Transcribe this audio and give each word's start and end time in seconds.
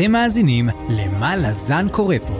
אתם 0.00 0.12
מאזינים 0.12 0.68
ל"מה 0.88 1.36
לזן 1.36 1.86
קורא 1.88 2.16
פה", 2.26 2.34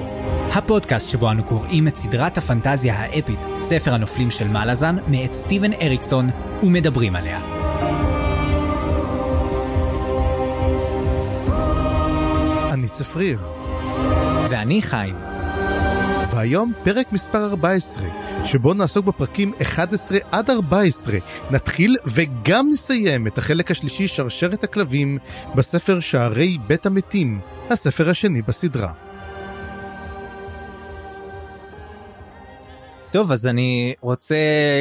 הפודקאסט 0.53 1.09
שבו 1.09 1.31
אנו 1.31 1.45
קוראים 1.45 1.89
את 1.89 1.97
סדרת 1.97 2.39
הפנטזיה 2.39 2.95
האפית, 2.95 3.39
ספר 3.59 3.95
הנופלים 3.95 4.31
של 4.31 4.49
מה 4.49 4.67
לזן, 4.67 4.97
מאת 5.09 5.35
סטיבן 5.35 5.73
אריקסון, 5.73 6.31
ומדברים 6.62 7.17
עליה. 7.17 7.41
אני 12.73 12.89
צפריר, 12.89 13.48
ואני 14.51 14.83
חיים. 14.83 15.17
והיום 16.31 16.73
פרק 16.84 17.12
מספר 17.12 17.47
14, 17.47 18.06
שבו 18.45 18.75
נעסוק 18.75 19.07
בפרקים 19.07 19.52
11 19.62 20.19
עד 20.33 20.51
14. 20.51 21.19
נתחיל 21.51 21.97
וגם 22.15 22.69
נסיים 22.69 23.27
את 23.27 23.39
החלק 23.39 23.70
השלישי 23.70 24.09
שרשרת 24.09 24.65
הכלבים 24.65 25.19
בספר 25.55 26.01
שערי 26.01 26.59
בית 26.66 26.87
המתים, 26.87 27.41
הספר 27.70 28.11
השני 28.11 28.43
בסדרה. 28.43 28.93
טוב, 33.12 33.33
אז 33.33 33.47
אני 33.47 33.95
רוצה 34.01 34.37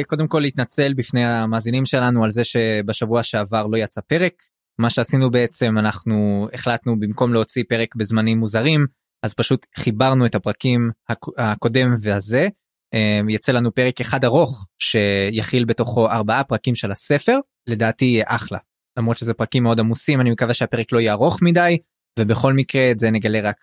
קודם 0.06 0.28
כל 0.28 0.38
להתנצל 0.40 0.94
בפני 0.94 1.24
המאזינים 1.24 1.84
שלנו 1.86 2.24
על 2.24 2.30
זה 2.30 2.44
שבשבוע 2.44 3.22
שעבר 3.22 3.66
לא 3.66 3.76
יצא 3.76 4.00
פרק. 4.06 4.32
מה 4.78 4.90
שעשינו 4.90 5.30
בעצם, 5.30 5.78
אנחנו 5.78 6.48
החלטנו 6.52 7.00
במקום 7.00 7.32
להוציא 7.32 7.64
פרק 7.68 7.96
בזמנים 7.96 8.38
מוזרים, 8.38 8.86
אז 9.22 9.34
פשוט 9.34 9.66
חיברנו 9.78 10.26
את 10.26 10.34
הפרקים 10.34 10.90
הק- 11.08 11.38
הקודם 11.38 11.90
והזה. 12.02 12.48
אה, 12.94 13.20
יצא 13.28 13.52
לנו 13.52 13.74
פרק 13.74 14.00
אחד 14.00 14.24
ארוך 14.24 14.66
שיכיל 14.78 15.64
בתוכו 15.64 16.10
ארבעה 16.10 16.44
פרקים 16.44 16.74
של 16.74 16.92
הספר, 16.92 17.38
לדעתי 17.66 18.04
יהיה 18.04 18.24
אחלה. 18.28 18.58
למרות 18.98 19.18
שזה 19.18 19.34
פרקים 19.34 19.62
מאוד 19.62 19.80
עמוסים, 19.80 20.20
אני 20.20 20.30
מקווה 20.30 20.54
שהפרק 20.54 20.92
לא 20.92 21.00
יהיה 21.00 21.12
ארוך 21.12 21.42
מדי, 21.42 21.78
ובכל 22.18 22.52
מקרה 22.52 22.90
את 22.90 22.98
זה 22.98 23.10
נגלה 23.10 23.40
רק 23.40 23.56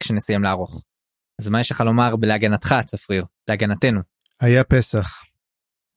כשנסיים 0.00 0.42
לערוך. 0.42 0.82
אז 1.40 1.48
מה 1.48 1.60
יש 1.60 1.70
לך 1.70 1.80
לומר 1.80 2.14
להגנתך, 2.22 2.74
צפריר? 2.86 3.24
להגנתנו. 3.48 4.00
היה 4.40 4.64
פסח. 4.64 5.22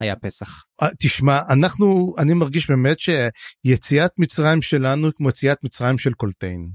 היה 0.02 0.16
פסח. 0.16 0.64
אה, 0.82 0.88
תשמע, 1.00 1.40
אנחנו, 1.50 2.14
אני 2.18 2.34
מרגיש 2.34 2.70
באמת 2.70 2.98
שיציאת 3.00 4.12
מצרים 4.18 4.62
שלנו 4.62 5.14
כמו 5.16 5.30
יציאת 5.30 5.58
מצרים 5.64 5.98
של 5.98 6.14
קולטיין. 6.14 6.70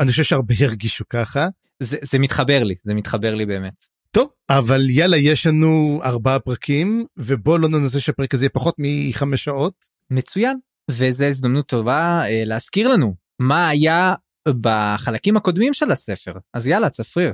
אני 0.00 0.10
חושב 0.10 0.22
שהרבה 0.22 0.54
ירגישו 0.60 1.04
ככה. 1.08 1.48
זה, 1.82 1.96
זה 2.02 2.18
מתחבר 2.18 2.62
לי, 2.64 2.74
זה 2.84 2.94
מתחבר 2.94 3.34
לי 3.34 3.46
באמת. 3.46 3.93
טוב, 4.14 4.28
אבל 4.50 4.90
יאללה, 4.90 5.16
יש 5.16 5.46
לנו 5.46 6.00
ארבעה 6.04 6.38
פרקים, 6.38 7.04
ובוא 7.16 7.58
לא 7.58 7.68
ננסה 7.68 8.00
שהפרק 8.00 8.34
הזה 8.34 8.44
יהיה 8.44 8.50
פחות 8.50 8.74
מחמש 8.78 9.44
שעות. 9.44 9.74
מצוין. 10.10 10.56
וזו 10.90 11.24
הזדמנות 11.24 11.66
טובה 11.66 12.22
אה, 12.24 12.42
להזכיר 12.46 12.88
לנו 12.88 13.14
מה 13.38 13.68
היה 13.68 14.14
בחלקים 14.60 15.36
הקודמים 15.36 15.74
של 15.74 15.90
הספר. 15.90 16.32
אז 16.54 16.66
יאללה, 16.66 16.90
צפריר. 16.90 17.32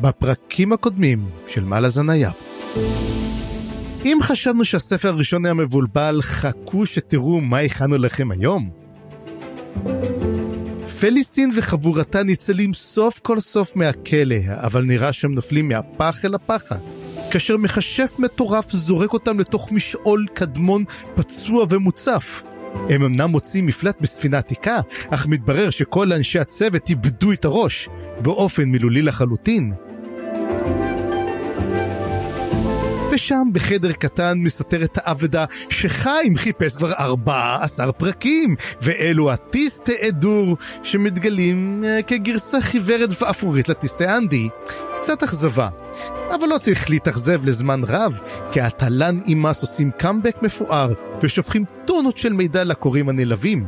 בפרקים 0.00 0.72
הקודמים 0.72 1.30
של 1.46 1.64
מה 1.64 1.80
לזן 1.80 2.10
היה. 2.10 2.30
אם 4.04 4.18
חשבנו 4.22 4.64
שהספר 4.64 5.08
הראשון 5.08 5.44
היה 5.44 5.54
מבולבל, 5.54 6.18
חכו 6.22 6.86
שתראו 6.86 7.40
מה 7.40 7.58
הכנו 7.58 7.98
לכם 7.98 8.30
היום. 8.30 8.70
פליסין 11.00 11.50
וחבורתה 11.54 12.22
ניצלים 12.22 12.74
סוף 12.74 13.18
כל 13.18 13.40
סוף 13.40 13.76
מהכלא, 13.76 14.36
אבל 14.48 14.82
נראה 14.82 15.12
שהם 15.12 15.34
נופלים 15.34 15.68
מהפח 15.68 16.24
אל 16.24 16.34
הפחד. 16.34 16.80
כאשר 17.30 17.56
מכשף 17.56 18.16
מטורף 18.18 18.70
זורק 18.70 19.12
אותם 19.12 19.40
לתוך 19.40 19.72
משעול 19.72 20.26
קדמון 20.34 20.84
פצוע 21.14 21.66
ומוצף. 21.70 22.42
הם 22.90 23.02
אמנם 23.02 23.30
מוצאים 23.30 23.66
מפלט 23.66 23.96
בספינה 24.00 24.38
עתיקה, 24.38 24.80
אך 25.10 25.26
מתברר 25.26 25.70
שכל 25.70 26.12
אנשי 26.12 26.38
הצוות 26.38 26.88
איבדו 26.90 27.32
את 27.32 27.44
הראש, 27.44 27.88
באופן 28.22 28.64
מילולי 28.64 29.02
לחלוטין. 29.02 29.72
ושם 33.16 33.48
בחדר 33.52 33.92
קטן 33.92 34.38
מסתתרת 34.38 34.98
האבדה 35.02 35.44
שחיים 35.68 36.36
חיפש 36.36 36.76
כבר 36.76 36.92
14 36.92 37.92
פרקים, 37.92 38.56
ואלו 38.80 39.30
הטיסטה 39.32 39.92
אדור 40.08 40.56
שמתגלים 40.82 41.84
אה, 41.86 42.02
כגרסה 42.02 42.60
חיוורת 42.60 43.22
ואפורית 43.22 43.68
לטיסטה 43.68 44.16
אנדי. 44.16 44.48
קצת 45.00 45.22
אכזבה. 45.22 45.68
אבל 46.34 46.48
לא 46.48 46.58
צריך 46.58 46.90
להתאכזב 46.90 47.44
לזמן 47.44 47.80
רב, 47.86 48.20
כי 48.52 48.60
התל"ן 48.60 49.18
אימאס 49.26 49.62
עושים 49.62 49.90
קאמבק 49.98 50.42
מפואר, 50.42 50.92
ושופכים 51.22 51.64
טונות 51.84 52.18
של 52.18 52.32
מידע 52.32 52.64
לקוראים 52.64 53.08
הנלהבים. 53.08 53.66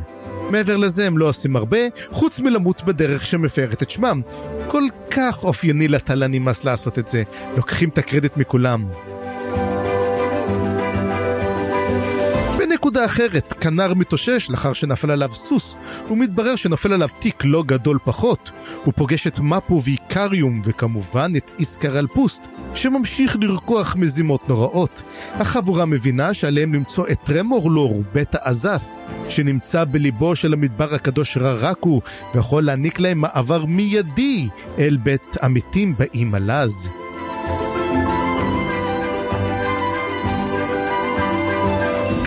מעבר 0.51 0.77
לזה 0.77 1.07
הם 1.07 1.17
לא 1.17 1.29
עושים 1.29 1.55
הרבה, 1.55 1.79
חוץ 2.11 2.39
מלמות 2.39 2.83
בדרך 2.83 3.25
שמפארת 3.25 3.83
את 3.83 3.89
שמם. 3.89 4.21
כל 4.67 4.83
כך 5.11 5.43
אופייני 5.43 5.87
לתל"ן 5.87 6.33
אימאס 6.33 6.65
לעשות 6.65 6.99
את 6.99 7.07
זה, 7.07 7.23
לוקחים 7.55 7.89
את 7.89 7.97
הקרדיט 7.97 8.37
מכולם. 8.37 9.08
בנקודה 12.79 13.05
אחרת, 13.05 13.53
כנר 13.53 13.93
מתאושש 13.93 14.49
לאחר 14.49 14.73
שנפל 14.73 15.11
עליו 15.11 15.33
סוס, 15.33 15.75
ומתברר 16.11 16.55
שנופל 16.55 16.93
עליו 16.93 17.09
תיק 17.19 17.43
לא 17.45 17.63
גדול 17.63 17.97
פחות. 18.03 18.51
הוא 18.83 18.93
פוגש 18.97 19.27
את 19.27 19.39
מפו 19.39 19.81
ואיקריום, 19.83 20.61
וכמובן 20.63 21.31
את 21.37 21.51
איסקר 21.59 21.99
אלפוסט, 21.99 22.41
שממשיך 22.75 23.37
לרקוח 23.41 23.95
מזימות 23.95 24.49
נוראות. 24.49 25.03
החבורה 25.33 25.85
מבינה 25.85 26.33
שעליהם 26.33 26.73
למצוא 26.73 27.07
את 27.11 27.19
טרמורלור, 27.23 28.03
בית 28.13 28.35
האזף, 28.35 28.83
שנמצא 29.29 29.83
בליבו 29.91 30.35
של 30.35 30.53
המדבר 30.53 30.95
הקדוש 30.95 31.37
ררקו, 31.37 32.01
ויכול 32.33 32.63
להעניק 32.63 32.99
להם 32.99 33.21
מעבר 33.21 33.65
מיידי 33.65 34.47
אל 34.77 34.97
בית 34.97 35.37
המתים 35.41 35.95
באי 35.97 36.23
מלז. 36.23 36.89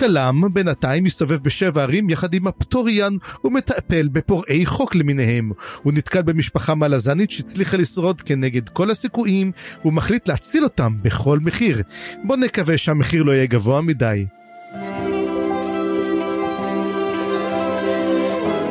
כלם 0.03 0.43
בינתיים 0.53 1.03
מסתובב 1.03 1.43
בשבע 1.43 1.81
ערים 1.81 2.09
יחד 2.09 2.33
עם 2.33 2.47
הפטוריאן 2.47 3.17
ומטפל 3.43 4.07
בפורעי 4.07 4.65
חוק 4.65 4.95
למיניהם. 4.95 5.51
הוא 5.83 5.93
נתקל 5.93 6.21
במשפחה 6.21 6.75
מלזנית 6.75 7.31
שהצליחה 7.31 7.77
לשרוד 7.77 8.21
כנגד 8.21 8.69
כל 8.69 8.91
הסיכויים 8.91 9.51
ומחליט 9.85 10.29
להציל 10.29 10.63
אותם 10.63 10.93
בכל 11.01 11.39
מחיר. 11.39 11.81
בוא 12.23 12.35
נקווה 12.35 12.77
שהמחיר 12.77 13.23
לא 13.23 13.31
יהיה 13.31 13.45
גבוה 13.45 13.81
מדי. 13.81 14.25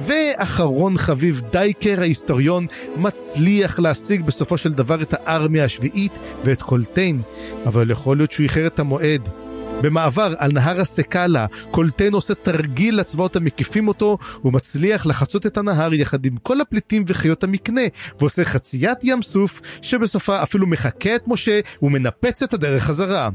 ואחרון 0.03 0.98
חביב 0.98 1.42
דייקר 1.53 2.00
ההיסטוריון 2.00 2.66
מצליח 2.97 3.78
להשיג 3.78 4.25
בסופו 4.25 4.59
של 4.59 4.72
דבר 4.72 5.03
את 5.03 5.15
הארמיה 5.15 5.65
השביעית 5.65 6.19
ואת 6.44 6.62
קולטיין, 6.62 7.22
אבל 7.66 7.91
יכול 7.91 8.16
להיות 8.16 8.32
שהוא 8.32 8.44
איחר 8.44 8.66
את 8.66 8.78
המועד. 8.78 9.41
במעבר 9.82 10.34
על 10.38 10.53
נהר 10.53 10.81
הסקאלה, 10.81 11.47
קולטיין 11.70 12.12
עושה 12.15 12.34
תרגיל 12.34 13.00
לצבאות 13.00 13.37
המקיפים 13.37 13.88
אותו, 13.88 14.19
הוא 14.43 14.53
מצליח 14.53 15.06
לחצות 15.06 15.47
את 15.47 15.59
הנהר 15.59 15.94
יחד 15.94 16.26
עם 16.26 16.37
כל 16.43 16.60
הפליטים 16.60 17.04
וחיות 17.06 17.44
המקנה, 17.44 17.81
ועושה 18.21 18.44
חציית 18.44 18.98
ים 19.03 19.22
סוף, 19.22 19.60
שבסופה 19.82 20.42
אפילו 20.42 20.66
מחקה 20.66 21.15
את 21.15 21.22
משה, 21.26 21.60
ומנפץ 21.82 22.42
את 22.42 22.54
הדרך 22.54 22.84
חזרה. 22.84 23.28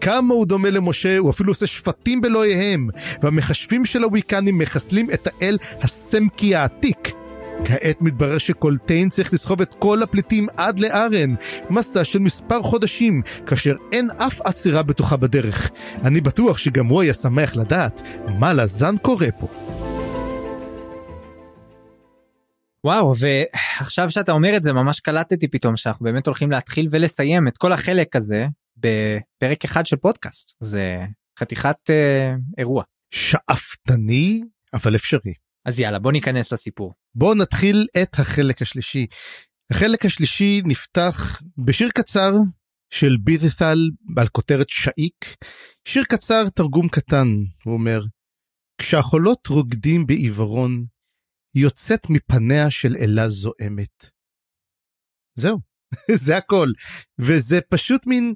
כמה 0.00 0.34
הוא 0.34 0.46
דומה 0.46 0.70
למשה, 0.70 1.18
הוא 1.18 1.30
אפילו 1.30 1.50
עושה 1.50 1.66
שפטים 1.66 2.20
באלוהיהם, 2.20 2.88
והמכשפים 3.22 3.84
של 3.84 4.02
הוויקנים 4.02 4.58
מחסלים 4.58 5.10
את 5.10 5.26
האל 5.26 5.58
הסמקי 5.82 6.54
העתיק. 6.54 7.23
כעת 7.64 8.02
מתברר 8.02 8.38
שקולטיין 8.38 9.08
צריך 9.08 9.32
לסחוב 9.32 9.60
את 9.60 9.74
כל 9.78 10.02
הפליטים 10.02 10.46
עד 10.56 10.80
לארן, 10.80 11.34
מסע 11.70 12.04
של 12.04 12.18
מספר 12.18 12.62
חודשים, 12.62 13.22
כאשר 13.46 13.74
אין 13.92 14.08
אף 14.26 14.40
עצירה 14.40 14.82
בטוחה 14.82 15.16
בדרך. 15.16 15.70
אני 16.04 16.20
בטוח 16.20 16.58
שגם 16.58 16.86
הוא 16.86 17.02
היה 17.02 17.14
שמח 17.14 17.56
לדעת 17.56 18.02
מה 18.38 18.52
לזן 18.52 18.96
קורה 19.02 19.28
פה. 19.40 19.46
וואו, 22.84 23.12
ועכשיו 23.18 24.10
שאתה 24.10 24.32
אומר 24.32 24.56
את 24.56 24.62
זה 24.62 24.72
ממש 24.72 25.00
קלטתי 25.00 25.48
פתאום 25.48 25.76
שאנחנו 25.76 26.04
באמת 26.04 26.26
הולכים 26.26 26.50
להתחיל 26.50 26.88
ולסיים 26.90 27.48
את 27.48 27.58
כל 27.58 27.72
החלק 27.72 28.16
הזה 28.16 28.46
בפרק 28.76 29.64
אחד 29.64 29.86
של 29.86 29.96
פודקאסט. 29.96 30.56
זה 30.60 31.00
חתיכת 31.38 31.76
אה, 31.90 32.34
אירוע. 32.58 32.82
שאפתני, 33.10 34.42
אבל 34.74 34.94
אפשרי. 34.96 35.43
אז 35.64 35.80
יאללה, 35.80 35.98
בוא 35.98 36.12
ניכנס 36.12 36.52
לסיפור. 36.52 36.94
בואו 37.14 37.34
נתחיל 37.34 37.86
את 38.02 38.18
החלק 38.18 38.62
השלישי. 38.62 39.06
החלק 39.70 40.04
השלישי 40.04 40.62
נפתח 40.64 41.42
בשיר 41.64 41.88
קצר 41.94 42.32
של 42.90 43.16
בית'ל 43.24 43.90
על 44.16 44.28
כותרת 44.28 44.68
שאיק. 44.68 45.36
שיר 45.88 46.04
קצר, 46.04 46.48
תרגום 46.48 46.88
קטן, 46.88 47.26
הוא 47.64 47.74
אומר, 47.74 48.02
כשהחולות 48.78 49.46
רוקדים 49.46 50.06
בעיוורון, 50.06 50.84
יוצאת 51.54 52.10
מפניה 52.10 52.70
של 52.70 52.96
אלה 52.96 53.28
זועמת. 53.28 54.10
זהו, 55.34 55.58
זה 56.24 56.36
הכל. 56.36 56.68
וזה 57.18 57.60
פשוט 57.68 58.06
מין, 58.06 58.34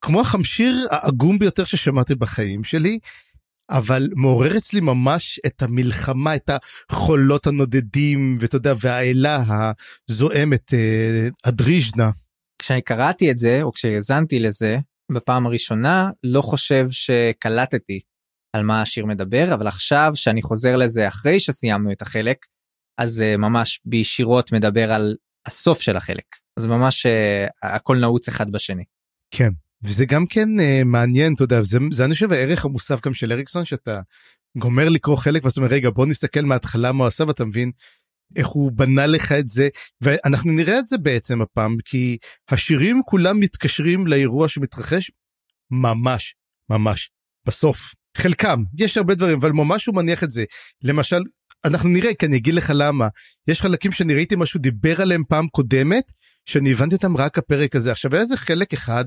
כמו 0.00 0.20
החמשיר 0.20 0.86
העגום 0.90 1.38
ביותר 1.38 1.64
ששמעתי 1.64 2.14
בחיים 2.14 2.64
שלי, 2.64 2.98
אבל 3.70 4.08
מעורר 4.16 4.56
אצלי 4.56 4.80
ממש 4.80 5.40
את 5.46 5.62
המלחמה, 5.62 6.36
את 6.36 6.50
החולות 6.90 7.46
הנודדים, 7.46 8.38
ואתה 8.40 8.56
יודע, 8.56 8.72
והאלה 8.80 9.44
הזועמת, 10.08 10.74
אה, 10.74 11.28
הדריז'נה. 11.44 12.10
כשאני 12.58 12.82
קראתי 12.82 13.30
את 13.30 13.38
זה, 13.38 13.62
או 13.62 13.72
כשהאזנתי 13.72 14.40
לזה, 14.40 14.76
בפעם 15.12 15.46
הראשונה, 15.46 16.10
לא 16.24 16.42
חושב 16.42 16.86
שקלטתי 16.90 18.00
על 18.56 18.62
מה 18.62 18.82
השיר 18.82 19.06
מדבר, 19.06 19.54
אבל 19.54 19.66
עכשיו, 19.66 20.12
שאני 20.14 20.42
חוזר 20.42 20.76
לזה 20.76 21.08
אחרי 21.08 21.40
שסיימנו 21.40 21.92
את 21.92 22.02
החלק, 22.02 22.46
אז 22.98 23.20
uh, 23.20 23.36
ממש 23.36 23.80
בישירות 23.84 24.52
מדבר 24.52 24.92
על 24.92 25.16
הסוף 25.46 25.80
של 25.80 25.96
החלק. 25.96 26.36
אז 26.58 26.66
ממש 26.66 27.06
uh, 27.06 27.10
הכל 27.62 27.96
נעוץ 27.96 28.28
אחד 28.28 28.52
בשני. 28.52 28.84
כן, 29.30 29.50
וזה 29.82 30.06
גם 30.06 30.26
כן 30.26 30.48
uh, 30.58 30.84
מעניין, 30.84 31.34
אתה 31.34 31.44
יודע, 31.44 31.62
זה, 31.62 31.78
זה 31.92 32.04
אני 32.04 32.14
חושב 32.14 32.32
הערך 32.32 32.64
המוסף 32.64 33.06
גם 33.06 33.14
של 33.14 33.32
אריקסון, 33.32 33.64
שאתה 33.64 34.00
גומר 34.58 34.88
לקרוא 34.88 35.16
חלק 35.16 35.44
ואתה 35.44 35.60
אומר, 35.60 35.70
רגע, 35.70 35.90
בוא 35.90 36.06
נסתכל 36.06 36.40
מההתחלה 36.40 36.92
מה 36.92 37.06
עשה, 37.06 37.24
ואתה 37.24 37.44
מבין 37.44 37.70
איך 38.36 38.46
הוא 38.46 38.72
בנה 38.72 39.06
לך 39.06 39.32
את 39.32 39.48
זה, 39.48 39.68
ואנחנו 40.00 40.52
נראה 40.52 40.78
את 40.78 40.86
זה 40.86 40.98
בעצם 40.98 41.42
הפעם, 41.42 41.76
כי 41.84 42.18
השירים 42.50 43.02
כולם 43.06 43.40
מתקשרים 43.40 44.06
לאירוע 44.06 44.48
שמתרחש 44.48 45.10
ממש, 45.70 46.34
ממש, 46.70 47.10
בסוף. 47.46 47.94
חלקם, 48.16 48.62
יש 48.78 48.96
הרבה 48.96 49.14
דברים, 49.14 49.38
אבל 49.38 49.52
ממש 49.52 49.86
הוא 49.86 49.94
מניח 49.94 50.24
את 50.24 50.30
זה. 50.30 50.44
למשל, 50.82 51.20
אנחנו 51.64 51.88
נראה, 51.88 52.14
כי 52.14 52.26
אני 52.26 52.36
אגיד 52.36 52.54
לך 52.54 52.72
למה. 52.74 53.08
יש 53.48 53.60
חלקים 53.60 53.92
שאני 53.92 54.14
ראיתי 54.14 54.36
משהו 54.36 54.60
דיבר 54.60 55.02
עליהם 55.02 55.22
פעם 55.28 55.48
קודמת, 55.48 56.04
שאני 56.44 56.72
הבנתי 56.72 56.94
אותם 56.94 57.16
רק 57.16 57.38
הפרק 57.38 57.76
הזה. 57.76 57.92
עכשיו, 57.92 58.14
היה 58.14 58.22
איזה 58.22 58.36
חלק 58.36 58.72
אחד, 58.72 59.04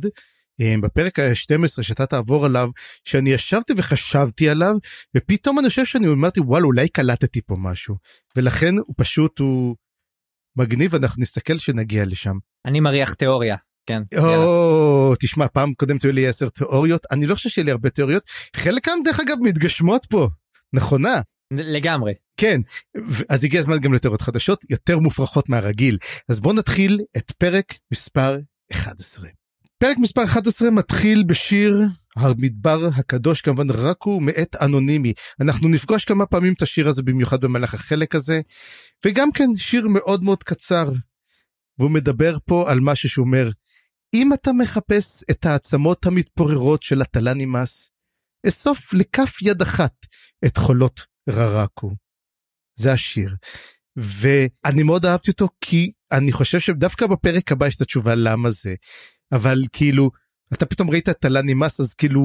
בפרק 0.82 1.20
ה-12 1.20 1.84
שאתה 1.84 2.06
תעבור 2.06 2.46
עליו, 2.46 2.70
שאני 3.04 3.30
ישבתי 3.30 3.74
וחשבתי 3.78 4.50
עליו, 4.50 4.76
ופתאום 5.18 5.60
אני 5.60 5.70
חושב 5.70 5.86
שאני 5.86 6.08
אמרתי, 6.08 6.40
וואלה, 6.40 6.66
אולי 6.66 6.90
קלטתי 6.90 7.42
פה 7.42 7.56
משהו. 7.60 7.96
ולכן 8.36 8.78
הוא 8.78 8.96
פשוט, 8.98 9.40
הוא 9.40 9.76
מגניב, 10.58 10.96
אנחנו 10.96 11.22
נסתכל 11.22 11.58
שנגיע 11.58 12.06
לשם. 12.06 12.36
אני 12.66 12.80
מריח 12.80 13.14
תיאוריה. 13.14 13.56
כן. 13.86 14.02
או, 14.18 15.14
תשמע, 15.20 15.48
פעם 15.48 15.74
קודמת 15.74 16.04
היו 16.04 16.12
לי 16.12 16.28
עשר 16.28 16.50
תיאוריות, 16.50 17.06
אני 17.12 17.26
לא 17.26 17.36
חושב 17.36 17.50
שיהיה 17.50 17.66
לי 17.66 17.72
הרבה 17.72 17.90
תיאוריות, 17.90 18.24
חלקן 18.56 19.00
דרך 19.06 19.20
אגב 19.20 19.38
מתגשמות 19.42 20.06
פה, 20.06 20.30
נכונה. 20.74 21.22
לגמרי. 21.52 22.14
כן, 22.38 22.62
אז 23.30 23.44
הגיע 23.44 23.60
הזמן 23.60 23.80
גם 23.80 23.94
לתיאוריות 23.94 24.22
חדשות, 24.22 24.66
יותר 24.70 25.00
מופרכות 25.00 25.50
מהרגיל. 25.50 25.98
אז 26.30 26.40
בואו 26.40 26.54
נתחיל 26.54 27.02
את 27.18 27.32
פרק 27.32 27.74
מספר 27.92 28.38
11. 28.72 29.28
פרק 29.82 29.98
מספר 29.98 30.24
11 30.24 30.72
מתחיל 30.72 31.24
בשיר 31.24 31.82
המדבר 32.16 32.88
הקדוש 32.96 33.42
כמובן 33.42 33.70
רק 33.70 33.98
הוא 34.04 34.22
מאת 34.22 34.56
אנונימי 34.62 35.14
אנחנו 35.42 35.70
נפגוש 35.70 36.06
כמה 36.06 36.26
פעמים 36.26 36.54
את 36.54 36.62
השיר 36.62 36.88
הזה 36.88 37.04
במיוחד 37.04 37.42
במהלך 37.42 37.74
החלק 37.74 38.16
הזה 38.16 38.42
וגם 39.06 39.32
כן 39.32 39.50
שיר 39.58 39.88
מאוד 39.88 40.24
מאוד 40.24 40.44
קצר. 40.44 40.86
והוא 41.80 41.92
מדבר 41.92 42.38
פה 42.46 42.72
על 42.72 42.80
משהו 42.80 43.10
שהוא 43.10 43.26
אומר 43.26 43.50
אם 44.14 44.34
אתה 44.34 44.54
מחפש 44.54 45.24
את 45.32 45.46
העצמות 45.46 46.06
המתפוררות 46.06 46.84
של 46.84 47.02
הטלנימאס, 47.02 47.92
אסוף 48.48 48.94
לכף 48.94 49.42
יד 49.42 49.62
אחת 49.62 49.94
את 50.46 50.58
חולות 50.58 51.02
ררקו. 51.30 51.92
זה 52.76 52.92
השיר. 52.92 53.36
ואני 53.96 54.84
מאוד 54.84 55.06
אהבתי 55.06 55.32
אותו 55.32 55.48
כי 55.62 55.92
אני 56.12 56.32
חושב 56.32 56.60
שדווקא 56.60 57.08
בפרק 57.08 57.52
הבא 57.52 57.68
יש 57.68 57.76
את 57.76 57.82
התשובה 57.82 58.16
למה 58.16 58.52
זה. 58.52 58.76
אבל 59.32 59.64
כאילו, 59.74 60.12
אתה 60.54 60.66
פתאום 60.66 60.90
ראית 60.90 61.10
את 61.10 61.16
הטלנימאס 61.16 61.80
אז 61.80 61.94
כאילו 61.94 62.22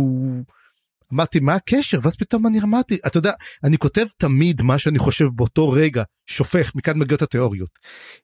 אמרתי 1.15 1.41
מה 1.41 1.55
הקשר 1.55 1.99
ואז 2.03 2.17
פתאום 2.17 2.47
אני 2.47 2.61
אמרתי 2.61 2.99
אתה 3.07 3.19
יודע 3.19 3.33
אני 3.65 3.79
כותב 3.79 4.07
תמיד 4.17 4.63
מה 4.63 4.79
שאני 4.79 4.99
חושב 4.99 5.25
באותו 5.35 5.71
רגע 5.71 6.03
שופך 6.27 6.73
מכאן 6.75 6.99
מגיעות 6.99 7.23
התיאוריות. 7.23 7.71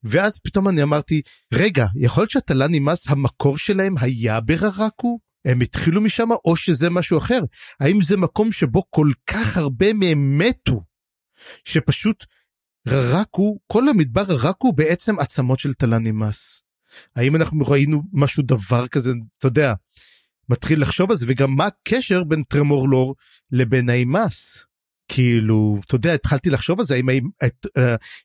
ואז 0.05 0.39
פתאום 0.39 0.69
אני 0.69 0.83
אמרתי 0.83 1.23
רגע 1.53 1.87
יכול 1.97 2.23
להיות 2.23 2.31
שהתל"ן 2.31 2.75
נמאס 2.75 3.11
המקור 3.11 3.59
שלהם 3.59 3.95
היה 4.01 4.41
בררקו 4.41 5.19
הם 5.45 5.61
התחילו 5.61 6.01
משם 6.01 6.29
או 6.45 6.57
שזה 6.57 6.91
משהו 6.91 7.19
אחר 7.19 7.41
האם 7.81 8.03
זה 8.03 8.17
מקום 8.17 8.53
שבו 8.53 8.83
כל 8.91 9.11
כך 9.27 9.57
הרבה 9.57 9.93
מהם 9.93 10.39
מתו 10.39 10.83
שפשוט 11.65 12.25
ררקו 12.89 13.59
כל 13.67 13.89
המדבר 13.89 14.23
ררקו 14.23 14.73
בעצם 14.73 15.19
עצמות 15.19 15.59
של 15.59 15.75
תל"ן 15.75 16.03
נמאס. 16.07 16.63
האם 17.17 17.37
אנחנו 17.37 17.65
ראינו 17.67 18.03
משהו 18.13 18.43
דבר 18.43 18.87
כזה 18.87 19.13
אתה 19.39 19.47
יודע 19.47 19.75
מתחיל 20.49 20.83
לחשוב 20.83 21.11
על 21.11 21.17
זה 21.17 21.27
וגם 21.29 21.57
מה 21.57 21.67
הקשר 21.67 22.25
בין 22.25 22.43
טרמור 22.43 22.89
לור 22.89 23.15
לבין 23.51 23.91
האימאס. 23.91 24.65
כאילו 25.09 25.79
אתה 25.87 25.95
יודע 25.95 26.15
התחלתי 26.15 26.51
לחשוב 26.51 26.81
על 26.81 26.87
זה 26.87 26.95
האם 26.95 27.09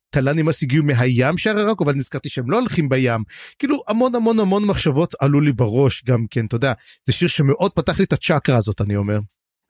טלן 0.09 0.37
אימאס 0.37 0.63
הגיעו 0.63 0.83
מהים 0.83 1.37
שער 1.37 1.59
הרק 1.59 1.81
אבל 1.81 1.93
נזכרתי 1.93 2.29
שהם 2.29 2.51
לא 2.51 2.59
הולכים 2.59 2.89
בים 2.89 3.23
כאילו 3.59 3.83
המון 3.87 4.15
המון 4.15 4.39
המון 4.39 4.65
מחשבות 4.65 5.15
עלו 5.19 5.41
לי 5.41 5.51
בראש 5.51 6.03
גם 6.03 6.25
כן 6.29 6.45
אתה 6.45 6.55
יודע 6.55 6.73
זה 7.05 7.13
שיר 7.13 7.27
שמאוד 7.27 7.71
פתח 7.71 7.99
לי 7.99 8.05
את 8.05 8.13
הצ'קרה 8.13 8.57
הזאת 8.57 8.81
אני 8.81 8.95
אומר. 8.95 9.19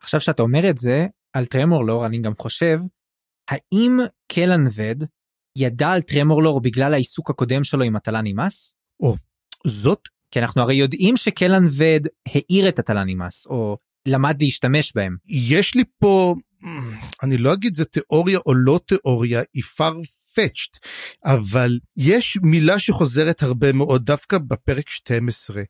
עכשיו 0.01 0.19
שאתה 0.19 0.41
אומר 0.41 0.69
את 0.69 0.77
זה 0.77 1.05
על 1.33 1.45
טרמור 1.45 1.85
לור 1.85 2.05
אני 2.05 2.21
גם 2.21 2.33
חושב 2.39 2.79
האם 3.49 3.97
קלן 4.31 4.63
וד 4.75 5.03
ידע 5.57 5.91
על 5.91 6.01
טרמור 6.01 6.43
לור 6.43 6.61
בגלל 6.61 6.93
העיסוק 6.93 7.29
הקודם 7.29 7.63
שלו 7.63 7.83
עם 7.83 7.95
הטלן 7.95 8.25
אימאס? 8.25 8.76
או 8.99 9.15
זאת 9.67 9.99
כי 10.31 10.39
אנחנו 10.39 10.61
הרי 10.61 10.75
יודעים 10.75 11.17
שקלן 11.17 11.65
וד 11.65 12.07
העיר 12.27 12.69
את 12.69 12.79
הטלנימאס, 12.79 13.45
או 13.45 13.77
למד 14.05 14.41
להשתמש 14.41 14.93
בהם. 14.95 15.15
יש 15.27 15.75
לי 15.75 15.83
פה, 15.99 16.35
אני 17.23 17.37
לא 17.37 17.53
אגיד 17.53 17.73
זה 17.73 17.85
תיאוריה 17.85 18.39
או 18.45 18.53
לא 18.53 18.79
תיאוריה, 18.87 19.41
היא 19.53 19.63
farfetched, 19.63 20.79
אבל 21.25 21.79
יש 21.97 22.37
מילה 22.41 22.79
שחוזרת 22.79 23.43
הרבה 23.43 23.73
מאוד 23.73 24.05
דווקא 24.05 24.37
בפרק 24.37 24.89
12, 24.89 25.63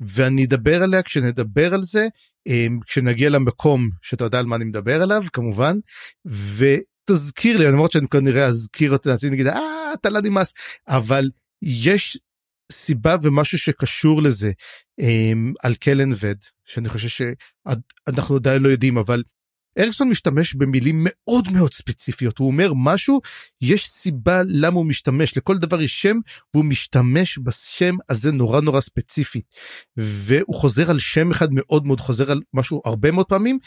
ואני 0.00 0.44
אדבר 0.44 0.82
עליה 0.82 1.02
כשנדבר 1.02 1.74
על 1.74 1.82
זה, 1.82 2.08
אמ, 2.46 2.78
כשנגיע 2.86 3.30
למקום 3.30 3.90
שאתה 4.02 4.24
יודע 4.24 4.38
על 4.38 4.46
מה 4.46 4.56
אני 4.56 4.64
מדבר 4.64 5.02
עליו 5.02 5.22
כמובן, 5.32 5.78
ותזכיר 6.26 7.58
לי, 7.58 7.66
למרות 7.66 7.92
שאני 7.92 8.08
כנראה 8.08 8.46
אזכיר 8.46 8.92
אותה, 8.92 9.12
אז 9.12 9.24
אני 9.24 9.34
אגיד, 9.34 9.46
אה, 9.46 9.92
אתה 9.94 10.10
לא 10.10 10.20
נמאס, 10.20 10.54
אבל 10.88 11.30
יש 11.62 12.18
סיבה 12.72 13.16
ומשהו 13.22 13.58
שקשור 13.58 14.22
לזה 14.22 14.52
אמ, 15.00 15.52
על 15.62 15.74
קלן 15.74 16.10
וד 16.20 16.38
שאני 16.64 16.88
חושב 16.88 17.08
שאנחנו 17.08 18.36
עדיין 18.36 18.62
לא 18.62 18.68
יודעים 18.68 18.98
אבל 18.98 19.22
אריקסון 19.78 20.08
משתמש 20.08 20.54
במילים 20.54 21.00
מאוד 21.04 21.50
מאוד 21.50 21.72
ספציפיות. 21.72 22.38
הוא 22.38 22.46
אומר 22.46 22.72
משהו 22.76 23.20
יש 23.62 23.88
סיבה 23.88 24.42
למה 24.46 24.76
הוא 24.76 24.86
משתמש. 24.86 25.36
לכל 25.36 25.58
דבר 25.58 25.82
יש 25.82 26.02
שם 26.02 26.16
והוא 26.54 26.64
משתמש 26.64 27.38
בשם 27.44 27.96
הזה 28.08 28.32
נורא 28.32 28.60
נורא 28.60 28.80
ספציפית. 28.80 29.54
והוא 29.96 30.54
חוזר 30.54 30.90
על 30.90 30.98
שם 30.98 31.30
אחד 31.30 31.48
מאוד 31.52 31.86
מאוד 31.86 32.00
חוזר 32.00 32.30
על 32.30 32.40
משהו 32.54 32.82
הרבה 32.84 33.10
מאוד 33.10 33.26
פעמים 33.26 33.58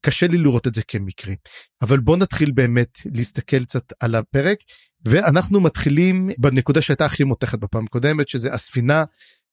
קשה 0.00 0.26
לי 0.26 0.38
לראות 0.38 0.66
את 0.66 0.74
זה 0.74 0.82
כמקרה. 0.88 1.34
אבל 1.82 2.00
בוא 2.00 2.16
נתחיל 2.16 2.52
באמת 2.52 2.98
להסתכל 3.14 3.64
קצת 3.64 3.92
על 4.00 4.14
הפרק 4.14 4.58
ואנחנו 5.04 5.60
מתחילים 5.60 6.30
בנקודה 6.38 6.82
שהייתה 6.82 7.06
הכי 7.06 7.24
מותחת 7.24 7.58
בפעם 7.58 7.84
הקודמת 7.84 8.28
שזה 8.28 8.52
הספינה 8.52 9.04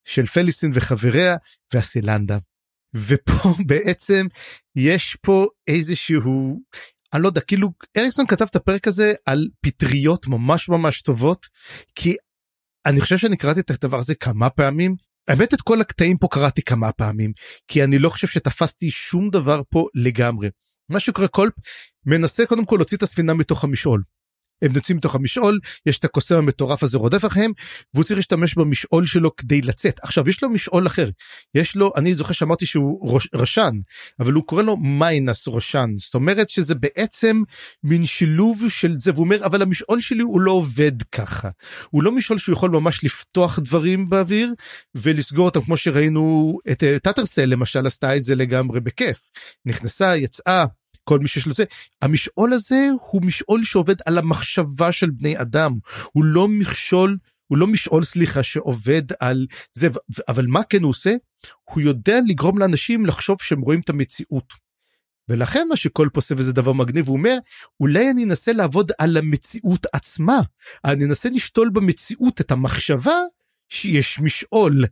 של 0.07 0.25
פליסטין 0.25 0.71
וחבריה 0.73 1.35
והסילנדה. 1.73 2.37
ופה 2.95 3.49
בעצם 3.67 4.27
יש 4.75 5.17
פה 5.21 5.47
איזשהו 5.67 6.61
אני 7.13 7.21
לא 7.21 7.27
יודע 7.27 7.41
כאילו 7.41 7.69
אריקסון 7.97 8.27
כתב 8.27 8.45
את 8.49 8.55
הפרק 8.55 8.87
הזה 8.87 9.13
על 9.25 9.47
פטריות 9.61 10.27
ממש 10.27 10.69
ממש 10.69 11.01
טובות 11.01 11.45
כי 11.95 12.15
אני 12.85 13.01
חושב 13.01 13.17
שאני 13.17 13.37
קראתי 13.37 13.59
את 13.59 13.71
הדבר 13.83 13.97
הזה 13.97 14.15
כמה 14.15 14.49
פעמים 14.49 14.95
האמת 15.27 15.53
את 15.53 15.61
כל 15.61 15.81
הקטעים 15.81 16.17
פה 16.17 16.27
קראתי 16.31 16.61
כמה 16.61 16.91
פעמים 16.91 17.31
כי 17.67 17.83
אני 17.83 17.99
לא 17.99 18.09
חושב 18.09 18.27
שתפסתי 18.27 18.91
שום 18.91 19.29
דבר 19.29 19.61
פה 19.69 19.87
לגמרי. 19.95 20.49
מה 20.89 20.99
שקורה 20.99 21.27
כל 21.27 21.49
מנסה 22.05 22.45
קודם 22.45 22.65
כל 22.65 22.75
להוציא 22.75 22.97
את 22.97 23.03
הספינה 23.03 23.33
מתוך 23.33 23.63
המשעול. 23.63 24.03
הם 24.61 24.71
יוצאים 24.75 24.97
מתוך 24.97 25.15
המשעול 25.15 25.59
יש 25.85 25.99
את 25.99 26.05
הקוסם 26.05 26.35
המטורף 26.35 26.83
הזה 26.83 26.97
רודף 26.97 27.25
אחריהם 27.25 27.51
והוא 27.93 28.03
צריך 28.03 28.17
להשתמש 28.17 28.55
במשעול 28.55 29.05
שלו 29.05 29.35
כדי 29.35 29.61
לצאת. 29.61 29.99
עכשיו 30.03 30.29
יש 30.29 30.43
לו 30.43 30.49
משעול 30.49 30.87
אחר. 30.87 31.09
יש 31.55 31.75
לו 31.75 31.91
אני 31.95 32.15
זוכר 32.15 32.33
שאמרתי 32.33 32.65
שהוא 32.65 33.11
ראש, 33.13 33.27
רשן 33.33 33.71
אבל 34.19 34.33
הוא 34.33 34.43
קורא 34.43 34.61
לו 34.61 34.77
מיינס 34.77 35.47
רושן 35.47 35.89
זאת 35.97 36.15
אומרת 36.15 36.49
שזה 36.49 36.75
בעצם 36.75 37.41
מין 37.83 38.05
שילוב 38.05 38.63
של 38.69 38.95
זה 38.99 39.11
והוא 39.11 39.23
אומר 39.23 39.45
אבל 39.45 39.61
המשעול 39.61 40.01
שלי 40.01 40.21
הוא 40.21 40.41
לא 40.41 40.51
עובד 40.51 41.03
ככה. 41.11 41.49
הוא 41.89 42.03
לא 42.03 42.11
משעול 42.11 42.39
שהוא 42.39 42.53
יכול 42.53 42.69
ממש 42.69 43.03
לפתוח 43.03 43.59
דברים 43.59 44.09
באוויר 44.09 44.53
ולסגור 44.95 45.45
אותם 45.45 45.61
כמו 45.61 45.77
שראינו 45.77 46.57
את 46.71 46.83
טאטרסל 47.03 47.45
למשל 47.45 47.87
עשתה 47.87 48.15
את 48.15 48.23
זה 48.23 48.35
לגמרי 48.35 48.79
בכיף. 48.79 49.29
נכנסה 49.65 50.15
יצאה 50.15 50.65
כל 51.07 51.19
מי 51.19 51.27
שיש 51.27 51.45
לו 51.45 51.53
זה 51.53 51.63
המשעול 52.01 52.53
הזה 52.53 52.87
הוא 53.11 53.21
משעול 53.21 53.63
שעובד 53.63 53.95
על 54.05 54.17
המחשבה 54.17 54.91
של 54.91 55.09
בני 55.09 55.41
אדם 55.41 55.73
הוא 56.11 56.23
לא 56.23 56.47
מכשול 56.47 57.17
הוא 57.47 57.57
לא 57.57 57.67
משעול 57.67 58.03
סליחה 58.03 58.43
שעובד 58.43 59.03
על 59.19 59.47
זה 59.73 59.87
אבל 60.27 60.45
מה 60.47 60.63
כן 60.63 60.83
הוא 60.83 60.89
עושה 60.89 61.13
הוא 61.63 61.81
יודע 61.81 62.17
לגרום 62.27 62.57
לאנשים 62.57 63.05
לחשוב 63.05 63.37
שהם 63.41 63.61
רואים 63.61 63.79
את 63.79 63.89
המציאות. 63.89 64.53
ולכן 65.29 65.67
מה 65.69 65.75
שקול 65.75 66.09
פה 66.09 66.17
עושה 66.17 66.35
וזה 66.37 66.53
דבר 66.53 66.73
מגניב, 66.73 67.07
הוא 67.07 67.17
אומר, 67.17 67.37
אולי 67.79 68.11
אני 68.11 68.23
אנסה 68.23 68.53
לעבוד 68.53 68.91
על 68.99 69.17
המציאות 69.17 69.85
עצמה. 69.93 70.39
אני 70.85 71.05
אנסה 71.05 71.29
לשתול 71.29 71.69
במציאות 71.69 72.41
את 72.41 72.51
המחשבה 72.51 73.19
שיש 73.69 74.19
משעול. 74.19 74.85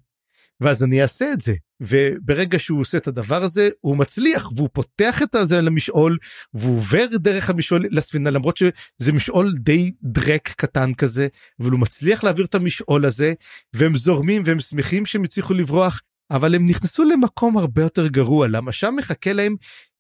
ואז 0.62 0.84
אני 0.84 1.02
אעשה 1.02 1.34
את 1.34 1.42
זה. 1.42 1.54
וברגע 1.82 2.60
שהוא 2.60 2.82
עושה 2.82 2.98
את 2.98 3.08
הדבר 3.08 3.44
הזה, 3.44 3.70
הוא 3.82 3.98
מצליח, 3.98 4.52
והוא 4.56 4.70
פותח 4.74 5.22
את 5.24 5.36
הזה 5.36 5.62
למשעול, 5.62 6.18
והוא 6.54 6.78
עובר 6.78 7.06
דרך 7.14 7.50
המשעול 7.50 7.88
לספינה, 7.92 8.30
למרות 8.30 8.58
שזה 8.58 9.14
משעול 9.14 9.54
די 9.60 9.92
דרק 10.04 10.54
קטן 10.58 10.94
כזה, 10.94 11.28
אבל 11.60 11.72
הוא 11.72 11.80
מצליח 11.80 12.24
להעביר 12.24 12.46
את 12.46 12.56
המשעול 12.56 13.06
הזה, 13.06 13.34
והם 13.74 13.98
זורמים 13.98 14.42
והם 14.46 14.60
שמחים 14.60 15.06
שהם 15.06 15.24
הצליחו 15.24 15.54
לברוח, 15.54 16.02
אבל 16.32 16.56
הם 16.56 16.66
נכנסו 16.66 17.04
למקום 17.04 17.58
הרבה 17.58 17.82
יותר 17.82 18.08
גרוע, 18.08 18.48
למה? 18.48 18.72
שם 18.72 18.94
מחכה 18.98 19.34
להם 19.34 19.56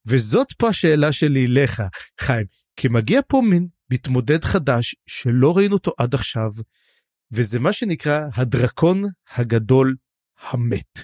וזאת 0.05 0.53
פה 0.57 0.69
השאלה 0.69 1.11
שלי 1.11 1.45
אליך, 1.45 1.83
חיים, 2.21 2.45
כי 2.75 2.87
מגיע 2.87 3.21
פה 3.27 3.41
מין 3.49 3.67
מתמודד 3.91 4.45
חדש 4.45 4.95
שלא 5.07 5.57
ראינו 5.57 5.73
אותו 5.73 5.91
עד 5.97 6.13
עכשיו, 6.13 6.51
וזה 7.31 7.59
מה 7.59 7.73
שנקרא 7.73 8.27
הדרקון 8.35 9.03
הגדול 9.35 9.95
המת. 10.49 11.03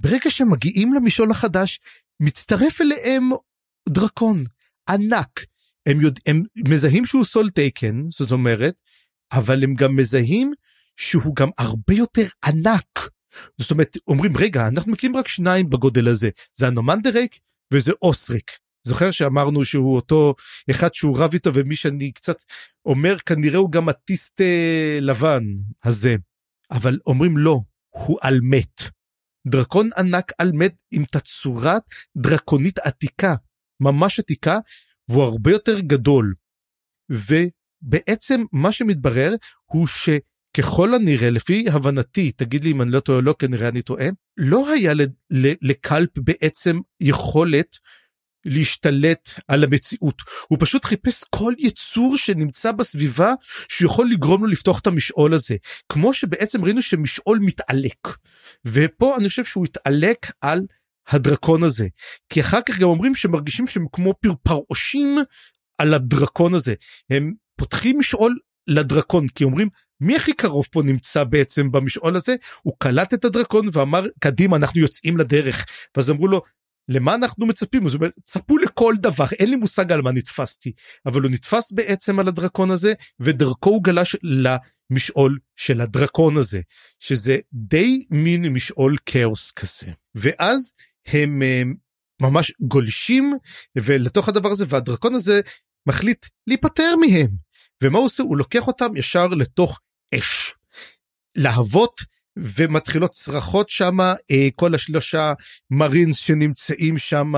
ברגע 0.00 0.30
שמגיעים 0.30 0.94
למשעול 0.94 1.30
החדש, 1.30 1.80
מצטרף 2.20 2.80
אליהם 2.80 3.30
דרקון 3.88 4.44
ענק. 4.88 5.44
הם, 5.86 6.00
יודע, 6.00 6.20
הם 6.26 6.42
מזהים 6.68 7.06
שהוא 7.06 7.24
סול 7.24 7.50
טייקן, 7.50 8.02
זאת 8.10 8.30
אומרת, 8.30 8.80
אבל 9.32 9.64
הם 9.64 9.74
גם 9.74 9.96
מזהים 9.96 10.52
שהוא 10.96 11.36
גם 11.36 11.50
הרבה 11.58 11.94
יותר 11.94 12.26
ענק. 12.44 13.10
זאת 13.58 13.70
אומרת, 13.70 13.96
אומרים, 14.08 14.36
רגע, 14.36 14.68
אנחנו 14.68 14.92
מכירים 14.92 15.16
רק 15.16 15.28
שניים 15.28 15.70
בגודל 15.70 16.08
הזה, 16.08 16.30
זה 16.52 16.66
הנומנדרק 16.66 17.30
וזה 17.72 17.92
אוסריק. 18.02 18.50
זוכר 18.86 19.10
שאמרנו 19.10 19.64
שהוא 19.64 19.96
אותו 19.96 20.34
אחד 20.70 20.94
שהוא 20.94 21.18
רב 21.18 21.32
איתו 21.32 21.54
ומי 21.54 21.76
שאני 21.76 22.12
קצת 22.12 22.36
אומר 22.86 23.18
כנראה 23.18 23.58
הוא 23.58 23.72
גם 23.72 23.88
אטיסט 23.88 24.40
אה, 24.40 24.98
לבן 25.00 25.44
הזה. 25.84 26.16
אבל 26.70 26.98
אומרים 27.06 27.36
לא, 27.36 27.60
הוא 27.90 28.18
על 28.22 28.40
מת. 28.42 28.99
דרקון 29.46 29.88
ענק 29.98 30.32
על 30.38 30.50
מת 30.54 30.82
עם 30.90 31.04
תצורת 31.04 31.82
דרקונית 32.16 32.78
עתיקה, 32.78 33.34
ממש 33.80 34.18
עתיקה, 34.18 34.58
והוא 35.08 35.22
הרבה 35.22 35.50
יותר 35.50 35.80
גדול. 35.80 36.34
ובעצם 37.10 38.44
מה 38.52 38.72
שמתברר 38.72 39.34
הוא 39.64 39.86
שככל 39.86 40.94
הנראה, 40.94 41.30
לפי 41.30 41.64
הבנתי, 41.70 42.32
תגיד 42.32 42.64
לי 42.64 42.70
אם 42.70 42.82
אני 42.82 42.90
לא 42.90 43.00
טועה 43.00 43.18
או 43.18 43.22
לא, 43.22 43.34
כנראה 43.38 43.68
אני 43.68 43.82
טועה, 43.82 44.06
לא 44.36 44.72
היה 44.72 44.92
לקלפ 45.62 46.18
בעצם 46.18 46.78
יכולת 47.00 47.76
להשתלט 48.44 49.30
על 49.48 49.64
המציאות. 49.64 50.22
הוא 50.48 50.58
פשוט 50.60 50.84
חיפש 50.84 51.24
כל 51.30 51.52
יצור 51.58 52.16
שנמצא 52.16 52.72
בסביבה 52.72 53.32
שיכול 53.68 54.10
לגרום 54.10 54.44
לו 54.44 54.50
לפתוח 54.50 54.80
את 54.80 54.86
המשעול 54.86 55.34
הזה. 55.34 55.56
כמו 55.88 56.14
שבעצם 56.14 56.64
ראינו 56.64 56.82
שמשעול 56.82 57.38
מתעלק. 57.38 58.08
ופה 58.64 59.16
אני 59.16 59.28
חושב 59.28 59.44
שהוא 59.44 59.64
התעלק 59.64 60.32
על 60.40 60.60
הדרקון 61.08 61.62
הזה. 61.62 61.86
כי 62.28 62.40
אחר 62.40 62.60
כך 62.66 62.78
גם 62.78 62.88
אומרים 62.88 63.14
שמרגישים 63.14 63.66
שהם 63.66 63.86
כמו 63.92 64.14
פרפרושים 64.20 65.16
על 65.78 65.94
הדרקון 65.94 66.54
הזה. 66.54 66.74
הם 67.10 67.32
פותחים 67.56 67.98
משעול 67.98 68.38
לדרקון 68.66 69.28
כי 69.28 69.44
אומרים 69.44 69.68
מי 70.00 70.16
הכי 70.16 70.32
קרוב 70.32 70.66
פה 70.70 70.82
נמצא 70.82 71.24
בעצם 71.24 71.70
במשעול 71.72 72.16
הזה 72.16 72.36
הוא 72.62 72.74
קלט 72.78 73.14
את 73.14 73.24
הדרקון 73.24 73.68
ואמר 73.72 74.04
קדימה 74.20 74.56
אנחנו 74.56 74.80
יוצאים 74.80 75.16
לדרך 75.16 75.66
ואז 75.96 76.10
אמרו 76.10 76.28
לו 76.28 76.42
למה 76.90 77.14
אנחנו 77.14 77.46
מצפים? 77.46 77.86
אז 77.86 77.94
הוא 77.94 78.00
אומר 78.00 78.10
צפו 78.24 78.58
לכל 78.58 78.94
דבר 79.00 79.26
אין 79.38 79.50
לי 79.50 79.56
מושג 79.56 79.92
על 79.92 80.02
מה 80.02 80.12
נתפסתי 80.12 80.72
אבל 81.06 81.22
הוא 81.22 81.30
נתפס 81.30 81.72
בעצם 81.72 82.18
על 82.18 82.28
הדרקון 82.28 82.70
הזה 82.70 82.92
ודרכו 83.20 83.70
הוא 83.70 83.84
גלש 83.84 84.16
למשעול 84.22 85.38
של 85.56 85.80
הדרקון 85.80 86.36
הזה 86.36 86.60
שזה 86.98 87.36
די 87.52 88.04
מין 88.10 88.46
משעול 88.52 88.96
כאוס 89.06 89.50
כזה. 89.50 89.92
ואז 90.14 90.72
הם, 91.06 91.42
הם 91.42 91.74
ממש 92.22 92.52
גולשים 92.60 93.38
ולתוך 93.76 94.28
הדבר 94.28 94.48
הזה 94.48 94.64
והדרקון 94.68 95.14
הזה 95.14 95.40
מחליט 95.86 96.26
להיפטר 96.46 96.94
מהם. 97.00 97.30
ומה 97.82 97.98
הוא 97.98 98.06
עושה? 98.06 98.22
הוא 98.22 98.36
לוקח 98.36 98.66
אותם 98.66 98.96
ישר 98.96 99.26
לתוך 99.26 99.80
אש. 100.14 100.54
להבות 101.36 102.00
ומתחילות 102.40 103.10
צרחות 103.10 103.68
שם 103.68 104.00
אה, 104.00 104.48
כל 104.54 104.74
השלושה 104.74 105.32
מרינס 105.70 106.16
שנמצאים 106.16 106.98
שם 106.98 107.32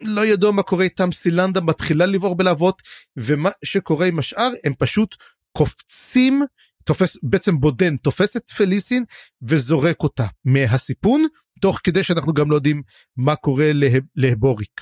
לא 0.00 0.26
ידוע 0.26 0.52
מה 0.52 0.62
קורה 0.62 0.84
איתם 0.84 1.12
סילנדה 1.12 1.60
מתחילה 1.60 2.06
לבעור 2.06 2.36
בלהבות 2.36 2.82
ומה 3.16 3.50
שקורה 3.64 4.06
עם 4.06 4.18
השאר 4.18 4.50
הם 4.64 4.74
פשוט 4.78 5.16
קופצים 5.52 6.42
תופס 6.84 7.16
בעצם 7.22 7.60
בודן 7.60 7.96
תופס 7.96 8.36
את 8.36 8.50
פליסין 8.50 9.04
וזורק 9.42 10.02
אותה 10.02 10.26
מהסיפון 10.44 11.26
תוך 11.60 11.80
כדי 11.84 12.02
שאנחנו 12.02 12.32
גם 12.32 12.50
לא 12.50 12.54
יודעים 12.54 12.82
מה 13.16 13.36
קורה 13.36 13.70
לה, 13.72 13.88
להבוריק. 14.16 14.80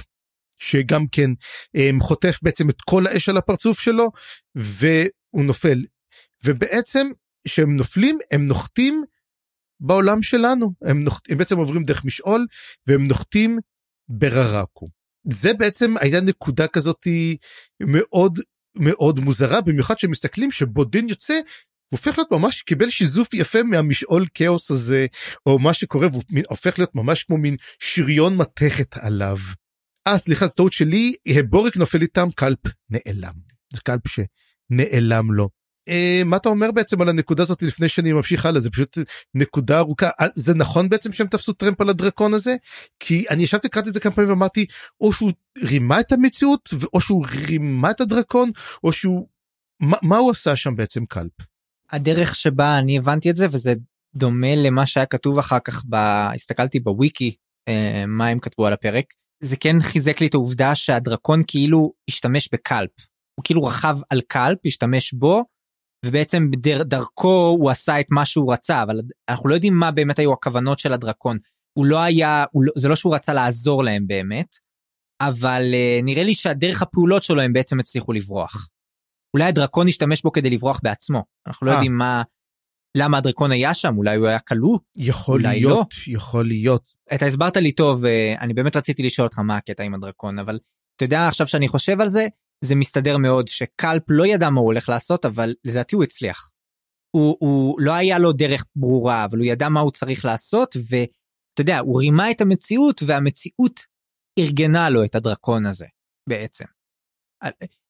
שגם 0.59 1.07
כן 1.13 1.31
אה, 1.77 1.91
חוטף 2.01 2.39
בעצם 2.43 2.71
את 2.71 2.77
כל 2.81 3.07
האש 3.07 3.29
על 3.29 3.37
הפרצוף 3.37 3.81
שלו 3.81 4.11
והוא 4.55 5.45
נופל 5.45 5.85
ובעצם 6.45 7.09
כשהם 7.45 7.77
נופלים 7.77 8.19
הם 8.31 8.47
נוחתים 8.47 9.05
בעולם 9.81 10.23
שלנו 10.23 10.73
הם, 10.85 11.01
נוחת, 11.01 11.31
הם 11.31 11.39
בעצם 11.39 11.59
עוברים 11.59 11.85
דרך 11.85 12.05
משעול 12.05 12.47
והם 12.87 13.07
נוחתים 13.07 13.59
בררקו. 14.09 14.89
זה 15.31 15.55
בעצם 15.55 15.95
הייתה 16.01 16.21
נקודה 16.21 16.67
כזאת 16.67 17.07
מאוד 17.83 18.39
מאוד 18.79 19.21
מוזרה 19.21 19.61
במיוחד 19.61 19.99
שמסתכלים 19.99 20.51
שבודין 20.51 21.09
יוצא 21.09 21.41
הופך 21.93 22.19
להיות 22.19 22.33
ממש 22.33 22.63
קיבל 22.63 22.91
שיזוף 22.91 23.35
יפה 23.35 23.63
מהמשעול 23.63 24.27
כאוס 24.35 24.71
הזה 24.71 25.07
או 25.47 25.59
מה 25.59 25.75
שקורה 25.75 26.07
והוא 26.07 26.23
הופך 26.49 26.79
להיות 26.79 26.95
ממש 26.95 27.25
כמו 27.25 27.37
מין 27.37 27.57
שריון 27.79 28.37
מתכת 28.37 28.97
עליו. 28.97 29.37
אה 30.07 30.19
סליחה 30.19 30.47
זו 30.47 30.55
טעות 30.55 30.73
שלי 30.73 31.15
בוריק 31.49 31.77
נופל 31.77 32.03
איתם 32.03 32.29
קלפ 32.35 32.59
נעלם. 32.91 33.35
זה 33.73 33.81
קלפ 33.81 34.01
שנעלם 34.09 35.33
לו. 35.33 35.49
אה, 35.89 36.23
מה 36.25 36.37
אתה 36.37 36.49
אומר 36.49 36.73
בעצם 36.73 37.03
על 37.03 37.09
הנקודה 37.09 37.43
הזאת 37.43 37.63
לפני 37.63 37.89
שאני 37.89 38.13
ממשיך 38.13 38.47
הלאה? 38.47 38.61
זה 38.61 38.71
פשוט 38.71 38.99
נקודה 39.35 39.79
ארוכה. 39.79 40.11
אה, 40.21 40.27
זה 40.35 40.55
נכון 40.55 40.89
בעצם 40.89 41.13
שהם 41.13 41.27
תפסו 41.27 41.53
טרמפ 41.53 41.81
על 41.81 41.89
הדרקון 41.89 42.35
הזה? 42.35 42.57
כי 43.01 43.25
אני 43.31 43.43
ישבתי 43.43 43.69
קראתי 43.69 43.89
את 43.89 43.95
זה 43.95 44.01
כמה 44.01 44.13
פעמים 44.13 44.31
ואמרתי 44.31 44.67
או 45.01 45.13
שהוא 45.13 45.33
רימה 45.59 46.01
את 46.01 46.13
המציאות 46.13 46.69
או 46.95 47.01
שהוא 47.01 47.27
רימה 47.49 47.91
את 47.91 48.01
הדרקון 48.01 48.51
או 48.85 48.93
שהוא 48.93 49.29
מה, 49.81 49.97
מה 50.03 50.17
הוא 50.17 50.31
עשה 50.31 50.57
שם 50.57 50.77
בעצם 50.77 51.07
קלפ. 51.07 51.33
הדרך 51.93 52.35
שבה 52.35 52.79
אני 52.79 52.99
הבנתי 52.99 53.31
את 53.31 53.37
זה 53.37 53.47
וזה 53.51 53.75
דומה 54.15 54.55
למה 54.57 54.87
שהיה 54.87 55.07
כתוב 55.07 55.39
אחר 55.39 55.59
כך 55.65 55.85
ב... 55.89 55.95
הסתכלתי 56.35 56.81
בוויקי 56.81 57.35
אה, 57.69 58.05
מה 58.07 58.29
הם 58.29 58.39
כתבו 58.39 58.67
על 58.67 58.73
הפרק 58.73 59.05
זה 59.43 59.57
כן 59.57 59.81
חיזק 59.81 60.21
לי 60.21 60.27
את 60.27 60.35
העובדה 60.35 60.75
שהדרקון 60.75 61.41
כאילו 61.47 61.93
השתמש 62.09 62.49
בקלפ. 62.53 62.91
הוא 63.39 63.45
כאילו 63.45 63.65
רכב 63.65 63.99
על 64.11 64.21
קלפ 64.29 64.59
השתמש 64.67 65.13
בו 65.13 65.45
ובעצם 66.07 66.51
דרכו 66.85 67.57
הוא 67.59 67.71
עשה 67.71 68.01
את 68.01 68.07
מה 68.11 68.25
שהוא 68.25 68.53
רצה 68.53 68.83
אבל 68.83 69.01
אנחנו 69.29 69.49
לא 69.49 69.55
יודעים 69.55 69.75
מה 69.75 69.91
באמת 69.91 70.19
היו 70.19 70.33
הכוונות 70.33 70.79
של 70.79 70.93
הדרקון 70.93 71.39
הוא 71.79 71.87
לא 71.87 71.99
היה 71.99 72.45
הוא 72.53 72.63
לא, 72.65 72.73
זה 72.77 72.89
לא 72.89 72.97
שהוא 72.97 73.15
רצה 73.15 73.35
לעזור 73.35 73.85
להם 73.85 74.07
באמת 74.07 74.57
אבל 75.21 75.63
uh, 75.73 76.05
נראה 76.05 76.25
לי 76.25 76.35
שהדרך 76.35 76.83
הפעולות 76.83 77.23
שלו 77.23 77.43
הם 77.43 77.53
בעצם 77.53 77.81
הצליחו 77.81 78.13
לברוח. 78.13 78.69
אולי 79.35 79.45
הדרקון 79.45 79.89
השתמש 79.89 80.23
בו 80.23 80.33
כדי 80.33 80.51
לברוח 80.51 80.81
בעצמו 80.83 81.25
אנחנו 81.47 81.67
לא 81.67 81.71
아. 81.71 81.75
אה. 81.75 81.79
יודעים 81.79 81.99
מה 81.99 82.23
למה 82.97 83.19
הדרקון 83.19 83.53
היה 83.53 83.75
שם 83.75 83.97
אולי 83.97 84.17
הוא 84.17 84.27
היה 84.27 84.39
כלוא 84.39 84.79
יכול 84.97 85.41
להיות 85.41 85.89
לא. 86.07 86.15
יכול 86.15 86.47
להיות 86.47 86.91
אתה 87.15 87.27
הסברת 87.27 87.57
לי 87.57 87.73
טוב 87.73 88.05
אה, 88.05 88.35
אני 88.41 88.55
באמת 88.55 88.77
רציתי 88.77 89.03
לשאול 89.03 89.27
אותך 89.27 89.39
מה 89.39 89.57
הקטע 89.57 89.83
עם 89.83 89.95
הדרקון 89.95 90.39
אבל 90.39 90.59
אתה 90.97 91.05
יודע 91.05 91.29
עכשיו 91.29 91.47
שאני 91.47 91.69
חושב 91.69 92.01
על 92.01 92.09
זה 92.09 92.27
זה 92.65 92.75
מסתדר 92.75 93.19
מאוד 93.19 93.49
שקלפ 93.49 94.03
לא 94.09 94.27
ידע 94.27 94.51
מה 94.51 94.61
הוא 94.61 94.67
הולך 94.67 94.89
לעשות 94.89 95.25
אבל 95.25 95.55
לדעתי 95.65 95.97
הוא 95.97 96.05
הצליח. 96.05 96.51
הוא, 97.11 97.37
הוא 97.41 97.81
לא 97.81 97.93
היה 97.93 98.19
לו 98.19 98.33
דרך 98.33 98.65
ברורה 98.77 99.25
אבל 99.25 99.39
הוא 99.39 99.47
ידע 99.47 99.69
מה 99.69 99.81
הוא 99.81 99.91
צריך 99.91 100.25
לעשות 100.25 100.77
ואתה 100.77 101.61
יודע 101.61 101.79
הוא 101.79 102.01
רימה 102.01 102.31
את 102.31 102.41
המציאות 102.41 103.03
והמציאות 103.07 103.81
ארגנה 104.39 104.91
לו 104.91 105.05
את 105.05 105.15
הדרקון 105.15 105.67
הזה 105.67 105.87
בעצם. 106.29 106.65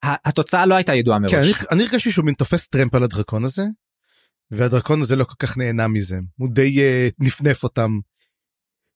התוצאה 0.03 0.67
לא 0.67 0.75
הייתה 0.75 0.95
ידועה 0.95 1.19
מראש. 1.19 1.33
כן, 1.33 1.41
אני, 1.41 1.53
אני 1.71 1.83
הרגשתי 1.83 2.11
שהוא 2.11 2.25
מין 2.25 2.35
תופס 2.35 2.69
טרמפ 2.69 2.95
על 2.95 3.03
הדרקון 3.03 3.45
הזה 3.45 3.63
והדרקון 4.51 5.01
הזה 5.01 5.17
לא 5.17 5.25
כל 5.25 5.35
כך 5.39 5.57
נהנה 5.57 5.89
מזה 5.89 6.19
הוא 6.37 6.49
די 6.53 6.79
uh, 6.79 7.15
נפנף 7.19 7.63
אותם 7.63 7.91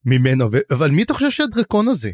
ממנו 0.04 0.52
ו... 0.52 0.56
אבל 0.74 0.90
מי 0.90 1.02
אתה 1.02 1.14
חושב 1.14 1.30
שהדרקון 1.30 1.88
הזה 1.88 2.10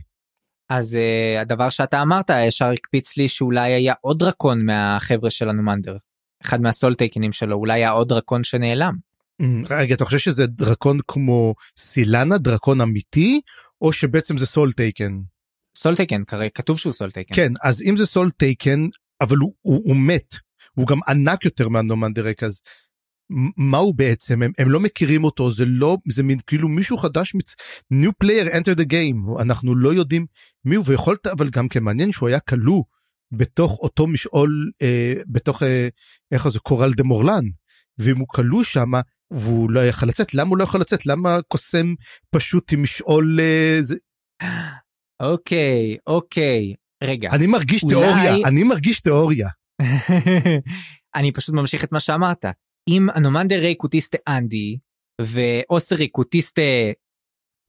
אז 0.69 0.95
uh, 0.95 1.41
הדבר 1.41 1.71
שאתה 1.71 2.03
אמרת 2.03 2.31
ישר 2.47 2.67
הקפיץ 2.67 3.17
לי 3.17 3.29
שאולי 3.29 3.73
היה 3.73 3.95
עוד 4.01 4.19
דרקון 4.19 4.67
מהחבר'ה 4.67 5.31
של 5.31 5.49
הנומנדר. 5.49 5.97
אחד 6.45 6.61
מהסולטייקנים 6.61 7.33
שלו 7.33 7.57
אולי 7.57 7.73
היה 7.73 7.91
עוד 7.91 8.09
דרקון 8.09 8.45
שנעלם. 8.45 8.95
אממ, 9.43 9.45
רגע 9.71 9.95
אתה 9.95 10.05
חושב 10.05 10.19
שזה 10.19 10.47
דרקון 10.47 10.99
כמו 11.09 11.55
סילנה 11.77 12.39
דרקון 12.39 12.81
אמיתי 12.81 13.41
או 13.83 13.93
שבעצם 13.93 14.39
זה 14.39 14.47
סולטייקן. 14.47 15.19
סולטייקן, 15.79 16.23
כתוב 16.55 16.79
שהוא 16.79 16.93
סולטייקן. 16.93 17.35
כן, 17.35 17.53
אז 17.63 17.83
אם 17.83 17.97
זה 17.97 18.07
סולטייקן, 18.07 18.87
אבל 19.21 19.37
הוא, 19.37 19.53
הוא, 19.61 19.83
הוא 19.85 19.97
מת, 19.97 20.35
הוא 20.75 20.87
גם 20.87 20.99
ענק 21.09 21.45
יותר 21.45 21.69
מאנומנדר 21.69 22.14
רייק, 22.14 22.43
אז 22.43 22.61
מה 23.57 23.79
הוא 23.79 23.95
בעצם? 23.95 24.43
הם, 24.43 24.53
הם 24.59 24.71
לא 24.71 24.81
מכירים 24.81 25.25
אותו, 25.25 25.51
זה 25.51 25.65
לא, 25.65 25.97
זה 26.09 26.23
מין 26.23 26.39
כאילו 26.47 26.69
מישהו 26.69 26.99
חדש, 26.99 27.35
מצ... 27.35 27.55
new 27.95 28.11
player 28.25 28.55
enter 28.55 28.79
the 28.79 28.85
game, 28.93 29.43
אנחנו 29.43 29.77
לא 29.77 29.95
יודעים 29.95 30.27
מי 30.65 30.75
הוא, 30.75 30.85
ויכולת, 30.89 31.27
אבל 31.27 31.51
גם 31.51 31.69
כן 31.69 31.83
מעניין 31.83 32.13
שהוא 32.13 32.29
היה 32.29 32.41
כלוא 32.41 32.83
בתוך 33.33 33.79
אותו 33.79 34.07
משעול, 34.07 34.71
אה, 34.83 35.15
בתוך, 35.29 35.63
אה, 35.63 35.89
איך 36.33 36.49
זה, 36.49 36.59
קורל 36.59 36.93
דה 36.93 37.03
מורלן, 37.03 37.45
ואם 37.99 38.19
הוא 38.19 38.27
כלוא 38.29 38.63
שמה, 38.63 39.01
והוא 39.31 39.71
לא 39.71 39.87
יכול 39.87 40.09
לצאת, 40.09 40.35
למה 40.35 40.51
הוא 40.51 40.59
לא 40.59 40.65
יכול 40.65 40.81
לצאת? 40.81 41.07
למה 41.07 41.39
קוסם 41.49 41.95
פשוט 42.31 42.73
עם 42.73 42.83
משעול... 42.83 43.41
אה, 43.41 43.79
זה... 43.81 43.97
אוקיי, 45.23 45.97
אוקיי, 46.07 46.75
רגע. 47.03 47.31
אני 47.33 47.47
מרגיש 47.47 47.83
אולי... 47.83 47.95
תיאוריה, 47.95 48.49
אני 48.49 48.63
מרגיש 48.63 49.01
תיאוריה. 49.01 49.49
אני 51.17 51.33
פשוט 51.33 51.55
ממשיך 51.55 51.85
את 51.85 51.93
מה 51.93 52.01
שאמרת. 52.01 52.45
אם 52.89 53.11
אנומנדר 53.17 53.61
ריק 53.61 53.83
הוא 53.83 53.91
טיסטה 53.91 54.19
אנדי, 54.29 54.79
ואוסריק 55.21 56.17
הוא 56.17 56.25
טיסטה 56.25 56.63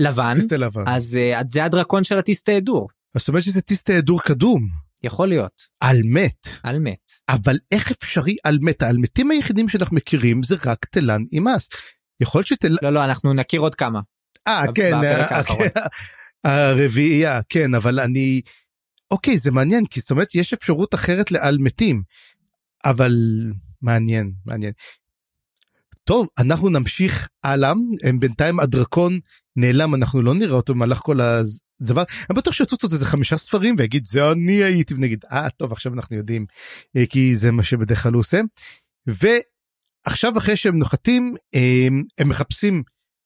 לבן, 0.01 0.33
לבן. 0.57 0.83
אז 0.87 1.19
uh, 1.19 1.45
זה 1.49 1.65
הדרקון 1.65 2.03
של 2.03 2.17
הטיסטה 2.17 2.57
אדור. 2.57 2.89
זאת 3.17 3.27
אומרת 3.27 3.43
שזה 3.43 3.61
טיסטה 3.61 3.97
אדור 3.99 4.21
קדום. 4.21 4.67
יכול 5.03 5.29
להיות. 5.29 5.61
על 5.79 5.97
מת. 6.03 6.47
על 6.63 6.79
מת. 6.79 7.11
אבל 7.29 7.55
איך 7.71 7.91
אפשרי 7.91 8.35
על 8.43 8.57
מת? 8.61 8.81
האלמתים 8.81 9.31
היחידים 9.31 9.69
שאנחנו 9.69 9.95
מכירים 9.95 10.43
זה 10.43 10.55
רק 10.65 10.85
תלן 10.85 11.21
אימאס. 11.33 11.69
יכול 12.21 12.43
שתל... 12.43 12.77
לא, 12.81 12.89
לא, 12.89 13.05
אנחנו 13.05 13.33
נכיר 13.33 13.61
עוד 13.61 13.75
כמה. 13.75 13.99
אה, 14.47 14.63
כן, 14.75 14.93
אה, 15.03 15.43
כן. 15.43 15.79
הרביעייה, 16.43 17.41
כן, 17.49 17.75
אבל 17.75 17.99
אני... 17.99 18.41
אוקיי, 19.11 19.37
זה 19.37 19.51
מעניין, 19.51 19.85
כי 19.85 19.99
זאת 19.99 20.11
אומרת, 20.11 20.35
יש 20.35 20.53
אפשרות 20.53 20.95
אחרת 20.95 21.31
לעל 21.31 21.57
מתים, 21.57 22.03
אבל 22.85 23.13
מעניין, 23.81 24.31
מעניין. 24.45 24.71
טוב, 26.09 26.27
אנחנו 26.39 26.69
נמשיך 26.69 27.27
הלאה, 27.43 27.73
בינתיים 28.19 28.59
הדרקון 28.59 29.19
נעלם, 29.55 29.95
אנחנו 29.95 30.21
לא 30.21 30.33
נראה 30.33 30.55
אותו 30.55 30.73
במהלך 30.73 30.97
כל 30.97 31.19
הדבר, 31.21 32.03
אני 32.29 32.37
בטוח 32.37 32.53
שיצוצו 32.53 32.87
את 32.87 32.91
זה 32.91 33.05
חמישה 33.05 33.37
ספרים 33.37 33.75
ויגיד 33.77 34.05
זה 34.05 34.31
אני 34.31 34.63
הייתי 34.63 34.93
ונגיד 34.93 35.25
אה 35.31 35.49
טוב 35.49 35.71
עכשיו 35.71 35.93
אנחנו 35.93 36.15
יודעים 36.15 36.45
אה, 36.97 37.05
כי 37.09 37.35
זה 37.35 37.51
מה 37.51 37.63
שבדרך 37.63 38.03
כלל 38.03 38.13
הוא 38.13 38.19
עושה. 38.19 38.39
ועכשיו 39.07 40.37
אחרי 40.37 40.55
שהם 40.55 40.77
נוחתים 40.77 41.35
הם, 41.53 42.03
הם 42.19 42.29
מחפשים 42.29 42.83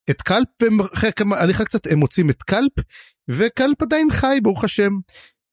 את 0.09 0.21
קלפ 0.21 0.47
ואחרי 0.79 1.11
כמה 1.15 1.37
הליכה 1.37 1.65
קצת 1.65 1.87
הם 1.91 1.99
מוצאים 1.99 2.29
את 2.29 2.43
קלפ 2.43 2.73
וקלפ 3.29 3.81
עדיין 3.81 4.07
חי 4.11 4.39
ברוך 4.43 4.63
השם. 4.63 4.91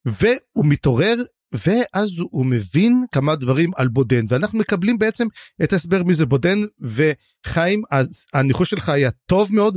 והוא 0.05 0.67
מתעורר 0.67 1.17
ואז 1.53 2.11
הוא 2.31 2.47
מבין 2.47 3.03
כמה 3.13 3.37
דברים 3.37 3.71
על 3.77 3.89
בודן 3.89 4.25
ואנחנו 4.29 4.59
מקבלים 4.59 4.99
בעצם 4.99 5.27
את 5.63 5.73
ההסבר 5.73 6.03
מי 6.03 6.15
זה 6.15 6.27
בודן 6.27 6.59
וחיים 6.81 7.83
אז 7.91 8.27
הניחוש 8.35 8.71
שלך 8.71 8.89
היה 8.89 9.11
טוב 9.27 9.55
מאוד 9.55 9.77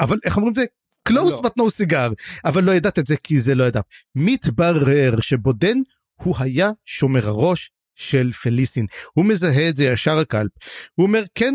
אבל 0.00 0.18
איך 0.24 0.36
אומרים 0.36 0.50
את 0.50 0.54
זה? 0.54 0.64
Close 1.08 1.12
לא. 1.12 1.42
but 1.44 1.62
no 1.62 1.64
cigar. 1.82 2.14
אבל 2.44 2.64
לא 2.64 2.72
ידעת 2.72 2.98
את 2.98 3.06
זה 3.06 3.16
כי 3.16 3.38
זה 3.40 3.54
לא 3.54 3.64
ידע. 3.64 3.80
מתברר 4.14 5.20
שבודן 5.20 5.78
הוא 6.22 6.36
היה 6.38 6.70
שומר 6.84 7.26
הראש 7.28 7.70
של 7.94 8.32
פליסין. 8.32 8.86
הוא 9.12 9.24
מזהה 9.24 9.68
את 9.68 9.76
זה 9.76 9.84
ישר 9.84 10.18
על 10.18 10.24
קלפ. 10.24 10.50
הוא 10.94 11.06
אומר 11.06 11.22
כן 11.34 11.54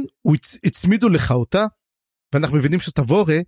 הצמידו 0.63 1.09
לך 1.09 1.31
אותה 1.31 1.65
ואנחנו 2.33 2.57
מבינים 2.57 2.79
שתבורה 2.79 3.39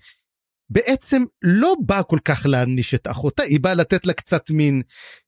בעצם 0.70 1.24
לא 1.42 1.74
באה 1.86 2.04
כל 2.04 2.20
כך 2.26 2.46
להעניש 2.46 2.94
את 2.96 3.08
אחותה 3.08 3.44
היא 3.44 3.60
באה 3.60 3.74
לתת 3.74 4.06
לה 4.06 4.14
קצת 4.14 4.52
מין 4.52 4.82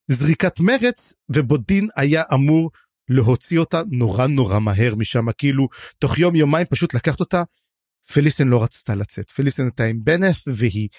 זריקת 0.08 0.60
מרץ 0.60 1.14
ובודין 1.30 1.88
היה 1.96 2.24
אמור 2.34 2.70
להוציא 3.10 3.60
אותה 3.60 3.82
נורא 3.92 4.28
נורא 4.28 4.60
מהר 4.60 4.96
משם 4.96 5.32
כאילו 5.38 5.68
תוך 6.00 6.20
יום 6.20 6.36
יומיים 6.36 6.68
פשוט 6.70 6.94
לקחת 6.94 7.20
אותה. 7.20 7.44
פליסן 8.14 8.48
לא 8.48 8.64
רצתה 8.64 8.96
לצאת 8.96 9.32
פליסן 9.32 9.64
הייתה 9.64 9.84
עם 9.84 10.00
בנף 10.04 10.44
והיא 10.48 10.90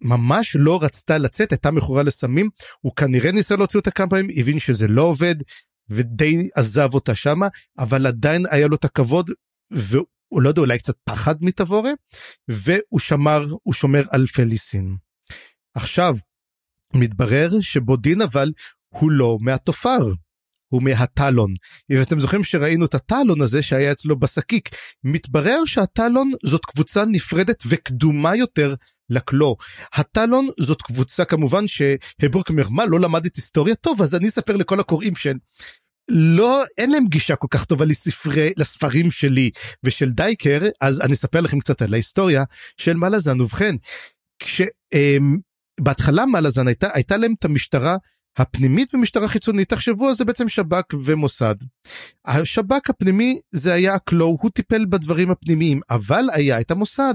ממש 0.00 0.56
לא 0.60 0.78
רצתה 0.82 1.18
לצאת 1.18 1.52
הייתה 1.52 1.70
מכורה 1.70 2.02
לסמים 2.02 2.50
הוא 2.80 2.92
כנראה 2.96 3.32
ניסה 3.32 3.56
להוציא 3.56 3.78
אותה 3.78 3.90
כמה 3.90 4.08
פעמים 4.08 4.28
הבין 4.36 4.58
שזה 4.58 4.88
לא 4.88 5.02
עובד 5.02 5.34
ודי 5.88 6.48
עזב 6.54 6.88
אותה 6.94 7.14
שמה 7.14 7.48
אבל 7.78 8.06
עדיין 8.06 8.44
היה 8.50 8.66
לו 8.66 8.76
את 8.76 8.84
הכבוד 8.84 9.30
והוא 9.70 10.06
לא 10.32 10.48
יודע 10.48 10.60
אולי 10.60 10.78
קצת 10.78 10.96
פחד 11.04 11.34
מתבורה 11.40 11.90
והוא 12.48 13.00
שמר 13.00 13.44
הוא 13.62 13.74
שומר 13.74 14.02
על 14.10 14.26
פליסין. 14.26 14.96
עכשיו 15.74 16.14
מתברר 16.94 17.48
שבודין 17.60 18.22
אבל 18.22 18.52
הוא 18.88 19.10
לא 19.10 19.38
מהתופר. 19.40 19.98
הוא 20.68 20.82
מהטלון. 20.82 21.54
אם 21.90 22.02
אתם 22.02 22.20
זוכרים 22.20 22.44
שראינו 22.44 22.84
את 22.84 22.94
הטלון 22.94 23.40
הזה 23.40 23.62
שהיה 23.62 23.92
אצלו 23.92 24.18
בשקיק, 24.18 24.68
מתברר 25.04 25.64
שהטלון 25.66 26.32
זאת 26.44 26.64
קבוצה 26.66 27.04
נפרדת 27.04 27.62
וקדומה 27.66 28.36
יותר 28.36 28.74
לקלו. 29.10 29.56
הטלון 29.92 30.48
זאת 30.60 30.82
קבוצה 30.82 31.24
כמובן 31.24 31.64
שהברוק 31.68 32.48
אומר 32.48 32.68
מה 32.68 32.86
לא 32.86 33.00
למדת 33.00 33.36
היסטוריה 33.36 33.74
טוב 33.74 34.02
אז 34.02 34.14
אני 34.14 34.28
אספר 34.28 34.56
לכל 34.56 34.80
הקוראים 34.80 35.16
של 35.16 35.34
לא 36.08 36.62
אין 36.78 36.90
להם 36.90 37.06
גישה 37.06 37.36
כל 37.36 37.46
כך 37.50 37.64
טובה 37.64 37.84
לספרי 37.84 38.52
לספרים 38.56 39.10
שלי 39.10 39.50
ושל 39.84 40.10
דייקר 40.10 40.60
אז 40.80 41.00
אני 41.00 41.12
אספר 41.12 41.40
לכם 41.40 41.60
קצת 41.60 41.82
על 41.82 41.94
ההיסטוריה 41.94 42.44
של 42.76 42.96
מלאזן 42.96 43.40
ובכן. 43.40 43.76
כשבהתחלה 44.38 46.24
אמ, 46.24 46.32
מלאזן 46.32 46.66
הייתה 46.66 46.88
הייתה 46.94 47.16
להם 47.16 47.34
את 47.38 47.44
המשטרה 47.44 47.96
הפנימית 48.38 48.94
ומשטרה 48.94 49.28
חיצונית 49.28 49.68
תחשבו 49.68 50.08
על 50.08 50.14
זה 50.14 50.24
בעצם 50.24 50.48
שב"כ 50.48 50.94
ומוסד. 51.04 51.54
השב"כ 52.24 52.90
הפנימי 52.90 53.38
זה 53.50 53.74
היה 53.74 53.94
הקלו 53.94 54.36
הוא 54.40 54.50
טיפל 54.50 54.86
בדברים 54.86 55.30
הפנימיים 55.30 55.80
אבל 55.90 56.24
היה 56.34 56.60
את 56.60 56.70
המוסד 56.70 57.14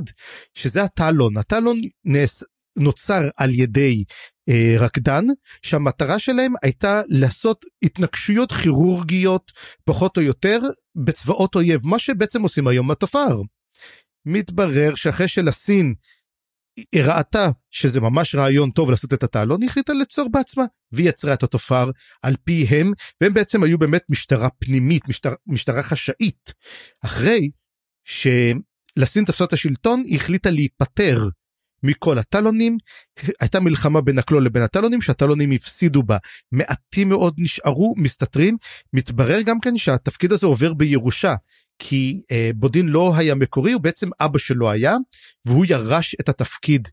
שזה 0.53 0.83
הטלון 0.83 1.37
הטלון 1.37 1.81
נס, 2.05 2.43
נוצר 2.79 3.29
על 3.37 3.49
ידי 3.53 4.03
אה, 4.49 4.75
רקדן 4.79 5.25
שהמטרה 5.61 6.19
שלהם 6.19 6.53
הייתה 6.63 7.01
לעשות 7.07 7.65
התנגשויות 7.83 8.51
כירורגיות 8.51 9.51
פחות 9.83 10.17
או 10.17 10.21
יותר 10.21 10.59
בצבאות 10.95 11.55
אויב 11.55 11.81
מה 11.83 11.99
שבעצם 11.99 12.41
עושים 12.41 12.67
היום 12.67 12.91
התופר. 12.91 13.41
מתברר 14.25 14.95
שאחרי 14.95 15.27
שלסין 15.27 15.93
היא 16.91 17.03
ראתה 17.03 17.49
שזה 17.69 18.01
ממש 18.01 18.35
רעיון 18.35 18.71
טוב 18.71 18.91
לעשות 18.91 19.13
את 19.13 19.23
התעלון, 19.23 19.61
היא 19.61 19.69
החליטה 19.69 19.93
ליצור 19.93 20.29
בעצמה, 20.31 20.63
והיא 20.91 21.09
יצרה 21.09 21.33
את 21.33 21.43
התופר 21.43 21.91
על 22.21 22.35
פיהם, 22.43 22.91
והם 23.21 23.33
בעצם 23.33 23.63
היו 23.63 23.77
באמת 23.77 24.03
משטרה 24.09 24.49
פנימית, 24.49 25.07
משטרה, 25.07 25.35
משטרה 25.47 25.83
חשאית. 25.83 26.53
אחרי 27.05 27.49
שלסין 28.03 29.25
תפסה 29.25 29.43
את 29.43 29.53
השלטון, 29.53 30.03
היא 30.05 30.15
החליטה 30.15 30.51
להיפטר 30.51 31.17
מכל 31.83 32.17
הטלונים, 32.17 32.77
הייתה 33.39 33.59
מלחמה 33.59 34.01
בין 34.01 34.19
הקלול 34.19 34.45
לבין 34.45 34.63
הטלונים 34.63 35.01
שהטלונים 35.01 35.51
הפסידו 35.51 36.03
בה, 36.03 36.17
מעטים 36.51 37.09
מאוד 37.09 37.33
נשארו 37.37 37.93
מסתתרים, 37.97 38.57
מתברר 38.93 39.41
גם 39.41 39.59
כן 39.59 39.77
שהתפקיד 39.77 40.31
הזה 40.31 40.47
עובר 40.47 40.73
בירושה, 40.73 41.35
כי 41.79 42.21
אה, 42.31 42.49
בודין 42.55 42.87
לא 42.87 43.13
היה 43.15 43.35
מקורי, 43.35 43.71
הוא 43.71 43.81
בעצם 43.81 44.09
אבא 44.21 44.39
שלו 44.39 44.71
היה, 44.71 44.95
והוא 45.45 45.65
ירש 45.69 46.15
את 46.19 46.29
התפקיד, 46.29 46.87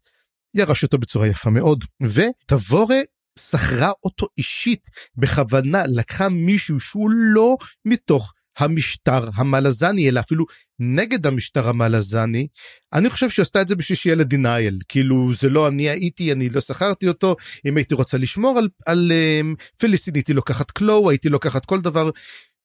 ירש 0.54 0.82
אותו 0.82 0.98
בצורה 0.98 1.26
יפה 1.26 1.50
מאוד, 1.50 1.84
ותבורה 2.02 3.00
שכרה 3.38 3.90
אותו 4.04 4.26
אישית. 4.38 4.88
בכוונה, 5.16 5.82
לקחה 5.86 6.28
מישהו 6.28 6.80
שהוא 6.80 7.10
לא 7.10 7.56
מתוך 7.84 8.32
המשטר 8.60 9.28
המלזני 9.34 10.08
אלא 10.08 10.20
אפילו 10.20 10.44
נגד 10.78 11.26
המשטר 11.26 11.68
המלזני 11.68 12.46
אני 12.92 13.10
חושב 13.10 13.30
שהיא 13.30 13.42
עשתה 13.42 13.62
את 13.62 13.68
זה 13.68 13.76
בשביל 13.76 13.96
שיהיה 13.96 14.16
לדנייל 14.16 14.78
כאילו 14.88 15.32
זה 15.34 15.48
לא 15.48 15.68
אני 15.68 15.88
הייתי 15.88 16.32
אני 16.32 16.48
לא 16.48 16.60
שכרתי 16.60 17.08
אותו 17.08 17.36
אם 17.66 17.76
הייתי 17.76 17.94
רוצה 17.94 18.18
לשמור 18.18 18.58
על, 18.58 18.68
על 18.86 19.12
um, 19.12 19.62
פיליסטין 19.78 20.14
הייתי 20.14 20.32
לוקחת 20.32 20.70
קלו 20.70 21.10
הייתי 21.10 21.28
לוקחת 21.28 21.66
כל 21.66 21.80
דבר. 21.80 22.10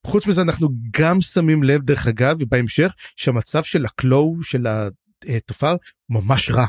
חוץ 0.08 0.28
מזה 0.28 0.42
אנחנו 0.42 0.70
גם 1.00 1.22
שמים 1.22 1.64
לב 1.64 1.82
דרך 1.82 2.08
אגב 2.08 2.38
בהמשך 2.50 2.94
שהמצב 3.16 3.64
של 3.64 3.86
הקלו 3.86 4.36
של 4.44 4.66
התופר 5.28 5.76
ממש 6.10 6.50
רע. 6.50 6.66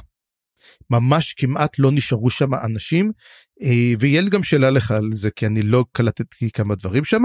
ממש 0.91 1.35
כמעט 1.35 1.79
לא 1.79 1.91
נשארו 1.93 2.31
שם 2.31 2.55
אנשים. 2.55 3.13
אה, 3.63 3.93
ויהיה 3.99 4.21
לי 4.21 4.31
גם 4.31 4.43
שאלה 4.43 4.71
לך 4.71 4.91
על 4.91 5.09
זה 5.13 5.31
כי 5.31 5.47
אני 5.47 5.63
לא 5.63 5.85
קלטתי 5.93 6.51
כמה 6.51 6.75
דברים 6.75 7.05
שם 7.05 7.23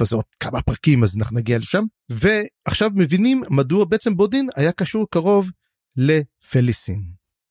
וזה 0.00 0.16
עוד 0.16 0.24
כמה 0.40 0.62
פרקים 0.62 1.02
אז 1.02 1.16
אנחנו 1.16 1.36
נגיע 1.36 1.58
לשם. 1.58 1.84
ועכשיו 2.10 2.90
מבינים 2.94 3.42
מדוע 3.50 3.84
בעצם 3.84 4.16
בודין 4.16 4.48
היה 4.56 4.72
קשור 4.72 5.06
קרוב 5.10 5.50
לפליסין. 5.96 7.02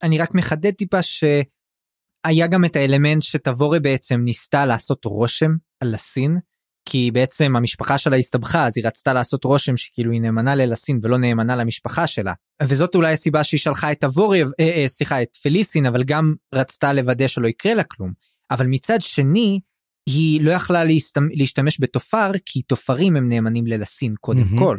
אני 0.02 0.18
רק 0.18 0.34
מחדד 0.34 0.70
טיפה 0.70 1.02
שהיה 1.02 2.46
גם 2.50 2.64
את 2.64 2.76
האלמנט 2.76 3.22
שתבורה 3.22 3.80
בעצם 3.80 4.20
ניסתה 4.24 4.66
לעשות 4.66 5.04
רושם 5.04 5.50
על 5.80 5.94
הסין 5.94 6.38
כי 6.84 7.10
בעצם 7.10 7.56
המשפחה 7.56 7.98
שלה 7.98 8.16
הסתבכה 8.16 8.66
אז 8.66 8.76
היא 8.76 8.86
רצתה 8.86 9.12
לעשות 9.12 9.44
רושם 9.44 9.76
שכאילו 9.76 10.12
היא 10.12 10.20
נאמנה 10.20 10.54
ללסין 10.54 11.00
ולא 11.02 11.18
נאמנה 11.18 11.56
למשפחה 11.56 12.06
שלה 12.06 12.32
וזאת 12.62 12.94
אולי 12.94 13.12
הסיבה 13.12 13.44
שהיא 13.44 13.60
שלחה 13.60 13.92
את 13.92 14.00
תבורי 14.00 14.42
אה, 14.42 14.48
אה, 14.60 14.84
סליחה 14.88 15.22
את 15.22 15.36
פליסין 15.42 15.86
אבל 15.86 16.04
גם 16.04 16.34
רצתה 16.54 16.92
לוודא 16.92 17.26
שלא 17.26 17.48
יקרה 17.48 17.74
לה 17.74 17.84
כלום 17.84 18.12
אבל 18.52 18.66
מצד 18.66 19.00
שני, 19.00 19.60
היא 20.06 20.40
לא 20.44 20.50
יכלה 20.50 20.84
להשתמש, 20.84 21.32
להשתמש 21.34 21.78
בתופר, 21.80 22.30
כי 22.44 22.62
תופרים 22.62 23.16
הם 23.16 23.28
נאמנים 23.28 23.66
ללסין 23.66 24.14
קודם 24.20 24.42
mm-hmm. 24.42 24.58
כל. 24.58 24.78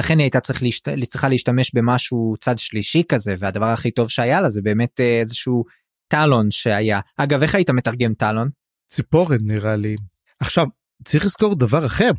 לכן 0.00 0.18
היא 0.18 0.24
הייתה 0.24 0.40
צריך 0.40 0.62
להשת... 0.62 0.88
צריכה 1.08 1.28
להשתמש 1.28 1.74
במשהו 1.74 2.34
צד 2.40 2.58
שלישי 2.58 3.02
כזה, 3.08 3.34
והדבר 3.38 3.66
הכי 3.66 3.90
טוב 3.90 4.08
שהיה 4.08 4.40
לה 4.40 4.50
זה 4.50 4.62
באמת 4.62 5.00
אה, 5.00 5.20
איזשהו 5.20 5.64
טלון 6.08 6.50
שהיה. 6.50 7.00
אגב, 7.16 7.42
איך 7.42 7.54
היית 7.54 7.70
מתרגם 7.70 8.14
טלון? 8.14 8.48
ציפורן 8.88 9.38
נראה 9.40 9.76
לי. 9.76 9.96
עכשיו, 10.40 10.66
צריך 11.04 11.24
לזכור 11.24 11.58
דבר 11.58 11.86
אחר. 11.86 12.10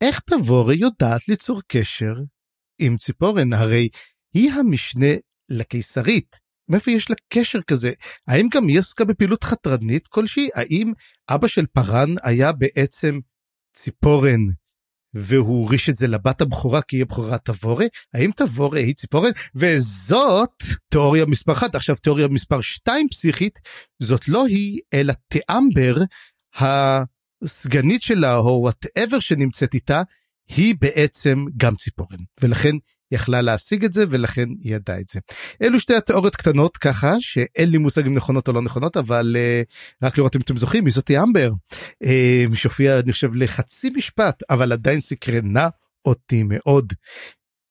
איך 0.00 0.20
תבורי 0.20 0.76
יודעת 0.76 1.28
ליצור 1.28 1.60
קשר 1.68 2.14
עם 2.78 2.96
ציפורן? 2.96 3.52
הרי 3.52 3.88
היא 4.34 4.50
המשנה 4.52 5.12
לקיסרית. 5.50 6.36
מאיפה 6.68 6.90
יש 6.90 7.10
לה 7.10 7.16
קשר 7.32 7.62
כזה? 7.62 7.92
האם 8.28 8.48
גם 8.54 8.68
היא 8.68 8.78
עסקה 8.78 9.04
בפעילות 9.04 9.44
חתרנית 9.44 10.06
כלשהי? 10.06 10.48
האם 10.54 10.92
אבא 11.30 11.48
של 11.48 11.66
פארן 11.72 12.14
היה 12.22 12.52
בעצם 12.52 13.18
ציפורן 13.76 14.46
והוא 15.14 15.62
הוריש 15.62 15.88
את 15.88 15.96
זה 15.96 16.08
לבת 16.08 16.40
הבכורה 16.40 16.82
כי 16.82 16.96
היא 16.96 17.02
הבכורה 17.02 17.38
תבורי? 17.38 17.88
האם 18.14 18.30
תבורי 18.36 18.82
היא 18.82 18.94
ציפורן? 18.94 19.30
וזאת 19.54 20.62
תיאוריה 20.88 21.26
מספר 21.26 21.52
אחת. 21.52 21.74
עכשיו 21.74 21.96
תיאוריה 21.96 22.28
מספר 22.28 22.60
שתיים 22.60 23.08
פסיכית, 23.08 23.58
זאת 24.02 24.28
לא 24.28 24.46
היא 24.46 24.80
אלא 24.94 25.14
תאמבר, 25.28 25.96
הסגנית 27.42 28.02
שלה 28.02 28.36
או 28.36 28.60
whatever 28.62 29.18
שנמצאת 29.20 29.74
איתה, 29.74 30.02
היא 30.56 30.74
בעצם 30.80 31.44
גם 31.56 31.76
ציפורן. 31.76 32.18
ולכן 32.40 32.76
יכלה 33.12 33.40
להשיג 33.40 33.84
את 33.84 33.92
זה 33.92 34.04
ולכן 34.10 34.48
היא 34.60 34.74
ידעה 34.74 35.00
את 35.00 35.08
זה. 35.08 35.20
אלו 35.62 35.80
שתי 35.80 35.94
התיאוריות 35.94 36.36
קטנות 36.36 36.76
ככה 36.76 37.14
שאין 37.20 37.70
לי 37.70 37.78
מושג 37.78 38.06
אם 38.06 38.14
נכונות 38.14 38.48
או 38.48 38.52
לא 38.52 38.62
נכונות 38.62 38.96
אבל 38.96 39.36
אה, 39.36 40.04
רק 40.06 40.18
לראות 40.18 40.36
אם 40.36 40.40
אתם 40.40 40.56
זוכרים 40.56 40.84
מי 40.84 40.90
זאתי 40.90 41.18
אמבר 41.18 41.52
uh, 42.04 42.56
שהופיעה 42.56 42.98
אני 42.98 43.12
חושב 43.12 43.34
לחצי 43.34 43.90
משפט 43.90 44.42
אבל 44.50 44.72
עדיין 44.72 45.00
סקרנה 45.00 45.68
אותי 46.04 46.42
מאוד. 46.42 46.92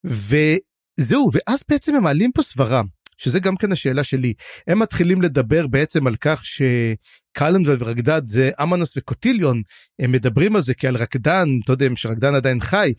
וזהו 0.06 1.30
ואז 1.34 1.64
בעצם 1.70 1.96
הם 1.96 2.04
מעלים 2.04 2.32
פה 2.32 2.42
סברה 2.42 2.82
שזה 3.18 3.40
גם 3.40 3.58
כן 3.58 3.72
השאלה 3.72 4.04
שלי 4.04 4.34
הם 4.68 4.80
מתחילים 4.80 5.22
לדבר 5.22 5.68
בעצם 5.68 6.08
על 6.08 6.16
כך 6.22 6.44
שקלנדל 6.46 7.76
ורקדד 7.80 8.22
זה 8.26 8.52
אמנס 8.62 8.98
וקוטיליון 8.98 9.62
הם 10.00 10.12
מדברים 10.12 10.56
על 10.56 10.62
זה 10.62 10.74
כעל 10.74 10.96
רקדן 10.96 11.48
אתה 11.64 11.74
יודע 11.74 11.86
שרקדן 11.96 12.36
עדיין 12.36 12.60
חי 12.60 12.94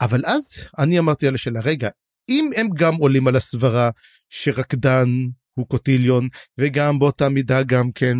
אבל 0.00 0.22
אז 0.26 0.64
אני 0.78 0.98
אמרתי 0.98 1.26
על 1.26 1.34
השאלה, 1.34 1.60
רגע, 1.60 1.88
אם 2.28 2.50
הם 2.56 2.68
גם 2.74 2.94
עולים 2.94 3.26
על 3.26 3.36
הסברה 3.36 3.90
שרקדן 4.28 5.08
הוא 5.54 5.66
קוטיליון, 5.68 6.28
וגם 6.58 6.98
באותה 6.98 7.28
מידה 7.28 7.62
גם 7.62 7.92
כן 7.92 8.16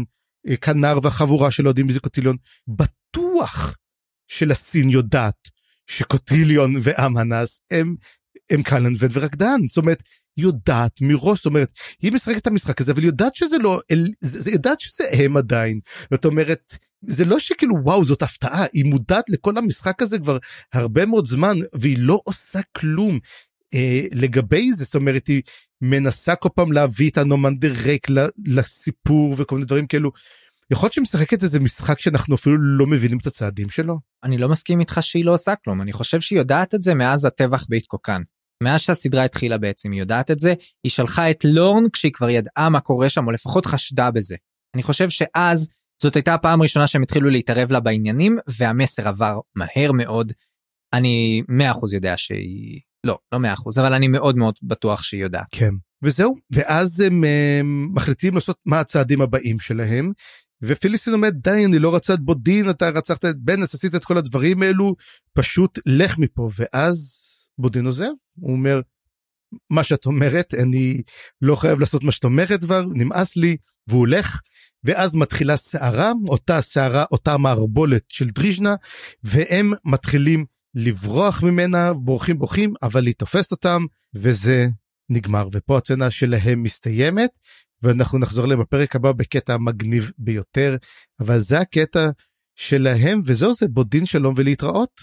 אה, 0.48 0.56
כנר 0.56 0.98
והחבורה 1.02 1.50
שלא 1.50 1.68
יודעים 1.68 1.86
מי 1.86 1.92
זה 1.92 2.00
קוטיליון, 2.00 2.36
בטוח 2.68 3.76
שלסין 4.26 4.90
יודעת 4.90 5.48
שקוטיליון 5.86 6.74
ואמנס 6.82 7.60
הם, 7.70 7.94
הם 8.50 8.62
קלנבד 8.62 9.08
ורקדן. 9.12 9.60
זאת 9.68 9.76
אומרת, 9.76 10.02
יודעת 10.36 11.00
מראש, 11.00 11.38
זאת 11.38 11.46
אומרת, 11.46 11.78
היא 12.02 12.12
משחקת 12.12 12.36
את 12.36 12.46
המשחק 12.46 12.80
הזה, 12.80 12.92
אבל 12.92 13.04
יודעת 13.04 13.34
שזה 13.34 13.58
לא, 13.58 13.80
זה, 14.20 14.50
יודעת 14.50 14.80
שזה 14.80 15.04
הם 15.12 15.36
עדיין. 15.36 15.80
זאת 16.10 16.24
אומרת, 16.24 16.78
זה 17.06 17.24
לא 17.24 17.38
שכאילו 17.38 17.76
וואו 17.82 18.04
זאת 18.04 18.22
הפתעה 18.22 18.64
היא 18.72 18.84
מודעת 18.84 19.24
לכל 19.30 19.58
המשחק 19.58 20.02
הזה 20.02 20.18
כבר 20.18 20.38
הרבה 20.72 21.06
מאוד 21.06 21.26
זמן 21.26 21.56
והיא 21.72 21.98
לא 21.98 22.20
עושה 22.24 22.60
כלום 22.76 23.18
אה, 23.74 24.02
לגבי 24.12 24.72
זה 24.72 24.84
זאת 24.84 24.94
אומרת 24.94 25.26
היא 25.26 25.42
מנסה 25.82 26.36
כל 26.36 26.48
פעם 26.54 26.72
להביא 26.72 27.10
את 27.10 27.18
הנומנדר 27.18 27.72
ריק 27.84 28.06
לסיפור 28.46 29.34
וכל 29.38 29.54
מיני 29.54 29.66
דברים 29.66 29.86
כאלו. 29.86 30.10
יכול 30.70 30.86
להיות 30.86 30.92
שהיא 30.92 31.02
משחקת 31.02 31.42
איזה 31.42 31.60
משחק 31.60 31.98
שאנחנו 31.98 32.34
אפילו 32.34 32.58
לא 32.58 32.86
מבינים 32.86 33.18
את 33.18 33.26
הצעדים 33.26 33.70
שלו. 33.70 33.98
אני 34.24 34.38
לא 34.38 34.48
מסכים 34.48 34.80
איתך 34.80 34.98
שהיא 35.02 35.24
לא 35.24 35.32
עושה 35.32 35.54
כלום 35.64 35.82
אני 35.82 35.92
חושב 35.92 36.20
שהיא 36.20 36.38
יודעת 36.38 36.74
את 36.74 36.82
זה 36.82 36.94
מאז 36.94 37.24
הטבח 37.24 37.66
באיתקוקן. 37.68 38.22
מאז 38.64 38.80
שהסדרה 38.80 39.24
התחילה 39.24 39.58
בעצם 39.58 39.90
היא 39.92 40.00
יודעת 40.00 40.30
את 40.30 40.38
זה 40.38 40.54
היא 40.84 40.90
שלחה 40.90 41.30
את 41.30 41.44
לורן 41.44 41.84
כשהיא 41.92 42.12
כבר 42.12 42.30
ידעה 42.30 42.68
מה 42.68 42.80
קורה 42.80 43.08
שם 43.08 43.26
או 43.26 43.32
לפחות 43.32 43.66
חשדה 43.66 44.10
בזה. 44.10 44.36
אני 44.74 44.82
חושב 44.82 45.10
שאז 45.10 45.70
זאת 46.02 46.16
הייתה 46.16 46.34
הפעם 46.34 46.60
הראשונה 46.60 46.86
שהם 46.86 47.02
התחילו 47.02 47.30
להתערב 47.30 47.72
לה 47.72 47.80
בעניינים 47.80 48.36
והמסר 48.58 49.08
עבר 49.08 49.40
מהר 49.54 49.92
מאוד. 49.92 50.32
אני 50.92 51.42
100% 51.72 51.94
יודע 51.94 52.16
שהיא 52.16 52.80
לא 53.06 53.18
לא 53.32 53.38
100% 53.38 53.80
אבל 53.80 53.94
אני 53.94 54.08
מאוד 54.08 54.36
מאוד 54.36 54.54
בטוח 54.62 55.02
שהיא 55.02 55.22
יודעת. 55.22 55.46
כן 55.50 55.74
וזהו 56.04 56.34
ואז 56.52 57.00
הם, 57.00 57.24
הם 57.60 57.88
מחליטים 57.94 58.34
לעשות 58.34 58.58
מה 58.66 58.80
הצעדים 58.80 59.20
הבאים 59.20 59.58
שלהם. 59.58 60.12
ופיליסטין 60.62 61.14
אומר 61.14 61.30
די 61.30 61.64
אני 61.64 61.78
לא 61.78 61.94
רצה 61.94 62.14
את 62.14 62.20
בודין 62.20 62.70
אתה 62.70 62.88
רצחת 62.88 63.24
את 63.24 63.36
בנס 63.38 63.74
עשית 63.74 63.94
את 63.94 64.04
כל 64.04 64.18
הדברים 64.18 64.62
האלו 64.62 64.94
פשוט 65.32 65.78
לך 65.86 66.18
מפה 66.18 66.48
ואז 66.58 67.20
בודין 67.58 67.86
עוזב 67.86 68.10
הוא 68.34 68.52
אומר 68.52 68.80
מה 69.70 69.84
שאת 69.84 70.06
אומרת 70.06 70.54
אני 70.54 71.02
לא 71.42 71.56
חייב 71.56 71.80
לעשות 71.80 72.02
מה 72.02 72.12
שאת 72.12 72.24
אומרת 72.24 72.64
כבר 72.64 72.84
נמאס 72.94 73.36
לי 73.36 73.56
והוא 73.88 74.00
הולך 74.00 74.40
ואז 74.84 75.14
מתחילה 75.14 75.56
סערה, 75.56 76.12
אותה 76.28 76.60
סערה, 76.60 77.04
אותה 77.12 77.36
מערבולת 77.36 78.02
של 78.08 78.30
דריז'נה, 78.30 78.74
והם 79.22 79.72
מתחילים 79.84 80.44
לברוח 80.74 81.42
ממנה, 81.42 81.92
בורחים 81.92 82.38
בורחים, 82.38 82.74
אבל 82.82 83.06
היא 83.06 83.14
תופסת 83.14 83.52
אותם, 83.52 83.84
וזה 84.14 84.66
נגמר. 85.10 85.48
ופה 85.52 85.78
הצצנה 85.78 86.10
שלהם 86.10 86.62
מסתיימת, 86.62 87.30
ואנחנו 87.82 88.18
נחזור 88.18 88.46
להם 88.46 88.60
בפרק 88.60 88.96
הבא 88.96 89.12
בקטע 89.12 89.56
מגניב 89.56 90.10
ביותר, 90.18 90.76
אבל 91.20 91.38
זה 91.38 91.60
הקטע 91.60 92.10
שלהם, 92.54 93.22
וזהו 93.24 93.52
זה, 93.52 93.68
בודין 93.68 94.06
שלום 94.06 94.34
ולהתראות. 94.36 95.00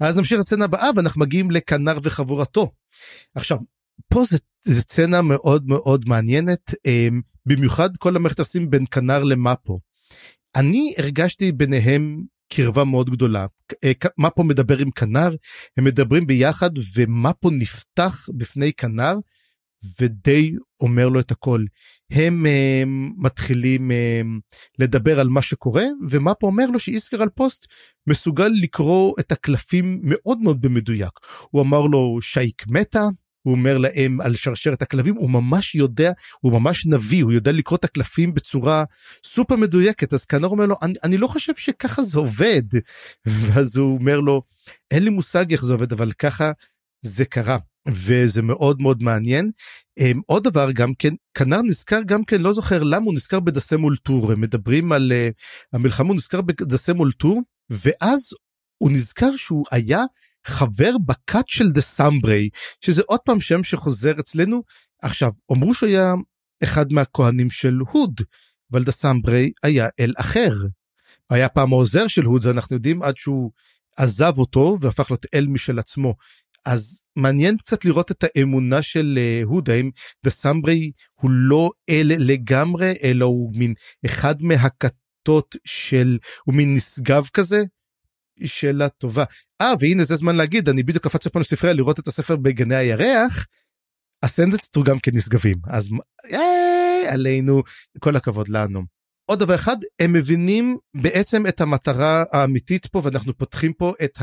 אז 0.00 0.16
נמשיך 0.16 0.40
לצנה 0.40 0.64
הבאה, 0.64 0.90
ואנחנו 0.96 1.20
מגיעים 1.20 1.50
לכנר 1.50 1.98
וחבורתו. 2.02 2.72
עכשיו, 3.34 3.58
פה 4.08 4.24
זה, 4.28 4.38
זה 4.62 4.82
צנה 4.82 5.22
מאוד 5.22 5.66
מאוד 5.66 6.08
מעניינת, 6.08 6.74
אמ, 6.86 7.20
במיוחד 7.46 7.96
כל 7.96 8.16
המערכת 8.16 8.38
היחסים 8.38 8.70
בין 8.70 8.84
כנר 8.90 9.24
למאפו. 9.24 9.80
אני 10.56 10.94
הרגשתי 10.98 11.52
ביניהם 11.52 12.24
קרבה 12.52 12.84
מאוד 12.84 13.10
גדולה. 13.10 13.46
אה, 13.84 13.92
מפו 14.18 14.44
מדבר 14.44 14.78
עם 14.78 14.90
כנר, 14.90 15.34
הם 15.76 15.84
מדברים 15.84 16.26
ביחד 16.26 16.70
ומפו 16.96 17.50
נפתח 17.50 18.28
בפני 18.34 18.72
כנר 18.72 19.14
ודי 20.00 20.52
אומר 20.80 21.08
לו 21.08 21.20
את 21.20 21.30
הכל. 21.30 21.64
הם 22.12 22.46
הם 22.82 23.12
מתחילים 23.16 23.90
הם, 23.90 24.40
לדבר 24.78 25.20
על 25.20 25.28
מה 25.28 25.42
שקורה 25.42 25.84
ומפו 26.10 26.46
אומר 26.46 26.66
לו 26.66 26.78
שאיסקר 26.78 27.22
על 27.22 27.28
פוסט 27.28 27.66
מסוגל 28.06 28.50
לקרוא 28.60 29.14
את 29.20 29.32
הקלפים 29.32 30.00
מאוד 30.02 30.38
מאוד 30.40 30.60
במדויק. 30.60 31.12
הוא 31.50 31.62
אמר 31.62 31.80
לו 31.80 32.18
שייק 32.22 32.64
מתה, 32.68 33.08
הוא 33.42 33.54
אומר 33.54 33.78
להם 33.78 34.20
על 34.20 34.36
שרשרת 34.36 34.82
הכלבים, 34.82 35.14
הוא 35.14 35.30
ממש 35.30 35.74
יודע, 35.74 36.12
הוא 36.40 36.52
ממש 36.52 36.86
נביא, 36.86 37.24
הוא 37.24 37.32
יודע 37.32 37.52
לקרוא 37.52 37.78
את 37.78 37.84
הקלפים 37.84 38.34
בצורה 38.34 38.84
סופר 39.26 39.56
מדויקת, 39.56 40.12
אז 40.12 40.24
כנראה 40.24 40.48
אומר 40.48 40.66
לו, 40.66 40.76
אני, 40.82 40.92
אני 41.04 41.18
לא 41.18 41.26
חושב 41.26 41.54
שככה 41.56 42.02
זה 42.02 42.18
עובד. 42.18 42.62
ואז 43.26 43.76
הוא 43.76 43.98
אומר 43.98 44.20
לו, 44.20 44.42
אין 44.90 45.02
לי 45.02 45.10
מושג 45.10 45.52
איך 45.52 45.64
זה 45.64 45.72
עובד, 45.72 45.92
אבל 45.92 46.12
ככה 46.12 46.52
זה 47.02 47.24
קרה. 47.24 47.58
וזה 47.90 48.42
מאוד 48.42 48.82
מאוד 48.82 49.02
מעניין. 49.02 49.50
Um, 50.00 50.20
עוד 50.26 50.44
דבר 50.44 50.72
גם 50.72 50.94
כן, 50.94 51.14
כנר 51.34 51.62
נזכר 51.62 52.00
גם 52.06 52.24
כן, 52.24 52.42
לא 52.42 52.52
זוכר 52.52 52.82
למה 52.82 53.04
הוא 53.06 53.14
נזכר 53.14 53.40
בדסה 53.40 53.76
מול 53.76 53.96
טור, 53.96 54.32
הם 54.32 54.40
מדברים 54.40 54.92
על 54.92 55.12
uh, 55.12 55.42
המלחמה, 55.72 56.08
הוא 56.08 56.16
נזכר 56.16 56.40
בדסה 56.40 56.92
מול 56.92 57.12
טור, 57.12 57.42
ואז 57.70 58.20
הוא 58.78 58.90
נזכר 58.90 59.36
שהוא 59.36 59.64
היה 59.70 60.02
חבר 60.46 60.92
בכת 61.06 61.48
של 61.48 61.72
דה 61.72 61.80
סמברי, 61.80 62.48
שזה 62.80 63.02
עוד 63.06 63.20
פעם 63.24 63.40
שם 63.40 63.64
שחוזר 63.64 64.20
אצלנו. 64.20 64.62
עכשיו, 65.02 65.30
אמרו 65.52 65.74
שהוא 65.74 65.88
היה 65.88 66.14
אחד 66.64 66.92
מהכהנים 66.92 67.50
של 67.50 67.78
הוד, 67.92 68.20
אבל 68.72 68.84
דה 68.84 68.92
סמברי 68.92 69.50
היה 69.62 69.88
אל 70.00 70.12
אחר. 70.16 70.52
היה 71.30 71.48
פעם 71.48 71.72
העוזר 71.72 72.06
של 72.06 72.24
הוד, 72.24 72.42
זה 72.42 72.50
אנחנו 72.50 72.76
יודעים, 72.76 73.02
עד 73.02 73.16
שהוא 73.16 73.50
עזב 73.96 74.32
אותו 74.38 74.76
והפך 74.80 75.10
להיות 75.10 75.26
אל 75.34 75.46
משל 75.46 75.78
עצמו. 75.78 76.14
אז 76.68 77.02
מעניין 77.16 77.56
קצת 77.56 77.84
לראות 77.84 78.10
את 78.10 78.24
האמונה 78.24 78.82
של 78.82 79.18
אה, 79.18 79.40
הוד, 79.44 79.70
האם 79.70 79.90
דה 80.24 80.30
סמברי 80.30 80.90
הוא 81.20 81.30
לא 81.30 81.70
אל 81.88 82.12
לגמרי, 82.18 82.92
אלא 83.02 83.24
הוא 83.24 83.52
מין 83.56 83.74
אחד 84.06 84.42
מהכתות 84.42 85.56
של, 85.64 86.18
הוא 86.44 86.54
מין 86.54 86.72
נשגב 86.72 87.28
כזה, 87.32 87.58
שאלה 88.44 88.88
טובה. 88.88 89.24
אה, 89.60 89.72
והנה 89.80 90.04
זה 90.04 90.16
זמן 90.16 90.36
להגיד, 90.36 90.68
אני 90.68 90.82
בדיוק 90.82 91.04
קפץ 91.04 91.26
פעם 91.26 91.42
לספריה 91.42 91.72
לראות 91.72 91.98
את 91.98 92.08
הספר 92.08 92.36
בגני 92.36 92.74
הירח, 92.74 93.46
הסנדנס 94.22 94.70
גם 94.84 94.98
כן 94.98 95.10
נשגבים, 95.14 95.56
אז 95.66 95.90
איי, 96.32 97.08
עלינו, 97.08 97.62
כל 97.98 98.16
הכבוד 98.16 98.48
לנו. 98.48 98.82
עוד 99.30 99.38
דבר 99.38 99.54
אחד, 99.54 99.76
הם 100.00 100.12
מבינים 100.12 100.76
בעצם 100.94 101.46
את 101.46 101.60
המטרה 101.60 102.24
האמיתית 102.32 102.86
פה, 102.86 103.00
ואנחנו 103.04 103.36
פותחים 103.36 103.72
פה 103.72 103.94
את 104.04 104.18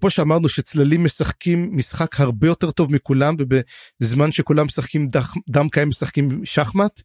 כמו 0.00 0.10
שאמרנו 0.10 0.48
שצללים 0.48 1.04
משחקים 1.04 1.76
משחק 1.76 2.20
הרבה 2.20 2.46
יותר 2.46 2.70
טוב 2.70 2.92
מכולם 2.92 3.34
ובזמן 3.38 4.32
שכולם 4.32 4.66
משחקים 4.66 5.08
דמקה 5.48 5.80
הם 5.80 5.88
משחקים 5.88 6.44
שחמט 6.44 7.02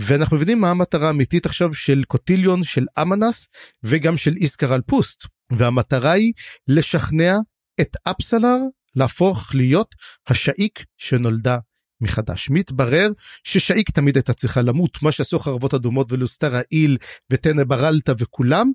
ואנחנו 0.00 0.36
מבינים 0.36 0.60
מה 0.60 0.70
המטרה 0.70 1.06
האמיתית 1.06 1.46
עכשיו 1.46 1.74
של 1.74 2.02
קוטיליון 2.06 2.64
של 2.64 2.86
אמנס 3.02 3.48
וגם 3.82 4.16
של 4.16 4.34
איסקר 4.36 4.72
על 4.72 4.80
פוסט 4.80 5.26
והמטרה 5.52 6.12
היא 6.12 6.32
לשכנע 6.68 7.36
את 7.80 7.96
אפסלר 8.10 8.58
להפוך 8.96 9.54
להיות 9.54 9.94
השאיק 10.28 10.84
שנולדה 10.96 11.58
מחדש. 12.00 12.50
מתברר 12.50 13.10
ששאיק 13.44 13.90
תמיד 13.90 14.16
הייתה 14.16 14.32
צריכה 14.32 14.62
למות, 14.62 15.02
מה 15.02 15.12
שעשו 15.12 15.38
חרבות 15.38 15.74
אדומות 15.74 16.12
ולוסטר 16.12 16.56
העיל 16.56 16.96
וטנא 17.32 17.64
ברלטה 17.64 18.12
וכולם, 18.18 18.70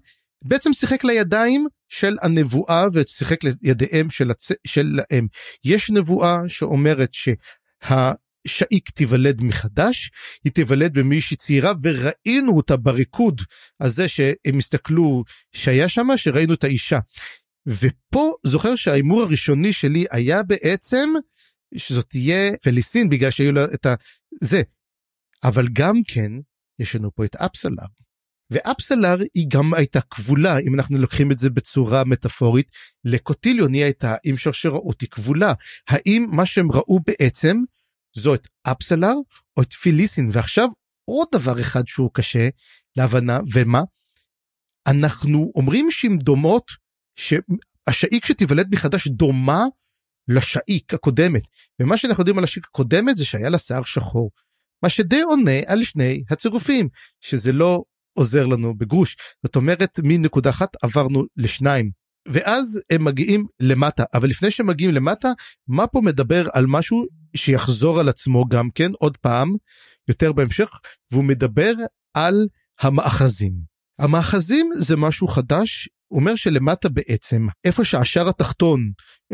בעצם 0.45 0.73
שיחק 0.73 1.03
לידיים 1.03 1.67
של 1.91 2.17
הנבואה 2.21 2.85
ושיחק 2.93 3.43
לידיהם 3.43 4.09
של, 4.09 4.31
הצ... 4.31 4.51
שלהם. 4.67 5.27
יש 5.65 5.89
נבואה 5.89 6.37
שאומרת 6.47 7.13
שהשאיק 7.13 8.89
תיוולד 8.89 9.41
מחדש, 9.41 10.11
היא 10.43 10.51
תיוולד 10.51 10.93
במישהי 10.93 11.37
צעירה 11.37 11.73
וראינו 11.83 12.57
אותה 12.57 12.77
בריקוד 12.77 13.41
הזה 13.81 14.07
שהם 14.07 14.57
הסתכלו 14.57 15.23
שהיה 15.55 15.89
שם, 15.89 16.07
שראינו 16.15 16.53
את 16.53 16.63
האישה. 16.63 16.99
ופה 17.67 18.33
זוכר 18.45 18.75
שההימור 18.75 19.21
הראשוני 19.21 19.73
שלי 19.73 20.05
היה 20.11 20.43
בעצם 20.43 21.09
שזאת 21.75 22.09
תהיה 22.09 22.57
פליסין 22.63 23.09
בגלל 23.09 23.31
שהיו 23.31 23.51
לה 23.51 23.65
את 23.73 23.85
ה... 23.85 23.95
זה. 24.41 24.61
אבל 25.43 25.67
גם 25.73 25.95
כן 26.07 26.31
יש 26.79 26.95
לנו 26.95 27.15
פה 27.15 27.25
את 27.25 27.35
אפסלר. 27.35 27.85
ואפסלר 28.51 29.17
היא 29.33 29.45
גם 29.47 29.73
הייתה 29.73 30.01
כבולה 30.01 30.57
אם 30.59 30.75
אנחנו 30.75 30.97
לוקחים 30.97 31.31
את 31.31 31.37
זה 31.37 31.49
בצורה 31.49 32.03
מטאפורית 32.03 32.71
לקוטיליון 33.05 33.73
היא 33.73 33.83
הייתה 33.83 34.15
עם 34.25 34.37
שרשראות 34.37 35.01
היא 35.01 35.09
כבולה. 35.09 35.53
האם 35.89 36.27
מה 36.31 36.45
שהם 36.45 36.71
ראו 36.71 36.99
בעצם 37.07 37.57
זו 38.15 38.33
את 38.33 38.47
אפסלר 38.63 39.13
או 39.57 39.61
את 39.61 39.73
פיליסין? 39.73 40.29
ועכשיו 40.33 40.67
עוד 41.05 41.27
דבר 41.31 41.59
אחד 41.61 41.87
שהוא 41.87 42.09
קשה 42.13 42.49
להבנה 42.97 43.39
ומה? 43.53 43.81
אנחנו 44.87 45.51
אומרים 45.55 45.91
שהן 45.91 46.17
דומות 46.17 46.71
שהשאיק 47.15 48.25
שתיוולד 48.25 48.67
מחדש 48.71 49.07
דומה 49.07 49.63
לשאיק 50.27 50.93
הקודמת. 50.93 51.43
ומה 51.81 51.97
שאנחנו 51.97 52.21
יודעים 52.21 52.37
על 52.37 52.43
השאיק 52.43 52.65
הקודמת 52.65 53.17
זה 53.17 53.25
שהיה 53.25 53.49
לה 53.49 53.57
שיער 53.57 53.83
שחור. 53.83 54.31
מה 54.83 54.89
שדי 54.89 55.21
עונה 55.21 55.59
על 55.67 55.83
שני 55.83 56.23
הצירופים 56.29 56.89
שזה 57.19 57.51
לא 57.51 57.83
עוזר 58.13 58.45
לנו 58.45 58.77
בגרוש. 58.77 59.17
זאת 59.45 59.55
אומרת 59.55 59.99
מנקודה 60.03 60.49
אחת 60.49 60.69
עברנו 60.83 61.23
לשניים. 61.37 61.91
ואז 62.27 62.81
הם 62.91 63.03
מגיעים 63.03 63.45
למטה. 63.59 64.03
אבל 64.13 64.29
לפני 64.29 64.51
שהם 64.51 64.67
מגיעים 64.67 64.93
למטה 64.93 65.31
מה 65.67 65.87
פה 65.87 66.01
מדבר 66.01 66.47
על 66.53 66.65
משהו 66.67 67.05
שיחזור 67.35 67.99
על 67.99 68.09
עצמו 68.09 68.45
גם 68.45 68.69
כן 68.75 68.91
עוד 68.99 69.17
פעם 69.17 69.55
יותר 70.07 70.33
בהמשך 70.33 70.69
והוא 71.11 71.23
מדבר 71.23 71.73
על 72.13 72.47
המאחזים. 72.81 73.53
המאחזים 73.99 74.69
זה 74.77 74.97
משהו 74.97 75.27
חדש 75.27 75.89
אומר 76.11 76.35
שלמטה 76.35 76.89
בעצם 76.89 77.47
איפה 77.63 77.85
שהשער 77.85 78.29
התחתון 78.29 78.91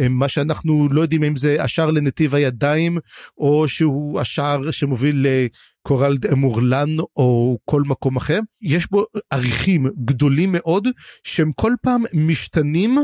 מה 0.10 0.30
שאנחנו 0.30 0.88
לא 0.92 1.02
יודעים 1.02 1.24
אם 1.24 1.36
זה 1.36 1.64
השער 1.64 1.92
לנתיב 1.92 2.36
הידיים 2.36 2.98
או 3.38 3.68
שהוא 3.68 4.20
השער 4.20 4.72
שמוביל 4.72 5.26
לקורל 5.28 6.18
אמורלן 6.32 7.00
או 7.00 7.58
כל 7.66 7.82
מקום 7.86 8.16
אחר 8.16 8.40
יש 8.62 8.92
בו 8.92 9.06
עריכים 9.30 9.88
גדולים 10.06 10.52
מאוד 10.52 10.88
שהם 11.24 11.52
כל 11.56 11.74
פעם 11.82 12.04
משתנים 12.14 12.98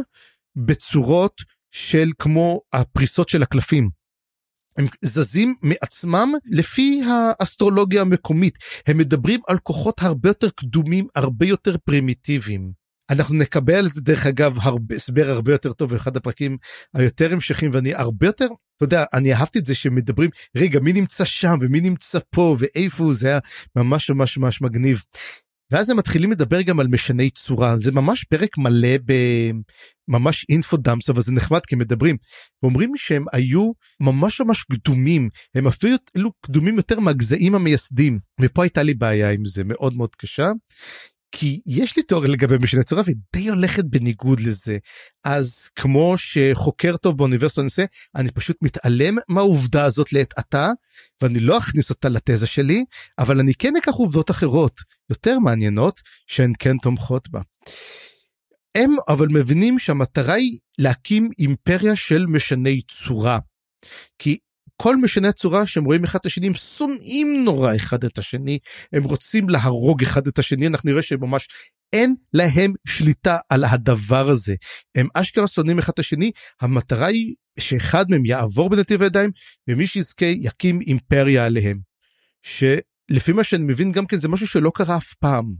בצורות 0.56 1.42
של 1.72 2.12
כמו 2.20 2.62
הפריסות 2.74 3.30
של 3.30 3.44
הקלפים. 3.44 3.90
הם 4.78 4.88
זזים 5.02 5.56
מעצמם 5.62 6.34
לפי 6.46 7.02
האסטרולוגיה 7.08 8.02
המקומית 8.02 8.58
הם 8.88 8.98
מדברים 8.98 9.40
על 9.48 9.58
כוחות 9.58 10.02
הרבה 10.02 10.30
יותר 10.30 10.50
קדומים 10.50 11.08
הרבה 11.16 11.46
יותר 11.46 11.76
פרימיטיביים. 11.86 12.83
אנחנו 13.10 13.36
נקבל 13.36 13.74
על 13.74 13.89
זה 13.89 14.02
דרך 14.02 14.26
אגב 14.26 14.58
הרבה 14.62 14.96
הסבר 14.96 15.30
הרבה 15.30 15.52
יותר 15.52 15.74
טוב 15.74 15.92
באחד 15.92 16.18
הפרקים 16.18 16.58
היותר 16.94 17.34
המשכים 17.34 17.70
ואני 17.74 17.96
הרבה 17.96 18.26
יותר 18.26 18.48
אתה 18.78 18.86
יודע 18.86 19.06
אני 19.13 19.34
אהבתי 19.34 19.60
את 19.60 19.66
זה 19.66 19.76
שמדברים 19.76 20.30
רגע 20.58 20.80
מי 20.80 20.94
נמצא 20.94 21.26
שם 21.26 21.58
ומי 21.62 21.82
נמצא 21.82 22.20
פה 22.30 22.56
ואיפה 22.60 23.04
הוא? 23.04 23.13
זה 23.13 23.28
היה 23.28 23.39
ממש 23.76 24.10
ממש 24.10 24.38
ממש 24.38 24.62
מגניב. 24.62 25.04
ואז 25.72 25.89
הם 25.89 25.98
מתחילים 25.98 26.32
לדבר 26.32 26.62
גם 26.62 26.80
על 26.80 26.88
משני 26.88 27.30
צורה. 27.30 27.78
זה 27.78 27.92
ממש 27.92 28.24
פרק 28.24 28.58
מלא 28.58 28.98
בממש 30.08 30.46
אינפו 30.50 30.78
דאמס 30.78 31.10
אבל 31.10 31.22
זה 31.22 31.32
נחמד 31.32 31.60
כי 31.66 31.76
מדברים. 31.76 32.18
ואומרים 32.63 32.92
שהם 32.96 33.26
היו 33.34 33.72
ממש 34.00 34.42
ממש 34.42 34.63
קדומים. 34.63 35.30
הם 35.56 35.68
אפילו 35.68 35.98
קדומים 36.46 36.78
יותר 36.78 37.00
מהגזעים 37.00 37.56
המייסדים. 37.56 38.20
ופה 38.42 38.63
הייתה 38.63 38.84
לי 38.84 38.94
בעיה 38.94 39.32
עם 39.32 39.46
זה 39.46 39.63
מאוד 39.63 39.98
מאוד 39.98 40.16
קשה 40.16 40.52
כי 41.36 41.62
יש 41.65 41.98
לי 41.98 42.04
תיאוריה 42.04 42.32
לגבי 42.32 42.58
משנה 42.58 42.84
צורה 42.84 43.02
ודי 43.06 43.50
הולכת 43.50 43.86
בניגוד 43.86 44.39
לזה 44.39 44.78
אז 45.24 45.69
כמו 45.76 46.15
שחוקר 46.17 46.98
טוב 46.98 47.17
באוניברסיטה 47.17 47.62
נושא 47.62 47.86
אני 48.15 48.32
פשוט 48.32 48.58
מתעלם 48.62 49.15
מהעובדה 49.30 49.86
הזאת 49.86 50.13
לעת 50.13 50.34
עתה 50.38 50.69
ואני 51.22 51.39
לא 51.39 51.58
אכניס 51.58 51.89
אותה 51.89 52.10
לתזה 52.10 52.48
שלי 52.48 52.86
אבל 53.19 53.39
אני 53.39 53.54
כן 53.54 53.74
אקח 53.76 53.91
עובדות 53.91 54.32
אחרות 54.32 54.82
יותר 55.10 55.39
מעניינות 55.39 56.02
שהן 56.28 56.54
כן 56.60 56.78
תומכות 56.78 57.30
בה. 57.30 57.41
הם 58.76 58.96
אבל 59.08 59.28
מבינים 59.28 59.80
שהמטרה 59.80 60.34
היא 60.34 60.58
להקים 60.80 61.30
אימפריה 61.39 61.96
של 61.96 62.26
משני 62.26 62.82
צורה. 62.82 63.39
כי 64.19 64.38
כל 64.84 64.98
משני 64.98 65.28
הצורה 65.28 65.67
שהם 65.67 65.86
רואים 65.86 66.04
אחד 66.04 66.19
את 66.19 66.26
השני 66.26 66.48
הם 66.48 66.54
שונאים 66.54 67.43
נורא 67.43 67.76
אחד 67.76 68.04
את 68.04 68.17
השני 68.17 68.60
הם 68.93 69.04
רוצים 69.04 69.50
להרוג 69.50 70.04
אחד 70.04 70.28
את 70.28 70.39
השני 70.39 70.67
אנחנו 70.67 70.89
נראה 70.89 71.02
שממש 71.02 71.48
אין 71.93 72.15
להם 72.34 72.74
שליטה 72.88 73.38
על 73.50 73.63
הדבר 73.63 74.30
הזה 74.30 74.56
הם 74.96 75.08
אשכרה 75.13 75.48
שונאים 75.48 75.80
אחד 75.80 75.93
את 75.93 76.00
השני 76.00 76.32
המטרה 76.62 77.08
היא 77.08 77.36
שאחד 77.60 78.06
מהם 78.10 78.26
יעבור 78.26 78.69
בנתיב 78.69 79.02
הידיים 79.02 79.32
ומי 79.69 79.88
שיזכה 79.88 80.26
יקים 80.26 80.82
אימפריה 80.82 81.46
עליהם. 81.46 81.80
שלפי 82.41 83.32
מה 83.32 83.43
שאני 83.43 83.63
מבין 83.63 83.91
גם 83.91 84.06
כן 84.06 84.19
זה 84.19 84.28
משהו 84.30 84.48
שלא 84.48 84.72
קרה 84.76 84.98
אף 84.98 85.13
פעם. 85.13 85.54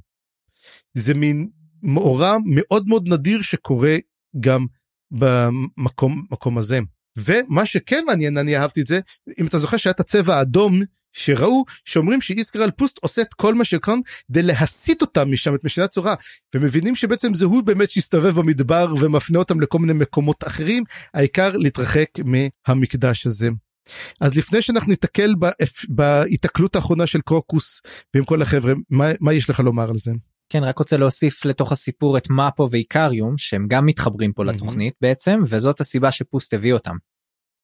זה 0.94 1.14
מין 1.14 1.50
מאורע 1.84 2.38
מאוד 2.46 2.88
מאוד 2.88 3.08
נדיר 3.08 3.42
שקורה 3.42 3.98
גם 4.40 4.66
במקום 5.12 6.26
מקום 6.32 6.58
הזה. 6.58 6.80
ומה 7.18 7.66
שכן 7.66 8.04
מעניין 8.08 8.38
אני 8.38 8.58
אהבתי 8.58 8.82
את 8.82 8.88
זה 8.88 9.00
אם 9.40 9.48
אתה 9.48 9.60
זוכר 9.60 9.78
שהיה 9.78 9.92
את 9.92 10.00
הצבע 10.00 10.38
האדום 10.38 10.82
שראו 11.14 11.64
שאומרים 11.86 12.22
שאיסקרל 12.22 12.72
פוסט 12.72 12.98
עושה 13.02 13.22
את 13.22 13.34
כל 13.34 13.54
מה 13.54 13.66
שכאן 13.66 14.00
כדי 14.28 14.44
להסיט 14.44 15.02
אותם 15.02 15.32
משם 15.32 15.56
את 15.56 15.64
משנה 15.64 15.88
צורה 15.88 16.16
ומבינים 16.56 16.96
שבעצם 16.96 17.34
זה 17.34 17.46
הוא 17.46 17.64
באמת 17.64 17.90
שהסתובב 17.90 18.40
במדבר 18.40 18.94
ומפנה 19.02 19.40
אותם 19.40 19.62
לכל 19.62 19.80
מיני 19.80 19.94
מקומות 19.94 20.48
אחרים 20.48 20.84
העיקר 21.14 21.58
להתרחק 21.58 22.10
מהמקדש 22.26 23.26
הזה. 23.26 23.50
אז 24.22 24.38
לפני 24.38 24.62
שאנחנו 24.62 24.90
ניתקל 24.90 25.34
בהיתקלות 25.90 26.76
האחרונה 26.76 27.08
של 27.08 27.22
קרוקוס 27.22 27.82
ועם 28.14 28.26
כל 28.26 28.42
החבר'ה 28.42 28.74
מה, 28.90 29.12
מה 29.20 29.34
יש 29.34 29.50
לך 29.50 29.60
לומר 29.60 29.90
על 29.90 29.98
זה? 29.98 30.12
כן 30.54 30.64
רק 30.64 30.78
רוצה 30.80 30.98
להוסיף 30.98 31.46
לתוך 31.46 31.72
הסיפור 31.72 32.18
את 32.18 32.30
מאפו 32.30 32.68
ואיקריום 32.72 33.38
שהם 33.38 33.68
גם 33.68 33.86
מתחברים 33.86 34.34
פה 34.34 34.46
לתוכנית 34.46 34.94
בעצם 35.02 35.40
וזאת 35.48 35.80
הסיבה 35.80 36.12
שפוסט 36.12 36.54
הביא 36.54 36.74
אותם. 36.74 36.96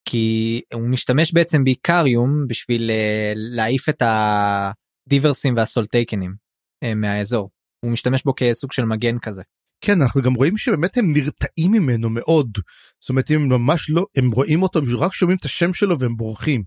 כי 0.08 0.60
הוא 0.74 0.88
משתמש 0.88 1.32
בעצם 1.34 1.64
באיקריום 1.64 2.46
בשביל 2.48 2.90
uh, 2.90 2.92
להעיף 3.36 3.88
את 3.88 4.02
הדיברסים 4.02 5.56
והסולטייקנים 5.56 6.34
uh, 6.84 6.94
מהאזור. 6.94 7.50
הוא 7.84 7.92
משתמש 7.92 8.24
בו 8.24 8.32
כסוג 8.36 8.72
של 8.72 8.84
מגן 8.84 9.18
כזה. 9.18 9.42
כן 9.80 10.02
אנחנו 10.02 10.22
גם 10.22 10.34
רואים 10.34 10.56
שבאמת 10.56 10.96
הם 10.96 11.12
נרתעים 11.12 11.72
ממנו 11.72 12.10
מאוד 12.10 12.58
זאת 13.00 13.10
אומרת 13.10 13.30
הם 13.30 13.48
ממש 13.48 13.90
לא 13.90 14.06
הם 14.16 14.30
רואים 14.30 14.62
אותו 14.62 14.78
הם 14.78 14.84
רק 14.98 15.12
שומעים 15.12 15.38
את 15.38 15.44
השם 15.44 15.72
שלו 15.72 16.00
והם 16.00 16.16
בורחים. 16.16 16.62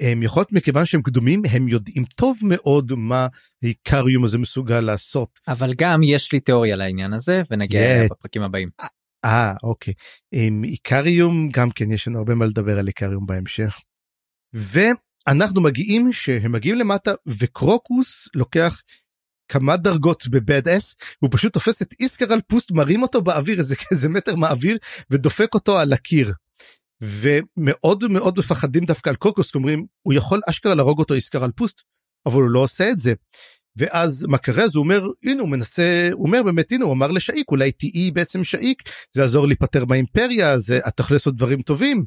הם 0.00 0.22
יכול 0.22 0.40
להיות 0.40 0.52
מכיוון 0.52 0.84
שהם 0.84 1.02
קדומים 1.02 1.42
הם 1.50 1.68
יודעים 1.68 2.04
טוב 2.16 2.38
מאוד 2.42 2.92
מה 2.96 3.26
האיקריום 3.62 4.24
הזה 4.24 4.38
מסוגל 4.38 4.80
לעשות. 4.80 5.28
אבל 5.48 5.74
גם 5.76 6.02
יש 6.02 6.32
לי 6.32 6.40
תיאוריה 6.40 6.76
לעניין 6.76 7.12
הזה 7.12 7.42
ונגיע 7.50 7.80
yeah. 7.80 7.84
אליה 7.84 8.08
בפרקים 8.10 8.42
הבאים. 8.42 8.68
אה 9.24 9.54
אוקיי 9.62 9.94
עם 10.32 10.64
איקריום 10.64 11.48
גם 11.48 11.70
כן 11.70 11.90
יש 11.90 12.08
לנו 12.08 12.18
הרבה 12.18 12.34
מה 12.34 12.44
לדבר 12.46 12.78
על 12.78 12.86
איקריום 12.86 13.26
בהמשך. 13.26 13.80
ואנחנו 14.52 15.60
מגיעים 15.60 16.12
שהם 16.12 16.52
מגיעים 16.52 16.78
למטה 16.78 17.12
וקרוקוס 17.26 18.28
לוקח 18.34 18.80
כמה 19.48 19.76
דרגות 19.76 20.28
בבד 20.28 20.68
אס 20.68 20.96
הוא 21.18 21.30
פשוט 21.32 21.52
תופס 21.52 21.82
את 21.82 21.94
איסקר 22.00 22.32
על 22.32 22.40
פוסט 22.48 22.70
מרים 22.70 23.02
אותו 23.02 23.22
באוויר 23.22 23.58
איזה 23.58 23.76
כזה 23.90 24.08
מטר 24.08 24.36
מהאוויר 24.36 24.78
ודופק 25.10 25.54
אותו 25.54 25.78
על 25.78 25.92
הקיר. 25.92 26.32
ומאוד 27.00 28.04
מאוד 28.10 28.38
מפחדים 28.38 28.84
דווקא 28.84 29.08
על 29.08 29.16
קוקוס 29.16 29.54
אומרים 29.54 29.86
הוא 30.02 30.14
יכול 30.14 30.40
אשכרה 30.50 30.74
להרוג 30.74 30.98
אותו 30.98 31.14
איסקר 31.14 31.44
על 31.44 31.52
פוסט 31.52 31.80
אבל 32.26 32.42
הוא 32.42 32.50
לא 32.50 32.60
עושה 32.60 32.90
את 32.90 33.00
זה. 33.00 33.14
ואז 33.76 34.26
מה 34.28 34.38
קרה? 34.38 34.64
אז 34.64 34.76
הוא 34.76 34.82
אומר, 34.82 35.06
הנה 35.24 35.42
הוא 35.42 35.48
מנסה, 35.48 36.08
הוא 36.12 36.26
אומר 36.26 36.42
באמת, 36.42 36.72
הנה 36.72 36.84
הוא 36.84 36.92
אמר 36.92 37.10
לשאיק, 37.10 37.50
אולי 37.50 37.72
תהיי 37.72 38.10
בעצם 38.10 38.44
שאיק, 38.44 38.82
זה 39.10 39.20
יעזור 39.20 39.46
להיפטר 39.46 39.84
מהאימפריה, 39.84 40.58
זה, 40.58 40.80
את 40.88 40.96
תוכלי 40.96 41.14
לעשות 41.14 41.36
דברים 41.36 41.62
טובים. 41.62 42.04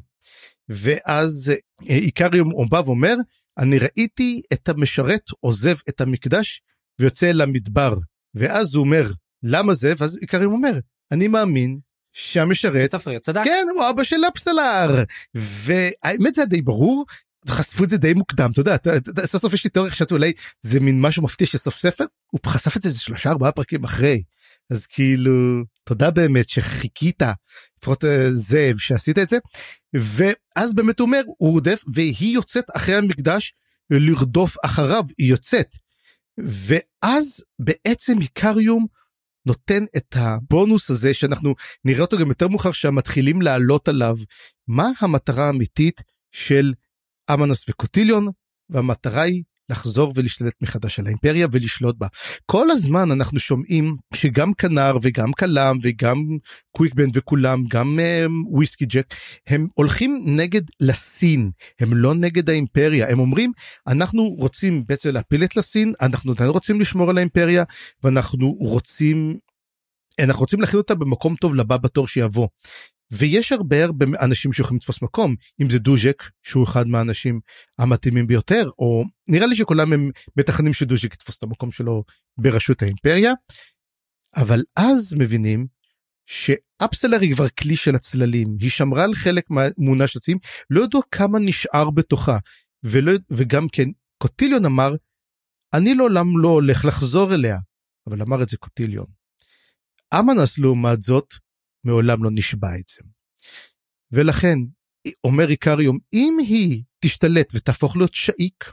ואז 0.68 1.52
איקריום 1.88 2.50
הוא 2.50 2.66
בא 2.70 2.82
ואומר, 2.86 3.14
אני 3.58 3.78
ראיתי 3.78 4.42
את 4.52 4.68
המשרת 4.68 5.22
עוזב 5.40 5.76
את 5.88 6.00
המקדש 6.00 6.62
ויוצא 7.00 7.30
אל 7.30 7.40
המדבר. 7.40 7.94
ואז 8.34 8.74
הוא 8.74 8.84
אומר, 8.84 9.06
למה 9.42 9.74
זה? 9.74 9.92
ואז 9.98 10.18
איקריום 10.22 10.52
אומר, 10.52 10.78
אני 11.12 11.28
מאמין 11.28 11.78
שהמשרת, 12.12 12.90
צפריר 12.90 13.18
צדק. 13.18 13.44
כן, 13.44 13.66
הוא 13.74 13.90
אבא 13.90 14.04
של 14.04 14.16
אפסלר. 14.32 15.02
והאמת 15.34 16.34
זה 16.34 16.44
די 16.44 16.62
ברור, 16.62 17.04
חשפו 17.48 17.84
את 17.84 17.88
זה 17.88 17.96
די 17.96 18.14
מוקדם, 18.14 18.50
אתה 18.52 18.60
יודע, 18.60 18.76
סוף 19.26 19.42
סוף 19.42 19.52
יש 19.52 19.64
לי 19.64 19.70
תיאוריה 19.70 19.92
חשבתי 19.92 20.14
אולי 20.14 20.32
זה 20.60 20.80
מין 20.80 21.00
משהו 21.00 21.22
מפתיע 21.22 21.46
שסוף 21.46 21.78
ספר, 21.78 22.04
הוא 22.30 22.40
חשף 22.46 22.76
את 22.76 22.82
זה 22.82 22.88
איזה 22.88 23.00
שלושה 23.00 23.30
ארבעה 23.30 23.52
פרקים 23.52 23.84
אחרי. 23.84 24.22
אז 24.70 24.86
כאילו, 24.86 25.64
תודה 25.84 26.10
באמת 26.10 26.48
שחיכית, 26.48 27.22
לפחות 27.78 28.04
אה, 28.04 28.32
זאב 28.32 28.78
שעשית 28.78 29.18
את 29.18 29.28
זה. 29.28 29.38
ואז 29.94 30.74
באמת 30.74 30.98
הוא 30.98 31.06
אומר, 31.06 31.22
הוא 31.26 31.50
רודף 31.52 31.84
והיא 31.94 32.34
יוצאת 32.34 32.64
אחרי 32.76 32.94
המקדש 32.94 33.54
לרדוף 33.90 34.56
אחריו, 34.64 35.04
היא 35.18 35.30
יוצאת. 35.30 35.76
ואז 36.44 37.44
בעצם 37.58 38.20
איקריום 38.20 38.86
נותן 39.46 39.84
את 39.96 40.16
הבונוס 40.18 40.90
הזה 40.90 41.14
שאנחנו 41.14 41.54
נראה 41.84 42.00
אותו 42.00 42.18
גם 42.18 42.28
יותר 42.28 42.48
מאוחר 42.48 42.72
שמתחילים 42.72 43.42
לעלות 43.42 43.88
עליו. 43.88 44.16
מה 44.68 44.88
המטרה 45.00 45.46
האמיתית 45.46 46.02
של 46.32 46.74
אמנס 47.34 47.68
וקוטיליון? 47.68 48.28
והמטרה 48.70 49.22
היא 49.22 49.42
לחזור 49.70 50.12
ולהשתלט 50.16 50.54
מחדש 50.60 50.98
על 50.98 51.06
האימפריה 51.06 51.46
ולשלוט 51.52 51.96
בה. 51.98 52.06
כל 52.46 52.70
הזמן 52.70 53.10
אנחנו 53.10 53.38
שומעים 53.38 53.96
שגם 54.14 54.54
כנר 54.54 54.96
וגם 55.02 55.32
כלם 55.32 55.78
וגם 55.82 56.16
קוויקבן 56.70 57.06
וכולם 57.14 57.64
גם 57.68 57.98
um, 57.98 58.32
וויסקי 58.50 58.86
ג'ק 58.86 59.14
הם 59.46 59.66
הולכים 59.74 60.18
נגד 60.26 60.62
לסין 60.80 61.50
הם 61.80 61.94
לא 61.94 62.14
נגד 62.14 62.50
האימפריה 62.50 63.10
הם 63.10 63.18
אומרים 63.18 63.52
אנחנו 63.86 64.22
רוצים 64.22 64.84
בעצם 64.86 65.10
להפיל 65.10 65.44
את 65.44 65.56
לסין 65.56 65.92
אנחנו 66.00 66.32
עדיין 66.32 66.50
רוצים 66.50 66.80
לשמור 66.80 67.10
על 67.10 67.18
האימפריה 67.18 67.64
ואנחנו 68.04 68.56
רוצים 68.60 69.38
אנחנו 70.18 70.40
רוצים 70.40 70.60
להכין 70.60 70.78
אותה 70.78 70.94
במקום 70.94 71.34
טוב 71.34 71.54
לבא 71.54 71.76
בתור 71.76 72.08
שיבוא. 72.08 72.48
ויש 73.12 73.52
הרבה 73.52 73.84
הרבה 73.84 74.06
אנשים 74.20 74.52
שיכולים 74.52 74.76
לתפוס 74.76 75.02
מקום 75.02 75.34
אם 75.62 75.70
זה 75.70 75.78
דוז'ק 75.78 76.22
שהוא 76.42 76.64
אחד 76.64 76.88
מהאנשים 76.88 77.40
המתאימים 77.78 78.26
ביותר 78.26 78.68
או 78.78 79.04
נראה 79.28 79.46
לי 79.46 79.56
שכולם 79.56 79.92
הם 79.92 80.10
מתכננים 80.36 80.72
שדוז'ק 80.72 81.14
יתפוס 81.14 81.38
את 81.38 81.42
המקום 81.42 81.72
שלו 81.72 82.04
בראשות 82.38 82.82
האימפריה. 82.82 83.32
אבל 84.36 84.62
אז 84.76 85.14
מבינים 85.18 85.66
שאפסלר 86.26 87.20
היא 87.20 87.34
כבר 87.34 87.48
כלי 87.48 87.76
של 87.76 87.94
הצללים 87.94 88.56
היא 88.60 88.70
שמרה 88.70 89.04
על 89.04 89.14
חלק 89.14 89.50
מהמונה 89.50 90.06
של 90.06 90.18
הצללים 90.18 90.38
לא 90.70 90.84
ידעו 90.84 91.00
כמה 91.10 91.38
נשאר 91.38 91.90
בתוכה 91.90 92.38
ולא, 92.82 93.12
וגם 93.30 93.66
כן 93.72 93.88
קוטיליון 94.18 94.64
אמר 94.64 94.94
אני 95.74 95.94
לעולם 95.94 96.38
לא 96.38 96.48
הולך 96.48 96.84
לחזור 96.84 97.34
אליה 97.34 97.58
אבל 98.08 98.22
אמר 98.22 98.42
את 98.42 98.48
זה 98.48 98.56
קוטיליון. 98.56 99.06
אמנס 100.14 100.58
לעומת 100.58 101.02
זאת 101.02 101.34
מעולם 101.84 102.24
לא 102.24 102.30
נשבע 102.32 102.76
את 102.80 102.88
זה. 102.88 103.00
ולכן 104.12 104.58
אומר 105.24 105.48
איקריום 105.50 105.98
אם 106.12 106.36
היא 106.40 106.82
תשתלט 107.00 107.52
ותהפוך 107.54 107.96
להיות 107.96 108.14
שאיק 108.14 108.72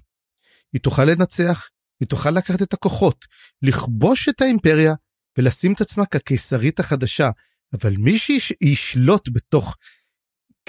היא 0.73 0.81
תוכל 0.81 1.03
לנצח 1.03 1.69
היא 1.99 2.07
תוכל 2.07 2.31
לקחת 2.31 2.61
את 2.61 2.73
הכוחות 2.73 3.25
לכבוש 3.61 4.29
את 4.29 4.41
האימפריה 4.41 4.93
ולשים 5.37 5.73
את 5.73 5.81
עצמה 5.81 6.05
כקיסרית 6.05 6.79
החדשה 6.79 7.29
אבל 7.73 7.93
מי 7.97 8.19
שישלוט 8.19 9.29
בתוך 9.33 9.77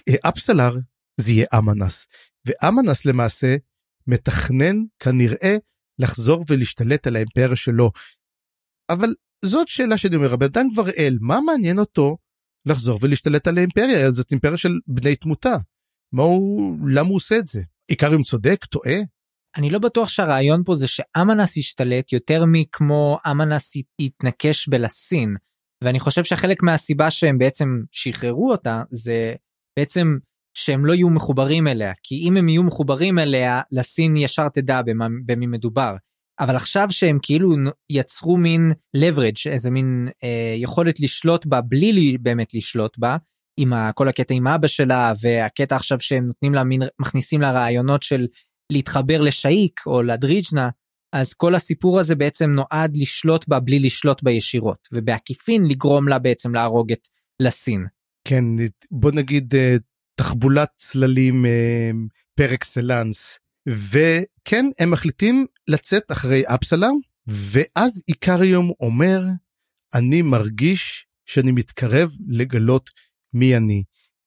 אה, 0.08 0.28
אפסלר 0.28 0.76
זה 1.20 1.32
יהיה 1.32 1.46
אמנס 1.58 2.06
ואמנס 2.46 3.06
למעשה 3.06 3.56
מתכנן 4.06 4.76
כנראה 4.98 5.56
לחזור 5.98 6.44
ולהשתלט 6.48 7.06
על 7.06 7.16
האימפריה 7.16 7.56
שלו. 7.56 7.90
אבל 8.90 9.14
זאת 9.44 9.68
שאלה 9.68 9.98
שאני 9.98 10.16
אומר, 10.16 10.32
הבן 10.32 10.46
אדם 10.46 10.66
כבר 10.72 10.90
אל, 10.90 11.18
מה 11.20 11.40
מעניין 11.40 11.78
אותו 11.78 12.16
לחזור 12.66 12.98
ולהשתלט 13.02 13.46
על 13.48 13.58
האימפריה? 13.58 14.10
זאת 14.10 14.32
אימפריה 14.32 14.56
של 14.56 14.78
בני 14.86 15.16
תמותה. 15.16 15.56
מה 16.12 16.22
הוא, 16.22 16.76
למה 16.88 17.08
הוא 17.08 17.16
עושה 17.16 17.38
את 17.38 17.46
זה? 17.46 17.62
עיקר 17.88 18.14
אם 18.14 18.22
צודק, 18.22 18.64
טועה? 18.64 18.96
אני 19.56 19.70
לא 19.70 19.78
בטוח 19.78 20.08
שהרעיון 20.08 20.62
פה 20.64 20.74
זה 20.74 20.86
שאמנס 20.86 21.56
ישתלט 21.56 22.12
יותר 22.12 22.44
מכמו 22.46 23.18
אמנס 23.30 23.72
יתנקש 24.00 24.68
בלסין. 24.68 25.36
ואני 25.84 26.00
חושב 26.00 26.24
שחלק 26.24 26.62
מהסיבה 26.62 27.10
שהם 27.10 27.38
בעצם 27.38 27.68
שחררו 27.90 28.50
אותה 28.50 28.82
זה 28.90 29.34
בעצם 29.78 30.16
שהם 30.56 30.86
לא 30.86 30.92
יהיו 30.92 31.10
מחוברים 31.10 31.68
אליה 31.68 31.92
כי 32.02 32.14
אם 32.28 32.36
הם 32.36 32.48
יהיו 32.48 32.62
מחוברים 32.62 33.18
אליה 33.18 33.60
לסין 33.72 34.16
ישר 34.16 34.48
תדע 34.48 34.80
במי 35.26 35.46
מדובר. 35.46 35.96
אבל 36.40 36.56
עכשיו 36.56 36.86
שהם 36.90 37.18
כאילו 37.22 37.56
יצרו 37.90 38.36
מין 38.36 38.70
leverage 38.96 39.50
איזה 39.50 39.70
מין 39.70 40.08
אה, 40.24 40.54
יכולת 40.56 41.00
לשלוט 41.00 41.46
בה 41.46 41.60
בלי 41.60 41.92
לי 41.92 42.18
באמת 42.18 42.54
לשלוט 42.54 42.98
בה 42.98 43.16
עם 43.60 43.72
כל 43.94 44.08
הקטע 44.08 44.34
עם 44.34 44.46
אבא 44.46 44.66
שלה 44.66 45.12
והקטע 45.20 45.76
עכשיו 45.76 46.00
שהם 46.00 46.26
נותנים 46.26 46.54
לה 46.54 46.64
מין 46.64 46.82
מכניסים 47.00 47.40
לה 47.40 47.52
רעיונות 47.52 48.02
של 48.02 48.26
להתחבר 48.72 49.20
לשאיק 49.20 49.80
או 49.86 50.02
לדריג'נה 50.02 50.68
אז 51.12 51.34
כל 51.34 51.54
הסיפור 51.54 52.00
הזה 52.00 52.14
בעצם 52.14 52.50
נועד 52.50 52.96
לשלוט 52.96 53.48
בה 53.48 53.60
בלי 53.60 53.78
לשלוט 53.78 54.22
בה 54.22 54.30
ישירות 54.30 54.88
ובעקיפין 54.92 55.64
לגרום 55.64 56.08
לה 56.08 56.18
בעצם 56.18 56.54
להרוג 56.54 56.92
את 56.92 57.08
לסין. 57.42 57.86
כן 58.28 58.44
בוא 58.90 59.10
נגיד 59.12 59.54
אה, 59.54 59.76
תחבולת 60.20 60.68
צללים 60.76 61.46
אה, 61.46 61.90
פר 62.38 62.54
אקסלנס 62.54 63.38
וכן 63.68 64.66
הם 64.78 64.90
מחליטים 64.90 65.46
לצאת 65.68 66.12
אחרי 66.12 66.42
אפסלם 66.46 66.94
ואז 67.26 68.02
איקריום 68.08 68.72
אומר 68.80 69.20
אני 69.94 70.22
מרגיש 70.22 71.06
שאני 71.24 71.52
מתקרב 71.52 72.10
לגלות 72.28 72.90
מי 73.32 73.56
אני 73.56 73.82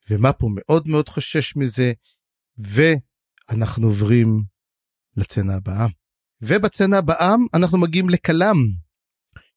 ומה 0.10 0.34
פה 0.34 0.48
מאוד 0.56 0.88
מאוד 0.88 1.10
חושש 1.10 1.56
מזה 1.56 1.94
ואנחנו 2.58 3.88
עוברים 3.88 4.44
לצנה 5.18 5.56
הבאה. 5.56 5.88
ובצנה 6.42 6.98
הבאה 6.98 7.36
אנחנו 7.54 7.78
מגיעים 7.78 8.10
לכלם 8.10 8.56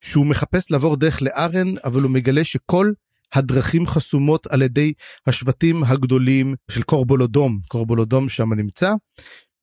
שהוא 0.01 0.27
מחפש 0.27 0.71
לעבור 0.71 0.97
דרך 0.97 1.23
לארן 1.23 1.75
אבל 1.85 2.01
הוא 2.03 2.11
מגלה 2.11 2.45
שכל 2.45 2.93
הדרכים 3.33 3.87
חסומות 3.87 4.47
על 4.47 4.63
ידי 4.63 4.93
השבטים 5.27 5.85
הגדולים 5.85 6.55
של 6.71 6.83
קורבולודום 6.83 7.61
קורבולודום 7.69 8.29
שם 8.29 8.53
נמצא 8.53 8.93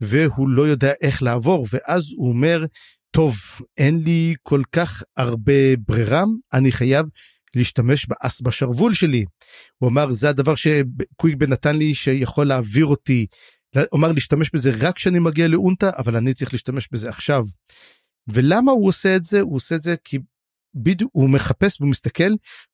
והוא 0.01 0.49
לא 0.49 0.67
יודע 0.67 0.91
איך 1.01 1.23
לעבור 1.23 1.65
ואז 1.71 2.03
הוא 2.17 2.29
אומר 2.29 2.65
טוב 3.11 3.35
אין 3.77 3.99
לי 4.03 4.35
כל 4.43 4.61
כך 4.71 5.03
הרבה 5.17 5.75
ברירה 5.87 6.23
אני 6.53 6.71
חייב 6.71 7.05
להשתמש 7.55 8.05
באס 8.05 8.41
בשרוול 8.41 8.93
שלי. 8.93 9.25
הוא 9.77 9.89
אמר 9.89 10.11
זה 10.11 10.29
הדבר 10.29 10.55
שקוויגבן 10.55 11.49
נתן 11.49 11.75
לי 11.75 11.93
שיכול 11.93 12.47
להעביר 12.47 12.85
אותי. 12.85 13.25
הוא 13.75 13.99
אמר 13.99 14.11
להשתמש 14.11 14.49
בזה 14.53 14.71
רק 14.79 14.95
כשאני 14.95 15.19
מגיע 15.19 15.47
לאונטה 15.47 15.89
אבל 15.97 16.17
אני 16.17 16.33
צריך 16.33 16.53
להשתמש 16.53 16.87
בזה 16.91 17.09
עכשיו. 17.09 17.43
ולמה 18.27 18.71
הוא 18.71 18.87
עושה 18.87 19.15
את 19.15 19.23
זה? 19.23 19.41
הוא 19.41 19.55
עושה 19.55 19.75
את 19.75 19.81
זה 19.81 19.95
כי 20.03 20.17
בדיוק 20.75 21.11
הוא 21.13 21.29
מחפש 21.29 21.81
ומסתכל 21.81 22.31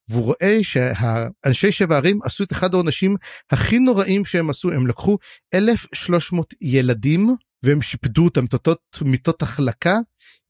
והוא 0.10 0.24
רואה 0.24 0.60
שהאנשי 0.62 1.72
שבע 1.72 1.96
ערים 1.98 2.20
עשו 2.24 2.44
את 2.44 2.52
אחד 2.52 2.74
העונשים 2.74 3.16
הכי 3.52 3.80
נוראים 3.80 4.26
שהם 4.26 4.50
עשו 4.50 4.72
הם 4.72 4.88
לקחו 4.88 5.18
1300 5.54 6.54
ילדים 6.62 7.36
והם 7.64 7.82
שיפדו 7.82 8.24
אותם 8.24 8.42
מיטות, 8.42 8.80
מיטות 9.02 9.42
החלקה 9.42 9.96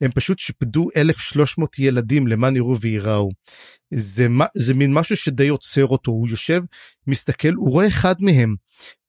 הם 0.02 0.12
פשוט 0.12 0.40
שיפדו 0.40 0.88
1300 0.96 1.80
ילדים 1.80 2.28
למען 2.28 2.56
יראו 2.56 2.80
וייראו. 2.80 3.30
זה, 3.94 4.28
זה 4.56 4.74
מין 4.74 4.94
משהו 4.94 5.18
שדי 5.18 5.48
עוצר 5.48 5.86
אותו 5.86 6.12
הוא 6.12 6.28
יושב 6.28 6.62
מסתכל 7.08 7.54
הוא 7.54 7.72
רואה 7.72 7.88
אחד 7.88 8.16
מהם 8.20 8.56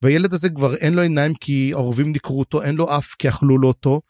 והילד 0.02 0.34
הזה 0.34 0.48
כבר 0.48 0.74
אין 0.74 0.94
לו 0.94 1.02
עיניים 1.02 1.34
כי 1.34 1.70
העורבים 1.74 2.12
נקרו 2.12 2.38
אותו 2.38 2.62
אין 2.62 2.74
לו 2.74 2.98
אף 2.98 3.14
כי 3.18 3.28
אכלו 3.28 3.58
לו 3.58 3.68
אותו 3.68 4.00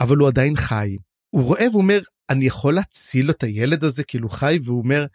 אבל 0.00 0.16
הוא 0.16 0.28
עדיין 0.28 0.56
חי. 0.56 0.96
הוא 1.30 1.44
רואה 1.44 1.66
ואומר 1.72 2.00
אני 2.30 2.44
יכול 2.44 2.74
להציל 2.74 3.30
את 3.30 3.42
הילד 3.42 3.84
הזה? 3.84 4.04
כאילו 4.04 4.28
חי 4.28 4.58
והוא 4.64 4.78
אומר 4.78 5.06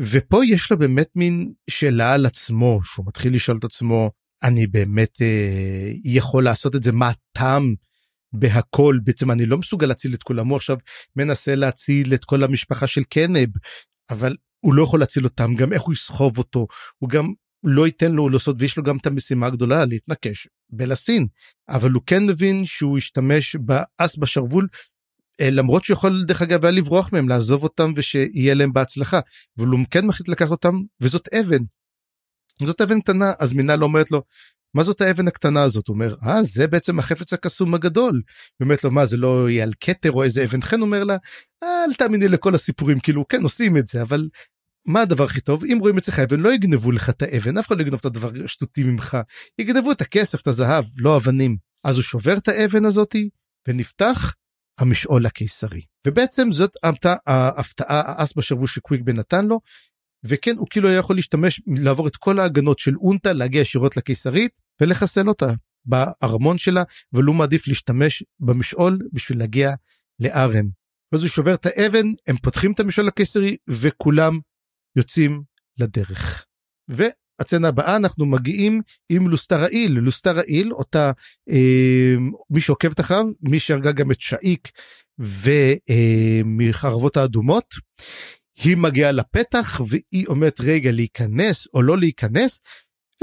ופה 0.00 0.44
יש 0.44 0.70
לו 0.70 0.78
באמת 0.78 1.08
מין 1.16 1.52
שאלה 1.70 2.14
על 2.14 2.26
עצמו 2.26 2.80
שהוא 2.84 3.06
מתחיל 3.06 3.34
לשאול 3.34 3.58
את 3.58 3.64
עצמו 3.64 4.10
אני 4.42 4.66
באמת 4.66 5.22
אה, 5.22 5.90
יכול 6.04 6.44
לעשות 6.44 6.76
את 6.76 6.82
זה? 6.82 6.92
מה 6.92 7.08
הטעם 7.08 7.74
בהכל? 8.32 8.98
בעצם 9.04 9.30
אני 9.30 9.46
לא 9.46 9.58
מסוגל 9.58 9.86
להציל 9.86 10.14
את 10.14 10.22
כולם 10.22 10.48
הוא 10.48 10.56
עכשיו 10.56 10.76
מנסה 11.16 11.54
להציל 11.54 12.14
את 12.14 12.24
כל 12.24 12.44
המשפחה 12.44 12.86
של 12.86 13.02
קנב 13.04 13.48
אבל 14.10 14.36
הוא 14.60 14.74
לא 14.74 14.82
יכול 14.82 15.00
להציל 15.00 15.24
אותם 15.24 15.54
גם 15.54 15.72
איך 15.72 15.82
הוא 15.82 15.94
יסחוב 15.94 16.38
אותו? 16.38 16.66
הוא 16.98 17.10
גם 17.10 17.32
לא 17.64 17.86
ייתן 17.86 18.12
לו 18.12 18.28
לעשות 18.28 18.56
ויש 18.58 18.76
לו 18.76 18.82
גם 18.82 18.96
את 18.96 19.06
המשימה 19.06 19.46
הגדולה 19.46 19.84
להתנקש 19.84 20.48
בלסין 20.70 21.26
אבל 21.68 21.90
הוא 21.90 22.02
כן 22.06 22.26
מבין 22.26 22.64
שהוא 22.64 22.98
ישתמש 22.98 23.56
באס 23.56 24.16
בשרוול 24.16 24.68
למרות 25.42 25.84
שהוא 25.84 25.94
יכול 25.94 26.24
דרך 26.24 26.42
אגב 26.42 26.64
היה 26.64 26.72
לברוח 26.72 27.12
מהם 27.12 27.28
לעזוב 27.28 27.62
אותם 27.62 27.92
ושיהיה 27.96 28.54
להם 28.54 28.72
בהצלחה. 28.72 29.20
אבל 29.58 29.66
הוא 29.66 29.80
כן 29.90 30.06
מחליט 30.06 30.28
לקחת 30.28 30.50
אותם 30.50 30.80
וזאת 31.00 31.28
אבן. 31.34 31.62
זאת 32.66 32.80
אבן 32.80 33.00
קטנה 33.00 33.32
אז 33.38 33.52
מינה 33.52 33.74
אומרת 33.74 34.10
לו 34.10 34.22
מה 34.74 34.82
זאת 34.82 35.00
האבן 35.00 35.28
הקטנה 35.28 35.62
הזאת? 35.62 35.88
הוא 35.88 35.94
אומר 35.94 36.14
אה 36.26 36.42
זה 36.42 36.66
בעצם 36.66 36.98
החפץ 36.98 37.32
הקסום 37.32 37.74
הגדול. 37.74 38.22
היא 38.60 38.64
אומרת 38.64 38.84
לו 38.84 38.90
מה 38.90 39.06
זה 39.06 39.16
לא 39.16 39.50
יהיה 39.50 39.64
על 39.64 39.72
כתר 39.80 40.12
או 40.12 40.22
איזה 40.22 40.44
אבן 40.44 40.62
חן? 40.62 40.80
אומר 40.80 41.04
לה 41.04 41.16
אל 41.62 41.94
תאמיני 41.98 42.28
לכל 42.28 42.54
הסיפורים 42.54 43.00
כאילו 43.00 43.28
כן 43.28 43.42
עושים 43.42 43.76
את 43.76 43.88
זה 43.88 44.02
אבל 44.02 44.28
מה 44.86 45.00
הדבר 45.00 45.24
הכי 45.24 45.40
טוב? 45.40 45.64
אם 45.64 45.78
רואים 45.80 45.98
אצלך 45.98 46.18
אבן 46.18 46.40
לא 46.40 46.52
יגנבו 46.52 46.92
לך 46.92 47.10
את 47.10 47.22
האבן 47.22 47.58
אף 47.58 47.66
אחד 47.66 47.76
לא 47.76 47.82
יגנוב 47.82 48.00
את 48.00 48.06
הדבר 48.06 48.30
השטותי 48.44 48.82
ממך. 48.82 49.18
יגנבו 49.58 49.92
את 49.92 50.00
הכסף 50.00 50.40
את 50.40 50.46
הזהב 50.46 50.84
לא 50.98 51.16
אבנים. 51.16 51.56
אז 51.84 51.96
הוא 51.96 52.02
שובר 52.02 52.36
את 52.36 52.48
האבן 52.48 52.84
הזאתי 52.84 53.28
ונפתח 53.68 54.34
המשעול 54.80 55.26
הקיסרי 55.26 55.82
ובעצם 56.06 56.52
זאת 56.52 56.76
הייתה 56.82 57.14
ההפתעה 57.26 58.02
האס 58.06 58.36
בשבוע 58.36 58.68
שקוויגבן 58.68 59.16
נתן 59.16 59.46
לו 59.46 59.60
וכן 60.24 60.56
הוא 60.56 60.66
כאילו 60.70 60.88
היה 60.88 60.98
יכול 60.98 61.16
להשתמש 61.16 61.62
לעבור 61.66 62.08
את 62.08 62.16
כל 62.16 62.38
ההגנות 62.38 62.78
של 62.78 62.96
אונטה 62.96 63.32
להגיע 63.32 63.60
ישירות 63.60 63.96
לקיסרית 63.96 64.58
ולחסל 64.80 65.28
אותה 65.28 65.52
בארמון 65.84 66.58
שלה 66.58 66.82
אבל 67.14 67.22
הוא 67.22 67.34
מעדיף 67.36 67.68
להשתמש 67.68 68.24
במשעול 68.40 68.98
בשביל 69.12 69.38
להגיע 69.38 69.74
לארן. 70.20 70.66
ואז 71.12 71.22
הוא 71.22 71.30
שובר 71.30 71.54
את 71.54 71.66
האבן 71.66 72.06
הם 72.26 72.36
פותחים 72.36 72.72
את 72.72 72.80
המשעול 72.80 73.08
הקיסרי 73.08 73.56
וכולם 73.68 74.38
יוצאים 74.96 75.42
לדרך. 75.78 76.46
והצצנה 77.40 77.68
הבאה 77.68 77.96
אנחנו 77.96 78.26
מגיעים 78.26 78.82
עם 79.08 79.28
לוסטראיל 79.28 79.92
לוסטראיל 79.92 80.72
אותה 80.72 81.12
אה, 81.50 82.14
מי 82.50 82.60
שעוקבת 82.60 83.00
אחריו 83.00 83.24
מי 83.42 83.60
שהרגה 83.60 83.92
גם 83.92 84.10
את 84.10 84.20
שאיק 84.20 84.70
ומחרבות 85.18 87.16
אה, 87.16 87.22
האדומות. 87.22 87.74
היא 88.64 88.76
מגיעה 88.76 89.12
לפתח 89.12 89.80
והיא 89.88 90.26
אומרת 90.26 90.60
רגע 90.60 90.92
להיכנס 90.92 91.68
או 91.74 91.82
לא 91.82 91.98
להיכנס 91.98 92.60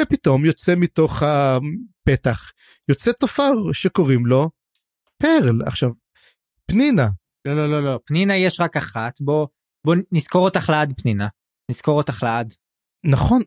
ופתאום 0.01 0.45
יוצא 0.45 0.75
מתוך 0.75 1.23
הפתח 1.23 2.51
יוצא 2.89 3.11
תופר 3.11 3.53
שקוראים 3.73 4.25
לו 4.25 4.49
פרל 5.17 5.61
עכשיו 5.65 5.91
פנינה. 6.65 7.07
לא 7.45 7.55
לא 7.55 7.69
לא 7.69 7.83
לא 7.83 7.99
פנינה 8.05 8.35
יש 8.35 8.59
רק 8.59 8.77
אחת 8.77 9.21
בוא 9.21 9.47
בוא 9.85 9.95
נזכור 10.11 10.45
אותך 10.45 10.69
לעד 10.69 10.93
פנינה 11.01 11.27
נזכור 11.71 11.97
אותך 11.97 12.23
לעד. 12.23 12.53
נכון 13.07 13.41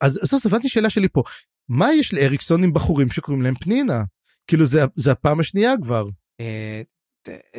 אז 0.00 0.20
זאת 0.22 0.46
הבנתי 0.46 0.68
שאלה 0.68 0.90
שלי 0.90 1.08
פה 1.08 1.22
מה 1.68 1.92
יש 1.92 2.14
לאריקסון 2.14 2.64
עם 2.64 2.72
בחורים 2.72 3.10
שקוראים 3.10 3.42
להם 3.42 3.54
פנינה 3.54 4.02
כאילו 4.46 4.66
זה 4.66 4.84
זה 4.96 5.12
הפעם 5.12 5.40
השנייה 5.40 5.72
כבר. 5.82 6.06
אה, 6.40 6.82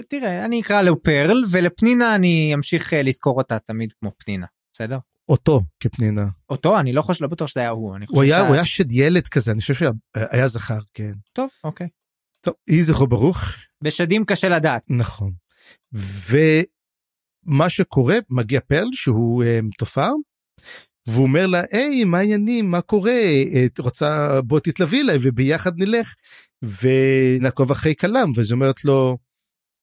תראה, 0.09 0.45
אני 0.45 0.61
אקרא 0.61 0.81
לו 0.81 1.03
פרל, 1.03 1.43
ולפנינה 1.51 2.15
אני 2.15 2.51
אמשיך 2.53 2.93
אה, 2.93 3.01
לזכור 3.01 3.37
אותה 3.37 3.59
תמיד 3.59 3.93
כמו 3.99 4.11
פנינה, 4.17 4.45
בסדר? 4.73 4.97
אותו 5.29 5.61
כפנינה. 5.79 6.25
אותו? 6.49 6.79
אני 6.79 6.93
לא 6.93 7.01
חושב, 7.01 7.23
לא 7.23 7.29
בטוח 7.29 7.47
שזה 7.47 7.59
היה 7.59 7.69
הוא. 7.69 7.95
הוא 8.07 8.23
היה, 8.23 8.37
שה... 8.37 8.47
הוא 8.47 8.55
היה 8.55 8.65
שד 8.65 8.91
ילד 8.91 9.27
כזה, 9.27 9.51
אני 9.51 9.61
חושב 9.61 9.73
שהיה 9.73 10.47
זכר, 10.47 10.79
כן. 10.93 11.11
טוב, 11.33 11.49
אוקיי. 11.63 11.87
טוב, 12.41 12.53
יהי 12.67 12.83
זכרו 12.83 13.07
ברוך. 13.07 13.39
בשדים 13.83 14.25
קשה 14.25 14.49
לדעת. 14.49 14.85
נכון. 14.89 15.33
ומה 15.93 17.69
שקורה, 17.69 18.17
מגיע 18.29 18.59
פרל 18.59 18.89
שהוא 18.93 19.43
um, 19.43 19.69
תופר, 19.77 20.11
והוא 21.07 21.23
אומר 21.23 21.47
לה, 21.47 21.61
היי, 21.71 22.03
מה 22.03 22.17
העניינים, 22.17 22.71
מה 22.71 22.81
קורה? 22.81 23.21
את 23.65 23.79
רוצה, 23.79 24.41
בוא 24.41 24.59
תתלווי 24.59 25.01
אליי 25.01 25.17
וביחד 25.21 25.71
נלך 25.77 26.13
ונעקוב 26.81 27.71
אחרי 27.71 27.93
כלם. 27.99 28.31
ואז 28.35 28.51
אומרת 28.51 28.85
לו, 28.85 29.17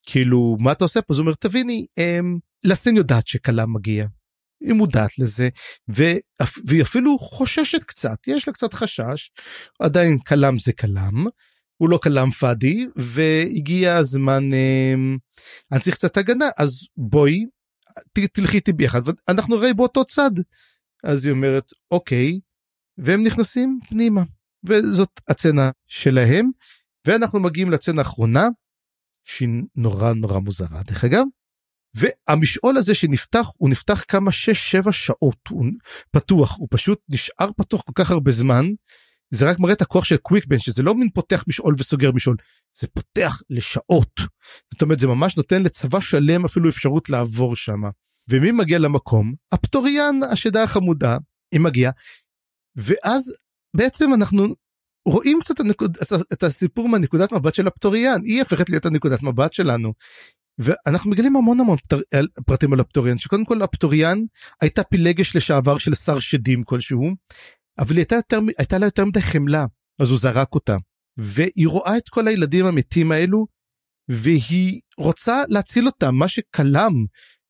כאילו 0.06 0.56
מה 0.60 0.72
אתה 0.72 0.84
עושה 0.84 1.02
פה? 1.02 1.14
אז 1.14 1.18
הוא 1.18 1.24
אומר 1.24 1.34
תביני 1.34 1.84
אמ, 1.98 2.38
לסן 2.64 2.96
יודעת 2.96 3.26
שכלה 3.26 3.66
מגיע. 3.66 4.06
היא 4.64 4.72
מודעת 4.72 5.18
לזה 5.18 5.48
והיא 5.88 6.82
אפילו 6.82 7.18
חוששת 7.18 7.84
קצת 7.84 8.18
יש 8.26 8.48
לה 8.48 8.54
קצת 8.54 8.74
חשש 8.74 9.30
עדיין 9.80 10.18
כלם 10.18 10.58
זה 10.58 10.72
כלם 10.72 11.26
הוא 11.76 11.90
לא 11.90 11.98
כלם 11.98 12.30
פאדי 12.30 12.86
והגיע 12.96 13.96
הזמן 13.96 14.52
אמ, 14.52 15.18
אני 15.72 15.80
צריך 15.80 15.96
קצת 15.96 16.16
הגנה 16.16 16.48
אז 16.58 16.72
בואי 16.96 17.44
תלכי 18.32 18.56
איתי 18.56 18.72
ביחד 18.72 19.00
אנחנו 19.28 19.56
הרי 19.56 19.74
באותו 19.74 20.04
צד. 20.04 20.30
אז 21.02 21.26
היא 21.26 21.32
אומרת 21.32 21.72
אוקיי 21.90 22.40
והם 22.98 23.20
נכנסים 23.20 23.80
פנימה 23.88 24.22
וזאת 24.64 25.20
הצצנה 25.28 25.70
שלהם 25.86 26.50
ואנחנו 27.06 27.40
מגיעים 27.40 27.70
לצצנה 27.70 28.00
האחרונה 28.00 28.48
שהיא 29.24 29.48
נורא 29.76 30.12
נורא 30.12 30.38
מוזרה 30.38 30.82
דרך 30.82 31.04
אגב. 31.04 31.24
והמשעול 31.96 32.76
הזה 32.76 32.94
שנפתח 32.94 33.46
הוא 33.58 33.70
נפתח 33.70 34.04
כמה 34.08 34.30
6-7 34.88 34.92
שעות 34.92 35.48
הוא 35.48 35.64
פתוח 36.10 36.58
הוא 36.58 36.68
פשוט 36.70 37.00
נשאר 37.08 37.50
פתוח 37.56 37.82
כל 37.82 37.92
כך 37.94 38.10
הרבה 38.10 38.30
זמן. 38.30 38.66
זה 39.30 39.50
רק 39.50 39.58
מראה 39.60 39.72
את 39.72 39.82
הכוח 39.82 40.04
של 40.04 40.16
קוויקבן 40.16 40.58
שזה 40.58 40.82
לא 40.82 40.94
מין 40.94 41.08
פותח 41.14 41.44
משעול 41.48 41.74
וסוגר 41.78 42.12
משעול 42.12 42.36
זה 42.76 42.86
פותח 42.88 43.42
לשעות. 43.50 44.20
זאת 44.72 44.82
אומרת 44.82 44.98
זה 44.98 45.06
ממש 45.06 45.36
נותן 45.36 45.62
לצבא 45.62 46.00
שלם 46.00 46.44
אפילו 46.44 46.68
אפשרות 46.68 47.08
לעבור 47.08 47.56
שמה. 47.56 47.90
ומי 48.30 48.52
מגיע 48.52 48.78
למקום? 48.78 49.34
הפטוריאן 49.52 50.20
השדה 50.32 50.62
החמודה 50.62 51.18
היא 51.54 51.60
מגיעה. 51.60 51.92
ואז 52.76 53.34
בעצם 53.76 54.14
אנחנו 54.14 54.54
רואים 55.08 55.38
קצת 55.40 55.60
הנקוד, 55.60 55.96
את 56.32 56.42
הסיפור 56.42 56.88
מהנקודת 56.88 57.32
מבט 57.32 57.54
של 57.54 57.66
הפטוריאן 57.66 58.20
היא 58.24 58.40
הופכת 58.40 58.70
להיות 58.70 58.86
הנקודת 58.86 59.22
מבט 59.22 59.52
שלנו. 59.52 59.92
ואנחנו 60.58 61.10
מגלים 61.10 61.36
המון 61.36 61.60
המון 61.60 61.76
פטר, 61.76 62.00
פרטים 62.46 62.72
על 62.72 62.80
הפטוריאן 62.80 63.18
שקודם 63.18 63.44
כל 63.44 63.62
הפטוריאן 63.62 64.18
הייתה 64.60 64.84
פילגש 64.84 65.36
לשעבר 65.36 65.78
של 65.78 65.94
שר 65.94 66.18
שדים 66.18 66.64
כלשהו 66.64 67.10
אבל 67.78 67.90
היא 67.90 67.98
הייתה, 67.98 68.14
יותר, 68.14 68.38
הייתה 68.58 68.78
לה 68.78 68.86
יותר 68.86 69.04
מדי 69.04 69.22
חמלה 69.22 69.66
אז 70.02 70.10
הוא 70.10 70.18
זרק 70.18 70.54
אותה 70.54 70.76
והיא 71.16 71.68
רואה 71.68 71.96
את 71.96 72.08
כל 72.08 72.28
הילדים 72.28 72.66
המתים 72.66 73.12
האלו 73.12 73.46
והיא 74.08 74.80
רוצה 74.98 75.42
להציל 75.48 75.86
אותם 75.86 76.14
מה 76.14 76.28
שכלם 76.28 76.92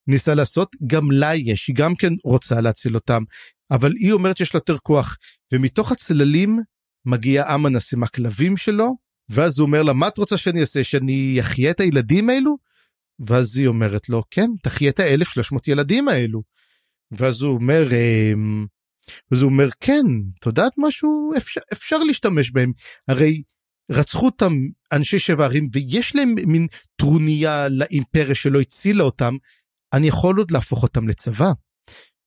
ניסה 0.07 0.35
לעשות 0.35 0.77
גם 0.87 1.11
לה 1.11 1.35
יש 1.35 1.69
היא 1.69 1.77
גם 1.77 1.95
כן 1.95 2.13
רוצה 2.25 2.61
להציל 2.61 2.95
אותם 2.95 3.23
אבל 3.71 3.93
היא 3.97 4.13
אומרת 4.13 4.37
שיש 4.37 4.55
לה 4.55 4.59
יותר 4.59 4.79
כוח 4.79 5.17
ומתוך 5.53 5.93
הצללים 5.93 6.59
מגיע 7.07 7.55
אמנס 7.55 7.95
עם 7.95 8.03
הכלבים 8.03 8.57
שלו, 8.57 8.97
ואז 9.31 9.59
הוא 9.59 9.67
אומר 9.67 9.83
לה, 9.83 9.93
מה 9.93 10.09
את 10.09 10.19
רוצה 10.19 10.37
שאני 10.37 10.61
אעשה, 10.61 10.85
שאני 10.85 11.37
אחיה 11.41 11.71
את 11.71 11.81
הילדים 11.81 12.31
האלו? 12.31 12.57
ואז 13.21 13.59
היא 13.59 13.67
אומרת 13.67 14.09
לו, 14.09 14.23
כן, 14.31 14.51
תחיה 14.63 14.91
את 14.91 15.01
ה-1300 15.01 15.59
ילדים 15.67 16.09
האלו. 16.09 16.43
ואז 17.11 17.43
הוא 17.43 17.55
אומר, 17.55 17.89
אמ... 17.93 18.67
אז 19.33 19.43
הוא 19.43 19.51
אומר, 19.51 19.69
כן, 19.81 20.03
את 20.39 20.47
יודעת 20.47 20.73
משהו? 20.79 21.31
אפשר, 21.37 21.61
אפשר 21.73 21.99
להשתמש 21.99 22.51
בהם. 22.51 22.73
הרי 23.09 23.43
רצחו 23.91 24.27
אותם 24.27 24.53
אנשי 24.93 25.19
שבע 25.19 25.45
ערים 25.45 25.69
ויש 25.73 26.17
להם 26.17 26.35
מין 26.47 26.67
טרוניה 26.97 27.69
לאימפריה 27.69 28.35
שלא 28.35 28.61
הצילה 28.61 29.05
אותם, 29.05 29.37
אני 29.93 30.09
יכול 30.09 30.39
עוד 30.39 30.51
להפוך 30.51 30.83
אותם 30.83 31.09
לצבא. 31.09 31.53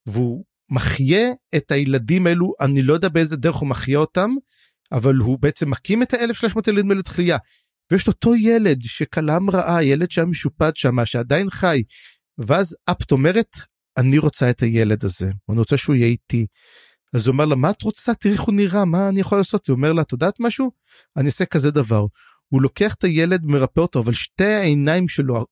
והוא 0.05 0.45
מחיה 0.71 1.29
את 1.55 1.71
הילדים 1.71 2.27
האלו, 2.27 2.53
אני 2.61 2.81
לא 2.81 2.93
יודע 2.93 3.09
באיזה 3.09 3.37
דרך 3.37 3.55
הוא 3.55 3.69
מחיה 3.69 3.97
אותם, 3.97 4.31
אבל 4.91 5.15
הוא 5.15 5.39
בעצם 5.39 5.69
מקים 5.69 6.03
את 6.03 6.13
ה-1300 6.13 6.59
ילדים 6.67 6.91
לתחייה. 6.91 7.37
ויש 7.91 8.07
אותו 8.07 8.35
ילד 8.35 8.81
שכלם 8.81 9.49
רעה, 9.49 9.83
ילד 9.83 10.11
שהיה 10.11 10.25
משופד 10.25 10.75
שם, 10.75 11.05
שעדיין 11.05 11.49
חי. 11.49 11.83
ואז 12.37 12.75
אפט 12.91 13.11
אומרת, 13.11 13.57
אני 13.97 14.17
רוצה 14.17 14.49
את 14.49 14.59
הילד 14.59 15.05
הזה, 15.05 15.29
אני 15.49 15.59
רוצה 15.59 15.77
שהוא 15.77 15.95
יהיה 15.95 16.07
איתי. 16.07 16.45
אז 17.15 17.27
הוא 17.27 17.33
אומר 17.33 17.45
לה, 17.45 17.55
מה 17.55 17.69
את 17.69 17.81
רוצה? 17.81 18.13
תראי 18.13 18.33
איך 18.33 18.41
הוא 18.41 18.55
נראה, 18.55 18.85
מה 18.85 19.09
אני 19.09 19.19
יכול 19.19 19.37
לעשות? 19.37 19.67
הוא 19.67 19.75
אומר 19.75 19.93
לה, 19.93 20.01
את 20.01 20.11
יודעת 20.11 20.39
משהו? 20.39 20.71
אני 21.17 21.25
אעשה 21.25 21.45
כזה 21.45 21.71
דבר. 21.71 22.05
הוא 22.47 22.61
לוקח 22.61 22.93
את 22.93 23.03
הילד, 23.03 23.45
מרפא 23.45 23.79
אותו, 23.79 23.99
אבל 23.99 24.13
שתי 24.13 24.45
העיניים 24.45 25.07
שלו, 25.07 25.45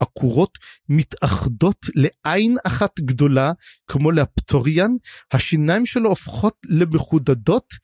עקורות, 0.00 0.58
מתאחדות 0.88 1.86
לעין 1.94 2.56
אחת 2.66 3.00
גדולה, 3.00 3.52
כמו 3.86 4.10
לאפטוריאן, 4.10 4.90
השיניים 5.32 5.86
שלו 5.86 6.08
הופכות 6.08 6.56
למחודדות, 6.68 7.74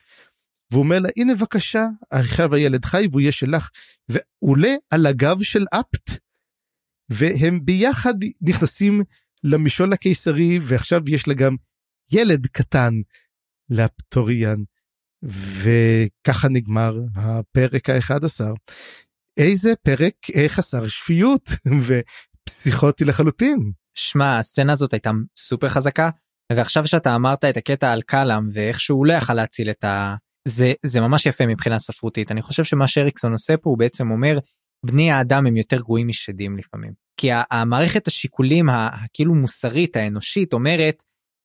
והוא 0.71 0.83
אומר 0.83 0.99
לה 0.99 1.09
הנה 1.17 1.35
בבקשה 1.35 1.87
עכשיו 2.11 2.55
הילד 2.55 2.85
חי 2.85 3.07
והוא 3.11 3.21
יהיה 3.21 3.33
שלך 3.33 3.71
והוא 4.09 4.51
עולה 4.51 4.75
על 4.91 5.07
הגב 5.07 5.43
של 5.43 5.65
אפט 5.75 6.11
והם 7.09 7.65
ביחד 7.65 8.15
נכנסים 8.43 9.03
למשעול 9.45 9.93
הקיסרי 9.93 10.59
ועכשיו 10.63 11.01
יש 11.09 11.29
לה 11.29 11.35
גם 11.35 11.57
ילד 12.13 12.47
קטן 12.47 12.95
לאפטוריאן 13.71 14.63
וככה 15.23 16.49
נגמר 16.49 16.99
הפרק 17.15 17.91
האחד 17.91 18.25
עשר. 18.25 18.53
איזה 19.37 19.73
פרק 19.83 20.15
חסר 20.49 20.89
שפיות 20.89 21.51
ופסיכוטי 21.87 23.05
לחלוטין. 23.05 23.73
שמע 23.95 24.39
הסצנה 24.39 24.73
הזאת 24.73 24.93
הייתה 24.93 25.11
סופר 25.39 25.69
חזקה 25.69 26.11
ועכשיו 26.53 26.87
שאתה 26.87 27.15
אמרת 27.15 27.45
את 27.45 27.57
הקטע 27.57 27.93
על 27.93 28.03
קלאם 28.03 28.49
ואיך 28.53 28.81
שהוא 28.81 29.07
לא 29.07 29.13
יכל 29.13 29.35
להציל 29.35 29.71
את 29.71 29.85
ה... 29.85 30.15
זה 30.49 30.73
זה 30.83 31.01
ממש 31.01 31.27
יפה 31.27 31.47
מבחינה 31.47 31.79
ספרותית 31.79 32.31
אני 32.31 32.43
חושב 32.43 32.65
שמה 32.65 32.87
שאריקסון 32.87 33.33
עושה 33.33 33.57
פה 33.57 33.71
הוא 33.71 33.79
בעצם 33.79 34.11
אומר 34.11 34.39
בני 34.87 35.11
האדם 35.11 35.47
הם 35.47 35.57
יותר 35.57 35.81
גרועים 35.81 36.09
משדים 36.09 36.57
לפעמים. 36.59 36.93
כי 37.21 37.29
המערכת 37.51 38.07
השיקולים 38.07 38.69
הכאילו 38.69 39.35
מוסרית 39.35 39.97
האנושית 39.97 40.53
אומרת 40.53 41.03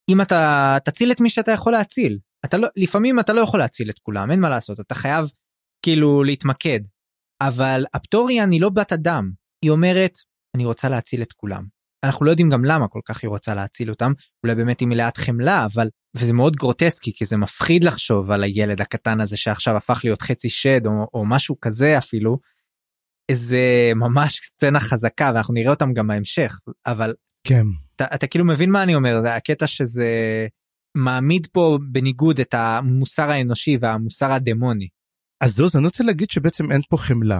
אם 0.09 0.21
אתה 0.21 0.77
תציל 0.85 1.11
את 1.11 1.21
מי 1.21 1.29
שאתה 1.29 1.51
יכול 1.51 1.73
להציל 1.73 2.19
אתה 2.45 2.57
לא 2.57 2.67
לפעמים 2.75 3.19
אתה 3.19 3.33
לא 3.33 3.41
יכול 3.41 3.59
להציל 3.59 3.89
את 3.89 3.99
כולם 3.99 4.31
אין 4.31 4.39
מה 4.39 4.49
לעשות 4.49 4.79
אתה 4.79 4.95
חייב 4.95 5.25
כאילו 5.85 6.23
להתמקד. 6.23 6.79
אבל 7.41 7.85
אפטוריאן 7.95 8.51
היא 8.51 8.61
לא 8.61 8.69
בת 8.69 8.93
אדם 8.93 9.31
היא 9.61 9.71
אומרת 9.71 10.17
אני 10.55 10.65
רוצה 10.65 10.89
להציל 10.89 11.21
את 11.21 11.33
כולם. 11.33 11.65
אנחנו 12.03 12.25
לא 12.25 12.31
יודעים 12.31 12.49
גם 12.49 12.65
למה 12.65 12.87
כל 12.87 12.99
כך 13.05 13.23
היא 13.23 13.29
רוצה 13.29 13.53
להציל 13.53 13.89
אותם 13.89 14.11
אולי 14.43 14.55
באמת 14.55 14.79
היא 14.79 14.87
מלאת 14.87 15.17
חמלה 15.17 15.65
אבל 15.65 15.89
וזה 16.17 16.33
מאוד 16.33 16.55
גרוטסקי 16.55 17.13
כי 17.13 17.25
זה 17.25 17.37
מפחיד 17.37 17.83
לחשוב 17.83 18.31
על 18.31 18.43
הילד 18.43 18.81
הקטן 18.81 19.21
הזה 19.21 19.37
שעכשיו 19.37 19.77
הפך 19.77 20.01
להיות 20.03 20.21
חצי 20.21 20.49
שד 20.49 20.85
או, 20.85 21.07
או 21.13 21.25
משהו 21.25 21.59
כזה 21.61 21.97
אפילו. 21.97 22.37
איזה 23.29 23.91
ממש 23.95 24.39
סצנה 24.43 24.79
חזקה 24.79 25.31
ואנחנו 25.33 25.53
נראה 25.53 25.69
אותם 25.69 25.93
גם 25.93 26.07
בהמשך 26.07 26.59
אבל 26.85 27.13
כן 27.43 27.65
אתה, 27.95 28.05
אתה 28.15 28.27
כאילו 28.27 28.45
מבין 28.45 28.71
מה 28.71 28.83
אני 28.83 28.95
אומר 28.95 29.21
זה 29.23 29.35
הקטע 29.35 29.67
שזה 29.67 30.07
מעמיד 30.97 31.47
פה 31.51 31.77
בניגוד 31.91 32.39
את 32.39 32.53
המוסר 32.53 33.29
האנושי 33.29 33.77
והמוסר 33.79 34.31
הדמוני. 34.31 34.87
אז 35.41 35.55
זהו, 35.55 35.65
אז 35.65 35.75
אני 35.75 35.85
רוצה 35.85 36.03
להגיד 36.03 36.29
שבעצם 36.29 36.71
אין 36.71 36.81
פה 36.89 36.97
חמלה. 36.97 37.39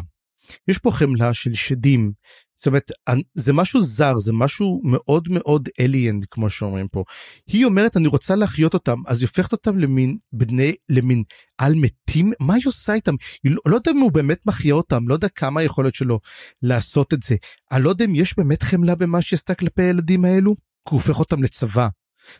יש 0.67 0.77
פה 0.77 0.91
חמלה 0.91 1.33
של 1.33 1.53
שדים. 1.53 2.11
זאת 2.55 2.67
אומרת, 2.67 2.91
זה 3.33 3.53
משהו 3.53 3.81
זר, 3.81 4.17
זה 4.19 4.33
משהו 4.33 4.81
מאוד 4.83 5.27
מאוד 5.29 5.69
אליאנד, 5.79 6.25
כמו 6.25 6.49
שאומרים 6.49 6.87
פה. 6.87 7.03
היא 7.47 7.65
אומרת, 7.65 7.97
אני 7.97 8.07
רוצה 8.07 8.35
להחיות 8.35 8.73
אותם, 8.73 8.97
אז 9.07 9.21
היא 9.21 9.27
הופכת 9.27 9.51
אותם 9.51 9.77
למין 9.77 10.17
בני, 10.33 10.75
למין 10.89 11.23
על 11.57 11.75
מתים, 11.75 12.31
מה 12.39 12.53
היא 12.53 12.63
עושה 12.65 12.93
איתם? 12.93 13.15
היא 13.43 13.51
לא, 13.51 13.61
לא 13.65 13.75
יודע 13.75 13.91
אם 13.91 13.97
הוא 13.97 14.11
באמת 14.11 14.45
מחיה 14.45 14.73
אותם, 14.73 15.07
לא 15.07 15.13
יודע 15.13 15.29
כמה 15.29 15.59
היכולת 15.59 15.95
שלו 15.95 16.19
לעשות 16.61 17.13
את 17.13 17.23
זה. 17.23 17.35
אני 17.71 17.83
לא 17.83 17.89
יודע 17.89 18.05
אם 18.05 18.15
יש 18.15 18.37
באמת 18.37 18.63
חמלה 18.63 18.95
במה 18.95 19.21
שהיא 19.21 19.37
עשתה 19.37 19.55
כלפי 19.55 19.81
הילדים 19.81 20.25
האלו, 20.25 20.55
כי 20.55 20.61
הוא 20.89 21.01
הופך 21.01 21.19
אותם 21.19 21.43
לצבא. 21.43 21.87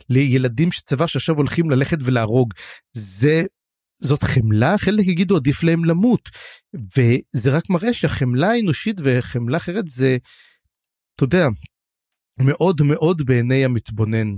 לילדים 0.08 0.72
שצבא 0.72 1.06
שעכשיו 1.06 1.36
הולכים 1.36 1.70
ללכת 1.70 1.98
ולהרוג. 2.02 2.52
זה 2.92 3.44
זאת 4.02 4.22
חמלה 4.22 4.78
חלק 4.78 5.06
יגידו 5.06 5.36
עדיף 5.36 5.62
להם 5.62 5.84
למות 5.84 6.28
וזה 6.74 7.50
רק 7.50 7.70
מראה 7.70 7.92
שהחמלה 7.92 8.50
האנושית 8.50 8.96
וחמלה 9.04 9.56
אחרת 9.56 9.88
זה 9.88 10.16
אתה 11.16 11.24
יודע 11.24 11.48
מאוד 12.40 12.82
מאוד 12.82 13.22
בעיני 13.26 13.64
המתבונן. 13.64 14.36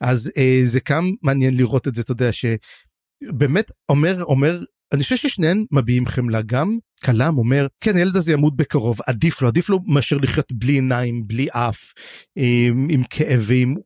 אז 0.00 0.32
אה, 0.36 0.60
זה 0.64 0.80
גם 0.88 1.12
מעניין 1.22 1.56
לראות 1.56 1.88
את 1.88 1.94
זה 1.94 2.02
אתה 2.02 2.12
יודע 2.12 2.30
שבאמת 2.32 3.72
אומר 3.88 4.24
אומר 4.24 4.60
אני 4.94 5.02
חושב 5.02 5.16
ששניהם 5.16 5.64
מביעים 5.70 6.06
חמלה 6.06 6.42
גם 6.42 6.78
כלם 7.04 7.38
אומר 7.38 7.66
כן 7.80 7.96
הילד 7.96 8.16
הזה 8.16 8.32
ימות 8.32 8.56
בקרוב 8.56 8.98
עדיף 9.06 9.42
לו 9.42 9.48
עדיף 9.48 9.68
לו 9.68 9.80
מאשר 9.86 10.16
לחיות 10.16 10.52
בלי 10.52 10.72
עיניים 10.72 11.26
בלי 11.26 11.48
אף 11.50 11.92
עם, 12.36 12.88
עם 12.90 13.04
כאבים 13.10 13.76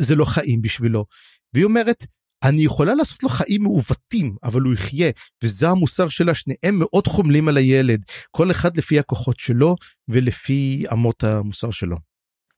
זה 0.00 0.16
לא 0.16 0.24
חיים 0.24 0.62
בשבילו. 0.62 1.06
והיא 1.54 1.64
אומרת 1.64 2.06
אני 2.44 2.62
יכולה 2.62 2.94
לעשות 2.94 3.22
לו 3.22 3.28
חיים 3.28 3.62
מעוותים, 3.62 4.36
אבל 4.44 4.60
הוא 4.60 4.74
יחיה, 4.74 5.10
וזה 5.44 5.68
המוסר 5.68 6.08
שלה, 6.08 6.34
שניהם 6.34 6.78
מאוד 6.78 7.06
חומלים 7.06 7.48
על 7.48 7.56
הילד, 7.56 8.04
כל 8.30 8.50
אחד 8.50 8.76
לפי 8.76 8.98
הכוחות 8.98 9.38
שלו 9.38 9.76
ולפי 10.08 10.84
אמות 10.92 11.24
המוסר 11.24 11.70
שלו. 11.70 11.96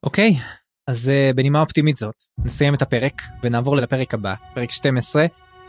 אוקיי, 0.03 0.37
okay, 0.37 0.43
אז 0.89 1.09
uh, 1.09 1.37
בנימה 1.37 1.61
אופטימית 1.61 1.97
זאת, 1.97 2.15
נסיים 2.45 2.75
את 2.75 2.83
הפרק 2.83 3.23
ונעבור 3.43 3.77
לפרק 3.77 4.15
הבא, 4.15 4.35
פרק 4.55 4.71
12, 4.71 5.27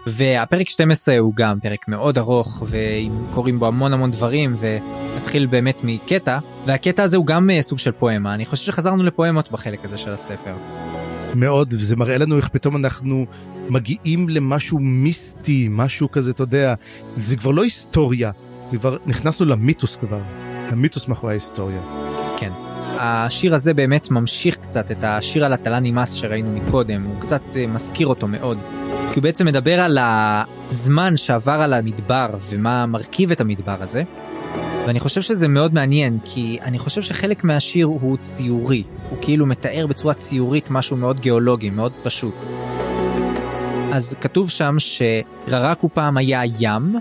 והפרק 0.08 0.70
12 0.70 1.18
הוא 1.18 1.34
גם 1.36 1.60
פרק 1.60 1.88
מאוד 1.88 2.18
ארוך 2.18 2.64
וקוראים 2.68 3.60
בו 3.60 3.68
המון 3.68 3.94
המון 3.94 4.12
דברים 4.12 4.54
ונתחיל 4.60 5.46
באמת 5.46 5.82
מקטע 5.84 6.40
והקטע 6.66 7.04
הזה 7.04 7.18
הוא 7.18 7.26
גם 7.26 7.50
uh, 7.50 7.62
סוג 7.62 7.80
של 7.80 7.92
פואמה 7.92 8.34
אני 8.34 8.46
חושב 8.46 8.66
שחזרנו 8.66 9.04
לפואמות 9.04 9.52
בחלק 9.52 9.86
הזה 9.86 9.98
של 9.98 10.14
הספר. 10.14 10.56
מאוד 11.36 11.74
וזה 11.74 11.96
מראה 11.96 12.18
לנו 12.18 12.38
איך 12.38 12.48
פתאום 12.48 12.76
אנחנו 12.76 13.26
מגיעים 13.70 14.30
למשהו 14.30 14.80
מיסטי 14.80 15.68
משהו 15.72 16.12
כזה 16.12 16.32
אתה 16.32 16.44
יודע 16.44 16.74
זה 17.16 17.38
כבר 17.38 17.52
לא 17.52 17.64
היסטוריה 17.64 18.32
זה 18.66 18.78
כבר 18.78 18.98
נכנסנו 19.06 19.46
למיתוס 19.46 19.96
כבר 19.96 20.22
המיתוס 20.72 21.08
מאחורי 21.08 21.34
ההיסטוריה. 21.34 21.82
כן. 22.38 22.52
השיר 23.00 23.56
הזה 23.56 23.74
באמת 23.74 24.12
ממשיך 24.12 24.58
קצת 24.58 24.92
את 24.92 25.04
השיר 25.04 25.46
על 25.46 25.54
הטלה 25.54 25.80
נמאס 25.80 26.14
שראינו 26.14 26.52
מקודם 26.52 27.04
הוא 27.04 27.22
קצת 27.22 27.42
אה, 27.56 27.68
מזכיר 27.68 28.08
אותו 28.08 28.28
מאוד. 28.28 28.58
כי 29.14 29.20
הוא 29.20 29.24
בעצם 29.24 29.46
מדבר 29.46 29.80
על 29.80 29.98
הזמן 30.02 31.18
שעבר 31.18 31.52
על 31.52 31.74
המדבר 31.74 32.30
ומה 32.50 32.86
מרכיב 32.86 33.32
את 33.32 33.42
המדבר 33.42 33.78
הזה. 33.80 34.04
ואני 34.88 35.00
חושב 35.00 35.22
שזה 35.22 35.48
מאוד 35.48 35.74
מעניין, 35.74 36.20
כי 36.26 36.58
אני 36.62 36.80
חושב 36.80 37.02
שחלק 37.02 37.44
מהשיר 37.44 37.86
הוא 37.86 38.18
ציורי. 38.18 38.84
הוא 39.10 39.18
כאילו 39.22 39.46
מתאר 39.46 39.88
בצורה 39.88 40.14
ציורית 40.14 40.70
משהו 40.70 40.98
מאוד 40.98 41.20
גיאולוגי, 41.20 41.70
מאוד 41.70 41.92
פשוט. 42.04 42.46
אז 43.94 44.16
כתוב 44.22 44.50
שם 44.50 44.76
שררקו 44.80 45.90
פעם 45.94 46.18
היה 46.18 46.42
ים, 46.60 46.96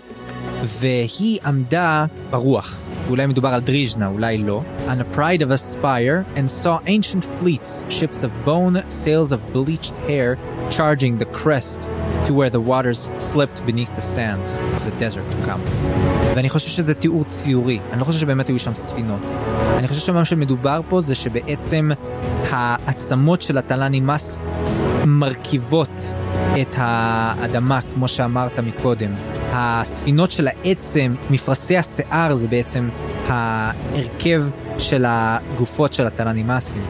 והיא 0.62 1.38
עמדה 1.46 2.06
ברוח. 2.30 2.80
אולי 3.08 3.26
מדובר 3.26 3.48
על 3.48 3.60
דריז'נה, 3.60 4.06
אולי 4.06 4.38
לא. 4.38 4.62
On 4.86 5.14
a 5.14 5.16
pride 5.16 5.42
of 5.42 5.50
aspire, 5.50 6.24
and 6.36 6.50
saw 6.50 6.78
ancient 6.86 7.24
fleets, 7.24 7.84
ships 7.88 8.24
of 8.24 8.30
bone, 8.46 8.76
sails 8.88 9.32
of 9.32 9.40
bleached 9.54 9.94
hair, 10.08 10.36
charging 10.70 11.18
the 11.18 11.28
crest 11.40 11.80
to 12.26 12.32
where 12.38 12.50
the 12.50 12.62
waters 12.70 13.00
slipped 13.30 13.58
beneath 13.66 13.92
the 14.00 14.06
sands 14.16 14.48
of 14.76 14.82
the 14.88 14.94
desert 15.04 15.26
to 15.32 15.38
come. 15.48 15.60
ואני 16.34 16.48
חושב 16.48 16.68
שזה 16.68 16.94
תיאור 16.94 17.24
ציורי, 17.24 17.78
אני 17.92 18.00
לא 18.00 18.04
חושב 18.04 18.18
שבאמת 18.18 18.48
היו 18.48 18.58
שם 18.58 18.74
ספינות. 18.74 19.20
אני 19.78 19.88
חושב 19.88 20.00
שמה 20.00 20.24
שמדובר 20.24 20.80
פה 20.88 21.00
זה 21.00 21.14
שבעצם 21.14 21.90
העצמות 22.50 23.42
של 23.42 23.58
הטלה 23.58 23.88
נמאס 23.88 24.42
מרכיבות 25.06 26.14
את 26.60 26.74
האדמה, 26.76 27.80
כמו 27.94 28.08
שאמרת 28.08 28.58
מקודם. 28.58 29.10
הספינות 29.52 30.30
של 30.30 30.48
העצם, 30.48 31.14
מפרשי 31.30 31.76
השיער 31.76 32.34
זה 32.34 32.48
בעצם 32.48 32.88
ההרכב 33.28 34.42
של 34.78 35.04
הגופות 35.08 35.92
של 35.92 36.06
הטלנימאסים. 36.06 36.82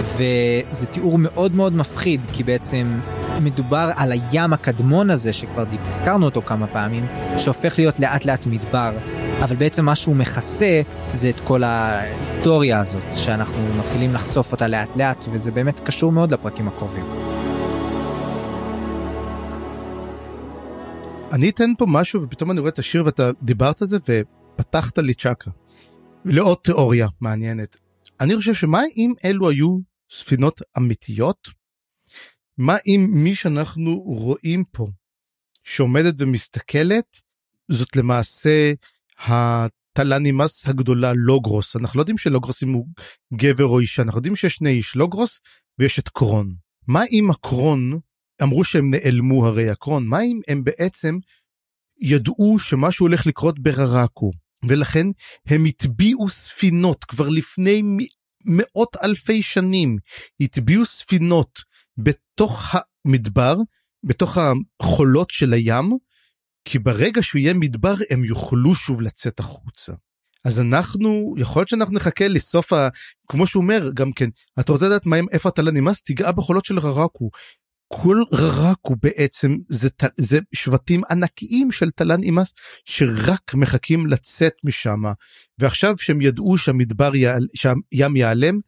וזה 0.00 0.86
תיאור 0.86 1.18
מאוד 1.18 1.56
מאוד 1.56 1.74
מפחיד, 1.74 2.20
כי 2.32 2.42
בעצם 2.44 3.00
מדובר 3.42 3.90
על 3.96 4.12
הים 4.12 4.52
הקדמון 4.52 5.10
הזה, 5.10 5.32
שכבר 5.32 5.64
הזכרנו 5.88 6.26
אותו 6.26 6.42
כמה 6.42 6.66
פעמים, 6.66 7.06
שהופך 7.36 7.78
להיות 7.78 8.00
לאט 8.00 8.24
לאט 8.24 8.46
מדבר. 8.46 8.92
אבל 9.42 9.56
בעצם 9.56 9.84
מה 9.84 9.94
שהוא 9.94 10.16
מכסה 10.16 10.82
זה 11.12 11.28
את 11.30 11.40
כל 11.44 11.64
ההיסטוריה 11.64 12.80
הזאת, 12.80 13.02
שאנחנו 13.16 13.62
מתחילים 13.78 14.14
לחשוף 14.14 14.52
אותה 14.52 14.68
לאט 14.68 14.96
לאט, 14.96 15.24
וזה 15.32 15.50
באמת 15.50 15.80
קשור 15.80 16.12
מאוד 16.12 16.32
לפרקים 16.32 16.68
הקרובים. 16.68 17.27
אני 21.32 21.48
אתן 21.50 21.70
פה 21.78 21.86
משהו 21.88 22.22
ופתאום 22.22 22.50
אני 22.50 22.60
רואה 22.60 22.70
את 22.70 22.78
השיר 22.78 23.04
ואתה 23.04 23.30
דיברת 23.42 23.82
על 23.82 23.88
זה 23.88 23.98
ופתחת 24.08 24.98
לי 24.98 25.14
צ'קה. 25.14 25.50
לעוד 26.24 26.58
תיאוריה 26.64 27.08
מעניינת. 27.20 27.76
אני 28.20 28.36
חושב 28.36 28.54
שמה 28.54 28.82
אם 28.96 29.12
אלו 29.24 29.50
היו 29.50 29.78
ספינות 30.10 30.60
אמיתיות? 30.78 31.48
מה 32.58 32.76
אם 32.86 33.06
מי 33.10 33.34
שאנחנו 33.34 33.94
רואים 34.00 34.64
פה 34.72 34.86
שעומדת 35.64 36.14
ומסתכלת 36.18 37.20
זאת 37.68 37.96
למעשה 37.96 38.72
הטלנימאס 39.26 40.68
הגדולה 40.68 41.12
לוגרוס 41.16 41.76
אנחנו 41.76 41.98
לא 41.98 42.02
יודעים 42.02 42.18
שלוגרוס 42.18 42.62
אם 42.62 42.72
הוא 42.72 42.86
גבר 43.34 43.66
או 43.66 43.80
אישה 43.80 44.02
אנחנו 44.02 44.18
יודעים 44.18 44.36
שיש 44.36 44.54
שני 44.54 44.70
איש 44.70 44.96
לוגרוס 44.96 45.40
ויש 45.78 45.98
את 45.98 46.08
קרון. 46.08 46.54
מה 46.86 47.04
אם 47.12 47.30
הקרון 47.30 48.00
אמרו 48.42 48.64
שהם 48.64 48.90
נעלמו 48.90 49.46
הרי 49.46 49.70
הקרון, 49.70 50.06
מה 50.06 50.22
אם 50.22 50.40
הם 50.48 50.64
בעצם 50.64 51.18
ידעו 52.00 52.58
שמשהו 52.58 53.06
הולך 53.06 53.26
לקרות 53.26 53.58
בררקו, 53.58 54.30
ולכן 54.68 55.06
הם 55.46 55.64
הטביעו 55.64 56.28
ספינות 56.28 57.04
כבר 57.04 57.28
לפני 57.28 57.82
מאות 58.44 58.96
אלפי 59.02 59.42
שנים, 59.42 59.96
הטביעו 60.40 60.84
ספינות 60.84 61.58
בתוך 61.96 62.74
המדבר, 63.04 63.56
בתוך 64.04 64.38
החולות 64.82 65.30
של 65.30 65.52
הים, 65.52 65.96
כי 66.64 66.78
ברגע 66.78 67.22
שהוא 67.22 67.38
יהיה 67.38 67.54
מדבר 67.54 67.94
הם 68.10 68.24
יוכלו 68.24 68.74
שוב 68.74 69.02
לצאת 69.02 69.40
החוצה. 69.40 69.92
אז 70.44 70.60
אנחנו, 70.60 71.34
יכול 71.38 71.60
להיות 71.60 71.68
שאנחנו 71.68 71.94
נחכה 71.94 72.28
לסוף 72.28 72.72
ה... 72.72 72.88
כמו 73.28 73.46
שהוא 73.46 73.62
אומר 73.62 73.90
גם 73.94 74.12
כן, 74.12 74.28
אתה 74.60 74.72
רוצה 74.72 74.86
לדעת 74.86 75.06
מה, 75.06 75.16
איפה 75.32 75.48
אתה 75.48 75.62
לא 75.62 75.70
נמאס? 75.70 76.02
תיגע 76.02 76.32
בחולות 76.32 76.64
של 76.64 76.78
ררקו. 76.78 77.30
כל 77.88 78.22
ררק 78.32 78.78
הוא 78.82 78.96
בעצם 79.02 79.56
זה, 79.68 79.88
זה 80.16 80.38
שבטים 80.54 81.02
ענקיים 81.10 81.72
של 81.72 81.90
תלן 81.90 82.22
אימאס 82.22 82.54
שרק 82.84 83.54
מחכים 83.54 84.06
לצאת 84.06 84.52
משם 84.64 85.02
ועכשיו 85.58 85.98
שהם 85.98 86.20
ידעו 86.20 86.58
שהמדבר 86.58 87.16
יעל, 87.16 87.46
שהים 87.54 88.16
ייעלם 88.16 88.60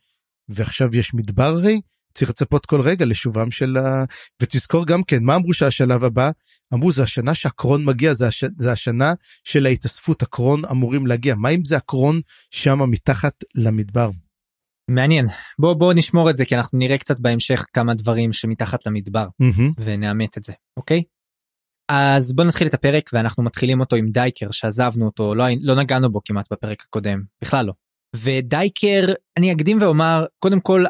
ועכשיו 0.48 0.96
יש 0.96 1.14
מדבר 1.14 1.44
הרי 1.44 1.80
צריך 2.14 2.30
לצפות 2.30 2.66
כל 2.66 2.80
רגע 2.80 3.04
לשובם 3.04 3.50
של 3.50 3.76
ה... 3.76 4.04
ותזכור 4.42 4.86
גם 4.86 5.02
כן, 5.02 5.24
מה 5.24 5.36
אמרו 5.36 5.52
שהשלב 5.52 6.04
הבא? 6.04 6.30
אמרו 6.74 6.92
זה 6.92 7.02
השנה 7.02 7.34
שהקרון 7.34 7.84
מגיע, 7.84 8.14
זה, 8.14 8.26
הש... 8.26 8.44
זה 8.58 8.72
השנה 8.72 9.14
של 9.44 9.66
ההתאספות, 9.66 10.22
הקרון 10.22 10.64
אמורים 10.64 11.06
להגיע. 11.06 11.34
מה 11.34 11.48
אם 11.48 11.64
זה 11.64 11.76
הקרון 11.76 12.20
שם 12.50 12.90
מתחת 12.90 13.34
למדבר? 13.54 14.10
מעניין 14.91 15.26
בוא 15.59 15.74
בוא 15.74 15.93
נשמור 15.95 16.30
את 16.30 16.36
זה 16.36 16.45
כי 16.45 16.57
אנחנו 16.57 16.78
נראה 16.78 16.99
קצת 16.99 17.20
בהמשך 17.20 17.64
כמה 17.72 17.95
דברים 17.95 18.32
שמתחת 18.32 18.86
למדבר 18.86 19.26
Mm-hmm. 19.43 19.72
ונאמת 19.84 20.38
את 20.38 20.45
זה 20.45 20.53
אוקיי. 20.76 21.03
אז 21.91 22.32
בוא 22.32 22.45
נתחיל 22.45 22.66
את 22.68 22.74
הפרק 22.74 23.11
ואנחנו 23.12 23.43
מתחילים 23.43 23.80
אותו 23.80 23.97
עם 23.97 24.11
דייקר 24.11 24.51
שעזבנו 24.51 25.07
אותו 25.07 25.34
לא, 25.34 25.45
לא 25.61 25.74
נגענו 25.74 26.12
בו 26.12 26.20
כמעט 26.24 26.53
בפרק 26.53 26.82
הקודם 26.82 27.22
בכלל 27.43 27.66
לא. 27.66 27.72
ודייקר 28.16 29.05
אני 29.36 29.53
אקדים 29.53 29.78
ואומר 29.80 30.26
קודם 30.38 30.61
כל 30.61 30.84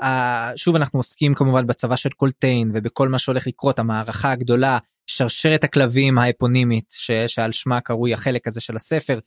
שוב 0.57 0.77
אנחנו 0.77 0.99
עוסקים 0.99 1.35
כמובן 1.35 1.67
בצבא 1.67 1.97
של 1.97 2.11
קולטיין 2.11 2.71
ובכל 2.75 3.09
מה 3.09 3.19
שהולך 3.19 3.47
לקרות 3.47 3.79
המערכה 3.79 4.33
הגדולה 4.33 4.79
שרשרת 5.07 5.65
הכלבים 5.65 6.19
האפונימית 6.19 6.95
ש- 6.97 7.11
שעל 7.27 7.53
שמה 7.53 7.81
קרוי 7.81 8.15
החלק 8.15 8.47
הזה 8.47 8.61
של 8.61 8.77
הספר. 8.77 9.19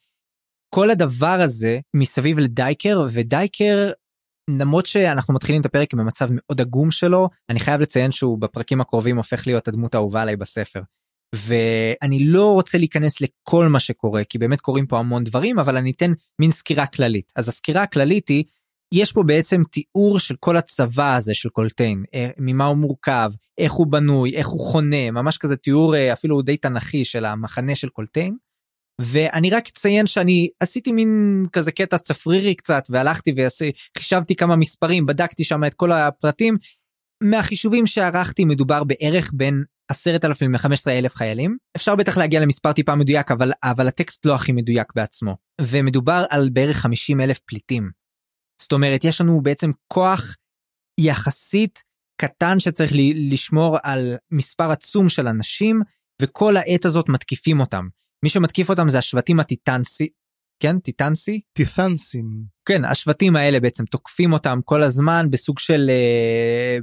כל 0.76 0.90
הדבר 0.90 1.38
הזה 1.42 1.80
מסביב 1.96 2.40
לדייקר 2.40 3.06
ודייקר 3.12 3.92
למרות 4.50 4.86
שאנחנו 4.86 5.34
מתחילים 5.34 5.62
את 5.62 5.66
הפרק 5.66 5.94
במצב 5.94 6.28
מאוד 6.32 6.62
עגום 6.62 6.92
שלו 6.92 7.30
אני 7.50 7.60
חייב 7.60 7.82
לציין 7.82 8.12
שהוא 8.12 8.40
בפרקים 8.40 8.82
הקרובים 8.82 9.18
הופך 9.18 9.48
להיות 9.48 9.68
הדמות 9.68 9.96
האהובה 9.96 10.22
עליי 10.22 10.36
בספר. 10.36 10.82
ואני 11.36 12.26
לא 12.26 12.54
רוצה 12.54 12.78
להיכנס 12.78 13.22
לכל 13.22 13.68
מה 13.68 13.80
שקורה 13.80 14.24
כי 14.24 14.38
באמת 14.38 14.62
קורים 14.62 14.88
פה 14.88 15.00
המון 15.00 15.24
דברים 15.24 15.60
אבל 15.60 15.78
אני 15.78 15.92
אתן 15.92 16.12
מין 16.40 16.52
סקירה 16.52 16.86
כללית 16.86 17.32
אז 17.36 17.50
הסקירה 17.50 17.84
הכללית 17.84 18.28
היא 18.28 18.44
יש 18.94 19.12
פה 19.12 19.24
בעצם 19.24 19.64
תיאור 19.72 20.20
של 20.20 20.36
כל 20.40 20.58
הצבא 20.58 21.16
הזה 21.16 21.34
של 21.34 21.50
קולטיין 21.50 22.04
אה, 22.14 22.30
ממה 22.40 22.66
הוא 22.66 22.78
מורכב 22.78 23.32
איך 23.58 23.74
הוא 23.74 23.88
בנוי 23.88 24.36
איך 24.36 24.48
הוא 24.48 24.60
חונה 24.60 25.12
ממש 25.12 25.38
כזה 25.38 25.56
תיאור 25.56 25.96
אה, 25.96 26.14
אפילו 26.14 26.42
די 26.42 26.58
תנכי 26.58 27.06
של 27.06 27.26
המחנה 27.26 27.76
של 27.76 27.90
קולטיין. 27.90 28.38
ואני 29.02 29.50
רק 29.50 29.68
אציין 29.68 30.06
שאני 30.06 30.50
עשיתי 30.60 30.92
מין 30.92 31.44
כזה 31.52 31.72
קטע 31.72 31.98
צפרירי 31.98 32.56
קצת 32.56 32.84
והלכתי 32.90 33.34
וחישבתי 33.98 34.36
כמה 34.36 34.56
מספרים 34.56 35.06
בדקתי 35.06 35.44
שם 35.44 35.64
את 35.64 35.74
כל 35.74 35.92
הפרטים. 35.92 36.58
מהחישובים 37.24 37.86
שערכתי 37.86 38.46
מדובר 38.46 38.84
בערך 38.84 39.32
בין 39.34 39.64
10,000 39.92 40.52
ל-15,000 40.52 41.10
חיילים 41.10 41.58
אפשר 41.76 41.96
בטח 41.96 42.18
להגיע 42.18 42.40
למספר 42.40 42.74
טיפה 42.74 42.96
מדויק 42.96 43.32
אבל 43.32 43.52
אבל 43.64 43.88
הטקסט 43.88 44.26
לא 44.26 44.36
הכי 44.36 44.52
מדויק 44.52 44.88
בעצמו 44.96 45.38
ומדובר 45.62 46.26
על 46.30 46.50
בערך 46.54 46.78
50,000 46.78 47.40
פליטים. 47.46 47.90
זאת 48.62 48.72
אומרת 48.72 49.04
יש 49.04 49.22
לנו 49.22 49.42
בעצם 49.42 49.72
כוח 49.94 50.36
יחסית 51.00 51.84
קטן 52.22 52.60
שצריך 52.60 52.92
לשמור 53.32 53.78
על 53.84 54.16
מספר 54.32 54.72
עצום 54.72 55.10
של 55.10 55.28
אנשים 55.28 55.82
וכל 56.22 56.58
העת 56.58 56.86
הזאת 56.86 57.10
מתקיפים 57.10 57.60
אותם. 57.60 57.88
מי 58.24 58.30
שמתקיף 58.30 58.70
אותם 58.70 58.90
זה 58.90 58.98
השבטים 58.98 59.40
הטיטנסי, 59.40 60.10
כן 60.60 60.80
טיטנסי? 60.80 61.42
טיתנסים. 61.54 62.44
כן 62.66 62.86
השבטים 62.86 63.36
האלה 63.36 63.60
בעצם 63.60 63.86
תוקפים 63.86 64.34
אותם 64.34 64.60
כל 64.66 64.84
הזמן 64.84 65.30
בסוג 65.30 65.60
של 65.60 65.90
אה, 65.90 66.78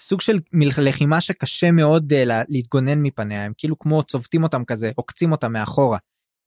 סוג 0.00 0.20
של 0.20 0.38
לחימה 0.52 1.20
שקשה 1.20 1.70
מאוד 1.70 2.12
אה, 2.12 2.42
להתגונן 2.48 3.02
מפניה 3.02 3.44
הם 3.44 3.52
כאילו 3.58 3.78
כמו 3.78 4.02
צובטים 4.02 4.42
אותם 4.42 4.64
כזה 4.64 4.90
עוקצים 4.96 5.32
אותם 5.32 5.52
מאחורה. 5.52 5.98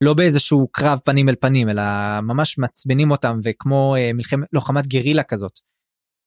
לא 0.04 0.14
באיזשהו 0.14 0.68
קרב 0.72 0.98
פנים 1.04 1.28
אל 1.28 1.34
פנים 1.40 1.68
אלא 1.68 1.82
ממש 2.22 2.58
מעצבנים 2.58 3.10
אותם 3.10 3.38
וכמו 3.44 3.94
אה, 3.96 4.10
מלחמת 4.14 4.48
לוחמת 4.52 4.86
גרילה 4.86 5.22
כזאת. 5.22 5.60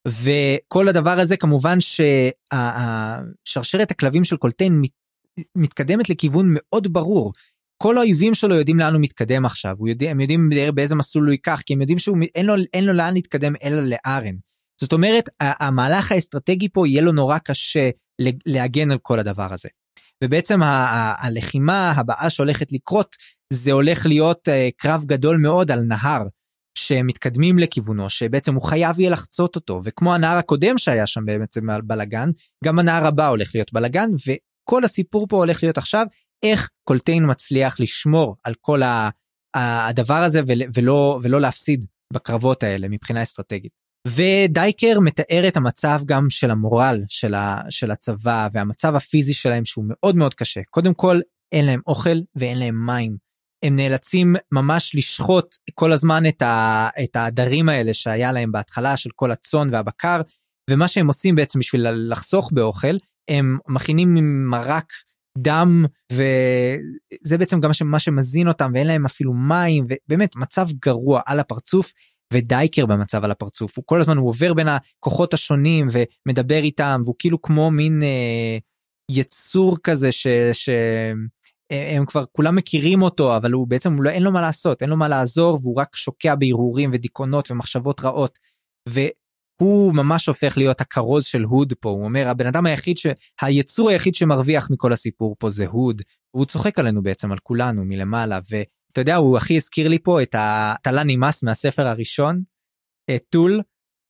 וכל 0.07 0.87
הדבר 0.87 1.19
הזה 1.19 1.37
כמובן 1.37 1.77
שהשרשרת 1.79 3.91
הכלבים 3.91 4.23
של 4.23 4.37
קולטיין 4.37 4.81
מתקדמת 5.55 6.09
לכיוון 6.09 6.45
מאוד 6.49 6.93
ברור 6.93 7.33
כל 7.83 7.97
האויבים 7.97 8.33
שלו 8.33 8.55
יודעים 8.55 8.79
לאן 8.79 8.93
הוא 8.93 9.01
מתקדם 9.01 9.45
עכשיו, 9.45 9.75
הוא 9.77 9.87
יודע, 9.87 10.11
הם 10.11 10.19
יודעים 10.19 10.49
באיזה 10.73 10.95
מסלול 10.95 11.25
הוא 11.25 11.31
ייקח, 11.31 11.61
כי 11.65 11.73
הם 11.73 11.81
יודעים 11.81 11.99
שאין 11.99 12.45
לו, 12.45 12.55
לו 12.81 12.93
לאן 12.93 13.13
להתקדם 13.13 13.53
אלא 13.63 13.81
לארן. 13.81 14.35
זאת 14.81 14.93
אומרת, 14.93 15.29
המהלך 15.39 16.11
האסטרטגי 16.11 16.69
פה 16.69 16.87
יהיה 16.87 17.01
לו 17.01 17.11
נורא 17.11 17.37
קשה 17.37 17.89
להגן 18.45 18.91
על 18.91 18.97
כל 19.01 19.19
הדבר 19.19 19.53
הזה. 19.53 19.69
ובעצם 20.23 20.59
הלחימה 20.63 21.91
הבאה 21.91 22.29
שהולכת 22.29 22.71
לקרות, 22.71 23.15
זה 23.53 23.71
הולך 23.71 24.05
להיות 24.05 24.49
אה, 24.49 24.69
קרב 24.77 25.03
גדול 25.05 25.37
מאוד 25.37 25.71
על 25.71 25.79
נהר, 25.79 26.23
שמתקדמים 26.77 27.59
לכיוונו, 27.59 28.09
שבעצם 28.09 28.53
הוא 28.55 28.63
חייב 28.63 28.99
יהיה 28.99 29.09
לחצות 29.09 29.55
אותו, 29.55 29.81
וכמו 29.83 30.13
הנהר 30.13 30.37
הקודם 30.37 30.77
שהיה 30.77 31.07
שם 31.07 31.25
בעצם 31.25 31.67
בלאגן, 31.83 32.29
גם 32.65 32.79
הנהר 32.79 33.07
הבא 33.07 33.27
הולך 33.27 33.51
להיות 33.55 33.73
בלאגן, 33.73 34.09
וכל 34.27 34.83
הסיפור 34.83 35.27
פה 35.29 35.37
הולך 35.37 35.63
להיות 35.63 35.77
עכשיו 35.77 36.05
איך 36.43 36.69
קולטיין 36.83 37.29
מצליח 37.29 37.79
לשמור 37.79 38.35
על 38.43 38.53
כל 38.61 38.81
הדבר 39.55 40.23
הזה 40.23 40.41
ולא, 40.73 41.19
ולא 41.23 41.41
להפסיד 41.41 41.85
בקרבות 42.13 42.63
האלה 42.63 42.87
מבחינה 42.89 43.23
אסטרטגית. 43.23 43.79
ודייקר 44.07 44.99
מתאר 44.99 45.47
את 45.47 45.57
המצב 45.57 46.01
גם 46.05 46.29
של 46.29 46.51
המורל 46.51 47.01
של, 47.07 47.33
ה, 47.33 47.61
של 47.69 47.91
הצבא 47.91 48.47
והמצב 48.51 48.95
הפיזי 48.95 49.33
שלהם 49.33 49.65
שהוא 49.65 49.85
מאוד 49.87 50.15
מאוד 50.15 50.33
קשה. 50.33 50.61
קודם 50.69 50.93
כל 50.93 51.19
אין 51.51 51.65
להם 51.65 51.81
אוכל 51.87 52.17
ואין 52.35 52.59
להם 52.59 52.85
מים. 52.85 53.17
הם 53.65 53.75
נאלצים 53.75 54.35
ממש 54.51 54.95
לשחוט 54.95 55.55
כל 55.73 55.91
הזמן 55.91 56.25
את, 56.25 56.41
ה, 56.41 56.89
את 57.03 57.15
העדרים 57.15 57.69
האלה 57.69 57.93
שהיה 57.93 58.31
להם 58.31 58.51
בהתחלה 58.51 58.97
של 58.97 59.09
כל 59.15 59.31
הצאן 59.31 59.73
והבקר 59.73 60.21
ומה 60.69 60.87
שהם 60.87 61.07
עושים 61.07 61.35
בעצם 61.35 61.59
בשביל 61.59 61.87
לחסוך 62.11 62.49
באוכל 62.53 62.97
הם 63.29 63.57
מכינים 63.67 64.15
מרק 64.49 64.93
דם 65.37 65.85
וזה 66.11 67.37
בעצם 67.37 67.59
גם 67.59 67.69
מה 67.85 67.99
שמזין 67.99 68.47
אותם 68.47 68.71
ואין 68.73 68.87
להם 68.87 69.05
אפילו 69.05 69.33
מים 69.33 69.85
ובאמת 69.89 70.35
מצב 70.35 70.67
גרוע 70.85 71.21
על 71.25 71.39
הפרצוף 71.39 71.93
ודייקר 72.33 72.85
במצב 72.85 73.23
על 73.23 73.31
הפרצוף 73.31 73.77
הוא 73.77 73.83
כל 73.85 74.01
הזמן 74.01 74.17
הוא 74.17 74.29
עובר 74.29 74.53
בין 74.53 74.67
הכוחות 74.67 75.33
השונים 75.33 75.87
ומדבר 75.91 76.59
איתם 76.63 77.01
והוא 77.03 77.15
כאילו 77.19 77.41
כמו 77.41 77.71
מין 77.71 78.03
אה, 78.03 78.57
יצור 79.11 79.77
כזה 79.83 80.11
ש, 80.11 80.27
שהם 80.53 82.05
כבר 82.05 82.23
כולם 82.31 82.55
מכירים 82.55 83.01
אותו 83.01 83.37
אבל 83.37 83.51
הוא 83.51 83.67
בעצם 83.67 84.01
לא, 84.01 84.09
אין 84.09 84.23
לו 84.23 84.31
מה 84.31 84.41
לעשות 84.41 84.81
אין 84.81 84.89
לו 84.89 84.97
מה 84.97 85.07
לעזור 85.07 85.57
והוא 85.61 85.79
רק 85.79 85.95
שוקע 85.95 86.35
בהרהורים 86.35 86.89
ודיכאונות 86.93 87.51
ומחשבות 87.51 87.99
רעות. 87.99 88.39
הוא 89.61 89.93
ממש 89.93 90.27
הופך 90.27 90.57
להיות 90.57 90.81
הכרוז 90.81 91.25
של 91.25 91.43
הוד 91.43 91.73
פה 91.79 91.89
הוא 91.89 92.03
אומר 92.03 92.27
הבן 92.27 92.47
אדם 92.47 92.65
היחיד 92.65 92.97
שהיצור 92.97 93.89
היחיד 93.89 94.15
שמרוויח 94.15 94.69
מכל 94.71 94.93
הסיפור 94.93 95.35
פה 95.39 95.49
זה 95.49 95.65
הוד 95.65 96.01
והוא 96.33 96.45
צוחק 96.45 96.79
עלינו 96.79 97.03
בעצם 97.03 97.31
על 97.31 97.37
כולנו 97.43 97.85
מלמעלה 97.85 98.39
ואתה 98.49 99.01
יודע 99.01 99.15
הוא 99.15 99.37
הכי 99.37 99.55
הזכיר 99.55 99.87
לי 99.87 99.99
פה 99.99 100.21
את 100.21 100.35
הטלה 100.37 101.03
נמאס 101.03 101.43
מהספר 101.43 101.87
הראשון 101.87 102.43
את 103.15 103.23
טול 103.29 103.61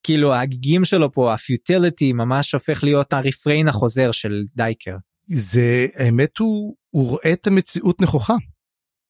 כאילו 0.04 0.36
הגיגים 0.36 0.86
שלו 0.86 1.12
פה 1.12 1.34
הפיוטיליטי 1.34 2.14
ממש 2.14 2.54
הופך 2.54 2.84
להיות 2.84 3.14
הרפריין 3.14 3.68
החוזר 3.68 4.12
של 4.12 4.44
דייקר. 4.56 4.96
זה 5.28 5.88
האמת 5.96 6.38
הוא 6.38 6.76
הוא 6.90 7.10
רואה 7.10 7.34
את 7.34 7.48
המציאות 7.48 8.02
נכוחה. 8.02 8.34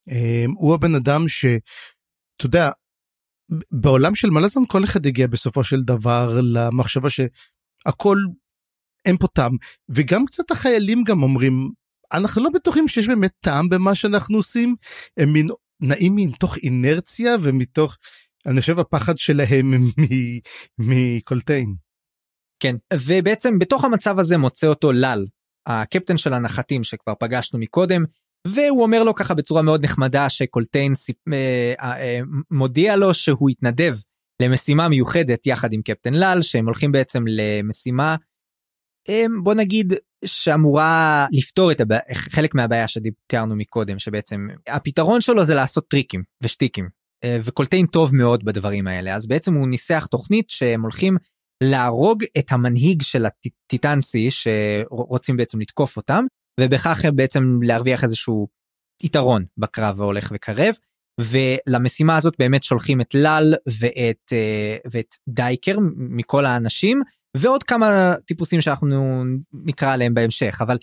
אמ, 0.07 0.51
הוא 0.57 0.73
הבן 0.73 0.95
אדם 0.95 1.27
שאתה 1.27 2.45
יודע 2.45 2.69
בעולם 3.71 4.15
של 4.15 4.29
מלאזון 4.29 4.63
כל 4.67 4.83
אחד 4.83 5.05
הגיע 5.05 5.27
בסופו 5.27 5.63
של 5.63 5.81
דבר 5.81 6.39
למחשבה 6.43 7.09
שהכל 7.09 8.17
אין 9.05 9.17
פה 9.17 9.27
טעם 9.27 9.55
וגם 9.89 10.25
קצת 10.25 10.51
החיילים 10.51 11.03
גם 11.03 11.23
אומרים 11.23 11.71
אנחנו 12.13 12.43
לא 12.43 12.49
בטוחים 12.53 12.87
שיש 12.87 13.07
באמת 13.07 13.31
טעם 13.39 13.69
במה 13.69 13.95
שאנחנו 13.95 14.37
עושים 14.37 14.75
הם 15.17 15.33
מין 15.33 15.47
נעים 15.81 16.15
מתוך 16.15 16.57
אינרציה 16.57 17.35
ומתוך 17.43 17.97
אני 18.45 18.61
חושב 18.61 18.79
הפחד 18.79 19.17
שלהם 19.17 19.73
מקולטיין. 20.87 21.75
כן 22.59 22.75
ובעצם 22.93 23.59
בתוך 23.59 23.85
המצב 23.85 24.19
הזה 24.19 24.37
מוצא 24.37 24.67
אותו 24.67 24.91
לל 24.91 25.25
הקפטן 25.67 26.17
של 26.17 26.33
הנחתים 26.33 26.83
שכבר 26.83 27.13
פגשנו 27.19 27.59
מקודם 27.59 28.03
והוא 28.47 28.83
אומר 28.83 29.03
לו 29.03 29.15
ככה 29.15 29.33
בצורה 29.33 29.61
מאוד 29.61 29.83
נחמדה 29.83 30.29
שקולטיין 30.29 30.95
סיפ... 30.95 31.17
אה, 31.33 31.73
אה, 31.79 32.01
אה, 32.01 32.19
מודיע 32.51 32.95
לו 32.95 33.13
שהוא 33.13 33.49
התנדב 33.49 33.93
למשימה 34.41 34.87
מיוחדת 34.87 35.47
יחד 35.47 35.73
עם 35.73 35.81
קפטן 35.81 36.13
לאל 36.13 36.41
שהם 36.41 36.65
הולכים 36.65 36.91
בעצם 36.91 37.23
למשימה 37.27 38.15
בוא 39.43 39.53
נגיד 39.53 39.93
שאמורה 40.25 41.27
לפתור 41.31 41.71
את 41.71 41.81
הבע... 41.81 41.97
חלק 42.13 42.55
מהבעיה 42.55 42.87
שתיארנו 42.87 43.55
מקודם 43.55 43.99
שבעצם 43.99 44.47
הפתרון 44.67 45.21
שלו 45.21 45.45
זה 45.45 45.53
לעשות 45.53 45.87
טריקים 45.87 46.23
ושטיקים 46.43 46.89
וקולטיין 47.43 47.85
טוב 47.85 48.15
מאוד 48.15 48.45
בדברים 48.45 48.87
האלה. 48.87 49.15
אז 49.15 49.27
בעצם 49.27 49.53
הוא 49.53 49.67
ניסח 49.67 50.07
תוכנית 50.11 50.49
שהם 50.49 50.81
הולכים 50.81 51.17
להרוג 51.63 52.23
את 52.37 52.51
המנהיג 52.51 53.01
של 53.01 53.25
הטיטנסי 53.25 54.27
שרוצים 54.31 55.37
בעצם 55.37 55.59
לתקוף 55.59 55.97
אותם 55.97 56.25
ובכך 56.59 57.05
בעצם 57.15 57.59
להרוויח 57.63 58.03
איזשהו 58.03 58.47
יתרון 59.03 59.45
בקרב 59.57 60.01
ההולך 60.01 60.31
וקרב. 60.35 60.75
ולמשימה 61.19 62.17
הזאת 62.17 62.33
באמת 62.39 62.63
שולחים 62.63 63.01
את 63.01 63.15
לאל 63.15 63.55
ואת, 63.79 64.33
אה, 64.33 64.77
ואת 64.91 65.13
דייקר 65.29 65.77
מכל 65.95 66.45
האנשים 66.45 67.01
ועוד 67.37 67.63
כמה 67.63 68.13
טיפוסים 68.25 68.61
שאנחנו 68.61 69.23
נקרא 69.53 69.93
עליהם 69.93 70.13
בהמשך 70.13 70.57
אבל 70.61 70.77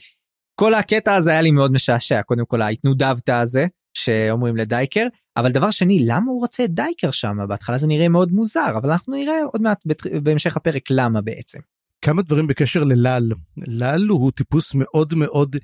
כל 0.60 0.74
הקטע 0.74 1.14
הזה 1.14 1.30
היה 1.30 1.42
לי 1.42 1.50
מאוד 1.50 1.72
משעשע 1.72 2.22
קודם 2.22 2.46
כל 2.46 2.62
ההתנודבת 2.62 3.28
הזה 3.28 3.66
שאומרים 3.94 4.56
לדייקר 4.56 5.06
אבל 5.36 5.52
דבר 5.52 5.70
שני 5.70 5.98
למה 6.06 6.30
הוא 6.30 6.40
רוצה 6.40 6.64
את 6.64 6.70
דייקר 6.70 7.10
שם 7.10 7.36
בהתחלה 7.48 7.78
זה 7.78 7.86
נראה 7.86 8.08
מאוד 8.08 8.32
מוזר 8.32 8.78
אבל 8.78 8.90
אנחנו 8.90 9.12
נראה 9.12 9.38
עוד 9.52 9.62
מעט 9.62 9.82
בהמשך 10.22 10.56
הפרק 10.56 10.82
למה 10.90 11.20
בעצם. 11.20 11.58
כמה 12.06 12.22
דברים 12.22 12.46
בקשר 12.46 12.84
ללל. 12.84 13.32
לל 13.56 14.06
הוא 14.08 14.32
טיפוס 14.32 14.74
מאוד 14.74 15.14
מאוד 15.14 15.56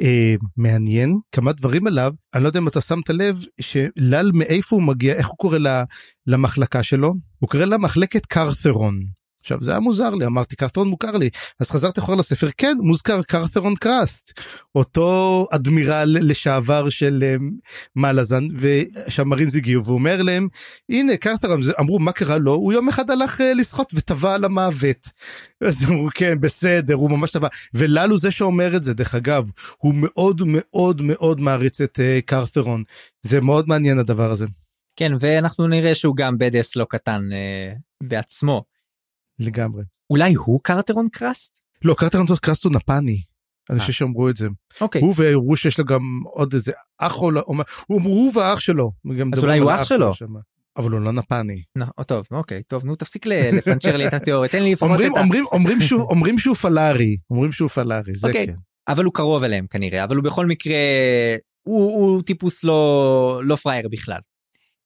אה, 0.00 0.34
מעניין, 0.56 1.18
כמה 1.32 1.52
דברים 1.52 1.86
עליו, 1.86 2.12
אני 2.34 2.42
לא 2.42 2.48
יודע 2.48 2.60
אם 2.60 2.68
אתה 2.68 2.80
שמת 2.80 3.10
לב 3.10 3.44
שלל 3.60 4.30
מאיפה 4.34 4.76
הוא 4.76 4.82
מגיע, 4.82 5.14
איך 5.14 5.26
הוא 5.26 5.36
קורא 5.36 5.58
למחלקה 6.26 6.82
שלו? 6.82 7.14
הוא 7.38 7.48
קורא 7.48 7.64
לה 7.64 7.78
מחלקת 7.78 8.26
קרת'רון. 8.26 9.17
עכשיו 9.48 9.62
זה 9.62 9.70
היה 9.70 9.80
מוזר 9.80 10.10
לי 10.10 10.26
אמרתי 10.26 10.56
קרת'רון 10.56 10.88
מוכר 10.88 11.16
לי 11.16 11.30
אז 11.60 11.70
חזרתי 11.70 12.00
אחורה 12.00 12.18
לספר 12.18 12.48
כן 12.56 12.76
מוזכר 12.80 13.22
קרת'רון 13.22 13.74
קראסט 13.74 14.32
אותו 14.74 15.46
אדמירל 15.52 16.16
לשעבר 16.20 16.88
של 16.88 17.22
um, 17.22 17.42
מלאזן 17.96 18.46
ושהמרינז 18.58 19.56
הגיעו 19.56 19.84
והוא 19.84 19.98
אומר 19.98 20.22
להם 20.22 20.48
הנה 20.90 21.16
קרת'רון 21.16 21.60
אמרו 21.80 21.98
מה 21.98 22.12
קרה 22.12 22.38
לו 22.38 22.52
הוא 22.52 22.72
יום 22.72 22.88
אחד 22.88 23.10
הלך 23.10 23.40
uh, 23.40 23.44
לשחות 23.56 23.92
וטבע 23.94 24.34
על 24.34 24.44
המוות. 24.44 25.08
אז 25.60 25.84
אמרו 25.88 26.08
כן 26.14 26.40
בסדר 26.40 26.94
הוא 26.94 27.10
ממש 27.10 27.30
טבע 27.30 27.48
וללו 27.74 28.18
זה 28.18 28.30
שאומר 28.30 28.76
את 28.76 28.84
זה 28.84 28.94
דרך 28.94 29.14
אגב 29.14 29.50
הוא 29.78 29.94
מאוד 29.94 30.42
מאוד 30.46 31.02
מאוד 31.02 31.40
מעריץ 31.40 31.80
את 31.80 31.98
uh, 31.98 32.26
קרת'רון 32.26 32.82
זה 33.22 33.40
מאוד 33.40 33.68
מעניין 33.68 33.98
הדבר 33.98 34.30
הזה. 34.30 34.46
כן 34.96 35.12
ואנחנו 35.20 35.66
נראה 35.66 35.94
שהוא 35.94 36.16
גם 36.16 36.38
בדס 36.38 36.76
לא 36.76 36.86
קטן 36.90 37.28
uh, 37.30 37.78
בעצמו. 38.02 38.77
לגמרי. 39.38 39.82
אולי 40.10 40.34
הוא 40.34 40.60
קרטרון 40.62 41.08
קראסט? 41.12 41.58
לא, 41.84 41.94
קרטרון 41.98 42.26
קראסט 42.40 42.64
הוא 42.64 42.72
נפני. 42.72 43.22
אני 43.70 43.80
חושב 43.80 43.92
שאמרו 43.92 44.28
את 44.28 44.36
זה. 44.36 44.48
אוקיי. 44.80 45.00
הוא 45.00 45.14
ואמרו 45.16 45.56
שיש 45.56 45.78
לו 45.78 45.84
גם 45.84 46.20
עוד 46.24 46.54
איזה 46.54 46.72
אח 46.98 47.18
או 47.18 47.30
לא, 47.30 47.44
הוא, 47.86 48.32
והאח 48.34 48.60
שלו. 48.60 48.92
אז 49.32 49.44
אולי 49.44 49.58
הוא 49.58 49.70
אח 49.70 49.84
שלו. 49.84 50.12
אבל 50.76 50.90
הוא 50.90 51.00
לא 51.00 51.12
נפני. 51.12 51.62
לא, 51.76 51.86
טוב, 52.06 52.26
אוקיי, 52.30 52.62
טוב, 52.62 52.84
נו 52.84 52.96
תפסיק 52.96 53.26
לפנצ'ר 53.26 53.96
לי 53.96 54.08
את 54.08 54.12
התיאוריה, 54.12 54.48
תן 54.48 54.62
לי 54.62 54.72
לפחות 54.72 55.00
את 55.00 55.16
ה... 55.16 55.20
אומרים, 55.52 55.80
שהוא, 55.80 56.02
אומרים 56.02 56.38
שהוא 56.38 56.56
פלארי, 56.56 57.16
אומרים 57.30 57.52
שהוא 57.52 57.68
פלארי, 57.68 58.14
זה 58.14 58.26
אוקיי, 58.26 58.46
כן. 58.46 58.52
אבל 58.88 59.04
הוא 59.04 59.14
קרוב 59.14 59.42
אליהם 59.42 59.66
כנראה, 59.66 60.04
אבל 60.04 60.16
הוא 60.16 60.24
בכל 60.24 60.46
מקרה, 60.46 60.76
הוא, 61.62 62.22
טיפוס 62.22 62.64
לא, 62.64 63.40
לא 63.44 63.56
פראייר 63.56 63.88
בכלל. 63.88 64.20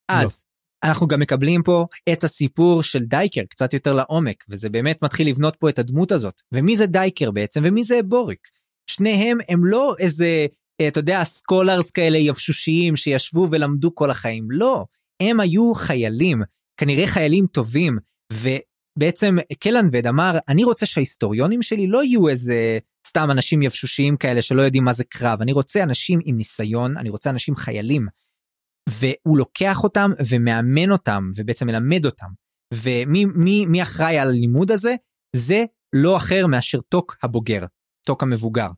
אז, 0.08 0.44
אנחנו 0.84 1.06
גם 1.06 1.20
מקבלים 1.20 1.62
פה 1.62 1.86
את 2.12 2.24
הסיפור 2.24 2.82
של 2.82 3.04
דייקר 3.04 3.42
קצת 3.48 3.74
יותר 3.74 3.94
לעומק 3.94 4.44
וזה 4.48 4.68
באמת 4.68 5.02
מתחיל 5.02 5.28
לבנות 5.28 5.56
פה 5.56 5.68
את 5.68 5.78
הדמות 5.78 6.12
הזאת. 6.12 6.42
ומי 6.52 6.76
זה 6.76 6.86
דייקר 6.86 7.30
בעצם? 7.30 7.62
ומי 7.64 7.84
זה 7.84 8.02
בוריק. 8.02 8.48
שניהם 8.86 9.38
הם 9.48 9.64
לא 9.64 9.94
איזה 9.98 10.46
אה, 10.80 10.88
אתה 10.88 11.00
יודע 11.00 11.24
scholars 11.24 11.90
כאלה 11.90 12.18
יבשושיים 12.18 12.96
שישבו 12.96 13.48
ולמדו 13.50 13.94
כל 13.94 14.10
החיים. 14.10 14.46
לא. 14.50 14.84
הם 15.22 15.40
היו 15.40 15.74
חיילים 15.74 16.42
כנראה 16.76 17.06
חיילים 17.06 17.46
טובים. 17.46 17.98
ובעצם 18.32 19.36
קלנבד 19.60 20.06
אמר 20.06 20.38
אני 20.48 20.64
רוצה 20.64 20.86
שההיסטוריונים 20.86 21.62
שלי 21.62 21.86
לא 21.86 22.04
יהיו 22.04 22.28
איזה 22.28 22.78
סתם 23.06 23.30
אנשים 23.30 23.62
יבשושיים 23.62 24.16
כאלה 24.16 24.42
שלא 24.42 24.62
יודעים 24.62 24.84
מה 24.84 24.92
זה 24.92 25.04
קרב. 25.04 25.42
אני 25.42 25.52
רוצה 25.52 25.82
אנשים 25.82 26.20
עם 26.24 26.36
ניסיון 26.36 26.96
אני 26.98 27.10
רוצה 27.10 27.30
אנשים 27.30 27.56
חיילים 27.56 28.06
והוא 28.88 29.38
לוקח 29.38 29.84
אותם 29.84 30.10
ומאמן 30.28 30.90
אותם 30.90 31.30
ובעצם 31.36 31.66
מלמד 31.66 32.04
אותם. 32.04 32.28
ומי 32.74 33.24
מי, 33.24 33.66
מי 33.66 33.82
אחראי 33.82 34.18
על 34.18 34.28
הלימוד 34.28 34.70
הזה? 34.70 34.94
זה 35.36 35.64
לא 35.92 36.16
אחר 36.16 36.46
מאשר 36.46 36.80
טוק 36.80 37.16
הבוגר, 37.22 37.64
טוק 38.06 38.22
המבוגר. 38.22 38.68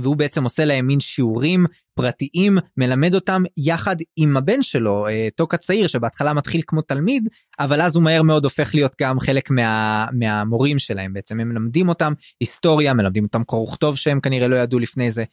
והוא 0.00 0.16
בעצם 0.16 0.44
עושה 0.44 0.64
להם 0.64 0.86
מין 0.86 1.00
שיעורים 1.00 1.66
פרטיים, 1.94 2.58
מלמד 2.76 3.14
אותם 3.14 3.42
יחד 3.56 3.96
עם 4.16 4.36
הבן 4.36 4.62
שלו, 4.62 5.06
אה, 5.06 5.28
טוק 5.36 5.54
הצעיר, 5.54 5.86
שבהתחלה 5.86 6.32
מתחיל 6.32 6.60
כמו 6.66 6.82
תלמיד, 6.82 7.28
אבל 7.58 7.80
אז 7.80 7.96
הוא 7.96 8.04
מהר 8.04 8.22
מאוד 8.22 8.44
הופך 8.44 8.74
להיות 8.74 8.96
גם 9.00 9.20
חלק 9.20 9.50
מה, 9.50 10.06
מהמורים 10.12 10.78
שלהם 10.78 11.12
בעצם, 11.12 11.40
הם 11.40 11.48
מלמדים 11.48 11.88
אותם 11.88 12.12
היסטוריה, 12.40 12.94
מלמדים 12.94 13.24
אותם 13.24 13.44
קרוא 13.44 13.68
וכתוב 13.68 13.96
שהם 13.96 14.20
כנראה 14.20 14.48
לא 14.48 14.56
ידעו 14.56 14.78
לפני 14.78 15.10
זה. 15.10 15.24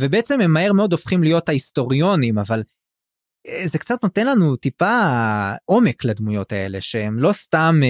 ובעצם 0.00 0.40
הם 0.40 0.52
מהר 0.52 0.72
מאוד 0.72 0.92
הופכים 0.92 1.22
להיות 1.22 1.48
ההיסטוריונים, 1.48 2.38
אבל 2.38 2.62
זה 3.64 3.78
קצת 3.78 4.02
נותן 4.02 4.26
לנו 4.26 4.56
טיפה 4.56 5.00
עומק 5.64 6.04
לדמויות 6.04 6.52
האלה 6.52 6.80
שהם 6.80 7.18
לא 7.18 7.32
סתם 7.32 7.80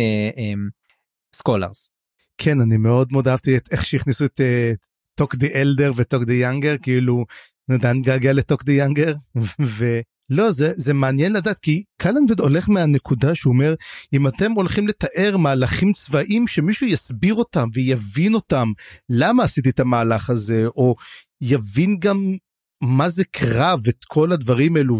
scholars. 1.35 1.89
אה, 1.89 1.99
כן 2.39 2.61
אני 2.61 2.77
מאוד 2.77 3.13
מאוד 3.13 3.29
אהבתי 3.29 3.57
את 3.57 3.69
איך 3.73 3.85
שהכניסו 3.85 4.25
את 4.25 4.41
טוק 5.19 5.35
the 5.35 5.55
Elder 5.55 5.93
וטוק 5.97 6.25
the 6.25 6.35
Younger 6.35 6.77
כאילו 6.83 7.25
נתן 7.69 8.03
געגוע 8.03 8.33
לטוק 8.33 8.65
the 8.65 8.73
Younger 8.73 9.15
ולא 9.61 10.51
זה 10.51 10.73
זה 10.75 10.95
מעניין 10.95 11.33
לדעת 11.33 11.59
כי 11.59 11.83
קלנבד 12.03 12.41
הולך 12.41 12.69
מהנקודה 12.69 13.35
שהוא 13.35 13.53
אומר 13.53 13.75
אם 14.13 14.27
אתם 14.27 14.53
הולכים 14.53 14.89
לתאר 14.89 15.37
מהלכים 15.37 15.93
צבאיים 15.93 16.47
שמישהו 16.47 16.87
יסביר 16.87 17.35
אותם 17.35 17.69
ויבין 17.75 18.35
אותם 18.35 18.73
למה 19.09 19.45
עשיתי 19.45 19.71
את 19.71 19.81
המהלך 19.81 20.31
הזה 20.31 20.67
או 20.67 20.97
יבין 21.41 21.97
גם 21.99 22.33
מה 22.83 23.09
זה 23.09 23.25
קרב 23.25 23.81
את 23.89 24.05
כל 24.05 24.33
הדברים 24.33 24.77
האלו 24.77 24.99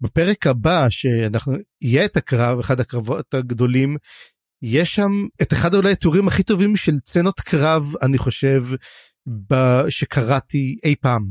ובפרק 0.00 0.46
הבא 0.46 0.86
שאנחנו 0.90 1.52
יהיה 1.80 2.04
את 2.04 2.16
הקרב 2.16 2.58
אחד 2.58 2.80
הקרבות 2.80 3.34
הגדולים 3.34 3.96
יש 4.62 4.94
שם 4.94 5.26
את 5.42 5.52
אחד 5.52 5.74
אולי 5.74 5.92
התיאורים 5.92 6.28
הכי 6.28 6.42
טובים 6.42 6.76
של 6.76 7.00
צנות 7.00 7.40
קרב 7.40 7.82
אני 8.02 8.18
חושב. 8.18 8.60
שקראתי 9.88 10.76
אי 10.84 10.94
פעם. 11.00 11.26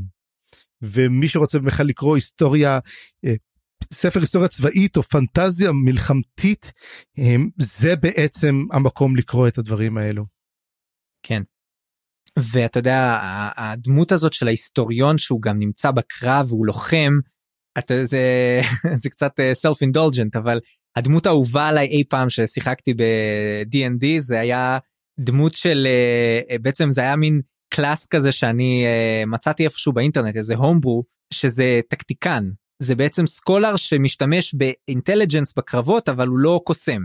ומי 0.82 1.28
שרוצה 1.28 1.58
בכלל 1.58 1.86
לקרוא 1.86 2.14
היסטוריה 2.14 2.78
אה, 3.24 3.34
ספר 3.92 4.20
היסטוריה 4.20 4.48
צבאית 4.48 4.96
או 4.96 5.02
פנטזיה 5.02 5.72
מלחמתית 5.72 6.72
זה 7.58 7.96
בעצם 7.96 8.64
המקום 8.72 9.16
לקרוא 9.16 9.48
את 9.48 9.58
הדברים 9.58 9.98
האלו. 9.98 10.24
כן 11.22 11.42
ואתה 12.38 12.78
יודע 12.78 13.18
הדמות 13.56 14.12
הזאת 14.12 14.32
של 14.32 14.46
ההיסטוריון 14.46 15.18
שהוא 15.18 15.42
גם 15.42 15.58
נמצא 15.58 15.90
בקרב 15.90 16.46
והוא 16.48 16.66
לוחם 16.66 17.12
אתה 17.78 18.04
זה 18.04 18.20
זה 19.02 19.10
קצת 19.10 19.32
self 19.52 19.82
indulgent 19.82 20.36
אבל 20.36 20.60
הדמות 20.96 21.26
האהובה 21.26 21.68
עליי 21.68 21.86
אי 21.86 22.04
פעם 22.08 22.30
ששיחקתי 22.30 22.94
ב-D&D 22.94 24.06
זה 24.18 24.40
היה 24.40 24.78
דמות 25.20 25.54
של 25.54 25.86
אה, 26.50 26.58
בעצם 26.58 26.90
זה 26.90 27.00
היה 27.00 27.16
מין 27.16 27.40
class 27.74 28.06
כזה 28.06 28.32
שאני 28.32 28.84
אה, 28.86 29.22
מצאתי 29.26 29.64
איפשהו 29.64 29.92
באינטרנט 29.92 30.36
איזה 30.36 30.54
homebrew 30.54 31.04
שזה 31.34 31.80
tactician. 31.88 32.44
זה 32.82 32.94
בעצם 32.94 33.26
scholar 33.26 33.76
שמשתמש 33.76 34.54
ב 34.54 34.62
intelligence 34.62 35.54
בקרבות 35.56 36.08
אבל 36.08 36.28
הוא 36.28 36.38
לא 36.38 36.60
קוסם. 36.64 37.00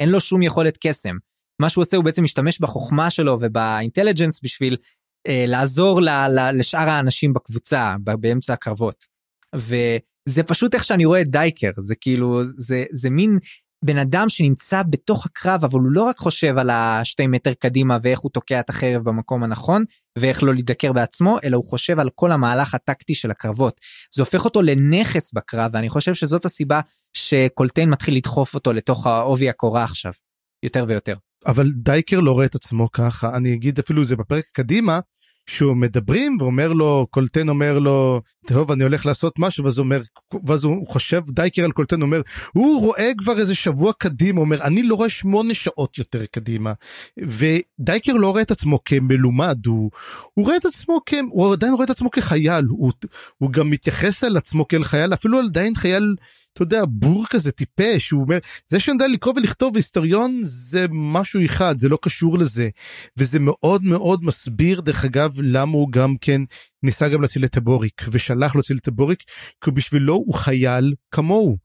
אין 0.00 0.08
לו 0.08 0.20
שום 0.20 0.42
יכולת 0.42 0.78
קסם 0.80 1.16
מה 1.60 1.68
שהוא 1.68 1.82
עושה 1.82 1.96
הוא 1.96 2.04
בעצם 2.04 2.24
משתמש 2.24 2.60
בחוכמה 2.60 3.10
שלו 3.10 3.38
וב 3.40 3.54
intelligence 3.54 4.40
בשביל 4.42 4.76
אה, 5.26 5.44
לעזור 5.46 6.02
ל, 6.02 6.08
ל, 6.08 6.58
לשאר 6.58 6.88
האנשים 6.88 7.32
בקבוצה 7.34 7.96
באמצע 8.00 8.52
הקרבות. 8.52 9.04
וזה 9.54 10.42
פשוט 10.46 10.74
איך 10.74 10.84
שאני 10.84 11.04
רואה 11.04 11.20
את 11.20 11.30
דייקר 11.30 11.70
זה 11.78 11.94
כאילו 11.94 12.40
זה 12.44 12.84
זה 12.92 13.10
מין 13.10 13.38
בן 13.84 13.98
אדם 13.98 14.28
שנמצא 14.28 14.82
בתוך 14.90 15.26
הקרב 15.26 15.64
אבל 15.64 15.80
הוא 15.80 15.90
לא 15.92 16.02
רק 16.02 16.18
חושב 16.18 16.58
על 16.58 16.70
השתי 16.70 17.26
מטר 17.26 17.54
קדימה 17.54 17.96
ואיך 18.02 18.20
הוא 18.20 18.30
תוקע 18.30 18.60
את 18.60 18.70
החרב 18.70 19.02
במקום 19.04 19.44
הנכון 19.44 19.84
ואיך 20.18 20.42
לא 20.42 20.54
להידקר 20.54 20.92
בעצמו 20.92 21.36
אלא 21.44 21.56
הוא 21.56 21.64
חושב 21.64 22.00
על 22.00 22.10
כל 22.14 22.32
המהלך 22.32 22.74
הטקטי 22.74 23.14
של 23.14 23.30
הקרבות. 23.30 23.80
זה 24.14 24.22
הופך 24.22 24.44
אותו 24.44 24.62
לנכס 24.62 25.32
בקרב 25.32 25.70
ואני 25.74 25.88
חושב 25.88 26.14
שזאת 26.14 26.44
הסיבה 26.44 26.80
שקולטיין 27.12 27.90
מתחיל 27.90 28.16
לדחוף 28.16 28.54
אותו 28.54 28.72
לתוך 28.72 29.06
העובי 29.06 29.48
הקורה 29.48 29.84
עכשיו 29.84 30.12
יותר 30.62 30.84
ויותר. 30.88 31.14
אבל 31.48 31.70
דייקר 31.74 32.20
לא 32.20 32.32
רואה 32.32 32.44
את 32.44 32.54
עצמו 32.54 32.92
ככה. 32.92 33.36
אני 33.36 33.54
אגיד 33.54 33.78
אפילו 33.78 34.04
זה 34.04 34.16
בפרק 34.16 34.44
קדימה 34.52 35.00
שהוא 35.48 35.76
מדברים 35.76 36.36
ואומר 36.40 36.72
לו 36.72 37.06
קולטיין 37.10 37.48
אומר 37.48 37.78
לו 37.78 38.20
טוב 38.46 38.72
אני 38.72 38.82
הולך 38.82 39.06
לעשות 39.06 39.38
משהו 39.38 39.64
ואז 39.64 39.78
הוא 39.78 39.84
אומר 39.84 40.00
ואז 40.46 40.64
הוא 40.64 40.86
חושב 40.86 41.22
דייקר 41.28 41.64
על 41.64 41.72
קולטיין 41.72 42.02
אומר 42.02 42.20
הוא 42.52 42.80
רואה 42.80 43.10
כבר 43.18 43.38
איזה 43.38 43.54
שבוע 43.54 43.92
קדימה 43.98 44.40
אומר 44.40 44.62
אני 44.62 44.82
לא 44.82 44.94
רואה 44.94 45.08
שמונה 45.08 45.54
שעות 45.54 45.98
יותר 45.98 46.26
קדימה 46.26 46.72
ודייקר 47.18 48.12
לא 48.12 48.30
רואה 48.30 48.42
את 48.42 48.50
עצמו 48.50 48.78
כמלומד 48.84 49.66
הוא, 49.66 49.90
הוא 50.34 50.44
רואה 50.44 50.56
את 50.56 50.64
עצמו 50.64 51.00
כ... 51.06 51.14
הוא 51.30 51.52
עדיין 51.52 51.74
רואה 51.74 51.84
את 51.84 51.90
עצמו 51.90 52.10
כחייל. 52.10 52.64
הוא, 52.68 52.92
הוא 53.38 53.50
גם 53.50 53.70
מתייחס 53.70 54.24
על 54.24 54.36
עצמו 54.36 54.68
כאל 54.68 54.84
חייל 54.84 55.14
אפילו 55.14 55.40
עדיין 55.40 55.74
חייל 55.74 56.14
אתה 56.52 56.62
יודע, 56.62 56.82
בור 56.88 57.26
כזה 57.30 57.52
טיפש, 57.52 58.10
הוא 58.10 58.22
אומר, 58.22 58.38
זה 58.68 58.80
שאני 58.80 58.94
יודע 58.94 59.06
לקרוא 59.06 59.34
ולכתוב 59.36 59.76
היסטוריון 59.76 60.38
זה 60.42 60.86
משהו 60.90 61.44
אחד, 61.44 61.78
זה 61.78 61.88
לא 61.88 61.98
קשור 62.02 62.38
לזה. 62.38 62.68
וזה 63.16 63.38
מאוד 63.40 63.84
מאוד 63.84 64.24
מסביר, 64.24 64.80
דרך 64.80 65.04
אגב, 65.04 65.34
למה 65.42 65.72
הוא 65.72 65.92
גם 65.92 66.14
כן 66.20 66.42
ניסה 66.82 67.08
גם 67.08 67.22
להציל 67.22 67.44
את 67.44 67.56
הבוריק, 67.56 68.02
ושלח 68.10 68.56
להציל 68.56 68.76
את 68.76 68.88
הבוריק, 68.88 69.22
כי 69.64 69.70
בשבילו 69.70 70.14
הוא 70.14 70.34
חייל 70.34 70.94
כמוהו. 71.10 71.56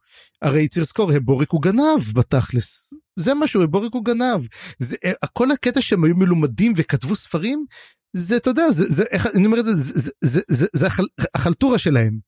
הרי 0.41 0.67
צריך 0.67 0.81
לזכור, 0.81 1.11
הבוריק 1.11 1.51
הוא 1.51 1.61
גנב 1.61 2.13
בתכלס. 2.13 2.93
זה 3.15 3.34
משהו, 3.34 3.67
בורק 3.67 3.93
הוא 3.93 4.05
גנב. 4.05 4.47
זה, 4.79 4.95
כל 5.34 5.51
הקטע 5.51 5.81
שהם 5.81 6.03
היו 6.03 6.15
מלומדים 6.15 6.73
וכתבו 6.77 7.15
ספרים, 7.15 7.65
זה, 8.13 8.38
אתה 8.38 8.49
יודע, 8.49 8.71
זה, 8.71 8.86
זה, 8.88 9.03
איך, 9.11 9.27
אני 9.27 9.45
אומר 9.45 9.59
את 9.59 9.65
זה, 9.65 9.75
זה, 9.75 9.91
זה, 9.95 10.11
זה, 10.21 10.41
זה, 10.47 10.67
זה 10.73 10.88
החל, 10.88 11.03
החלטורה 11.36 11.77
שלהם. 11.77 12.19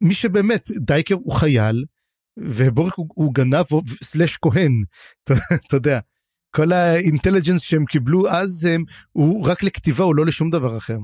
מי 0.00 0.14
שבאמת, 0.14 0.70
דייקר 0.76 1.14
הוא 1.14 1.32
חייל, 1.32 1.84
ובורק 2.36 2.94
הוא, 2.94 3.06
הוא 3.14 3.34
גנב 3.34 3.64
slash 4.02 4.38
כהן, 4.42 4.84
אתה 5.66 5.76
יודע. 5.76 6.00
כל 6.54 6.72
ה 6.72 6.79
intelligence 6.79 7.60
שהם 7.60 7.84
קיבלו 7.84 8.28
אז 8.28 8.64
הם, 8.64 8.84
הוא 9.12 9.48
רק 9.48 9.62
לכתיבה, 9.62 10.04
הוא 10.04 10.14
לא 10.14 10.26
לשום 10.26 10.50
דבר 10.50 10.76
אחר. 10.76 10.98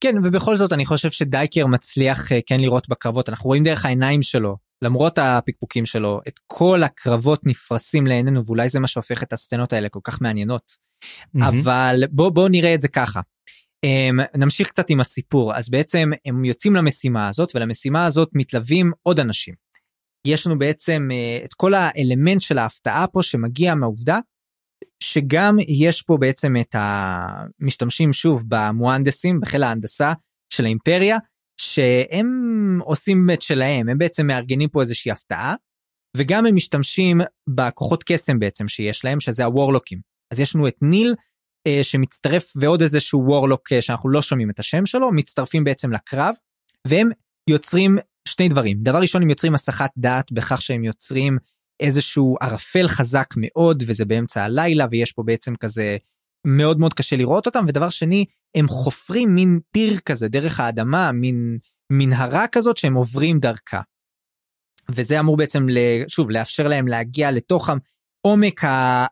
כן, 0.00 0.14
ובכל 0.24 0.56
זאת 0.56 0.72
אני 0.72 0.86
חושב 0.86 1.10
שדייקר 1.10 1.66
מצליח 1.66 2.32
אה, 2.32 2.38
כן 2.46 2.60
לראות 2.60 2.88
בקרבות, 2.88 3.28
אנחנו 3.28 3.46
רואים 3.46 3.62
דרך 3.62 3.84
העיניים 3.84 4.22
שלו, 4.22 4.56
למרות 4.82 5.18
הפקפוקים 5.18 5.86
שלו, 5.86 6.20
את 6.28 6.40
כל 6.46 6.82
הקרבות 6.82 7.46
נפרסים 7.46 8.06
לעינינו, 8.06 8.46
ואולי 8.46 8.68
זה 8.68 8.80
מה 8.80 8.86
שהופך 8.86 9.22
את 9.22 9.32
הסצנות 9.32 9.72
האלה 9.72 9.88
כל 9.88 10.00
כך 10.04 10.20
מעניינות. 10.20 10.70
Mm-hmm. 10.70 11.48
אבל 11.48 12.04
בוא, 12.10 12.30
בוא 12.30 12.48
נראה 12.48 12.74
את 12.74 12.80
זה 12.80 12.88
ככה. 12.88 13.20
Um, 13.86 14.38
נמשיך 14.38 14.68
קצת 14.68 14.90
עם 14.90 15.00
הסיפור, 15.00 15.54
אז 15.54 15.70
בעצם 15.70 16.10
הם 16.24 16.44
יוצאים 16.44 16.74
למשימה 16.74 17.28
הזאת, 17.28 17.52
ולמשימה 17.54 18.06
הזאת 18.06 18.28
מתלווים 18.34 18.92
עוד 19.02 19.20
אנשים. 19.20 19.54
יש 20.26 20.46
לנו 20.46 20.58
בעצם 20.58 21.08
uh, 21.10 21.44
את 21.44 21.54
כל 21.54 21.74
האלמנט 21.74 22.40
של 22.40 22.58
ההפתעה 22.58 23.06
פה 23.06 23.22
שמגיע 23.22 23.74
מהעובדה 23.74 24.18
שגם 25.02 25.56
יש 25.68 26.02
פה 26.02 26.16
בעצם 26.20 26.54
את 26.60 26.76
המשתמשים 26.78 28.12
שוב 28.12 28.44
במואנדסים 28.48 29.40
בחיל 29.40 29.62
ההנדסה 29.62 30.12
של 30.50 30.64
האימפריה 30.64 31.18
שהם 31.60 32.78
עושים 32.82 33.26
את 33.32 33.42
שלהם. 33.42 33.88
הם 33.88 33.98
בעצם 33.98 34.26
מארגנים 34.26 34.68
פה 34.68 34.80
איזושהי 34.80 35.10
הפתעה 35.12 35.54
וגם 36.16 36.46
הם 36.46 36.54
משתמשים 36.54 37.20
בכוחות 37.48 38.04
קסם 38.04 38.38
בעצם 38.38 38.68
שיש 38.68 39.04
להם 39.04 39.20
שזה 39.20 39.44
הוורלוקים. 39.44 40.00
אז 40.32 40.40
יש 40.40 40.56
לנו 40.56 40.68
את 40.68 40.76
ניל 40.82 41.14
אה, 41.66 41.80
שמצטרף 41.82 42.52
ועוד 42.56 42.82
איזשהו 42.82 43.22
וורלוק 43.26 43.72
אה, 43.72 43.82
שאנחנו 43.82 44.10
לא 44.10 44.22
שומעים 44.22 44.50
את 44.50 44.58
השם 44.58 44.86
שלו 44.86 45.12
מצטרפים 45.12 45.64
בעצם 45.64 45.92
לקרב 45.92 46.34
והם 46.88 47.10
יוצרים 47.50 47.98
שני 48.26 48.48
דברים 48.48 48.78
דבר 48.82 48.98
ראשון 48.98 49.22
הם 49.22 49.30
יוצרים 49.30 49.54
הסחת 49.54 49.90
דעת 49.96 50.32
בכך 50.32 50.62
שהם 50.62 50.84
יוצרים 50.84 51.38
איזשהו 51.80 52.36
ערפל 52.40 52.88
חזק 52.88 53.26
מאוד 53.36 53.82
וזה 53.86 54.04
באמצע 54.04 54.42
הלילה 54.42 54.86
ויש 54.90 55.12
פה 55.12 55.22
בעצם 55.22 55.56
כזה 55.56 55.96
מאוד 56.46 56.78
מאוד 56.78 56.94
קשה 56.94 57.16
לראות 57.16 57.46
אותם 57.46 57.64
ודבר 57.68 57.88
שני 57.88 58.24
הם 58.56 58.68
חופרים 58.68 59.34
מין 59.34 59.60
פיר 59.72 59.98
כזה 59.98 60.28
דרך 60.28 60.60
האדמה 60.60 61.12
מין 61.12 61.58
מנהרה 61.92 62.48
כזאת 62.52 62.76
שהם 62.76 62.94
עוברים 62.94 63.38
דרכה. 63.38 63.80
וזה 64.90 65.20
אמור 65.20 65.36
בעצם 65.36 65.66
שוב 66.08 66.30
לאפשר 66.30 66.68
להם 66.68 66.88
להגיע 66.88 67.30
לתוך 67.30 67.70
עומק 68.26 68.60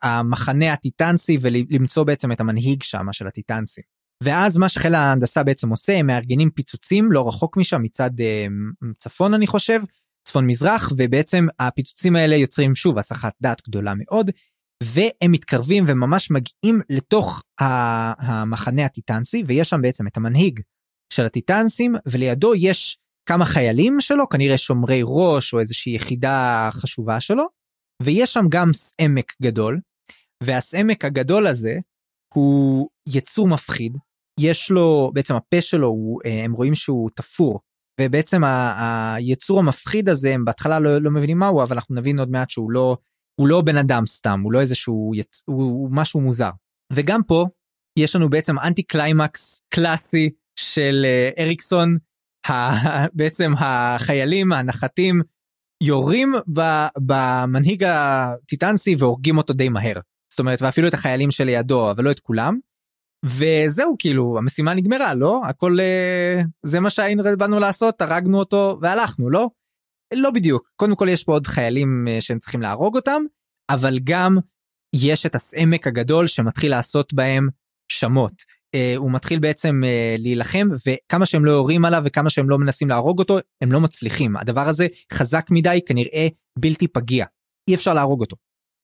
המחנה 0.02 0.72
הטיטנסי 0.72 1.38
ולמצוא 1.40 2.04
בעצם 2.04 2.32
את 2.32 2.40
המנהיג 2.40 2.82
שם 2.82 3.12
של 3.12 3.26
הטיטנסים. 3.26 3.93
ואז 4.22 4.56
מה 4.56 4.68
שחיל 4.68 4.94
ההנדסה 4.94 5.42
בעצם 5.42 5.70
עושה 5.70 5.96
הם 5.96 6.06
מארגנים 6.06 6.50
פיצוצים 6.50 7.12
לא 7.12 7.28
רחוק 7.28 7.56
משם 7.56 7.82
מצד 7.82 8.10
אה, 8.20 8.46
צפון 8.98 9.34
אני 9.34 9.46
חושב 9.46 9.80
צפון 10.24 10.46
מזרח 10.46 10.92
ובעצם 10.96 11.46
הפיצוצים 11.58 12.16
האלה 12.16 12.36
יוצרים 12.36 12.74
שוב 12.74 12.98
הסחת 12.98 13.32
דעת 13.42 13.62
גדולה 13.68 13.92
מאוד 13.96 14.30
והם 14.82 15.32
מתקרבים 15.32 15.84
וממש 15.86 16.30
מגיעים 16.30 16.80
לתוך 16.90 17.42
המחנה 17.58 18.84
הטיטנסי 18.84 19.42
ויש 19.46 19.70
שם 19.70 19.82
בעצם 19.82 20.06
את 20.06 20.16
המנהיג 20.16 20.60
של 21.12 21.26
הטיטנסים 21.26 21.94
ולידו 22.06 22.54
יש 22.54 22.98
כמה 23.28 23.44
חיילים 23.44 24.00
שלו 24.00 24.28
כנראה 24.28 24.58
שומרי 24.58 25.00
ראש 25.04 25.54
או 25.54 25.60
איזושהי 25.60 25.94
יחידה 25.94 26.68
חשובה 26.72 27.20
שלו 27.20 27.44
ויש 28.02 28.32
שם 28.32 28.44
גם 28.48 28.72
סעמק 28.72 29.32
גדול 29.42 29.80
והסעמק 30.42 31.04
הגדול 31.04 31.46
הזה 31.46 31.78
הוא 32.36 32.88
יצור 33.08 33.48
מפחיד. 33.48 33.98
יש 34.40 34.70
לו 34.70 35.10
בעצם 35.14 35.34
הפה 35.34 35.60
שלו 35.60 35.86
הוא 35.86 36.20
הם 36.44 36.52
רואים 36.52 36.74
שהוא 36.74 37.10
תפור. 37.14 37.60
ובעצם 38.00 38.42
היצור 38.44 39.58
המפחיד 39.58 40.08
הזה 40.08 40.34
הם 40.34 40.44
בהתחלה 40.44 40.78
לא, 40.78 40.98
לא 40.98 41.10
מבינים 41.10 41.38
מהו 41.38 41.62
אבל 41.62 41.76
אנחנו 41.76 41.94
נבין 41.94 42.18
עוד 42.18 42.30
מעט 42.30 42.50
שהוא 42.50 42.70
לא 42.70 42.96
הוא 43.40 43.48
לא 43.48 43.62
בן 43.62 43.76
אדם 43.76 44.06
סתם 44.06 44.40
הוא 44.44 44.52
לא 44.52 44.60
איזשהו 44.60 45.12
יצ... 45.14 45.42
הוא, 45.46 45.62
הוא 45.62 45.88
משהו 45.92 46.20
מוזר. 46.20 46.50
וגם 46.92 47.22
פה 47.22 47.46
יש 47.98 48.16
לנו 48.16 48.30
בעצם 48.30 48.58
anti-climax 48.58 49.60
קלאסי 49.74 50.30
של 50.58 51.06
uh, 51.06 51.40
אריקסון. 51.40 51.98
ה... 52.50 52.52
בעצם 53.18 53.52
החיילים 53.58 54.52
הנחתים 54.52 55.22
יורים. 55.82 56.34
במנהיג 57.00 57.84
הטיטנסי 57.84 58.94
והורגים 58.98 59.38
אותו 59.38 59.52
די 59.52 59.68
מהר 59.68 60.00
זאת 60.34 60.40
אומרת 60.40 60.62
ואפילו 60.62 60.88
את 60.88 60.94
החיילים 60.94 61.30
שלידו 61.30 61.90
אבל 61.90 62.04
לא 62.04 62.10
את 62.10 62.20
כולם. 62.20 62.58
וזהו 63.24 63.96
כאילו 63.98 64.38
המשימה 64.38 64.74
נגמרה 64.74 65.14
לא 65.14 65.42
הכל 65.44 65.76
אה, 65.80 66.42
זה 66.62 66.80
מה 66.80 66.90
שהיינו 66.90 67.22
באנו 67.38 67.60
לעשות 67.60 68.02
הרגנו 68.02 68.38
אותו 68.38 68.78
והלכנו 68.80 69.30
לא. 69.30 69.50
לא 70.14 70.30
בדיוק 70.30 70.70
קודם 70.76 70.96
כל 70.96 71.08
יש 71.08 71.24
פה 71.24 71.32
עוד 71.32 71.46
חיילים 71.46 72.04
אה, 72.08 72.20
שהם 72.20 72.38
צריכים 72.38 72.62
להרוג 72.62 72.96
אותם 72.96 73.22
אבל 73.70 73.98
גם 74.04 74.36
יש 74.94 75.26
את 75.26 75.34
הסעמק 75.34 75.86
הגדול 75.86 76.26
שמתחיל 76.26 76.70
לעשות 76.70 77.14
בהם 77.14 77.48
שמות. 77.92 78.32
אה, 78.74 78.94
הוא 78.96 79.12
מתחיל 79.12 79.38
בעצם 79.38 79.80
להילחם 80.18 80.68
וכמה 80.86 81.26
שהם 81.26 81.44
לא 81.44 81.50
יורים 81.50 81.84
עליו 81.84 82.02
וכמה 82.04 82.30
שהם 82.30 82.50
לא 82.50 82.58
מנסים 82.58 82.88
להרוג 82.88 83.18
אותו 83.18 83.38
הם 83.60 83.72
לא 83.72 83.80
מצליחים 83.80 84.36
הדבר 84.36 84.68
הזה 84.68 84.86
חזק 85.12 85.46
מדי 85.50 85.80
כנראה 85.86 86.28
בלתי 86.58 86.88
פגיע 86.88 87.26
אי 87.68 87.74
אפשר 87.74 87.94
להרוג 87.94 88.20
אותו. 88.20 88.36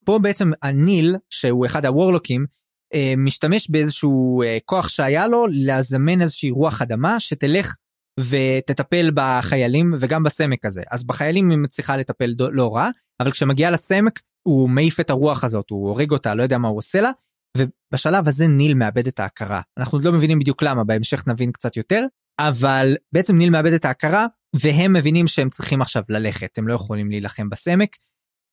פה 0.04 0.18
בעצם 0.18 0.50
הניל 0.62 1.16
שהוא 1.30 1.66
אחד 1.66 1.86
הוורלוקים 1.86 2.46
אה, 2.94 3.14
משתמש 3.16 3.70
באיזשהו 3.70 4.42
אה, 4.42 4.58
כוח 4.64 4.88
שהיה 4.88 5.26
לו 5.26 5.46
לזמן 5.50 6.22
איזושהי 6.22 6.50
רוח 6.50 6.82
אדמה 6.82 7.20
שתלך 7.20 7.76
ותטפל 8.20 9.10
בחיילים 9.14 9.94
וגם 9.98 10.22
בסמק 10.22 10.64
הזה. 10.64 10.82
אז 10.90 11.04
בחיילים 11.04 11.50
היא 11.50 11.58
מצליחה 11.58 11.96
לטפל 11.96 12.34
לא 12.38 12.76
רע 12.76 12.88
אבל 13.20 13.30
כשמגיעה 13.30 13.70
לסמק 13.70 14.20
הוא 14.42 14.70
מעיף 14.70 15.00
את 15.00 15.10
הרוח 15.10 15.44
הזאת 15.44 15.70
הוא 15.70 15.88
הורג 15.88 16.10
אותה 16.10 16.34
לא 16.34 16.42
יודע 16.42 16.58
מה 16.58 16.68
הוא 16.68 16.78
עושה 16.78 17.00
לה 17.00 17.10
ובשלב 17.56 18.28
הזה 18.28 18.46
ניל 18.46 18.74
מאבד 18.74 19.06
את 19.06 19.20
ההכרה. 19.20 19.60
אנחנו 19.78 19.98
לא 19.98 20.12
מבינים 20.12 20.38
בדיוק 20.38 20.62
למה 20.62 20.84
בהמשך 20.84 21.26
נבין 21.26 21.52
קצת 21.52 21.76
יותר 21.76 22.04
אבל 22.40 22.96
בעצם 23.12 23.36
ניל 23.36 23.50
מאבד 23.50 23.72
את 23.72 23.84
ההכרה 23.84 24.26
והם 24.56 24.92
מבינים 24.92 25.26
שהם 25.26 25.50
צריכים 25.50 25.82
עכשיו 25.82 26.02
ללכת 26.08 26.58
הם 26.58 26.68
לא 26.68 26.74
יכולים 26.74 27.10
להילחם 27.10 27.48
בסמק. 27.50 27.96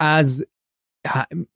אז 0.01 0.45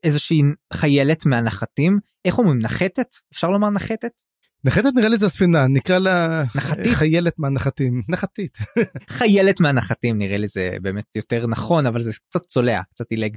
איזושהי 0.04 0.42
חיילת 0.72 1.26
מהנחתים. 1.26 1.98
איך 2.24 2.38
אומרים? 2.38 2.58
נחתת? 2.58 3.14
אפשר 3.32 3.50
לומר 3.50 3.70
נחתת. 3.70 4.22
נחתת 4.64 4.90
נראה 4.94 5.08
לי 5.08 5.16
זה 5.18 5.26
הספינה 5.26 5.66
נקרא 5.68 5.98
לה 5.98 6.44
נחתית? 6.54 6.92
חיילת 6.92 7.38
מהנחתים. 7.38 8.02
נחתית. 8.08 8.58
חיילת 9.18 9.60
מהנחתים 9.60 10.18
נראה 10.18 10.36
לי 10.36 10.48
זה 10.48 10.70
באמת 10.82 11.16
יותר 11.16 11.46
נכון 11.46 11.86
אבל 11.86 12.00
זה 12.00 12.12
קצת 12.28 12.46
צולע 12.46 12.80
קצת 12.90 13.10
עילג. 13.10 13.36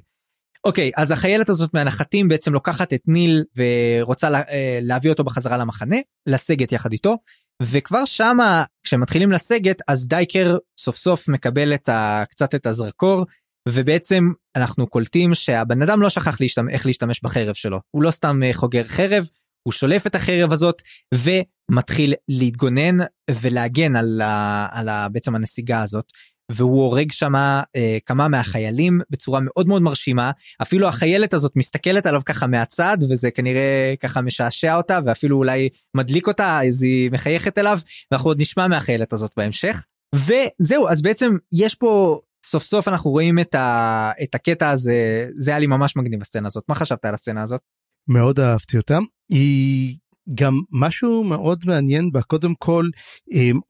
אוקיי 0.65 0.91
אז 0.97 1.11
החיילת 1.11 1.49
הזאת 1.49 1.73
מהנחתים 1.73 2.27
בעצם 2.27 2.53
לוקחת 2.53 2.93
את 2.93 3.01
ניל 3.07 3.43
ורוצה 3.57 4.29
לה, 4.29 4.41
אה, 4.49 4.79
להביא 4.81 5.09
אותו 5.09 5.23
בחזרה 5.23 5.57
למחנה 5.57 5.97
לסגת 6.27 6.71
יחד 6.71 6.91
איתו. 6.91 7.17
וכבר 7.61 8.05
שמה 8.05 8.63
כשמתחילים 8.83 9.31
לסגת 9.31 9.81
אז 9.87 10.07
דייקר 10.07 10.57
סוף 10.79 10.95
סוף 10.95 11.29
מקבל 11.29 11.73
את 11.73 11.89
ה, 11.89 12.23
קצת 12.29 12.55
את 12.55 12.65
הזרקור 12.65 13.25
ובעצם 13.69 14.31
אנחנו 14.55 14.87
קולטים 14.87 15.33
שהבן 15.33 15.81
אדם 15.81 16.01
לא 16.01 16.09
שכח 16.09 16.41
להשתמש, 16.41 16.73
איך 16.73 16.85
להשתמש 16.85 17.21
בחרב 17.23 17.53
שלו. 17.53 17.79
הוא 17.91 18.03
לא 18.03 18.11
סתם 18.11 18.43
אה, 18.43 18.53
חוגר 18.53 18.83
חרב 18.83 19.27
הוא 19.67 19.71
שולף 19.71 20.07
את 20.07 20.15
החרב 20.15 20.53
הזאת 20.53 20.81
ומתחיל 21.13 22.13
להתגונן 22.29 22.97
ולהגן 23.31 23.95
על, 23.95 24.21
ה, 24.21 24.67
על 24.71 24.89
ה, 24.89 25.07
בעצם 25.09 25.35
הנסיגה 25.35 25.81
הזאת. 25.81 26.11
והוא 26.51 26.83
הורג 26.83 27.11
שמה 27.11 27.63
אה, 27.75 27.97
כמה 28.05 28.27
מהחיילים 28.27 29.01
בצורה 29.09 29.39
מאוד 29.43 29.67
מאוד 29.67 29.81
מרשימה. 29.81 30.31
אפילו 30.61 30.87
החיילת 30.87 31.33
הזאת 31.33 31.51
מסתכלת 31.55 32.05
עליו 32.05 32.21
ככה 32.25 32.47
מהצד 32.47 32.97
וזה 33.09 33.31
כנראה 33.31 33.93
ככה 33.99 34.21
משעשע 34.21 34.75
אותה 34.75 34.99
ואפילו 35.05 35.37
אולי 35.37 35.69
מדליק 35.97 36.27
אותה 36.27 36.67
אז 36.67 36.83
היא 36.83 37.11
מחייכת 37.11 37.57
אליו 37.57 37.79
ואנחנו 38.11 38.29
עוד 38.29 38.41
נשמע 38.41 38.67
מהחיילת 38.67 39.13
הזאת 39.13 39.31
בהמשך. 39.37 39.85
וזהו 40.15 40.87
אז 40.87 41.01
בעצם 41.01 41.31
יש 41.53 41.75
פה 41.75 42.19
סוף 42.49 42.63
סוף 42.63 42.87
אנחנו 42.87 43.11
רואים 43.11 43.39
את, 43.39 43.55
ה, 43.55 44.11
את 44.23 44.35
הקטע 44.35 44.69
הזה 44.69 45.29
זה 45.37 45.51
היה 45.51 45.59
לי 45.59 45.67
ממש 45.67 45.95
מגניב 45.95 46.21
הסצנה 46.21 46.47
הזאת. 46.47 46.63
מה 46.69 46.75
חשבת 46.75 47.05
על 47.05 47.13
הסצנה 47.13 47.43
הזאת? 47.43 47.61
מאוד 48.09 48.39
אהבתי 48.39 48.77
אותה. 48.77 48.97
היא 49.29 49.97
גם 50.35 50.59
משהו 50.71 51.23
מאוד 51.23 51.63
מעניין 51.65 52.11
בה. 52.11 52.21
קודם 52.21 52.55
כל 52.55 52.85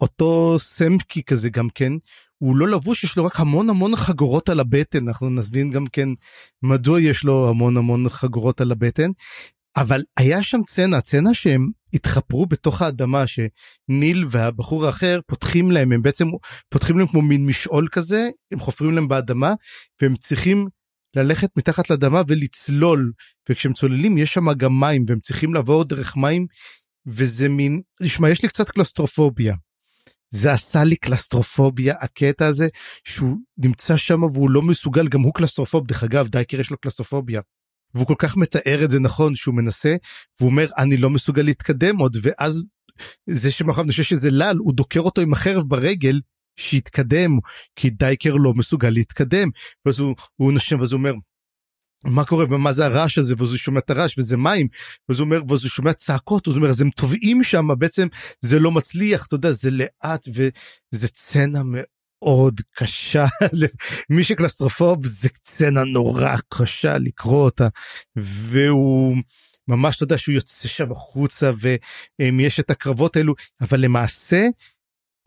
אותו 0.01 0.55
סמקי 0.59 1.23
כזה 1.23 1.49
גם 1.49 1.67
כן 1.75 1.93
הוא 2.37 2.55
לא 2.55 2.67
לבוש 2.67 3.03
יש 3.03 3.17
לו 3.17 3.25
רק 3.25 3.39
המון 3.39 3.69
המון 3.69 3.95
חגורות 3.95 4.49
על 4.49 4.59
הבטן. 4.59 5.07
אנחנו 5.07 5.29
נזמין 5.29 5.71
גם 5.71 5.85
כן 5.87 6.09
מדוע 6.63 7.01
יש 7.01 7.23
לו 7.23 7.49
המון 7.49 7.77
המון 7.77 8.09
חגורות 8.09 8.61
על 8.61 8.71
הבטן 8.71 9.11
אבל 9.77 10.01
היה 10.17 10.43
שם 10.43 10.59
צנע, 10.67 11.01
צנע 11.01 11.33
שהם 11.33 11.69
התחפרו 11.93 12.45
בתוך 12.45 12.81
האדמה, 12.81 13.23
שניל 13.27 14.25
והבחור 14.29 14.85
האחר 14.85 15.19
פותחים 15.27 15.71
להם, 15.71 15.91
הם 15.91 16.01
בעצם 16.01 16.27
פותחים 16.69 16.97
להם 16.97 17.07
כמו 17.07 17.21
מין 17.21 17.45
משעול 17.45 17.87
כזה, 17.91 18.29
הם 18.51 18.59
חופרים 18.59 18.91
להם 18.91 19.07
באדמה, 19.07 19.53
והם 20.01 20.15
צריכים 20.15 20.67
ללכת 21.15 21.49
מתחת 21.57 21.89
לאדמה 21.89 22.21
ולצלול, 22.27 23.11
וכשהם 23.49 23.73
צוללים 23.73 24.17
יש 24.17 24.33
שם 24.33 24.53
גם 24.53 24.79
מים, 24.79 25.05
והם 25.07 25.19
צריכים 25.19 25.53
לעבור 25.53 25.83
דרך 25.83 26.17
מים, 26.17 26.45
וזה 27.07 27.49
מין, 27.49 27.81
תשמע, 28.03 28.29
יש 28.29 28.43
לי 28.43 28.49
קצת 28.49 28.69
קלסטרופוביה. 28.69 29.55
זה 30.29 30.51
עשה 30.51 30.83
לי 30.83 30.95
קלסטרופוביה 30.95 31.95
הקטע 32.01 32.47
הזה 32.47 32.67
שהוא 33.03 33.37
נמצא 33.57 33.97
שם 33.97 34.23
והוא 34.23 34.49
לא 34.49 34.61
מסוגל 34.61 35.07
גם 35.07 35.21
הוא 35.21 35.33
קלסטרופוב 35.33 35.87
דרך 35.87 36.03
אגב 36.03 36.27
דייקר 36.27 36.59
יש 36.59 36.71
לו 36.71 36.77
קלסטרופוביה. 36.77 37.41
והוא 37.95 38.07
כל 38.07 38.15
כך 38.17 38.37
מתאר 38.37 38.83
את 38.83 38.89
זה 38.89 38.99
נכון 38.99 39.35
שהוא 39.35 39.55
מנסה 39.55 39.95
והוא 40.39 40.49
אומר 40.49 40.67
אני 40.77 40.97
לא 40.97 41.09
מסוגל 41.09 41.41
להתקדם 41.41 41.97
עוד 41.97 42.17
ואז 42.21 42.63
זה 43.29 43.51
שמאחוריו 43.51 43.87
נשאר 43.87 44.03
שזה 44.03 44.31
לל 44.31 44.57
הוא 44.59 44.73
דוקר 44.73 44.99
אותו 44.99 45.21
עם 45.21 45.33
החרב 45.33 45.63
ברגל 45.67 46.19
שיתקדם 46.55 47.31
כי 47.75 47.89
דייקר 47.89 48.35
לא 48.35 48.53
מסוגל 48.53 48.89
להתקדם. 48.89 49.49
ואז 49.85 49.99
הוא, 49.99 50.15
הוא 50.35 50.53
נושם 50.53 50.79
ואז 50.79 50.91
הוא 50.91 50.99
אומר 50.99 51.13
מה 52.03 52.25
קורה? 52.25 52.45
ומה 52.49 52.73
זה 52.73 52.85
הרעש 52.85 53.17
הזה? 53.17 53.35
ואז 53.37 53.49
הוא 53.49 53.57
שומע 53.57 53.79
את 53.79 53.89
הרעש 53.89 54.17
וזה 54.17 54.37
מים. 54.37 54.67
ואז 55.09 55.19
הוא 55.19 55.25
אומר 55.25 55.41
ואז 55.49 55.63
הוא 55.63 55.69
שומע 55.69 55.93
צעקות 55.93 56.45
הוא 56.45 56.55
אומר 56.55 56.69
אז 56.69 56.81
הם 56.81 56.89
טובעים 56.89 57.43
שם 57.43 57.67
בעצם 57.79 58.07
זה 58.39 58.59
לא 58.59 58.71
מצליח 58.71 59.25
אתה 59.25 59.35
יודע 59.35 59.51
זה 59.51 59.71
לאט 59.71 60.27
וזה 60.27 61.07
צנע 61.07 61.63
מאוד 61.63 61.94
קשה 62.75 63.25
מי 64.09 64.23
שקלסטרופוב 64.23 65.05
זה 65.05 65.29
צנע 65.41 65.83
נורא 65.83 66.35
קשה 66.49 66.97
לקרוא 66.97 67.43
אותה 67.43 67.67
והוא 68.15 69.17
ממש 69.67 69.95
אתה 69.95 70.03
יודע 70.03 70.17
שהוא 70.17 70.35
יוצא 70.35 70.67
שם 70.67 70.91
החוצה 70.91 71.51
ויש 72.19 72.59
את 72.59 72.69
הקרבות 72.69 73.15
האלו 73.15 73.33
אבל 73.61 73.79
למעשה 73.79 74.45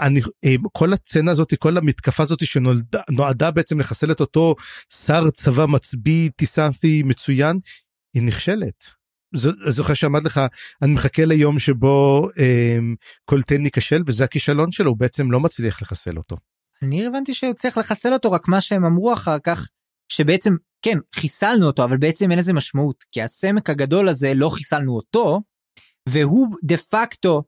אני 0.01 0.20
אה, 0.45 0.55
כל 0.72 0.93
הצצנה 0.93 1.30
הזאת 1.30 1.55
כל 1.59 1.76
המתקפה 1.76 2.22
הזאת 2.22 2.47
שנועדה 2.47 3.51
בעצם 3.51 3.80
לחסל 3.80 4.12
את 4.12 4.20
אותו 4.20 4.55
שר 5.07 5.30
צבא 5.30 5.66
מצביא 5.66 6.30
טיסנתי 6.36 7.03
מצוין 7.03 7.59
היא 8.14 8.22
נכשלת. 8.22 8.84
זוכר 9.68 9.95
שאמרתי 9.95 10.26
לך 10.26 10.41
אני 10.82 10.93
מחכה 10.93 11.24
ליום 11.24 11.59
שבו 11.59 12.28
אה, 12.39 12.78
קולטן 13.24 13.64
ייכשל 13.64 14.03
וזה 14.07 14.24
הכישלון 14.24 14.72
שלו 14.72 14.91
הוא 14.91 14.99
בעצם 14.99 15.30
לא 15.30 15.41
מצליח 15.41 15.82
לחסל 15.82 16.16
אותו. 16.16 16.36
אני 16.83 17.07
הבנתי 17.07 17.35
שהוא 17.35 17.55
צריך 17.55 17.79
לחסל 17.79 18.12
אותו 18.12 18.33
רק 18.33 18.49
מה 18.49 18.61
שהם 18.61 18.85
אמרו 18.85 19.12
אחר 19.12 19.39
כך 19.39 19.68
שבעצם 20.09 20.55
כן 20.83 20.99
חיסלנו 21.14 21.66
אותו 21.66 21.85
אבל 21.85 21.97
בעצם 21.97 22.31
אין 22.31 22.39
לזה 22.39 22.53
משמעות 22.53 23.05
כי 23.12 23.22
הסמק 23.22 23.70
הגדול 23.70 24.09
הזה 24.09 24.35
לא 24.35 24.49
חיסלנו 24.49 24.97
אותו 24.97 25.41
והוא 26.09 26.49
דה 26.62 26.76
פקטו 26.76 27.43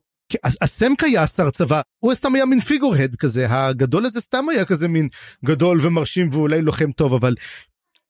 הסמק 0.61 1.03
היה 1.03 1.27
שר 1.27 1.49
צבא 1.49 1.81
הוא 1.99 2.13
סתם 2.13 2.35
היה 2.35 2.45
מין 2.45 2.59
פיגור-הד 2.59 3.15
כזה 3.15 3.45
הגדול 3.49 4.05
הזה 4.05 4.21
סתם 4.21 4.49
היה 4.49 4.65
כזה 4.65 4.87
מין 4.87 5.07
גדול 5.45 5.79
ומרשים 5.81 6.27
ואולי 6.31 6.61
לוחם 6.61 6.91
טוב 6.91 7.13
אבל 7.13 7.35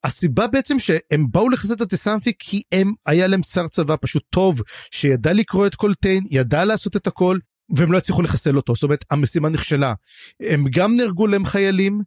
הסיבה 0.03 0.47
בעצם 0.47 0.79
שהם 0.79 1.31
באו 1.31 1.49
לחסד 1.49 1.71
את 1.71 1.81
הטיסנפי 1.81 2.31
כי 2.39 2.61
הם 2.71 2.93
היה 3.05 3.27
להם 3.27 3.43
שר 3.43 3.67
צבא 3.67 3.95
פשוט 4.01 4.23
טוב 4.29 4.61
שידע 4.91 5.33
לקרוא 5.33 5.67
את 5.67 5.75
כל 5.75 5.93
טיין 5.93 6.23
ידע 6.31 6.65
לעשות 6.65 6.95
את 6.95 7.07
הכל 7.07 7.37
והם 7.75 7.91
לא 7.91 7.97
הצליחו 7.97 8.21
לחסל 8.21 8.57
אותו. 8.57 8.75
זאת 8.75 8.83
אומרת 8.83 9.05
המשימה 9.11 9.49
נכשלה. 9.49 9.93
הם 10.41 10.65
גם 10.71 10.95
נהרגו 10.95 11.27
להם 11.27 11.45
חיילים 11.45 12.01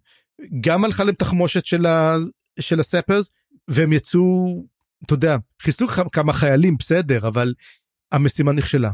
גם 0.61 0.85
הלכה 0.85 1.05
להם 1.05 1.15
תחמושת 1.15 1.67
של, 1.67 1.87
ה, 1.87 2.17
של 2.61 2.81
הספרס 2.81 3.31
והם 3.69 3.93
יצאו 3.93 4.65
אתה 5.07 5.15
יודע 5.15 5.37
חיסלו 5.62 5.89
כמה 5.89 6.33
חיילים 6.33 6.77
בסדר 6.77 7.29
אבל 7.29 7.55
המשימה 8.12 8.53
נכשלה. 8.53 8.91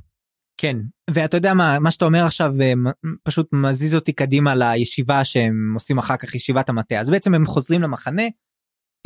כן. 0.60 0.76
ואתה 1.10 1.36
יודע 1.36 1.54
מה 1.54 1.78
מה 1.78 1.90
שאתה 1.90 2.04
אומר 2.04 2.24
עכשיו 2.24 2.52
אה, 2.60 2.72
פשוט 3.22 3.48
מזיז 3.52 3.94
אותי 3.94 4.12
קדימה 4.12 4.54
לישיבה 4.54 5.24
שהם 5.24 5.72
עושים 5.74 5.98
אחר 5.98 6.16
כך 6.16 6.34
ישיבת 6.34 6.68
המטה. 6.68 7.00
אז 7.00 7.10
בעצם 7.10 7.34
הם 7.34 7.46
חוזרים 7.46 7.82
למחנה 7.82 8.22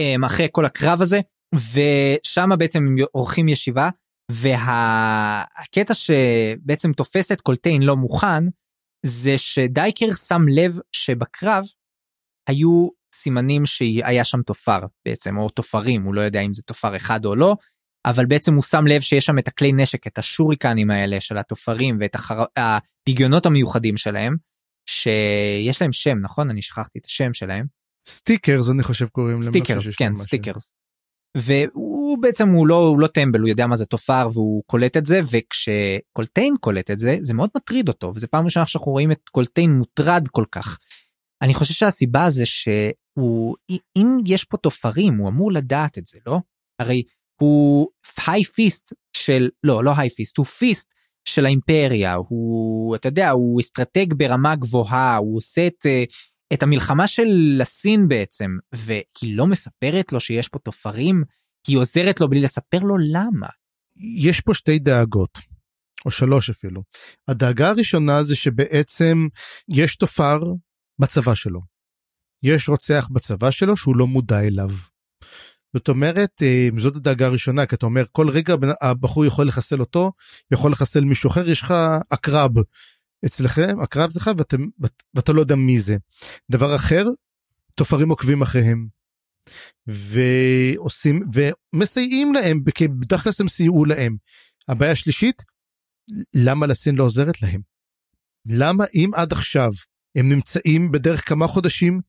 אה, 0.00 0.14
אחרי 0.26 0.48
כל 0.52 0.64
הקרב 0.64 1.02
הזה 1.02 1.20
ושם 1.54 2.50
בעצם 2.58 2.78
הם 2.86 2.96
עורכים 3.12 3.48
ישיבה 3.48 3.88
והקטע 4.30 5.94
שבעצם 5.94 6.92
תופס 6.92 7.32
את 7.32 7.40
קולטיין 7.40 7.82
לא 7.82 7.96
מוכן 7.96 8.44
זה 9.06 9.38
שדייקר 9.38 10.12
שם 10.28 10.42
לב 10.48 10.78
שבקרב 10.92 11.64
היו 12.48 12.88
סימנים 13.14 13.66
שהיה 13.66 14.24
שם 14.24 14.42
תופר 14.42 14.78
בעצם 15.04 15.38
או 15.38 15.48
תופרים 15.48 16.02
הוא 16.02 16.14
לא 16.14 16.20
יודע 16.20 16.40
אם 16.40 16.54
זה 16.54 16.62
תופר 16.62 16.96
אחד 16.96 17.24
או 17.24 17.36
לא 17.36 17.56
אבל 18.06 18.26
בעצם 18.26 18.54
הוא 18.54 18.62
שם 18.62 18.86
לב 18.86 19.00
שיש 19.00 19.26
שם 19.26 19.38
את 19.38 19.48
הכלי 19.48 19.72
נשק 19.72 20.06
את 20.06 20.18
השוריקנים 20.18 20.90
האלה 20.90 21.20
של 21.20 21.38
התופרים 21.38 21.96
ואת 22.00 22.14
החר... 22.14 22.44
הפיגיונות 22.56 23.46
המיוחדים 23.46 23.96
שלהם 23.96 24.36
שיש 24.86 25.82
להם 25.82 25.92
שם 25.92 26.18
נכון 26.22 26.50
אני 26.50 26.62
שכחתי 26.62 26.98
את 26.98 27.04
השם 27.04 27.32
שלהם. 27.32 27.66
stitchers 28.08 28.70
אני 28.70 28.82
חושב 28.82 29.08
קוראים 29.08 29.40
להם. 29.40 29.50
stitchers 29.50 29.94
כן 29.94 30.16
stitchers. 30.16 30.74
והוא 31.36 32.18
בעצם 32.22 32.48
הוא 32.48 32.66
לא 32.66 32.74
הוא 32.74 33.00
לא 33.00 33.06
טמבל 33.06 33.40
הוא 33.40 33.48
יודע 33.48 33.66
מה 33.66 33.76
זה 33.76 33.86
תופר 33.86 34.28
והוא 34.32 34.62
קולט 34.66 34.96
את 34.96 35.06
זה 35.06 35.20
וכשקולטיין 35.30 36.54
קולט 36.60 36.90
את 36.90 36.98
זה 36.98 37.16
זה 37.20 37.34
מאוד 37.34 37.50
מטריד 37.56 37.88
אותו 37.88 38.12
וזה 38.14 38.26
פעם 38.26 38.44
ראשונה 38.44 38.66
שאנחנו 38.66 38.92
רואים 38.92 39.12
את 39.12 39.28
קולטיין 39.28 39.70
מוטרד 39.72 40.28
כל 40.28 40.44
כך. 40.50 40.78
אני 41.42 41.54
חושב 41.54 41.74
שהסיבה 41.74 42.30
זה 42.30 42.46
שהוא 42.46 43.56
אם 43.96 44.16
יש 44.26 44.44
פה 44.44 44.56
תופרים 44.56 45.16
הוא 45.16 45.28
אמור 45.28 45.52
לדעת 45.52 45.98
את 45.98 46.06
זה 46.06 46.18
לא 46.26 46.38
הרי 46.80 47.02
הוא 47.40 47.88
High 48.26 48.44
Fist 48.44 48.92
של 49.16 49.48
לא 49.64 49.84
לא 49.84 49.92
High 49.96 50.10
Fist 50.10 50.38
הוא 50.38 50.46
Fist 50.46 50.94
של 51.28 51.46
האימפריה 51.46 52.14
הוא 52.14 52.96
אתה 52.96 53.08
יודע 53.08 53.30
הוא 53.30 53.60
אסטרטג 53.60 54.14
ברמה 54.14 54.56
גבוהה 54.56 55.16
הוא 55.16 55.36
עושה 55.36 55.66
את, 55.66 55.86
את 56.52 56.62
המלחמה 56.62 57.06
של 57.06 57.58
הסין 57.62 58.08
בעצם 58.08 58.50
והיא 58.74 59.36
לא 59.36 59.46
מספרת 59.46 60.12
לו 60.12 60.20
שיש 60.20 60.48
פה 60.48 60.58
תופרים 60.58 61.22
היא 61.66 61.78
עוזרת 61.78 62.20
לו 62.20 62.28
בלי 62.28 62.40
לספר 62.40 62.78
לו 62.78 62.96
למה. 62.98 63.48
יש 64.18 64.40
פה 64.40 64.54
שתי 64.54 64.78
דאגות 64.78 65.38
או 66.06 66.10
שלוש 66.10 66.50
אפילו 66.50 66.82
הדאגה 67.28 67.68
הראשונה 67.68 68.22
זה 68.22 68.36
שבעצם 68.36 69.26
יש 69.68 69.96
תופר 69.96 70.38
בצבא 70.98 71.34
שלו. 71.34 71.60
יש 72.42 72.68
רוצח 72.68 73.08
בצבא 73.12 73.50
שלו 73.50 73.76
שהוא 73.76 73.96
לא 73.96 74.06
מודע 74.06 74.40
אליו. 74.40 74.70
זאת 75.74 75.88
אומרת, 75.88 76.42
אה, 76.42 76.68
זאת 76.78 76.96
הדאגה 76.96 77.26
הראשונה, 77.26 77.66
כי 77.66 77.74
אתה 77.74 77.86
אומר, 77.86 78.04
כל 78.12 78.28
רגע 78.28 78.54
הבחור 78.82 79.24
יכול 79.24 79.46
לחסל 79.46 79.80
אותו, 79.80 80.12
יכול 80.52 80.72
לחסל 80.72 81.00
מישהו 81.00 81.30
אחר, 81.30 81.48
יש 81.48 81.62
לך 81.62 81.74
עקרב 82.10 82.50
אצלכם, 83.26 83.80
עקרב 83.80 84.10
זה 84.10 84.20
לך 84.20 84.30
ואתה, 84.38 84.56
ואתה 85.14 85.32
לא 85.32 85.40
יודע 85.40 85.54
מי 85.54 85.80
זה. 85.80 85.96
דבר 86.50 86.76
אחר, 86.76 87.04
תופרים 87.74 88.08
עוקבים 88.08 88.42
אחריהם. 88.42 88.86
ועושים, 89.86 91.22
ומסייעים 91.32 92.34
להם, 92.34 92.60
כי 92.74 92.88
כלל 93.22 93.32
הם 93.40 93.48
סייעו 93.48 93.84
להם. 93.84 94.16
הבעיה 94.68 94.92
השלישית, 94.92 95.42
למה 96.34 96.66
לסין 96.66 96.94
לא 96.94 97.04
עוזרת 97.04 97.42
להם? 97.42 97.60
למה 98.46 98.84
אם 98.94 99.10
עד 99.14 99.32
עכשיו 99.32 99.70
הם 100.16 100.28
נמצאים 100.28 100.92
בדרך 100.92 101.28
כמה 101.28 101.46
חודשים, 101.46 102.00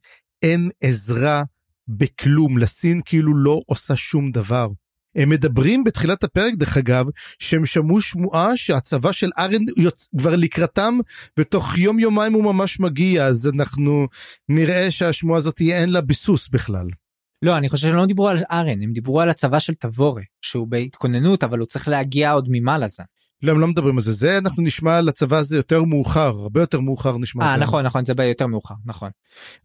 אין 0.42 0.70
עזרה 0.84 1.44
בכלום, 1.88 2.58
לסין 2.58 3.02
כאילו 3.06 3.38
לא 3.38 3.62
עושה 3.66 3.96
שום 3.96 4.32
דבר. 4.32 4.68
הם 5.16 5.30
מדברים 5.30 5.84
בתחילת 5.84 6.24
הפרק 6.24 6.54
דרך 6.54 6.78
אגב 6.78 7.06
שהם 7.40 7.66
שמעו 7.66 8.02
שמועה 8.02 8.58
שהצבא 8.58 9.12
של 9.12 9.30
ארן 9.38 9.62
יוצ... 9.78 10.10
כבר 10.18 10.36
לקראתם 10.36 11.00
ותוך 11.40 11.78
יום 11.78 12.00
יומיים 12.00 12.34
הוא 12.34 12.44
ממש 12.44 12.80
מגיע 12.80 13.26
אז 13.26 13.50
אנחנו 13.56 14.08
נראה 14.50 14.92
שהשמועה 14.92 15.38
הזאת 15.38 15.62
אין 15.62 15.90
לה 15.90 16.02
ביסוס 16.02 16.50
בכלל. 16.50 16.88
לא 17.42 17.58
אני 17.58 17.70
חושב 17.70 17.88
שהם 17.88 17.96
לא 17.96 18.06
דיברו 18.06 18.28
על 18.28 18.44
ארן 18.52 18.82
הם 18.82 18.94
דיברו 18.94 19.22
על 19.22 19.30
הצבא 19.30 19.60
של 19.60 19.74
תבורה 19.74 20.22
שהוא 20.42 20.68
בהתכוננות 20.68 21.44
אבל 21.44 21.60
הוא 21.60 21.66
צריך 21.66 21.88
להגיע 21.88 22.32
עוד 22.32 22.48
ממעלה 22.50 22.88
זה. 22.88 23.04
לא, 23.46 23.52
הם 23.52 23.60
לא 23.60 23.68
מדברים 23.68 23.96
על 23.98 24.02
זה, 24.02 24.12
זה 24.12 24.38
אנחנו 24.38 24.64
נשמע 24.64 24.98
על 24.98 25.10
הצבא 25.10 25.38
הזה 25.38 25.58
יותר 25.58 25.84
מאוחר, 25.84 26.28
הרבה 26.28 26.62
יותר 26.62 26.80
מאוחר 26.80 27.18
נשמע. 27.18 27.46
אה, 27.46 27.58
נכון, 27.58 27.86
נכון, 27.86 28.06
זה 28.06 28.14
בא 28.14 28.24
יותר 28.24 28.48
מאוחר, 28.48 28.76
נכון. 28.86 29.10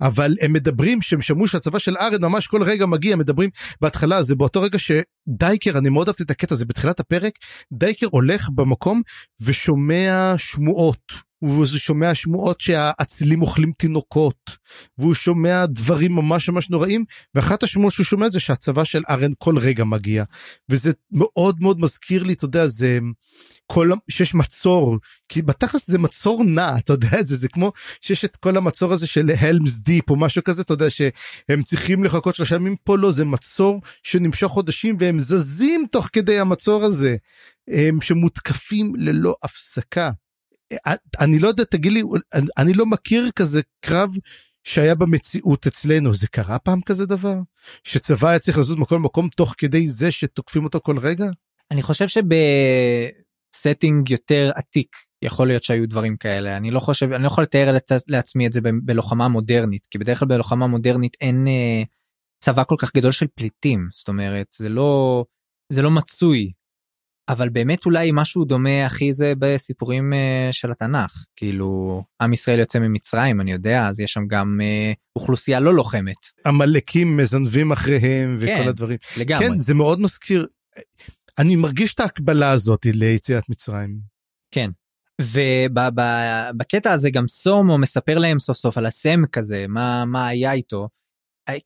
אבל 0.01 0.35
הם 0.41 0.53
מדברים, 0.53 1.03
שהם 1.03 1.22
שמעו 1.22 1.49
שהצבא 1.49 1.78
של 1.78 1.97
ארן 1.97 2.24
ממש 2.24 2.47
כל 2.47 2.62
רגע 2.62 2.87
מגיע, 2.87 3.16
מדברים 3.16 3.51
בהתחלה, 3.81 4.22
זה 4.22 4.35
באותו 4.35 4.62
רגע 4.62 4.78
שדייקר, 4.78 5.78
אני 5.78 5.89
מאוד 5.89 6.09
אהבתי 6.09 6.22
את 6.22 6.31
הקטע 6.31 6.55
הזה 6.55 6.64
בתחילת 6.64 7.01
הפרק, 7.01 7.33
דייקר 7.72 8.07
הולך 8.11 8.49
במקום 8.55 9.03
ושומע 9.41 10.35
שמועות. 10.39 11.31
והוא 11.43 11.66
שומע 11.66 12.14
שמועות 12.14 12.61
שהאצילים 12.61 13.43
אוכלים 13.43 13.72
תינוקות 13.78 14.57
והוא 14.99 15.14
שומע 15.14 15.66
דברים 15.66 16.12
ממש 16.12 16.49
ממש 16.49 16.70
נוראים 16.70 17.05
ואחת 17.35 17.62
השמועות 17.62 17.93
שהוא 17.93 18.07
שומע 18.07 18.28
זה 18.28 18.41
שהצבא 18.41 18.85
של 18.85 19.03
ארן 19.11 19.33
כל 19.39 19.59
רגע 19.59 19.85
מגיע 19.85 20.24
וזה 20.68 20.93
מאוד 21.12 21.57
מאוד 21.61 21.81
מזכיר 21.81 22.22
לי 22.22 22.33
אתה 22.33 22.45
יודע 22.45 22.66
זה 22.66 22.99
כל 23.72 23.90
שיש 24.10 24.34
מצור 24.34 24.98
כי 25.28 25.42
בתכלס 25.42 25.90
זה 25.90 25.98
מצור 25.98 26.44
נע 26.44 26.74
אתה 26.78 26.92
יודע 26.92 27.20
את 27.20 27.26
זה 27.26 27.36
זה 27.36 27.48
כמו 27.48 27.72
שיש 28.00 28.24
את 28.24 28.36
כל 28.36 28.56
המצור 28.56 28.92
הזה 28.92 29.06
של 29.06 29.30
הלמס 29.40 29.78
דיפ 29.78 30.10
או 30.10 30.16
משהו 30.16 30.44
כזה 30.44 30.62
אתה 30.62 30.72
יודע 30.72 30.90
שהם 30.90 31.62
צריכים 31.64 32.04
לחכות 32.04 32.34
שלושה 32.34 32.54
ימים 32.54 32.76
פה 32.84 32.98
לא 32.98 33.12
זה 33.12 33.24
מצור 33.24 33.80
שנמשך 34.02 34.46
חודשים 34.46 34.96
והם 35.00 35.20
זזים 35.20 35.86
תוך 35.92 36.08
כדי 36.12 36.38
המצור 36.38 36.84
הזה 36.84 37.16
הם 37.68 38.00
שמותקפים 38.00 38.92
ללא 38.96 39.34
הפסקה. 39.42 40.10
אני 41.20 41.38
לא 41.38 41.48
יודע 41.48 41.64
תגיד 41.64 41.92
לי 41.92 42.02
אני 42.58 42.74
לא 42.74 42.86
מכיר 42.86 43.30
כזה 43.36 43.60
קרב 43.80 44.10
שהיה 44.64 44.94
במציאות 44.94 45.66
אצלנו. 45.66 46.14
זה 46.14 46.28
קרה 46.28 46.58
פעם 46.58 46.80
כזה 46.80 47.06
דבר? 47.06 47.34
שצבא 47.84 48.28
היה 48.28 48.38
צריך 48.38 48.58
לזוז 48.58 48.76
מכל 48.76 48.98
מקום 48.98 49.28
תוך 49.28 49.54
כדי 49.58 49.88
זה 49.88 50.10
שתוקפים 50.10 50.64
אותו 50.64 50.80
כל 50.82 50.98
רגע? 50.98 51.26
אני 51.70 51.82
חושב 51.82 52.08
שבסטינג 53.57 54.11
יותר 54.11 54.51
עתיק 54.55 54.96
יכול 55.22 55.46
להיות 55.46 55.62
שהיו 55.62 55.88
דברים 55.88 56.16
כאלה 56.16 56.57
אני 56.57 56.70
לא 56.70 56.80
חושב 56.80 57.12
אני 57.12 57.22
לא 57.22 57.26
יכול 57.26 57.44
לתאר 57.44 57.74
לעצמי 58.09 58.46
את 58.46 58.53
זה 58.53 58.61
בלוחמה 58.84 59.28
מודרנית 59.28 59.86
כי 59.90 59.98
בדרך 59.98 60.18
כלל 60.18 60.28
בלוחמה 60.28 60.66
מודרנית 60.66 61.16
אין 61.20 61.46
אה, 61.48 61.82
צבא 62.44 62.64
כל 62.64 62.76
כך 62.78 62.94
גדול 62.94 63.12
של 63.12 63.26
פליטים 63.34 63.88
זאת 63.92 64.09
אומרת 64.09 64.46
זה 64.57 64.68
לא 64.68 65.24
זה 65.72 65.82
לא 65.82 65.90
מצוי. 65.90 66.53
אבל 67.28 67.48
באמת 67.48 67.86
אולי 67.86 68.11
משהו 68.14 68.44
דומה 68.44 68.86
הכי 68.86 69.12
זה 69.12 69.32
בסיפורים 69.38 70.12
אה, 70.12 70.48
של 70.53 70.72
התנ"ך 70.72 71.26
כאילו 71.36 72.03
עם 72.22 72.32
ישראל 72.32 72.59
יוצא 72.59 72.78
ממצרים 72.78 73.40
אני 73.40 73.53
יודע 73.53 73.88
אז 73.88 74.01
יש 74.01 74.12
שם 74.12 74.26
גם 74.26 74.59
אה, 74.62 74.92
אוכלוסייה 75.16 75.61
לא 75.61 75.74
לוחמת 75.74 76.16
עמלקים 76.46 77.16
מזנבים 77.16 77.72
אחריהם 77.72 78.36
וכל 78.40 78.46
כן, 78.46 78.68
הדברים. 78.68 78.98
לגמרי. 79.16 79.48
כן, 79.48 79.59
זה 79.59 79.74
מאוד 79.74 80.01
מזכיר. 80.01 80.46
אני 81.39 81.57
מרגיש 81.57 81.95
את 81.95 82.01
ההקבלה 82.01 82.51
הזאת 82.51 82.87
ליציאת 82.87 83.49
מצרים. 83.49 83.99
כן. 84.51 84.70
ובקטע 85.20 86.93
הזה 86.93 87.11
גם 87.11 87.28
סומו 87.28 87.78
מספר 87.78 88.18
להם 88.18 88.39
סוף 88.39 88.57
סוף 88.57 88.78
על 88.78 88.87
הסם 88.87 89.26
כזה 89.33 89.66
מה 89.68 90.05
מה 90.05 90.26
היה 90.28 90.53
איתו. 90.53 90.89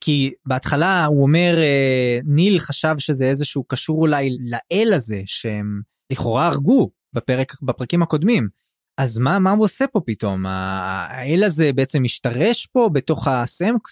כי 0.01 0.33
בהתחלה 0.45 1.05
הוא 1.05 1.23
אומר 1.23 1.57
אה, 1.57 2.19
ניל 2.23 2.59
חשב 2.59 2.95
שזה 2.97 3.25
איזשהו 3.25 3.63
קשור 3.63 4.01
אולי 4.01 4.37
לאל 4.39 4.93
הזה 4.93 5.21
שהם 5.25 5.81
לכאורה 6.11 6.47
הרגו 6.47 6.91
בפרק 7.13 7.61
בפרקים 7.61 8.01
הקודמים. 8.01 8.49
אז 8.97 9.19
מה 9.19 9.39
מה 9.39 9.51
הוא 9.51 9.63
עושה 9.63 9.87
פה 9.87 10.01
פתאום 10.05 10.45
האל 10.45 11.43
הזה 11.43 11.73
בעצם 11.73 12.03
משתרש 12.03 12.65
פה 12.65 12.89
בתוך 12.93 13.27
הסמק. 13.27 13.87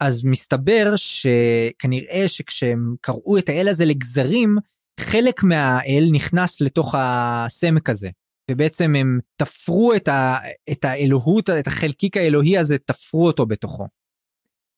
אז 0.00 0.24
מסתבר 0.24 0.92
שכנראה 0.96 2.28
שכשהם 2.28 2.94
קראו 3.00 3.38
את 3.38 3.48
האל 3.48 3.68
הזה 3.68 3.84
לגזרים 3.84 4.56
חלק 5.00 5.42
מהאל 5.42 6.08
נכנס 6.12 6.60
לתוך 6.60 6.94
הסמק 6.98 7.90
הזה. 7.90 8.08
ובעצם 8.50 8.94
הם 8.94 9.18
תפרו 9.36 9.94
את, 9.94 10.08
ה, 10.08 10.36
את 10.72 10.84
האלוהות, 10.84 11.50
את 11.50 11.66
החלקיק 11.66 12.16
האלוהי 12.16 12.58
הזה, 12.58 12.78
תפרו 12.78 13.26
אותו 13.26 13.46
בתוכו. 13.46 13.88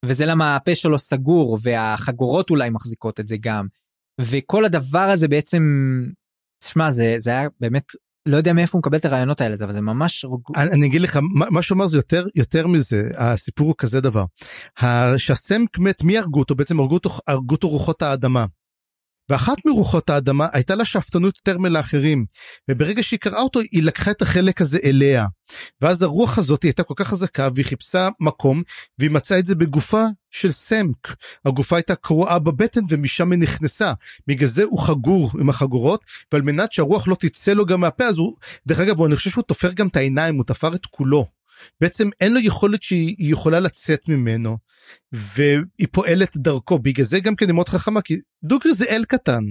וזה 0.05 0.27
למה 0.27 0.57
הפה 0.57 0.75
שלו 0.75 0.99
סגור, 0.99 1.59
והחגורות 1.63 2.51
אולי 2.51 2.71
מחזיקות 2.71 3.21
את 3.21 3.29
זה 3.29 3.37
גם. 3.41 3.67
וכל 4.21 4.65
הדבר 4.65 4.99
הזה 4.99 5.29
בעצם, 5.29 5.63
תשמע, 6.63 6.91
זה, 6.91 7.15
זה 7.19 7.31
היה 7.31 7.49
באמת, 7.61 7.85
לא 8.27 8.37
יודע 8.37 8.53
מאיפה 8.53 8.73
הוא 8.73 8.79
מקבל 8.79 8.99
את 8.99 9.05
הרעיונות 9.05 9.41
האלה, 9.41 9.57
אבל 9.65 9.73
זה 9.73 9.81
ממש... 9.81 10.25
אני, 10.57 10.71
אני 10.73 10.87
אגיד 10.87 11.01
לך, 11.01 11.19
מה, 11.23 11.51
מה 11.51 11.63
שאומר 11.63 11.87
זה 11.87 11.99
יותר, 11.99 12.27
יותר 12.35 12.67
מזה, 12.67 13.09
הסיפור 13.17 13.67
הוא 13.67 13.75
כזה 13.79 14.01
דבר. 14.01 14.25
שהסמק 15.17 15.79
מת, 15.79 16.03
מי 16.03 16.19
הרגו 16.19 16.39
אותו? 16.39 16.55
בעצם 16.55 16.81
הרגו 16.81 16.95
אותו, 16.95 17.11
הרגו 17.27 17.55
אותו 17.55 17.69
רוחות 17.69 18.03
האדמה. 18.03 18.47
ואחת 19.31 19.57
מרוחות 19.67 20.11
האדמה 20.11 20.47
הייתה 20.53 20.75
לה 20.75 20.85
שאפתנות 20.85 21.35
יותר 21.37 21.59
מלאחרים 21.59 22.27
וברגע 22.71 23.03
שהיא 23.03 23.19
קראה 23.19 23.41
אותו 23.41 23.61
היא 23.61 23.83
לקחה 23.83 24.11
את 24.11 24.23
החלק 24.23 24.61
הזה 24.61 24.79
אליה. 24.85 25.27
ואז 25.81 26.03
הרוח 26.03 26.39
הזאת 26.39 26.63
הייתה 26.63 26.83
כל 26.83 26.95
כך 26.97 27.09
חזקה 27.09 27.49
והיא 27.55 27.67
חיפשה 27.67 28.09
מקום 28.21 28.63
והיא 28.99 29.11
מצאה 29.11 29.39
את 29.39 29.47
זה 29.47 29.55
בגופה 29.55 30.05
של 30.31 30.51
סמק. 30.51 31.17
הגופה 31.45 31.77
הייתה 31.77 31.95
קרועה 31.95 32.39
בבטן 32.39 32.81
ומשם 32.91 33.33
היא 33.33 33.39
נכנסה. 33.39 33.93
בגלל 34.27 34.49
זה 34.49 34.65
הוא 34.65 34.79
חגור 34.79 35.31
עם 35.41 35.49
החגורות 35.49 36.05
ועל 36.33 36.43
מנת 36.43 36.73
שהרוח 36.73 37.09
לא 37.09 37.17
תצא 37.21 37.53
לו 37.53 37.67
גם 37.67 37.81
מהפה 37.81 38.05
אז 38.05 38.19
הוא 38.19 38.37
דרך 38.67 38.79
אגב 38.79 39.03
אני 39.03 39.17
חושב 39.17 39.31
שהוא 39.31 39.45
תופר 39.45 39.73
גם 39.73 39.87
את 39.89 39.97
העיניים 39.97 40.37
הוא 40.37 40.45
תפר 40.45 40.75
את 40.75 40.87
כולו. 40.87 41.36
בעצם 41.81 42.09
אין 42.21 42.33
לו 42.33 42.41
יכולת 42.41 42.83
שהיא 42.83 43.33
יכולה 43.33 43.61
לצאת 43.61 44.09
ממנו 44.09 44.57
והיא 45.13 45.89
פועלת 45.93 46.37
דרכו 46.37 46.79
בגלל 46.79 47.05
זה 47.05 47.21
גם 47.21 47.37
כן 47.37 47.47
היא 47.47 47.55
מאוד 47.55 47.69
חכמה 47.69 48.03
כי 48.03 48.15
דוגרי 48.45 48.73
זה 48.73 48.85
אל 48.91 49.05
קטן. 49.05 49.43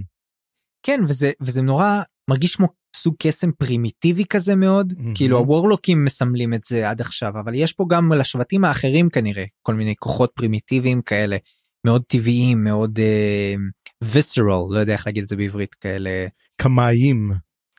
כן 0.85 0.99
וזה 1.07 1.31
וזה 1.41 1.61
נורא 1.61 2.01
מרגיש 2.29 2.55
כמו 2.55 2.67
סוג 2.95 3.15
קסם 3.19 3.51
פרימיטיבי 3.51 4.25
כזה 4.29 4.55
מאוד 4.55 4.93
mm-hmm. 4.93 5.15
כאילו 5.15 5.37
הוורלוקים 5.37 6.05
מסמלים 6.05 6.53
את 6.53 6.63
זה 6.63 6.89
עד 6.89 7.01
עכשיו 7.01 7.29
אבל 7.43 7.53
יש 7.55 7.73
פה 7.73 7.85
גם 7.89 8.13
לשבטים 8.13 8.65
האחרים 8.65 9.09
כנראה 9.09 9.43
כל 9.61 9.73
מיני 9.73 9.95
כוחות 9.99 10.31
פרימיטיביים 10.35 11.01
כאלה 11.01 11.37
מאוד 11.85 12.03
טבעיים 12.07 12.63
מאוד 12.63 12.99
uh, 12.99 14.41
לא 14.43 14.79
יודע 14.79 14.93
איך 14.93 15.07
להגיד 15.07 15.23
את 15.23 15.29
זה 15.29 15.35
בעברית 15.35 15.73
כאלה 15.73 16.27
קמאיים 16.61 17.31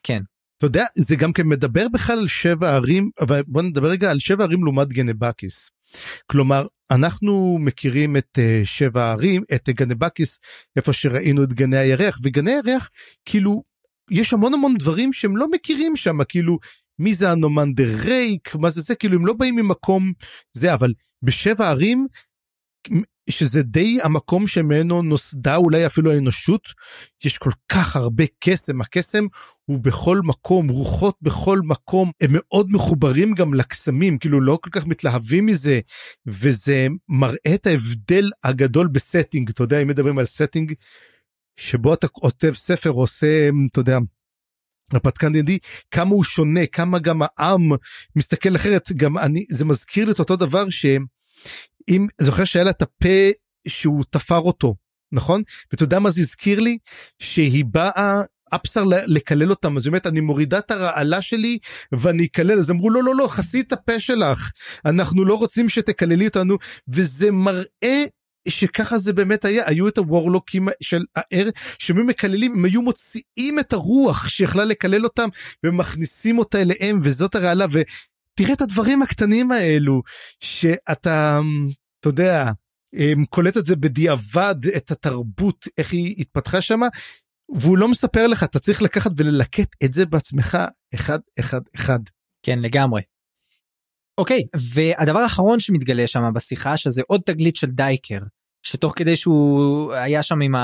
כן 0.02 0.22
אתה 0.58 0.66
יודע 0.66 0.84
זה 0.98 1.16
גם 1.16 1.32
כן 1.32 1.46
מדבר 1.46 1.86
בכלל 1.88 2.18
על 2.18 2.28
שבע 2.28 2.74
ערים 2.74 3.10
אבל 3.20 3.42
בוא 3.46 3.62
נדבר 3.62 3.88
רגע 3.88 4.10
על 4.10 4.18
שבע 4.18 4.44
ערים 4.44 4.64
לעומת 4.64 4.88
גנבקיס. 4.88 5.70
כלומר 6.26 6.66
אנחנו 6.90 7.58
מכירים 7.60 8.16
את 8.16 8.38
uh, 8.38 8.66
שבע 8.66 9.04
הערים 9.04 9.42
את 9.54 9.68
גנבקיס 9.68 10.40
איפה 10.76 10.92
שראינו 10.92 11.42
את 11.42 11.52
גני 11.52 11.76
הירח 11.76 12.18
וגני 12.22 12.52
הירח 12.52 12.90
כאילו 13.24 13.62
יש 14.10 14.32
המון 14.32 14.54
המון 14.54 14.74
דברים 14.78 15.12
שהם 15.12 15.36
לא 15.36 15.50
מכירים 15.50 15.96
שם 15.96 16.24
כאילו 16.28 16.58
מי 16.98 17.14
זה 17.14 17.30
הנומנדר 17.30 17.88
רייק 18.04 18.54
מה 18.54 18.70
זה 18.70 18.80
זה 18.80 18.94
כאילו 18.94 19.16
הם 19.16 19.26
לא 19.26 19.32
באים 19.32 19.56
ממקום 19.56 20.12
זה 20.52 20.74
אבל 20.74 20.92
בשבע 21.22 21.68
ערים 21.68 22.06
שזה 23.30 23.62
די 23.62 23.98
המקום 24.02 24.46
שממנו 24.46 25.02
נוסדה 25.02 25.56
אולי 25.56 25.86
אפילו 25.86 26.12
האנושות 26.12 26.62
יש 27.24 27.38
כל 27.38 27.50
כך 27.68 27.96
הרבה 27.96 28.24
קסם 28.40 28.80
הקסם 28.80 29.26
הוא 29.64 29.78
בכל 29.78 30.20
מקום 30.24 30.68
רוחות 30.68 31.16
בכל 31.22 31.60
מקום 31.64 32.10
הם 32.20 32.30
מאוד 32.32 32.66
מחוברים 32.70 33.34
גם 33.34 33.54
לקסמים 33.54 34.18
כאילו 34.18 34.40
לא 34.40 34.58
כל 34.62 34.70
כך 34.70 34.86
מתלהבים 34.86 35.46
מזה 35.46 35.80
וזה 36.26 36.86
מראה 37.08 37.54
את 37.54 37.66
ההבדל 37.66 38.30
הגדול 38.44 38.88
ב 38.88 38.96
setting 38.96 39.50
אתה 39.50 39.62
יודע 39.62 39.82
אם 39.82 39.88
מדברים 39.88 40.18
על 40.18 40.24
setting 40.24 40.72
שבו 41.56 41.94
אתה 41.94 42.08
כותב 42.08 42.52
ספר 42.54 42.90
עושה 42.90 43.48
אתה 43.70 43.80
יודע. 43.80 43.98
הרפתקן 44.92 45.34
ידי 45.34 45.58
כמה 45.90 46.10
הוא 46.10 46.24
שונה 46.24 46.66
כמה 46.66 46.98
גם 46.98 47.22
העם 47.22 47.70
מסתכל 48.16 48.56
אחרת 48.56 48.92
גם 48.92 49.18
אני 49.18 49.44
זה 49.48 49.64
מזכיר 49.64 50.04
לי 50.04 50.12
את 50.12 50.18
אותו 50.18 50.36
דבר 50.36 50.70
שהם 50.70 51.04
אם 51.88 52.06
זוכר 52.20 52.44
שהיה 52.44 52.64
לה 52.64 52.70
את 52.70 52.82
הפה 52.82 53.30
שהוא 53.68 54.04
תפר 54.10 54.38
אותו 54.38 54.74
נכון? 55.12 55.42
ואתה 55.72 55.84
יודע 55.84 55.98
מה 55.98 56.10
זה 56.10 56.20
הזכיר 56.20 56.60
לי? 56.60 56.78
שהיא 57.18 57.64
באה 57.64 58.22
אפסר 58.54 58.82
לקלל 59.06 59.50
אותם. 59.50 59.76
אז 59.76 59.84
באמת 59.84 60.06
אני 60.06 60.20
מורידה 60.20 60.58
את 60.58 60.70
הרעלה 60.70 61.22
שלי 61.22 61.58
ואני 61.92 62.24
אקלל. 62.24 62.58
אז 62.58 62.70
אמרו 62.70 62.90
לא 62.90 63.02
לא 63.02 63.14
לא 63.14 63.28
חסי 63.28 63.60
את 63.60 63.72
הפה 63.72 64.00
שלך. 64.00 64.52
אנחנו 64.86 65.24
לא 65.24 65.34
רוצים 65.34 65.68
שתקללי 65.68 66.26
אותנו. 66.26 66.56
וזה 66.88 67.30
מראה 67.30 68.04
שככה 68.48 68.98
זה 68.98 69.12
באמת 69.12 69.44
היה. 69.44 69.62
היו 69.66 69.88
את 69.88 69.98
הוורלוקים 69.98 70.68
של 70.82 71.04
הער 71.16 71.48
שמי 71.78 72.02
מקללים 72.02 72.52
הם 72.52 72.64
היו 72.64 72.82
מוציאים 72.82 73.58
את 73.60 73.72
הרוח 73.72 74.28
שיכלה 74.28 74.64
לקלל 74.64 75.04
אותם 75.04 75.28
ומכניסים 75.64 76.38
אותה 76.38 76.62
אליהם 76.62 76.98
וזאת 77.02 77.34
הרעלה 77.34 77.66
תראה 78.36 78.52
את 78.52 78.60
הדברים 78.60 79.02
הקטנים 79.02 79.52
האלו 79.52 80.02
שאתה 80.40 81.40
אתה 82.00 82.08
יודע 82.08 82.52
קולט 83.30 83.56
את 83.56 83.66
זה 83.66 83.76
בדיעבד 83.76 84.54
את 84.76 84.90
התרבות 84.90 85.68
איך 85.78 85.92
היא 85.92 86.14
התפתחה 86.18 86.60
שמה 86.60 86.86
והוא 87.54 87.78
לא 87.78 87.88
מספר 87.88 88.26
לך 88.26 88.42
אתה 88.42 88.58
צריך 88.58 88.82
לקחת 88.82 89.10
וללקט 89.16 89.76
את 89.84 89.94
זה 89.94 90.06
בעצמך 90.06 90.58
אחד 90.94 91.18
אחד 91.40 91.60
אחד. 91.76 91.98
כן 92.42 92.58
לגמרי. 92.58 93.02
אוקיי 94.18 94.44
והדבר 94.56 95.18
האחרון 95.18 95.60
שמתגלה 95.60 96.06
שם 96.06 96.22
בשיחה 96.34 96.76
שזה 96.76 97.02
עוד 97.06 97.20
תגלית 97.26 97.56
של 97.56 97.66
דייקר 97.66 98.18
שתוך 98.62 98.92
כדי 98.96 99.16
שהוא 99.16 99.92
היה 99.92 100.22
שם 100.22 100.40
עם 100.40 100.54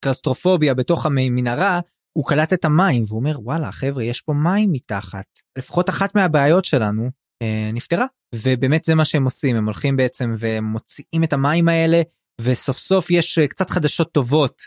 הקלסטרופוביה 0.00 0.74
בתוך 0.74 1.06
המנהרה 1.06 1.80
הוא 2.18 2.26
קלט 2.26 2.52
את 2.52 2.64
המים 2.64 3.04
והוא 3.06 3.18
אומר 3.18 3.40
וואלה 3.40 3.72
חבר'ה 3.72 4.04
יש 4.04 4.20
פה 4.20 4.32
מים 4.32 4.72
מתחת 4.72 5.24
לפחות 5.58 5.90
אחת 5.90 6.14
מהבעיות 6.14 6.64
שלנו 6.64 7.10
אה, 7.42 7.70
נפתרה 7.72 8.06
ובאמת 8.34 8.84
זה 8.84 8.94
מה 8.94 9.04
שהם 9.04 9.24
עושים 9.24 9.56
הם 9.56 9.64
הולכים 9.64 9.96
בעצם 9.96 10.34
ומוציאים 10.38 11.24
את 11.24 11.32
המים 11.32 11.68
האלה 11.68 12.02
וסוף 12.40 12.78
סוף 12.78 13.10
יש 13.10 13.38
אה, 13.38 13.48
קצת 13.48 13.70
חדשות 13.70 14.12
טובות 14.12 14.62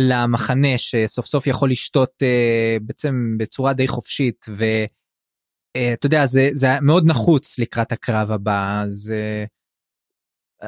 למחנה 0.00 0.78
שסוף 0.78 1.26
סוף 1.26 1.46
יכול 1.46 1.70
לשתות 1.70 2.12
אה, 2.22 2.76
בעצם 2.82 3.34
בצורה 3.38 3.72
די 3.72 3.88
חופשית 3.88 4.46
ואתה 4.48 4.92
אה, 5.76 5.94
יודע 6.04 6.26
זה 6.26 6.48
זה 6.52 6.80
מאוד 6.80 7.10
נחוץ 7.10 7.58
לקראת 7.58 7.92
הקרב 7.92 8.30
הבא 8.30 8.82
אז. 8.82 9.12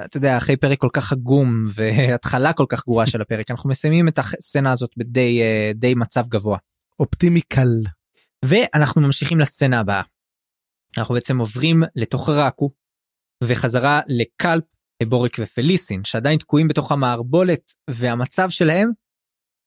אתה 0.04 0.16
יודע 0.16 0.36
אחרי 0.36 0.56
פרק 0.56 0.78
כל 0.78 0.88
כך 0.92 1.12
עגום 1.12 1.64
והתחלה 1.74 2.52
כל 2.52 2.66
כך 2.68 2.84
גרועה 2.86 3.06
של 3.06 3.20
הפרק 3.20 3.50
אנחנו 3.50 3.70
מסיימים 3.70 4.08
את 4.08 4.18
הסצנה 4.18 4.72
הזאת 4.72 4.90
בדי 4.96 5.42
אה, 5.42 5.72
די 5.74 5.94
מצב 5.94 6.28
גבוה. 6.28 6.58
אופטימי 7.00 7.40
קל. 7.40 7.68
ואנחנו 8.44 9.00
ממשיכים 9.00 9.40
לסצנה 9.40 9.80
הבאה. 9.80 10.02
אנחנו 10.98 11.14
בעצם 11.14 11.38
עוברים 11.38 11.82
לתוך 11.96 12.28
ראקו 12.28 12.70
וחזרה 13.44 14.00
לקלפ, 14.06 14.64
בוריק 15.08 15.36
ופליסין 15.40 16.04
שעדיין 16.04 16.38
תקועים 16.38 16.68
בתוך 16.68 16.92
המערבולת 16.92 17.72
והמצב 17.90 18.50
שלהם 18.50 18.90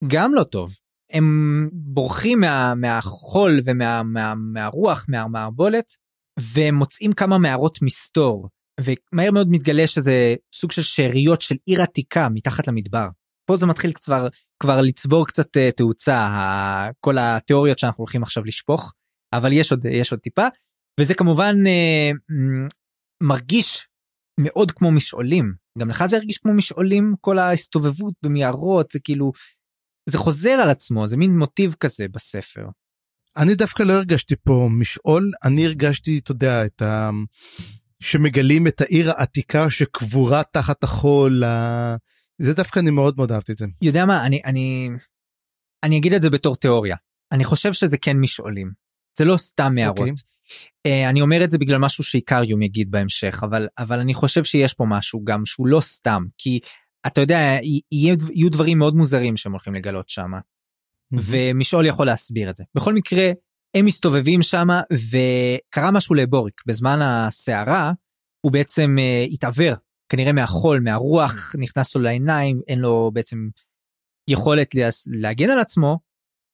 גם 0.07 0.33
לא 0.33 0.43
טוב. 0.43 0.75
הם 1.11 1.69
בורחים 1.73 2.39
מה, 2.39 2.75
מהחול 2.75 3.59
ומהרוח 3.65 5.05
מה, 5.09 5.17
מהמערבולת 5.17 5.91
והם 6.39 6.75
מוצאים 6.75 7.11
כמה 7.11 7.37
מערות 7.37 7.81
מסתור 7.81 8.49
ומהר 8.83 9.31
מאוד 9.31 9.47
מתגלה 9.49 9.87
שזה 9.87 10.35
סוג 10.53 10.71
של 10.71 10.81
שאריות 10.81 11.41
של 11.41 11.55
עיר 11.65 11.81
עתיקה 11.81 12.29
מתחת 12.29 12.67
למדבר. 12.67 13.07
פה 13.49 13.57
זה 13.57 13.65
מתחיל 13.65 13.93
כבר 13.93 14.27
כבר 14.59 14.81
לצבור 14.81 15.27
קצת 15.27 15.57
uh, 15.57 15.71
תאוצה 15.75 16.27
כל 16.99 17.17
התיאוריות 17.19 17.79
שאנחנו 17.79 18.01
הולכים 18.01 18.23
עכשיו 18.23 18.43
לשפוך 18.45 18.93
אבל 19.33 19.53
יש 19.53 19.71
עוד 19.71 19.85
יש 19.85 20.11
עוד 20.11 20.19
טיפה 20.19 20.47
וזה 20.99 21.13
כמובן 21.13 21.55
uh, 21.65 22.33
מרגיש 23.23 23.87
מאוד 24.39 24.71
כמו 24.71 24.91
משעולים 24.91 25.53
גם 25.79 25.89
לך 25.89 26.05
זה 26.05 26.15
הרגיש 26.15 26.37
כמו 26.37 26.53
משעולים 26.53 27.15
כל 27.21 27.39
ההסתובבות 27.39 28.13
במערות 28.23 28.91
זה 28.91 28.99
כאילו 28.99 29.31
זה 30.09 30.17
חוזר 30.17 30.49
על 30.49 30.69
עצמו 30.69 31.07
זה 31.07 31.17
מין 31.17 31.37
מוטיב 31.37 31.75
כזה 31.79 32.05
בספר. 32.11 32.65
אני 33.37 33.55
דווקא 33.55 33.83
לא 33.83 33.93
הרגשתי 33.93 34.35
פה 34.43 34.69
משעול 34.71 35.31
אני 35.43 35.65
הרגשתי 35.65 36.19
אתה 36.23 36.31
יודע 36.31 36.65
את 36.65 36.81
ה... 36.81 37.09
שמגלים 38.03 38.67
את 38.67 38.81
העיר 38.81 39.11
העתיקה 39.11 39.69
שקבורה 39.69 40.43
תחת 40.43 40.83
החול. 40.83 41.43
זה 42.41 42.53
דווקא 42.53 42.79
אני 42.79 42.91
מאוד 42.91 43.13
מאוד 43.17 43.31
אהבתי 43.31 43.51
את 43.51 43.57
זה. 43.57 43.65
יודע 43.81 44.05
מה 44.05 44.25
אני 44.25 44.41
אני 44.45 44.89
אני 45.83 45.97
אגיד 45.97 46.13
את 46.13 46.21
זה 46.21 46.29
בתור 46.29 46.55
תיאוריה 46.55 46.95
אני 47.31 47.43
חושב 47.43 47.73
שזה 47.73 47.97
כן 47.97 48.17
משעולים 48.17 48.71
זה 49.17 49.25
לא 49.25 49.37
סתם 49.37 49.75
מערות. 49.75 50.07
Okay. 50.07 50.29
Uh, 50.87 51.09
אני 51.09 51.21
אומר 51.21 51.43
את 51.43 51.51
זה 51.51 51.57
בגלל 51.57 51.77
משהו 51.77 52.03
שאיקריום 52.03 52.61
יגיד 52.61 52.91
בהמשך 52.91 53.39
אבל 53.43 53.67
אבל 53.77 53.99
אני 53.99 54.13
חושב 54.13 54.43
שיש 54.43 54.73
פה 54.73 54.85
משהו 54.87 55.23
גם 55.23 55.45
שהוא 55.45 55.67
לא 55.67 55.81
סתם 55.81 56.23
כי 56.37 56.59
אתה 57.07 57.21
יודע 57.21 57.57
יהיו, 57.91 58.15
יהיו 58.33 58.51
דברים 58.51 58.77
מאוד 58.77 58.95
מוזרים 58.95 59.37
שהם 59.37 59.51
הולכים 59.51 59.73
לגלות 59.73 60.09
שם 60.09 60.33
mm-hmm. 60.33 61.17
ומשעול 61.23 61.85
יכול 61.85 62.05
להסביר 62.05 62.49
את 62.49 62.55
זה 62.55 62.63
בכל 62.75 62.93
מקרה 62.93 63.31
הם 63.77 63.85
מסתובבים 63.85 64.41
שם 64.41 64.67
וקרה 64.91 65.91
משהו 65.91 66.15
לבוריק 66.15 66.61
בזמן 66.65 66.99
הסערה 67.01 67.91
הוא 68.45 68.51
בעצם 68.51 68.95
uh, 68.97 69.33
התעוור 69.33 69.73
כנראה 70.11 70.33
מהחול 70.33 70.79
מהרוח 70.79 71.55
נכנס 71.59 71.95
לו 71.95 72.01
לעיניים 72.01 72.61
אין 72.67 72.79
לו 72.79 73.11
בעצם 73.13 73.49
יכולת 74.29 74.75
להגן 75.07 75.49
על 75.49 75.59
עצמו 75.59 75.99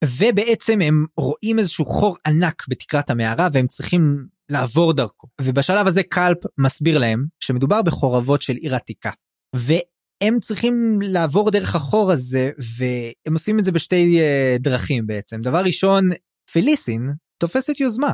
ובעצם 0.05 0.81
הם 0.81 1.05
רואים 1.17 1.59
איזשהו 1.59 1.85
חור 1.85 2.17
ענק 2.27 2.65
בתקרת 2.67 3.09
המערה 3.09 3.47
והם 3.53 3.67
צריכים 3.67 4.27
לעבור 4.49 4.93
דרכו. 4.93 5.27
ובשלב 5.41 5.87
הזה 5.87 6.03
קלפ 6.03 6.37
מסביר 6.57 6.97
להם 6.97 7.25
שמדובר 7.39 7.81
בחורבות 7.81 8.41
של 8.41 8.55
עיר 8.55 8.75
עתיקה 8.75 9.11
והם 9.55 10.39
צריכים 10.39 10.99
לעבור 11.01 11.51
דרך 11.51 11.75
החור 11.75 12.11
הזה 12.11 12.51
והם 12.77 13.33
עושים 13.33 13.59
את 13.59 13.65
זה 13.65 13.71
בשתי 13.71 14.19
uh, 14.19 14.61
דרכים 14.61 15.07
בעצם. 15.07 15.41
דבר 15.41 15.61
ראשון 15.61 16.09
פליסין 16.53 17.13
תופסת 17.37 17.79
יוזמה 17.79 18.11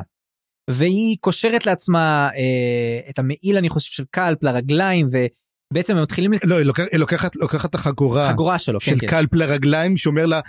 והיא 0.70 1.16
קושרת 1.20 1.66
לעצמה 1.66 2.28
אה, 2.34 3.10
את 3.10 3.18
המעיל 3.18 3.56
אני 3.56 3.68
חושב 3.68 3.90
של 3.90 4.04
קלפ 4.10 4.42
לרגליים 4.42 5.06
ובעצם 5.06 5.96
הם 5.96 6.02
מתחילים 6.02 6.30
לא 6.44 6.56
היא, 6.56 6.66
לוקח, 6.66 6.84
לוקחת 6.98 7.36
לוקחת 7.36 7.70
את 7.70 7.74
החגורה 7.74 8.28
חגורה 8.28 8.58
שלו 8.58 8.80
של 8.80 8.98
כן, 9.00 9.06
קלפ 9.06 9.30
כן. 9.30 9.38
לרגליים 9.38 9.96
שאומר 9.96 10.26
לה 10.26 10.40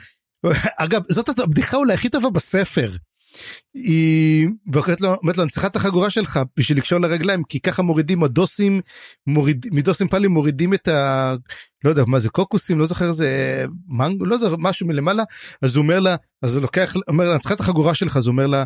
אגב 0.77 1.01
זאת 1.09 1.39
הבדיחה 1.39 1.77
אולי 1.77 1.93
הכי 1.93 2.09
טובה 2.09 2.29
בספר. 2.29 2.91
היא 3.73 4.47
אומרת 4.75 5.01
לו, 5.01 5.15
אומרת 5.21 5.37
לו 5.37 5.43
אני 5.43 5.51
צריכה 5.51 5.67
את 5.67 5.75
החגורה 5.75 6.09
שלך 6.09 6.39
בשביל 6.57 6.77
לקשור 6.77 6.99
לרגליים 6.99 7.43
כי 7.43 7.59
ככה 7.59 7.81
מורידים 7.81 8.23
הדוסים 8.23 8.81
מוריד 9.27 9.65
מדוסים 9.71 10.07
פאלים 10.07 10.31
מורידים 10.31 10.73
את 10.73 10.87
ה... 10.87 11.35
לא 11.83 11.89
יודע 11.89 12.03
מה 12.07 12.19
זה 12.19 12.29
קוקוסים? 12.29 12.79
לא 12.79 12.85
זוכר 12.85 13.11
זה 13.11 13.65
מנגו 13.87 14.25
לא 14.25 14.37
זוכר 14.37 14.55
משהו 14.59 14.87
מלמעלה. 14.87 15.23
אז 15.61 15.75
הוא 15.75 15.83
אומר 15.83 15.99
לה 15.99 16.15
אז 16.41 16.55
הוא 16.55 16.61
לוקח 16.61 16.95
אומר 17.07 17.31
אני 17.31 17.39
צריכה 17.39 17.55
את 17.55 17.59
החגורה 17.59 17.93
שלך. 17.93 18.17
אז 18.17 18.27
הוא 18.27 18.31
אומר 18.31 18.47
לה 18.47 18.63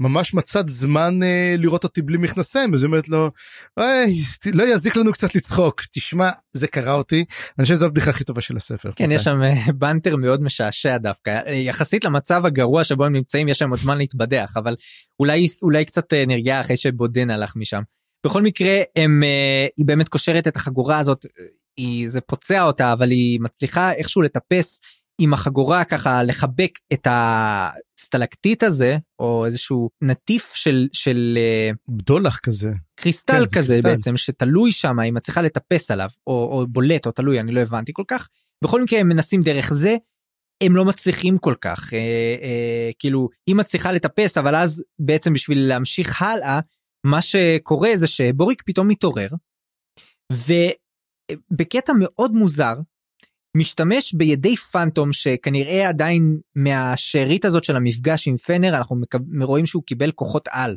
ממש 0.00 0.34
מצאת 0.34 0.68
זמן 0.68 1.22
אה, 1.22 1.54
לראות 1.58 1.84
אותי 1.84 2.02
בלי 2.02 2.18
מכנסיים 2.18 2.74
אז 2.74 2.82
היא 2.82 2.86
אומרת 2.86 3.08
לו 3.08 3.30
אוי, 3.76 4.14
לא 4.52 4.62
יזיק 4.62 4.96
לנו 4.96 5.12
קצת 5.12 5.34
לצחוק 5.34 5.82
תשמע 5.90 6.30
זה 6.52 6.66
קרה 6.66 6.92
אותי 6.92 7.24
אני 7.58 7.62
חושב 7.62 7.74
שזו 7.74 7.86
הבדיחה 7.86 8.10
הכי 8.10 8.24
טובה 8.24 8.40
של 8.40 8.56
הספר. 8.56 8.90
כן 8.96 9.10
יש 9.10 9.22
שם 9.22 9.42
אה, 9.42 9.72
בנטר 9.72 10.16
מאוד 10.16 10.42
משעשע 10.42 10.98
דווקא 10.98 11.40
אה, 11.46 11.52
יחסית 11.52 12.04
למצב 12.04 12.46
הגרוע 12.46 12.84
שבו 12.84 13.04
הם 13.04 13.12
נמצאים 13.12 13.48
יש 13.48 13.62
להם 13.62 13.70
עוד 13.70 13.78
זמן 13.78 13.98
להתבדח 13.98 14.52
אבל 14.56 14.74
אולי 15.20 15.46
אולי 15.62 15.84
קצת 15.84 16.12
אה, 16.12 16.24
נרגעה 16.26 16.60
אחרי 16.60 16.76
שבודן 16.76 17.30
הלך 17.30 17.56
משם. 17.56 17.82
בכל 18.26 18.42
מקרה 18.42 18.82
הם 18.96 19.22
אה, 19.22 19.66
היא 19.76 19.86
באמת 19.86 20.08
קושרת 20.08 20.48
את 20.48 20.56
החגורה 20.56 20.98
הזאת 20.98 21.26
היא 21.76 22.08
זה 22.08 22.20
פוצע 22.20 22.62
אותה 22.62 22.92
אבל 22.92 23.10
היא 23.10 23.40
מצליחה 23.40 23.92
איכשהו 23.92 24.22
לטפס 24.22 24.80
עם 25.20 25.32
החגורה 25.32 25.84
ככה 25.84 26.22
לחבק 26.22 26.70
את 26.92 27.08
הסטלקטית 27.10 28.62
הזה 28.62 28.96
או 29.18 29.46
איזשהו 29.46 29.90
נטיף 30.02 30.54
של 30.54 30.88
של 30.92 31.38
אה, 31.40 31.70
בדולח 31.88 32.38
כזה 32.38 32.72
קריסטל 32.94 33.46
כן, 33.46 33.58
כזה 33.58 33.72
קריסטל. 33.72 33.90
בעצם 33.90 34.16
שתלוי 34.16 34.72
שם 34.72 34.98
היא 34.98 35.12
מצליחה 35.12 35.42
לטפס 35.42 35.90
עליו 35.90 36.08
או, 36.26 36.32
או 36.32 36.66
בולט 36.66 37.06
או 37.06 37.12
תלוי 37.12 37.40
אני 37.40 37.52
לא 37.52 37.60
הבנתי 37.60 37.92
כל 37.92 38.04
כך 38.08 38.28
בכל 38.64 38.82
מקרה 38.82 39.00
הם 39.00 39.08
מנסים 39.08 39.40
דרך 39.42 39.72
זה 39.72 39.96
הם 40.62 40.76
לא 40.76 40.84
מצליחים 40.84 41.38
כל 41.38 41.54
כך 41.60 41.94
אה, 41.94 41.98
אה, 42.42 42.90
כאילו 42.98 43.28
היא 43.46 43.56
מצליחה 43.56 43.92
לטפס 43.92 44.38
אבל 44.38 44.56
אז 44.56 44.84
בעצם 44.98 45.32
בשביל 45.32 45.68
להמשיך 45.68 46.22
הלאה 46.22 46.60
מה 47.06 47.22
שקורה 47.22 47.90
זה 47.94 48.06
שבוריק 48.06 48.62
פתאום 48.66 48.88
מתעורר. 48.88 49.28
ובקטע 50.32 51.92
מאוד 51.98 52.32
מוזר 52.32 52.74
משתמש 53.56 54.14
בידי 54.14 54.56
פנטום 54.56 55.12
שכנראה 55.12 55.88
עדיין 55.88 56.38
מהשארית 56.54 57.44
הזאת 57.44 57.64
של 57.64 57.76
המפגש 57.76 58.28
עם 58.28 58.36
פנר 58.36 58.76
אנחנו 58.76 58.96
רואים 59.42 59.66
שהוא 59.66 59.82
קיבל 59.82 60.10
כוחות 60.10 60.48
על. 60.50 60.76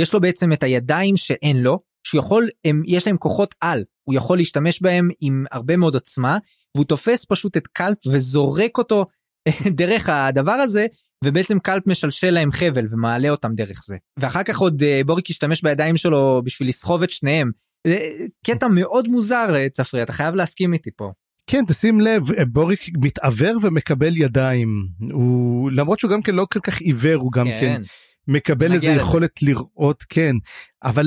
יש 0.00 0.14
לו 0.14 0.20
בעצם 0.20 0.52
את 0.52 0.62
הידיים 0.62 1.16
שאין 1.16 1.56
לו, 1.56 1.80
שהוא 2.06 2.18
יכול, 2.18 2.48
הם, 2.64 2.82
יש 2.86 3.06
להם 3.06 3.16
כוחות 3.16 3.54
על, 3.60 3.84
הוא 4.04 4.14
יכול 4.14 4.38
להשתמש 4.38 4.82
בהם 4.82 5.08
עם 5.20 5.44
הרבה 5.50 5.76
מאוד 5.76 5.94
עוצמה, 5.94 6.38
והוא 6.74 6.84
תופס 6.84 7.24
פשוט 7.28 7.56
את 7.56 7.66
קלפ 7.66 8.06
וזורק 8.06 8.78
אותו 8.78 9.06
דרך 9.78 10.08
הדבר 10.08 10.52
הזה, 10.52 10.86
ובעצם 11.24 11.58
קלפ 11.58 11.86
משלשל 11.86 12.30
להם 12.30 12.52
חבל 12.52 12.86
ומעלה 12.90 13.28
אותם 13.28 13.54
דרך 13.54 13.82
זה. 13.84 13.96
ואחר 14.18 14.42
כך 14.42 14.58
עוד 14.58 14.82
אה, 14.82 15.00
בוריק 15.06 15.30
השתמש 15.30 15.62
בידיים 15.62 15.96
שלו 15.96 16.42
בשביל 16.44 16.68
לסחוב 16.68 17.02
את 17.02 17.10
שניהם. 17.10 17.50
קטע 18.46 18.68
מאוד 18.68 19.08
מוזר 19.08 19.54
אה, 19.54 19.68
צפרי, 19.68 20.02
אתה 20.02 20.12
חייב 20.12 20.34
להסכים 20.34 20.72
איתי 20.72 20.90
פה. 20.96 21.12
כן 21.52 21.64
תשים 21.68 22.00
לב 22.00 22.22
בוריק 22.48 22.80
מתעוור 23.02 23.56
ומקבל 23.62 24.16
ידיים. 24.16 24.88
הוא 25.12 25.70
למרות 25.70 25.98
שהוא 25.98 26.10
גם 26.10 26.22
כן 26.22 26.34
לא 26.34 26.46
כל 26.52 26.60
כך 26.60 26.80
עיוור 26.80 27.14
הוא 27.14 27.32
גם 27.32 27.46
כן, 27.46 27.60
כן. 27.60 27.82
מקבל 28.28 28.72
איזה 28.72 28.86
יכולת 28.86 29.42
לראות 29.42 30.04
כן. 30.08 30.36
אבל 30.84 31.06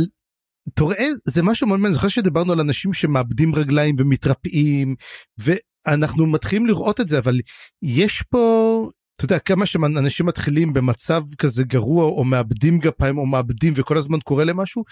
אתה 0.74 0.84
רואה 0.84 1.08
זה 1.26 1.44
משהו 1.44 1.68
מאוד 1.68 1.80
מעניין. 1.80 1.94
זוכר 1.94 2.08
שדיברנו 2.08 2.54
על 2.54 2.60
אנשים 2.60 2.94
שמאבדים 2.94 3.56
רגליים 3.56 3.96
ומתרפאים 4.00 4.96
ואנחנו 5.38 6.26
מתחילים 6.26 6.66
לראות 6.66 7.02
את 7.02 7.08
זה 7.08 7.20
אבל 7.20 7.40
יש 7.82 8.22
פה 8.22 8.90
אתה 9.16 9.26
יודע 9.26 9.40
כמה 9.40 9.66
שאנשים 9.66 10.26
מתחילים 10.26 10.74
במצב 10.74 11.22
כזה 11.38 11.64
גרוע 11.64 12.06
או 12.06 12.24
מאבדים 12.24 12.80
גפיים 12.80 13.18
או 13.18 13.26
מאבדים 13.26 13.74
וכל 13.76 13.98
הזמן 13.98 14.20
קורה 14.20 14.44
להם 14.44 14.58
משהו 14.58 14.84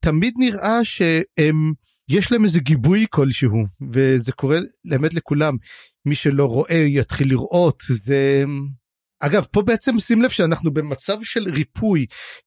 תמיד 0.00 0.34
נראה 0.38 0.84
שהם. 0.84 1.72
יש 2.10 2.32
להם 2.32 2.44
איזה 2.44 2.60
גיבוי 2.60 3.06
כלשהו 3.10 3.64
וזה 3.92 4.32
קורה 4.32 4.58
באמת 4.84 5.14
לכולם. 5.14 5.56
מי 6.06 6.14
שלא 6.14 6.44
רואה 6.44 6.84
יתחיל 6.88 7.28
לראות. 7.28 7.82
זה 7.88 8.44
אגב 9.20 9.46
פה 9.52 9.62
בעצם 9.62 9.98
שים 9.98 10.22
לב 10.22 10.30
שאנחנו 10.30 10.74
במצב 10.74 11.16
של 11.22 11.48
ריפוי. 11.48 12.06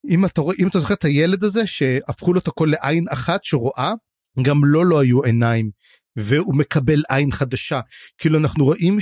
אם 0.10 0.26
אתה 0.26 0.42
רואה 0.42 0.56
אם 0.60 0.68
אתה 0.68 0.80
זוכר 0.80 0.94
את 0.94 1.06
הילד 1.06 1.44
הזה 1.44 1.68
שהפכו 1.68 2.34
לו 2.34 2.40
את 2.40 2.48
הכל 2.48 2.70
לעין 2.72 3.06
אחת 3.10 3.44
שרואה 3.44 3.94
גם 4.42 4.66
לו 4.66 4.84
לא, 4.84 4.86
לא 4.86 5.00
היו 5.00 5.24
עיניים 5.24 5.70
והוא 6.16 6.56
מקבל 6.56 7.04
עין 7.10 7.32
חדשה. 7.32 7.80
כאילו 8.18 8.40
אנחנו 8.40 8.66
רואים 8.66 8.98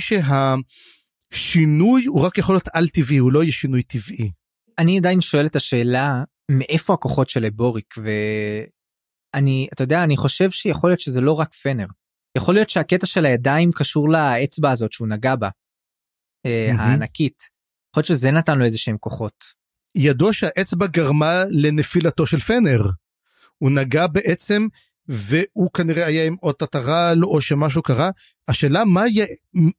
שהשינוי 1.32 2.04
הוא 2.04 2.20
רק 2.20 2.38
יכול 2.38 2.54
להיות 2.54 2.68
על 2.72 2.88
טבעי 2.88 3.18
הוא 3.18 3.32
לא 3.32 3.42
יהיה 3.42 3.52
שינוי 3.52 3.82
טבעי. 3.82 4.30
אני 4.78 4.98
עדיין 4.98 5.20
שואל 5.20 5.46
את 5.46 5.56
השאלה 5.56 6.22
מאיפה 6.50 6.94
הכוחות 6.94 7.28
של 7.28 7.44
אבוריק 7.44 7.94
אני 9.34 9.68
אתה 9.72 9.82
יודע 9.82 10.04
אני 10.04 10.16
חושב 10.16 10.50
שיכול 10.50 10.90
להיות 10.90 11.00
שזה 11.00 11.20
לא 11.20 11.32
רק 11.32 11.54
פנר. 11.54 11.86
יכול 12.36 12.54
להיות 12.54 12.70
שהקטע 12.70 13.06
של 13.06 13.26
הידיים 13.26 13.70
קשור 13.74 14.08
לאצבע 14.08 14.70
הזאת 14.70 14.92
שהוא 14.92 15.08
נגע 15.08 15.36
בה. 15.36 15.48
Mm-hmm. 15.48 16.80
הענקית. 16.80 17.42
יכול 17.90 18.00
להיות 18.00 18.06
שזה 18.06 18.30
נתן 18.30 18.58
לו 18.58 18.64
איזה 18.64 18.78
שהם 18.78 18.98
כוחות. 18.98 19.44
ידוע 19.96 20.32
שהאצבע 20.32 20.86
גרמה 20.86 21.42
לנפילתו 21.50 22.26
של 22.26 22.38
פנר. 22.38 22.82
הוא 23.58 23.70
נגע 23.70 24.06
בעצם 24.06 24.66
והוא 25.08 25.70
כנראה 25.72 26.06
היה 26.06 26.26
עם 26.26 26.36
אוטטרל 26.42 27.18
או 27.24 27.40
שמשהו 27.40 27.82
קרה 27.82 28.10
השאלה 28.48 28.84
מה, 28.84 29.08
י... 29.08 29.20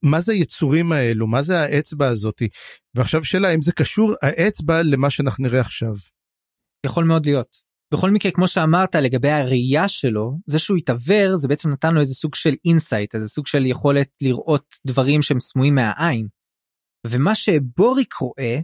מה 0.04 0.22
זה 0.22 0.34
היצורים 0.34 0.92
האלו 0.92 1.28
מה 1.28 1.42
זה 1.42 1.60
האצבע 1.60 2.08
הזאתי 2.08 2.48
ועכשיו 2.96 3.24
שאלה 3.24 3.54
אם 3.54 3.62
זה 3.62 3.72
קשור 3.72 4.14
האצבע 4.22 4.82
למה 4.84 5.10
שאנחנו 5.10 5.44
נראה 5.44 5.60
עכשיו. 5.60 5.94
יכול 6.86 7.04
מאוד 7.04 7.26
להיות. 7.26 7.58
בכל 7.94 8.12
מקרה 8.12 8.32
כמו 8.32 8.48
שאמרת 8.48 8.96
לגבי 8.96 9.30
הראייה 9.30 9.88
שלו 9.88 10.38
זה 10.48 10.60
שהוא 10.60 10.78
התעוור 10.78 11.36
זה 11.36 11.48
בעצם 11.48 11.70
נתן 11.70 11.94
לו 11.94 12.02
איזה 12.02 12.14
סוג 12.14 12.36
של 12.36 12.54
insight 12.66 13.16
איזה 13.16 13.28
סוג 13.28 13.48
של 13.48 13.66
יכולת 13.66 14.10
לראות 14.22 14.76
דברים 14.86 15.22
שהם 15.22 15.40
סמויים 15.40 15.76
מהעין. 15.76 16.28
ומה 17.08 17.36
שבוריק 17.36 18.14
רואה 18.14 18.60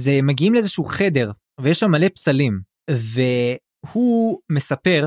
זה 0.00 0.12
מגיעים 0.22 0.54
לאיזשהו 0.54 0.84
חדר 0.84 1.30
ויש 1.60 1.80
שם 1.80 1.90
מלא 1.90 2.08
פסלים 2.08 2.60
והוא 2.90 4.40
מספר 4.52 5.06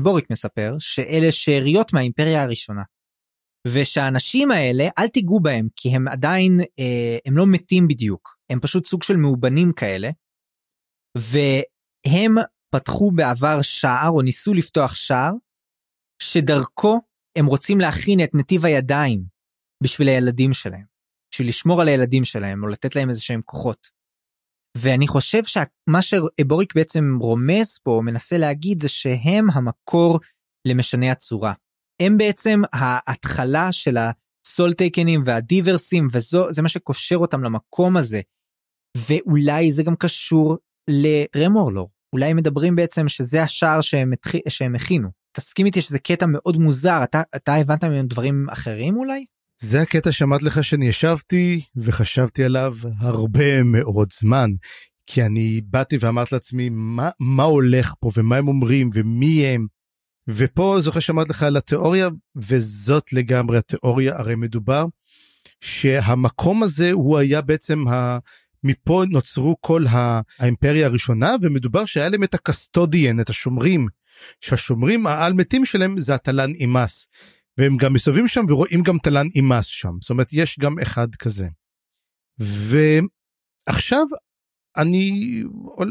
אבוריק 0.00 0.30
מספר 0.30 0.72
שאלה 0.78 1.32
שאריות 1.32 1.92
מהאימפריה 1.92 2.42
הראשונה. 2.42 2.82
ושהאנשים 3.74 4.50
האלה 4.50 4.84
אל 4.98 5.08
תיגעו 5.08 5.40
בהם 5.40 5.68
כי 5.76 5.88
הם 5.88 6.08
עדיין 6.08 6.60
אה, 6.60 7.18
הם 7.26 7.36
לא 7.36 7.46
מתים 7.46 7.88
בדיוק 7.88 8.36
הם 8.52 8.60
פשוט 8.60 8.86
סוג 8.86 9.02
של 9.02 9.16
מאובנים 9.16 9.72
כאלה. 9.72 10.10
והם 11.18 12.34
פתחו 12.74 13.10
בעבר 13.10 13.62
שער 13.62 14.10
או 14.10 14.22
ניסו 14.22 14.54
לפתוח 14.54 14.94
שער 14.94 15.32
שדרכו 16.22 17.00
הם 17.38 17.46
רוצים 17.46 17.80
להכין 17.80 18.24
את 18.24 18.30
נתיב 18.34 18.64
הידיים 18.64 19.24
בשביל 19.82 20.08
הילדים 20.08 20.52
שלהם 20.52 20.84
בשביל 21.32 21.48
לשמור 21.48 21.80
על 21.80 21.88
הילדים 21.88 22.24
שלהם 22.24 22.62
או 22.62 22.68
לתת 22.68 22.96
להם 22.96 23.08
איזה 23.08 23.22
שהם 23.22 23.40
כוחות. 23.44 23.86
ואני 24.76 25.08
חושב 25.08 25.44
שמה 25.44 26.02
שאבוריק 26.02 26.74
בעצם 26.74 27.18
רומז 27.20 27.78
פה 27.78 28.00
מנסה 28.04 28.38
להגיד 28.38 28.82
זה 28.82 28.88
שהם 28.88 29.50
המקור 29.52 30.18
למשני 30.68 31.10
הצורה. 31.10 31.52
הם 32.02 32.18
בעצם 32.18 32.60
ההתחלה 32.72 33.72
של 33.72 33.96
הסול 33.96 34.72
טייקנים 34.72 35.20
והדיברסים 35.24 36.08
וזה 36.12 36.62
מה 36.62 36.68
שקושר 36.68 37.16
אותם 37.16 37.44
למקום 37.44 37.96
הזה. 37.96 38.20
ואולי 38.96 39.72
זה 39.72 39.82
גם 39.82 39.96
קשור 39.96 40.56
לרמורלור 40.90 41.90
אולי 42.12 42.32
מדברים 42.32 42.76
בעצם 42.76 43.08
שזה 43.08 43.42
השער 43.42 43.80
שהם, 43.80 44.12
שהם 44.48 44.74
הכינו. 44.74 45.08
תסכים 45.32 45.66
איתי 45.66 45.80
שזה 45.80 45.98
קטע 45.98 46.26
מאוד 46.26 46.56
מוזר 46.56 47.04
אתה 47.04 47.22
אתה 47.36 47.54
הבנת 47.54 47.84
מהם 47.84 48.06
דברים 48.06 48.46
אחרים 48.50 48.96
אולי? 48.96 49.24
זה 49.62 49.82
הקטע 49.82 50.12
שאמרתי 50.12 50.44
לך 50.44 50.64
שאני 50.64 50.88
ישבתי 50.88 51.60
וחשבתי 51.76 52.44
עליו 52.44 52.74
הרבה 52.98 53.62
מאוד 53.62 54.08
זמן. 54.20 54.50
כי 55.06 55.22
אני 55.22 55.60
באתי 55.64 55.96
ואמרתי 56.00 56.34
לעצמי 56.34 56.68
מה 56.72 57.10
מה 57.20 57.42
הולך 57.42 57.94
פה 58.00 58.10
ומה 58.16 58.36
הם 58.36 58.48
אומרים 58.48 58.90
ומי 58.94 59.46
הם. 59.46 59.66
ופה 60.28 60.76
זוכר 60.80 61.00
שאמרתי 61.00 61.30
לך 61.30 61.42
על 61.42 61.56
התיאוריה 61.56 62.08
וזאת 62.36 63.12
לגמרי 63.12 63.58
התיאוריה 63.58 64.18
הרי 64.18 64.34
מדובר 64.34 64.86
שהמקום 65.60 66.62
הזה 66.62 66.92
הוא 66.92 67.18
היה 67.18 67.40
בעצם 67.40 67.88
ה... 67.88 68.18
מפה 68.64 69.04
נוצרו 69.10 69.56
כל 69.60 69.84
האימפריה 69.88 70.86
הראשונה 70.86 71.36
ומדובר 71.42 71.84
שהיה 71.84 72.08
להם 72.08 72.24
את 72.24 72.34
הקסטודיאן 72.34 73.20
את 73.20 73.30
השומרים 73.30 73.88
שהשומרים 74.40 75.06
העל 75.06 75.32
מתים 75.32 75.64
שלהם 75.64 76.00
זה 76.00 76.14
התלן 76.14 76.50
אימאס. 76.54 77.08
והם 77.58 77.76
גם 77.76 77.92
מסתובבים 77.92 78.28
שם 78.28 78.44
ורואים 78.48 78.82
גם 78.82 78.98
תלן 79.02 79.26
אימאס 79.34 79.66
שם 79.66 79.92
זאת 80.00 80.10
אומרת 80.10 80.32
יש 80.32 80.58
גם 80.58 80.78
אחד 80.78 81.14
כזה. 81.14 81.48
ועכשיו 82.38 84.06
אני 84.76 85.42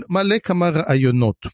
מעלה 0.09 0.39
כמה 0.39 0.69
רעיונות. 0.69 1.45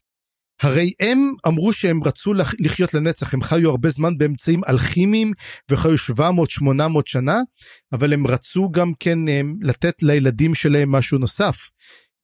הרי 0.62 0.92
הם 1.00 1.34
אמרו 1.46 1.72
שהם 1.72 2.04
רצו 2.04 2.34
לחיות 2.58 2.94
לנצח 2.94 3.34
הם 3.34 3.42
חיו 3.42 3.70
הרבה 3.70 3.88
זמן 3.88 4.18
באמצעים 4.18 4.60
אלכימיים 4.68 5.32
וחיו 5.70 5.94
700-800 6.18 6.20
שנה 7.04 7.40
אבל 7.92 8.12
הם 8.12 8.26
רצו 8.26 8.70
גם 8.70 8.92
כן 9.00 9.28
הם, 9.28 9.56
לתת 9.62 10.02
לילדים 10.02 10.54
שלהם 10.54 10.92
משהו 10.92 11.18
נוסף. 11.18 11.56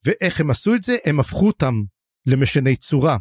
ואיך 0.04 0.40
הם 0.40 0.50
עשו 0.50 0.74
את 0.74 0.82
זה 0.82 0.96
הם 1.04 1.20
הפכו 1.20 1.46
אותם 1.46 1.82
למשני 2.26 2.76
צורה. 2.76 3.16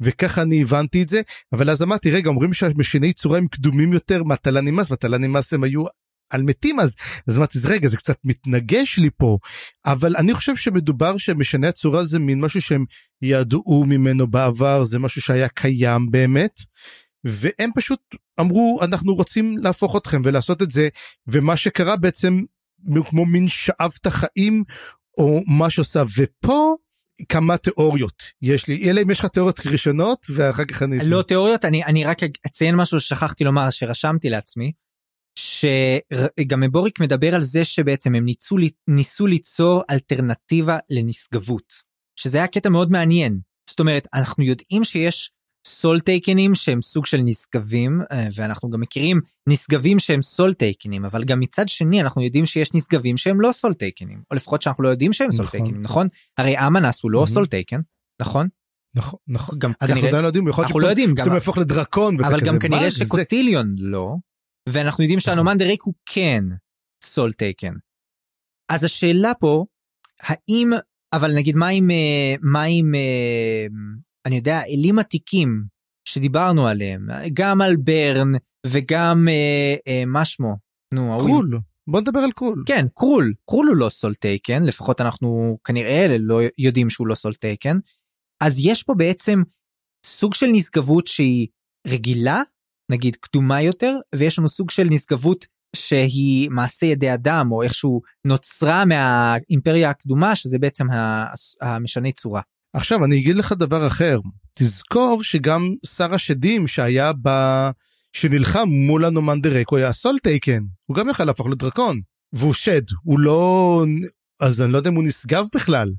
וככה 0.00 0.42
אני 0.42 0.62
הבנתי 0.62 1.02
את 1.02 1.08
זה 1.08 1.20
אבל 1.52 1.70
אז 1.70 1.82
אמרתי 1.82 2.10
רגע 2.10 2.28
אומרים 2.28 2.52
שהמשני 2.52 3.12
צורה 3.12 3.38
הם 3.38 3.48
קדומים 3.48 3.92
יותר 3.92 4.22
מהתלנימאס 4.22 4.90
והתלנימאס 4.90 5.52
הם 5.52 5.64
היו 5.64 5.84
על 6.30 6.42
מתים 6.42 6.80
אז 6.80 6.94
אז 7.28 7.38
אמרתי 7.38 7.58
רגע 7.64 7.88
זה 7.88 7.96
קצת 7.96 8.16
מתנגש 8.24 8.98
לי 8.98 9.10
פה 9.16 9.38
אבל 9.86 10.16
אני 10.16 10.34
חושב 10.34 10.56
שמדובר 10.56 11.18
שמשנה 11.18 11.68
הצורה 11.68 12.04
זה 12.04 12.18
מין 12.18 12.40
משהו 12.40 12.62
שהם 12.62 12.84
ידעו 13.22 13.84
ממנו 13.88 14.26
בעבר 14.26 14.84
זה 14.84 14.98
משהו 14.98 15.22
שהיה 15.22 15.48
קיים 15.48 16.10
באמת. 16.10 16.60
והם 17.24 17.70
פשוט 17.74 18.00
אמרו 18.40 18.80
אנחנו 18.82 19.14
רוצים 19.14 19.58
להפוך 19.58 19.96
אתכם 19.96 20.22
ולעשות 20.24 20.62
את 20.62 20.70
זה 20.70 20.88
ומה 21.26 21.56
שקרה 21.56 21.96
בעצם 21.96 22.40
כמו 23.04 23.26
מין 23.26 23.48
שאבת 23.48 24.06
חיים 24.06 24.64
או 25.18 25.42
מה 25.46 25.70
שעושה 25.70 26.02
ופה 26.16 26.76
כמה 27.28 27.56
תיאוריות 27.56 28.22
יש 28.42 28.68
לי 28.68 28.90
אלא 28.90 29.02
אם 29.02 29.10
יש 29.10 29.18
לך 29.18 29.26
תיאוריות 29.26 29.66
ראשונות 29.66 30.26
ואחר 30.34 30.64
כך 30.64 30.82
אני 30.82 30.98
לא 31.04 31.22
תיאוריות 31.22 31.64
אני 31.64 31.84
אני 31.84 32.04
רק 32.04 32.18
אציין 32.46 32.76
משהו 32.76 33.00
ששכחתי 33.00 33.44
לומר 33.44 33.70
שרשמתי 33.70 34.30
לעצמי. 34.30 34.72
שגם 35.38 36.60
מבוריק 36.60 37.00
מדבר 37.00 37.34
על 37.34 37.42
זה 37.42 37.64
שבעצם 37.64 38.14
הם 38.14 38.24
ניסו, 38.24 38.56
ניסו 38.88 39.26
ליצור 39.26 39.82
אלטרנטיבה 39.90 40.78
לנשגבות 40.90 41.72
שזה 42.16 42.38
היה 42.38 42.46
קטע 42.46 42.68
מאוד 42.68 42.90
מעניין. 42.90 43.40
זאת 43.70 43.80
אומרת 43.80 44.06
אנחנו 44.14 44.44
יודעים 44.44 44.84
שיש 44.84 45.30
סול 45.66 46.00
טייקנים 46.00 46.54
שהם 46.54 46.82
סוג 46.82 47.06
של 47.06 47.18
נשגבים 47.24 48.00
אה, 48.12 48.28
ואנחנו 48.34 48.70
גם 48.70 48.80
מכירים 48.80 49.20
נשגבים 49.48 49.98
שהם 49.98 50.22
Soletaken 50.22 50.54
ים 50.54 51.04
אבל 51.04 51.24
גם 51.24 51.40
מצד 51.40 51.68
שני 51.68 52.00
אנחנו 52.00 52.22
יודעים 52.22 52.46
שיש 52.46 52.74
נשגבים 52.74 53.16
שהם 53.16 53.40
לא 53.40 53.52
Soletaken 53.52 53.74
ים 53.74 54.22
או 54.30 54.36
לפחות 54.36 54.62
שאנחנו 54.62 54.84
לא 54.84 54.88
יודעים 54.88 55.12
שהם 55.12 55.32
Soletaken 55.32 55.46
ים 55.46 55.82
נכון? 55.82 56.08
הרי 56.38 56.58
אמנס 56.66 57.02
הוא 57.02 57.10
לא 57.10 57.26
Soletaken 57.28 57.80
נכון? 58.20 58.48
נכון 58.96 59.18
נכון. 59.28 59.58
גם 59.58 59.72
אנחנו 59.82 60.06
עדיין 60.06 60.22
לא 60.22 60.26
יודעים 60.26 60.48
יכול 60.48 60.64
להיות 60.64 60.82
לא 60.82 60.88
יודעים 60.88 61.14
גם 61.14 61.34
יהפוך 61.34 61.58
לדרקון 61.58 62.24
אבל 62.24 62.40
גם 62.40 62.58
כנראה 62.58 62.90
שקוטיליון 62.90 63.74
לא 63.78 64.16
ואנחנו 64.68 65.04
יודעים 65.04 65.18
נכון. 65.18 65.32
שאנומנדר 65.32 65.64
רייק 65.64 65.82
הוא 65.82 65.94
כן 66.06 66.44
Soletaken. 67.04 67.74
אז 68.72 68.84
השאלה 68.84 69.32
פה 69.40 69.64
האם 70.20 70.70
אבל 71.12 71.34
נגיד 71.34 71.56
מה 71.56 71.68
עם 71.68 71.90
אה, 71.90 72.34
מה 72.40 72.62
עם 72.62 72.92
אני 74.26 74.36
יודע, 74.36 74.62
אלים 74.64 74.98
עתיקים 74.98 75.64
שדיברנו 76.08 76.66
עליהם, 76.66 77.06
גם 77.32 77.60
על 77.60 77.76
ברן 77.76 78.30
וגם 78.66 79.28
אה, 79.28 79.74
אה, 79.88 80.04
מה 80.06 80.24
שמו? 80.24 80.56
נו, 80.94 81.16
קרול. 81.18 81.58
בוא 81.88 82.00
נדבר 82.00 82.18
על 82.18 82.32
קרול. 82.32 82.62
כן, 82.66 82.86
קרול. 82.94 83.34
קרול 83.46 83.66
הוא 83.66 83.76
לא 83.76 83.88
Soletaken, 83.88 84.64
לפחות 84.64 85.00
אנחנו 85.00 85.58
כנראה 85.64 86.16
לא 86.18 86.40
יודעים 86.58 86.90
שהוא 86.90 87.06
לא 87.06 87.14
Soletaken. 87.14 87.78
אז 88.40 88.56
יש 88.58 88.82
פה 88.82 88.94
בעצם 88.94 89.42
סוג 90.06 90.34
של 90.34 90.46
נשגבות 90.46 91.06
שהיא 91.06 91.48
רגילה, 91.86 92.42
נגיד 92.90 93.16
קדומה 93.16 93.62
יותר, 93.62 93.96
ויש 94.14 94.38
לנו 94.38 94.48
סוג 94.48 94.70
של 94.70 94.84
נשגבות 94.90 95.46
שהיא 95.76 96.50
מעשה 96.50 96.86
ידי 96.86 97.14
אדם, 97.14 97.52
או 97.52 97.62
איכשהו 97.62 98.00
נוצרה 98.24 98.84
מהאימפריה 98.84 99.90
הקדומה, 99.90 100.36
שזה 100.36 100.58
בעצם 100.58 100.86
המשני 101.62 102.12
צורה. 102.12 102.40
עכשיו 102.72 103.04
אני 103.04 103.20
אגיד 103.20 103.36
לך 103.36 103.52
דבר 103.52 103.86
אחר. 103.86 104.18
תזכור 104.54 105.22
שגם 105.22 105.74
שר 105.86 106.14
השדים 106.14 106.66
שהיה 106.66 107.12
ב... 107.22 107.30
שנלחם 108.12 108.68
מול 108.68 109.04
אנומנדר 109.04 109.60
רייק 109.60 109.76
היה 109.76 109.92
Soletaken 109.92 110.62
הוא 110.86 110.96
גם 110.96 111.08
יכל 111.08 111.24
להפוך 111.24 111.48
לדרקון. 111.48 112.00
והוא 112.32 112.54
שד. 112.54 112.82
הוא 113.02 113.18
לא 113.18 113.84
אז 114.40 114.62
אני 114.62 114.72
לא 114.72 114.78
יודע 114.78 114.90
אם 114.90 114.94
הוא 114.94 115.04
נשגב 115.04 115.44
בכלל. 115.54 115.92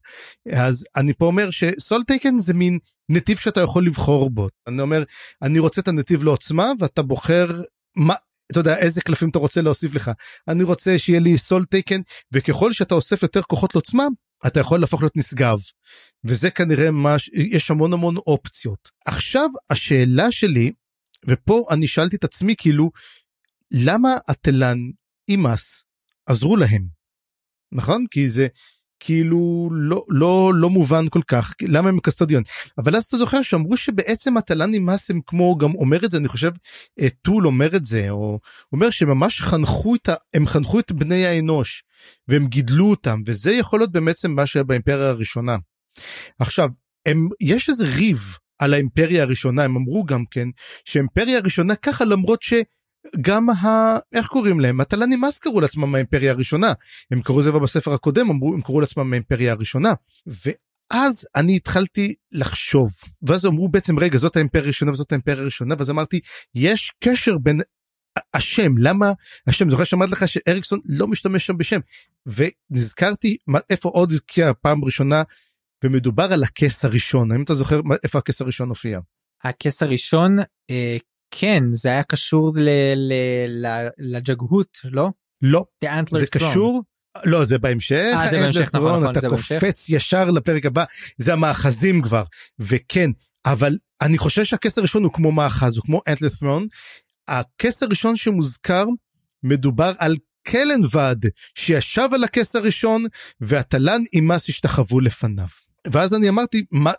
אז 0.53 0.85
אני 0.95 1.13
פה 1.13 1.25
אומר 1.25 1.49
ש 1.49 2.03
Soletaken 2.07 2.39
זה 2.39 2.53
מין 2.53 2.79
נתיב 3.09 3.37
שאתה 3.37 3.61
יכול 3.61 3.85
לבחור 3.85 4.29
בו. 4.29 4.47
אני 4.67 4.81
אומר 4.81 5.03
אני 5.41 5.59
רוצה 5.59 5.81
את 5.81 5.87
הנתיב 5.87 6.23
לעוצמה 6.23 6.71
ואתה 6.79 7.01
בוחר 7.01 7.61
מה 7.95 8.13
אתה 8.51 8.59
יודע 8.59 8.77
איזה 8.77 9.01
קלפים 9.01 9.29
אתה 9.29 9.39
רוצה 9.39 9.61
להוסיף 9.61 9.93
לך. 9.93 10.11
אני 10.47 10.63
רוצה 10.63 10.99
שיהיה 10.99 11.19
לי 11.19 11.37
Soletaken 11.37 12.01
וככל 12.31 12.73
שאתה 12.73 12.95
אוסף 12.95 13.23
יותר 13.23 13.41
כוחות 13.41 13.75
לעוצמה 13.75 14.03
אתה 14.47 14.59
יכול 14.59 14.79
להפוך 14.79 15.01
להיות 15.01 15.17
נשגב. 15.17 15.57
וזה 16.23 16.49
כנראה 16.49 16.91
מה 16.91 17.15
יש 17.33 17.71
המון 17.71 17.93
המון 17.93 18.17
אופציות. 18.17 18.89
עכשיו 19.05 19.49
השאלה 19.69 20.31
שלי 20.31 20.71
ופה 21.27 21.65
אני 21.71 21.87
שאלתי 21.87 22.15
את 22.15 22.23
עצמי 22.23 22.55
כאילו 22.57 22.91
למה 23.71 24.09
התלן 24.27 24.77
אימאס 25.29 25.83
עזרו 26.25 26.57
להם 26.57 26.96
נכון 27.71 28.03
כי 28.11 28.29
זה 28.29 28.47
כאילו 28.99 29.69
לא 29.71 30.05
לא 30.09 30.51
לא 30.55 30.69
מובן 30.69 31.09
כל 31.09 31.21
כך 31.27 31.53
למה 31.61 31.89
הם 31.89 31.99
קסטודיון 31.99 32.43
אבל 32.77 32.95
אז 32.95 33.05
אתה 33.05 33.17
זוכר 33.17 33.41
שאמרו 33.41 33.77
שבעצם 33.77 34.37
התל"נים 34.37 34.85
מס 34.85 35.09
הם 35.09 35.19
כמו 35.27 35.57
גם 35.57 35.75
אומר 35.75 36.05
את 36.05 36.11
זה 36.11 36.17
אני 36.17 36.27
חושב 36.27 36.51
אה, 37.01 37.07
טול 37.21 37.47
אומר 37.47 37.75
את 37.75 37.85
זה 37.85 38.09
או 38.09 38.39
אומר 38.73 38.89
שממש 38.89 39.41
חנכו 39.41 39.95
את 39.95 40.09
ה, 40.09 40.13
הם 40.33 40.47
חנכו 40.47 40.79
את 40.79 40.91
בני 40.91 41.25
האנוש 41.25 41.83
והם 42.27 42.47
גידלו 42.47 42.89
אותם 42.89 43.21
וזה 43.25 43.53
יכול 43.53 43.79
להיות 43.79 43.91
בעצם 43.91 44.31
מה 44.31 44.45
שהיה 44.45 44.63
באימפריה 44.63 45.09
הראשונה. 45.09 45.57
עכשיו 46.39 46.69
הם 47.05 47.29
יש 47.41 47.69
איזה 47.69 47.85
ריב 47.85 48.37
על 48.59 48.73
האימפריה 48.73 49.23
הראשונה 49.23 49.63
הם 49.63 49.75
אמרו 49.75 50.03
גם 50.03 50.23
כן 50.31 50.47
שאימפריה 50.85 51.37
הראשונה 51.37 51.75
ככה 51.75 52.05
למרות 52.05 52.41
ש... 52.41 52.53
גם 53.21 53.49
ה... 53.49 53.97
איך 54.13 54.27
קוראים 54.27 54.59
להם? 54.59 54.81
התל"נים 54.81 55.25
אז 55.25 55.39
קראו 55.39 55.61
לעצמם 55.61 55.95
האימפריה 55.95 56.31
הראשונה. 56.31 56.73
הם 57.11 57.21
קראו 57.21 57.39
לזה 57.39 57.51
בספר 57.51 57.93
הקודם, 57.93 58.29
אמרו, 58.29 58.53
הם 58.53 58.61
קראו 58.61 58.81
לעצמם 58.81 59.13
האימפריה 59.13 59.51
הראשונה. 59.51 59.93
ואז 60.27 61.27
אני 61.35 61.55
התחלתי 61.55 62.15
לחשוב, 62.31 62.89
ואז 63.21 63.45
אמרו 63.45 63.69
בעצם 63.69 63.99
רגע 63.99 64.17
זאת 64.17 64.35
האימפריה 64.35 64.63
הראשונה 64.63 64.91
וזאת 64.91 65.11
האימפריה 65.11 65.41
הראשונה, 65.41 65.75
ואז 65.77 65.89
אמרתי 65.89 66.19
יש 66.55 66.91
קשר 67.03 67.37
בין 67.37 67.61
השם 68.33 68.77
למה 68.77 69.11
השם 69.47 69.69
זוכר 69.69 69.83
שאמרתי 69.83 70.11
לך 70.11 70.27
שאריקסון 70.27 70.79
לא 70.85 71.07
משתמש 71.07 71.45
שם 71.45 71.57
בשם 71.57 71.79
ונזכרתי 72.25 73.37
איפה 73.69 73.89
עוד 73.89 74.11
הזכיר 74.11 74.53
פעם 74.61 74.85
ראשונה 74.85 75.23
ומדובר 75.83 76.33
על 76.33 76.43
הכס 76.43 76.85
הראשון 76.85 77.31
האם 77.31 77.43
אתה 77.43 77.53
זוכר 77.53 77.81
איפה 78.03 78.17
הכס 78.17 78.41
הראשון 78.41 78.69
הופיע. 78.69 78.99
הכס 79.43 79.83
הראשון 79.83 80.39
אה, 80.69 80.97
כן 81.31 81.63
זה 81.71 81.89
היה 81.89 82.03
קשור 82.03 82.53
לג'גהות 83.97 84.77
לא? 84.83 85.09
לא 85.41 85.65
זה. 86.11 86.27
קשור 86.27 86.83
לא 87.25 87.45
זה 87.45 87.57
בהמשך 87.57 88.11
אה, 88.13 88.31
זה 88.31 88.39
בהמשך, 88.39 88.75
נכון, 88.75 88.91
נכון, 88.91 89.11
אתה 89.11 89.19
זה 89.19 89.29
בהמשך. 89.29 89.59
קופץ 89.59 89.85
ישר 89.89 90.31
לפרק 90.31 90.65
הבא 90.65 90.83
זה 91.17 91.33
המאחזים 91.33 92.01
כבר 92.01 92.23
וכן 92.59 93.11
אבל 93.45 93.77
אני 94.01 94.17
חושב 94.17 94.43
שהכס 94.43 94.77
הראשון 94.77 95.03
הוא 95.03 95.13
כמו 95.13 95.31
מאחז 95.31 95.77
הוא 95.77 95.83
כמו 95.85 96.01
אנטלר 96.07 96.29
ת'רון. 96.39 96.67
הכס 97.27 97.83
הראשון 97.83 98.15
שמוזכר 98.15 98.85
מדובר 99.43 99.91
על 99.97 100.15
קלנבד 100.43 101.15
שישב 101.55 102.09
על 102.13 102.23
הכס 102.23 102.55
הראשון 102.55 103.05
והתלן 103.41 104.01
אימס 104.13 104.49
השתחוו 104.49 104.99
לפניו. 104.99 105.47
ואז 105.91 106.13
אני 106.13 106.29
אמרתי 106.29 106.65
מה 106.71 106.91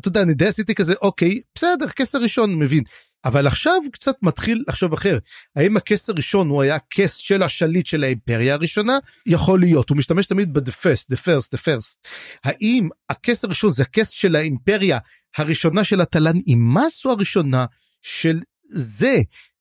אתה 0.00 0.08
יודע 0.08 0.22
אני 0.22 0.34
די 0.34 0.46
עשיתי 0.46 0.74
כזה 0.74 0.94
אוקיי 1.02 1.40
בסדר 1.54 1.88
כס 1.88 2.14
הראשון 2.14 2.54
מבין. 2.54 2.82
אבל 3.24 3.46
עכשיו 3.46 3.74
קצת 3.92 4.14
מתחיל 4.22 4.64
לחשוב 4.68 4.92
אחר 4.92 5.18
האם 5.56 5.76
הכס 5.76 6.10
הראשון 6.10 6.48
הוא 6.48 6.62
היה 6.62 6.78
כס 6.90 7.16
של 7.16 7.42
השליט 7.42 7.86
של 7.86 8.04
האימפריה 8.04 8.54
הראשונה? 8.54 8.98
יכול 9.26 9.60
להיות 9.60 9.90
הוא 9.90 9.98
משתמש 9.98 10.26
תמיד 10.26 10.54
ב-the 10.54 10.72
first 10.72 11.14
the 11.14 11.16
first 11.16 11.48
the 11.54 11.58
first. 11.58 12.08
האם 12.44 12.88
הכס 13.08 13.44
הראשון 13.44 13.72
זה 13.72 13.82
הכס 13.82 14.10
של 14.10 14.36
האימפריה 14.36 14.98
הראשונה 15.36 15.84
של 15.84 16.00
התלן? 16.00 16.36
אימס 16.46 17.04
או 17.04 17.10
הראשונה 17.10 17.66
של 18.02 18.40
זה 18.68 19.16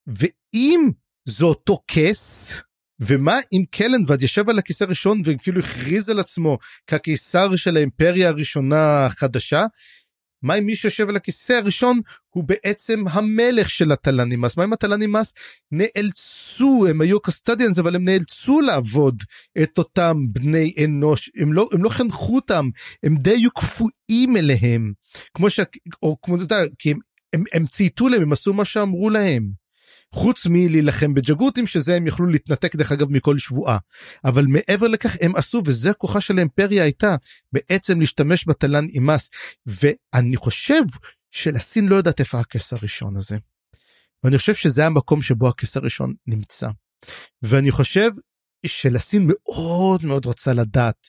ואם 0.08 0.90
זה 1.26 1.46
אותו 1.46 1.80
כס 1.88 2.54
ומה 3.00 3.40
אם 3.54 3.64
קלנבד 3.72 4.22
יושב 4.22 4.50
על 4.50 4.60
הכיסא 4.60 4.84
הראשון 4.84 5.22
וכאילו 5.26 5.60
הכריז 5.60 6.10
על 6.10 6.20
עצמו 6.20 6.58
כקיסר 6.88 7.56
של 7.56 7.78
האימפריה 7.78 8.30
הראשונה 8.30 9.06
החדשה 9.06 9.66
מה 10.46 10.56
אם 10.56 10.66
מי 10.66 10.76
שיושב 10.76 11.10
על 11.10 11.16
הכיסא 11.16 11.54
הראשון 11.54 12.02
הוא 12.30 12.44
בעצם 12.44 13.04
המלך 13.10 13.70
של 13.70 13.92
התלנימאס? 13.92 14.58
מה 14.58 14.64
אם 14.64 14.74
התלנימאס 14.74 15.34
נאלצו, 15.72 16.88
הם 16.90 17.02
היו 17.02 17.20
קסטדיאנס 17.20 17.80
אבל 17.80 17.96
הם 17.96 18.06
נאלצו 18.06 18.62
לעבוד 18.62 19.24
את 19.64 19.78
אותם 19.78 20.18
בני 20.30 20.74
אנוש, 20.86 21.32
הם 21.36 21.54
לא, 21.54 21.70
הם 21.72 21.84
לא 21.84 21.90
חנכו 21.90 22.36
אותם, 22.36 22.70
הם 23.04 23.16
די 23.18 23.30
היו 23.30 23.52
קפואים 23.52 24.38
אליהם, 24.38 24.94
כמו 25.34 25.50
ש... 25.50 25.60
או 26.04 26.18
כמו 26.22 26.36
אתה 26.36 26.44
יודע, 26.44 26.58
כי 26.80 26.92
הם, 26.92 27.00
הם, 27.34 27.44
הם 27.54 27.68
צייתו 27.68 28.10
להם, 28.10 28.22
הם 28.22 28.32
עשו 28.32 28.54
מה 28.54 28.66
שאמרו 28.66 29.10
להם. 29.10 29.65
חוץ 30.16 30.46
מלהילחם 30.46 31.14
בג'גותים 31.14 31.68
שזה 31.68 31.96
הם 31.96 32.08
יכלו 32.08 32.26
להתנתק 32.26 32.76
דרך 32.76 32.92
אגב 32.92 33.12
מכל 33.12 33.38
שבועה 33.38 33.78
אבל 34.26 34.46
מעבר 34.46 34.88
לכך 34.88 35.18
הם 35.22 35.36
עשו 35.36 35.62
וזה 35.66 35.94
כוחה 35.94 36.22
של 36.22 36.38
האימפריה 36.38 36.84
הייתה 36.84 37.16
בעצם 37.54 38.00
להשתמש 38.00 38.48
בתלן 38.48 38.86
אימס 38.86 39.30
ואני 39.66 40.36
חושב 40.36 40.82
שלסין 41.32 41.88
לא 41.88 41.96
יודעת 41.96 42.20
איפה 42.20 42.40
הכס 42.40 42.74
הראשון 42.74 43.18
הזה. 43.18 43.38
ואני 44.24 44.38
חושב 44.38 44.54
שזה 44.54 44.86
המקום 44.86 45.22
שבו 45.22 45.50
הכס 45.50 45.78
הראשון 45.78 46.14
נמצא. 46.28 46.70
ואני 47.42 47.72
חושב 47.72 48.10
שלסין 48.66 49.28
מאוד 49.28 50.06
מאוד 50.06 50.26
רוצה 50.26 50.54
לדעת 50.54 51.08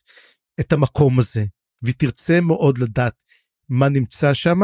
את 0.60 0.72
המקום 0.72 1.18
הזה 1.18 1.44
והיא 1.82 1.94
תרצה 1.98 2.40
מאוד 2.40 2.78
לדעת 2.78 3.22
מה 3.68 3.88
נמצא 3.88 4.34
שם 4.34 4.60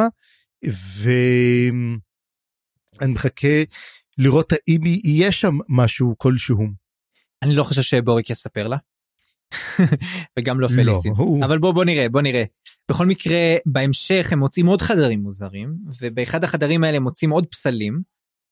ואני 3.00 3.12
מחכה 3.12 3.62
לראות 4.18 4.52
האם 4.52 4.80
יהיה 5.04 5.32
שם 5.32 5.58
משהו 5.68 6.14
כלשהו. 6.18 6.66
אני 7.42 7.54
לא 7.54 7.64
חושב 7.64 7.82
שבוריק 7.82 8.30
יספר 8.30 8.68
לה. 8.68 8.76
וגם 10.38 10.60
לא 10.60 10.68
פליסין. 10.68 11.12
הוא... 11.16 11.44
אבל 11.44 11.58
בוא 11.58 11.72
בוא 11.72 11.84
נראה 11.84 12.08
בוא 12.08 12.22
נראה. 12.22 12.44
בכל 12.90 13.06
מקרה 13.06 13.56
בהמשך 13.66 14.28
הם 14.32 14.38
מוצאים 14.38 14.66
עוד 14.66 14.82
חדרים 14.82 15.20
מוזרים 15.20 15.76
ובאחד 16.00 16.44
החדרים 16.44 16.84
האלה 16.84 16.96
הם 16.96 17.02
מוצאים 17.02 17.30
עוד 17.30 17.46
פסלים. 17.46 18.02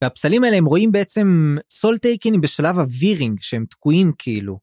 והפסלים 0.02 0.44
האלה 0.44 0.56
הם 0.56 0.64
רואים 0.64 0.92
בעצם 0.92 1.56
סול 1.70 1.98
טייקנים 1.98 2.40
בשלב 2.40 2.78
הווירינג 2.78 3.38
שהם 3.40 3.64
תקועים 3.70 4.12
כאילו. 4.18 4.58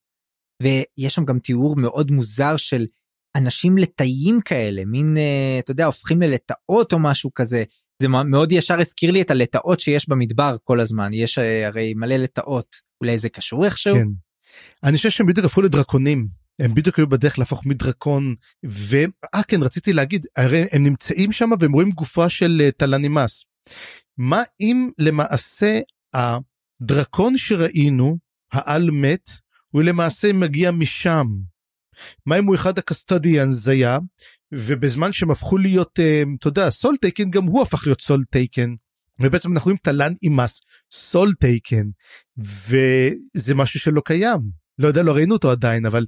ויש 0.63 1.15
שם 1.15 1.25
גם 1.25 1.39
תיאור 1.39 1.75
מאוד 1.75 2.11
מוזר 2.11 2.57
של 2.57 2.85
אנשים 3.37 3.77
לטאים 3.77 4.41
כאלה 4.41 4.85
מין 4.85 5.17
אה, 5.17 5.59
אתה 5.59 5.71
יודע 5.71 5.85
הופכים 5.85 6.21
ללטאות 6.21 6.93
או 6.93 6.99
משהו 6.99 7.33
כזה. 7.33 7.63
זה 8.01 8.07
מאוד 8.07 8.51
ישר 8.51 8.79
הזכיר 8.79 9.11
לי 9.11 9.21
את 9.21 9.31
הלטאות 9.31 9.79
שיש 9.79 10.09
במדבר 10.09 10.55
כל 10.63 10.79
הזמן 10.79 11.13
יש 11.13 11.37
אה, 11.37 11.67
הרי 11.67 11.93
מלא 11.93 12.15
לטאות 12.15 12.75
אולי 13.01 13.19
זה 13.19 13.29
קשור 13.29 13.65
איכשהו. 13.65 13.95
כן. 13.95 14.07
אני 14.83 14.97
חושב 14.97 15.09
שהם 15.09 15.27
בדיוק 15.27 15.45
הפכו 15.45 15.61
לדרקונים. 15.61 16.27
הם 16.61 16.73
בדיוק 16.73 16.99
היו 16.99 17.07
בדרך 17.07 17.39
להפוך 17.39 17.65
מדרקון 17.65 18.35
ואה 18.63 19.43
כן 19.47 19.63
רציתי 19.63 19.93
להגיד 19.93 20.25
הרי 20.37 20.65
הם 20.71 20.83
נמצאים 20.83 21.31
שם 21.31 21.49
והם 21.59 21.71
רואים 21.71 21.91
גופה 21.91 22.29
של 22.29 22.61
אה, 22.61 22.71
תלנימאס. 22.71 23.43
מה 24.17 24.43
אם 24.59 24.89
למעשה 24.97 25.79
הדרקון 26.13 27.37
שראינו 27.37 28.17
העל 28.51 28.91
מת 28.91 29.29
הוא 29.69 29.83
למעשה 29.83 30.33
מגיע 30.33 30.71
משם. 30.71 31.27
מה 32.25 32.39
אם 32.39 32.45
הוא 32.45 32.55
אחד 32.55 32.77
ה 32.77 32.85
custodians 32.85 33.67
היה 33.67 33.99
ובזמן 34.51 35.11
שהם 35.11 35.31
הפכו 35.31 35.57
להיות 35.57 35.99
אה, 35.99 36.23
אתה 36.39 36.47
יודע 36.47 36.69
Soletaken 36.69 37.29
גם 37.29 37.43
הוא 37.43 37.61
הפך 37.61 37.85
להיות 37.85 38.01
Soletaken. 38.01 38.73
ובעצם 39.19 39.51
אנחנו 39.51 39.65
רואים 39.65 39.77
תלן 39.83 40.13
אימס 40.23 40.61
Soletaken 40.91 41.87
וזה 42.37 43.55
משהו 43.55 43.79
שלא 43.79 44.01
קיים 44.05 44.39
לא 44.79 44.87
יודע 44.87 45.03
לא 45.03 45.11
ראינו 45.11 45.33
אותו 45.33 45.51
עדיין 45.51 45.85
אבל 45.85 46.05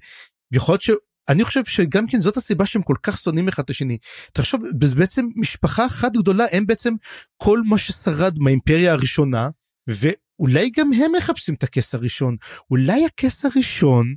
יכול 0.54 0.74
להיות 0.74 0.82
שאני 0.82 1.44
חושב 1.44 1.66
שגם 1.66 2.08
כן 2.08 2.20
זאת 2.20 2.38
הסיבה 2.38 2.66
שהם 2.66 2.82
כל 2.82 2.96
כך 3.04 3.18
שונאים 3.18 3.48
אחד 3.48 3.64
את 3.64 3.70
השני. 3.70 3.98
תחשוב 4.34 4.62
בעצם 4.96 5.26
משפחה 5.36 5.86
אחת 5.86 6.12
גדולה 6.14 6.46
הם 6.52 6.66
בעצם 6.66 6.94
כל 7.38 7.62
מה 7.66 7.78
ששרד 7.78 8.40
מהאימפריה 8.40 8.94
הראשונה 8.94 9.50
ואולי 9.88 10.70
גם 10.78 10.94
הם 10.94 11.12
מחפשים 11.18 11.56
את 11.56 11.64
הכס 11.64 11.96
הראשון 11.96 12.36
אולי 12.72 13.06
הכס 13.06 13.46
הראשון 13.46 14.14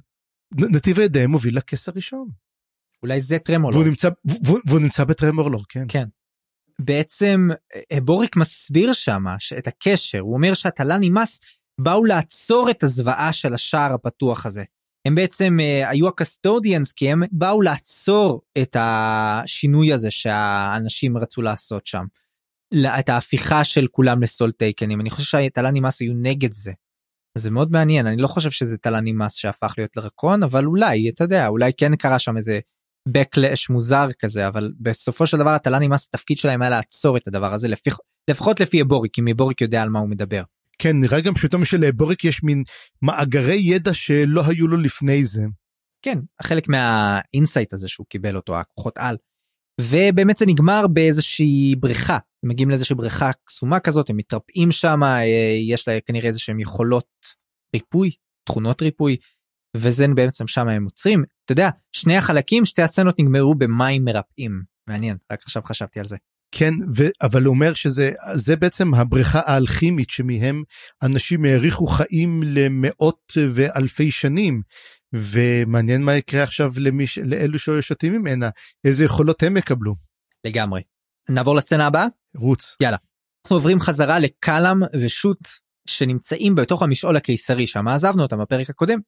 נתיב 0.57 0.99
הידיים 0.99 1.31
מוביל 1.31 1.57
לכס 1.57 1.89
הראשון. 1.89 2.29
אולי 3.03 3.21
זה 3.21 3.39
טרמולור. 3.39 3.81
והוא 3.81 3.89
נמצא, 3.89 4.09
והוא, 4.25 4.59
והוא 4.67 4.81
נמצא 4.81 5.05
בטרמורלור, 5.05 5.65
כן. 5.69 5.85
כן. 5.89 6.05
בעצם 6.79 7.49
אה, 7.93 8.01
בוריק 8.01 8.37
מסביר 8.37 8.93
שם 8.93 9.25
את 9.59 9.67
הקשר, 9.67 10.19
הוא 10.19 10.35
אומר 10.35 10.55
שהתלן 10.55 11.01
נמאס 11.01 11.41
באו 11.81 12.05
לעצור 12.05 12.71
את 12.71 12.83
הזוועה 12.83 13.33
של 13.33 13.55
השער 13.55 13.95
הפתוח 13.95 14.47
הזה. 14.47 14.65
הם 15.05 15.15
בעצם 15.15 15.57
uh, 15.61 15.89
היו 15.89 16.09
הקסטודיאנס 16.09 16.93
כי 16.93 17.11
הם 17.11 17.23
באו 17.33 17.63
לעצור 17.63 18.43
את 18.63 18.77
השינוי 18.81 19.93
הזה 19.93 20.11
שהאנשים 20.11 21.19
רצו 21.19 21.43
לעשות 21.43 21.87
שם. 21.87 22.05
את 22.99 23.09
ההפיכה 23.09 23.65
של 23.65 23.87
כולם 23.91 24.23
ל 24.23 24.53
Soletaken 24.53 24.92
ים 24.92 25.01
אני 25.01 25.11
חושב 25.11 25.29
שהתלן 25.29 25.77
אימאס 25.77 26.01
היו 26.01 26.13
נגד 26.17 26.53
זה. 26.53 26.73
זה 27.39 27.51
מאוד 27.51 27.73
מעניין 27.73 28.07
אני 28.07 28.17
לא 28.17 28.27
חושב 28.27 28.51
שזה 28.51 28.79
תלן 28.79 29.05
אימאס 29.05 29.35
שהפך 29.35 29.75
להיות 29.79 29.91
דרקון 29.97 30.43
אבל 30.43 30.65
אולי 30.65 31.09
אתה 31.09 31.25
יודע 31.25 31.49
אולי 31.49 31.73
כן 31.77 31.97
קרה 31.97 32.19
שם 32.19 32.37
איזה 32.37 32.61
backlash 33.09 33.71
מוזר 33.71 34.07
כזה 34.19 34.49
אבל 34.49 34.73
בסופו 34.81 35.27
של 35.27 35.37
דבר 35.37 35.51
התלן 35.51 35.83
אימאס 35.83 36.09
התפקיד 36.09 36.39
שלהם 36.39 36.63
היה 36.63 36.71
לעצור 36.71 37.17
את 37.17 37.29
הדבר 37.29 37.53
הזה 37.53 37.69
לפי, 37.69 37.91
לפחות 38.31 38.61
לפי 38.61 38.85
בוריק 38.85 39.15
כי 39.15 39.21
הבוריק 39.25 39.61
יודע 39.61 39.83
על 39.83 39.89
מה 39.89 39.99
הוא 39.99 40.09
מדבר. 40.09 40.43
כן 40.79 41.01
נראה 41.01 41.21
גם 41.21 41.35
פתאום 41.35 41.65
שלבוריק 41.65 42.25
יש 42.25 42.43
מין 42.43 42.63
מאגרי 43.03 43.57
ידע 43.61 43.95
שלא 43.95 44.43
היו 44.47 44.69
לו 44.69 44.77
לפני 44.77 45.25
זה. 45.25 45.43
כן 46.03 46.19
חלק 46.43 46.69
מה 46.69 46.92
insight 46.92 47.73
הזה 47.73 47.89
שהוא 47.89 48.07
קיבל 48.09 48.37
אותו 48.37 48.57
הכוחות 48.57 48.99
על. 48.99 49.17
ובאמת 49.81 50.37
זה 50.37 50.47
נגמר 50.47 50.87
באיזושהי 50.87 51.75
בריכה 51.81 52.19
מגיעים 52.45 52.71
לאיזושהי 52.71 52.97
בריכה 52.97 53.31
קסומה 53.45 53.81
כזאת 53.81 54.11
הם 54.11 54.17
מתרפאים 54.17 54.71
שם 54.71 55.01
יש 55.69 55.89
לה 55.89 55.99
כנראה 56.07 56.29
איזה 56.29 56.39
שהם 56.39 56.61
יכולות 56.61 57.07
ריפוי 57.75 58.11
תכונות 58.45 58.83
ריפוי 58.83 59.17
וזה 59.77 60.07
בעצם 60.15 60.47
שם 60.47 60.69
הם 60.69 60.85
עוצרים 60.85 61.25
אתה 61.45 61.53
יודע 61.53 61.71
שני 61.97 62.17
החלקים 62.17 62.65
שתי 62.65 62.83
הסצנות 62.83 63.19
נגמרו 63.19 63.55
במים 63.55 64.05
מרפאים 64.05 64.63
מעניין 64.89 65.17
רק 65.33 65.43
עכשיו 65.43 65.63
חשבתי 65.63 66.01
על 66.01 66.07
זה. 66.07 66.17
כן 66.55 66.75
ו... 66.97 67.03
אבל 67.23 67.43
הוא 67.43 67.55
אומר 67.55 67.75
שזה 67.75 68.13
זה 68.35 68.57
בעצם 68.57 68.95
הבריכה 68.95 69.41
האלכימית 69.45 70.11
שמהם 70.11 70.63
אנשים 71.03 71.45
האריכו 71.45 71.87
חיים 71.87 72.41
למאות 72.47 73.33
ואלפי 73.51 74.11
שנים 74.11 74.63
ומעניין 75.13 76.03
מה 76.03 76.17
יקרה 76.17 76.43
עכשיו 76.43 76.73
למי 76.79 77.05
לאלו 77.25 77.59
ששותים 77.59 78.13
ממנה 78.13 78.49
איזה 78.85 79.05
יכולות 79.05 79.43
הם 79.43 79.57
יקבלו. 79.57 79.95
לגמרי. 80.45 80.81
נעבור 81.29 81.57
לסצנה 81.57 81.87
הבאה? 81.87 82.07
רוץ. 82.37 82.77
יאללה. 82.83 82.97
אנחנו 83.47 83.57
עוברים 83.57 83.81
חזרה 83.81 84.19
לקלאם 84.19 84.81
ושות 85.01 85.39
שנמצאים 85.89 86.55
בתוך 86.55 86.83
המשעול 86.83 87.17
הקיסרי 87.17 87.67
שם 87.67 87.89
עזבנו 87.89 88.23
אותם 88.23 88.39
בפרק 88.39 88.71
הקודם. 88.71 88.99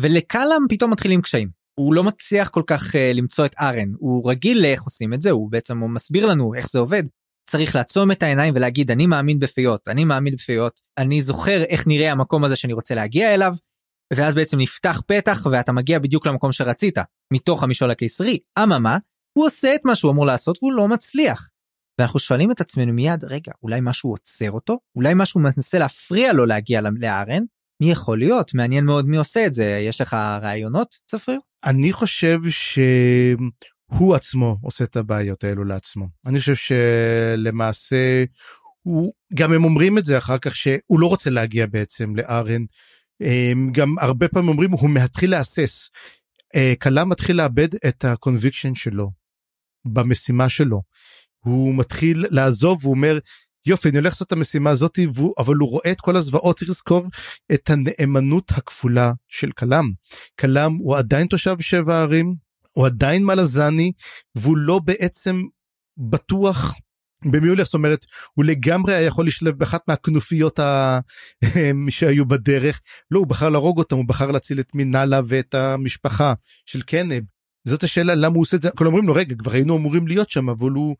ולקלאם 0.00 0.68
פתאום 0.68 0.92
מתחילים 0.92 1.22
קשיים. 1.22 1.48
הוא 1.80 1.94
לא 1.94 2.04
מצליח 2.04 2.48
כל 2.48 2.62
כך 2.66 2.94
uh, 2.94 2.98
למצוא 3.14 3.46
את 3.46 3.54
ארן 3.60 3.88
הוא 3.98 4.30
רגיל 4.30 4.62
לאיך 4.62 4.82
עושים 4.82 5.14
את 5.14 5.22
זה 5.22 5.30
הוא 5.30 5.50
בעצם 5.50 5.78
הוא 5.78 5.90
מסביר 5.90 6.26
לנו 6.26 6.54
איך 6.54 6.70
זה 6.70 6.78
עובד. 6.78 7.02
צריך 7.50 7.76
לעצום 7.76 8.10
את 8.10 8.22
העיניים 8.22 8.54
ולהגיד 8.56 8.90
אני 8.90 9.06
מאמין 9.06 9.38
בפיות 9.38 9.88
אני 9.88 10.04
מאמין 10.04 10.34
בפיות 10.34 10.80
אני 10.98 11.22
זוכר 11.22 11.62
איך 11.62 11.86
נראה 11.86 12.12
המקום 12.12 12.44
הזה 12.44 12.56
שאני 12.56 12.72
רוצה 12.72 12.94
להגיע 12.94 13.34
אליו. 13.34 13.54
ואז 14.16 14.34
בעצם 14.34 14.58
נפתח 14.58 15.02
פתח 15.06 15.46
ואתה 15.50 15.72
מגיע 15.72 15.98
בדיוק 15.98 16.26
למקום 16.26 16.52
שרצית 16.52 16.98
מתוך 17.32 17.62
המשעול 17.62 17.90
הקיסרי 17.90 18.38
אממה 18.58 18.98
הוא 19.36 19.46
עושה 19.46 19.74
את 19.74 19.80
מה 19.84 19.94
שהוא 19.94 20.12
אמור 20.12 20.26
לעשות 20.26 20.58
והוא 20.62 20.72
לא 20.72 20.88
מצליח. 20.88 21.48
ואנחנו 21.98 22.18
שואלים 22.18 22.50
את 22.50 22.60
עצמנו 22.60 22.92
מיד, 22.92 23.24
רגע, 23.24 23.52
אולי 23.62 23.80
משהו 23.82 24.10
עוצר 24.10 24.50
אותו? 24.50 24.78
אולי 24.96 25.12
משהו 25.16 25.40
מנסה 25.40 25.78
להפריע 25.78 26.32
לו 26.32 26.46
להגיע 26.46 26.80
לארן? 26.80 27.42
מי 27.80 27.90
יכול 27.90 28.18
להיות? 28.18 28.54
מעניין 28.54 28.84
מאוד 28.84 29.06
מי 29.06 29.16
עושה 29.16 29.46
את 29.46 29.54
זה. 29.54 29.64
יש 29.88 30.00
לך 30.00 30.14
רעיונות, 30.42 30.94
צפריר? 31.06 31.40
אני 31.64 31.92
חושב 31.92 32.38
שהוא 32.50 34.14
עצמו 34.14 34.56
עושה 34.62 34.84
את 34.84 34.96
הבעיות 34.96 35.44
האלו 35.44 35.64
לעצמו. 35.64 36.06
אני 36.26 36.38
חושב 36.40 36.54
שלמעשה, 36.54 38.24
הוא, 38.82 39.12
גם 39.34 39.52
הם 39.52 39.64
אומרים 39.64 39.98
את 39.98 40.04
זה 40.04 40.18
אחר 40.18 40.38
כך, 40.38 40.56
שהוא 40.56 41.00
לא 41.00 41.06
רוצה 41.06 41.30
להגיע 41.30 41.66
בעצם 41.66 42.16
לארן. 42.16 42.64
גם 43.72 43.94
הרבה 44.00 44.28
פעמים 44.28 44.48
אומרים, 44.48 44.70
הוא 44.70 44.90
מתחיל 44.90 45.30
להסס. 45.30 45.90
כלם 46.82 47.00
אה, 47.00 47.06
מתחיל 47.06 47.36
לאבד 47.36 47.68
את 47.88 48.04
ה 48.04 48.10
conviction 48.10 48.74
שלו 48.74 49.23
במשימה 49.84 50.48
שלו. 50.48 50.82
הוא 51.44 51.74
מתחיל 51.74 52.26
לעזוב, 52.30 52.84
הוא 52.84 52.94
אומר, 52.94 53.18
יופי, 53.66 53.88
אני 53.88 53.98
הולך 53.98 54.12
לעשות 54.12 54.26
את 54.26 54.32
המשימה 54.32 54.70
הזאת, 54.70 54.98
אבל 55.38 55.54
הוא 55.54 55.70
רואה 55.70 55.90
את 55.90 56.00
כל 56.00 56.16
הזוועות, 56.16 56.58
צריך 56.58 56.70
לזכור 56.70 57.06
את 57.54 57.70
הנאמנות 57.70 58.52
הכפולה 58.52 59.12
של 59.28 59.52
כלם. 59.52 59.90
כלם 60.40 60.74
הוא 60.74 60.96
עדיין 60.96 61.26
תושב 61.26 61.60
שבע 61.60 61.96
הערים, 61.96 62.34
הוא 62.72 62.86
עדיין 62.86 63.24
מלזני, 63.24 63.92
והוא 64.34 64.56
לא 64.56 64.80
בעצם 64.84 65.42
בטוח 65.96 66.74
במי 67.24 67.46
הוא 67.46 67.54
הולך, 67.54 67.64
זאת 67.64 67.74
אומרת, 67.74 68.06
הוא 68.34 68.44
לגמרי 68.44 68.94
היה 68.94 69.06
יכול 69.06 69.26
לשלב 69.26 69.58
באחת 69.58 69.88
מהכנופיות 69.88 70.58
ה... 70.58 70.98
שהיו 71.90 72.26
בדרך. 72.26 72.80
לא, 73.10 73.18
הוא 73.18 73.26
בחר 73.26 73.48
להרוג 73.48 73.78
אותם, 73.78 73.96
הוא 73.96 74.04
בחר 74.08 74.30
להציל 74.30 74.60
את 74.60 74.68
מנהלה 74.74 75.20
ואת 75.28 75.54
המשפחה 75.54 76.34
של 76.66 76.82
קנב. 76.82 77.22
זאת 77.64 77.82
השאלה 77.82 78.14
למה 78.14 78.34
הוא 78.34 78.42
עושה 78.42 78.56
את 78.56 78.62
זה, 78.62 78.70
כולם 78.70 78.90
אומרים 78.90 79.08
לו 79.08 79.14
רגע 79.14 79.34
כבר 79.34 79.52
היינו 79.52 79.76
אמורים 79.76 80.06
להיות 80.08 80.30
שם 80.30 80.48
אבל 80.48 80.70
הוא 80.70 80.96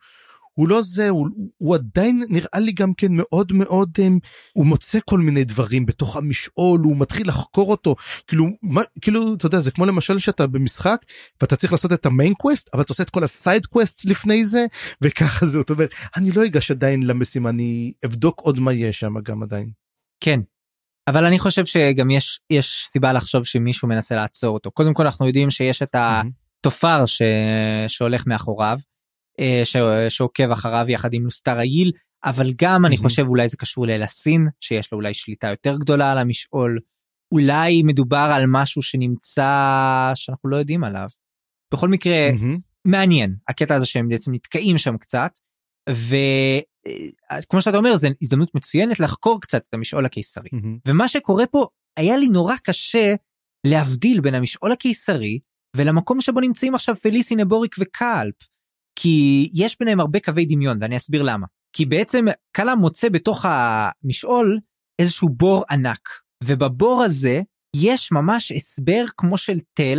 הוא 0.55 0.69
לא 0.69 0.83
זה, 0.83 1.09
הוא, 1.09 1.29
הוא 1.59 1.75
עדיין 1.75 2.23
נראה 2.29 2.59
לי 2.61 2.73
גם 2.73 2.95
כן 2.95 3.09
מאוד 3.11 3.53
מאוד, 3.53 3.91
הם, 3.99 4.19
הוא 4.53 4.67
מוצא 4.67 4.99
כל 5.05 5.19
מיני 5.21 5.45
דברים 5.45 5.87
בתוך 5.87 6.17
המשעול, 6.17 6.81
הוא 6.81 6.97
מתחיל 6.97 7.29
לחקור 7.29 7.71
אותו, 7.71 7.97
כאילו, 8.27 8.47
מה, 8.63 8.83
כאילו, 9.01 9.35
אתה 9.35 9.47
יודע, 9.47 9.61
זה 9.61 9.71
כמו 9.71 9.87
למשל 9.87 10.19
שאתה 10.19 10.47
במשחק, 10.47 10.97
ואתה 11.41 11.57
צריך 11.57 11.73
לעשות 11.73 11.93
את 11.93 12.07
ה 12.07 12.12
main 12.12 12.35
quest, 12.35 12.69
אבל 12.75 12.83
אתה 12.83 12.93
עושה 12.93 13.03
את 13.03 13.11
כל 13.11 13.25
ה 13.25 13.33
side 13.33 13.67
quest 13.67 14.05
לפני 14.05 14.47
זה, 14.47 14.67
וככה 15.03 15.47
זה, 15.47 15.61
אתה 15.61 15.73
אומר, 15.73 15.87
אני 16.17 16.33
לא 16.33 16.45
אגש 16.45 16.71
עדיין 16.71 17.03
למשימה, 17.03 17.51
אני 17.51 17.93
אבדוק 18.07 18.41
עוד 18.41 18.59
מה 18.59 18.73
יש 18.73 19.01
שם 19.01 19.15
גם 19.23 19.43
עדיין. 19.43 19.71
כן, 20.21 20.41
אבל 21.09 21.25
אני 21.25 21.39
חושב 21.39 21.65
שגם 21.65 22.11
יש, 22.11 22.41
יש 22.51 22.87
סיבה 22.89 23.13
לחשוב 23.13 23.45
שמישהו 23.45 23.89
מנסה 23.89 24.15
לעצור 24.15 24.55
אותו. 24.55 24.71
קודם 24.71 24.95
כל 24.95 25.07
אנחנו 25.07 25.27
יודעים 25.27 25.51
שיש 25.51 25.83
את 25.83 25.95
התופר 26.65 27.07
ש... 27.07 27.23
שהולך 27.89 28.27
מאחוריו. 28.27 28.79
אה, 29.41 29.61
ש... 29.65 29.77
שעוקב 30.09 30.51
אחריו 30.51 30.87
יחד 30.89 31.15
עם 31.15 31.25
לוסטר 31.25 31.59
רגיל 31.59 31.93
אבל 32.25 32.53
גם 32.57 32.87
אני 32.87 32.97
חושב 32.97 33.27
אולי 33.27 33.49
זה 33.49 33.57
קשור 33.57 33.87
לאלסין 33.87 34.49
שיש 34.61 34.93
לו 34.93 34.99
אולי 34.99 35.15
שליטה 35.15 35.49
יותר 35.49 35.77
גדולה 35.77 36.13
על 36.13 36.19
המשעול. 36.19 36.79
אולי 37.33 37.83
מדובר 37.83 38.31
על 38.35 38.45
משהו 38.49 38.83
שנמצא 38.83 40.13
שאנחנו 40.15 40.49
לא 40.49 40.57
יודעים 40.57 40.85
עליו. 40.85 41.09
בכל 41.75 41.89
מקרה 41.89 42.31
מעניין 42.85 43.35
הקטע 43.49 43.75
הזה 43.75 43.87
שהם 43.87 44.09
בעצם 44.09 44.35
נתקעים 44.35 44.79
שם 44.79 44.97
קצת 44.97 45.31
וכמו 45.89 47.63
שאתה 47.63 47.77
אומר 47.77 47.97
זה 47.97 48.09
הזדמנות 48.23 48.55
מצוינת 48.55 49.01
לחקור 49.01 49.41
קצת 49.41 49.63
את 49.69 49.75
המשעול 49.75 50.07
הקיסרי 50.07 50.49
ומה 50.89 51.09
שקורה 51.09 51.47
פה 51.47 51.67
היה 51.97 52.17
לי 52.17 52.29
נורא 52.29 52.55
קשה 52.63 53.15
להבדיל 53.67 54.21
בין 54.21 54.35
המשעול 54.35 54.73
הקיסרי 54.73 55.39
ולמקום 55.77 56.21
שבו 56.21 56.41
נמצאים 56.41 56.75
עכשיו 56.75 56.97
פליסי 56.97 57.37
נבוריק 57.37 57.77
וקלפ 57.79 58.35
כי 58.99 59.49
יש 59.55 59.77
ביניהם 59.79 60.01
הרבה 60.01 60.21
קווי 60.21 60.45
דמיון 60.45 60.79
ואני 60.81 60.97
אסביר 60.97 61.23
למה. 61.23 61.47
כי 61.77 61.87
בעצם 61.87 62.25
קאלה 62.53 62.75
מוצא 62.75 63.09
בתוך 63.09 63.45
המשעול 63.49 64.59
איזשהו 65.01 65.29
בור 65.29 65.65
ענק 65.71 66.09
ובבור 66.45 67.03
הזה 67.03 67.41
יש 67.77 68.13
ממש 68.13 68.53
הסבר 68.53 69.05
כמו 69.17 69.39
של 69.39 69.59
תל 69.75 69.99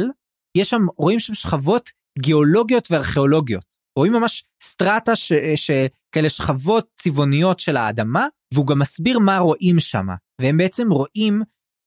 יש 0.57 0.69
שם 0.69 0.85
רואים 0.97 1.19
שם 1.19 1.34
שכבות 1.34 1.89
גיאולוגיות 2.19 2.91
וארכיאולוגיות 2.91 3.76
רואים 3.99 4.14
ממש 4.14 4.43
סטרטה 4.64 5.11
שכאלה 5.56 6.30
שכבות 6.30 6.88
צבעוניות 6.95 7.60
של 7.60 7.77
האדמה 7.77 8.27
והוא 8.53 8.68
גם 8.68 8.80
מסביר 8.80 9.19
מה 9.19 9.38
רואים 9.38 9.80
שם 9.80 10.06
והם 10.41 10.57
בעצם 10.57 10.91
רואים 10.91 11.41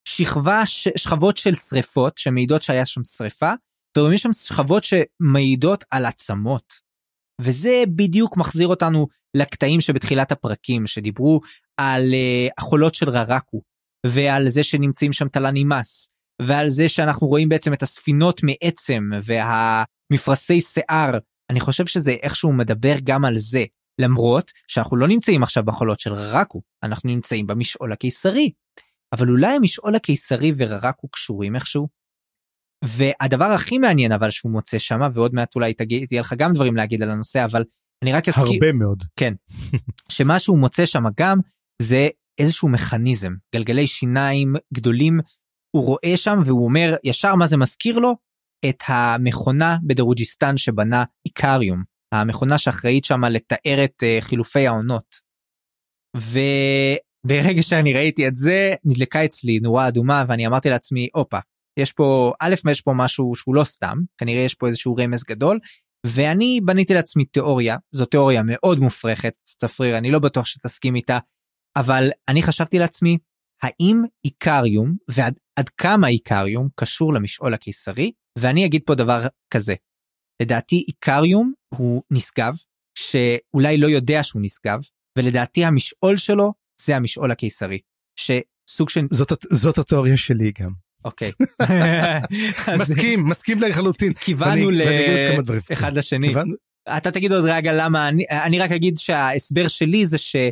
שכבה 0.09 0.67
ש... 0.67 0.89
שכבות 0.97 1.37
של 1.37 1.55
שריפות 1.55 2.19
שמעידות 2.19 2.63
שהיה 2.63 2.87
שם 2.87 3.05
שריפה 3.05 3.53
ורואים 3.97 4.19
שם 4.19 4.33
שכבות 4.33 4.85
שמעידות 4.85 5.85
על 5.91 6.07
עצמות. 6.07 6.89
וזה 7.41 7.83
בדיוק 7.97 8.37
מחזיר 8.37 8.69
אותנו 8.69 9.07
לקטעים 9.37 9.81
שבתחילת 9.81 10.33
הפרקים 10.33 10.87
שדיברו 10.87 11.41
על 11.77 12.03
uh, 12.03 12.53
החולות 12.59 12.95
של 12.95 13.11
ררקו 13.11 13.63
ועל 14.07 14.49
זה 14.49 14.63
שנמצאים 14.63 15.13
שם 15.13 15.29
תלנימאס 15.29 16.11
ועל 16.43 16.69
זה 16.69 16.89
שאנחנו 16.89 17.27
רואים 17.27 17.49
בעצם 17.49 17.73
את 17.73 17.83
הספינות 17.83 18.41
מעצם 18.43 19.11
והמפרשי 19.23 20.61
שיער. 20.61 21.19
אני 21.51 21.61
חושב 21.61 21.87
שזה 21.87 22.11
איכשהו 22.11 22.53
מדבר 22.53 22.95
גם 23.05 23.25
על 23.25 23.39
זה 23.39 23.65
למרות 24.01 24.51
שאנחנו 24.69 24.97
לא 24.97 25.09
נמצאים 25.09 25.43
עכשיו 25.43 25.65
בחולות 25.65 26.01
של 26.01 26.13
ררקו 26.13 26.63
אנחנו 26.83 27.11
נמצאים 27.11 27.47
במשעול 27.47 27.93
הקיסרי. 27.93 28.51
אבל 29.13 29.29
אולי 29.29 29.57
המשעול 29.57 29.95
הקיסרי 29.95 30.53
וררקו 30.57 31.09
קשורים 31.09 31.55
איכשהו 31.55 31.89
והדבר 32.85 33.45
הכי 33.45 33.79
מעניין 33.79 34.13
אבל 34.13 34.31
שהוא 34.31 34.53
מוצא 34.53 34.79
שם 34.79 35.01
ועוד 35.13 35.35
מעט 35.35 35.55
אולי 35.55 35.75
תגיד 35.75 36.09
תהיה 36.09 36.21
לך 36.21 36.35
גם 36.39 36.53
דברים 36.53 36.77
להגיד 36.77 37.03
על 37.03 37.11
הנושא 37.11 37.45
אבל 37.45 37.65
אני 38.03 38.13
רק 38.13 38.29
אזכיר 38.29 38.45
הרבה 38.45 38.73
מאוד. 38.73 39.03
כן. 39.17 39.35
שמה 40.17 40.39
שהוא 40.39 40.59
מוצא 40.59 40.87
שם 40.87 41.03
גם 41.21 41.39
זה 41.83 42.09
איזשהו 42.41 42.69
מכניזם. 42.69 43.33
גלגלי 43.55 43.87
שיניים 43.87 44.55
גדולים 44.75 45.21
הוא 45.77 45.85
רואה 45.85 46.17
שם 46.17 46.39
והוא 46.45 46.65
אומר 46.65 46.97
ישר 47.05 47.35
מה 47.35 47.47
זה 47.47 47.57
מזכיר 47.57 47.99
לו? 47.99 48.15
את 48.69 48.83
המכונה 48.87 49.77
בדרוג'יסטן 49.87 50.57
שבנה 50.57 51.05
איקריום. 51.27 51.83
המכונה 52.15 52.59
שאחראית 52.59 53.05
שם 53.05 53.25
לתאר 53.25 53.85
את 53.85 54.03
uh, 54.03 54.25
חילופי 54.25 54.67
העונות. 54.67 55.17
וברגע 56.17 57.63
שאני 57.63 57.93
ראיתי 57.93 58.29
את 58.29 58.37
זה 58.37 58.75
נדלקה 58.85 59.25
אצלי 59.25 59.61
נורה 59.61 59.89
אדומה 59.89 60.25
ואני 60.29 60.47
אמרתי 60.47 60.71
לעצמי 60.71 61.09
הופה 61.15 61.39
יש 61.79 61.93
פה 61.93 62.33
א' 62.41 62.55
יש 62.71 62.81
פה 62.81 62.93
משהו 62.97 63.35
שהוא 63.35 63.55
לא 63.55 63.65
סתם 63.65 63.99
כנראה 64.19 64.41
יש 64.41 64.55
פה 64.55 64.67
איזשהו 64.67 64.97
רמז 64.97 65.25
גדול 65.25 65.59
ואני 66.07 66.61
בניתי 66.65 66.95
לעצמי 66.95 67.25
תיאוריה 67.25 67.77
זו 67.93 68.05
תיאוריה 68.05 68.43
מאוד 68.45 68.79
מופרכת 68.79 69.35
צפריר 69.39 69.99
אני 69.99 70.11
לא 70.11 70.19
בטוח 70.19 70.47
שתסכים 70.47 70.95
איתה 70.95 71.19
אבל 71.77 72.11
אני 72.29 72.43
חשבתי 72.43 72.79
לעצמי 72.79 73.19
האם 73.63 74.03
איקריום 74.25 74.97
ועד 75.11 75.69
כמה 75.77 76.09
איקריום 76.09 76.69
קשור 76.75 77.15
למשעול 77.15 77.55
הקיסרי 77.55 78.13
ואני 78.39 78.67
אגיד 78.67 78.83
פה 78.87 78.95
דבר 78.95 79.27
כזה 79.51 79.75
לדעתי 80.43 80.85
איקריום 80.89 81.53
הוא 81.75 82.03
נשגב 82.11 82.55
שאולי 82.99 83.79
לא 83.79 83.87
יודע 83.87 84.23
שהוא 84.23 84.43
נשגב 84.43 84.79
ולדעתי 85.19 85.65
המשעול 85.65 86.17
שלו 86.17 86.53
זה 86.81 86.97
המשעול 86.97 87.31
הקיסרי 87.31 87.79
שסוג 88.17 88.89
של 88.89 89.01
זאת, 89.11 89.33
זאת 89.53 89.79
התיאוריה 89.79 90.17
שלי 90.17 90.53
גם. 90.61 90.88
אוקיי. 91.05 91.33
מסכים, 92.81 93.27
מסכים 93.27 93.61
לחלוטין. 93.61 94.13
כיוונו 94.13 94.71
לאחד 94.71 95.95
לשני. 95.95 96.33
אתה 96.97 97.11
תגיד 97.11 97.33
עוד 97.33 97.45
רגע 97.45 97.73
למה, 97.73 98.09
אני, 98.09 98.25
אני 98.31 98.59
רק 98.59 98.73
אגיד 98.73 98.99
שההסבר 98.99 99.69
שלי 99.69 100.07
זה 100.07 100.19
שא' 100.19 100.51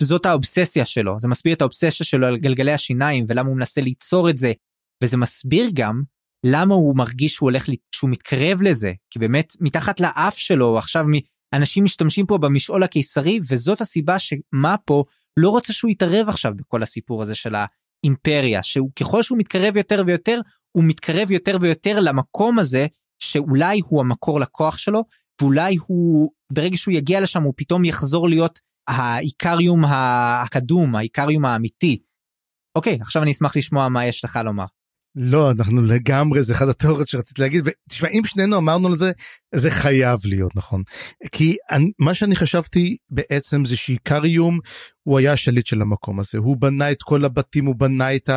זאת 0.00 0.26
האובססיה 0.26 0.84
שלו, 0.84 1.20
זה 1.20 1.28
מסביר 1.28 1.54
את 1.54 1.62
האובססיה 1.62 2.06
שלו 2.06 2.26
על 2.26 2.36
גלגלי 2.36 2.72
השיניים 2.72 3.24
ולמה 3.28 3.48
הוא 3.48 3.56
מנסה 3.56 3.80
ליצור 3.80 4.30
את 4.30 4.38
זה, 4.38 4.52
וזה 5.04 5.16
מסביר 5.16 5.70
גם 5.72 6.02
למה 6.46 6.74
הוא 6.74 6.96
מרגיש 6.96 7.34
שהוא 7.34 7.46
הולך, 7.46 7.68
שהוא 7.94 8.10
מתקרב 8.10 8.62
לזה, 8.62 8.92
כי 9.10 9.18
באמת 9.18 9.52
מתחת 9.60 10.00
לאף 10.00 10.38
שלו 10.38 10.78
עכשיו 10.78 11.04
אנשים 11.52 11.84
משתמשים 11.84 12.26
פה 12.26 12.38
במשעול 12.38 12.82
הקיסרי 12.82 13.40
וזאת 13.50 13.80
הסיבה 13.80 14.18
שמה 14.18 14.76
פה 14.84 15.04
לא 15.36 15.50
רוצה 15.50 15.72
שהוא 15.72 15.90
יתערב 15.90 16.28
עכשיו 16.28 16.52
בכל 16.56 16.82
הסיפור 16.82 17.22
הזה 17.22 17.34
של 17.34 17.54
ה... 17.54 17.66
אימפריה 18.04 18.62
שהוא 18.62 18.90
ככל 19.00 19.22
שהוא 19.22 19.38
מתקרב 19.38 19.76
יותר 19.76 20.02
ויותר 20.06 20.40
הוא 20.72 20.84
מתקרב 20.84 21.30
יותר 21.30 21.56
ויותר 21.60 22.00
למקום 22.00 22.58
הזה 22.58 22.86
שאולי 23.18 23.80
הוא 23.84 24.00
המקור 24.00 24.40
לכוח 24.40 24.78
שלו 24.78 25.04
ואולי 25.42 25.76
הוא 25.86 26.30
ברגע 26.52 26.76
שהוא 26.76 26.94
יגיע 26.94 27.20
לשם 27.20 27.42
הוא 27.42 27.54
פתאום 27.56 27.84
יחזור 27.84 28.28
להיות 28.28 28.58
האיקריום 28.88 29.84
הקדום 29.84 30.96
האיקריום 30.96 31.44
האמיתי. 31.44 32.02
אוקיי 32.76 32.98
עכשיו 33.00 33.22
אני 33.22 33.30
אשמח 33.30 33.56
לשמוע 33.56 33.88
מה 33.88 34.06
יש 34.06 34.24
לך 34.24 34.38
לומר. 34.44 34.64
לא, 35.14 35.50
אנחנו 35.50 35.82
לגמרי, 35.82 36.42
זה 36.42 36.52
אחת 36.52 36.68
התיאוריות 36.68 37.08
שרציתי 37.08 37.42
להגיד, 37.42 37.64
ותשמע, 37.66 38.08
אם 38.08 38.22
שנינו 38.24 38.56
אמרנו 38.56 38.88
על 38.88 38.94
זה, 38.94 39.10
זה 39.54 39.70
חייב 39.70 40.20
להיות 40.24 40.56
נכון. 40.56 40.82
כי 41.32 41.56
אני, 41.70 41.92
מה 41.98 42.14
שאני 42.14 42.36
חשבתי 42.36 42.96
בעצם 43.10 43.64
זה 43.64 43.76
שאיקריום 43.76 44.58
הוא 45.02 45.18
היה 45.18 45.32
השליט 45.32 45.66
של 45.66 45.82
המקום 45.82 46.20
הזה, 46.20 46.38
הוא 46.38 46.56
בנה 46.56 46.90
את 46.90 47.02
כל 47.02 47.24
הבתים, 47.24 47.66
הוא 47.66 47.74
בנה 47.74 48.14
את 48.14 48.30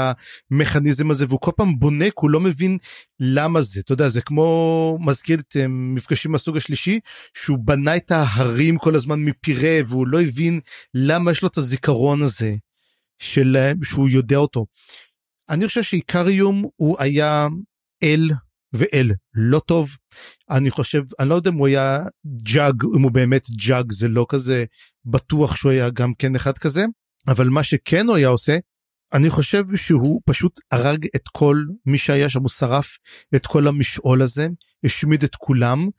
המכניזם 0.51 1.11
הזה, 1.11 1.25
והוא 1.29 1.39
כל 1.39 1.51
פעם 1.55 1.79
בונה, 1.79 2.05
כי 2.05 2.15
הוא 2.15 2.29
לא 2.29 2.39
מבין 2.39 2.77
למה 3.19 3.61
זה. 3.61 3.79
אתה 3.79 3.93
יודע, 3.93 4.09
זה 4.09 4.21
כמו 4.21 4.97
מזכיר 5.01 5.39
את 5.39 5.57
אה, 5.59 5.67
מפגשים 5.67 6.31
מהסוג 6.31 6.57
השלישי, 6.57 6.99
שהוא 7.33 7.57
בנה 7.61 7.95
את 7.95 8.11
ההרים 8.11 8.77
כל 8.77 8.95
הזמן 8.95 9.19
מפירה, 9.19 9.79
והוא 9.85 10.07
לא 10.07 10.21
הבין 10.21 10.59
למה 10.93 11.31
יש 11.31 11.41
לו 11.41 11.47
את 11.47 11.57
הזיכרון 11.57 12.21
הזה, 12.21 12.55
של, 13.19 13.57
אה, 13.59 13.71
שהוא 13.83 14.09
יודע 14.09 14.37
אותו. 14.37 14.65
אני 15.53 15.67
חושב 15.67 15.83
שאיקריום 15.83 16.65
הוא 16.75 16.95
היה 16.99 17.47
אל 18.03 18.29
ואל 18.73 19.11
לא 19.33 19.59
טוב. 19.59 19.97
אני 20.49 20.71
חושב, 20.71 21.03
אני 21.19 21.29
לא 21.29 21.35
יודע 21.35 21.49
אם 21.49 21.55
הוא 21.55 21.67
היה 21.67 21.99
ג'אג, 22.53 22.83
אם 22.97 23.01
הוא 23.01 23.11
באמת 23.11 23.47
ג'אג, 23.67 23.91
זה 23.91 24.07
לא 24.07 24.25
כזה 24.29 24.65
בטוח 25.05 25.55
שהוא 25.55 25.71
היה 25.71 25.89
גם 25.89 26.13
כן 26.19 26.35
אחד 26.35 26.57
כזה, 26.57 26.85
אבל 27.27 27.49
מה 27.49 27.63
שכן 27.63 28.07
הוא 28.07 28.15
היה 28.15 28.27
עושה, 28.27 28.57
אני 29.13 29.29
חושב 29.29 29.63
שהוא 29.75 30.21
פשוט 30.25 30.59
הרג 30.71 31.05
את 31.15 31.27
כל 31.27 31.63
מי 31.85 31.97
שהיה 31.97 32.29
שם, 32.29 32.39
הוא 32.39 32.49
שרף 32.49 32.97
את 33.35 33.47
כל 33.47 33.67
המשעול 33.67 34.21
הזה, 34.21 34.47
השמיד 34.85 35.23
את 35.23 35.35
כולם, 35.35 35.89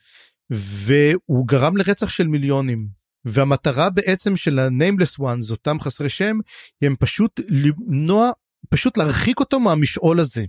והוא 0.51 1.49
גרם 1.49 1.77
לרצח 1.77 2.09
של 2.09 2.27
מיליונים. 2.27 2.89
והמטרה 3.25 3.91
בעצם 3.91 4.37
של 4.37 4.59
ה-nameless 4.59 5.21
ones, 5.21 5.51
אותם 5.51 5.81
חסרי 5.81 6.09
שם, 6.09 6.39
הם 6.83 6.97
פשוט 6.99 7.41
למנוע 7.49 8.31
פשוט 8.71 8.97
להרחיק 8.97 9.41
אותו 9.41 9.61
מהמשעול 9.61 10.21
הזה. 10.21 10.45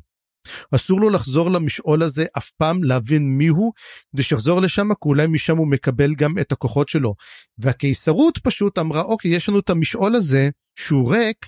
אסור 0.76 1.02
לו 1.02 1.10
לחזור 1.10 1.52
למשעול 1.52 2.04
הזה 2.04 2.26
אף 2.38 2.52
פעם 2.52 2.84
להבין 2.84 3.38
מיהו 3.38 3.72
כדי 4.14 4.24
שיחזור 4.24 4.62
לשם 4.62 4.94
כי 4.94 5.10
אולי 5.10 5.28
משם 5.28 5.58
הוא 5.58 5.68
מקבל 5.68 6.16
גם 6.16 6.40
את 6.40 6.52
הכוחות 6.52 6.90
שלו. 6.90 7.16
והקיסרות 7.58 8.38
פשוט 8.38 8.78
אמרה 8.78 9.02
אוקיי 9.02 9.32
יש 9.32 9.50
לנו 9.50 9.60
את 9.60 9.70
המשעול 9.70 10.16
הזה 10.16 10.50
שהוא 10.76 11.12
ריק 11.12 11.46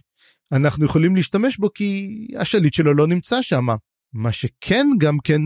אנחנו 0.52 0.86
יכולים 0.86 1.16
להשתמש 1.16 1.58
בו 1.58 1.74
כי 1.74 2.10
השליט 2.40 2.74
שלו 2.74 2.94
לא 2.94 3.08
נמצא 3.08 3.42
שם. 3.42 3.66
מה 4.14 4.32
שכן 4.32 4.88
גם 4.98 5.18
כן 5.24 5.42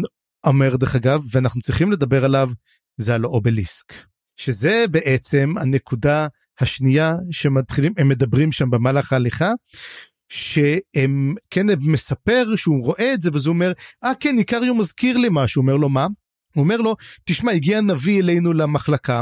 אומר 0.45 0.75
דרך 0.75 0.95
אגב 0.95 1.23
ואנחנו 1.31 1.61
צריכים 1.61 1.91
לדבר 1.91 2.25
עליו 2.25 2.49
זה 2.97 3.15
על 3.15 3.25
אובליסק. 3.25 3.93
שזה 4.35 4.85
בעצם 4.91 5.53
הנקודה 5.57 6.27
השנייה 6.59 7.15
שמתחילים 7.31 7.93
הם 7.97 8.09
מדברים 8.09 8.51
שם 8.51 8.69
במהלך 8.69 9.13
ההליכה 9.13 9.51
שהם 10.31 11.35
כן 11.49 11.65
מספר 11.79 12.55
שהוא 12.55 12.85
רואה 12.85 13.13
את 13.13 13.21
זה 13.21 13.29
וזה 13.33 13.49
אומר 13.49 13.71
אה 14.03 14.11
כן 14.19 14.37
איקריו 14.37 14.75
מזכיר 14.75 15.17
לי 15.17 15.27
משהו 15.31 15.61
אומר 15.61 15.75
לו 15.75 15.89
מה 15.89 16.07
הוא 16.55 16.63
אומר 16.63 16.77
לו 16.77 16.95
תשמע 17.25 17.51
הגיע 17.51 17.81
נביא 17.81 18.21
אלינו 18.21 18.53
למחלקה 18.53 19.21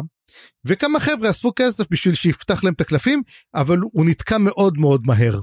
וכמה 0.65 0.99
חבר'ה 0.99 1.29
אספו 1.29 1.51
כסף 1.55 1.83
בשביל 1.89 2.15
שיפתח 2.15 2.63
להם 2.63 2.73
את 2.73 2.81
הקלפים 2.81 3.21
אבל 3.55 3.77
הוא 3.79 4.05
נתקע 4.05 4.37
מאוד 4.37 4.77
מאוד 4.77 5.01
מהר. 5.05 5.39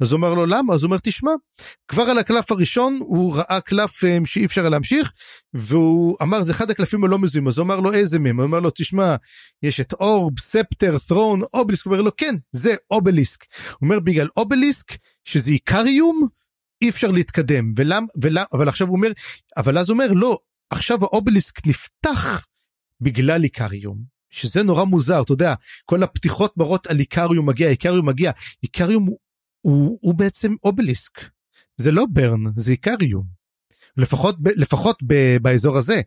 אז 0.00 0.12
הוא 0.12 0.16
אומר 0.16 0.34
לו 0.34 0.46
למה? 0.46 0.74
אז 0.74 0.82
הוא 0.82 0.88
אומר 0.88 0.98
תשמע, 1.02 1.30
כבר 1.88 2.02
על 2.02 2.18
הקלף 2.18 2.52
הראשון 2.52 2.98
הוא 3.00 3.36
ראה 3.36 3.60
קלף 3.60 4.04
אה, 4.04 4.18
שאי 4.24 4.44
אפשר 4.44 4.68
להמשיך 4.68 5.12
והוא 5.54 6.16
אמר 6.22 6.42
זה 6.42 6.52
אחד 6.52 6.70
הקלפים 6.70 7.04
הלא 7.04 7.18
מזוהים 7.18 7.48
אז 7.48 7.58
הוא 7.58 7.64
אמר 7.64 7.80
לו 7.80 7.92
איזה 7.92 8.18
מהם? 8.18 8.36
הוא 8.36 8.46
אומר 8.46 8.60
לו 8.60 8.70
תשמע 8.74 9.16
יש 9.62 9.80
את 9.80 9.92
אורב, 9.92 10.38
ספטר, 10.38 10.98
ת'רון, 11.08 11.42
אובליסק, 11.54 11.86
הוא 11.86 11.92
אומר 11.92 12.02
לו 12.02 12.16
כן 12.16 12.34
זה 12.50 12.74
אובליסק. 12.90 13.44
הוא 13.70 13.78
אומר 13.82 14.00
בגלל 14.00 14.28
אובליסק 14.36 14.92
שזה 15.24 15.50
איקריום 15.50 16.28
אי 16.82 16.88
אפשר 16.88 17.10
להתקדם 17.10 17.72
ולמה 17.76 18.06
ולמה 18.22 18.44
אבל 18.52 18.68
עכשיו 18.68 18.88
הוא 18.88 18.96
אומר 18.96 19.12
אבל 19.56 19.78
אז 19.78 19.88
הוא 19.88 19.94
אומר 19.94 20.12
לא 20.12 20.38
עכשיו 20.70 21.04
האובליסק 21.04 21.66
נפתח 21.66 22.46
בגלל 23.00 23.44
איקריום 23.44 24.14
שזה 24.30 24.62
נורא 24.62 24.84
מוזר 24.84 25.22
אתה 25.22 25.32
יודע 25.32 25.54
כל 25.84 26.02
הפתיחות 26.02 26.56
מראות 26.56 26.86
על 26.86 26.98
איקריום 26.98 27.48
מגיע 27.48 27.68
איקריום 27.68 28.08
מגיע 28.08 28.32
איקריום 28.62 29.06
הוא, 29.06 29.18
הוא 29.64 30.14
בעצם 30.14 30.54
אובליסק. 30.64 31.20
זה 31.76 31.92
לא 31.92 32.04
ברן, 32.10 32.44
זה 32.56 32.70
איקריום. 32.70 33.24
לפחות, 33.96 34.36
לפחות 34.44 34.98
ב, 35.06 35.36
באזור 35.42 35.76
הזה. 35.76 36.00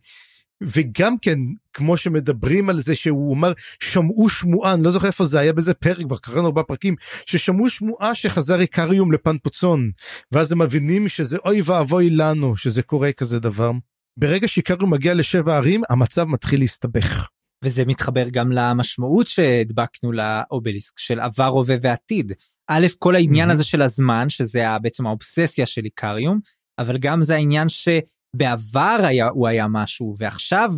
וגם 0.61 1.17
כן, 1.17 1.39
כמו 1.73 1.97
שמדברים 1.97 2.69
על 2.69 2.81
זה 2.81 2.95
שהוא 2.95 3.29
אומר, 3.29 3.53
שמעו 3.79 4.29
שמועה, 4.29 4.73
אני 4.73 4.83
לא 4.83 4.91
זוכר 4.91 5.07
איפה 5.07 5.25
זה 5.25 5.39
היה 5.39 5.53
באיזה 5.53 5.73
פרק, 5.73 6.05
כבר 6.05 6.17
קראנו 6.17 6.45
ארבעה 6.45 6.63
פרקים, 6.63 6.95
ששמעו 7.25 7.69
שמועה 7.69 8.15
שחזר 8.15 8.59
איקריום 8.59 9.11
לפנפוצון, 9.11 9.91
ואז 10.31 10.51
הם 10.51 10.61
מבינים 10.61 11.07
שזה 11.07 11.37
אוי 11.45 11.61
ואבוי 11.65 12.09
לנו 12.09 12.57
שזה 12.57 12.83
קורה 12.83 13.11
כזה 13.11 13.39
דבר. 13.39 13.71
ברגע 14.19 14.47
שאיקריום 14.47 14.93
מגיע 14.93 15.13
לשבע 15.13 15.55
ערים, 15.55 15.81
המצב 15.89 16.23
מתחיל 16.23 16.59
להסתבך. 16.59 17.27
וזה 17.63 17.85
מתחבר 17.85 18.29
גם 18.29 18.51
למשמעות 18.51 19.27
שהדבקנו 19.27 20.11
לאובליסק 20.11 20.99
של 20.99 21.19
עבר, 21.19 21.47
הווה 21.47 21.75
ועתיד. 21.81 22.31
א', 22.67 22.87
כל 22.99 23.15
העניין 23.15 23.49
הזה 23.49 23.63
של 23.63 23.81
הזמן, 23.81 24.29
שזה 24.29 24.63
בעצם 24.81 25.07
האובססיה 25.07 25.65
של 25.65 25.85
איקריום, 25.85 26.39
אבל 26.79 26.97
גם 26.97 27.23
זה 27.23 27.35
העניין 27.35 27.67
שבעבר 27.69 28.97
היה, 29.03 29.27
הוא 29.27 29.47
היה 29.47 29.67
משהו, 29.67 30.15
ועכשיו, 30.17 30.73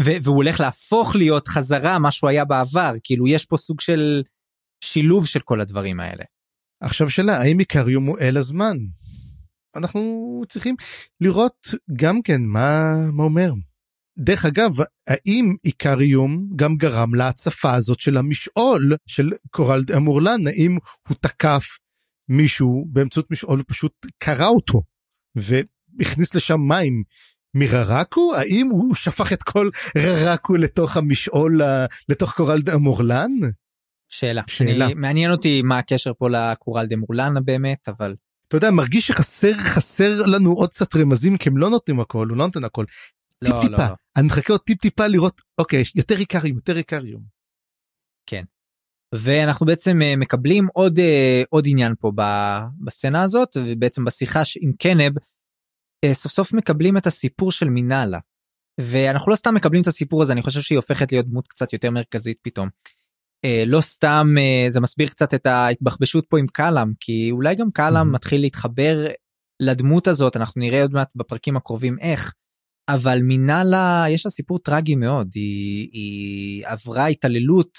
והוא 0.00 0.36
הולך 0.36 0.60
להפוך 0.60 1.16
להיות 1.16 1.48
חזרה 1.48 1.98
מה 1.98 2.10
שהוא 2.10 2.30
היה 2.30 2.44
בעבר, 2.44 2.92
כאילו 3.04 3.28
יש 3.28 3.44
פה 3.44 3.56
סוג 3.56 3.80
של 3.80 4.22
שילוב 4.84 5.26
של 5.26 5.40
כל 5.40 5.60
הדברים 5.60 6.00
האלה. 6.00 6.24
עכשיו 6.80 7.10
שאלה, 7.10 7.36
האם 7.36 7.60
איקריום 7.60 8.06
הוא 8.06 8.18
אל 8.18 8.36
הזמן? 8.36 8.76
אנחנו 9.76 10.42
צריכים 10.48 10.76
לראות 11.20 11.66
גם 11.92 12.22
כן 12.22 12.42
מה, 12.46 12.94
מה 13.12 13.22
אומר. 13.22 13.52
דרך 14.18 14.44
אגב, 14.44 14.70
האם 15.06 15.54
איקריום 15.64 16.48
גם 16.56 16.76
גרם 16.76 17.14
להצפה 17.14 17.74
הזאת 17.74 18.00
של 18.00 18.16
המשעול 18.16 18.96
של 19.06 19.30
קורל 19.50 19.82
אמורלן? 19.96 20.46
האם 20.46 20.78
הוא 21.08 21.16
תקף 21.20 21.64
מישהו 22.28 22.86
באמצעות 22.88 23.30
משעול 23.30 23.60
ופשוט 23.60 24.06
קרע 24.18 24.46
אותו 24.46 24.82
והכניס 25.34 26.34
לשם 26.34 26.60
מים 26.60 27.02
מררקו? 27.54 28.34
האם 28.34 28.68
הוא 28.70 28.94
שפך 28.94 29.32
את 29.32 29.42
כל 29.42 29.70
ררקו 29.96 30.56
לתוך 30.56 30.96
המשעול, 30.96 31.60
לתוך 32.08 32.32
קורל 32.32 32.58
אמורלן? 32.74 33.32
שאלה. 34.08 34.42
שאלה. 34.46 34.86
אני, 34.86 34.94
מעניין 34.94 35.30
אותי 35.30 35.62
מה 35.62 35.78
הקשר 35.78 36.12
פה 36.18 36.28
לקורל 36.30 36.86
דמורלן 36.86 37.34
באמת, 37.44 37.88
אבל... 37.88 38.14
אתה 38.48 38.56
יודע, 38.56 38.70
מרגיש 38.70 39.06
שחסר 39.06 39.54
חסר 39.54 40.26
לנו 40.26 40.52
עוד 40.52 40.70
קצת 40.70 40.96
רמזים 40.96 41.38
כי 41.38 41.48
הם 41.48 41.56
לא 41.56 41.70
נותנים 41.70 42.00
הכל, 42.00 42.28
הוא 42.28 42.36
לא 42.36 42.44
נותן 42.44 42.64
הכל. 42.64 42.84
לא, 43.44 43.50
טיפ 43.50 43.60
טיפה, 43.60 43.82
לא, 43.82 43.88
לא. 43.88 43.94
אני 44.16 44.26
מחכה 44.26 44.52
עוד 44.52 44.60
טיפ 44.60 44.80
טיפה 44.80 45.06
לראות, 45.06 45.40
אוקיי, 45.58 45.82
יותר 45.94 46.18
איקריום, 46.18 46.56
יותר 46.56 46.76
איקריום. 46.76 47.22
כן. 48.26 48.44
ואנחנו 49.14 49.66
בעצם 49.66 50.02
אה, 50.02 50.16
מקבלים 50.16 50.68
עוד 50.74 50.98
אה, 50.98 51.42
עוד 51.50 51.64
עניין 51.68 51.94
פה 52.00 52.12
בסצנה 52.84 53.22
הזאת 53.22 53.56
ובעצם 53.56 54.04
בשיחה 54.04 54.42
עם 54.60 54.72
קנב 54.78 55.12
אה, 56.04 56.14
סוף 56.14 56.32
סוף 56.32 56.52
מקבלים 56.52 56.96
את 56.96 57.06
הסיפור 57.06 57.52
של 57.52 57.68
מינאלה. 57.68 58.18
ואנחנו 58.80 59.30
לא 59.30 59.36
סתם 59.36 59.54
מקבלים 59.54 59.82
את 59.82 59.86
הסיפור 59.86 60.22
הזה 60.22 60.32
אני 60.32 60.42
חושב 60.42 60.60
שהיא 60.60 60.78
הופכת 60.78 61.12
להיות 61.12 61.26
דמות 61.26 61.46
קצת 61.48 61.72
יותר 61.72 61.90
מרכזית 61.90 62.38
פתאום. 62.42 62.68
לא 63.66 63.80
סתם 63.80 64.26
זה 64.68 64.80
מסביר 64.80 65.08
קצת 65.08 65.34
את 65.34 65.46
ההתבחבשות 65.46 66.26
פה 66.28 66.38
עם 66.38 66.46
קאלאם 66.46 66.92
כי 67.00 67.30
אולי 67.30 67.54
גם 67.54 67.70
קאלאם 67.70 68.06
mm-hmm. 68.06 68.14
מתחיל 68.14 68.40
להתחבר 68.40 69.06
לדמות 69.62 70.08
הזאת 70.08 70.36
אנחנו 70.36 70.60
נראה 70.60 70.82
עוד 70.82 70.92
מעט 70.92 71.08
בפרקים 71.14 71.56
הקרובים 71.56 71.98
איך. 72.00 72.34
אבל 72.88 73.18
מינאלה 73.22 74.04
יש 74.08 74.26
לה 74.26 74.30
סיפור 74.30 74.58
טרגי 74.58 74.94
מאוד 74.94 75.30
היא, 75.34 75.88
היא 75.92 76.66
עברה 76.66 77.06
התעללות 77.06 77.78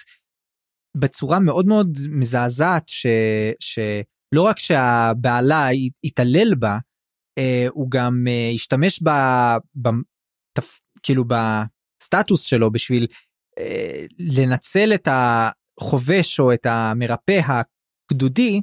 בצורה 0.98 1.40
מאוד 1.40 1.66
מאוד 1.66 1.98
מזעזעת 2.10 2.90
ש, 2.90 3.06
שלא 3.60 4.42
רק 4.42 4.60
שהבעלה 4.60 5.68
התעלל 6.04 6.56
בה 6.56 6.78
אה, 7.38 7.66
הוא 7.70 7.92
גם 7.92 8.26
אה, 8.28 8.52
השתמש 8.56 9.04
ב, 9.04 9.10
ב, 9.82 9.90
תפ, 10.58 10.80
כאילו 11.04 11.24
בסטטוס 11.26 12.42
שלו 12.42 12.72
בשביל 12.72 13.08
אה, 13.60 14.06
לנצל 14.20 14.94
את 14.94 15.08
החובש 15.12 16.40
או 16.40 16.54
את 16.54 16.66
המרפא 16.66 17.40
הגדודי 18.12 18.62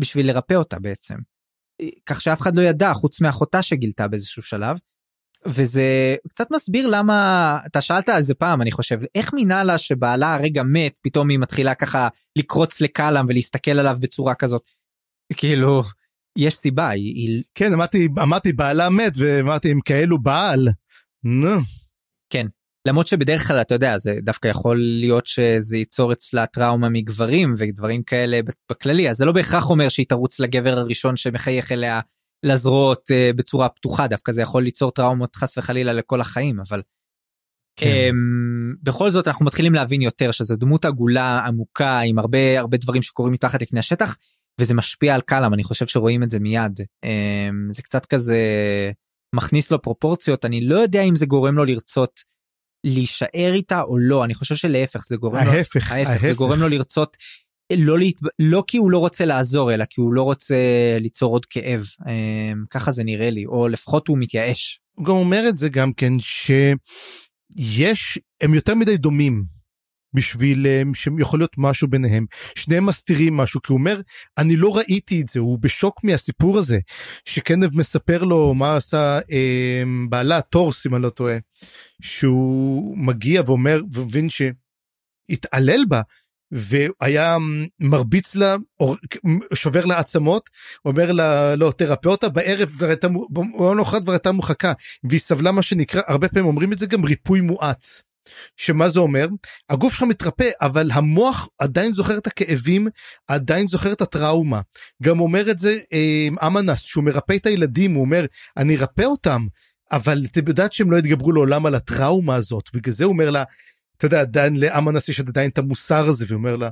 בשביל 0.00 0.26
לרפא 0.26 0.54
אותה 0.54 0.78
בעצם. 0.78 1.14
אה, 1.80 1.88
כך 2.06 2.20
שאף 2.20 2.40
אחד 2.40 2.56
לא 2.56 2.62
ידע 2.62 2.92
חוץ 2.94 3.20
מאחותה 3.20 3.62
שגילתה 3.62 4.08
באיזשהו 4.08 4.42
שלב. 4.42 4.76
וזה 5.46 6.16
קצת 6.28 6.46
מסביר 6.50 6.86
למה 6.86 7.58
אתה 7.66 7.80
שאלת 7.80 8.08
על 8.08 8.22
זה 8.22 8.34
פעם 8.34 8.62
אני 8.62 8.72
חושב 8.72 8.98
איך 9.14 9.34
מינה 9.34 9.64
לה 9.64 9.78
שבעלה 9.78 10.34
הרגע 10.34 10.62
מת 10.62 10.98
פתאום 11.02 11.28
היא 11.28 11.38
מתחילה 11.38 11.74
ככה 11.74 12.08
לקרוץ 12.36 12.80
לקלאם 12.80 13.26
ולהסתכל 13.28 13.78
עליו 13.78 13.96
בצורה 14.00 14.34
כזאת. 14.34 14.62
כאילו 15.36 15.82
יש 16.38 16.54
סיבה 16.54 16.88
היא 16.88 17.42
כן 17.54 17.72
אמרתי 17.72 18.08
אמרתי 18.22 18.52
בעלה 18.52 18.90
מת 18.90 19.12
ואמרתי 19.18 19.72
אם 19.72 19.80
כאלו 19.84 20.18
בעל. 20.18 20.68
נו. 21.24 21.60
כן 22.32 22.46
למרות 22.88 23.06
שבדרך 23.06 23.48
כלל 23.48 23.60
אתה 23.60 23.74
יודע 23.74 23.98
זה 23.98 24.14
דווקא 24.22 24.48
יכול 24.48 24.76
להיות 24.78 25.26
שזה 25.26 25.76
ייצור 25.76 26.12
אצלה 26.12 26.46
טראומה 26.46 26.88
מגברים 26.88 27.54
ודברים 27.56 28.02
כאלה 28.02 28.40
בכללי 28.70 29.10
אז 29.10 29.16
זה 29.16 29.24
לא 29.24 29.32
בהכרח 29.32 29.70
אומר 29.70 29.88
שהיא 29.88 30.06
תרוץ 30.08 30.40
לגבר 30.40 30.78
הראשון 30.78 31.16
שמחייך 31.16 31.72
אליה 31.72 32.00
לזרועות 32.42 33.02
uh, 33.10 33.36
בצורה 33.36 33.68
פתוחה 33.68 34.06
דווקא 34.06 34.32
זה 34.32 34.42
יכול 34.42 34.62
ליצור 34.62 34.90
טראומות 34.90 35.36
חס 35.36 35.58
וחלילה 35.58 35.92
לכל 35.92 36.20
החיים 36.20 36.60
אבל. 36.60 36.82
כן. 37.76 37.86
Um, 37.86 38.78
בכל 38.82 39.10
זאת 39.10 39.28
אנחנו 39.28 39.44
מתחילים 39.44 39.74
להבין 39.74 40.02
יותר 40.02 40.30
שזו 40.30 40.56
דמות 40.56 40.84
עגולה 40.84 41.38
עמוקה 41.38 42.00
עם 42.00 42.18
הרבה 42.18 42.58
הרבה 42.58 42.76
דברים 42.76 43.02
שקורים 43.02 43.32
מתחת 43.32 43.62
לפני 43.62 43.80
השטח 43.80 44.16
וזה 44.60 44.74
משפיע 44.74 45.14
על 45.14 45.20
קלאם 45.20 45.54
אני 45.54 45.64
חושב 45.64 45.86
שרואים 45.86 46.22
את 46.22 46.30
זה 46.30 46.38
מיד 46.38 46.80
um, 46.80 47.72
זה 47.72 47.82
קצת 47.82 48.06
כזה 48.06 48.38
מכניס 49.34 49.70
לו 49.70 49.82
פרופורציות 49.82 50.44
אני 50.44 50.60
לא 50.60 50.78
יודע 50.78 51.02
אם 51.02 51.16
זה 51.16 51.26
גורם 51.26 51.56
לו 51.56 51.64
לרצות 51.64 52.20
להישאר 52.84 53.52
איתה 53.52 53.82
או 53.82 53.98
לא 53.98 54.24
אני 54.24 54.34
חושב 54.34 54.54
שלהפך 54.54 55.04
זה 55.06 55.16
גורם 55.16 55.36
ההפך, 55.36 55.50
לו, 55.50 55.56
ההפך, 55.56 55.92
ההפך. 55.92 56.26
זה 56.26 56.34
גורם 56.34 56.60
לו 56.60 56.68
לרצות 56.68 57.16
לא, 57.76 57.98
להת... 57.98 58.14
לא 58.38 58.64
כי 58.66 58.78
הוא 58.78 58.90
לא 58.90 58.98
רוצה 58.98 59.24
לעזור 59.24 59.74
אלא 59.74 59.84
כי 59.90 60.00
הוא 60.00 60.12
לא 60.12 60.22
רוצה 60.22 60.56
ליצור 61.00 61.32
עוד 61.32 61.46
כאב 61.46 61.84
um, 62.00 62.06
ככה 62.70 62.92
זה 62.92 63.04
נראה 63.04 63.30
לי 63.30 63.46
או 63.46 63.68
לפחות 63.68 64.08
הוא 64.08 64.18
מתייאש. 64.18 64.80
הוא 64.94 65.06
גם 65.06 65.14
אומר 65.14 65.48
את 65.48 65.56
זה 65.56 65.68
גם 65.68 65.92
כן 65.92 66.12
שיש 66.18 68.18
הם 68.40 68.54
יותר 68.54 68.74
מדי 68.74 68.96
דומים 68.96 69.42
בשביל 70.14 70.66
שיכול 70.94 71.40
להיות 71.40 71.54
משהו 71.58 71.88
ביניהם 71.88 72.26
שניהם 72.58 72.86
מסתירים 72.86 73.36
משהו 73.36 73.62
כי 73.62 73.72
הוא 73.72 73.78
אומר 73.78 74.00
אני 74.38 74.56
לא 74.56 74.76
ראיתי 74.76 75.20
את 75.20 75.28
זה 75.28 75.40
הוא 75.40 75.58
בשוק 75.60 76.04
מהסיפור 76.04 76.58
הזה 76.58 76.78
שקנב 77.24 77.76
מספר 77.76 78.24
לו 78.24 78.54
מה 78.54 78.76
עשה 78.76 79.18
אה, 79.32 79.82
בעלה 80.08 80.40
טורס 80.40 80.86
אם 80.86 80.94
אני 80.94 81.02
לא 81.02 81.10
טועה 81.10 81.36
שהוא 82.02 82.98
מגיע 82.98 83.42
ואומר 83.46 83.80
ומבין 83.92 84.28
שהתעלל 84.30 85.84
בה 85.88 86.00
והיה 86.52 87.36
מרביץ 87.80 88.34
לה, 88.34 88.56
שובר 89.54 89.84
לה 89.84 89.98
עצמות, 89.98 90.50
אומר 90.84 91.12
לה, 91.12 91.56
לא, 91.56 91.72
תרפא 91.76 92.08
אותה, 92.08 92.28
בערב 92.28 92.68
כבר 92.68 92.86
הייתה, 92.86 93.08
ביום 93.30 93.80
אחד 93.80 94.02
כבר 94.02 94.12
הייתה 94.12 94.32
מוחקה, 94.32 94.72
והיא 95.04 95.20
סבלה 95.20 95.52
מה 95.52 95.62
שנקרא, 95.62 96.02
הרבה 96.06 96.28
פעמים 96.28 96.46
אומרים 96.46 96.72
את 96.72 96.78
זה 96.78 96.86
גם 96.86 97.04
ריפוי 97.04 97.40
מואץ. 97.40 98.02
שמה 98.56 98.88
זה 98.88 99.00
אומר? 99.00 99.28
הגוף 99.70 99.92
שלך 99.92 100.02
מתרפא, 100.02 100.48
אבל 100.60 100.90
המוח 100.92 101.48
עדיין 101.58 101.92
זוכר 101.92 102.18
את 102.18 102.26
הכאבים, 102.26 102.88
עדיין 103.28 103.66
זוכר 103.68 103.92
את 103.92 104.00
הטראומה. 104.00 104.60
גם 105.02 105.20
אומר 105.20 105.50
את 105.50 105.58
זה 105.58 105.78
אה, 105.92 106.46
אמנס, 106.46 106.82
שהוא 106.82 107.04
מרפא 107.04 107.36
את 107.36 107.46
הילדים, 107.46 107.94
הוא 107.94 108.00
אומר, 108.00 108.24
אני 108.56 108.76
ארפא 108.76 109.02
אותם, 109.02 109.46
אבל 109.92 110.22
אתם 110.32 110.48
יודעת 110.48 110.72
שהם 110.72 110.90
לא 110.90 110.96
יתגברו 110.96 111.32
לעולם 111.32 111.66
על 111.66 111.74
הטראומה 111.74 112.34
הזאת, 112.34 112.64
בגלל 112.74 112.92
זה 112.92 113.04
הוא 113.04 113.12
אומר 113.12 113.30
לה, 113.30 113.44
אתה 114.00 114.06
יודע, 114.06 114.20
עדיין 114.20 114.56
לעם 114.56 114.88
הנשיא 114.88 115.12
יש 115.12 115.20
עדיין 115.20 115.50
את 115.50 115.58
המוסר 115.58 116.04
הזה, 116.06 116.24
ואומר 116.28 116.56
לה, 116.56 116.70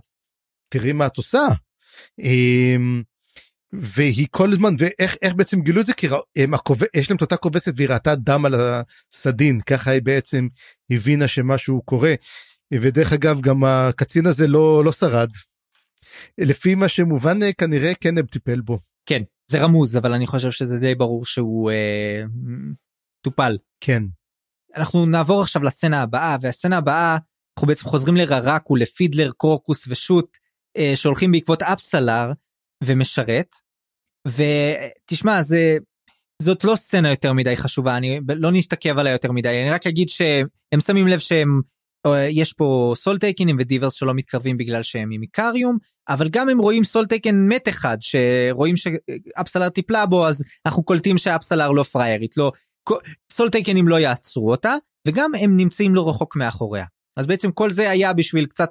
תראי 0.68 0.92
מה 0.92 1.06
את 1.06 1.16
עושה. 1.16 1.46
אמ, 2.18 3.02
והיא 3.72 4.26
כל 4.30 4.52
הזמן, 4.52 4.74
ואיך 4.78 5.16
איך 5.22 5.34
בעצם 5.34 5.60
גילו 5.60 5.80
את 5.80 5.86
זה? 5.86 5.94
כי 5.94 6.06
הם, 6.36 6.54
הקוב... 6.54 6.82
יש 6.96 7.10
להם 7.10 7.16
את 7.16 7.22
אותה 7.22 7.36
כובסת 7.36 7.72
והיא 7.76 7.88
ראתה 7.88 8.14
דם 8.14 8.44
על 8.44 8.54
הסדין, 8.54 9.60
ככה 9.60 9.90
היא 9.90 10.02
בעצם 10.02 10.48
הבינה 10.90 11.28
שמשהו 11.28 11.82
קורה. 11.82 12.14
ודרך 12.74 13.12
אגב, 13.12 13.40
גם 13.40 13.64
הקצין 13.64 14.26
הזה 14.26 14.46
לא, 14.46 14.84
לא 14.84 14.92
שרד. 14.92 15.30
לפי 16.38 16.74
מה 16.74 16.88
שמובן, 16.88 17.38
כנראה 17.58 17.94
קנב 17.94 18.26
טיפל 18.26 18.60
בו. 18.60 18.78
כן, 19.06 19.22
זה 19.50 19.58
רמוז, 19.58 19.96
אבל 19.96 20.12
אני 20.12 20.26
חושב 20.26 20.50
שזה 20.50 20.76
די 20.76 20.94
ברור 20.94 21.24
שהוא 21.24 21.70
אה, 21.70 22.22
טופל. 23.24 23.58
כן. 23.80 24.02
אנחנו 24.76 25.06
נעבור 25.06 25.42
עכשיו 25.42 25.62
לסצנה 25.62 26.02
הבאה 26.02 26.36
והסצנה 26.40 26.76
הבאה 26.76 27.16
אנחנו 27.58 27.68
בעצם 27.68 27.84
חוזרים 27.84 28.16
לררק 28.16 28.70
ולפידלר 28.70 29.30
קורקוס 29.30 29.84
ושות 29.88 30.36
אה, 30.76 30.92
שהולכים 30.94 31.32
בעקבות 31.32 31.62
אפסלר 31.62 32.32
ומשרת. 32.84 33.54
ותשמע 34.28 35.42
זה 35.42 35.76
זאת 36.42 36.64
לא 36.64 36.76
סצנה 36.76 37.10
יותר 37.10 37.32
מדי 37.32 37.56
חשובה 37.56 37.96
אני 37.96 38.20
לא 38.28 38.50
נסתכב 38.50 38.98
עליה 38.98 39.12
יותר 39.12 39.32
מדי 39.32 39.62
אני 39.62 39.70
רק 39.70 39.86
אגיד 39.86 40.08
שהם 40.08 40.80
שמים 40.86 41.08
לב 41.08 41.18
שהם 41.18 41.60
אה, 42.06 42.26
יש 42.30 42.52
פה 42.52 42.92
סולטייקנים 42.96 43.56
ודיברס 43.58 43.92
שלא 43.92 44.14
מתקרבים 44.14 44.56
בגלל 44.56 44.82
שהם 44.82 45.10
עם 45.10 45.22
איקריום 45.22 45.78
אבל 46.08 46.28
גם 46.28 46.48
הם 46.48 46.58
רואים 46.58 46.84
סולטייקן 46.84 47.36
מת 47.48 47.68
אחד 47.68 47.98
שרואים 48.00 48.74
שאפסלר 48.76 49.68
טיפלה 49.68 50.06
בו 50.06 50.26
אז 50.26 50.44
אנחנו 50.66 50.82
קולטים 50.82 51.18
שאפסלר 51.18 51.70
לא 51.70 51.82
פריירית 51.82 52.36
לא 52.36 52.52
סולטייקנים 53.32 53.88
לא 53.88 54.00
יעצרו 54.00 54.50
אותה 54.50 54.74
וגם 55.06 55.34
הם 55.34 55.56
נמצאים 55.56 55.94
לא 55.94 56.08
רחוק 56.08 56.36
מאחוריה 56.36 56.84
אז 57.16 57.26
בעצם 57.26 57.52
כל 57.52 57.70
זה 57.70 57.90
היה 57.90 58.12
בשביל 58.12 58.46
קצת 58.46 58.70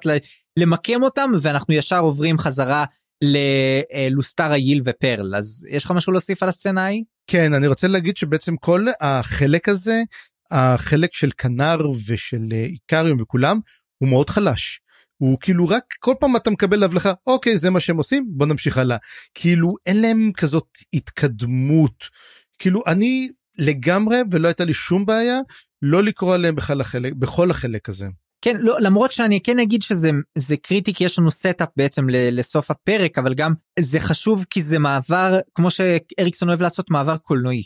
למקם 0.58 1.02
אותם 1.02 1.30
ואנחנו 1.40 1.74
ישר 1.74 2.00
עוברים 2.00 2.38
חזרה 2.38 2.84
ללוסטרה 3.24 4.56
ייל 4.56 4.82
ופרל 4.84 5.34
אז 5.36 5.66
יש 5.70 5.84
לך 5.84 5.90
משהו 5.90 6.12
להוסיף 6.12 6.42
על 6.42 6.48
הסצנה 6.48 6.84
ההיא? 6.84 7.04
כן 7.26 7.54
אני 7.54 7.66
רוצה 7.66 7.88
להגיד 7.88 8.16
שבעצם 8.16 8.56
כל 8.56 8.86
החלק 9.00 9.68
הזה 9.68 10.02
החלק 10.50 11.12
של 11.12 11.30
כנר 11.38 11.78
ושל 12.08 12.46
איקריום 12.52 13.18
וכולם 13.20 13.60
הוא 13.98 14.08
מאוד 14.08 14.30
חלש. 14.30 14.80
הוא 15.16 15.38
כאילו 15.40 15.68
רק 15.68 15.84
כל 15.98 16.14
פעם 16.20 16.36
אתה 16.36 16.50
מקבל 16.50 16.82
הבלחה 16.82 17.12
אוקיי 17.26 17.58
זה 17.58 17.70
מה 17.70 17.80
שהם 17.80 17.96
עושים 17.96 18.26
בוא 18.28 18.46
נמשיך 18.46 18.78
הלאה 18.78 18.96
כאילו 19.34 19.74
אין 19.86 20.00
להם 20.00 20.30
כזאת 20.36 20.68
התקדמות 20.92 22.04
כאילו 22.58 22.82
אני 22.86 23.28
לגמרי 23.58 24.16
ולא 24.30 24.48
הייתה 24.48 24.64
לי 24.64 24.72
שום 24.72 25.06
בעיה 25.06 25.38
לא 25.82 26.02
לקרוא 26.02 26.34
עליהם 26.34 26.54
בכלל 26.54 26.80
החלק 26.80 27.12
בכל 27.12 27.50
החלק 27.50 27.88
הזה. 27.88 28.06
כן 28.44 28.56
לא 28.60 28.80
למרות 28.80 29.12
שאני 29.12 29.40
כן 29.40 29.58
אגיד 29.58 29.82
שזה 29.82 30.10
זה 30.38 30.56
קריטי 30.56 30.94
כי 30.94 31.04
יש 31.04 31.18
לנו 31.18 31.30
setup 31.30 31.68
בעצם 31.76 32.06
לסוף 32.08 32.70
הפרק 32.70 33.18
אבל 33.18 33.34
גם 33.34 33.52
זה 33.80 34.00
חשוב 34.00 34.44
כי 34.50 34.62
זה 34.62 34.78
מעבר 34.78 35.38
כמו 35.54 35.70
שאריקסון 35.70 36.48
אוהב 36.48 36.60
לעשות 36.60 36.90
מעבר 36.90 37.16
קולנועי. 37.16 37.62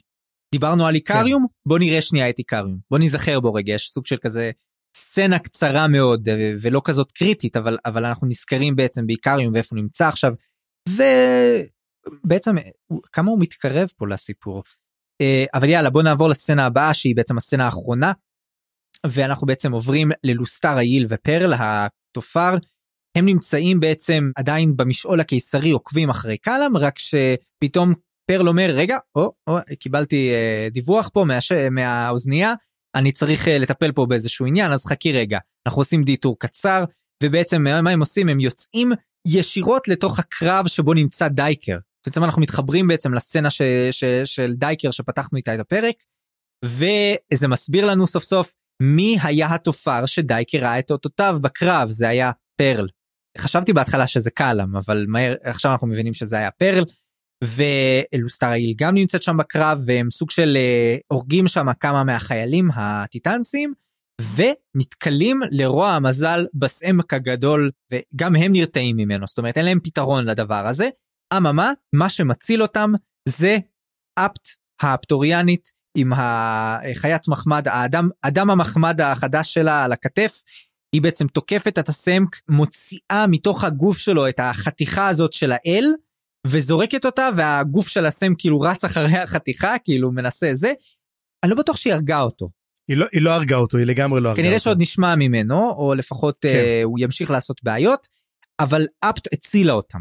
דיברנו 0.52 0.86
על 0.86 0.94
איקריום 0.94 1.47
כן. 1.48 1.69
בוא 1.69 1.78
נראה 1.78 2.01
שנייה 2.01 2.31
את 2.31 2.39
איקריום 2.39 2.78
בוא 2.90 2.98
נזכר 2.98 3.40
בו 3.40 3.55
רגע 3.55 3.73
יש 3.73 3.90
סוג 3.90 4.06
של 4.06 4.16
כזה 4.20 4.51
סצנה 4.97 5.39
קצרה 5.39 5.89
מאוד 5.89 6.28
ולא 6.60 6.81
כזאת 6.85 7.12
קריטית 7.12 7.56
אבל 7.56 7.78
אבל 7.85 8.05
אנחנו 8.05 8.27
נזכרים 8.27 8.77
בעצם 8.77 9.06
באיקריום 9.06 9.55
ואיפה 9.55 9.77
הוא 9.77 9.82
נמצא 9.82 10.09
עכשיו. 10.09 10.32
ובעצם 10.89 12.55
כמה 13.12 13.31
הוא 13.31 13.40
מתקרב 13.40 13.89
פה 13.97 14.09
לסיפור 14.09 14.56
אה, 14.56 14.62
אבל 15.55 15.68
יאללה 15.68 15.90
בוא 15.90 16.02
נעבור 16.02 16.28
לסצנה 16.28 16.66
הבאה 16.66 16.94
שהיא 16.94 17.16
בעצם 17.16 17.36
הסצנה 17.36 17.64
האחרונה. 17.64 18.12
ואנחנו 19.06 19.47
בעצם 19.47 19.72
עוברים 19.72 20.10
ללוסטר 20.24 20.76
היל 20.76 21.06
ופרל 21.09 21.52
התופר. 21.59 22.55
הם 23.16 23.26
נמצאים 23.26 23.80
בעצם 23.80 24.30
עדיין 24.36 24.76
במשעול 24.76 25.20
הקיסרי 25.20 25.70
עוקבים 25.70 26.10
אחרי 26.10 26.36
קלאם 26.39 26.76
רק 26.76 26.98
שפתאום 26.98 27.94
פרל 28.30 28.48
אומר 28.48 28.70
רגע 28.74 28.98
או, 29.16 29.32
או 29.47 29.59
קיבלתי 29.80 30.30
אה, 30.30 30.68
דיווח 30.70 31.10
פה 31.12 31.24
מהש... 31.24 31.52
מהאוזנייה 31.52 32.55
אני 32.94 33.12
צריך 33.12 33.48
אה, 33.48 33.59
לטפל 33.59 33.93
פה 33.93 34.06
באיזשהו 34.06 34.47
עניין 34.47 34.72
אז 34.72 34.84
חכי 34.84 35.12
רגע 35.12 35.39
אנחנו 35.66 35.80
עושים 35.80 36.02
דיטור 36.02 36.39
קצר 36.39 36.84
ובעצם 37.22 37.62
מה 37.62 37.90
הם 37.90 38.01
עושים 38.01 38.28
הם 38.28 38.40
יוצאים 38.40 38.93
ישירות 39.28 39.89
לתוך 39.89 40.18
הקרב 40.18 40.66
שבו 40.66 40.94
נמצא 40.94 41.28
דייקר 41.28 41.78
בעצם 42.06 42.24
אנחנו 42.24 42.42
מתחברים 42.42 42.88
בעצם 42.88 43.14
לסצנה 43.14 43.50
ש, 43.50 43.62
ש, 43.90 44.04
של 44.24 44.52
דייקר 44.56 44.90
שפתחנו 44.90 45.36
איתה 45.36 45.54
את 45.54 45.60
הפרק 45.60 45.94
וזה 46.64 47.48
מסביר 47.48 47.86
לנו 47.86 48.06
סוף 48.06 48.24
סוף 48.24 48.54
מי 48.82 49.16
היה 49.22 49.54
התופר 49.54 50.06
שדייקר 50.06 50.58
ראה 50.58 50.78
את 50.78 50.90
אותותיו 50.90 51.38
בקרב 51.42 51.88
זה 51.90 52.08
היה 52.08 52.30
פרל. 52.56 52.88
חשבתי 53.38 53.72
בהתחלה 53.72 54.06
שזה 54.06 54.30
קאלאם 54.30 54.76
אבל 54.76 55.04
מהר 55.08 55.34
עכשיו 55.42 55.72
אנחנו 55.72 55.86
מבינים 55.86 56.14
שזה 56.14 56.36
היה 56.36 56.50
פרל 56.50 56.84
ואלוסטרעיל 57.44 58.74
גם 58.76 58.94
נמצאת 58.94 59.22
שם 59.22 59.36
בקרב 59.36 59.78
והם 59.86 60.10
סוג 60.10 60.30
של 60.30 60.56
אה, 60.56 60.96
הורגים 61.12 61.46
שם 61.46 61.66
כמה 61.80 62.04
מהחיילים 62.04 62.68
הטיטנסים 62.74 63.72
ונתקלים 64.36 65.40
לרוע 65.50 65.88
המזל 65.88 66.46
בסעמק 66.54 67.14
הגדול 67.14 67.70
וגם 67.92 68.36
הם 68.36 68.52
נרתעים 68.52 68.96
ממנו 68.96 69.26
זאת 69.26 69.38
אומרת 69.38 69.56
אין 69.56 69.64
להם 69.64 69.80
פתרון 69.82 70.24
לדבר 70.24 70.66
הזה 70.66 70.88
אממה, 71.36 71.72
מה 71.92 72.09
שמציל 72.09 72.62
אותם 72.62 72.92
זה 73.28 73.59
אפט 74.18 74.48
האפטוריאנית 74.82 75.72
עם 75.96 76.12
החיית 76.16 77.28
מחמד, 77.28 77.68
האדם, 77.68 78.09
אדם 78.22 78.50
המחמד 78.50 79.00
החדש 79.00 79.54
שלה 79.54 79.84
על 79.84 79.92
הכתף. 79.92 80.42
היא 80.94 81.02
בעצם 81.02 81.26
תוקפת 81.26 81.78
את 81.78 81.88
הסמק, 81.88 82.36
מוציאה 82.48 83.26
מתוך 83.28 83.64
הגוף 83.64 83.98
שלו 83.98 84.28
את 84.28 84.40
החתיכה 84.40 85.09
הזאת 85.09 85.32
של 85.32 85.52
האל, 85.52 85.84
וזורקת 86.46 87.04
אותה, 87.04 87.28
והגוף 87.36 87.88
של 87.88 88.06
הסמק 88.06 88.36
כאילו 88.38 88.60
רץ 88.60 88.84
אחרי 88.84 89.18
החתיכה, 89.18 89.74
כאילו 89.84 90.12
מנסה 90.12 90.50
זה. 90.54 90.72
אני 91.42 91.50
לא 91.50 91.56
בטוח 91.56 91.76
שהיא 91.76 91.92
הרגה 91.92 92.20
אותו. 92.20 92.48
היא 92.88 92.96
לא, 92.96 93.06
היא 93.12 93.22
לא 93.22 93.30
הרגה 93.30 93.56
אותו, 93.56 93.78
היא 93.78 93.86
לגמרי 93.86 94.20
לא 94.20 94.28
הרגה 94.28 94.40
אותו. 94.40 94.42
כנראה 94.42 94.59
שעוד 94.59 94.80
נשמע 94.80 95.14
ממנו, 95.14 95.70
או 95.70 95.94
לפחות 95.94 96.36
כן. 96.40 96.48
uh, 96.48 96.84
הוא 96.84 96.98
ימשיך 97.00 97.30
לעשות 97.30 97.60
בעיות, 97.62 98.06
אבל 98.60 98.86
אפט 99.00 99.32
הצילה 99.32 99.72
אותם. 99.72 100.00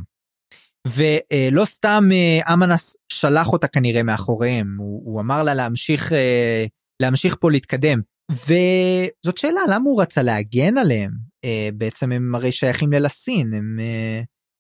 ולא 0.88 1.66
סתם 1.66 2.04
אה, 2.12 2.54
אמנס 2.54 2.98
שלח 3.14 3.48
אותה 3.48 3.68
כנראה 3.68 4.04
מאחוריהם 4.04 4.76
הוא, 4.78 5.02
הוא 5.06 5.22
אמר 5.22 5.44
לה 5.44 5.54
להמשיך 5.54 6.14
אה, 6.14 6.66
להמשיך 7.02 7.36
פה 7.40 7.52
להתקדם 7.52 8.00
וזאת 8.32 9.38
שאלה 9.38 9.62
למה 9.70 9.86
הוא 9.86 10.02
רצה 10.02 10.24
להגן 10.24 10.78
עליהם 10.78 11.12
אה, 11.46 11.70
בעצם 11.74 12.12
הם 12.12 12.36
הרי 12.36 12.52
שייכים 12.52 12.92
ללסין 12.92 13.54
הם 13.54 13.80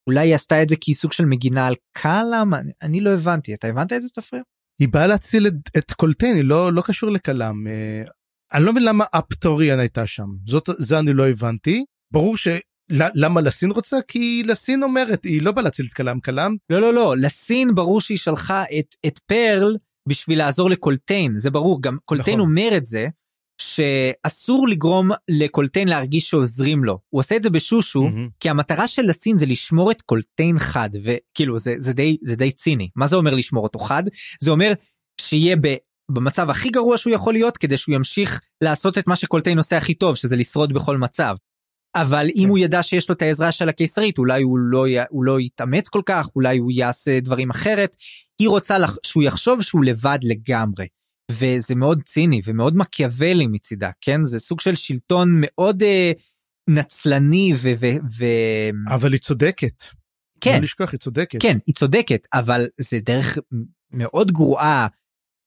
אולי 0.10 0.28
היא 0.28 0.36
עשתה 0.36 0.64
את 0.64 0.70
זה 0.70 0.76
כסוג 0.82 1.12
של 1.12 1.26
מגינה 1.26 1.68
על 1.68 1.76
קאלאם 1.98 2.54
אני 2.82 3.02
לא 3.02 3.10
הבנתי 3.10 3.54
אתה 3.54 3.68
הבנת 3.68 3.94
את 3.94 4.02
זה 4.02 4.10
צפריר? 4.10 4.44
היא 4.82 4.90
באה 4.90 5.08
להציל 5.08 5.48
את, 5.48 5.54
את 5.78 5.92
קולטיין, 5.92 6.36
היא 6.36 6.44
לא, 6.44 6.74
לא 6.74 6.82
קשור 6.86 7.10
לכלם. 7.10 7.68
אה, 7.68 8.04
אני 8.54 8.66
לא 8.66 8.72
מבין 8.72 8.84
למה 8.84 9.06
אפטוריאן 9.12 9.80
הייתה 9.80 10.08
שם, 10.08 10.28
זאת, 10.46 10.70
זה 10.78 11.00
אני 11.00 11.14
לא 11.14 11.30
הבנתי. 11.30 11.86
ברור 12.14 12.38
ש... 12.38 12.48
למה 12.92 13.42
לסין 13.42 13.72
רוצה? 13.72 13.98
כי 14.08 14.44
לסין 14.46 14.84
אומרת, 14.84 15.24
היא 15.24 15.42
לא 15.42 15.52
באה 15.52 15.64
להציל 15.64 15.86
את 15.90 15.94
כלם 15.94 16.20
כלם. 16.20 16.56
לא, 16.70 16.82
לא, 16.82 16.94
לא, 16.94 17.16
לסין 17.18 17.76
ברור 17.76 18.02
שהיא 18.02 18.18
שלחה 18.18 18.64
את, 18.80 18.96
את 19.06 19.20
פרל 19.20 19.78
בשביל 20.10 20.38
לעזור 20.38 20.70
לקולטיין, 20.70 21.38
זה 21.38 21.52
ברור, 21.52 21.82
גם 21.82 21.98
קולטיין 22.06 22.38
נכון. 22.38 22.50
אומר 22.50 22.78
את 22.78 22.86
זה, 22.86 23.08
שאסור 23.62 24.68
לגרום 24.68 25.10
לקולטיין 25.30 25.88
להרגיש 25.88 26.30
שעוזרים 26.30 26.84
לו. 26.84 27.00
הוא 27.10 27.20
עושה 27.20 27.36
את 27.36 27.44
זה 27.44 27.50
בשושו, 27.50 28.04
mm-hmm. 28.04 28.30
כי 28.40 28.50
המטרה 28.50 28.88
של 28.88 29.02
לסין 29.02 29.38
זה 29.38 29.46
לשמור 29.46 29.92
את 29.92 30.02
קולטיין 30.02 30.60
חד, 30.60 30.90
וכאילו 31.04 31.60
זה, 31.60 31.76
זה, 31.78 31.94
די, 31.94 32.18
זה 32.24 32.36
די 32.36 32.52
ציני. 32.52 32.90
מה 32.96 33.08
זה 33.08 33.16
אומר 33.16 33.36
לשמור 33.36 33.64
אותו 33.64 33.80
חד? 33.80 34.04
זה 34.40 34.52
אומר 34.52 34.74
שיהיה 35.22 35.56
ב... 35.56 35.76
במצב 36.12 36.50
הכי 36.50 36.70
גרוע 36.70 36.98
שהוא 36.98 37.14
יכול 37.14 37.34
להיות 37.34 37.58
כדי 37.58 37.78
שהוא 37.78 37.96
ימשיך 37.96 38.42
לעשות 38.62 38.98
את 38.98 39.08
מה 39.08 39.16
שקולטיין 39.16 39.58
עושה 39.58 39.78
הכי 39.78 39.94
טוב 39.94 40.16
שזה 40.16 40.36
לשרוד 40.36 40.74
בכל 40.74 40.98
מצב. 40.98 41.36
אבל 41.96 42.28
אם 42.36 42.44
כן. 42.44 42.50
הוא 42.50 42.58
ידע 42.58 42.84
שיש 42.84 43.10
לו 43.10 43.16
את 43.16 43.22
העזרה 43.22 43.52
של 43.52 43.70
הקיסרית 43.70 44.18
אולי 44.18 44.44
הוא 44.44 44.60
לא, 44.60 44.86
הוא 45.10 45.24
לא 45.24 45.40
יתאמץ 45.40 45.90
כל 45.90 46.02
כך 46.06 46.28
אולי 46.36 46.58
הוא 46.58 46.72
יעשה 46.72 47.20
דברים 47.20 47.50
אחרת. 47.50 47.96
היא 48.40 48.50
רוצה 48.50 48.78
לח, 48.78 48.98
שהוא 49.06 49.24
יחשוב 49.24 49.62
שהוא 49.62 49.84
לבד 49.84 50.20
לגמרי. 50.22 50.88
וזה 51.32 51.76
מאוד 51.76 52.04
ציני 52.04 52.42
ומאוד 52.46 52.76
מקיאוולי 52.76 53.48
מצידה 53.48 53.90
כן 54.02 54.24
זה 54.24 54.40
סוג 54.40 54.62
של 54.62 54.76
שלטון 54.76 55.38
מאוד 55.42 55.84
אה, 55.84 56.12
נצלני 56.68 57.54
ו... 57.56 57.70
ו, 57.80 57.86
ו... 58.18 58.26
אבל 58.88 59.12
היא 59.12 59.20
צודקת. 59.20 59.84
כן. 60.42 60.56
לא 60.56 60.62
לשכוח 60.62 60.92
היא 60.92 61.00
צודקת. 61.00 61.42
כן 61.42 61.58
היא 61.68 61.76
צודקת 61.76 62.28
אבל 62.34 62.68
זה 62.78 63.00
דרך 63.00 63.38
מאוד 63.92 64.32
גרועה. 64.32 64.88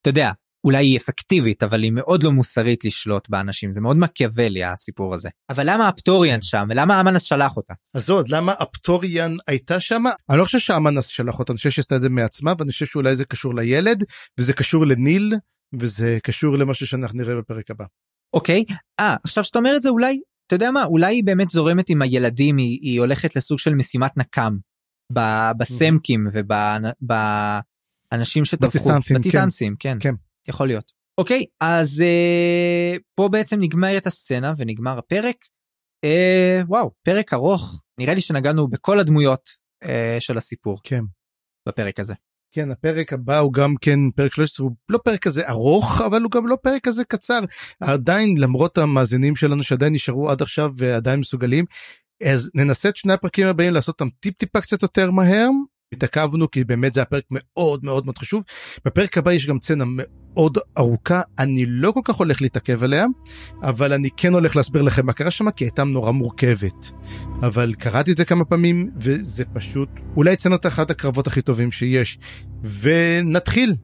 אתה 0.00 0.10
יודע 0.10 0.30
אולי 0.64 0.84
היא 0.84 0.96
אפקטיבית 0.96 1.62
אבל 1.62 1.82
היא 1.82 1.92
מאוד 1.94 2.22
לא 2.22 2.32
מוסרית 2.32 2.84
לשלוט 2.84 3.28
באנשים. 3.28 3.72
זה 3.72 3.80
מאוד 3.80 3.96
מקיאוולי 3.96 4.64
הסיפור 4.64 5.14
הזה. 5.14 5.28
אבל 5.50 5.70
למה 5.70 5.88
אפטוריאן 5.88 6.42
שם? 6.42 6.66
ולמה 6.70 7.00
אמנס 7.00 7.22
שלח 7.22 7.56
אותה. 7.56 7.74
אז 7.94 8.10
עוד 8.10 8.28
למה 8.28 8.52
אפטוריאן 8.62 9.36
הייתה 9.46 9.80
שם 9.80 10.04
אני 10.30 10.38
לא 10.38 10.44
חושב 10.44 10.58
שאמנס 10.58 11.06
שלח 11.06 11.38
אותה 11.38 11.52
אני 11.52 11.56
חושב 11.56 11.70
שעשתה 11.70 11.96
את 11.96 12.02
זה 12.02 12.10
מעצמה 12.10 12.52
ואני 12.58 12.70
חושב 12.70 12.86
שאולי 12.86 13.16
זה 13.16 13.24
קשור 13.24 13.54
לילד 13.54 14.04
וזה 14.40 14.52
קשור 14.52 14.86
לניל 14.86 15.32
וזה 15.80 16.18
קשור 16.22 16.58
למשהו 16.58 16.86
שאנחנו 16.86 17.18
נראה 17.18 17.36
בפרק 17.36 17.70
הבא. 17.70 17.84
אוקיי. 18.32 18.64
אה 19.00 19.16
עכשיו 19.24 19.44
שאתה 19.44 19.58
אומר 19.58 19.76
את 19.76 19.82
זה 19.82 19.88
אולי 19.88 20.20
אתה 20.46 20.54
יודע 20.54 20.70
מה? 20.70 20.84
אולי 20.84 21.14
היא 21.14 21.24
באמת 21.24 21.50
זורמת 21.50 21.90
עם 21.90 22.02
הילדים 22.02 22.56
היא, 22.56 22.78
היא 22.82 23.00
הולכת 23.00 23.36
לסוג 23.36 23.58
של 23.58 23.74
משימת 23.74 24.16
נקם. 24.16 24.56
בסמקים 25.58 26.26
ובאנשים 26.32 28.44
שטבחו 28.44 28.90
בטיטנסים 29.14 29.74
כן. 29.78 29.96
כן. 30.00 30.14
יכול 30.48 30.66
להיות. 30.68 30.92
אוקיי, 31.18 31.44
אז 31.60 32.00
אה, 32.00 32.96
פה 33.14 33.28
בעצם 33.28 33.60
נגמרת 33.60 34.06
הסצנה 34.06 34.52
ונגמר 34.56 34.98
הפרק. 34.98 35.36
אה, 36.04 36.60
וואו, 36.68 36.90
פרק 37.02 37.32
ארוך, 37.32 37.82
נראה 37.98 38.14
לי 38.14 38.20
שנגענו 38.20 38.68
בכל 38.68 38.98
הדמויות 38.98 39.48
אה, 39.84 40.16
של 40.20 40.38
הסיפור. 40.38 40.80
כן. 40.82 41.04
בפרק 41.68 42.00
הזה. 42.00 42.14
כן, 42.54 42.70
הפרק 42.70 43.12
הבא 43.12 43.38
הוא 43.38 43.52
גם 43.52 43.74
כן 43.80 44.10
פרק 44.16 44.32
13, 44.32 44.64
הוא 44.66 44.74
לא 44.88 44.98
פרק 45.04 45.22
כזה 45.22 45.48
ארוך, 45.48 46.00
אבל 46.06 46.22
הוא 46.22 46.30
גם 46.30 46.46
לא 46.46 46.56
פרק 46.62 46.84
כזה 46.84 47.04
קצר. 47.04 47.40
עדיין, 47.80 48.34
למרות 48.38 48.78
המאזינים 48.78 49.36
שלנו 49.36 49.62
שעדיין 49.62 49.92
נשארו 49.92 50.30
עד 50.30 50.42
עכשיו 50.42 50.72
ועדיין 50.76 51.20
מסוגלים, 51.20 51.64
אז 52.24 52.50
ננסה 52.54 52.88
את 52.88 52.96
שני 52.96 53.12
הפרקים 53.12 53.46
הבאים 53.46 53.72
לעשות 53.72 54.00
אותם 54.00 54.08
טיפ 54.20 54.34
טיפה 54.36 54.60
קצת 54.60 54.82
יותר 54.82 55.10
מהר, 55.10 55.48
התעכבנו 55.93 56.51
כי 56.51 56.65
באמת 56.65 56.94
זה 56.94 57.02
הפרק 57.02 57.24
מאוד 57.31 57.85
מאוד 57.85 58.05
מאוד 58.05 58.19
חשוב. 58.19 58.44
בפרק 58.85 59.19
הבא 59.19 59.32
יש 59.32 59.47
גם 59.47 59.59
צנע 59.59 59.85
מאוד 59.86 60.59
ארוכה, 60.78 61.20
אני 61.39 61.66
לא 61.66 61.93
כל 61.93 62.01
כך 62.05 62.15
הולך 62.15 62.43
להתעכב 62.43 62.82
עליה, 62.82 63.06
אבל 63.62 63.93
אני 63.93 64.09
כן 64.16 64.35
הולך 64.35 64.56
להסביר 64.56 64.82
לכם 64.82 65.06
מה 65.06 65.12
קרה 65.12 65.31
שם, 65.31 65.51
כי 65.51 65.65
הייתה 65.65 65.85
נורא 65.85 66.11
מורכבת. 66.11 66.90
אבל 67.43 67.74
קראתי 67.78 68.12
את 68.12 68.16
זה 68.16 68.24
כמה 68.24 68.44
פעמים, 68.44 68.90
וזה 69.01 69.44
פשוט 69.44 69.89
אולי 70.16 70.36
צנת 70.36 70.66
אחת 70.66 70.90
הקרבות 70.90 71.27
הכי 71.27 71.43
טובים 71.43 71.73
שיש. 71.73 72.19
ונתחיל. 72.81 73.74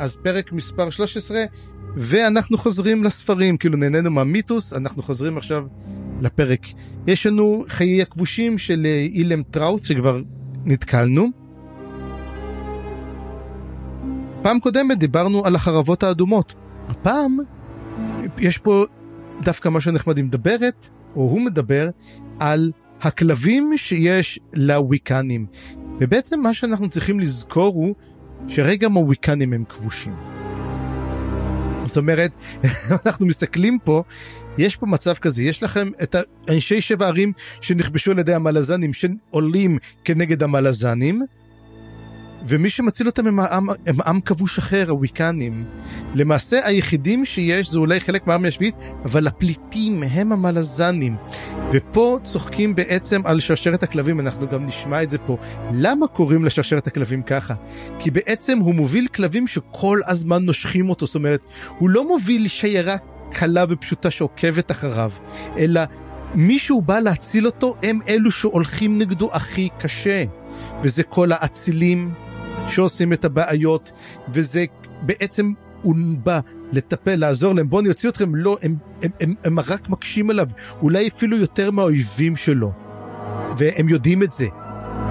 אז 0.00 0.16
פרק 0.16 0.52
מספר 0.52 0.90
13, 0.90 1.44
ואנחנו 1.96 2.58
חוזרים 2.58 3.04
לספרים, 3.04 3.56
כאילו 3.56 3.76
נהנינו 3.76 4.10
מהמיתוס, 4.10 4.72
אנחנו 4.72 5.02
חוזרים 5.02 5.36
עכשיו 5.36 5.66
לפרק. 6.20 6.66
יש 7.06 7.26
לנו 7.26 7.64
חיי 7.68 8.02
הכבושים 8.02 8.58
של 8.58 8.82
אה, 8.86 9.06
אילם 9.14 9.42
טראוס 9.42 9.84
שכבר 9.84 10.20
נתקלנו. 10.64 11.26
פעם 14.42 14.60
קודמת 14.60 14.98
דיברנו 14.98 15.46
על 15.46 15.54
החרבות 15.54 16.02
האדומות. 16.02 16.54
הפעם 16.88 17.38
יש 18.38 18.58
פה 18.58 18.84
דווקא 19.42 19.68
משהו 19.68 19.92
נחמד, 19.92 20.16
היא 20.16 20.24
מדברת, 20.24 20.88
או 21.16 21.22
הוא 21.22 21.40
מדבר, 21.40 21.88
על 22.40 22.72
הכלבים 23.00 23.72
שיש 23.76 24.40
לוויקנים. 24.52 25.46
ובעצם 26.00 26.40
מה 26.40 26.54
שאנחנו 26.54 26.88
צריכים 26.88 27.20
לזכור 27.20 27.74
הוא 27.74 27.94
שרגע 28.48 28.86
הוויקנים 28.86 29.52
הם 29.52 29.64
כבושים. 29.68 30.33
זאת 31.88 31.96
אומרת, 31.96 32.32
אנחנו 33.06 33.26
מסתכלים 33.26 33.78
פה 33.84 34.02
יש 34.58 34.76
פה 34.76 34.86
מצב 34.86 35.14
כזה, 35.14 35.42
יש 35.42 35.62
לכם 35.62 35.90
את 36.02 36.16
אנשי 36.48 36.80
שבע 36.80 37.06
ערים 37.06 37.32
שנכבשו 37.60 38.10
על 38.10 38.18
ידי 38.18 38.34
המלזנים 38.34 38.90
שעולים 38.92 39.78
כנגד 40.04 40.42
המלזנים, 40.42 41.22
ומי 42.46 42.70
שמציל 42.70 43.06
אותם 43.06 43.26
הם 43.26 43.40
העם, 43.40 43.66
הם 43.86 44.00
עם 44.06 44.20
כבוש 44.20 44.58
אחר, 44.58 44.90
הוויקנים. 44.90 45.64
למעשה 46.14 46.66
היחידים 46.66 47.24
שיש 47.24 47.70
זה 47.70 47.78
אולי 47.78 48.00
חלק 48.00 48.26
מהעם 48.26 48.44
השביעית, 48.44 48.74
אבל 49.04 49.26
הפליטים 49.26 50.02
הם 50.02 50.32
המלזנים. 50.32 51.16
ופה 51.72 52.18
צוחקים 52.24 52.74
בעצם 52.74 53.20
על 53.24 53.40
שרשרת 53.40 53.82
הכלבים, 53.82 54.20
אנחנו 54.20 54.48
גם 54.48 54.62
נשמע 54.62 55.02
את 55.02 55.10
זה 55.10 55.18
פה. 55.18 55.36
למה 55.72 56.06
קוראים 56.06 56.44
לשרשרת 56.44 56.86
הכלבים 56.86 57.22
ככה? 57.22 57.54
כי 57.98 58.10
בעצם 58.10 58.58
הוא 58.58 58.74
מוביל 58.74 59.06
כלבים 59.06 59.46
שכל 59.46 60.00
הזמן 60.06 60.44
נושכים 60.44 60.90
אותו, 60.90 61.06
זאת 61.06 61.14
אומרת, 61.14 61.46
הוא 61.78 61.90
לא 61.90 62.08
מוביל 62.08 62.48
שיירה 62.48 62.96
קלה 63.32 63.64
ופשוטה 63.68 64.10
שעוקבת 64.10 64.70
אחריו, 64.70 65.10
אלא 65.58 65.80
מישהו 66.34 66.82
בא 66.82 67.00
להציל 67.00 67.46
אותו, 67.46 67.74
הם 67.82 67.98
אלו 68.08 68.30
שהולכים 68.30 68.98
נגדו 68.98 69.30
הכי 69.32 69.68
קשה. 69.78 70.24
וזה 70.82 71.02
כל 71.02 71.32
האצילים 71.32 72.10
שעושים 72.68 73.12
את 73.12 73.24
הבעיות, 73.24 73.90
וזה 74.28 74.64
בעצם 75.02 75.52
הוא 75.82 75.96
בא 76.22 76.40
לטפל, 76.72 77.16
לעזור 77.16 77.54
להם, 77.54 77.68
בואו 77.68 77.80
אני 77.80 77.88
אוציא 77.88 78.08
אתכם, 78.08 78.34
לא, 78.34 78.58
הם, 78.62 78.76
הם, 79.02 79.10
הם, 79.20 79.34
הם 79.44 79.58
רק 79.60 79.88
מקשים 79.88 80.30
עליו, 80.30 80.48
אולי 80.82 81.08
אפילו 81.08 81.36
יותר 81.36 81.70
מהאויבים 81.70 82.36
שלו. 82.36 82.72
והם 83.58 83.88
יודעים 83.88 84.22
את 84.22 84.32
זה. 84.32 84.46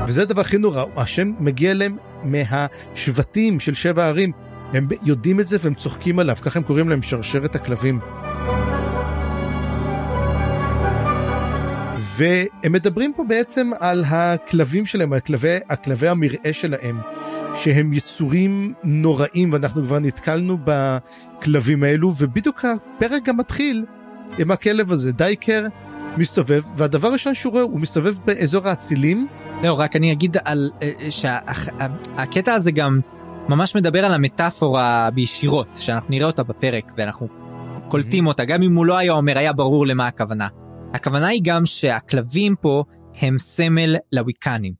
וזה 0.07 0.21
הדבר 0.21 0.41
הכי 0.41 0.57
נורא, 0.57 0.83
השם 0.95 1.31
מגיע 1.39 1.71
אליהם 1.71 1.97
מהשבטים 2.23 3.59
של 3.59 3.73
שבע 3.73 4.03
הערים, 4.03 4.31
הם 4.73 4.87
יודעים 5.03 5.39
את 5.39 5.47
זה 5.47 5.57
והם 5.61 5.73
צוחקים 5.73 6.19
עליו, 6.19 6.35
ככה 6.41 6.59
הם 6.59 6.65
קוראים 6.65 6.89
להם 6.89 7.01
שרשרת 7.01 7.55
הכלבים. 7.55 7.99
והם 12.18 12.72
מדברים 12.72 13.14
פה 13.14 13.23
בעצם 13.23 13.72
על 13.80 14.03
הכלבים 14.07 14.85
שלהם, 14.85 15.14
על 15.14 15.19
כלבי, 15.19 15.57
הכלבי 15.69 16.07
המרעה 16.07 16.53
שלהם, 16.53 16.99
שהם 17.56 17.94
יצורים 17.94 18.73
נוראים, 18.84 19.53
ואנחנו 19.53 19.85
כבר 19.85 19.99
נתקלנו 19.99 20.57
בכלבים 20.64 21.84
האלו, 21.84 22.14
ובדיוק 22.18 22.65
הפרק 22.65 23.23
גם 23.23 23.38
מתחיל 23.38 23.85
עם 24.38 24.52
הכלב 24.52 24.91
הזה, 24.91 25.11
דייקר 25.11 25.68
מסתובב, 26.18 26.61
והדבר 26.76 27.07
הראשון 27.07 27.34
שהוא 27.34 27.52
רואה, 27.53 27.64
הוא 27.64 27.80
מסתובב 27.80 28.15
באזור 28.26 28.68
האצילים. 28.68 29.27
לא, 29.64 29.80
רק 29.80 29.95
אני 29.95 30.11
אגיד 30.11 30.38
על 30.44 30.72
אה, 30.81 30.91
אה, 31.02 31.11
שהקטע 31.11 32.53
הזה 32.53 32.72
גם 32.72 32.99
ממש 33.49 33.76
מדבר 33.76 34.06
על 34.06 34.14
המטאפורה 34.14 35.10
בישירות, 35.14 35.68
שאנחנו 35.76 36.10
נראה 36.10 36.27
אותה 36.27 36.44
בפרק 36.44 36.91
ואנחנו 36.98 37.27
קולטים 37.88 38.27
אותה, 38.27 38.45
גם 38.45 38.64
אם 38.64 38.76
הוא 38.76 38.85
לא 38.85 38.98
היה 38.98 39.11
אומר, 39.11 39.38
היה 39.38 39.53
ברור 39.53 39.88
למה 39.88 40.07
הכוונה. 40.07 40.48
הכוונה 40.93 41.27
היא 41.27 41.41
גם 41.43 41.65
שהכלבים 41.65 42.55
פה 42.61 42.83
הם 43.15 43.37
סמל 43.37 43.95
לוויקנים, 44.11 44.73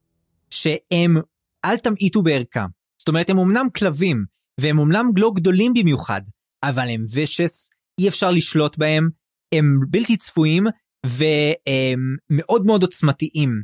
שהם, 0.50 1.18
אל 1.66 1.78
תמעיטו 1.78 2.22
בערכם. 2.22 2.66
זאת 3.00 3.08
אומרת, 3.08 3.30
הם 3.30 3.40
אמנם 3.40 3.68
כלבים, 3.76 4.26
והם 4.60 4.80
אמנם 4.80 5.10
לא 5.18 5.32
גדולים 5.36 5.74
במיוחד, 5.74 6.22
אבל 6.64 6.90
הם 6.90 7.06
ושס, 7.14 7.70
אי 8.00 8.08
אפשר 8.08 8.32
לשלוט 8.32 8.78
בהם, 8.78 9.10
הם 9.54 9.80
בלתי 9.90 10.18
צפויים, 10.18 10.64
והם 11.06 12.16
מאוד 12.30 12.66
מאוד 12.66 12.82
עוצמתיים. 12.82 13.62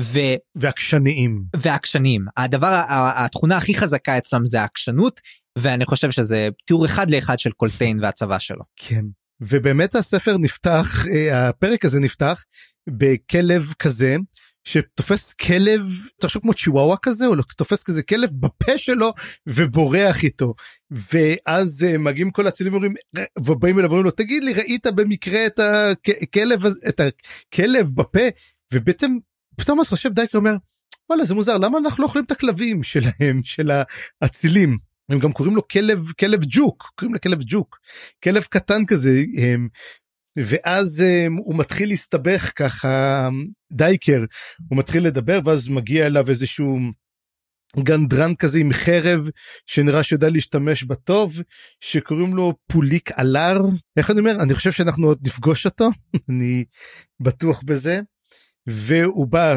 ו... 0.00 0.18
ועקשניים. 0.54 1.44
ועקשניים. 1.56 2.24
הדבר, 2.36 2.82
התכונה 3.16 3.56
הכי 3.56 3.74
חזקה 3.74 4.18
אצלם 4.18 4.46
זה 4.46 4.60
העקשנות, 4.60 5.20
ואני 5.58 5.84
חושב 5.84 6.10
שזה 6.10 6.48
תיאור 6.66 6.84
אחד 6.84 7.10
לאחד 7.10 7.38
של 7.38 7.52
קולטיין 7.52 8.00
והצבא 8.00 8.38
שלו. 8.38 8.64
כן. 8.76 9.04
ובאמת 9.42 9.94
הספר 9.94 10.36
נפתח, 10.38 11.06
אה, 11.12 11.48
הפרק 11.48 11.84
הזה 11.84 12.00
נפתח 12.00 12.44
בכלב 12.88 13.72
כזה, 13.78 14.16
שתופס 14.64 15.32
כלב 15.32 15.80
תחשוב 16.20 16.42
כמו 16.42 16.54
צ'יוואווה 16.54 16.96
כזה 16.96 17.26
או 17.26 17.34
לא, 17.34 17.42
תופס 17.56 17.82
כזה 17.82 18.02
כלב 18.02 18.30
בפה 18.40 18.78
שלו 18.78 19.12
ובורח 19.46 20.24
איתו. 20.24 20.54
ואז 20.90 21.86
uh, 21.88 21.98
מגיעים 21.98 22.30
כל 22.30 22.46
הצילים 22.46 22.72
ואומרים 22.72 22.94
ובאים 23.38 23.78
אליו 23.78 23.90
ואומרים 23.90 24.04
לו 24.04 24.10
תגיד 24.10 24.44
לי 24.44 24.52
ראית 24.52 24.86
במקרה 24.86 25.46
את 25.46 25.60
הכלב 26.22 26.66
את 26.88 27.00
הכלב 27.00 27.90
בפה? 27.94 28.28
ובעצם 28.72 29.16
פתאום 29.56 29.80
אז 29.80 29.88
חושב 29.88 30.12
דייקר 30.12 30.38
אומר 30.38 30.54
וואלה 31.10 31.24
זה 31.24 31.34
מוזר 31.34 31.58
למה 31.58 31.78
אנחנו 31.78 32.02
לא 32.02 32.06
אוכלים 32.06 32.24
את 32.24 32.30
הכלבים 32.30 32.82
שלהם 32.82 33.40
של 33.44 33.70
האצילים 34.20 34.78
הם 35.08 35.18
גם 35.18 35.32
קוראים 35.32 35.56
לו 35.56 35.68
כלב 35.68 36.12
כלב 36.20 36.40
ג'וק 36.48 36.92
קוראים 36.94 37.14
לכלב 37.14 37.42
ג'וק 37.46 37.78
כלב 38.24 38.42
קטן 38.42 38.86
כזה 38.86 39.22
הם, 39.42 39.68
ואז 40.36 41.00
הם, 41.00 41.36
הוא 41.36 41.54
מתחיל 41.58 41.88
להסתבך 41.88 42.52
ככה 42.56 43.28
דייקר 43.72 44.24
הוא 44.68 44.78
מתחיל 44.78 45.06
לדבר 45.06 45.40
ואז 45.44 45.68
מגיע 45.68 46.06
אליו 46.06 46.28
איזשהו 46.28 46.78
גנדרן 47.78 48.34
כזה 48.34 48.58
עם 48.58 48.72
חרב 48.72 49.28
שנראה 49.66 50.02
שיודע 50.02 50.28
להשתמש 50.30 50.84
בטוב 50.84 51.40
שקוראים 51.80 52.36
לו 52.36 52.54
פוליק 52.72 53.18
אלר 53.18 53.58
איך 53.96 54.10
אני 54.10 54.20
אומר? 54.20 54.42
אני 54.42 54.54
חושב 54.54 54.72
שאנחנו 54.72 55.06
עוד 55.06 55.18
נפגוש 55.26 55.66
אותו 55.66 55.90
אני 56.28 56.64
בטוח 57.20 57.62
בזה. 57.64 58.00
והוא 58.66 59.26
בא 59.26 59.56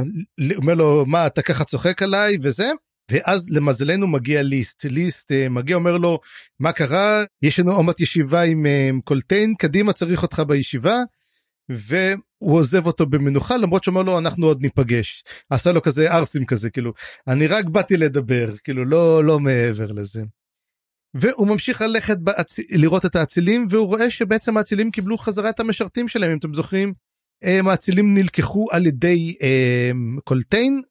אומר 0.55 0.73
לו 0.73 1.05
מה 1.05 1.27
אתה 1.27 1.41
ככה 1.41 1.63
צוחק 1.63 2.01
עליי? 2.01 2.37
וזה 2.41 2.71
ואז 3.11 3.49
למזלנו 3.49 4.07
מגיע 4.07 4.41
ליסט. 4.41 4.85
ליסט 4.85 5.31
uh, 5.31 5.49
מגיע 5.49 5.75
אומר 5.75 5.97
לו 5.97 6.19
מה 6.59 6.71
קרה? 6.71 7.23
יש 7.41 7.59
לנו 7.59 7.71
עומת 7.75 7.99
ישיבה 7.99 8.41
עם 8.41 8.65
uh, 8.65 9.01
קולטיין 9.03 9.55
קדימה 9.55 9.93
צריך 9.93 10.23
אותך 10.23 10.39
בישיבה. 10.47 10.95
והוא 11.69 12.59
עוזב 12.59 12.85
אותו 12.85 13.05
במנוחה 13.05 13.57
למרות 13.57 13.83
שאומר 13.83 14.01
לו 14.01 14.19
אנחנו 14.19 14.45
עוד 14.45 14.61
ניפגש. 14.61 15.23
עשה 15.49 15.71
לו 15.71 15.81
כזה 15.81 16.11
ערסים 16.11 16.45
כזה 16.45 16.69
כאילו 16.69 16.93
אני 17.27 17.47
רק 17.47 17.65
באתי 17.65 17.97
לדבר. 17.97 18.57
כאילו 18.63 18.85
לא 18.85 19.23
לא 19.23 19.39
מעבר 19.39 19.91
לזה. 19.91 20.23
והוא 21.13 21.47
ממשיך 21.47 21.81
ללכת 21.81 22.17
באצ... 22.17 22.59
לראות 22.69 23.05
את 23.05 23.15
האצילים 23.15 23.65
והוא 23.69 23.87
רואה 23.87 24.11
שבעצם 24.11 24.57
האצילים 24.57 24.91
קיבלו 24.91 25.17
חזרה 25.17 25.49
את 25.49 25.59
המשרתים 25.59 26.07
שלהם 26.07 26.31
אם 26.31 26.37
אתם 26.37 26.53
זוכרים. 26.53 26.93
האצילים 27.43 28.13
נלקחו 28.13 28.67
על 28.71 28.85
ידי 28.85 29.35
אה, 29.41 29.91
קולטיין 30.23 30.81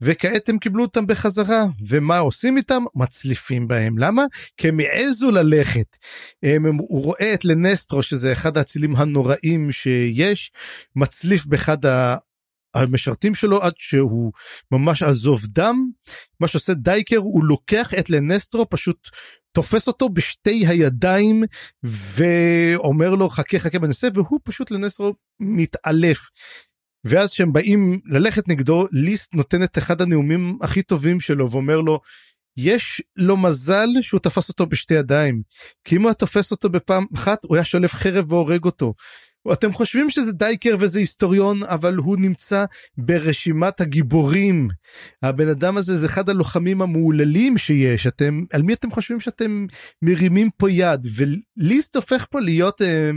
וכעת 0.00 0.48
הם 0.48 0.58
קיבלו 0.58 0.82
אותם 0.82 1.06
בחזרה 1.06 1.64
ומה 1.88 2.18
עושים 2.18 2.56
איתם? 2.56 2.82
מצליפים 2.94 3.68
בהם. 3.68 3.98
למה? 3.98 4.24
כי 4.56 4.68
הם 4.68 4.80
העזו 4.80 5.30
ללכת. 5.30 5.96
הם, 6.42 6.66
הם, 6.66 6.76
הוא 6.76 7.04
רואה 7.04 7.34
את 7.34 7.44
לנסטרו 7.44 8.02
שזה 8.02 8.32
אחד 8.32 8.58
האצילים 8.58 8.96
הנוראים 8.96 9.72
שיש 9.72 10.52
מצליף 10.96 11.46
באחד 11.46 11.86
ה... 11.86 12.16
המשרתים 12.74 13.34
שלו 13.34 13.62
עד 13.62 13.72
שהוא 13.76 14.32
ממש 14.72 15.02
עזוב 15.02 15.46
דם. 15.46 15.90
מה 16.40 16.48
שעושה 16.48 16.74
דייקר 16.74 17.16
הוא 17.16 17.44
לוקח 17.44 17.94
את 17.94 18.10
לנסטרו 18.10 18.70
פשוט 18.70 19.10
תופס 19.52 19.86
אותו 19.86 20.08
בשתי 20.08 20.66
הידיים 20.66 21.42
ואומר 21.82 23.14
לו 23.14 23.28
חכה 23.28 23.58
חכה 23.58 23.78
בנושא 23.78 24.08
והוא 24.14 24.40
פשוט 24.44 24.70
לנסטרו 24.70 25.14
מתעלף 25.40 26.18
ואז 27.08 27.32
כשהם 27.32 27.52
באים 27.52 28.00
ללכת 28.04 28.48
נגדו 28.48 28.86
ליסט 28.92 29.34
נותן 29.34 29.62
את 29.62 29.78
אחד 29.78 30.02
הנאומים 30.02 30.58
הכי 30.62 30.82
טובים 30.82 31.20
שלו 31.20 31.50
ואומר 31.50 31.80
לו 31.80 32.00
יש 32.56 33.02
לו 33.16 33.36
מזל 33.36 33.88
שהוא 34.00 34.20
תפס 34.20 34.48
אותו 34.48 34.66
בשתי 34.66 34.94
ידיים 34.94 35.42
כי 35.84 35.96
אם 35.96 36.02
הוא 36.02 36.08
היה 36.08 36.14
תופס 36.14 36.50
אותו 36.50 36.68
בפעם 36.68 37.06
אחת 37.14 37.44
הוא 37.44 37.56
היה 37.56 37.64
שולף 37.64 37.94
חרב 37.94 38.32
והורג 38.32 38.64
אותו. 38.64 38.94
אתם 39.52 39.72
חושבים 39.72 40.10
שזה 40.10 40.32
דייקר 40.32 40.76
וזה 40.80 40.98
היסטוריון 40.98 41.62
אבל 41.62 41.94
הוא 41.94 42.16
נמצא 42.16 42.64
ברשימת 42.98 43.80
הגיבורים. 43.80 44.68
הבן 45.22 45.48
אדם 45.48 45.76
הזה 45.76 45.96
זה 45.96 46.06
אחד 46.06 46.30
הלוחמים 46.30 46.82
המהוללים 46.82 47.58
שיש 47.58 48.06
אתם 48.06 48.44
על 48.52 48.62
מי 48.62 48.72
אתם 48.72 48.90
חושבים 48.90 49.20
שאתם 49.20 49.66
מרימים 50.02 50.50
פה 50.56 50.70
יד 50.70 51.06
וליסט 51.16 51.96
הופך 51.96 52.26
פה 52.30 52.40
להיות 52.40 52.82
אה, 52.82 53.10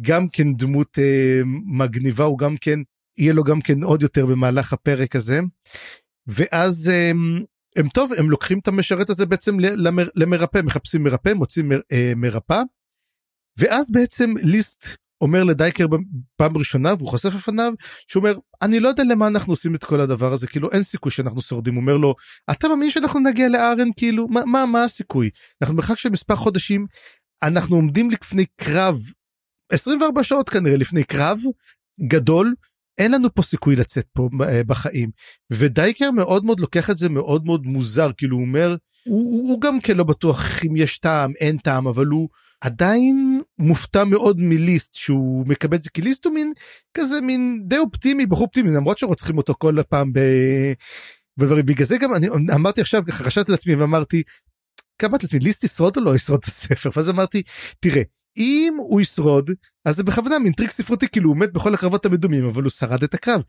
גם 0.00 0.28
כן 0.28 0.54
דמות 0.54 0.98
אה, 0.98 1.40
מגניבה 1.66 2.24
הוא 2.24 2.38
גם 2.38 2.56
כן 2.56 2.80
יהיה 3.18 3.32
לו 3.32 3.44
גם 3.44 3.60
כן 3.60 3.82
עוד 3.82 4.02
יותר 4.02 4.26
במהלך 4.26 4.72
הפרק 4.72 5.16
הזה. 5.16 5.40
ואז 6.26 6.88
הם, 6.88 7.44
הם 7.76 7.88
טוב 7.88 8.12
הם 8.18 8.30
לוקחים 8.30 8.58
את 8.58 8.68
המשרת 8.68 9.10
הזה 9.10 9.26
בעצם 9.26 9.60
למר, 9.60 10.08
למרפא 10.14 10.60
מחפשים 10.64 11.02
מרפא 11.02 11.32
מוצאים 11.32 11.68
מר, 11.68 11.80
אה, 11.92 12.12
מרפא. 12.16 12.62
ואז 13.58 13.90
בעצם 13.90 14.34
ליסט 14.42 14.86
אומר 15.20 15.44
לדייקר 15.44 15.86
פעם 16.36 16.56
ראשונה 16.56 16.94
והוא 16.94 17.08
חושף 17.08 17.34
לפניו 17.34 17.72
שהוא 18.06 18.20
אומר 18.20 18.38
אני 18.62 18.80
לא 18.80 18.88
יודע 18.88 19.02
למה 19.04 19.26
אנחנו 19.26 19.52
עושים 19.52 19.74
את 19.74 19.84
כל 19.84 20.00
הדבר 20.00 20.32
הזה 20.32 20.46
כאילו 20.46 20.70
אין 20.70 20.82
סיכוי 20.82 21.12
שאנחנו 21.12 21.40
שורדים 21.40 21.74
הוא 21.74 21.80
אומר 21.80 21.96
לו 21.96 22.14
אתה 22.50 22.68
מאמין 22.68 22.90
שאנחנו 22.90 23.20
נגיע 23.20 23.48
לארן 23.48 23.88
כאילו 23.96 24.28
מה 24.28 24.44
מה 24.44 24.66
מה 24.66 24.84
הסיכוי 24.84 25.30
אנחנו 25.62 25.76
מרחק 25.76 25.98
של 25.98 26.08
מספר 26.08 26.36
חודשים 26.36 26.86
אנחנו 27.42 27.76
עומדים 27.76 28.10
לפני 28.10 28.44
קרב 28.56 28.96
24 29.72 30.24
שעות 30.24 30.48
כנראה 30.48 30.76
לפני 30.76 31.04
קרב 31.04 31.38
גדול 32.08 32.54
אין 32.98 33.12
לנו 33.12 33.34
פה 33.34 33.42
סיכוי 33.42 33.76
לצאת 33.76 34.06
פה 34.12 34.28
אה, 34.48 34.64
בחיים. 34.64 35.10
ודייקר 35.52 36.10
מאוד 36.10 36.44
מאוד 36.44 36.60
לוקח 36.60 36.90
את 36.90 36.96
זה 36.96 37.08
מאוד 37.08 37.44
מאוד 37.44 37.66
מוזר 37.66 38.10
כאילו 38.16 38.36
הוא 38.36 38.44
אומר 38.44 38.76
הוא, 39.04 39.50
הוא 39.50 39.60
גם 39.60 39.80
כן 39.80 39.96
לא 39.96 40.04
בטוח 40.04 40.64
אם 40.66 40.76
יש 40.76 40.98
טעם 40.98 41.32
אין 41.40 41.56
טעם 41.56 41.86
אבל 41.86 42.06
הוא 42.06 42.28
עדיין 42.60 43.42
מופתע 43.58 44.04
מאוד 44.04 44.40
מליסט 44.40 44.94
שהוא 44.94 45.46
מקבל 45.46 45.76
את 45.76 45.82
זה 45.82 45.90
כי 45.90 46.02
ליסט 46.02 46.24
הוא 46.24 46.34
מין 46.34 46.52
כזה 46.94 47.20
מין 47.20 47.62
די 47.66 47.78
אופטימי 47.78 48.26
בחור 48.26 48.44
אופטימי 48.44 48.70
למרות 48.70 48.98
שרוצחים 48.98 49.38
אותו 49.38 49.54
כל 49.58 49.78
הפעם 49.78 50.12
ב... 50.12 50.20
ודברים 51.38 51.66
בגלל 51.66 51.86
זה 51.86 51.98
גם 51.98 52.14
אני 52.14 52.28
אמרתי 52.54 52.80
עכשיו 52.80 53.02
ככה 53.08 53.24
חשבתי 53.24 53.52
לעצמי 53.52 53.74
ואמרתי 53.74 54.22
כמה 54.98 55.16
לעצמי 55.22 55.40
ליסט 55.40 55.64
ישרוד 55.64 55.96
או 55.96 56.02
לא 56.02 56.14
ישרוד 56.14 56.40
את 56.42 56.44
הספר? 56.44 56.90
ואז 56.96 57.10
אמרתי 57.10 57.42
תראה 57.80 58.02
אם 58.36 58.74
הוא 58.78 59.00
ישרוד 59.00 59.50
אז 59.84 59.96
זה 59.96 60.04
בכוונה 60.04 60.38
מין 60.38 60.52
טריק 60.52 60.70
ספרותי 60.70 61.08
כאילו 61.08 61.28
הוא 61.28 61.36
מת 61.36 61.52
בכל 61.52 61.74
הקרבות 61.74 62.06
המדומים 62.06 62.44
אבל 62.44 62.62
הוא 62.62 62.70
שרד 62.70 63.02
את 63.02 63.14
הקרב. 63.14 63.42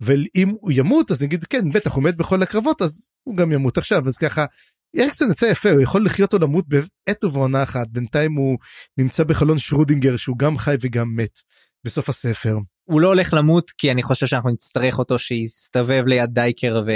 ואם 0.00 0.54
הוא 0.60 0.72
ימות 0.74 1.10
אז 1.10 1.22
נגיד 1.22 1.44
כן 1.44 1.70
בטח 1.70 1.94
הוא 1.94 2.04
מת 2.04 2.16
בכל 2.16 2.42
הקרבות 2.42 2.82
אז 2.82 3.02
הוא 3.24 3.36
גם 3.36 3.52
ימות 3.52 3.78
עכשיו 3.78 4.06
אז 4.06 4.16
ככה 4.16 4.44
אריקסון 4.98 5.30
יצא 5.30 5.46
יפה 5.46 5.70
הוא 5.70 5.80
יכול 5.80 6.04
לחיות 6.04 6.34
או 6.34 6.38
למות 6.38 6.64
בעת 6.68 7.24
ובעונה 7.24 7.62
אחת 7.62 7.86
בינתיים 7.88 8.34
הוא 8.34 8.58
נמצא 8.98 9.24
בחלון 9.24 9.58
שרודינגר 9.58 10.16
שהוא 10.16 10.38
גם 10.38 10.58
חי 10.58 10.74
וגם 10.80 11.16
מת 11.16 11.38
בסוף 11.84 12.08
הספר. 12.08 12.56
הוא 12.84 13.00
לא 13.00 13.08
הולך 13.08 13.34
למות 13.34 13.70
כי 13.70 13.90
אני 13.90 14.02
חושב 14.02 14.26
שאנחנו 14.26 14.50
נצטרך 14.50 14.98
אותו 14.98 15.18
שיסתובב 15.18 16.02
ליד 16.06 16.30
דייקר 16.32 16.82
ו... 16.86 16.92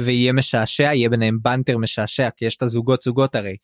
ויהיה 0.00 0.32
משעשע 0.32 0.82
יהיה 0.82 1.08
ביניהם 1.08 1.38
בנטר 1.42 1.78
משעשע 1.78 2.28
כי 2.36 2.44
יש 2.44 2.56
את 2.56 2.62
הזוגות 2.62 3.02
זוגות 3.02 3.34
הרי. 3.34 3.56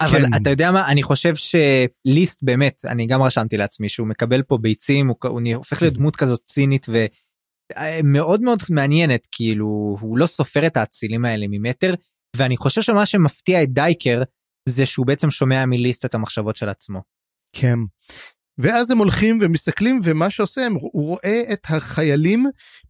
אבל 0.00 0.20
כן. 0.20 0.34
אתה 0.42 0.50
יודע 0.50 0.72
מה 0.72 0.88
אני 0.88 1.02
חושב 1.02 1.34
שליסט 1.34 2.42
באמת 2.42 2.82
אני 2.84 3.06
גם 3.06 3.22
רשמתי 3.22 3.56
לעצמי 3.56 3.88
שהוא 3.88 4.06
מקבל 4.06 4.42
פה 4.42 4.58
ביצים 4.58 5.08
הוא, 5.08 5.16
הוא 5.22 5.40
הופך 5.54 5.82
להיות 5.82 5.94
דמות 5.94 6.16
כזאת 6.16 6.40
צינית 6.44 6.86
ומאוד 6.88 8.42
מאוד 8.42 8.62
מעניינת 8.70 9.28
כאילו 9.32 9.96
הוא 10.00 10.18
לא 10.18 10.26
סופר 10.26 10.66
את 10.66 10.76
האצילים 10.76 11.24
האלה 11.24 11.46
ממטר 11.48 11.94
ואני 12.36 12.56
חושב 12.56 12.82
שמה 12.82 13.06
שמפתיע 13.06 13.62
את 13.62 13.72
דייקר 13.72 14.22
זה 14.68 14.86
שהוא 14.86 15.06
בעצם 15.06 15.30
שומע 15.30 15.66
מליסט 15.66 16.04
את 16.04 16.14
המחשבות 16.14 16.56
של 16.56 16.68
עצמו. 16.68 17.02
כן. 17.52 17.78
ואז 18.58 18.90
הם 18.90 18.98
הולכים 18.98 19.38
ומסתכלים 19.40 20.00
ומה 20.04 20.30
שעושה 20.30 20.66
הם, 20.66 20.74
הוא 20.74 21.04
רואה 21.04 21.42
את 21.52 21.60
החיילים 21.64 22.46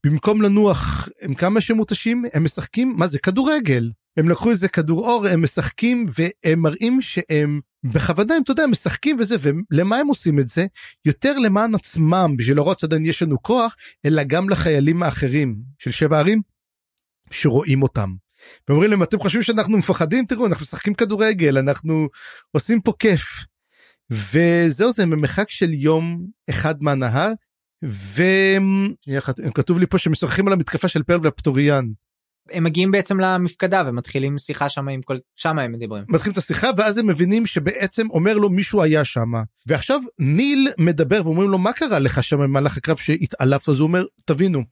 במקום 0.06 0.42
לנוח 0.42 1.08
הם 1.22 1.34
כמה 1.34 1.60
שמותשים 1.60 2.24
הם 2.34 2.44
משחקים 2.44 2.94
מה 2.96 3.06
זה 3.06 3.18
כדורגל 3.18 3.90
הם 4.16 4.28
לקחו 4.28 4.50
איזה 4.50 4.68
כדור 4.68 5.08
אור 5.08 5.26
הם 5.26 5.42
משחקים 5.42 6.06
והם 6.18 6.58
מראים 6.58 7.00
שהם 7.00 7.60
בכוונה 7.84 8.34
אתה 8.44 8.50
יודע 8.50 8.66
משחקים 8.66 9.16
וזה 9.18 9.36
ולמה 9.70 9.96
הם 9.96 10.06
עושים 10.06 10.40
את 10.40 10.48
זה 10.48 10.66
יותר 11.04 11.38
למען 11.38 11.74
עצמם 11.74 12.34
בשביל 12.36 12.56
לראות 12.56 12.80
שעדיין 12.80 13.04
יש 13.04 13.22
לנו 13.22 13.42
כוח 13.42 13.76
אלא 14.06 14.22
גם 14.22 14.48
לחיילים 14.48 15.02
האחרים 15.02 15.56
של 15.78 15.90
שבע 15.90 16.18
ערים 16.18 16.42
שרואים 17.30 17.82
אותם. 17.82 18.14
ואומרים 18.68 18.90
להם 18.90 19.02
אתם 19.02 19.18
חושבים 19.18 19.42
שאנחנו 19.42 19.78
מפחדים 19.78 20.26
תראו 20.26 20.46
אנחנו 20.46 20.62
משחקים 20.62 20.94
כדורגל 20.94 21.58
אנחנו 21.58 22.08
עושים 22.52 22.80
פה 22.80 22.92
כיף. 22.98 23.44
וזהו 24.10 24.92
זה 24.92 25.02
במרחק 25.02 25.50
של 25.50 25.74
יום 25.74 26.26
אחד 26.50 26.82
מהנהר 26.82 27.32
וכתוב 27.82 29.78
לי 29.78 29.86
פה 29.86 29.98
שמשחקים 29.98 30.46
על 30.46 30.52
המתקפה 30.52 30.88
של 30.88 31.02
פרל 31.02 31.20
והפטוריאן. 31.22 31.84
הם 32.50 32.64
מגיעים 32.64 32.90
בעצם 32.90 33.20
למפקדה 33.20 33.82
ומתחילים 33.86 34.38
שיחה 34.38 34.68
שם 34.68 34.88
עם 34.88 35.00
כל 35.02 35.16
שם 35.36 35.58
הם 35.58 35.72
מדברים 35.72 36.04
מתחילים 36.08 36.32
את 36.32 36.38
השיחה 36.38 36.70
ואז 36.76 36.98
הם 36.98 37.06
מבינים 37.06 37.46
שבעצם 37.46 38.10
אומר 38.10 38.38
לו 38.38 38.50
מישהו 38.50 38.82
היה 38.82 39.04
שם 39.04 39.32
ועכשיו 39.66 40.00
ניל 40.20 40.68
מדבר 40.78 41.20
ואומרים 41.24 41.50
לו 41.50 41.58
מה 41.58 41.72
קרה 41.72 41.98
לך 41.98 42.22
שם 42.22 42.38
במהלך 42.38 42.76
הקרב 42.76 42.96
שהתעלפת 42.96 43.68
אז 43.68 43.80
הוא 43.80 43.86
אומר 43.86 44.04
תבינו 44.24 44.62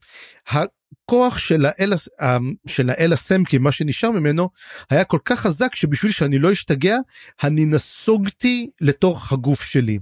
הכוח 0.47 1.37
של 1.37 1.65
האל 1.65 1.93
של 2.67 2.89
האל 2.89 3.13
הסמקי 3.13 3.57
מה 3.57 3.71
שנשאר 3.71 4.11
ממנו 4.11 4.49
היה 4.89 5.03
כל 5.03 5.19
כך 5.25 5.39
חזק 5.39 5.75
שבשביל 5.75 6.11
שאני 6.11 6.39
לא 6.39 6.51
אשתגע 6.51 6.97
אני 7.43 7.65
נסוגתי 7.65 8.69
לתוך 8.81 9.33
הגוף 9.33 9.63
שלי. 9.63 9.99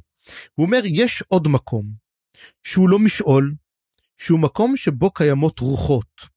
הוא 0.56 0.66
אומר 0.66 0.82
יש 0.86 1.24
עוד 1.28 1.48
מקום 1.48 1.86
שהוא 2.64 2.90
לא 2.90 3.00
משעול 3.00 3.54
שהוא 4.18 4.40
מקום 4.40 4.78
שבו 4.78 5.12
קיימות 5.12 5.60
רוחות. 5.60 6.33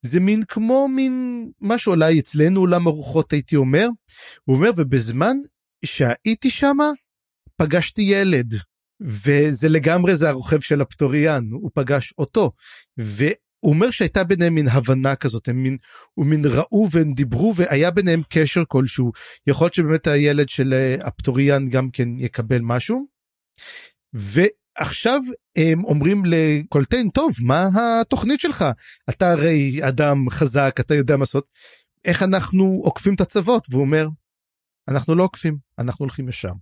זה 0.00 0.20
מין 0.20 0.42
כמו 0.48 0.88
מין 0.88 1.46
משהו 1.60 1.92
אולי 1.92 2.20
אצלנו 2.20 2.60
עולם 2.60 2.86
הרוחות 2.86 3.32
הייתי 3.32 3.56
אומר. 3.56 3.88
הוא 4.44 4.56
אומר 4.56 4.70
ובזמן 4.76 5.36
שהייתי 5.84 6.50
שמה 6.50 6.90
פגשתי 7.56 8.02
ילד 8.02 8.54
וזה 9.00 9.68
לגמרי 9.68 10.16
זה 10.16 10.28
הרוכב 10.28 10.60
של 10.60 10.80
הפטוריאן 10.80 11.44
הוא 11.52 11.70
פגש 11.74 12.14
אותו. 12.18 12.52
והוא 12.96 13.24
אומר 13.64 13.90
שהייתה 13.90 14.24
ביניהם 14.24 14.54
מין 14.54 14.68
הבנה 14.68 15.16
כזאת 15.16 15.48
הם 15.48 15.62
מין, 15.62 15.76
הוא 16.14 16.26
מין 16.26 16.42
ראו 16.44 16.88
והם 16.90 17.12
דיברו 17.14 17.54
והיה 17.56 17.90
ביניהם 17.90 18.22
קשר 18.28 18.62
כלשהו 18.68 19.12
יכול 19.46 19.64
להיות 19.64 19.74
שבאמת 19.74 20.06
הילד 20.06 20.48
של 20.48 20.74
אה, 20.74 20.96
הפטוריאן 21.00 21.68
גם 21.68 21.90
כן 21.90 22.08
יקבל 22.18 22.60
משהו. 22.62 23.06
ועכשיו 24.78 25.20
הם 25.56 25.84
אומרים 25.84 26.22
לקולטיין 26.26 27.10
טוב 27.10 27.32
מה 27.40 27.68
התוכנית 27.74 28.40
שלך? 28.40 28.64
אתה 29.10 29.32
הרי 29.32 29.80
אדם 29.88 30.30
חזק 30.30 30.76
אתה 30.80 30.94
יודע 30.94 31.16
מה 31.16 31.20
לעשות. 31.20 31.46
איך 32.04 32.22
אנחנו 32.22 32.78
עוקפים 32.82 33.14
את 33.14 33.20
הצוות? 33.20 33.66
והוא 33.70 33.80
אומר 33.80 34.08
אנחנו 34.88 35.14
לא 35.14 35.22
עוקפים 35.22 35.58
אנחנו 35.78 36.02
הולכים 36.02 36.28
ישר. 36.28 36.52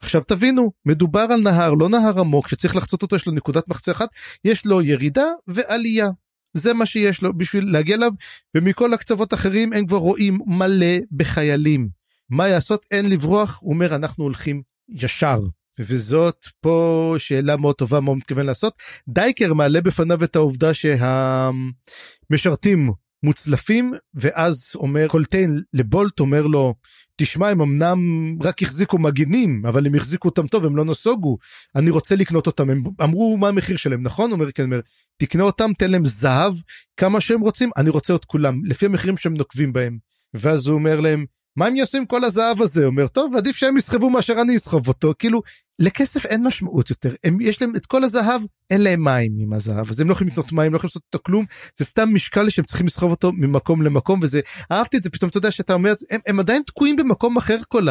עכשיו 0.00 0.22
תבינו 0.22 0.72
מדובר 0.86 1.26
על 1.30 1.40
נהר 1.40 1.74
לא 1.74 1.88
נהר 1.88 2.20
עמוק 2.20 2.48
שצריך 2.48 2.76
לחצות 2.76 3.02
אותו 3.02 3.16
יש 3.16 3.26
לו 3.26 3.32
נקודת 3.32 3.68
מחצה 3.68 3.92
אחת 3.92 4.08
יש 4.44 4.66
לו 4.66 4.82
ירידה 4.82 5.26
ועלייה. 5.46 6.08
זה 6.52 6.74
מה 6.74 6.86
שיש 6.86 7.22
לו 7.22 7.38
בשביל 7.38 7.72
להגיע 7.72 7.96
אליו 7.96 8.12
ומכל 8.54 8.94
הקצוות 8.94 9.34
אחרים 9.34 9.72
הם 9.72 9.86
כבר 9.86 9.98
רואים 9.98 10.38
מלא 10.46 10.96
בחיילים. 11.10 11.88
מה 12.30 12.48
לעשות? 12.48 12.86
אין 12.90 13.10
לברוח 13.10 13.58
הוא 13.62 13.72
אומר 13.74 13.94
אנחנו 13.94 14.24
הולכים 14.24 14.62
ישר 14.88 15.40
וזאת 15.80 16.46
פה 16.60 17.14
שאלה 17.18 17.56
מאוד 17.56 17.74
טובה 17.74 18.00
מה 18.00 18.10
הוא 18.10 18.16
מתכוון 18.16 18.46
לעשות. 18.46 18.74
דייקר 19.08 19.54
מעלה 19.54 19.80
בפניו 19.80 20.24
את 20.24 20.36
העובדה 20.36 20.74
שהמשרתים 20.74 22.92
מוצלפים 23.22 23.92
ואז 24.14 24.72
אומר 24.74 25.08
קולטיין 25.08 25.62
לבולט 25.74 26.20
אומר 26.20 26.46
לו 26.46 26.74
תשמע 27.16 27.48
הם 27.48 27.60
אמנם 27.60 27.98
רק 28.42 28.62
החזיקו 28.62 28.98
מגינים 28.98 29.66
אבל 29.66 29.86
הם 29.86 29.94
החזיקו 29.94 30.28
אותם 30.28 30.46
טוב 30.46 30.64
הם 30.64 30.76
לא 30.76 30.84
נסוגו. 30.84 31.38
אני 31.76 31.90
רוצה 31.90 32.16
לקנות 32.16 32.46
אותם. 32.46 32.70
הם 32.70 32.82
אמרו 33.02 33.36
מה 33.36 33.48
המחיר 33.48 33.76
שלהם? 33.76 34.02
נכון 34.02 34.32
אומר 34.32 34.52
כן 34.52 34.62
אומר 34.62 34.80
תקנה 35.16 35.42
אותם 35.42 35.70
תן 35.78 35.90
להם 35.90 36.04
זהב 36.04 36.54
כמה 36.96 37.20
שהם 37.20 37.40
רוצים 37.40 37.70
אני 37.76 37.90
רוצה 37.90 38.14
את 38.14 38.24
כולם 38.24 38.64
לפי 38.64 38.86
המחירים 38.86 39.16
שהם 39.16 39.34
נוקבים 39.34 39.72
בהם. 39.72 39.98
ואז 40.34 40.66
הוא 40.66 40.74
אומר 40.74 41.00
להם 41.00 41.24
מה 41.58 41.66
הם 41.66 41.76
יעשו 41.76 41.98
עם 41.98 42.06
כל 42.06 42.24
הזהב 42.24 42.62
הזה? 42.62 42.84
אומר, 42.84 43.06
טוב, 43.06 43.36
עדיף 43.36 43.56
שהם 43.56 43.76
יסחבו 43.76 44.10
מאשר 44.10 44.40
אני 44.40 44.56
אסחוב 44.56 44.88
אותו. 44.88 45.12
כאילו, 45.18 45.42
לכסף 45.78 46.26
אין 46.26 46.46
משמעות 46.46 46.90
יותר. 46.90 47.14
הם, 47.24 47.40
יש 47.40 47.62
להם 47.62 47.76
את 47.76 47.86
כל 47.86 48.04
הזהב, 48.04 48.42
אין 48.70 48.80
להם 48.80 49.04
מים 49.04 49.32
עם 49.38 49.52
הזהב, 49.52 49.90
אז 49.90 50.00
הם 50.00 50.08
לא 50.08 50.12
יכולים 50.12 50.32
לקנות 50.32 50.52
מים, 50.52 50.72
לא 50.72 50.76
יכולים 50.76 50.88
לעשות 50.88 51.02
אותו 51.06 51.24
כלום. 51.24 51.44
זה 51.76 51.84
סתם 51.84 52.14
משקל 52.14 52.48
שהם 52.48 52.64
צריכים 52.64 52.86
לסחוב 52.86 53.10
אותו 53.10 53.32
ממקום 53.32 53.82
למקום, 53.82 54.20
וזה, 54.22 54.40
אהבתי 54.72 54.96
את 54.96 55.02
זה, 55.02 55.10
פתאום 55.10 55.28
אתה 55.28 55.38
יודע 55.38 55.50
שאתה 55.50 55.74
אומר, 55.74 55.94
הם, 56.10 56.20
הם 56.26 56.40
עדיין 56.40 56.62
תקועים 56.62 56.96
במקום 56.96 57.36
אחר 57.36 57.58
כל 57.68 57.86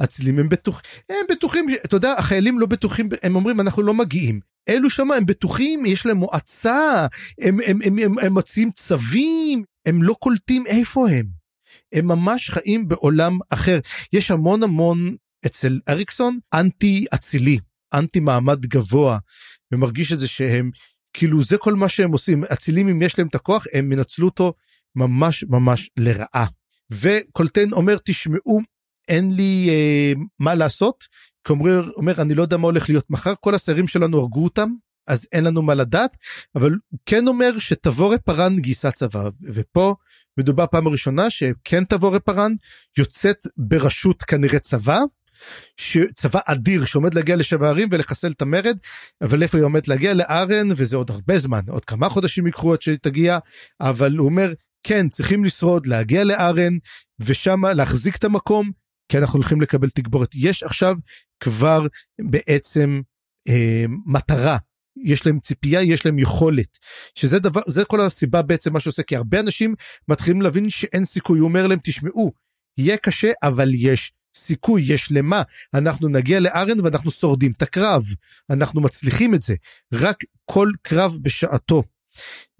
האצילים, 0.00 0.38
הם 0.38 0.48
בטוחים, 0.48 0.82
הם 1.10 1.26
בטוחים, 1.30 1.66
אתה 1.84 1.96
יודע, 1.96 2.12
החיילים 2.12 2.58
לא 2.58 2.66
בטוחים, 2.66 3.08
הם 3.22 3.36
אומרים, 3.36 3.60
אנחנו 3.60 3.82
לא 3.82 3.94
מגיעים. 3.94 4.40
אלו 4.68 4.90
שם 4.90 5.10
הם 5.10 5.26
בטוחים, 5.26 5.86
יש 5.86 6.06
להם 6.06 6.16
מועצה, 6.16 7.06
הם, 7.40 7.58
הם, 7.66 7.78
הם, 7.84 7.98
הם, 7.98 8.18
הם 8.18 8.34
מציעים 8.34 8.70
צווים, 8.70 9.62
הם 9.86 10.02
לא 10.02 10.14
קולטים 10.20 10.66
איפה 10.66 11.10
הם. 11.10 11.39
הם 11.92 12.06
ממש 12.06 12.50
חיים 12.50 12.88
בעולם 12.88 13.38
אחר. 13.50 13.78
יש 14.12 14.30
המון 14.30 14.62
המון 14.62 15.16
אצל 15.46 15.80
אריקסון 15.88 16.38
אנטי 16.54 17.06
אצילי, 17.14 17.58
אנטי 17.94 18.20
מעמד 18.20 18.66
גבוה, 18.66 19.18
ומרגיש 19.72 20.12
את 20.12 20.20
זה 20.20 20.28
שהם, 20.28 20.70
כאילו 21.12 21.42
זה 21.42 21.58
כל 21.58 21.74
מה 21.74 21.88
שהם 21.88 22.12
עושים, 22.12 22.44
אצילים 22.44 22.88
אם 22.88 23.02
יש 23.02 23.18
להם 23.18 23.28
את 23.28 23.34
הכוח, 23.34 23.64
הם 23.72 23.92
ינצלו 23.92 24.26
אותו 24.26 24.52
ממש 24.96 25.44
ממש 25.48 25.90
לרעה. 25.96 26.46
וקולטן 26.92 27.72
אומר, 27.72 27.96
תשמעו, 28.04 28.60
אין 29.08 29.28
לי 29.36 29.66
אה, 29.70 30.12
מה 30.38 30.54
לעשות, 30.54 31.04
כי 31.44 31.52
אומר, 31.52 31.90
אומר, 31.96 32.22
אני 32.22 32.34
לא 32.34 32.42
יודע 32.42 32.56
מה 32.56 32.66
הולך 32.66 32.88
להיות 32.88 33.10
מחר, 33.10 33.32
כל 33.40 33.54
השרים 33.54 33.88
שלנו 33.88 34.18
הרגו 34.18 34.44
אותם, 34.44 34.70
אז 35.06 35.26
אין 35.32 35.44
לנו 35.44 35.62
מה 35.62 35.74
לדעת, 35.74 36.16
אבל 36.54 36.74
כן 37.06 37.28
אומר 37.28 37.58
שתבורי 37.58 38.18
פארן 38.18 38.58
גייסה 38.58 38.90
צבא, 38.90 39.28
ופה 39.42 39.94
מדובר 40.38 40.66
פעם 40.70 40.88
ראשונה 40.88 41.30
שכן 41.30 41.84
תבורי 41.84 42.20
פארן 42.20 42.52
יוצאת 42.98 43.36
בראשות 43.56 44.22
כנראה 44.22 44.58
צבא, 44.58 44.98
צבא 46.14 46.40
אדיר 46.46 46.84
שעומד 46.84 47.14
להגיע 47.14 47.36
לשבע 47.36 47.68
ערים 47.68 47.88
ולחסל 47.92 48.30
את 48.30 48.42
המרד, 48.42 48.78
אבל 49.22 49.42
איפה 49.42 49.58
היא 49.58 49.64
עומדת 49.64 49.88
להגיע? 49.88 50.14
לארן, 50.14 50.68
וזה 50.76 50.96
עוד 50.96 51.10
הרבה 51.10 51.38
זמן, 51.38 51.60
עוד 51.68 51.84
כמה 51.84 52.08
חודשים 52.08 52.46
יקחו 52.46 52.72
עד 52.72 52.82
שתגיע, 52.82 53.38
אבל 53.80 54.16
הוא 54.16 54.26
אומר, 54.26 54.52
כן, 54.82 55.08
צריכים 55.08 55.44
לשרוד, 55.44 55.86
להגיע 55.86 56.24
לארן, 56.24 56.76
ושם 57.20 57.64
להחזיק 57.64 58.16
את 58.16 58.24
המקום, 58.24 58.70
כי 59.08 59.18
אנחנו 59.18 59.38
הולכים 59.38 59.60
לקבל 59.60 59.88
תגבורת. 59.88 60.34
יש 60.34 60.62
עכשיו 60.62 60.94
כבר 61.40 61.86
בעצם 62.20 63.00
אה, 63.48 63.84
מטרה 64.06 64.56
יש 64.96 65.26
להם 65.26 65.40
ציפייה 65.40 65.82
יש 65.82 66.06
להם 66.06 66.18
יכולת. 66.18 66.78
שזה 67.14 67.38
דבר 67.38 67.60
זה 67.66 67.84
כל 67.84 68.00
הסיבה 68.00 68.42
בעצם 68.42 68.72
מה 68.72 68.80
שעושה 68.80 69.02
כי 69.02 69.16
הרבה 69.16 69.40
אנשים 69.40 69.74
מתחילים 70.08 70.42
להבין 70.42 70.70
שאין 70.70 71.04
סיכוי. 71.04 71.38
הוא 71.38 71.48
אומר 71.48 71.66
להם 71.66 71.78
תשמעו 71.82 72.32
יהיה 72.78 72.96
קשה 72.96 73.32
אבל 73.42 73.70
יש 73.74 74.12
סיכוי 74.34 74.82
יש 74.82 75.12
למה. 75.12 75.42
אנחנו 75.74 76.08
נגיע 76.08 76.40
לארן 76.40 76.80
ואנחנו 76.84 77.10
שורדים 77.10 77.52
את 77.56 77.62
הקרב. 77.62 78.02
אנחנו 78.50 78.80
מצליחים 78.80 79.34
את 79.34 79.42
זה. 79.42 79.54
רק 79.92 80.24
כל 80.44 80.68
קרב 80.82 81.18
בשעתו. 81.22 81.82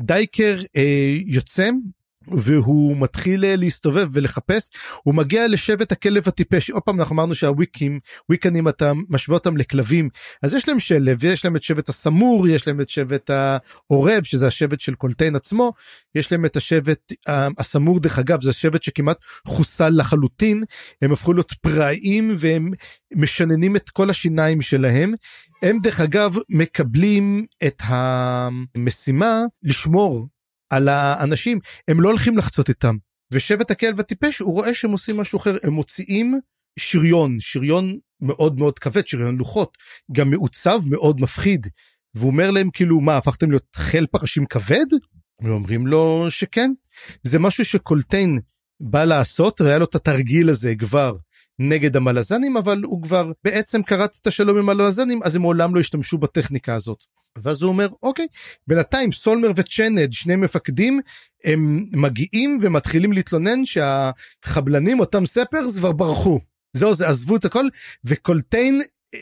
דייקר 0.01 0.63
אה, 0.77 1.17
יוצא 1.27 1.71
והוא 2.27 2.97
מתחיל 2.97 3.45
אה, 3.45 3.57
להסתובב 3.57 4.09
ולחפש. 4.13 4.71
הוא 5.03 5.15
מגיע 5.15 5.49
לשבט 5.49 5.93
הכלב 5.93 6.23
הטיפש. 6.27 6.71
עוד 6.71 6.83
פעם 6.83 7.01
אנחנו 7.01 7.15
אמרנו 7.15 7.35
שהוויקים 7.35 8.01
וויקנים 8.29 8.69
אתה 8.69 8.93
משווה 9.09 9.37
אותם 9.37 9.57
לכלבים. 9.57 10.09
אז 10.43 10.55
יש 10.55 10.69
להם 10.69 10.81
שלב 10.81 11.19
ויש 11.21 11.45
להם 11.45 11.57
את 11.57 11.63
שבט 11.63 11.89
הסמור 11.89 12.49
יש 12.49 12.67
להם 12.67 12.81
את 12.81 12.89
שבט 12.89 13.31
העורב 13.31 14.23
שזה 14.23 14.47
השבט 14.47 14.81
של 14.81 14.95
קולטיין 14.95 15.37
עצמו. 15.37 15.73
יש 16.15 16.33
להם 16.33 16.45
את 16.45 16.57
השבט 16.57 17.13
אה, 17.29 17.49
הסמור 17.59 18.01
דרך 18.01 18.19
אגב 18.19 18.43
זה 18.43 18.51
השבט 18.51 18.83
שכמעט 18.83 19.19
חוסל 19.47 19.91
לחלוטין. 19.93 20.63
הם 21.03 21.13
הפכו 21.13 21.33
להיות 21.33 21.53
פראיים 21.53 22.37
והם 22.39 22.71
משננים 23.15 23.77
את 23.77 23.91
כל 23.91 24.11
השיניים 24.11 24.63
שלהם. 24.63 25.15
הם 25.63 25.79
דרך 25.83 26.01
אגב 26.01 26.35
מקבלים 26.49 27.47
את 27.67 27.83
המשימה 27.85 29.43
לשמור 29.63 30.29
על 30.71 30.89
האנשים 30.89 31.59
הם 31.89 32.01
לא 32.01 32.09
הולכים 32.09 32.39
לחצות 32.39 32.69
איתם. 32.69 32.97
ושבט 33.33 33.71
הכלב 33.71 34.01
הטיפש 34.01 34.39
הוא 34.39 34.53
רואה 34.53 34.75
שהם 34.75 34.91
עושים 34.91 35.17
משהו 35.17 35.39
אחר. 35.39 35.57
הם 35.63 35.73
מוציאים 35.73 36.41
שריון 36.79 37.37
שריון 37.41 37.99
מאוד 38.21 38.59
מאוד 38.59 38.79
כבד 38.79 39.07
שריון 39.07 39.37
לוחות. 39.37 39.79
גם 40.13 40.31
מעוצב 40.31 40.81
מאוד 40.87 41.21
מפחיד. 41.21 41.67
והוא 42.15 42.31
אומר 42.31 42.51
להם 42.51 42.71
כאילו 42.73 43.01
מה 43.01 43.17
הפכתם 43.17 43.51
להיות 43.51 43.67
חיל 43.77 44.07
פרשים 44.07 44.47
כבד? 44.47 44.87
ואומרים 45.43 45.87
לו 45.87 46.27
שכן. 46.31 46.73
זה 47.23 47.39
משהו 47.39 47.65
שקולטיין 47.65 48.41
בא 48.81 49.05
לעשות 49.05 49.61
והיה 49.61 49.79
לו 49.79 49.85
את 49.85 49.95
התרגיל 49.95 50.49
הזה 50.49 50.75
כבר 50.79 51.17
נגד 51.59 51.97
המלזנים 51.97 52.57
אבל 52.57 52.83
הוא 52.85 53.03
כבר 53.03 53.33
בעצם 53.45 53.83
קרץ 53.83 54.19
את 54.23 54.27
השלום 54.27 54.59
עם 54.59 54.69
המלזנים 54.69 55.21
אז 55.23 55.37
הם 55.37 55.43
מעולם 55.43 55.75
לא 55.75 55.81
השתמשו 55.81 56.19
בטכניקה 56.19 56.75
הזאת. 56.75 57.05
ואז 57.39 57.63
הוא 57.63 57.69
אומר 57.69 57.89
אוקיי 58.03 58.27
בינתיים 58.67 59.13
סולמר 59.13 59.51
וצ'נד 59.57 60.13
שני 60.13 60.37
מפקדים 60.37 61.01
הם 61.45 61.87
מגיעים 61.93 62.59
ומתחילים 62.61 63.13
להתלונן 63.13 63.65
שהחבלנים 63.65 65.01
אותם 65.01 65.27
ספרס 65.27 65.77
כבר 65.77 65.93
ברחו. 65.93 66.41
זהו 66.73 66.95
זה 66.95 67.09
עזבו 67.09 67.37
את 67.37 67.45
הכל 67.45 67.65
וקולטיין 68.05 68.81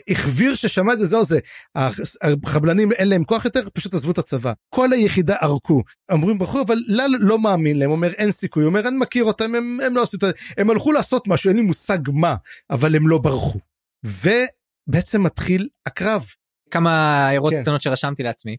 החביר 0.09 0.55
ששמע 0.55 0.93
את 0.93 0.99
זה 0.99 1.05
זהו 1.05 1.25
זה 1.25 1.39
החבלנים 1.75 2.91
אין 2.91 3.09
להם 3.09 3.23
כוח 3.23 3.45
יותר 3.45 3.69
פשוט 3.73 3.93
עזבו 3.93 4.11
את 4.11 4.17
הצבא. 4.17 4.53
כל 4.69 4.93
היחידה 4.93 5.35
ערקו. 5.35 5.83
אמרים 6.11 6.37
ברחו 6.37 6.61
אבל 6.61 6.77
לל 6.87 7.11
לא 7.19 7.39
מאמין 7.39 7.79
להם. 7.79 7.91
אומר 7.91 8.11
אין 8.11 8.31
סיכוי. 8.31 8.65
אומר 8.65 8.87
אני 8.87 8.97
מכיר 8.97 9.23
אותם 9.23 9.55
הם, 9.55 9.77
הם 9.85 9.95
לא 9.95 10.03
עשו 10.03 10.17
את 10.17 10.21
זה 10.21 10.31
הם 10.57 10.69
הלכו 10.69 10.91
לעשות 10.91 11.27
משהו 11.27 11.47
אין 11.47 11.57
לי 11.57 11.63
מושג 11.63 11.99
מה 12.13 12.35
אבל 12.69 12.95
הם 12.95 13.07
לא 13.07 13.17
ברחו. 13.17 13.59
ובעצם 14.03 15.23
מתחיל 15.23 15.67
הקרב 15.85 16.25
כמה 16.71 16.91
הערות 17.27 17.53
כן. 17.53 17.61
קטנות 17.61 17.81
שרשמתי 17.81 18.23
לעצמי. 18.23 18.57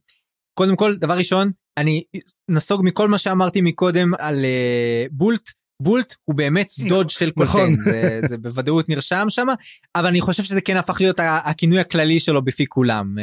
קודם 0.54 0.76
כל 0.76 0.94
דבר 0.94 1.16
ראשון 1.16 1.50
אני 1.76 2.02
נסוג 2.48 2.80
מכל 2.84 3.08
מה 3.08 3.18
שאמרתי 3.18 3.60
מקודם 3.60 4.12
על 4.18 4.44
uh, 4.44 5.08
בולט 5.12 5.50
בולט 5.82 6.14
הוא 6.24 6.36
באמת 6.36 6.74
דוד 6.88 7.10
של 7.10 7.30
קולטן 7.30 7.50
נכון. 7.50 7.74
זה, 7.74 8.20
זה 8.28 8.38
בוודאות 8.38 8.88
נרשם 8.88 9.26
שם 9.28 9.46
אבל 9.94 10.06
אני 10.06 10.20
חושב 10.20 10.42
שזה 10.42 10.60
כן 10.60 10.76
הפך 10.76 11.00
להיות 11.00 11.20
הכינוי 11.20 11.80
הכללי 11.80 12.20
שלו 12.20 12.44
בפי 12.44 12.66
כולם 12.66 13.14
uh, 13.18 13.22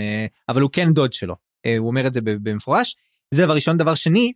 אבל 0.50 0.62
הוא 0.62 0.70
כן 0.74 0.92
דוד 0.92 1.14
שלו 1.14 1.34
uh, 1.34 1.70
הוא 1.78 1.88
אומר 1.88 2.08
את 2.08 2.14
זה 2.14 2.22
במפורש 2.24 2.96
זה 3.34 3.46
דבר 3.46 3.56
ראשון 3.56 3.78
דבר 3.78 3.96
שני 3.96 4.34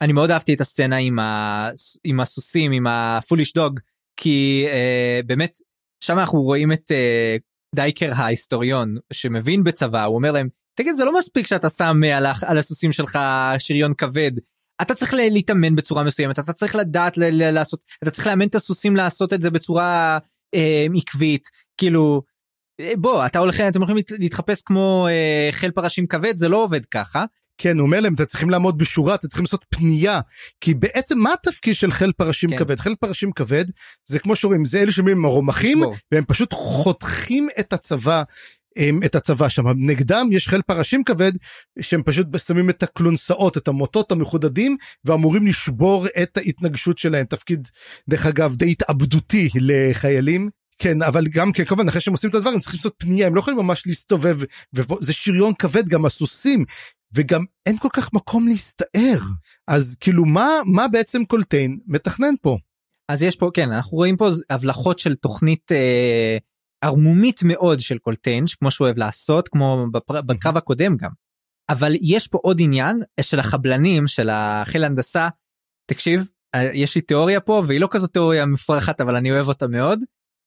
אני 0.00 0.12
מאוד 0.12 0.30
אהבתי 0.30 0.54
את 0.54 0.60
הסצנה 0.60 0.96
עם, 0.96 1.18
ה, 1.18 1.68
עם 2.04 2.20
הסוסים 2.20 2.72
עם 2.72 2.86
הפוליש 2.86 3.52
דוג 3.52 3.80
כי 4.16 4.66
uh, 4.68 5.26
באמת 5.26 5.58
שם 6.00 6.18
אנחנו 6.18 6.42
רואים 6.42 6.72
את 6.72 6.90
uh, 6.90 7.53
דייקר 7.74 8.10
ההיסטוריון 8.14 8.94
שמבין 9.12 9.64
בצבא 9.64 10.04
הוא 10.04 10.16
אומר 10.16 10.32
להם 10.32 10.48
תגיד 10.74 10.96
זה 10.96 11.04
לא 11.04 11.18
מספיק 11.18 11.46
שאתה 11.46 11.70
שם 11.70 12.00
על, 12.14 12.26
על 12.42 12.58
הסוסים 12.58 12.92
שלך 12.92 13.18
שריון 13.58 13.94
כבד 13.94 14.32
אתה 14.82 14.94
צריך 14.94 15.14
להתאמן 15.14 15.76
בצורה 15.76 16.02
מסוימת 16.02 16.38
אתה 16.38 16.52
צריך 16.52 16.76
לדעת 16.76 17.12
לעשות 17.16 17.80
אתה 18.02 18.10
צריך 18.10 18.26
לאמן 18.26 18.46
את 18.46 18.54
הסוסים 18.54 18.96
לעשות 18.96 19.32
את 19.32 19.42
זה 19.42 19.50
בצורה 19.50 20.18
אה, 20.54 20.86
עקבית 20.96 21.48
כאילו 21.76 22.22
אה, 22.80 22.92
בוא 22.98 23.26
אתה 23.26 23.38
הולך 23.38 23.60
אתם 23.60 23.82
הולכים 23.82 23.96
להתחפש 24.18 24.62
כמו 24.62 25.06
אה, 25.10 25.48
חיל 25.52 25.70
פרשים 25.70 26.06
כבד 26.06 26.36
זה 26.36 26.48
לא 26.48 26.64
עובד 26.64 26.84
ככה. 26.84 27.24
כן 27.58 27.78
הוא 27.78 27.86
אומר 27.86 28.00
להם 28.00 28.14
אתם 28.14 28.24
צריכים 28.24 28.50
לעמוד 28.50 28.78
בשורה 28.78 29.14
אתם 29.14 29.28
צריכים 29.28 29.44
לעשות 29.44 29.64
פנייה. 29.68 30.20
כי 30.60 30.74
בעצם 30.74 31.18
מה 31.18 31.32
התפקיד 31.32 31.74
של 31.74 31.90
חיל 31.90 32.12
פרשים 32.16 32.50
כן. 32.50 32.58
כבד? 32.58 32.80
חיל 32.80 32.94
פרשים 33.00 33.32
כבד 33.32 33.64
זה 34.04 34.18
כמו 34.18 34.36
שאומרים 34.36 34.64
זה 34.64 34.82
אלה 34.82 34.92
שאומרים 34.92 35.24
הרומחים 35.24 35.82
והם 36.12 36.24
פשוט 36.24 36.52
חותכים 36.52 37.48
את 37.60 37.72
הצבא 37.72 38.22
את 39.04 39.14
הצבא 39.14 39.48
שם. 39.48 39.68
נגדם 39.76 40.28
יש 40.32 40.48
חיל 40.48 40.62
פרשים 40.66 41.04
כבד 41.04 41.32
שהם 41.80 42.02
פשוט 42.02 42.26
שמים 42.46 42.70
את 42.70 42.82
הכלונסאות 42.82 43.56
את 43.56 43.68
המוטות 43.68 44.12
המחודדים 44.12 44.76
ואמורים 45.04 45.46
לשבור 45.46 46.06
את 46.22 46.36
ההתנגשות 46.36 46.98
שלהם. 46.98 47.26
תפקיד 47.26 47.68
דרך 48.08 48.26
אגב 48.26 48.56
די 48.56 48.70
התאבדותי 48.70 49.48
לחיילים. 49.54 50.50
כן 50.78 51.02
אבל 51.02 51.26
גם 51.26 51.52
כן 51.52 51.64
כמובן 51.64 51.88
אחרי 51.88 52.00
שהם 52.00 52.14
עושים 52.14 52.30
את 52.30 52.34
הדברים 52.34 52.54
הם 52.54 52.60
צריכים 52.60 52.78
לעשות 52.78 52.94
פנייה 52.98 53.26
הם 53.26 53.34
לא 53.34 53.40
יכולים 53.40 53.58
ממש 53.58 53.86
להסתובב 53.86 54.38
וזה 54.72 55.12
שריון 55.12 55.52
כבד 55.58 55.88
גם 55.88 56.04
הסוסים 56.04 56.64
וגם 57.14 57.44
אין 57.66 57.76
כל 57.78 57.88
כך 57.92 58.12
מקום 58.12 58.48
להסתער 58.48 59.20
אז 59.68 59.96
כאילו 60.00 60.24
מה 60.24 60.48
מה 60.66 60.88
בעצם 60.88 61.24
קולטיין 61.24 61.78
מתכנן 61.86 62.34
פה. 62.42 62.58
אז 63.10 63.22
יש 63.22 63.36
פה 63.36 63.50
כן 63.54 63.72
אנחנו 63.72 63.96
רואים 63.96 64.16
פה 64.16 64.28
הבלחות 64.50 64.98
של 64.98 65.14
תוכנית 65.14 65.72
אה, 65.72 66.38
ערמומית 66.84 67.42
מאוד 67.42 67.80
של 67.80 67.98
קולטיין 67.98 68.44
כמו 68.58 68.70
שהוא 68.70 68.84
אוהב 68.84 68.98
לעשות 68.98 69.48
כמו 69.48 69.86
בפר, 69.92 70.22
בקרב 70.22 70.56
הקודם 70.56 70.96
גם. 70.96 71.10
אבל 71.68 71.92
יש 72.00 72.28
פה 72.28 72.38
עוד 72.42 72.56
עניין 72.60 73.00
של 73.20 73.38
החבלנים 73.38 74.06
של 74.06 74.30
החיל 74.30 74.84
הנדסה 74.84 75.28
תקשיב 75.90 76.28
אה, 76.54 76.70
יש 76.72 76.94
לי 76.94 77.00
תיאוריה 77.00 77.40
פה 77.40 77.62
והיא 77.66 77.80
לא 77.80 77.88
כזאת 77.90 78.12
תיאוריה 78.12 78.46
מפרחת 78.46 79.00
אבל 79.00 79.16
אני 79.16 79.30
אוהב 79.30 79.48
אותה 79.48 79.68
מאוד 79.68 80.00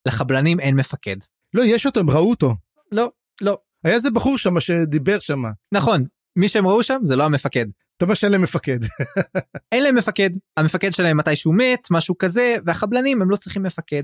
לחבלנים 0.07 0.59
אין 0.59 0.75
מפקד. 0.75 1.17
לא 1.53 1.63
יש 1.65 1.85
אותו 1.85 1.99
הם 1.99 2.09
ראו 2.09 2.29
אותו. 2.29 2.55
לא 2.91 3.11
לא. 3.41 3.57
היה 3.83 3.95
איזה 3.95 4.11
בחור 4.11 4.37
שם 4.37 4.59
שדיבר 4.59 5.19
שם. 5.19 5.43
נכון 5.73 6.05
מי 6.37 6.47
שהם 6.47 6.67
ראו 6.67 6.83
שם 6.83 6.99
זה 7.03 7.15
לא 7.15 7.23
המפקד. 7.23 7.65
אתה 7.97 8.05
אומר 8.05 8.13
שאין 8.13 8.31
להם 8.31 8.41
מפקד. 8.41 8.79
אין 9.71 9.83
להם 9.83 9.95
מפקד 9.95 10.29
המפקד 10.57 10.93
שלהם 10.93 11.17
מתישהו 11.17 11.53
מת 11.53 11.87
משהו 11.91 12.17
כזה 12.17 12.55
והחבלנים 12.65 13.21
הם 13.21 13.29
לא 13.29 13.35
צריכים 13.35 13.63
מפקד. 13.63 14.03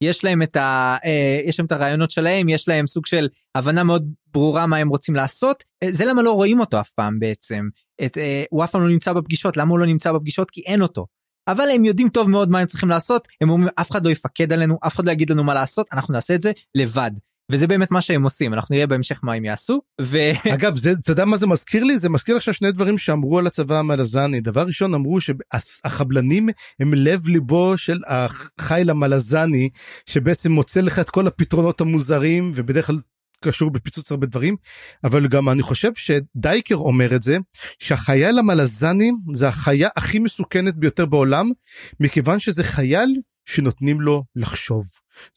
יש 0.00 0.24
להם 0.24 0.42
את 0.42 0.56
ה... 0.56 0.96
אה, 1.04 1.40
יש 1.44 1.58
להם 1.58 1.66
את 1.66 1.72
הרעיונות 1.72 2.10
שלהם 2.10 2.48
יש 2.48 2.68
להם 2.68 2.86
סוג 2.86 3.06
של 3.06 3.28
הבנה 3.54 3.84
מאוד 3.84 4.12
ברורה 4.32 4.66
מה 4.66 4.76
הם 4.76 4.88
רוצים 4.88 5.14
לעשות 5.14 5.64
אה, 5.82 5.92
זה 5.92 6.04
למה 6.04 6.22
לא 6.22 6.32
רואים 6.32 6.60
אותו 6.60 6.80
אף 6.80 6.90
פעם 6.90 7.18
בעצם 7.18 7.68
את 8.04 8.18
אה, 8.18 8.44
הוא 8.50 8.64
אף 8.64 8.70
פעם 8.70 8.82
לא 8.82 8.88
נמצא 8.88 9.12
בפגישות 9.12 9.56
למה 9.56 9.70
הוא 9.70 9.78
לא 9.78 9.86
נמצא 9.86 10.12
בפגישות 10.12 10.50
כי 10.50 10.60
אין 10.60 10.82
אותו. 10.82 11.06
אבל 11.48 11.68
הם 11.74 11.84
יודעים 11.84 12.08
טוב 12.08 12.30
מאוד 12.30 12.50
מה 12.50 12.58
הם 12.58 12.66
צריכים 12.66 12.88
לעשות 12.88 13.28
הם 13.40 13.50
אומרים 13.50 13.68
אף 13.80 13.90
אחד 13.90 14.04
לא 14.04 14.10
יפקד 14.10 14.52
עלינו 14.52 14.78
אף 14.86 14.94
אחד 14.94 15.06
לא 15.06 15.12
יגיד 15.12 15.30
לנו 15.30 15.44
מה 15.44 15.54
לעשות 15.54 15.86
אנחנו 15.92 16.14
נעשה 16.14 16.34
את 16.34 16.42
זה 16.42 16.52
לבד 16.74 17.10
וזה 17.52 17.66
באמת 17.66 17.90
מה 17.90 18.00
שהם 18.00 18.22
עושים 18.22 18.54
אנחנו 18.54 18.74
נראה 18.74 18.86
בהמשך 18.86 19.20
מה 19.22 19.34
הם 19.34 19.44
יעשו 19.44 19.80
ו... 20.00 20.18
אגב 20.54 20.76
זה 20.76 20.92
אתה 20.92 21.12
יודע 21.12 21.24
מה 21.24 21.36
זה 21.36 21.46
מזכיר 21.46 21.84
לי? 21.84 21.98
זה 21.98 22.08
מזכיר 22.08 22.36
עכשיו 22.36 22.54
שני 22.54 22.72
דברים 22.72 22.98
שאמרו 22.98 23.38
על 23.38 23.46
הצבא 23.46 23.78
המלזני. 23.78 24.40
דבר 24.40 24.62
ראשון 24.62 24.94
אמרו 24.94 25.18
שהחבלנים 25.20 26.48
הם 26.80 26.94
לב 26.94 27.28
ליבו 27.28 27.78
של 27.78 27.98
החיל 28.06 28.90
המלזני 28.90 29.68
שבעצם 30.06 30.52
מוצא 30.52 30.80
לך 30.80 30.98
את 30.98 31.10
כל 31.10 31.26
הפתרונות 31.26 31.80
המוזרים 31.80 32.52
ובדרך 32.54 32.86
כלל 32.86 32.98
קשור 33.40 33.70
בפיצוץ 33.70 34.10
הרבה 34.10 34.26
דברים. 34.26 34.56
אבל 35.04 35.28
גם 35.28 35.48
אני 35.48 35.62
חושב 35.62 35.90
שדייקר 35.94 36.76
אומר 36.76 37.16
את 37.16 37.22
זה 37.22 37.36
שהחייל 37.78 38.38
המלזני 38.38 39.10
זה 39.34 39.48
החיה 39.48 39.88
הכי 39.96 40.18
מסוכנת 40.18 40.74
ביותר 40.74 41.06
בעולם 41.06 41.50
מכיוון 42.00 42.38
שזה 42.38 42.64
חייל 42.64 43.14
שנותנים 43.44 44.00
לו 44.00 44.24
לחשוב. 44.36 44.84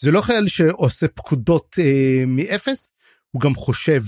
זה 0.02 0.12
לא 0.12 0.22
חייל 0.22 0.48
שעושה 0.48 1.08
פקודות 1.08 1.76
אה, 1.80 2.24
מאפס, 2.28 2.92
הוא 3.32 3.42
גם 3.42 3.56
חושב, 3.56 4.02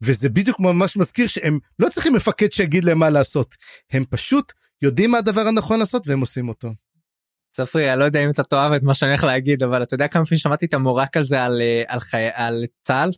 וזה 0.00 0.28
בדיוק 0.28 0.60
ממש 0.60 0.96
מזכיר 0.96 1.26
שהם 1.26 1.58
לא 1.78 1.88
צריכים 1.88 2.14
מפקד 2.14 2.52
שיגיד 2.52 2.84
להם 2.84 2.98
מה 2.98 3.10
לעשות, 3.10 3.54
הם 3.92 4.04
פשוט 4.10 4.52
יודעים 4.82 5.10
מה 5.10 5.18
הדבר 5.18 5.40
הנכון 5.40 5.78
לעשות 5.78 6.08
והם 6.08 6.20
עושים 6.20 6.48
אותו. 6.48 6.68
צפרי, 7.52 7.92
אני 7.92 8.00
לא 8.00 8.04
יודע 8.04 8.24
אם 8.24 8.30
אתה 8.30 8.42
תאהב 8.42 8.72
את 8.72 8.82
מה 8.82 8.94
שאני 8.94 9.10
הולך 9.10 9.24
להגיד, 9.24 9.62
אבל 9.62 9.82
אתה 9.82 9.94
יודע 9.94 10.08
כמה 10.08 10.24
פעמים 10.24 10.38
שמעתי 10.38 10.66
את 10.66 10.74
המורק 10.74 11.16
הזה 11.16 11.42
על, 11.42 11.60
אה, 11.60 11.82
על, 11.88 12.00
חי... 12.00 12.28
על 12.32 12.64
צה"ל? 12.82 13.10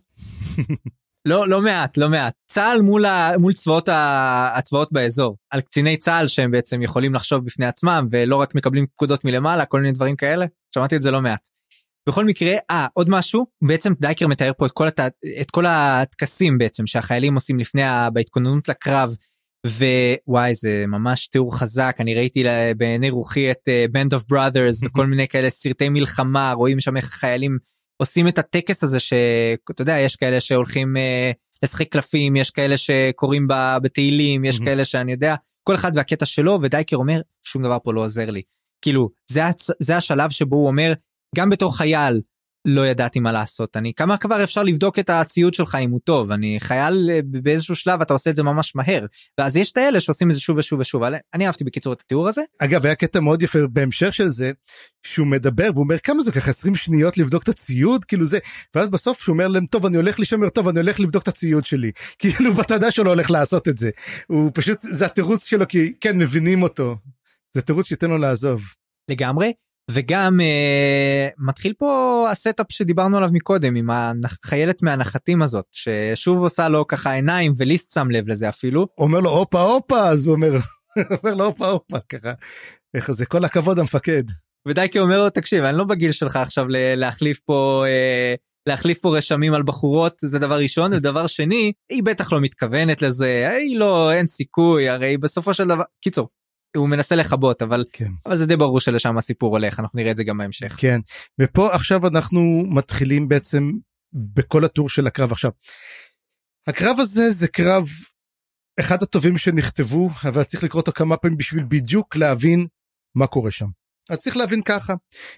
לא 1.29 1.49
לא 1.49 1.61
מעט 1.61 1.97
לא 1.97 2.09
מעט. 2.09 2.33
צה"ל 2.51 2.81
מול 2.81 3.05
ה, 3.05 3.37
מול 3.37 3.53
צבאות 3.53 3.89
ה, 3.89 4.57
הצבאות 4.57 4.91
באזור. 4.91 5.37
על 5.49 5.61
קציני 5.61 5.97
צה"ל 5.97 6.27
שהם 6.27 6.51
בעצם 6.51 6.81
יכולים 6.81 7.13
לחשוב 7.13 7.45
בפני 7.45 7.65
עצמם 7.65 8.07
ולא 8.11 8.35
רק 8.35 8.55
מקבלים 8.55 8.85
פקודות 8.87 9.25
מלמעלה 9.25 9.65
כל 9.65 9.81
מיני 9.81 9.91
דברים 9.91 10.15
כאלה. 10.15 10.45
שמעתי 10.75 10.95
את 10.95 11.01
זה 11.01 11.11
לא 11.11 11.21
מעט. 11.21 11.47
בכל 12.09 12.25
מקרה 12.25 12.55
אה 12.71 12.87
עוד 12.93 13.09
משהו? 13.09 13.45
בעצם 13.63 13.93
דייקר 13.99 14.27
מתאר 14.27 14.51
פה 14.57 14.65
את 14.65 14.71
כל, 14.71 14.87
הת, 14.87 14.99
את 15.41 15.51
כל 15.51 15.65
הטקסים 15.65 16.57
בעצם 16.57 16.87
שהחיילים 16.87 17.35
עושים 17.35 17.59
לפני 17.59 17.83
ה, 17.83 18.09
בהתכוננות 18.09 18.69
לקרב. 18.69 19.15
ווואי 19.67 20.55
זה 20.55 20.85
ממש 20.87 21.27
תיאור 21.27 21.59
חזק. 21.59 21.95
אני 21.99 22.15
ראיתי 22.15 22.43
בעיני 22.77 23.09
רוחי 23.09 23.51
את 23.51 23.69
Band 23.91 24.13
of 24.13 24.23
Brothers 24.29 24.83
וכל 24.83 25.07
מיני 25.11 25.27
כאלה 25.27 25.49
סרטי 25.49 25.89
מלחמה 25.89 26.51
רואים 26.51 26.79
שם 26.79 26.97
איך 26.97 27.05
חיילים 27.05 27.57
עושים 28.01 28.27
את 28.27 28.37
הטקס 28.37 28.83
הזה 28.83 28.99
שאתה 28.99 29.81
יודע 29.81 29.97
יש 29.97 30.15
כאלה 30.15 30.39
שהולכים 30.39 30.97
אה, 30.97 31.31
לשחק 31.63 31.87
קלפים 31.91 32.35
יש 32.35 32.51
כאלה 32.51 32.77
שקוראים 32.77 33.47
בתהילים 33.81 34.45
יש 34.45 34.59
כאלה 34.59 34.85
שאני 34.85 35.11
יודע 35.11 35.35
כל 35.63 35.75
אחד 35.75 35.91
והקטע 35.95 36.25
שלו 36.25 36.59
ודייקר 36.61 36.97
אומר 36.97 37.21
שום 37.43 37.63
דבר 37.63 37.77
פה 37.83 37.93
לא 37.93 38.01
עוזר 38.01 38.29
לי. 38.29 38.41
כאילו 38.81 39.09
זה 39.31 39.41
זה 39.79 39.97
השלב 39.97 40.29
שבו 40.29 40.55
הוא 40.55 40.67
אומר 40.67 40.93
גם 41.35 41.49
בתור 41.49 41.77
חייל 41.77 42.21
לא 42.69 42.87
ידעתי 42.87 43.19
מה 43.19 43.31
לעשות. 43.31 43.77
אני 43.77 43.93
כמה 43.93 44.17
כבר 44.17 44.43
אפשר 44.43 44.63
לבדוק 44.63 44.99
את 44.99 45.09
הציוד 45.09 45.53
שלך 45.53 45.77
אם 45.81 45.91
הוא 45.91 45.99
טוב? 46.03 46.31
אני 46.31 46.57
חייל 46.59 47.09
אה, 47.11 47.19
באיזשהו 47.23 47.75
שלב 47.75 48.01
אתה 48.01 48.13
עושה 48.13 48.29
את 48.29 48.35
זה 48.35 48.43
ממש 48.43 48.75
מהר. 48.75 49.05
ואז 49.37 49.55
יש 49.55 49.71
את 49.71 49.77
האלה 49.77 49.99
שעושים 49.99 50.29
את 50.29 50.35
זה 50.35 50.39
שוב 50.39 50.57
ושוב 50.57 50.79
ושוב 50.79 51.01
אני 51.33 51.47
אהבתי 51.47 51.63
בקיצור 51.63 51.93
את 51.93 52.01
התיאור 52.01 52.27
הזה. 52.27 52.41
אגב 52.59 52.85
היה 52.85 52.95
קטע 52.95 53.19
מאוד 53.19 53.41
יפה 53.41 53.59
בהמשך 53.69 54.13
של 54.13 54.29
זה 54.29 54.51
שהוא 55.05 55.27
מדבר 55.27 55.69
והוא 55.73 55.83
אומר 55.83 55.97
כמה 55.97 56.21
זה 56.21 56.31
ככה 56.31 56.49
20 56.49 56.75
שניות 56.75 57.17
לבדוק 57.17 57.43
את 57.43 57.49
הציוד? 57.49 58.05
כאילו 58.05 58.25
זה 58.25 58.39
ואז 58.75 58.87
בסוף 58.87 59.23
שהוא 59.23 59.33
אומר 59.33 59.47
להם 59.47 59.65
טוב 59.65 59.85
אני 59.85 59.97
הולך 59.97 60.19
לשמר 60.19 60.49
טוב 60.49 60.67
אני 60.67 60.79
הולך 60.79 60.99
לבדוק 60.99 61.23
את 61.23 61.27
הציוד 61.27 61.63
שלי. 61.63 61.91
כאילו 62.19 62.57
ואתה 62.57 62.73
יודע 62.73 62.91
שהוא 62.91 63.05
לא 63.05 63.09
הולך 63.09 63.31
לעשות 63.31 63.67
את 63.67 63.77
זה. 63.77 63.89
הוא 64.27 64.51
פשוט 64.53 64.81
זה 64.81 65.05
התירוץ 65.05 65.45
שלו 65.45 65.67
כי 65.67 65.93
כן 66.01 66.17
מבינים 66.17 66.63
אותו. 66.63 66.95
זה 67.53 67.61
תירוץ 67.61 67.87
שייתן 67.87 68.09
לו 68.09 68.17
לעזוב. 68.17 68.61
לגמרי 69.09 69.53
וגם 69.91 70.39
uh, 70.39 71.33
מתחיל 71.37 71.73
פה 71.77 72.27
ה 72.31 72.37
setup 72.37 72.65
שדיברנו 72.69 73.17
עליו 73.17 73.29
מקודם 73.33 73.75
עם 73.75 73.89
החיילת 74.25 74.83
מהנחתים 74.83 75.41
הזאת 75.41 75.65
ששוב 75.71 76.39
עושה 76.39 76.69
לו 76.69 76.87
ככה 76.87 77.13
עיניים 77.13 77.53
וליסט 77.57 77.93
שם 77.93 78.11
לב 78.11 78.29
לזה 78.29 78.49
אפילו. 78.49 78.87
אומר 78.97 79.19
לו 79.19 79.29
הופה 79.29 79.61
הופה 79.61 80.07
אז 80.07 80.27
הוא 80.27 80.35
אומר, 80.35 80.51
אומר 81.23 81.35
לו 81.35 81.45
הופה 81.45 81.67
הופה 81.67 81.99
ככה 81.99 82.33
איך 82.93 83.11
זה 83.11 83.25
כל 83.25 83.45
הכבוד 83.45 83.79
המפקד. 83.79 84.23
ודייקי 84.67 84.99
אומר 84.99 85.17
לו 85.17 85.29
תקשיב 85.29 85.63
אני 85.63 85.77
לא 85.77 85.83
בגיל 85.83 86.11
שלך 86.11 86.35
עכשיו 86.35 86.65
להחליף 86.95 87.39
פה 87.39 87.83
uh, 87.85 88.37
להחליף 88.69 88.99
פה 88.99 89.17
רשמים 89.17 89.53
על 89.53 89.63
בחורות 89.63 90.13
זה 90.21 90.39
דבר 90.39 90.57
ראשון 90.57 90.93
ודבר 90.93 91.27
שני 91.27 91.73
היא 91.89 92.03
בטח 92.03 92.33
לא 92.33 92.41
מתכוונת 92.41 93.01
לזה 93.01 93.49
היא 93.57 93.79
לא 93.79 94.11
אין 94.11 94.27
סיכוי 94.27 94.89
הרי 94.89 95.17
בסופו 95.17 95.53
של 95.53 95.67
דבר 95.67 95.83
קיצור 96.01 96.29
הוא 96.77 96.89
מנסה 96.89 97.15
לכבות 97.15 97.61
אבל 97.61 97.83
כן. 97.91 98.11
אבל 98.25 98.35
זה 98.35 98.45
די 98.45 98.55
ברור 98.55 98.79
שלשם 98.79 99.17
הסיפור 99.17 99.57
הולך 99.57 99.79
אנחנו 99.79 99.97
נראה 99.99 100.11
את 100.11 100.17
זה 100.17 100.23
גם 100.23 100.37
בהמשך. 100.37 100.75
כן 100.77 100.99
ופה 101.41 101.75
עכשיו 101.75 102.07
אנחנו 102.07 102.63
מתחילים 102.69 103.27
בעצם 103.27 103.71
בכל 104.13 104.65
הטור 104.65 104.89
של 104.89 105.07
הקרב 105.07 105.31
עכשיו. 105.31 105.51
הקרב 106.67 106.99
הזה 106.99 107.31
זה 107.31 107.47
קרב 107.47 107.87
אחד 108.79 109.03
הטובים 109.03 109.37
שנכתבו 109.37 110.09
אבל 110.23 110.43
צריך 110.43 110.63
לקרוא 110.63 110.81
אותו 110.81 110.91
כמה 110.91 111.17
פעמים 111.17 111.37
בשביל 111.37 111.63
בדיוק 111.67 112.15
להבין 112.15 112.67
מה 113.15 113.27
קורה 113.27 113.51
שם. 113.51 113.67
אז 114.09 114.17
צריך 114.17 114.37
להבין 114.37 114.61
ככה 114.61 114.93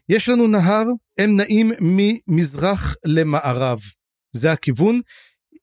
יש 0.10 0.30
לנו 0.30 0.48
נהר 0.48 0.84
הם 1.18 1.38
נעים 1.38 1.72
ממזרח 1.82 2.96
למערב 3.06 3.80
זה 4.36 4.52
הכיוון 4.52 5.02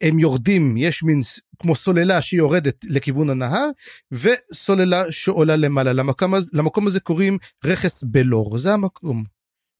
הם 0.01 0.19
יורדים 0.19 0.77
יש 0.77 1.03
מין 1.03 1.21
כמו 1.59 1.77
סוללה 1.77 2.23
שיורדת 2.23 2.85
לכיוון 2.85 3.31
הנהר 3.31 3.69
וסוללה 4.13 5.13
שעולה 5.13 5.57
למעלה 5.57 5.93
למקום, 5.93 6.35
למקום 6.53 6.87
הזה 6.87 7.01
קוראים 7.01 7.39
רכס 7.65 8.05
בלור 8.05 8.59
זה 8.59 8.75
המקום. 8.75 9.25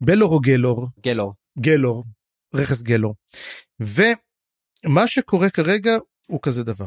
בלור 0.01 0.35
או 0.35 0.41
גלור? 0.41 0.89
גלור. 1.01 1.33
גלור. 1.59 2.05
רכס 2.55 2.83
גלור. 2.83 3.15
ומה 3.81 5.07
שקורה 5.07 5.51
כרגע 5.51 5.97
הוא 6.27 6.41
כזה 6.43 6.65
דבר. 6.65 6.87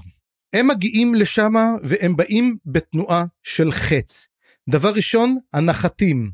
הם 0.54 0.68
מגיעים 0.68 1.16
לשם 1.16 1.54
והם 1.84 2.16
באים 2.16 2.58
בתנועה 2.66 3.26
של 3.44 3.72
חץ. 3.72 4.28
דבר 4.70 4.94
ראשון 4.94 5.38
הנחתים. 5.54 6.32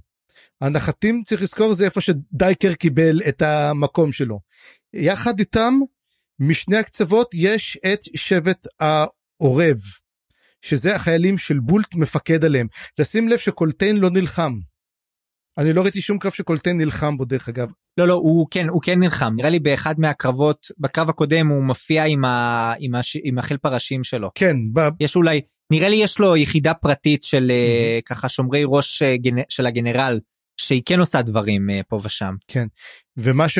הנחתים 0.61 1.23
צריך 1.25 1.41
לזכור 1.41 1.73
זה 1.73 1.85
איפה 1.85 2.01
שדייקר 2.01 2.73
קיבל 2.73 3.21
את 3.29 3.41
המקום 3.41 4.11
שלו. 4.11 4.39
יחד 4.93 5.39
איתם 5.39 5.79
משני 6.39 6.77
הקצוות 6.77 7.27
יש 7.33 7.77
את 7.93 7.99
שבט 8.15 8.67
העורב, 8.79 9.77
שזה 10.61 10.95
החיילים 10.95 11.37
של 11.37 11.59
בולט 11.59 11.95
מפקד 11.95 12.45
עליהם. 12.45 12.67
לשים 12.99 13.29
לב 13.29 13.37
שקולטיין 13.37 13.97
לא 13.97 14.09
נלחם. 14.09 14.53
אני 15.57 15.73
לא 15.73 15.81
ראיתי 15.81 16.01
שום 16.01 16.19
קרב 16.19 16.31
שקולטיין 16.31 16.77
נלחם 16.77 17.17
בו 17.17 17.25
דרך 17.25 17.49
אגב. 17.49 17.71
לא 17.97 18.07
לא 18.07 18.13
הוא 18.13 18.47
כן 18.51 18.69
הוא 18.69 18.81
כן 18.81 18.99
נלחם 18.99 19.33
נראה 19.35 19.49
לי 19.49 19.59
באחד 19.59 19.95
מהקרבות 19.97 20.67
בקרב 20.77 21.09
הקודם 21.09 21.47
הוא 21.47 21.63
מופיע 21.63 22.05
עם, 22.05 22.25
ה, 22.25 22.73
עם, 22.79 22.95
הש, 22.95 23.17
עם 23.23 23.37
החיל 23.37 23.57
פרשים 23.57 24.03
שלו. 24.03 24.31
כן. 24.35 24.55
ב... 24.73 24.89
יש 24.99 25.15
אולי 25.15 25.41
נראה 25.71 25.89
לי 25.89 25.95
יש 25.95 26.19
לו 26.19 26.37
יחידה 26.37 26.73
פרטית 26.73 27.23
של 27.23 27.51
mm-hmm. 27.51 28.01
ככה 28.01 28.29
שומרי 28.29 28.63
ראש 28.65 29.01
אה. 29.01 29.15
של 29.49 29.65
הגנרל 29.65 30.19
שהיא 30.57 30.81
כן 30.85 30.99
עושה 30.99 31.21
דברים 31.21 31.69
אה, 31.69 31.81
פה 31.87 31.99
ושם. 32.03 32.35
כן 32.47 32.67
ומה 33.17 33.49
ש... 33.49 33.59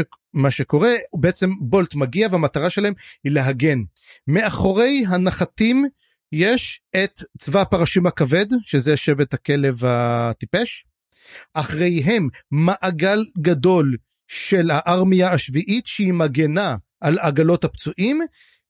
שקורה 0.50 0.94
בעצם 1.20 1.50
בולט 1.62 1.96
מגיע 1.96 2.28
והמטרה 2.32 2.70
שלהם 2.70 2.94
היא 3.24 3.32
להגן. 3.32 3.80
מאחורי 4.28 5.04
הנחתים 5.08 5.86
יש 6.32 6.82
את 6.96 7.22
צבא 7.38 7.62
הפרשים 7.62 8.06
הכבד 8.06 8.46
שזה 8.64 8.98
שבט 8.98 9.34
הכלב 9.34 9.86
הטיפש. 9.86 10.86
אחריהם 11.54 12.28
מעגל 12.52 13.26
גדול 13.42 13.96
של 14.28 14.70
הארמיה 14.72 15.32
השביעית 15.32 15.88
שהיא 15.88 16.14
מגנה 16.14 16.76
על 17.02 17.20
עגלות 17.20 17.64
הפצועים 17.64 18.22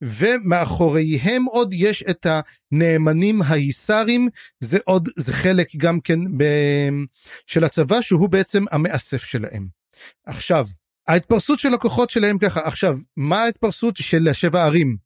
ומאחוריהם 0.01 1.45
עוד 1.45 1.73
יש 1.73 2.03
את 2.09 2.27
הנאמנים 2.29 3.41
ההיסרים 3.41 4.29
זה 4.59 4.77
עוד 4.85 5.09
זה 5.17 5.33
חלק 5.33 5.67
גם 5.77 5.99
כן 5.99 6.37
ב, 6.37 6.43
של 7.45 7.63
הצבא 7.63 8.01
שהוא 8.01 8.29
בעצם 8.29 8.65
המאסף 8.71 9.23
שלהם. 9.23 9.67
עכשיו 10.25 10.65
ההתפרסות 11.07 11.59
של 11.59 11.73
הכוחות 11.73 12.09
שלהם 12.09 12.37
ככה 12.37 12.61
עכשיו 12.67 12.97
מה 13.17 13.43
ההתפרסות 13.43 13.97
של 13.97 14.27
השבע 14.27 14.65
ערים 14.65 14.97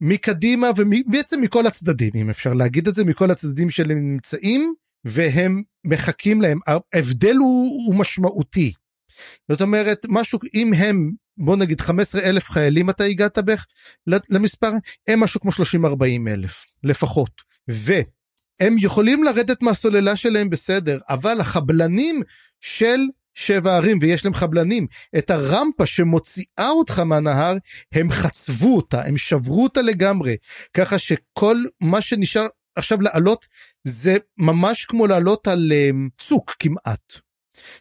מקדימה 0.00 0.70
ובעצם 0.76 1.40
מכל 1.40 1.66
הצדדים 1.66 2.10
אם 2.14 2.30
אפשר 2.30 2.52
להגיד 2.52 2.88
את 2.88 2.94
זה 2.94 3.04
מכל 3.04 3.30
הצדדים 3.30 3.70
שלהם 3.70 4.12
נמצאים 4.12 4.74
והם 5.04 5.62
מחכים 5.84 6.42
להם 6.42 6.58
ההבדל 6.66 7.36
הוא, 7.36 7.86
הוא 7.86 7.94
משמעותי. 7.94 8.72
זאת 9.50 9.60
אומרת 9.60 10.06
משהו 10.08 10.38
אם 10.54 10.72
הם 10.72 11.12
בוא 11.38 11.56
נגיד 11.56 11.80
15 11.80 12.20
אלף 12.22 12.50
חיילים 12.50 12.90
אתה 12.90 13.04
הגעת 13.04 13.38
בערך 13.38 13.66
למספר 14.06 14.72
הם 15.08 15.20
משהו 15.20 15.40
כמו 15.40 15.52
30 15.52 15.86
40 15.86 16.28
אלף 16.28 16.66
לפחות 16.82 17.30
והם 17.68 18.76
יכולים 18.78 19.24
לרדת 19.24 19.62
מהסוללה 19.62 20.16
שלהם 20.16 20.50
בסדר 20.50 20.98
אבל 21.08 21.40
החבלנים 21.40 22.22
של 22.60 23.00
שבע 23.34 23.76
ערים 23.76 23.98
ויש 24.00 24.24
להם 24.24 24.34
חבלנים 24.34 24.86
את 25.18 25.30
הרמפה 25.30 25.86
שמוציאה 25.86 26.68
אותך 26.70 26.98
מהנהר 26.98 27.54
הם 27.92 28.10
חצבו 28.10 28.76
אותה 28.76 29.04
הם 29.04 29.16
שברו 29.16 29.64
אותה 29.64 29.82
לגמרי 29.82 30.36
ככה 30.74 30.98
שכל 30.98 31.64
מה 31.80 32.00
שנשאר 32.00 32.46
עכשיו 32.76 33.00
לעלות 33.00 33.46
זה 33.84 34.16
ממש 34.38 34.84
כמו 34.84 35.06
לעלות 35.06 35.48
על 35.48 35.72
um, 35.72 36.24
צוק 36.24 36.54
כמעט. 36.58 37.25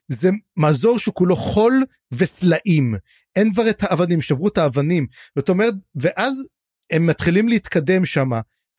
זה 0.07 0.29
מזור 0.57 0.99
שכולו 0.99 1.35
חול 1.35 1.83
וסלעים. 2.11 2.95
אין 3.35 3.53
כבר 3.53 3.69
את 3.69 3.83
האבנים 3.83 4.21
שברו 4.21 4.47
את 4.47 4.57
האבנים. 4.57 5.07
זאת 5.35 5.49
אומרת 5.49 5.73
ואז 5.95 6.45
הם 6.91 7.05
מתחילים 7.05 7.49
להתקדם 7.49 8.05
שם. 8.05 8.29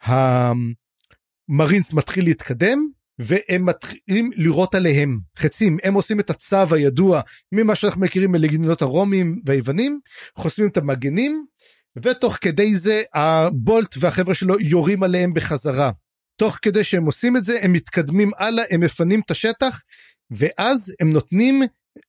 המרינס 0.02 1.92
מתחיל 1.92 2.24
להתקדם 2.24 2.86
והם 3.18 3.66
מתחילים 3.66 4.30
לירות 4.34 4.74
עליהם. 4.74 5.18
חצים 5.38 5.76
הם 5.82 5.94
עושים 5.94 6.20
את 6.20 6.30
הצו 6.30 6.74
הידוע 6.74 7.20
ממה 7.52 7.74
שאנחנו 7.74 8.00
מכירים 8.00 8.32
מלגינות 8.32 8.82
הרומים 8.82 9.40
והיוונים 9.46 10.00
חוסמים 10.36 10.68
את 10.68 10.76
המגנים 10.76 11.46
ותוך 12.02 12.38
כדי 12.40 12.76
זה 12.76 13.02
הבולט 13.14 13.94
והחבר'ה 14.00 14.34
שלו 14.34 14.60
יורים 14.60 15.02
עליהם 15.02 15.34
בחזרה. 15.34 15.90
תוך 16.36 16.58
כדי 16.62 16.84
שהם 16.84 17.06
עושים 17.06 17.36
את 17.36 17.44
זה 17.44 17.58
הם 17.62 17.72
מתקדמים 17.72 18.30
הלאה 18.38 18.64
הם 18.70 18.80
מפנים 18.80 19.20
את 19.20 19.30
השטח 19.30 19.82
ואז 20.30 20.94
הם 21.00 21.10
נותנים 21.10 21.62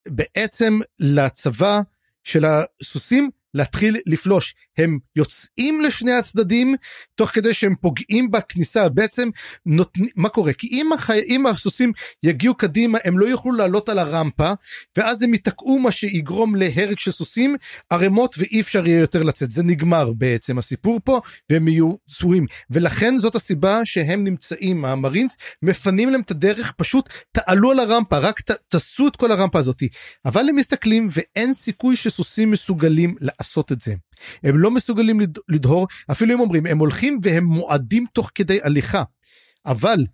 בעצם 0.08 0.78
לצבא 0.98 1.80
של 2.24 2.44
הסוסים 2.44 3.30
להתחיל 3.58 3.96
לפלוש. 4.06 4.54
הם 4.78 4.98
יוצאים 5.16 5.80
לשני 5.80 6.12
הצדדים 6.12 6.74
תוך 7.14 7.30
כדי 7.30 7.54
שהם 7.54 7.74
פוגעים 7.80 8.30
בכניסה. 8.30 8.88
בעצם 8.88 9.28
נותנים 9.66 10.08
מה 10.16 10.28
קורה? 10.28 10.52
כי 10.52 10.66
אם, 10.66 10.92
החי... 10.92 11.20
אם 11.28 11.46
הסוסים 11.46 11.92
יגיעו 12.22 12.54
קדימה 12.54 12.98
הם 13.04 13.18
לא 13.18 13.26
יוכלו 13.26 13.52
לעלות 13.52 13.88
על 13.88 13.98
הרמפה 13.98 14.52
ואז 14.96 15.22
הם 15.22 15.32
ייתקעו 15.34 15.78
מה 15.78 15.92
שיגרום 15.92 16.56
להרג 16.56 16.98
של 16.98 17.10
סוסים 17.10 17.56
ערימות 17.90 18.34
ואי 18.38 18.60
אפשר 18.60 18.86
יהיה 18.86 19.00
יותר 19.00 19.22
לצאת. 19.22 19.52
זה 19.52 19.62
נגמר 19.62 20.12
בעצם 20.12 20.58
הסיפור 20.58 21.00
פה 21.04 21.20
והם 21.50 21.68
יהיו 21.68 21.94
צבועים. 22.10 22.46
ולכן 22.70 23.16
זאת 23.16 23.34
הסיבה 23.34 23.80
שהם 23.84 24.24
נמצאים 24.24 24.84
המרינס 24.84 25.36
מפנים 25.62 26.10
להם 26.10 26.20
את 26.20 26.30
הדרך 26.30 26.72
פשוט 26.72 27.08
תעלו 27.32 27.70
על 27.70 27.78
הרמפה 27.78 28.18
רק 28.18 28.40
ת... 28.40 28.50
תעשו 28.68 29.08
את 29.08 29.16
כל 29.16 29.32
הרמפה 29.32 29.58
הזאתי 29.58 29.88
אבל 30.24 30.48
הם 30.48 30.56
מסתכלים 30.56 31.08
ואין 31.10 31.52
סיכוי 31.52 31.96
שסוסים 31.96 32.50
מסוגלים 32.50 33.14
לעשות 33.20 33.47
את 33.72 33.80
זה. 33.80 33.94
הם 34.42 34.58
לא 34.58 34.70
מסוגלים 34.70 35.20
לדהור, 35.48 35.86
אפילו 36.10 36.34
הם 36.34 36.40
אומרים, 36.40 36.66
הם 36.66 36.78
הולכים 36.78 37.20
והם 37.22 37.44
מועדים 37.44 38.06
תוך 38.12 38.30
כדי 38.34 38.58
הליכה. 38.62 39.02
אבל 39.66 40.04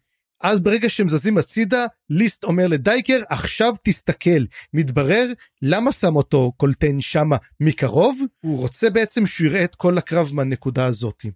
אז 0.42 0.60
ברגע 0.60 0.88
שהם 0.88 1.08
זזים 1.08 1.38
הצידה, 1.38 1.86
ליסט 2.10 2.44
אומר 2.44 2.66
לדייקר, 2.66 3.20
עכשיו 3.28 3.74
תסתכל. 3.84 4.44
מתברר, 4.74 5.26
למה 5.62 5.92
שם 5.92 6.16
אותו 6.16 6.52
קולטן 6.56 7.00
שמה 7.00 7.36
מקרוב? 7.60 8.20
הוא 8.40 8.58
רוצה 8.58 8.90
בעצם 8.90 9.26
שהוא 9.26 9.46
יראה 9.46 9.64
את 9.64 9.74
כל 9.74 9.98
הקרב 9.98 10.30
מהנקודה 10.32 10.86
הזאת. 10.86 11.26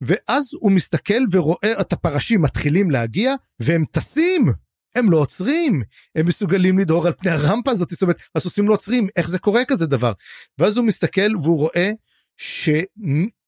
ואז 0.00 0.48
הוא 0.60 0.72
מסתכל 0.72 1.22
ורואה 1.32 1.80
את 1.80 1.92
הפרשים 1.92 2.42
מתחילים 2.42 2.90
להגיע, 2.90 3.34
והם 3.60 3.84
טסים. 3.90 4.52
הם 4.94 5.10
לא 5.10 5.16
עוצרים, 5.16 5.82
הם 6.14 6.26
מסוגלים 6.26 6.78
לדהור 6.78 7.06
על 7.06 7.12
פני 7.12 7.30
הרמפה 7.30 7.70
הזאת, 7.70 7.90
זאת 7.90 8.02
אומרת, 8.02 8.16
הסוסים 8.34 8.68
לא 8.68 8.74
עוצרים, 8.74 9.08
איך 9.16 9.28
זה 9.28 9.38
קורה 9.38 9.64
כזה 9.64 9.86
דבר? 9.86 10.12
ואז 10.58 10.76
הוא 10.76 10.86
מסתכל 10.86 11.36
והוא 11.36 11.58
רואה 11.58 11.90
ש... 12.36 12.68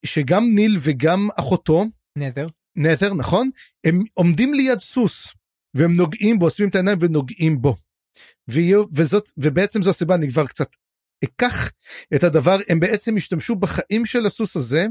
שגם 0.05 0.45
ניל 0.55 0.77
וגם 0.81 1.29
אחותו, 1.39 1.85
נת'ר, 2.19 2.47
נת'ר, 2.77 3.15
נכון? 3.15 3.51
הם 3.85 4.03
עומדים 4.15 4.55
ליד 4.55 4.79
סוס, 4.79 5.33
והם 5.75 5.93
נוגעים 5.93 6.39
בו, 6.39 6.47
עוצמים 6.47 6.69
את 6.69 6.75
העיניים 6.75 6.99
ונוגעים 7.01 7.63
בו. 7.63 7.77
ויהיו, 8.49 8.85
וזאת, 8.93 9.31
ובעצם 9.37 9.83
זו 9.83 9.91
הסיבה, 9.91 10.15
אני 10.15 10.31
כבר 10.31 10.47
קצת 10.47 10.69
אקח 11.25 11.71
את 12.15 12.25
הדבר, 12.25 12.59
הם 12.69 12.81
בעצם 12.81 13.17
השתמשו 13.17 13.57
בחיים 13.57 14.07
של 14.07 14.27
הסוס 14.27 14.57
הזה, 14.57 14.87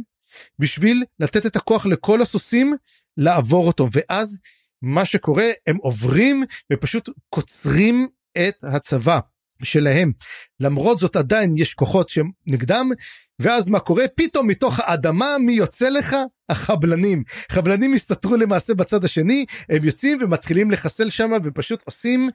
בשביל 0.60 1.04
לתת 1.20 1.46
את 1.46 1.56
הכוח 1.56 1.86
לכל 1.86 2.22
הסוסים 2.22 2.76
לעבור 3.18 3.68
אותו, 3.68 3.88
ואז 3.92 4.38
מה 4.82 5.06
שקורה 5.06 5.50
הם 5.68 5.78
עוברים 5.78 6.44
ופשוט 6.74 7.10
קוצרים 7.30 8.08
את 8.38 8.56
הצבא 8.64 9.20
שלהם. 9.64 10.12
למרות 10.60 11.00
זאת 11.00 11.16
עדיין 11.16 11.54
יש 11.58 11.74
כוחות 11.74 12.10
שהם 12.10 12.30
נגדם 12.48 12.90
ואז 13.40 13.70
מה 13.70 13.80
קורה? 13.80 14.06
פתאום 14.16 14.48
מתוך 14.48 14.80
האדמה 14.80 15.38
מי 15.40 15.54
יוצא 15.54 15.90
לך? 15.90 16.16
החבלנים. 16.50 17.24
חבלנים 17.52 17.94
הסתתרו 17.94 18.38
למעשה 18.38 18.74
בצד 18.74 19.06
השני 19.06 19.46
הם 19.70 19.84
יוצאים 19.84 20.18
ומתחילים 20.22 20.72
לחסל 20.72 21.10
שם 21.10 21.32
ופשוט 21.44 21.84
עושים 21.86 22.30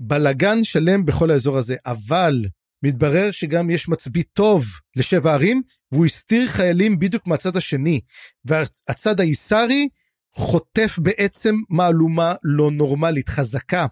בלגן 0.00 0.64
שלם 0.64 1.04
בכל 1.04 1.30
האזור 1.30 1.58
הזה. 1.58 1.76
אבל 1.86 2.44
מתברר 2.82 3.30
שגם 3.30 3.70
יש 3.70 3.88
מצביא 3.88 4.24
טוב 4.32 4.66
לשבע 4.96 5.32
ערים 5.32 5.62
והוא 5.92 6.06
הסתיר 6.06 6.48
חיילים 6.48 6.98
בדיוק 6.98 7.26
מהצד 7.26 7.56
השני. 7.56 8.00
והצד 8.44 9.20
האיסרי 9.20 9.88
חוטף 10.36 10.98
בעצם 10.98 11.54
מהלומה 11.70 12.34
לא 12.42 12.70
נורמלית 12.70 13.28
חזקה. 13.28 13.86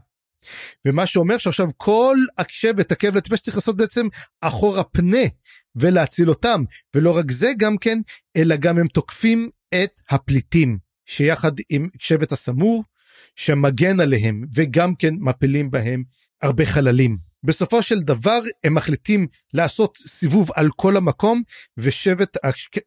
ומה 0.84 1.06
שאומר 1.06 1.38
שעכשיו 1.38 1.68
כל 1.76 2.16
הקשבת 2.38 2.92
עקב 2.92 3.16
לטיפש 3.16 3.40
צריך 3.40 3.56
לעשות 3.56 3.76
בעצם 3.76 4.06
אחורה 4.40 4.84
פנה 4.84 5.26
ולהציל 5.76 6.28
אותם 6.28 6.64
ולא 6.94 7.16
רק 7.16 7.30
זה 7.30 7.52
גם 7.58 7.78
כן 7.78 7.98
אלא 8.36 8.56
גם 8.56 8.78
הם 8.78 8.88
תוקפים 8.88 9.50
את 9.74 10.00
הפליטים 10.10 10.78
שיחד 11.04 11.52
עם 11.70 11.88
שבט 11.98 12.32
הסמור 12.32 12.84
שמגן 13.34 14.00
עליהם 14.00 14.44
וגם 14.54 14.94
כן 14.94 15.14
מפילים 15.18 15.70
בהם 15.70 16.02
הרבה 16.42 16.66
חללים. 16.66 17.16
בסופו 17.44 17.82
של 17.82 18.00
דבר 18.00 18.40
הם 18.64 18.74
מחליטים 18.74 19.26
לעשות 19.54 19.98
סיבוב 20.06 20.50
על 20.54 20.68
כל 20.76 20.96
המקום 20.96 21.42
ושבט 21.76 22.36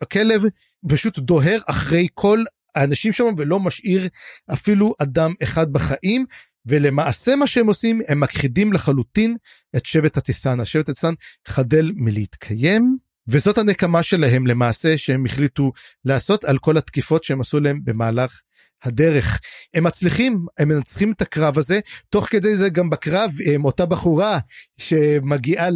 הכלב 0.01 0.43
פשוט 0.89 1.19
דוהר 1.19 1.59
אחרי 1.65 2.07
כל 2.13 2.43
האנשים 2.75 3.13
שם 3.13 3.25
ולא 3.37 3.59
משאיר 3.59 4.07
אפילו 4.53 4.93
אדם 4.99 5.33
אחד 5.43 5.73
בחיים 5.73 6.25
ולמעשה 6.65 7.35
מה 7.35 7.47
שהם 7.47 7.67
עושים 7.67 8.01
הם 8.07 8.19
מכחידים 8.19 8.73
לחלוטין 8.73 9.37
את 9.75 9.85
שבט 9.85 10.17
הטיסן 10.17 10.59
השבט 10.59 10.89
הטיסן 10.89 11.13
חדל 11.47 11.91
מלהתקיים 11.95 12.97
וזאת 13.27 13.57
הנקמה 13.57 14.03
שלהם 14.03 14.47
למעשה 14.47 14.97
שהם 14.97 15.25
החליטו 15.25 15.71
לעשות 16.05 16.45
על 16.45 16.57
כל 16.57 16.77
התקיפות 16.77 17.23
שהם 17.23 17.41
עשו 17.41 17.59
להם 17.59 17.79
במהלך 17.83 18.41
הדרך. 18.83 19.39
הם 19.73 19.83
מצליחים, 19.83 20.45
הם 20.59 20.67
מנצחים 20.67 21.11
את 21.11 21.21
הקרב 21.21 21.57
הזה, 21.57 21.79
תוך 22.09 22.27
כדי 22.29 22.55
זה 22.55 22.69
גם 22.69 22.89
בקרב 22.89 23.31
עם 23.45 23.65
אותה 23.65 23.85
בחורה 23.85 24.39
שמגיעה 24.77 25.67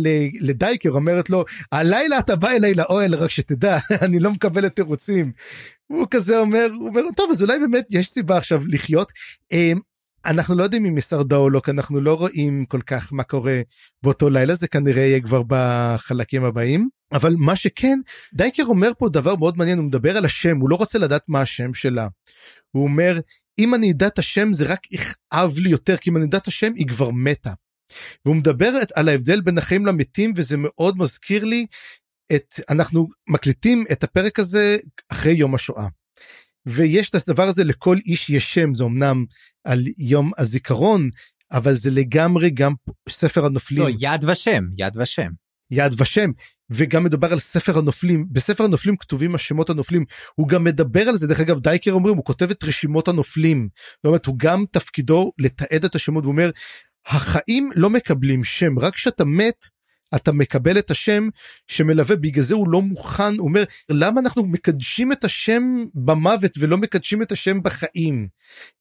לדייקר 0.41 0.89
אומרת 0.89 1.29
לו 1.29 1.45
הלילה 1.71 2.19
אתה 2.19 2.35
בא 2.35 2.49
אליי 2.49 2.73
לאוהל 2.73 3.15
רק 3.15 3.29
שתדע 3.29 3.77
אני 4.05 4.19
לא 4.19 4.31
מקבלת 4.31 4.75
תירוצים 4.75 5.31
הוא 5.97 6.07
כזה 6.11 6.39
אומר, 6.39 6.67
הוא 6.79 6.87
אומר, 6.87 7.01
טוב, 7.15 7.31
אז 7.31 7.41
אולי 7.41 7.59
באמת 7.59 7.85
יש 7.89 8.09
סיבה 8.09 8.37
עכשיו 8.37 8.61
לחיות. 8.67 9.11
אמ, 9.51 9.79
אנחנו 10.25 10.55
לא 10.55 10.63
יודעים 10.63 10.85
אם 10.85 10.95
היא 10.95 11.01
שרדה 11.01 11.35
או 11.35 11.49
לא, 11.49 11.59
כי 11.59 11.71
אנחנו 11.71 12.01
לא 12.01 12.13
רואים 12.13 12.65
כל 12.65 12.81
כך 12.81 13.13
מה 13.13 13.23
קורה 13.23 13.61
באותו 14.03 14.29
לילה, 14.29 14.55
זה 14.55 14.67
כנראה 14.67 15.03
יהיה 15.03 15.21
כבר 15.21 15.43
בחלקים 15.47 16.43
הבאים. 16.43 16.89
אבל 17.11 17.35
מה 17.37 17.55
שכן, 17.55 17.99
דייקר 18.33 18.63
אומר 18.63 18.91
פה 18.97 19.09
דבר 19.09 19.35
מאוד 19.35 19.57
מעניין, 19.57 19.77
הוא 19.77 19.85
מדבר 19.85 20.17
על 20.17 20.25
השם, 20.25 20.57
הוא 20.57 20.69
לא 20.69 20.75
רוצה 20.75 20.99
לדעת 20.99 21.23
מה 21.27 21.41
השם 21.41 21.73
שלה. 21.73 22.07
הוא 22.71 22.83
אומר, 22.83 23.19
אם 23.59 23.75
אני 23.75 23.91
אדע 23.91 24.07
את 24.07 24.19
השם 24.19 24.53
זה 24.53 24.65
רק 24.65 24.79
יכאב 24.91 25.57
לי 25.57 25.69
יותר, 25.69 25.97
כי 25.97 26.09
אם 26.09 26.17
אני 26.17 26.25
אדע 26.25 26.37
את 26.37 26.47
השם 26.47 26.71
היא 26.75 26.87
כבר 26.87 27.09
מתה. 27.09 27.51
והוא 28.25 28.35
מדבר 28.35 28.73
על 28.95 29.09
ההבדל 29.09 29.41
בין 29.41 29.57
החיים 29.57 29.85
למתים, 29.85 30.33
וזה 30.35 30.55
מאוד 30.57 30.97
מזכיר 30.97 31.43
לי 31.43 31.65
את, 32.35 32.55
אנחנו 32.69 33.07
מקליטים 33.29 33.85
את 33.91 34.03
הפרק 34.03 34.39
הזה 34.39 34.77
אחרי 35.11 35.33
יום 35.33 35.55
השואה. 35.55 35.87
ויש 36.65 37.09
את 37.09 37.15
הדבר 37.29 37.43
הזה 37.43 37.63
לכל 37.63 37.97
איש 38.05 38.29
יש 38.29 38.53
שם, 38.53 38.73
זה 38.73 38.83
אמנם 38.83 39.25
על 39.63 39.83
יום 39.97 40.31
הזיכרון, 40.37 41.09
אבל 41.51 41.73
זה 41.73 41.91
לגמרי 41.91 42.49
גם 42.49 42.73
ספר 43.09 43.45
הנופלים. 43.45 43.83
לא, 43.83 43.89
יד 43.99 44.23
ושם, 44.23 44.63
יד 44.77 44.97
ושם. 44.97 45.29
יד 45.71 46.01
ושם, 46.01 46.31
וגם 46.69 47.03
מדובר 47.03 47.31
על 47.31 47.39
ספר 47.39 47.77
הנופלים. 47.77 48.25
בספר 48.31 48.63
הנופלים 48.63 48.97
כתובים 48.97 49.35
השמות 49.35 49.69
הנופלים. 49.69 50.05
הוא 50.35 50.47
גם 50.47 50.63
מדבר 50.63 51.01
על 51.01 51.17
זה, 51.17 51.27
דרך 51.27 51.39
אגב, 51.39 51.59
דייקר 51.59 51.91
אומרים, 51.91 52.15
הוא 52.15 52.25
כותב 52.25 52.51
את 52.51 52.63
רשימות 52.63 53.07
הנופלים. 53.07 53.69
זאת 53.97 54.05
אומרת, 54.05 54.25
הוא 54.25 54.35
גם 54.37 54.63
תפקידו 54.71 55.31
לתעד 55.39 55.85
את 55.85 55.95
השמות, 55.95 56.23
והוא 56.23 56.31
אומר, 56.31 56.49
החיים 57.07 57.69
לא 57.75 57.89
מקבלים 57.89 58.43
שם, 58.43 58.79
רק 58.79 58.93
כשאתה 58.93 59.25
מת, 59.25 59.65
אתה 60.15 60.31
מקבל 60.31 60.79
את 60.79 60.91
השם 60.91 61.29
שמלווה, 61.67 62.15
בגלל 62.15 62.43
זה 62.43 62.55
הוא 62.55 62.69
לא 62.69 62.81
מוכן, 62.81 63.37
הוא 63.37 63.47
אומר, 63.47 63.63
למה 63.89 64.21
אנחנו 64.21 64.45
מקדשים 64.45 65.11
את 65.11 65.23
השם 65.23 65.63
במוות 65.93 66.51
ולא 66.59 66.77
מקדשים 66.77 67.21
את 67.21 67.31
השם 67.31 67.63
בחיים? 67.63 68.27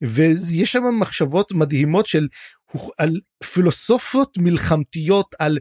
ויש 0.03 0.73
שם 0.73 0.99
מחשבות 0.99 1.53
מדהימות 1.53 2.07
של, 2.07 2.29
על 2.99 3.21
פילוסופיות 3.45 4.39
מלחמתיות, 4.39 5.35
על 5.39 5.59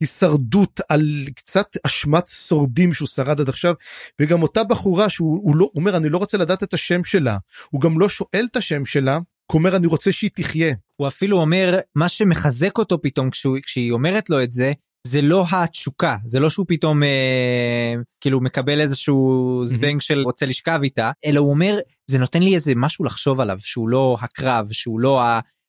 הישרדות, 0.00 0.80
על 0.88 1.26
קצת 1.34 1.76
אשמת 1.86 2.26
שורדים 2.26 2.92
שהוא 2.92 3.08
שרד 3.08 3.40
עד 3.40 3.48
עכשיו, 3.48 3.74
וגם 4.20 4.42
אותה 4.42 4.64
בחורה 4.64 5.10
שהוא 5.10 5.56
לא, 5.56 5.70
אומר, 5.74 5.96
אני 5.96 6.08
לא 6.08 6.18
רוצה 6.18 6.38
לדעת 6.38 6.62
את 6.62 6.74
השם 6.74 7.04
שלה, 7.04 7.36
הוא 7.70 7.80
גם 7.80 8.00
לא 8.00 8.08
שואל 8.08 8.46
את 8.50 8.56
השם 8.56 8.84
שלה, 8.84 9.18
הוא 9.52 9.58
אומר, 9.58 9.76
אני 9.76 9.86
רוצה 9.86 10.12
שהיא 10.12 10.30
תחיה. 10.34 10.74
הוא 10.96 11.08
אפילו 11.08 11.40
אומר, 11.40 11.78
מה 11.94 12.08
שמחזק 12.08 12.78
אותו 12.78 13.02
פתאום 13.02 13.30
כשהוא, 13.30 13.58
כשהיא 13.62 13.92
אומרת 13.92 14.30
לו 14.30 14.42
את 14.42 14.50
זה, 14.50 14.72
זה 15.06 15.22
לא 15.22 15.44
התשוקה 15.52 16.16
זה 16.26 16.40
לא 16.40 16.50
שהוא 16.50 16.66
פתאום 16.68 17.02
אה, 17.02 17.94
כאילו 18.20 18.40
מקבל 18.40 18.80
איזשהו 18.80 19.62
זבנג 19.64 20.00
של 20.00 20.22
רוצה 20.22 20.46
לשכב 20.46 20.80
איתה 20.82 21.10
אלא 21.24 21.40
הוא 21.40 21.50
אומר 21.50 21.78
זה 22.06 22.18
נותן 22.18 22.42
לי 22.42 22.54
איזה 22.54 22.72
משהו 22.76 23.04
לחשוב 23.04 23.40
עליו 23.40 23.56
שהוא 23.60 23.88
לא 23.88 24.16
הקרב 24.20 24.68
שהוא 24.72 25.00
לא 25.00 25.22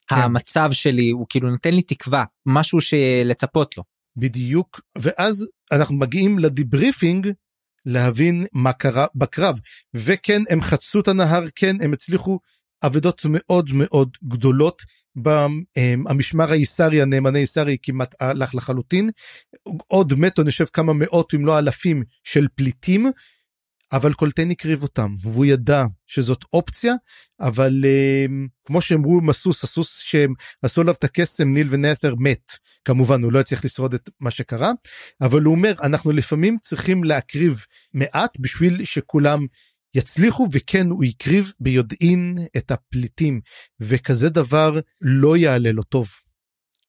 כן. 0.07 0.15
המצב 0.15 0.69
שלי 0.71 1.09
הוא 1.09 1.25
כאילו 1.29 1.49
נותן 1.49 1.73
לי 1.73 1.81
תקווה 1.81 2.23
משהו 2.45 2.81
שלצפות 2.81 3.77
לו. 3.77 3.83
בדיוק 4.17 4.81
ואז 4.97 5.47
אנחנו 5.71 5.95
מגיעים 5.95 6.39
לדיבריפינג 6.39 7.31
להבין 7.85 8.45
מה 8.53 8.73
קרה 8.73 9.05
בקרב 9.15 9.59
וכן 9.93 10.41
הם 10.49 10.61
חצו 10.61 10.99
את 10.99 11.07
הנהר 11.07 11.43
כן 11.55 11.75
הם 11.81 11.93
הצליחו 11.93 12.39
אבדות 12.83 13.21
מאוד 13.29 13.69
מאוד 13.73 14.09
גדולות. 14.23 14.81
במשמר 15.15 16.51
היסרי 16.51 17.01
הנאמני 17.01 17.39
יסרי 17.39 17.77
כמעט 17.83 18.15
הלך 18.19 18.55
לחלוטין. 18.55 19.09
עוד 19.87 20.13
מתו 20.13 20.43
חושב 20.45 20.65
כמה 20.65 20.93
מאות 20.93 21.33
אם 21.33 21.45
לא 21.45 21.59
אלפים 21.59 22.03
של 22.23 22.47
פליטים 22.55 23.11
אבל 23.93 24.13
קולטן 24.13 24.51
הקריב 24.51 24.83
אותם 24.83 25.15
והוא 25.19 25.45
ידע 25.45 25.85
שזאת 26.05 26.39
אופציה 26.53 26.93
אבל 27.39 27.83
um, 27.83 28.47
כמו 28.65 28.81
שאמרו 28.81 29.17
עם 29.17 29.29
הסוס 29.29 29.63
הסוס 29.63 29.99
שהם 29.99 30.33
עשו 30.61 30.81
עליו 30.81 30.93
את 30.93 31.03
הקסם 31.03 31.53
ניל 31.53 31.67
ונת'ר 31.71 32.15
מת. 32.19 32.51
כמובן 32.85 33.23
הוא 33.23 33.31
לא 33.31 33.39
יצליח 33.39 33.65
לשרוד 33.65 33.93
את 33.93 34.09
מה 34.19 34.31
שקרה 34.31 34.71
אבל 35.21 35.41
הוא 35.41 35.55
אומר 35.55 35.73
אנחנו 35.83 36.11
לפעמים 36.11 36.57
צריכים 36.61 37.03
להקריב 37.03 37.65
מעט 37.93 38.39
בשביל 38.39 38.85
שכולם 38.85 39.45
יצליחו 39.95 40.47
וכן 40.51 40.89
הוא 40.89 41.03
הקריב 41.03 41.53
ביודעין 41.59 42.38
את 42.57 42.72
הפליטים 42.72 43.41
וכזה 43.80 44.30
דבר 44.30 44.80
לא 45.01 45.38
יעלה 45.38 45.72
לו 45.72 45.84
טוב. 45.84 46.09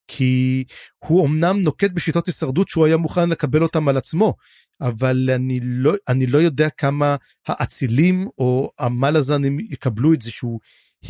כי 0.09 0.65
הוא 0.99 1.27
אמנם 1.27 1.63
נוקט 1.63 1.91
בשיטות 1.91 2.27
הישרדות 2.27 2.69
שהוא 2.69 2.87
היה 2.87 2.97
מוכן 2.97 3.29
לקבל 3.29 3.63
אותם 3.63 3.89
על 3.89 3.97
עצמו 3.97 4.35
אבל 4.81 5.31
אני 5.35 5.61
לא 5.63 5.93
אני 6.09 6.27
לא 6.27 6.39
יודע 6.39 6.69
כמה 6.71 7.17
האצילים 7.49 8.29
או 8.39 8.71
המלאזנים 8.79 9.61
יקבלו 9.61 10.15
את 10.15 10.23
זה 10.23 10.31
שהוא 10.31 10.61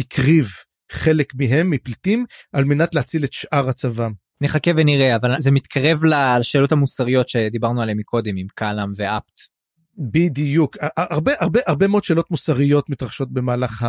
הקריב 0.00 0.48
חלק 0.92 1.34
מהם 1.34 1.70
מפליטים 1.70 2.24
על 2.52 2.64
מנת 2.64 2.94
להציל 2.94 3.24
את 3.24 3.32
שאר 3.32 3.68
הצבא. 3.68 4.08
נחכה 4.40 4.70
ונראה 4.76 5.16
אבל 5.16 5.34
זה 5.38 5.50
מתקרב 5.50 6.00
לשאלות 6.04 6.72
המוסריות 6.72 7.28
שדיברנו 7.28 7.82
עליהן 7.82 7.98
מקודם 7.98 8.36
עם 8.36 8.46
קלאם 8.54 8.92
ואפט. 8.96 9.51
בדיוק. 9.98 10.76
הרבה 10.96 11.32
הרבה 11.40 11.60
הרבה 11.66 11.88
מאוד 11.88 12.04
שאלות 12.04 12.30
מוסריות 12.30 12.90
מתרחשות 12.90 13.32
במהלך 13.32 13.86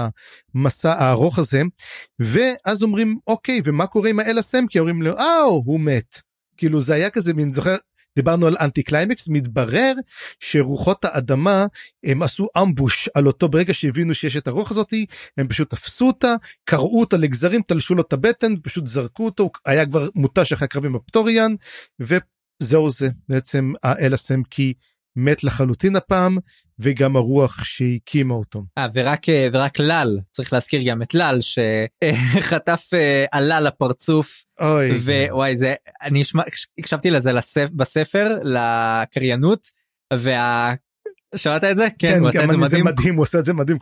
המסע 0.55 0.93
הארוך 0.93 1.39
הזה 1.39 1.61
ואז 2.19 2.83
אומרים 2.83 3.17
אוקיי 3.27 3.61
ומה 3.63 3.87
קורה 3.87 4.09
עם 4.09 4.19
האל 4.19 4.37
הסמקי 4.37 4.79
אומרים 4.79 5.01
לו 5.01 5.17
אה 5.17 5.41
הוא 5.41 5.79
מת. 5.79 6.21
כאילו 6.57 6.81
זה 6.81 6.93
היה 6.93 7.09
כזה 7.09 7.33
מין 7.33 7.53
זוכר 7.53 7.75
דיברנו 8.15 8.47
על 8.47 8.55
אנטי 8.61 8.83
קליימקס 8.83 9.27
מתברר 9.27 9.93
שרוחות 10.39 11.05
האדמה 11.05 11.65
הם 12.03 12.23
עשו 12.23 12.47
ambush 12.61 13.09
על 13.13 13.27
אותו 13.27 13.49
ברגע 13.49 13.73
שהבינו 13.73 14.13
שיש 14.13 14.37
את 14.37 14.47
הרוח 14.47 14.71
הזאתי 14.71 15.05
הם 15.37 15.47
פשוט 15.47 15.69
תפסו 15.69 16.07
אותה 16.07 16.35
קרעו 16.63 16.99
אותה 16.99 17.17
לגזרים 17.17 17.61
תלשו 17.61 17.95
לו 17.95 18.01
את 18.01 18.13
הבטן 18.13 18.53
פשוט 18.63 18.87
זרקו 18.87 19.25
אותו 19.25 19.49
היה 19.65 19.85
כבר 19.85 20.09
מותש 20.15 20.53
אחרי 20.53 20.65
הקרבים 20.65 20.95
הפטוריאן 20.95 21.55
וזהו 21.99 22.89
זה 22.89 23.09
בעצם 23.29 23.73
האל 23.83 24.13
הסמקי 24.13 24.73
מת 25.15 25.43
לחלוטין 25.43 25.95
הפעם 25.95 26.37
וגם 26.79 27.15
הרוח 27.15 27.63
שהקימה 27.63 28.33
אותו. 28.33 28.63
아, 28.79 28.81
ורק 28.93 29.25
ורק 29.51 29.79
לאל 29.79 30.19
צריך 30.31 30.53
להזכיר 30.53 30.81
גם 30.85 31.01
את 31.01 31.13
לאל 31.13 31.37
שחטף 31.41 32.89
עלה 33.31 33.59
לפרצוף 33.59 34.43
אוי 34.61 34.91
ווואי 34.91 35.57
זה 35.57 35.73
אני 36.01 36.21
אשמע 36.21 36.43
הקשבתי 36.77 37.11
לזה 37.11 37.31
לספ, 37.31 37.67
בספר 37.73 38.37
לקריינות 38.43 39.67
וה... 40.13 40.73
שמעת 41.35 41.63
את 41.63 41.75
זה? 41.75 41.87
כן, 41.99 42.13
כן 42.13 42.19
הוא 42.19 42.27
עושה 42.27 42.43
את 42.43 42.49
זה 42.49 42.57
מדהים. 42.57 42.85
מדהים, 42.85 43.15
הוא 43.15 43.21
עושה 43.21 43.39
את 43.39 43.45
זה 43.45 43.53
מדהים. 43.53 43.77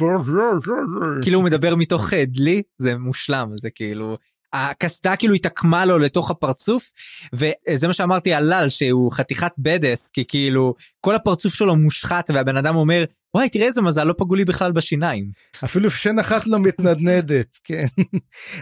כאילו 1.22 1.38
הוא 1.38 1.46
מדבר 1.46 1.76
מתוך 1.76 2.14
דלי, 2.14 2.62
זה 2.78 2.98
מושלם, 2.98 3.52
זה 3.56 3.70
כאילו, 3.70 4.18
הקסדה 4.54 5.16
כאילו 5.16 5.34
התעקמה 5.34 5.86
לו 5.86 6.00
לתוך 6.00 6.32
הפרצוף 6.32 6.92
וזה 7.34 7.88
מה 7.88 7.94
שאמרתי 7.94 8.34
על 8.34 8.44
לאל 8.50 8.70
שהוא 8.70 9.12
חתיכת 9.12 9.52
בדס 9.58 10.10
כי 10.10 10.24
כאילו 10.28 10.74
כל 11.02 11.16
הפרצוף 11.16 11.54
שלו 11.54 11.76
מושחת 11.76 12.30
והבן 12.34 12.58
אדם 12.58 12.76
אומר 12.76 13.06
וואי 13.36 13.50
תראה 13.50 13.66
איזה 13.66 13.82
מזל 13.82 14.04
לא 14.04 14.14
פגעו 14.18 14.36
לי 14.36 14.46
בכלל 14.46 14.72
בשיניים. 14.72 15.32
אפילו 15.64 15.92
שן 15.92 16.20
אחת 16.20 16.48
לא 16.48 16.60
מתנדנדת 16.60 17.58
כן. 17.64 17.86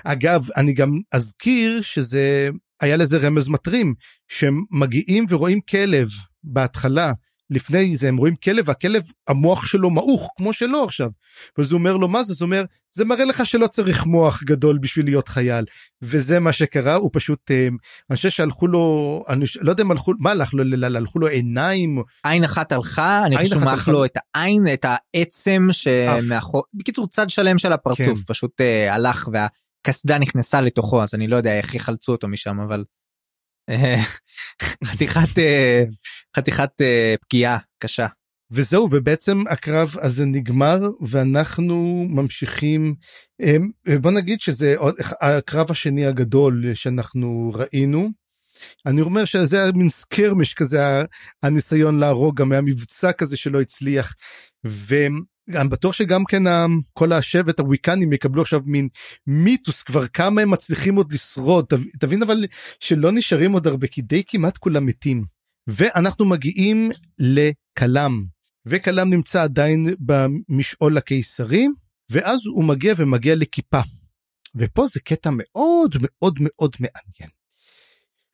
אגב 0.06 0.48
אני 0.58 0.74
גם 0.74 1.00
אזכיר 1.12 1.82
שזה 1.82 2.50
היה 2.82 2.98
לזה 2.98 3.18
רמז 3.18 3.50
מטרים 3.50 3.94
שמגיעים 4.28 5.26
ורואים 5.30 5.60
כלב 5.62 6.08
בהתחלה 6.44 7.12
לפני 7.50 7.96
זה 7.96 8.08
הם 8.08 8.18
רואים 8.18 8.36
כלב 8.36 8.68
והכלב 8.68 9.04
המוח 9.28 9.66
שלו 9.66 9.90
מעוך 9.90 10.32
כמו 10.36 10.54
שלו 10.54 10.84
עכשיו. 10.84 11.10
ואז 11.58 11.72
הוא 11.72 11.80
אומר 11.80 11.98
לו 11.98 12.08
מה 12.08 12.24
זה? 12.24 12.34
זה 12.34 12.46
אומר 12.46 12.64
זה 12.92 13.06
מראה 13.06 13.26
לך 13.26 13.46
שלא 13.46 13.68
צריך 13.68 14.06
מוח 14.06 14.44
גדול 14.44 14.78
בשביל 14.78 15.06
להיות 15.06 15.28
חייל 15.28 15.66
וזה 16.02 16.40
מה 16.40 16.54
שקרה 16.54 16.96
הוא 16.96 17.10
פשוט 17.14 17.52
אה, 17.52 17.68
אני 18.10 18.16
חושב 18.16 18.30
שהלכו 18.30 18.68
לו 18.68 19.24
אני 19.30 19.46
לא 19.62 19.72
יודע 19.72 19.84
אם 19.84 19.92
הלכו 19.92 20.14
מה 20.20 20.32
הלך 20.32 20.54
לו 20.54 20.64
הלכו 20.96 21.20
לו 21.20 21.28
עיניים 21.28 22.04
עין 22.24 22.44
אחת 22.44 22.72
הלכה 22.72 23.26
אני 23.26 23.38
חושב 23.38 23.60
שהוא 23.60 23.94
לו 23.94 24.06
את 24.06 24.18
העין 24.18 24.64
את 24.74 24.86
העצם 24.86 25.68
שמאחור 25.72 26.64
בקיצור 26.74 27.08
צד 27.08 27.30
שלם 27.30 27.58
של 27.58 27.74
הפרצוף 27.74 28.18
כן. 28.18 28.24
פשוט 28.28 28.62
uh, 28.62 28.94
הלך 28.94 29.30
והקסדה 29.34 30.18
נכנסה 30.18 30.62
לתוכו 30.62 31.04
אז 31.04 31.16
אני 31.16 31.28
לא 31.28 31.36
יודע 31.36 31.58
איך 31.58 31.76
יחלצו 31.76 32.12
אותו 32.12 32.28
משם 32.28 32.60
אבל 32.60 32.80
אה, 32.80 32.84
חתיכת 34.84 35.40
חתיכת 36.38 36.70
uh, 36.82 37.18
פגיעה 37.22 37.58
קשה. 37.80 38.08
וזהו 38.52 38.88
ובעצם 38.92 39.44
הקרב 39.50 39.96
הזה 40.02 40.26
נגמר 40.26 40.82
ואנחנו 41.02 42.08
ממשיכים 42.10 42.96
אה, 43.42 43.58
בוא 44.02 44.12
נגיד 44.12 44.40
שזה 44.42 44.76
הקרב 45.22 45.72
השני 45.72 46.06
הגדול 46.06 46.64
שאנחנו 46.74 47.52
ראינו. 47.56 48.10
אני 48.86 49.02
אומר 49.02 49.26
שזה 49.26 49.62
היה 49.64 49.72
מין 49.72 49.90
סקרמש 49.90 50.54
כזה 50.54 50.80
הניסיון 51.44 52.00
להרוג 52.00 52.38
גם 52.38 52.52
היה 52.52 52.62
מבצע 52.62 53.12
כזה 53.12 53.38
שלא 53.38 53.62
הצליח. 53.62 54.16
ואני 55.50 55.70
בטוח 55.70 55.94
שגם 55.94 56.26
כן 56.26 56.44
כל 56.94 57.14
השבט 57.14 57.60
הוויקנים 57.60 58.14
יקבלו 58.14 58.42
עכשיו 58.42 58.62
מין 58.66 58.88
מיתוס 59.28 59.84
כבר 59.84 60.08
כמה 60.08 60.42
הם 60.42 60.52
מצליחים 60.52 60.96
עוד 60.96 61.14
לשרוד 61.14 61.66
תבין 62.00 62.22
אבל 62.22 62.46
שלא 62.80 63.12
נשארים 63.12 63.52
עוד 63.52 63.68
הרבה 63.68 63.88
כי 63.88 64.02
די 64.02 64.24
כמעט 64.28 64.58
כולם 64.58 64.86
מתים. 64.86 65.26
ואנחנו 65.68 66.26
מגיעים 66.26 66.90
לכלם 67.20 68.26
וקלאם 68.66 69.10
נמצא 69.10 69.44
עדיין 69.44 69.86
במשעול 70.00 70.98
הקיסרי, 70.98 71.68
ואז 72.12 72.40
הוא 72.46 72.64
מגיע 72.64 72.94
ומגיע 72.98 73.36
לכיפה. 73.36 73.80
ופה 74.56 74.88
זה 74.88 75.00
קטע 75.00 75.30
מאוד 75.34 75.96
מאוד 76.02 76.38
מאוד 76.42 76.76
מעניין. 76.80 77.30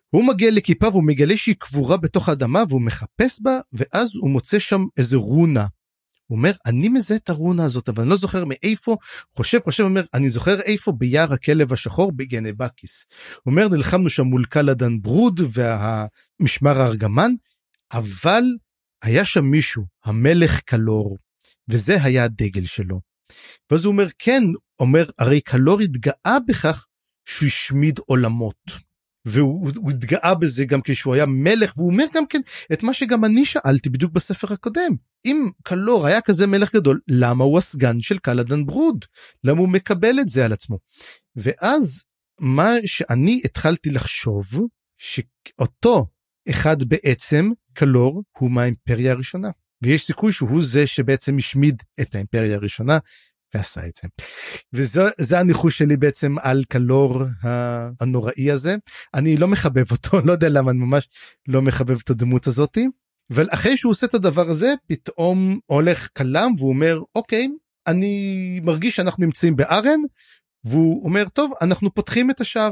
הוא 0.10 0.28
מגיע 0.28 0.52
לכיפה 0.52 0.88
והוא 0.88 1.04
מגלה 1.04 1.38
שהיא 1.38 1.56
קבורה 1.60 1.98
בתוך 1.98 2.30
האדמה 2.30 2.64
והוא 2.70 2.82
מחפש 2.82 3.42
בה, 3.42 3.60
ואז 3.74 4.10
הוא 4.22 4.30
מוצא 4.30 4.60
שם 4.60 4.86
איזה 4.98 5.18
רונה. 5.18 5.66
הוא 6.28 6.38
אומר, 6.38 6.52
אני 6.66 6.90
מזהה 6.90 7.18
את 7.18 7.30
הרונה 7.30 7.66
הזאת, 7.66 7.90
אבל 7.90 8.02
אני 8.02 8.10
לא 8.10 8.18
זוכר 8.18 8.44
מאיפה, 8.46 8.98
חושב, 9.36 9.60
חושב, 9.60 9.84
אומר, 9.84 10.04
אני 10.14 10.30
זוכר 10.30 10.62
איפה 10.62 10.92
ביער 10.92 11.34
הכלב 11.34 11.74
השחור 11.74 12.12
בגנבקיס. 12.12 13.06
הוא 13.44 13.52
אומר, 13.52 13.68
נלחמנו 13.68 14.10
שם 14.10 14.24
מול 14.24 14.46
קלאדן 14.46 15.02
ברוד 15.02 15.42
והמשמר 15.54 16.82
הארגמן, 16.82 17.32
אבל 17.94 18.44
היה 19.04 19.26
שם 19.26 19.46
מישהו, 19.46 19.84
המלך 20.06 20.60
קלור, 20.60 21.18
וזה 21.70 22.04
היה 22.04 22.24
הדגל 22.24 22.66
שלו. 22.66 23.00
ואז 23.72 23.86
הוא 23.86 23.92
אומר, 23.92 24.08
כן, 24.20 24.44
אומר, 24.80 25.06
הרי 25.20 25.42
קלור 25.42 25.82
התגאה 25.82 26.38
בכך 26.48 26.86
שהוא 27.26 27.48
השמיד 27.48 28.00
עולמות. 28.06 28.86
והוא 29.26 29.92
התגאה 29.92 30.36
בזה 30.36 30.66
גם 30.66 30.80
כשהוא 30.84 31.14
היה 31.14 31.26
מלך, 31.26 31.78
והוא 31.78 31.92
אומר 31.92 32.06
גם 32.14 32.28
כן 32.28 32.42
את 32.74 32.84
מה 32.84 32.94
שגם 32.94 33.26
אני 33.26 33.46
שאלתי 33.46 33.90
בדיוק 33.90 34.12
בספר 34.12 34.54
הקודם. 34.54 34.96
אם 35.26 35.50
קלור 35.64 36.08
היה 36.08 36.22
כזה 36.22 36.48
מלך 36.48 36.76
גדול, 36.76 37.00
למה 37.08 37.44
הוא 37.44 37.58
הסגן 37.58 38.02
של 38.02 38.18
קלאדן 38.18 38.66
ברוד? 38.66 39.06
למה 39.44 39.60
הוא 39.60 39.70
מקבל 39.70 40.20
את 40.20 40.30
זה 40.30 40.46
על 40.46 40.54
עצמו? 40.54 40.80
ואז 41.36 42.04
מה 42.40 42.74
שאני 42.86 43.42
התחלתי 43.46 43.90
לחשוב, 43.90 44.46
שאותו 44.98 46.06
אחד 46.50 46.84
בעצם, 46.84 47.52
קלור, 47.74 48.24
הוא 48.38 48.52
מהאימפריה 48.52 49.12
הראשונה. 49.12 49.50
ויש 49.84 50.06
סיכוי 50.06 50.32
שהוא 50.32 50.64
זה 50.64 50.88
שבעצם 50.88 51.38
השמיד 51.38 51.84
את 52.02 52.16
האימפריה 52.16 52.56
הראשונה 52.56 52.98
ועשה 53.54 53.82
את 53.88 54.00
זה. 54.02 54.08
וזה 54.74 55.40
הניחוש 55.40 55.78
שלי 55.78 55.98
בעצם 55.98 56.36
על 56.42 56.64
קלור 56.70 57.24
הנוראי 58.02 58.52
הזה. 58.52 58.76
אני 59.14 59.38
לא 59.38 59.48
מחבב 59.48 59.92
אותו, 59.92 60.22
לא 60.26 60.32
יודע 60.32 60.50
למה, 60.50 60.72
אני 60.72 60.80
ממש 60.80 61.08
לא 61.48 61.62
מחבב 61.62 62.00
את 62.04 62.10
הדמות 62.10 62.48
הזאתי. 62.48 62.88
אבל 63.34 63.48
אחרי 63.52 63.78
שהוא 63.78 63.92
עושה 63.92 64.06
את 64.06 64.14
הדבר 64.14 64.50
הזה, 64.50 64.74
פתאום 64.88 65.60
הולך 65.66 66.08
קלם 66.14 66.52
והוא 66.58 66.70
אומר, 66.70 67.00
אוקיי, 67.16 67.48
אני 67.88 68.60
מרגיש 68.64 68.96
שאנחנו 68.96 69.26
נמצאים 69.26 69.56
בארן, 69.56 70.00
והוא 70.64 71.06
אומר, 71.06 71.30
טוב, 71.30 71.52
אנחנו 71.62 71.94
פותחים 71.94 72.32
את 72.32 72.42
השער. 72.42 72.72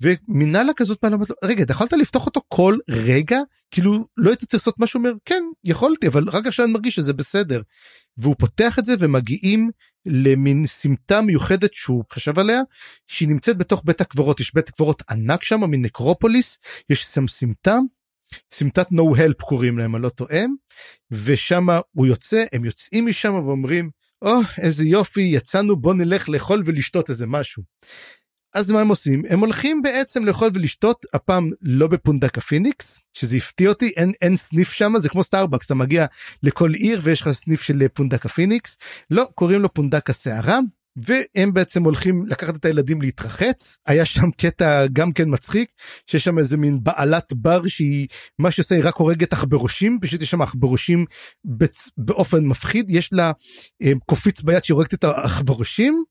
ומנהלה 0.00 0.72
כזאת 0.76 0.98
פעם 0.98 1.12
אמרת 1.12 1.30
לו 1.30 1.36
רגע 1.44 1.62
אתה 1.62 1.72
יכולת 1.72 1.92
לפתוח 1.92 2.26
אותו 2.26 2.40
כל 2.48 2.76
רגע 2.90 3.38
כאילו 3.70 4.06
לא 4.16 4.30
היית 4.30 4.44
צריך 4.44 4.54
לעשות 4.54 4.74
משהו 4.78 4.98
אומר 4.98 5.12
כן 5.24 5.44
יכולתי 5.64 6.06
אבל 6.06 6.24
רק 6.28 6.46
עכשיו 6.46 6.64
אני 6.64 6.72
מרגיש 6.72 6.94
שזה 6.94 7.12
בסדר. 7.12 7.62
והוא 8.16 8.36
פותח 8.38 8.78
את 8.78 8.84
זה 8.84 8.94
ומגיעים 8.98 9.70
למין 10.06 10.66
סמטה 10.66 11.20
מיוחדת 11.20 11.74
שהוא 11.74 12.04
חשב 12.12 12.38
עליה 12.38 12.60
שהיא 13.06 13.28
נמצאת 13.28 13.58
בתוך 13.58 13.82
בית 13.84 14.00
הקברות 14.00 14.40
יש 14.40 14.54
בית 14.54 14.70
קברות 14.70 15.02
ענק 15.10 15.44
שם 15.44 15.64
מין 15.64 15.82
נקרופוליס 15.82 16.58
יש 16.90 17.02
שם 17.02 17.28
סמטה. 17.28 17.78
סמטת 18.52 18.86
no 18.88 19.16
help 19.16 19.42
קוראים 19.42 19.78
להם 19.78 19.96
אני 19.96 20.02
לא 20.02 20.08
טועה 20.08 20.44
ושם 21.10 21.66
הוא 21.92 22.06
יוצא 22.06 22.44
הם 22.52 22.64
יוצאים 22.64 23.06
משם 23.06 23.34
ואומרים 23.34 23.90
או 24.22 24.40
oh, 24.40 24.44
איזה 24.62 24.84
יופי 24.84 25.20
יצאנו 25.20 25.76
בוא 25.76 25.94
נלך 25.94 26.28
לאכול 26.28 26.62
ולשתות 26.66 27.10
איזה 27.10 27.26
משהו. 27.26 27.62
אז 28.54 28.70
מה 28.70 28.80
הם 28.80 28.88
עושים? 28.88 29.22
הם 29.28 29.40
הולכים 29.40 29.82
בעצם 29.82 30.24
לאכול 30.24 30.50
ולשתות, 30.54 31.06
הפעם 31.14 31.50
לא 31.62 31.86
בפונדק 31.86 32.40
הפיניקס, 32.40 32.98
שזה 33.12 33.36
הפתיע 33.36 33.68
אותי, 33.68 33.92
אין, 33.96 34.12
אין 34.22 34.36
סניף 34.36 34.72
שם, 34.72 34.92
זה 34.98 35.08
כמו 35.08 35.22
סטארבקס, 35.22 35.66
אתה 35.66 35.74
מגיע 35.74 36.06
לכל 36.42 36.70
עיר 36.74 37.00
ויש 37.02 37.20
לך 37.20 37.30
סניף 37.30 37.62
של 37.62 37.88
פונדק 37.88 38.28
הפיניקס, 38.28 38.78
לא, 39.10 39.28
קוראים 39.34 39.60
לו 39.60 39.74
פונדק 39.74 40.12
השערה, 40.12 40.58
והם 40.96 41.54
בעצם 41.54 41.84
הולכים 41.84 42.24
לקחת 42.26 42.56
את 42.56 42.64
הילדים 42.64 43.02
להתרחץ 43.02 43.78
היה 43.86 44.04
שם 44.04 44.30
קטע 44.30 44.86
גם 44.92 45.12
כן 45.12 45.24
מצחיק 45.26 45.70
שיש 46.06 46.24
שם 46.24 46.38
איזה 46.38 46.56
מין 46.56 46.78
בעלת 46.82 47.32
בר 47.32 47.66
שהיא 47.66 48.06
מה 48.38 48.50
שעושה 48.50 48.74
היא 48.74 48.84
רק 48.84 48.96
הורגת 48.96 49.32
עכברושים 49.32 49.98
פשוט 50.02 50.22
יש 50.22 50.30
שם 50.30 50.42
עכברושים 50.42 51.04
בצ... 51.44 51.88
באופן 51.98 52.44
מפחיד 52.44 52.90
יש 52.90 53.12
לה 53.12 53.32
אה, 53.82 53.92
קופיץ 54.06 54.40
ביד 54.40 54.64
שהיא 54.64 54.74
הורגת 54.74 54.94
את 54.94 55.04
העכברושים. 55.04 56.04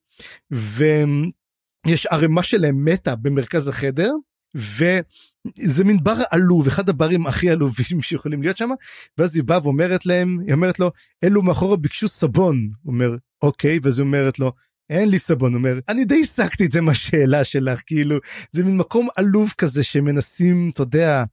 יש 1.88 2.06
ערימה 2.06 2.44
שלהם 2.44 2.86
מתה 2.86 3.16
במרכז 3.16 3.68
החדר 3.68 4.12
וזה 4.56 5.84
מין 5.84 6.04
בר 6.04 6.18
עלוב 6.32 6.68
אחד 6.68 6.90
הברים 6.90 7.28
הכי 7.28 7.50
עלובים 7.50 8.02
שיכולים 8.02 8.42
להיות 8.42 8.58
שם 8.58 8.70
ואז 9.18 9.36
היא 9.36 9.44
באה 9.44 9.60
ואומרת 9.64 10.06
להם 10.06 10.40
היא 10.46 10.54
אומרת 10.54 10.80
לו 10.80 10.92
אלו 11.24 11.42
מאחורה 11.42 11.78
ביקשו 11.78 12.08
סבון. 12.08 12.70
הוא 12.82 12.94
אומר 12.94 13.16
אוקיי. 13.42 13.80
ואז 13.84 14.00
היא 14.00 14.06
אומרת 14.06 14.40
לו 14.40 14.52
אין 14.90 15.10
לי 15.10 15.20
סבון. 15.20 15.56
אומר 15.56 15.80
אני 15.90 16.06
די 16.06 16.22
הסקתי 16.22 16.66
את 16.66 16.72
זה 16.72 16.82
מהשאלה 16.82 17.44
שלך 17.44 17.82
כאילו 17.86 18.16
זה 18.52 18.64
מין 18.64 18.78
מקום 18.78 19.08
עלוב 19.16 19.54
כזה 19.58 19.84
שמנסים 19.84 20.72
אתה 20.74 20.82
יודע 20.82 21.24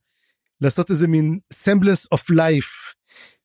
לעשות 0.60 0.90
איזה 0.90 1.09
מין 1.09 1.39
semblance 1.52 2.18
of 2.18 2.32
life. 2.32 2.94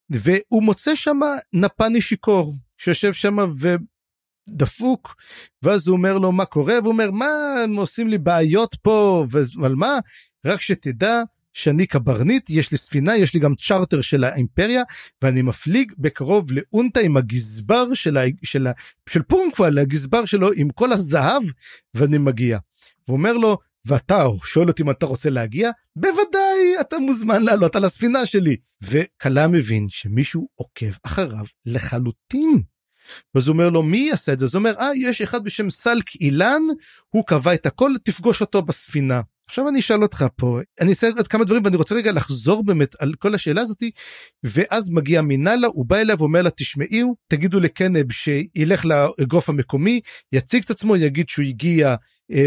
והוא 0.09 0.63
מוצא 0.63 0.95
שם 0.95 1.19
נפני 1.53 2.01
שיכור 2.01 2.55
שיושב 2.77 3.13
שם 3.13 3.37
דפוק 4.49 5.15
ואז 5.63 5.87
הוא 5.87 5.97
אומר 5.97 6.17
לו 6.17 6.31
מה 6.31 6.45
קורה? 6.45 6.73
והוא 6.79 6.91
אומר 6.91 7.11
מה 7.11 7.29
הם 7.63 7.75
עושים 7.75 8.07
לי 8.07 8.17
בעיות 8.17 8.75
פה 8.81 9.25
ועל 9.61 9.75
מה? 9.75 9.99
רק 10.45 10.61
שתדע 10.61 11.21
שאני 11.53 11.85
קברניט 11.85 12.49
יש 12.49 12.71
לי 12.71 12.77
ספינה 12.77 13.17
יש 13.17 13.33
לי 13.33 13.39
גם 13.39 13.55
צ'רטר 13.55 14.01
של 14.01 14.23
האימפריה 14.23 14.83
ואני 15.21 15.41
מפליג 15.41 15.91
בקרוב 15.97 16.45
לאונטה 16.51 16.99
עם 16.99 17.17
הגזבר 17.17 17.93
של, 17.93 18.17
ה, 18.17 18.21
של, 18.43 18.67
ה, 18.67 18.71
של 19.09 19.21
פורנקוואל 19.21 19.77
הגזבר 19.77 20.25
שלו 20.25 20.49
עם 20.55 20.69
כל 20.69 20.91
הזהב 20.91 21.43
ואני 21.93 22.17
מגיע. 22.17 22.57
הוא 23.07 23.17
אומר 23.17 23.33
לו 23.33 23.57
ואתה? 23.85 24.25
שואל 24.45 24.67
אותי 24.67 24.83
אם 24.83 24.89
אתה 24.89 25.05
רוצה 25.05 25.29
להגיע? 25.29 25.71
בוודאי 25.95 26.81
אתה 26.81 26.99
מוזמן 26.99 27.43
לעלות 27.43 27.75
על 27.75 27.85
הספינה 27.85 28.25
שלי. 28.25 28.55
וכלה 28.81 29.47
מבין 29.47 29.89
שמישהו 29.89 30.47
עוקב 30.55 30.91
אחריו 31.05 31.45
לחלוטין 31.65 32.61
ואז 33.35 33.47
הוא 33.47 33.53
אומר 33.53 33.69
לו 33.69 33.83
מי 33.83 33.97
יעשה 33.97 34.33
את 34.33 34.39
זה? 34.39 34.45
אז 34.45 34.55
הוא 34.55 34.59
אומר 34.59 34.73
אה 34.79 34.91
יש 34.95 35.21
אחד 35.21 35.43
בשם 35.43 35.69
סלק 35.69 36.15
אילן 36.15 36.61
הוא 37.09 37.23
קבע 37.27 37.53
את 37.53 37.65
הכל 37.65 37.91
תפגוש 38.03 38.41
אותו 38.41 38.61
בספינה. 38.61 39.21
עכשיו 39.51 39.69
אני 39.69 39.79
אשאל 39.79 40.03
אותך 40.03 40.25
פה 40.35 40.59
אני 40.81 40.89
אעשה 40.89 41.07
עוד 41.17 41.27
כמה 41.27 41.43
דברים 41.43 41.61
ואני 41.65 41.75
רוצה 41.75 41.95
רגע 41.95 42.11
לחזור 42.11 42.63
באמת 42.63 42.95
על 42.99 43.13
כל 43.13 43.35
השאלה 43.35 43.61
הזאתי 43.61 43.91
ואז 44.43 44.89
מגיע 44.89 45.21
מנהלה 45.21 45.67
הוא 45.67 45.85
בא 45.85 45.97
אליה 45.97 46.15
ואומר 46.19 46.41
לה 46.41 46.49
תשמעי 46.49 47.03
תגידו 47.27 47.59
לקנב 47.59 48.11
שילך 48.11 48.85
לאגרוף 48.85 49.49
המקומי 49.49 49.99
יציג 50.31 50.63
את 50.63 50.69
עצמו 50.69 50.95
יגיד 50.95 51.29
שהוא 51.29 51.45
הגיע 51.45 51.95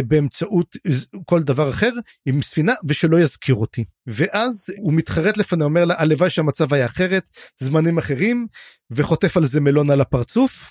באמצעות 0.06 0.76
כל 1.24 1.42
דבר 1.42 1.70
אחר 1.70 1.90
עם 2.26 2.42
ספינה 2.42 2.72
ושלא 2.88 3.20
יזכיר 3.20 3.54
אותי. 3.54 3.84
ואז 4.06 4.70
הוא 4.78 4.92
מתחרט 4.92 5.36
לפניה 5.36 5.64
אומר 5.64 5.84
לה 5.84 5.94
הלוואי 5.98 6.30
שהמצב 6.30 6.74
היה 6.74 6.86
אחרת 6.86 7.28
זמנים 7.58 7.98
אחרים 7.98 8.46
וחוטף 8.90 9.36
על 9.36 9.44
זה 9.44 9.60
מלון 9.60 9.90
על 9.90 10.00
הפרצוף 10.00 10.70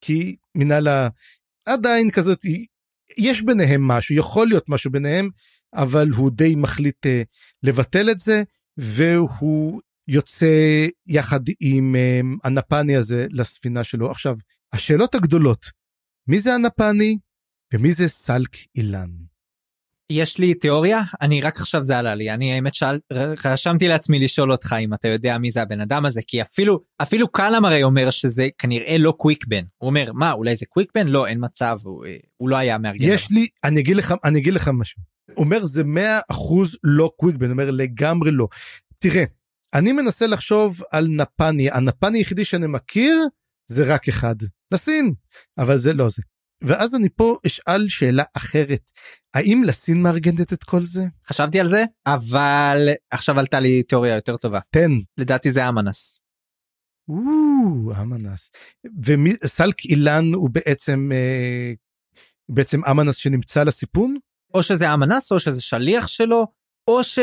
כי 0.00 0.36
מנהלה 0.54 1.08
עדיין 1.66 2.10
כזאת 2.10 2.38
יש 3.18 3.42
ביניהם 3.42 3.88
משהו 3.88 4.14
יכול 4.14 4.48
להיות 4.48 4.68
משהו 4.68 4.90
ביניהם 4.90 5.28
אבל 5.74 6.08
הוא 6.08 6.30
די 6.30 6.54
מחליט 6.54 7.06
uh, 7.06 7.08
לבטל 7.62 8.10
את 8.10 8.18
זה 8.18 8.42
והוא 8.76 9.80
יוצא 10.08 10.86
יחד 11.06 11.40
עם 11.60 11.94
uh, 11.94 12.38
הנפני 12.44 12.96
הזה 12.96 13.26
לספינה 13.30 13.84
שלו. 13.84 14.10
עכשיו 14.10 14.36
השאלות 14.72 15.14
הגדולות 15.14 15.66
מי 16.28 16.38
זה 16.38 16.54
הנפני 16.54 17.18
ומי 17.74 17.92
זה 17.92 18.08
סלק 18.08 18.56
אילן. 18.76 19.10
יש 20.12 20.38
לי 20.38 20.54
תיאוריה 20.54 21.02
אני 21.20 21.40
רק 21.40 21.56
עכשיו 21.56 21.84
זה 21.84 21.98
עלה 21.98 22.14
לי. 22.14 22.30
אני 22.30 22.52
האמת 22.52 22.74
שאל 22.74 22.98
רשמתי 23.44 23.88
לעצמי 23.88 24.18
לשאול 24.18 24.52
אותך 24.52 24.74
אם 24.80 24.94
אתה 24.94 25.08
יודע 25.08 25.38
מי 25.38 25.50
זה 25.50 25.62
הבן 25.62 25.80
אדם 25.80 26.06
הזה 26.06 26.20
כי 26.26 26.42
אפילו 26.42 26.80
אפילו 27.02 27.28
קלאם 27.28 27.64
הרי 27.64 27.82
אומר 27.82 28.10
שזה 28.10 28.48
כנראה 28.58 28.98
לא 28.98 29.12
קוויקבן 29.18 29.64
הוא 29.76 29.88
אומר 29.88 30.12
מה 30.12 30.32
אולי 30.32 30.56
זה 30.56 30.66
קוויקבן 30.66 31.06
לא 31.06 31.26
אין 31.26 31.38
מצב 31.44 31.78
הוא, 31.82 32.06
אה, 32.06 32.16
הוא 32.36 32.48
לא 32.48 32.56
היה 32.56 32.78
מארגן 32.78 33.08
יש 33.08 33.30
לי 33.30 33.46
אני 33.64 33.80
אגיד 33.80 33.96
לך 33.96 34.14
אני 34.24 34.38
אגיד 34.38 34.54
לך 34.54 34.70
משהו. 34.74 35.02
אומר 35.36 35.64
זה 35.64 35.84
100 35.84 36.20
אחוז 36.30 36.76
לא 36.84 37.10
קוויקבן 37.16 37.50
אומר 37.50 37.70
לגמרי 37.70 38.30
לא. 38.30 38.48
תראה 39.00 39.24
אני 39.74 39.92
מנסה 39.92 40.26
לחשוב 40.26 40.82
על 40.92 41.08
נפני 41.08 41.70
הנפני 41.70 42.18
היחידי 42.18 42.44
שאני 42.44 42.66
מכיר 42.66 43.16
זה 43.66 43.84
רק 43.94 44.08
אחד. 44.08 44.34
לסין 44.72 45.12
אבל 45.58 45.76
זה 45.76 45.92
לא 45.92 46.08
זה 46.08 46.22
ואז 46.64 46.94
אני 46.94 47.08
פה 47.08 47.36
אשאל 47.46 47.88
שאלה 47.88 48.24
אחרת 48.36 48.90
האם 49.34 49.62
לסין 49.66 50.02
מארגנת 50.02 50.52
את 50.52 50.64
כל 50.64 50.82
זה 50.82 51.04
חשבתי 51.28 51.60
על 51.60 51.66
זה 51.66 51.84
אבל 52.06 52.88
עכשיו 53.10 53.38
עלתה 53.38 53.60
לי 53.60 53.82
תיאוריה 53.82 54.14
יותר 54.14 54.36
טובה 54.36 54.60
תן 54.70 54.90
לדעתי 55.18 55.50
זה 55.50 55.68
אמנס. 55.68 56.20
אמנס 58.02 58.50
וסלק 59.44 59.84
אילן 59.84 60.34
הוא 60.34 60.50
בעצם 60.50 61.10
אה, 61.12 61.72
בעצם 62.48 62.84
אמנס 62.84 63.16
שנמצא 63.16 63.62
לסיפון 63.64 64.16
או 64.54 64.62
שזה 64.62 64.94
אמנס 64.94 65.32
או 65.32 65.40
שזה 65.40 65.62
שליח 65.62 66.06
שלו 66.06 66.46
או 66.90 67.04
ש... 67.04 67.18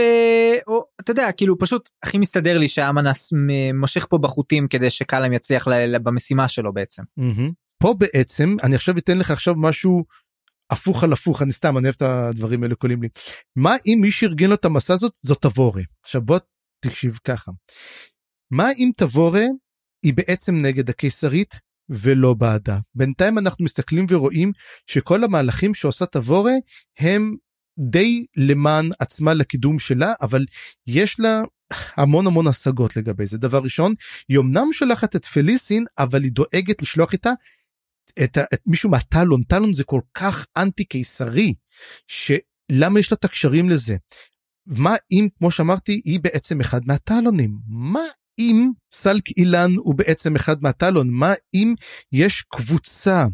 או, 0.68 0.86
אתה 1.02 1.12
יודע, 1.12 1.32
כאילו 1.32 1.58
פשוט 1.58 1.90
הכי 2.04 2.18
מסתדר 2.18 2.58
לי 2.58 2.68
שהאמנס 2.68 3.34
מושך 3.74 4.06
פה 4.10 4.18
בחוטים 4.18 4.68
כדי 4.68 4.90
שקלאם 4.90 5.34
יצליח 5.34 5.68
ל... 5.68 6.00
במשימה 6.00 6.48
שלו 6.48 6.74
בעצם. 6.74 7.04
Mm-hmm. 7.20 7.63
פה 7.84 7.94
בעצם, 7.98 8.56
אני 8.64 8.76
עכשיו 8.76 8.98
אתן 8.98 9.18
לך 9.18 9.32
עכשיו 9.32 9.56
משהו 9.58 10.04
הפוך 10.70 11.04
על 11.04 11.14
הפוך, 11.14 11.42
אני 11.42 11.52
סתם, 11.52 11.78
אני 11.78 11.86
אוהב 11.86 11.96
את 11.96 12.02
הדברים 12.02 12.64
האלה 12.64 12.76
קולים 12.76 13.02
לי. 13.02 13.10
מה 13.56 13.76
אם 13.86 14.00
מי 14.02 14.12
שארגן 14.12 14.50
לו 14.50 14.56
את 14.56 14.66
המסע 14.66 14.94
הזאת, 14.94 15.20
זאת 15.22 15.42
תבורה. 15.42 15.82
עכשיו 16.04 16.22
בוא 16.22 16.40
תקשיב 16.80 17.20
ככה. 17.24 17.52
מה 18.52 18.72
אם 18.78 18.92
תבורה 18.98 19.46
היא 20.06 20.14
בעצם 20.14 20.56
נגד 20.56 20.90
הקיסרית 20.90 21.60
ולא 21.90 22.34
בעדה. 22.34 22.80
בינתיים 22.96 23.38
אנחנו 23.38 23.66
מסתכלים 23.66 24.06
ורואים 24.10 24.52
שכל 24.88 25.24
המהלכים 25.24 25.74
שעושה 25.74 26.06
תבורה 26.06 26.54
הם 27.00 27.36
די 27.80 28.26
למען 28.38 28.90
עצמה 29.00 29.34
לקידום 29.34 29.80
שלה, 29.80 30.14
אבל 30.22 30.46
יש 30.88 31.20
לה 31.20 31.42
המון 31.98 32.28
המון 32.28 32.48
השגות 32.48 32.96
לגבי 32.96 33.26
זה. 33.26 33.38
דבר 33.38 33.60
ראשון, 33.64 33.94
היא 34.30 34.40
אמנם 34.40 34.74
שולחת 34.74 35.16
את 35.16 35.26
פליסין, 35.26 35.86
אבל 35.98 36.24
היא 36.24 36.32
דואגת 36.32 36.82
לשלוח 36.82 37.14
איתה 37.14 37.32
את, 38.24 38.38
את 38.54 38.62
מישהו 38.66 38.90
מהטלון. 38.90 39.44
טלון 39.44 39.74
זה 39.74 39.84
כל 39.84 40.02
כך 40.14 40.46
אנטי 40.58 40.86
קיסרי, 40.86 41.54
שלמה 42.08 43.00
יש 43.00 43.12
לה 43.12 43.16
את 43.20 43.26
הקשרים 43.26 43.70
לזה? 43.70 43.96
מה 44.68 44.96
אם, 45.12 45.28
כמו 45.38 45.52
שאמרתי, 45.52 46.02
היא 46.06 46.20
בעצם 46.20 46.62
אחד 46.62 46.82
מהטלונים? 46.86 47.58
מה 47.68 48.04
אם 48.40 48.70
סלק 48.92 49.30
אילן 49.38 49.72
הוא 49.76 49.96
בעצם 49.96 50.36
אחד 50.36 50.62
מהטלון? 50.62 51.10
מה 51.10 51.34
אם 51.54 51.74
יש 52.12 52.42
קבוצה 52.42 53.26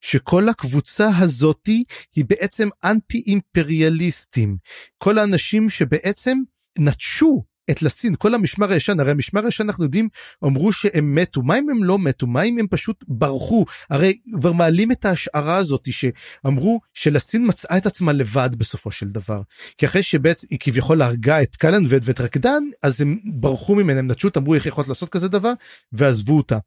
שכל 0.00 0.48
הקבוצה 0.48 1.08
הזאתי 1.18 1.84
היא 2.16 2.24
בעצם 2.28 2.68
אנטי 2.84 3.22
אימפריאליסטים 3.26 4.56
כל 4.98 5.18
האנשים 5.18 5.70
שבעצם 5.70 6.38
נטשו 6.78 7.44
את 7.70 7.82
לסין, 7.82 8.14
כל 8.18 8.34
המשמר 8.34 8.72
הישן, 8.72 9.00
הרי 9.00 9.10
המשמר 9.10 9.44
הישן 9.44 9.64
אנחנו 9.64 9.84
יודעים, 9.84 10.08
אמרו 10.44 10.72
שהם 10.72 11.14
מתו, 11.14 11.42
מה 11.42 11.58
אם 11.58 11.70
הם 11.70 11.84
לא 11.84 11.98
מתו? 11.98 12.26
מה 12.26 12.42
אם 12.42 12.58
הם 12.58 12.66
פשוט 12.70 13.04
ברחו? 13.08 13.64
הרי 13.90 14.18
כבר 14.34 14.52
מעלים 14.52 14.92
את 14.92 15.04
ההשערה 15.04 15.56
הזאת 15.56 15.88
שאמרו 15.92 16.80
שלסין 16.94 17.48
מצאה 17.48 17.76
את 17.76 17.86
עצמה 17.86 18.12
לבד 18.12 18.50
בסופו 18.58 18.92
של 18.92 19.08
דבר. 19.08 19.42
כי 19.78 19.86
אחרי 19.86 20.02
שבעצם 20.02 20.46
היא 20.50 20.58
כביכול 20.62 21.02
הרגה 21.02 21.42
את 21.42 21.56
קלנבד 21.56 22.00
ואת 22.04 22.20
רקדן, 22.20 22.62
אז 22.82 23.00
הם 23.00 23.18
ברחו 23.40 23.74
ממנה, 23.74 23.98
הם 23.98 24.06
נטשו, 24.06 24.28
אמרו 24.36 24.54
איך 24.54 24.66
יכולת 24.66 24.88
לעשות 24.88 25.08
כזה 25.08 25.28
דבר, 25.28 25.52
ועזבו 25.92 26.36
אותה. 26.36 26.58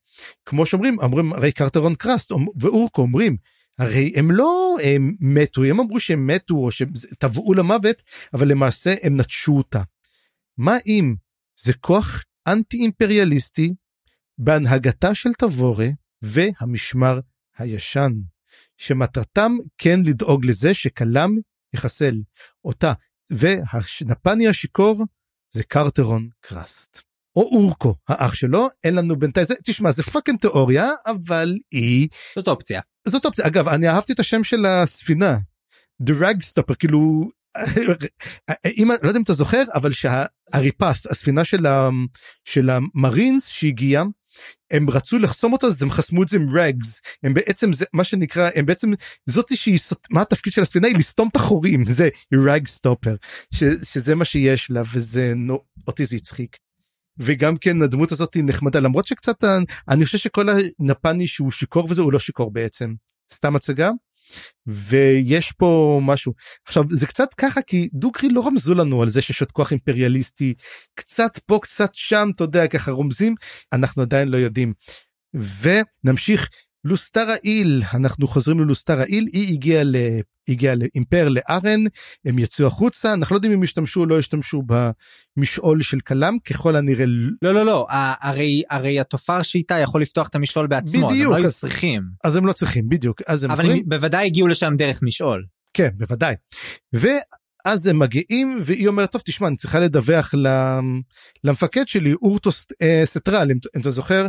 כמו 0.45 0.65
שאומרים, 0.65 0.99
אומרים 0.99 1.34
הרי 1.34 1.52
קרטרון 1.52 1.95
קראסט 1.95 2.32
ואורקו 2.60 3.02
אומרים, 3.02 3.38
הרי 3.80 4.14
הם 4.15 4.32
לא 4.32 4.78
הם 4.84 5.15
מתו, 5.19 5.64
הם 5.64 5.80
אמרו 5.80 5.99
שהם 5.99 6.28
מתו 6.28 6.56
או 6.56 6.72
שהם 6.72 6.91
טבעו 7.18 7.53
למוות, 7.53 8.03
אבל 8.34 8.48
למעשה 8.48 8.95
הם 9.03 9.15
נטשו 9.15 9.57
אותה. 9.57 9.82
מה 10.57 10.77
אם 10.88 11.15
זה 11.63 11.73
כוח 11.73 12.23
אנטי 12.47 12.77
אימפריאליסטי 12.77 13.73
בהנהגתה 14.38 15.15
של 15.15 15.29
תבורה 15.34 15.88
והמשמר 16.21 17.19
הישן, 17.57 18.11
שמטרתם 18.77 19.51
כן 19.77 19.99
לדאוג 20.05 20.45
לזה 20.45 20.73
שקלאם 20.73 21.38
יחסל 21.73 22.15
אותה, 22.65 22.93
והנפני 23.31 24.47
השיכור 24.47 25.05
זה 25.53 25.63
קרטרון 25.63 26.29
קראסט. 26.39 27.01
או 27.35 27.41
אורקו, 27.41 27.95
האח 28.07 28.35
שלו, 28.35 28.67
אין 28.84 28.95
לנו 28.95 29.19
בינתיים, 29.19 29.45
זה, 29.45 29.53
תשמע, 29.63 29.91
זה 29.91 30.03
פאקינג 30.03 30.39
תיאוריה, 30.39 30.89
אבל 31.05 31.57
היא... 31.71 32.07
זאת 32.35 32.47
אופציה. 32.47 32.81
זאת 33.07 33.25
אופציה. 33.25 33.47
אגב, 33.47 33.67
אני 33.67 33.89
אהבתי 33.89 34.13
את 34.13 34.19
השם 34.19 34.43
של 34.43 34.65
הספינה. 34.65 35.38
The 36.03 36.13
כאילו, 36.79 37.29
אם 38.77 38.89
לא 39.03 39.07
יודע 39.07 39.17
אם 39.17 39.23
אתה 39.23 39.34
זוכר 39.34 39.63
אבל 39.73 39.91
שהריפס 39.91 41.07
הספינה 41.07 41.45
של, 41.45 41.65
ה, 41.65 41.89
של 42.43 42.69
המרינס 42.69 43.47
שהגיעה 43.47 44.03
הם 44.71 44.89
רצו 44.89 45.19
לחסום 45.19 45.53
אותו 45.53 45.67
אז 45.67 45.81
הם 45.81 45.91
חסמו 45.91 46.23
את 46.23 46.27
זה 46.27 46.38
עם 46.38 46.57
רגס. 46.57 47.01
הם 47.23 47.34
בעצם 47.34 47.73
זה 47.73 47.85
מה 47.93 48.03
שנקרא 48.03 48.49
הם 48.55 48.65
בעצם 48.65 48.91
זאתי 49.25 49.55
שהיא 49.55 49.79
מה 50.09 50.21
התפקיד 50.21 50.53
של 50.53 50.61
הספינה? 50.61 50.88
היא 50.88 50.97
לסתום 50.97 51.27
את 51.31 51.35
החורים. 51.35 51.84
זה 51.85 52.09
רג 52.34 52.67
סטופר 52.67 53.15
שזה 53.53 54.15
מה 54.15 54.25
שיש 54.25 54.71
לה 54.71 54.81
וזה 54.93 55.34
נו, 55.35 55.59
אותי 55.88 56.05
זה 56.05 56.15
הצחיק. 56.15 56.57
וגם 57.19 57.57
כן 57.57 57.81
הדמות 57.81 58.11
הזאת 58.11 58.34
היא 58.34 58.43
נחמדה 58.45 58.79
למרות 58.79 59.07
שקצת 59.07 59.43
אני 59.89 60.05
חושב 60.05 60.17
שכל 60.17 60.47
הנפני 60.49 61.27
שהוא 61.27 61.51
שיכור 61.51 61.88
וזה 61.89 62.01
הוא 62.01 62.13
לא 62.13 62.19
שיכור 62.19 62.51
בעצם. 62.51 62.93
סתם 63.31 63.55
הצגה 63.55 63.91
ויש 64.67 65.51
פה 65.51 66.01
משהו. 66.03 66.33
עכשיו 66.67 66.83
זה 66.89 67.07
קצת 67.07 67.33
ככה 67.33 67.61
כי 67.61 67.89
דוקרי 67.93 68.29
לא 68.29 68.47
רמזו 68.47 68.75
לנו 68.75 69.01
על 69.01 69.09
זה 69.09 69.21
שיש 69.21 69.41
עוד 69.41 69.51
כוח 69.51 69.71
אימפריאליסטי. 69.71 70.53
קצת 70.95 71.39
פה 71.45 71.59
קצת 71.61 71.89
שם 71.93 72.29
אתה 72.35 72.43
יודע 72.43 72.67
ככה 72.67 72.91
רומזים 72.91 73.35
אנחנו 73.73 74.01
עדיין 74.01 74.27
לא 74.27 74.37
יודעים. 74.37 74.73
ונמשיך 75.33 76.49
לוסטרה 76.88 77.35
איל 77.43 77.84
אנחנו 77.93 78.27
חוזרים 78.27 78.59
ללוסטרה 78.59 79.03
איל 79.03 79.26
היא 79.34 79.53
הגיעה 79.53 79.84
ל... 79.84 79.95
הגיעה 80.49 80.76
לאימפר 80.76 81.30
לארן 81.30 81.84
הם 82.26 82.39
יצאו 82.39 82.68
החוצה 82.68 83.14
אנחנו 83.14 83.34
לא 83.34 83.38
יודעים 83.38 83.53
אם 83.53 83.64
ישתמשו 83.64 83.99
או 83.99 84.05
לא 84.05 84.19
ישתמשו 84.19 84.64
במשעול 85.38 85.82
של 85.82 85.99
כלם 85.99 86.38
ככל 86.49 86.75
הנראה 86.75 87.06
לא 87.41 87.53
לא 87.53 87.66
לא 87.66 87.88
הרי 88.22 88.64
הרי 88.69 88.99
התופר 88.99 89.41
שאיתה 89.41 89.75
יכול 89.75 90.01
לפתוח 90.01 90.27
את 90.27 90.35
המשעול 90.35 90.67
בעצמו 90.67 91.07
בדיוק 91.07 91.33
הם 91.33 91.41
לא 91.41 91.48
אז, 91.48 91.59
צריכים 91.59 92.01
אז 92.24 92.35
הם 92.35 92.45
לא 92.45 92.53
צריכים 92.53 92.90
בדיוק 92.90 93.22
אז 93.27 93.43
הם 93.43 93.51
אבל 93.51 93.64
יכולים... 93.64 93.83
הם 93.83 93.90
בוודאי 93.90 94.25
הגיעו 94.25 94.48
לשם 94.48 94.74
דרך 94.77 94.99
משעול 95.01 95.45
כן 95.74 95.90
בוודאי. 95.98 96.35
ואז 96.93 97.88
הם 97.88 97.99
מגיעים 97.99 98.57
והיא 98.66 98.88
אומרת 98.88 99.11
טוב 99.11 99.22
תשמע 99.25 99.48
אני 99.48 99.56
צריכה 99.56 99.80
לדווח 99.80 100.33
למפקד 101.43 101.88
שלי 101.88 102.14
אורטוס 102.14 102.67
אה, 102.82 103.01
סטרל 103.06 103.51
אם 103.51 103.82
אתה 103.82 103.91
זוכר 103.91 104.27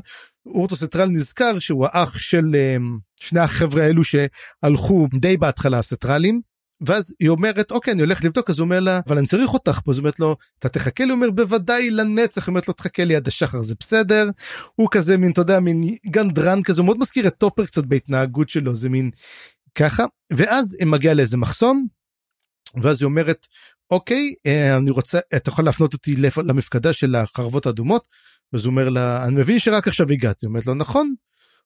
אורטוס 0.55 0.85
סטרל 0.85 1.09
נזכר 1.09 1.59
שהוא 1.59 1.87
האח 1.87 2.19
של 2.19 2.45
אה, 2.55 2.77
שני 3.21 3.41
החבר'ה 3.41 3.83
האלו 3.83 4.03
שהלכו 4.05 5.09
די 5.21 5.37
בהתחלה 5.37 5.79
הסטרלים. 5.79 6.41
ואז 6.81 7.15
היא 7.21 7.29
אומרת 7.29 7.71
אוקיי 7.71 7.93
אני 7.93 8.03
הולך 8.03 8.25
לבדוק 8.25 8.51
אז 8.51 8.59
הוא 8.59 8.65
אומר 8.65 8.81
לה 8.81 9.01
אבל 9.07 9.19
אני 9.19 9.27
צריך 9.27 9.55
אותך 9.55 9.81
פה 9.85 9.91
אז 9.91 9.99
אומרת 9.99 10.21
לו 10.21 10.37
אתה 10.59 10.69
תחכה 10.69 11.05
לי 11.05 11.11
הוא 11.11 11.17
אומר 11.17 11.31
בוודאי 11.31 11.91
לנצח 11.91 12.47
היא 12.47 12.53
אומרת 12.53 12.69
לו 12.69 12.75
תחכה 12.75 13.05
לי 13.05 13.17
עד 13.17 13.29
השחר 13.29 13.63
זה 13.63 13.75
בסדר 13.81 14.31
הוא 14.75 14.89
כזה 14.91 15.17
מין 15.17 15.33
אתה 15.33 15.41
יודע 15.41 15.61
מין 15.61 15.83
גנדרן 16.07 16.63
כזה 16.63 16.81
הוא 16.81 16.87
מאוד 16.87 16.99
מזכיר 16.99 17.27
את 17.27 17.35
טופר 17.39 17.67
קצת 17.67 17.85
בהתנהגות 17.85 18.49
שלו 18.49 18.77
זה 18.77 18.89
מין 18.89 19.11
ככה 19.75 20.05
ואז 20.31 20.77
היא 20.81 20.87
מגיעה 20.87 21.15
לאיזה 21.15 21.37
מחסום 21.37 21.87
ואז 22.83 23.03
היא 23.03 23.07
אומרת 23.07 23.47
אוקיי 23.91 24.35
אה, 24.47 24.77
אני 24.77 24.91
רוצה 24.91 25.19
אתה 25.37 25.51
יכול 25.51 25.65
להפנות 25.65 25.93
אותי 25.93 26.15
למפקדה 26.37 26.93
של 26.93 27.15
החרבות 27.15 27.67
האדומות. 27.67 28.07
אז 28.53 28.65
הוא 28.65 28.71
אומר 28.71 28.89
לה 28.89 29.25
אני 29.25 29.35
מבין 29.35 29.59
שרק 29.59 29.89
עכשיו 29.89 30.11
הגעתי 30.11 30.47
אומרת 30.47 30.67
לו 30.67 30.75
נכון. 30.75 31.15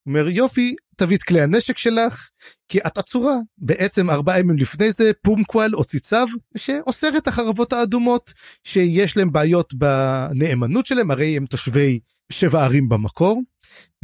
הוא 0.05 0.15
אומר 0.15 0.29
יופי 0.29 0.75
תביא 0.97 1.17
את 1.17 1.23
כלי 1.23 1.41
הנשק 1.41 1.79
שלך 1.79 2.29
כי 2.69 2.79
את 2.79 2.99
עצורה 2.99 3.37
בעצם 3.59 4.11
ארבעה 4.11 4.41
ימים 4.41 4.57
לפני 4.57 4.93
זה 4.93 5.11
פומקוואל 5.23 5.73
הוציא 5.73 6.01
צו 6.01 6.17
שאוסר 6.57 7.17
את 7.17 7.29
החרבות 7.29 7.73
האדומות 7.73 8.33
שיש 8.63 9.17
להם 9.17 9.33
בעיות 9.33 9.75
בנאמנות 9.75 10.87
שלהם 10.87 11.11
הרי 11.11 11.37
הם 11.37 11.47
תושבי 11.47 12.01
שבע 12.33 12.65
ערים 12.65 12.89
במקור 12.89 13.43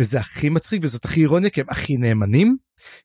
וזה 0.00 0.20
הכי 0.20 0.48
מצחיק 0.48 0.80
וזאת 0.84 1.04
הכי 1.04 1.20
אירוניה 1.20 1.50
כי 1.50 1.60
הם 1.60 1.66
הכי 1.70 1.96
נאמנים 1.96 2.56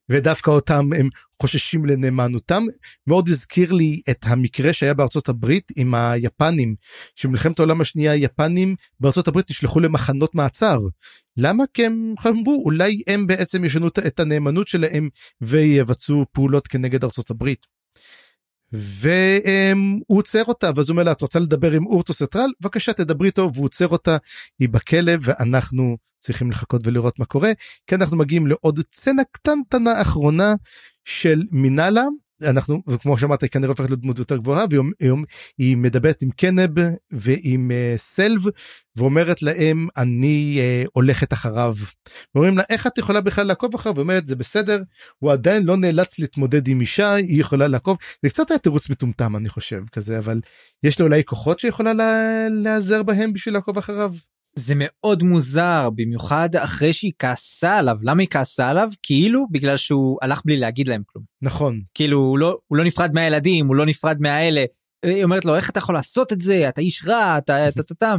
ודווקא 0.08 0.50
אותם 0.50 0.90
הם 0.98 1.08
חוששים 1.42 1.86
לנאמנותם. 1.86 2.62
מאוד 3.06 3.28
הזכיר 3.28 3.72
לי 3.72 4.00
את 4.10 4.18
המקרה 4.22 4.72
שהיה 4.72 4.94
בארצות 4.94 5.28
הברית 5.28 5.72
עם 5.76 5.94
היפנים. 5.94 6.74
שמלחמת 7.14 7.58
העולם 7.58 7.80
השנייה 7.80 8.12
היפנים 8.12 8.76
בארצות 9.00 9.28
הברית 9.28 9.50
נשלחו 9.50 9.80
למחנות 9.80 10.34
מעצר. 10.34 10.78
למה? 11.36 11.64
כי 11.74 11.86
הם 11.86 12.14
אמרו 12.26 12.62
אולי 12.64 13.02
הם 13.06 13.26
בעצם 13.26 13.64
ישנו 13.64 13.88
את 14.06 14.20
הנאמנות 14.20 14.68
שלהם 14.68 15.08
ויבצעו 15.40 16.24
פעולות 16.32 16.66
כנגד 16.68 17.04
ארצות 17.04 17.30
הברית. 17.30 17.66
והוא 18.74 20.18
עוצר 20.18 20.44
אותה 20.44 20.70
ואז 20.76 20.88
הוא 20.88 20.94
אומר 20.94 21.02
לה 21.02 21.12
את 21.12 21.22
רוצה 21.22 21.38
לדבר 21.38 21.72
עם 21.72 21.86
אורטוס 21.86 22.22
אטרל? 22.22 22.50
בבקשה 22.60 22.92
תדברי 22.92 23.26
איתו. 23.26 23.50
והוא 23.54 23.64
עוצר 23.64 23.88
אותה 23.88 24.16
היא 24.58 24.68
בכלא 24.68 25.12
ואנחנו 25.20 25.96
צריכים 26.18 26.50
לחכות 26.50 26.86
ולראות 26.86 27.18
מה 27.18 27.24
קורה 27.24 27.52
כי 27.86 27.94
אנחנו 27.94 28.16
מגיעים 28.16 28.46
לעוד 28.46 28.80
סצנה 28.92 29.22
קטנטנה 29.32 30.02
אחרונה 30.02 30.54
של 31.04 31.42
מינאלה 31.52 32.02
אנחנו 32.42 32.82
וכמו 32.88 33.18
שאמרת 33.18 33.42
היא 33.42 33.50
כנראה 33.50 33.70
הופכת 33.70 33.90
לדמות 33.90 34.18
יותר 34.18 34.36
גבוהה 34.36 34.64
והיום 34.70 35.24
היא 35.58 35.76
מדברת 35.76 36.22
עם 36.22 36.30
קנב 36.30 36.70
ועם 37.12 37.70
uh, 37.70 37.98
סלב 37.98 38.40
ואומרת 38.96 39.42
להם 39.42 39.88
אני 39.96 40.58
uh, 40.58 40.88
הולכת 40.92 41.32
אחריו. 41.32 41.74
אומרים 42.34 42.58
לה 42.58 42.64
איך 42.70 42.86
את 42.86 42.98
יכולה 42.98 43.20
בכלל 43.20 43.46
לעקוב 43.46 43.74
אחריו 43.74 43.96
ואומרת 43.96 44.26
זה 44.26 44.36
בסדר 44.36 44.82
הוא 45.18 45.32
עדיין 45.32 45.62
לא 45.62 45.76
נאלץ 45.76 46.18
להתמודד 46.18 46.68
עם 46.68 46.80
אישה 46.80 47.14
היא 47.14 47.40
יכולה 47.40 47.68
לעקוב 47.68 47.98
זה 48.22 48.30
קצת 48.30 48.50
היה 48.50 48.58
תירוץ 48.58 48.90
מטומטם 48.90 49.36
אני 49.36 49.48
חושב 49.48 49.82
כזה 49.92 50.18
אבל 50.18 50.40
יש 50.82 51.00
לה 51.00 51.06
אולי 51.06 51.24
כוחות 51.24 51.60
שיכולה 51.60 51.92
להיעזר 52.50 53.02
בהם 53.02 53.32
בשביל 53.32 53.54
לעקוב 53.54 53.78
אחריו. 53.78 54.14
זה 54.58 54.74
מאוד 54.76 55.22
מוזר 55.22 55.90
במיוחד 55.94 56.48
אחרי 56.56 56.92
שהיא 56.92 57.12
כעסה 57.18 57.78
עליו. 57.78 57.96
למה 58.02 58.22
היא 58.22 58.28
כעסה 58.28 58.68
עליו? 58.68 58.88
כאילו 59.02 59.46
בגלל 59.50 59.76
שהוא 59.76 60.18
הלך 60.22 60.42
בלי 60.44 60.56
להגיד 60.56 60.88
להם 60.88 61.02
כלום. 61.06 61.24
נכון. 61.42 61.82
כאילו 61.94 62.18
הוא 62.18 62.38
לא 62.38 62.58
הוא 62.66 62.78
לא 62.78 62.84
נפרד 62.84 63.10
מהילדים 63.14 63.66
הוא 63.66 63.76
לא 63.76 63.86
נפרד 63.86 64.16
מהאלה. 64.20 64.64
היא 65.06 65.24
אומרת 65.24 65.44
לו 65.44 65.56
איך 65.56 65.70
אתה 65.70 65.78
יכול 65.78 65.94
לעשות 65.94 66.32
את 66.32 66.40
זה? 66.40 66.68
אתה 66.68 66.80
איש 66.80 67.04
רע 67.06 67.38
אתה 67.38 67.72
טטטם 67.74 68.18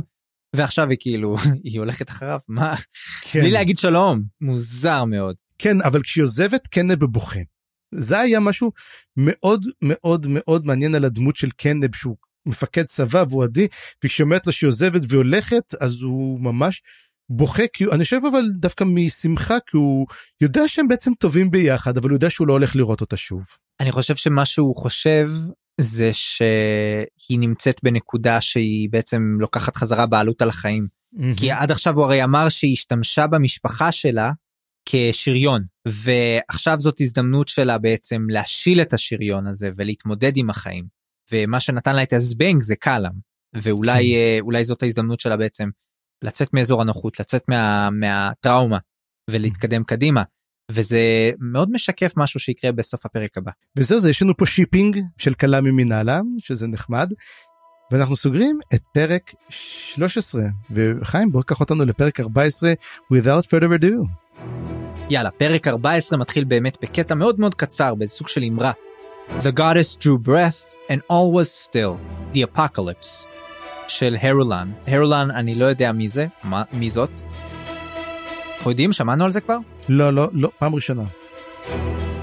ועכשיו 0.56 0.90
היא 0.90 0.98
כאילו 1.02 1.36
היא 1.64 1.80
הולכת 1.80 2.10
אחריו 2.10 2.40
מה? 2.48 2.76
כן. 3.22 3.40
בלי 3.42 3.52
להגיד 3.52 3.78
שלום. 3.78 4.22
מוזר 4.42 5.04
מאוד. 5.04 5.36
כן, 5.58 5.82
אבל 5.82 6.02
כשהיא 6.02 6.24
עוזבת 6.24 6.68
קנב 6.68 7.06
בוכה. 7.06 7.40
זה 7.96 8.20
היה 8.20 8.40
משהו 8.40 8.72
מאוד 9.18 9.66
מאוד 9.82 10.28
מאוד 10.30 10.66
מעניין 10.66 10.96
על 10.96 11.06
הדמות 11.06 11.36
של 11.36 11.50
קנב 11.50 11.96
שהוא 11.96 12.18
מפקד 12.45 12.83
צבא 12.83 13.24
והוא 13.30 13.43
עדי, 13.43 13.67
וכשהיא 14.03 14.25
אומרת 14.25 14.48
לו 14.48 14.53
שהיא 14.53 14.67
עוזבת 14.67 15.01
והולכת 15.07 15.74
אז 15.82 16.01
הוא 16.01 16.40
ממש 16.40 16.82
בוכה, 17.30 17.64
כי 17.74 17.85
אני 17.91 18.03
חושב 18.03 18.22
אבל 18.32 18.45
דווקא 18.59 18.83
משמחה 18.88 19.57
כי 19.67 19.77
הוא 19.77 20.07
יודע 20.41 20.67
שהם 20.67 20.88
בעצם 20.88 21.11
טובים 21.19 21.51
ביחד, 21.51 21.98
אבל 21.98 22.09
הוא 22.09 22.15
יודע 22.15 22.30
שהוא 22.30 22.48
לא 22.48 22.53
הולך 22.53 22.75
לראות 22.75 23.01
אותה 23.01 23.17
שוב. 23.17 23.41
אני 23.80 23.91
חושב 23.91 24.15
שמה 24.15 24.45
שהוא 24.45 24.75
חושב 24.75 25.32
זה 25.82 26.09
שהיא 26.14 27.40
נמצאת 27.40 27.80
בנקודה 27.83 28.41
שהיא 28.41 28.90
בעצם 28.91 29.22
לוקחת 29.40 29.75
חזרה 29.75 30.06
בעלות 30.06 30.41
על 30.41 30.49
החיים. 30.49 30.88
כי 31.38 31.51
עד 31.51 31.72
עכשיו 31.72 31.95
הוא 31.95 32.03
הרי 32.03 32.24
אמר 32.24 32.49
שהיא 32.49 32.72
השתמשה 32.74 33.27
במשפחה 33.27 33.91
שלה 33.91 34.32
כשריון 34.85 35.61
ועכשיו 35.88 36.80
זאת 36.80 37.01
הזדמנות 37.01 37.48
שלה 37.48 37.77
בעצם 37.77 38.22
להשיל 38.30 38.82
את 38.82 38.93
השריון 38.93 39.48
הזה 39.48 39.69
ולהתמודד 39.77 40.38
עם 40.38 40.49
החיים 40.49 40.94
ומה 41.32 41.60
שנתן 41.60 41.95
לה 41.95 42.04
את 42.04 42.14
הזבנג 42.14 42.62
זה 42.62 42.76
קלאם 42.76 43.12
ואולי 43.54 44.14
כן. 44.14 44.20
אה, 44.20 44.38
אולי 44.42 44.64
זאת 44.64 44.84
ההזדמנות 44.84 45.20
שלה 45.20 45.38
בעצם 45.38 45.70
לצאת 46.24 46.54
מאזור 46.54 46.82
הנוחות 46.82 47.20
לצאת 47.20 47.44
מה, 47.48 47.90
מהטראומה 47.90 48.78
ולהתקדם 49.30 49.84
קדימה 49.84 50.24
וזה 50.72 51.32
מאוד 51.40 51.72
משקף 51.72 52.14
משהו 52.18 52.40
שיקרה 52.40 52.72
בסוף 52.72 53.06
הפרק 53.06 53.38
הבא. 53.38 53.52
וזהו 53.78 54.00
זה 54.00 54.10
יש 54.10 54.22
לנו 54.22 54.38
פה 54.38 54.45
shipping 54.45 55.00
של 55.18 55.34
קלאם 55.34 55.61
מנהלה 55.61 56.22
שזה 56.40 56.68
נחמד. 56.68 57.12
ואנחנו 57.92 58.16
סוגרים 58.16 58.60
את 58.74 58.82
פרק 58.94 59.32
13 59.50 60.42
וחיים 60.72 61.32
בוא 61.32 61.44
קח 61.44 61.60
אותנו 61.60 61.86
לפרק 61.86 62.20
14 62.20 62.74
without 63.14 63.45
further 63.45 63.82
ado. 63.82 64.08
יאללה, 65.10 65.32
פרק 65.32 65.68
14 65.68 66.20
מתחיל 66.20 66.44
באמת 66.44 66.78
בקטע 66.82 67.16
מאוד 67.16 67.40
מאוד 67.40 67.56
קצר, 67.56 67.95
באיזה 67.95 68.14
סוג 68.14 68.28
של 68.28 68.44
אמרה. 68.44 68.72
The 69.30 69.52
goddess 69.52 69.95
drew 69.95 70.18
breath 70.18 70.76
and 70.90 71.02
all 71.10 71.32
was 71.32 71.50
still, 71.52 71.98
the 72.34 72.42
apocalypse, 72.42 73.26
של 73.88 74.16
הרולן. 74.22 74.70
הרולן, 74.88 75.32
אני 75.32 75.56
לא 75.56 75.66
יודע 75.66 75.92
מי 75.92 76.08
זה, 76.08 76.28
מה, 76.44 76.64
מי 76.74 76.90
זאת. 76.90 77.22
אנחנו 78.58 78.72
יודעים, 78.72 78.92
שמענו 78.92 79.26
על 79.26 79.32
זה 79.32 79.42
כבר? 79.42 79.58
לא 79.90 80.14
לא 80.14 80.28
לא 80.34 80.50
פעם 80.60 80.76
ראשונה. 80.76 81.04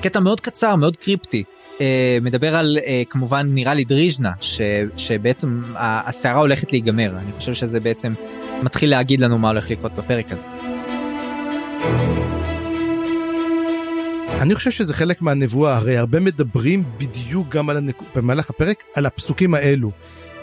קטע 0.03 0.21
מאוד 0.21 0.41
קצר, 0.41 0.77
מאוד 0.77 0.97
קריפטי. 0.97 1.45
אה, 1.81 2.19
מדבר 2.23 2.57
על, 2.57 2.79
אה, 2.87 3.03
כמובן, 3.11 3.47
נראה 3.55 3.75
לי 3.75 3.85
דריז'נה, 3.85 4.31
ש, 4.41 4.61
שבעצם 4.97 5.63
הסערה 5.77 6.41
הולכת 6.41 6.73
להיגמר. 6.73 7.13
אני 7.19 7.33
חושב 7.33 7.55
שזה 7.55 7.81
בעצם 7.81 8.15
מתחיל 8.63 8.91
להגיד 8.91 9.21
לנו 9.21 9.39
מה 9.39 9.49
הולך 9.49 9.71
לקרות 9.71 9.93
בפרק 9.95 10.33
הזה. 10.33 10.47
אני 14.43 14.55
חושב 14.55 14.71
שזה 14.71 14.95
חלק 14.95 15.23
מהנבואה 15.23 15.77
הרי 15.77 15.97
הרבה 15.97 16.21
מדברים 16.21 16.85
בדיוק 16.99 17.49
גם 17.49 17.71
על 17.71 17.77
הנק... 17.77 18.03
במהלך 18.15 18.51
הפרק 18.51 18.85
על 18.95 19.07
הפסוקים 19.07 19.55
האלו. 19.55 19.91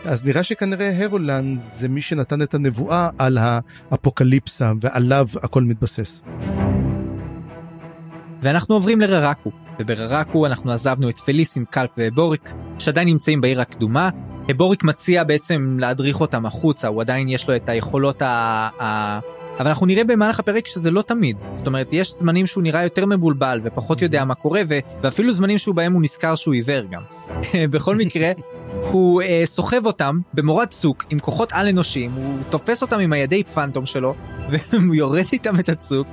אז 0.05 0.25
נראה 0.25 0.43
שכנראה 0.43 1.03
הרולן 1.03 1.55
זה 1.57 1.87
מי 1.87 2.01
שנתן 2.01 2.41
את 2.41 2.53
הנבואה 2.53 3.09
על 3.17 3.37
האפוקליפסה 3.41 4.71
ועליו 4.81 5.27
הכל 5.43 5.63
מתבסס. 5.63 6.23
ואנחנו 8.41 8.75
עוברים 8.75 9.01
לררקו, 9.01 9.51
ובררקו 9.79 10.45
אנחנו 10.45 10.71
עזבנו 10.71 11.09
את 11.09 11.17
פליסין, 11.17 11.65
קלפ 11.69 11.89
ובוריק, 11.97 12.53
שעדיין 12.79 13.07
נמצאים 13.07 13.41
בעיר 13.41 13.61
הקדומה. 13.61 14.09
בוריק 14.55 14.83
מציע 14.83 15.23
בעצם 15.23 15.77
להדריך 15.79 16.21
אותם 16.21 16.45
החוצה, 16.45 16.87
הוא 16.87 17.01
עדיין 17.01 17.29
יש 17.29 17.49
לו 17.49 17.55
את 17.55 17.69
היכולות 17.69 18.21
ה... 18.21 19.19
אבל 19.59 19.67
אנחנו 19.67 19.85
נראה 19.85 20.03
במהלך 20.03 20.39
הפרק 20.39 20.67
שזה 20.67 20.91
לא 20.91 21.01
תמיד. 21.01 21.41
זאת 21.55 21.67
אומרת, 21.67 21.87
יש 21.91 22.13
זמנים 22.13 22.45
שהוא 22.45 22.63
נראה 22.63 22.83
יותר 22.83 23.05
מבולבל 23.05 23.61
ופחות 23.63 24.01
יודע 24.01 24.25
מה 24.25 24.35
קורה, 24.35 24.61
ו... 24.69 24.79
ואפילו 25.03 25.33
זמנים 25.33 25.57
שהוא 25.57 25.75
בהם 25.75 25.93
הוא 25.93 26.01
נזכר 26.01 26.35
שהוא 26.35 26.53
עיוור 26.53 26.81
גם. 26.91 27.01
בכל 27.71 27.95
מקרה, 27.95 28.31
הוא 28.91 29.21
אה, 29.21 29.41
סוחב 29.45 29.85
אותם 29.85 30.19
במורד 30.33 30.67
צוק 30.67 31.05
עם 31.09 31.19
כוחות 31.19 31.51
על-אנושיים, 31.53 32.11
הוא 32.11 32.37
תופס 32.49 32.81
אותם 32.81 32.99
עם 32.99 33.13
הידי 33.13 33.43
פנטום 33.43 33.85
שלו, 33.85 34.15
והוא 34.49 34.95
יורד 34.95 35.25
איתם 35.33 35.59
את 35.59 35.69
הצוק. 35.69 36.07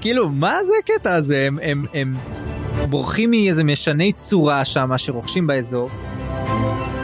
כאילו, 0.00 0.28
מה 0.28 0.58
זה 0.64 0.72
הקטע 0.82 1.14
הזה? 1.14 1.46
הם, 1.46 1.58
הם, 1.62 1.84
הם 1.94 2.16
בורחים 2.90 3.30
מאיזה 3.30 3.64
משני 3.64 4.12
צורה 4.12 4.64
שם 4.64 4.90
שרוכשים 4.96 5.46
באזור, 5.46 5.90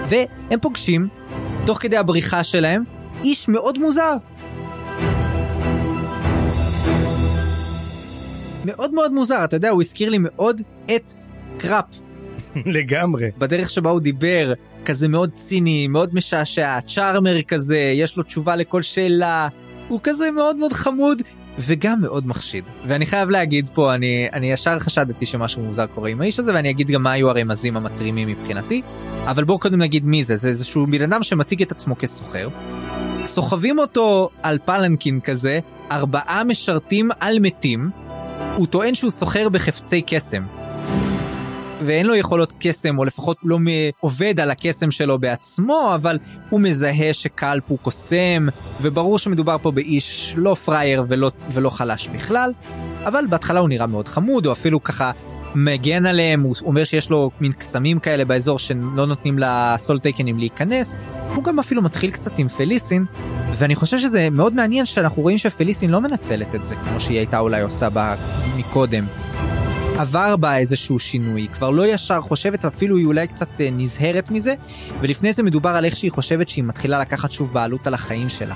והם 0.09 0.61
פוגשים, 0.61 1.09
תוך 1.67 1.79
כדי 1.79 1.97
הבריחה 1.97 2.45
שלהם, 2.45 2.85
איש 3.25 3.49
מאוד 3.49 3.79
מוזר. 3.79 4.15
מאוד 8.69 8.95
מאוד 8.95 9.13
מוזר, 9.13 9.45
אתה 9.45 9.57
יודע, 9.57 9.71
הוא 9.71 9.83
הזכיר 9.83 10.11
לי 10.11 10.19
מאוד 10.21 10.61
את 10.97 11.13
קראפ, 11.59 11.85
לגמרי. 12.77 13.31
בדרך 13.39 13.71
שבה 13.71 13.91
הוא 13.91 14.01
דיבר, 14.01 14.53
כזה 14.85 15.09
מאוד 15.09 15.31
ציני, 15.33 15.87
מאוד 15.87 16.15
משעשע, 16.15 16.79
צ'ארמר 16.87 17.43
כזה, 17.43 17.79
יש 17.79 18.17
לו 18.17 18.23
תשובה 18.23 18.57
לכל 18.57 18.83
שאלה, 18.83 19.49
הוא 19.89 20.01
כזה 20.03 20.31
מאוד 20.31 20.57
מאוד 20.57 20.73
חמוד, 20.73 21.23
וגם 21.59 22.01
מאוד 22.01 22.27
מחשיד. 22.27 22.65
ואני 22.87 23.07
חייב 23.07 23.31
להגיד 23.31 23.69
פה, 23.75 23.95
אני, 23.95 24.29
אני 24.33 24.53
ישר 24.53 24.79
חשדתי 24.79 25.27
שמשהו 25.27 25.63
מוזר 25.63 25.87
קורה 25.87 26.11
עם 26.11 26.21
האיש 26.21 26.39
הזה, 26.39 26.55
ואני 26.55 26.71
אגיד 26.71 26.91
גם 26.91 27.03
מה 27.03 27.13
היו 27.13 27.31
הרמזים 27.31 27.77
המתרימים 27.77 28.29
מבחינתי, 28.29 28.83
אבל 29.25 29.45
בואו 29.45 29.59
קודם 29.59 29.79
נגיד 29.79 30.05
מי 30.05 30.25
זה, 30.25 30.37
זה 30.37 30.49
איזשהו 30.49 30.87
בן 30.87 31.03
אדם 31.03 31.23
שמציג 31.23 31.63
את 31.63 31.73
עצמו 31.73 31.99
כסוחר. 31.99 32.49
סוחבים 33.27 33.79
אותו 33.79 34.31
על 34.43 34.59
פלנקין 34.65 35.21
כזה, 35.21 35.61
ארבעה 35.91 36.45
משרתים 36.45 37.09
על 37.21 37.39
מתים, 37.39 37.91
הוא 38.57 38.67
טוען 38.67 38.95
שהוא 38.95 39.11
סוחר 39.11 39.49
בחפצי 39.49 40.03
קסם. 40.07 40.43
ואין 41.81 42.07
לו 42.07 42.15
יכולות 42.15 42.53
קסם, 42.61 42.99
או 42.99 43.05
לפחות 43.05 43.37
לא 43.43 43.59
עובד 44.01 44.41
על 44.41 44.51
הקסם 44.51 44.91
שלו 44.91 45.19
בעצמו, 45.19 45.93
אבל 45.95 46.19
הוא 46.51 46.61
מזהה 46.61 47.13
שקלפ 47.13 47.63
הוא 47.69 47.79
קוסם, 47.79 48.47
וברור 48.83 49.19
שמדובר 49.19 49.57
פה 49.63 49.71
באיש 49.71 50.35
לא 50.37 50.55
פראייר 50.55 51.05
ולא, 51.09 51.31
ולא 51.53 51.71
חלש 51.71 52.09
בכלל, 52.09 52.53
אבל 53.05 53.25
בהתחלה 53.31 53.61
הוא 53.61 53.69
נראה 53.69 53.87
מאוד 53.87 54.09
חמוד, 54.09 54.47
הוא 54.47 54.53
אפילו 54.53 54.83
ככה 54.83 55.11
מגן 55.55 56.07
עליהם, 56.07 56.43
הוא 56.43 56.55
אומר 56.65 56.85
שיש 56.85 57.11
לו 57.11 57.31
מין 57.41 57.53
קסמים 57.53 57.99
כאלה 57.99 58.25
באזור 58.25 58.59
שלא 58.59 59.07
נותנים 59.07 59.39
לסולטייקנים 59.39 60.39
להיכנס, 60.39 60.99
הוא 61.35 61.45
גם 61.45 61.59
אפילו 61.59 61.83
מתחיל 61.83 62.11
קצת 62.11 62.39
עם 62.39 62.49
פליסין, 62.49 63.05
ואני 63.55 63.75
חושב 63.75 63.99
שזה 63.99 64.31
מאוד 64.31 64.55
מעניין 64.55 64.87
שאנחנו 64.87 65.23
רואים 65.23 65.39
שפליסין 65.39 65.91
לא 65.91 66.01
מנצלת 66.01 66.55
את 66.55 66.65
זה 66.65 66.77
כמו 66.77 67.01
שהיא 67.01 67.19
הייתה 67.19 67.39
אולי 67.39 67.61
עושה 67.61 67.91
בה 67.91 68.15
מקודם. 68.57 69.07
עבר 69.99 70.37
בה 70.37 70.59
איזשהו 70.59 70.99
שינוי, 70.99 71.41
היא 71.41 71.49
כבר 71.49 71.71
לא 71.71 71.87
ישר 71.87 72.21
חושבת, 72.21 72.65
אפילו 72.65 72.97
היא 72.97 73.07
אולי 73.07 73.27
קצת 73.27 73.49
אה, 73.61 73.69
נזהרת 73.73 74.31
מזה, 74.31 74.55
ולפני 75.01 75.33
זה 75.33 75.43
מדובר 75.43 75.71
על 75.71 75.85
איך 75.85 75.97
שהיא 75.97 76.11
חושבת 76.11 76.49
שהיא 76.49 76.65
מתחילה 76.65 77.01
לקחת 77.01 77.31
שוב 77.31 77.53
בעלות 77.53 77.87
על 77.87 77.95
החיים 77.95 78.29
שלה. 78.29 78.55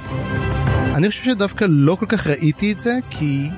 אני 0.94 1.08
חושב 1.08 1.24
שדווקא 1.24 1.66
לא 1.68 1.94
כל 1.94 2.06
כך 2.06 2.26
ראיתי 2.26 2.72
את 2.72 2.78
זה, 2.78 2.98
כי 3.10 3.48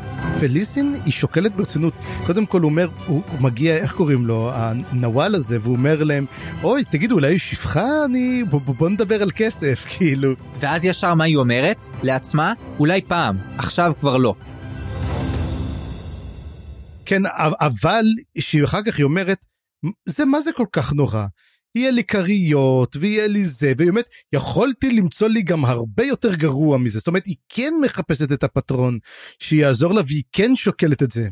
פליסין 0.40 0.94
היא 1.04 1.12
שוקלת 1.12 1.56
ברצינות. 1.56 1.94
קודם 2.26 2.46
כל 2.46 2.60
הוא 2.60 2.70
אומר, 2.70 2.88
הוא, 3.06 3.22
הוא 3.30 3.40
מגיע, 3.40 3.76
איך 3.76 3.92
קוראים 3.92 4.26
לו, 4.26 4.50
הנוואל 4.52 5.34
הזה, 5.34 5.58
והוא 5.62 5.76
אומר 5.76 6.04
להם, 6.04 6.26
אוי, 6.62 6.84
תגידו, 6.84 7.14
אולי 7.14 7.30
יש 7.30 7.50
שפחה? 7.50 8.04
אני... 8.04 8.44
בוא 8.50 8.88
נדבר 8.88 9.22
על 9.22 9.30
כסף, 9.30 9.84
כאילו. 9.96 10.32
ואז 10.58 10.84
ישר 10.84 11.14
מה 11.14 11.24
היא 11.24 11.36
אומרת? 11.36 11.84
לעצמה? 12.02 12.52
אולי 12.78 13.00
פעם, 13.02 13.38
עכשיו 13.58 13.92
כבר 13.98 14.16
לא. 14.16 14.34
כן, 17.04 17.22
אבל 17.60 18.04
שאחר 18.38 18.82
כך 18.86 18.98
היא 18.98 19.04
אומרת, 19.04 19.44
זה 20.06 20.24
מה 20.24 20.40
זה 20.40 20.50
כל 20.52 20.66
כך 20.72 20.92
נורא? 20.92 21.26
יהיה 21.74 21.90
לי 21.90 22.04
כריות 22.04 22.96
ויהיה 22.96 23.28
לי 23.28 23.44
זה, 23.44 23.72
ובאמת 23.72 24.08
יכולתי 24.32 24.92
למצוא 24.92 25.28
לי 25.28 25.42
גם 25.42 25.64
הרבה 25.64 26.04
יותר 26.04 26.34
גרוע 26.34 26.78
מזה. 26.78 26.98
זאת 26.98 27.06
אומרת, 27.06 27.26
היא 27.26 27.36
כן 27.48 27.74
מחפשת 27.82 28.32
את 28.32 28.44
הפטרון 28.44 28.98
שיעזור 29.38 29.94
לה 29.94 30.00
והיא 30.06 30.22
כן 30.32 30.56
שוקלת 30.56 31.02
את 31.02 31.12
זה. 31.12 31.28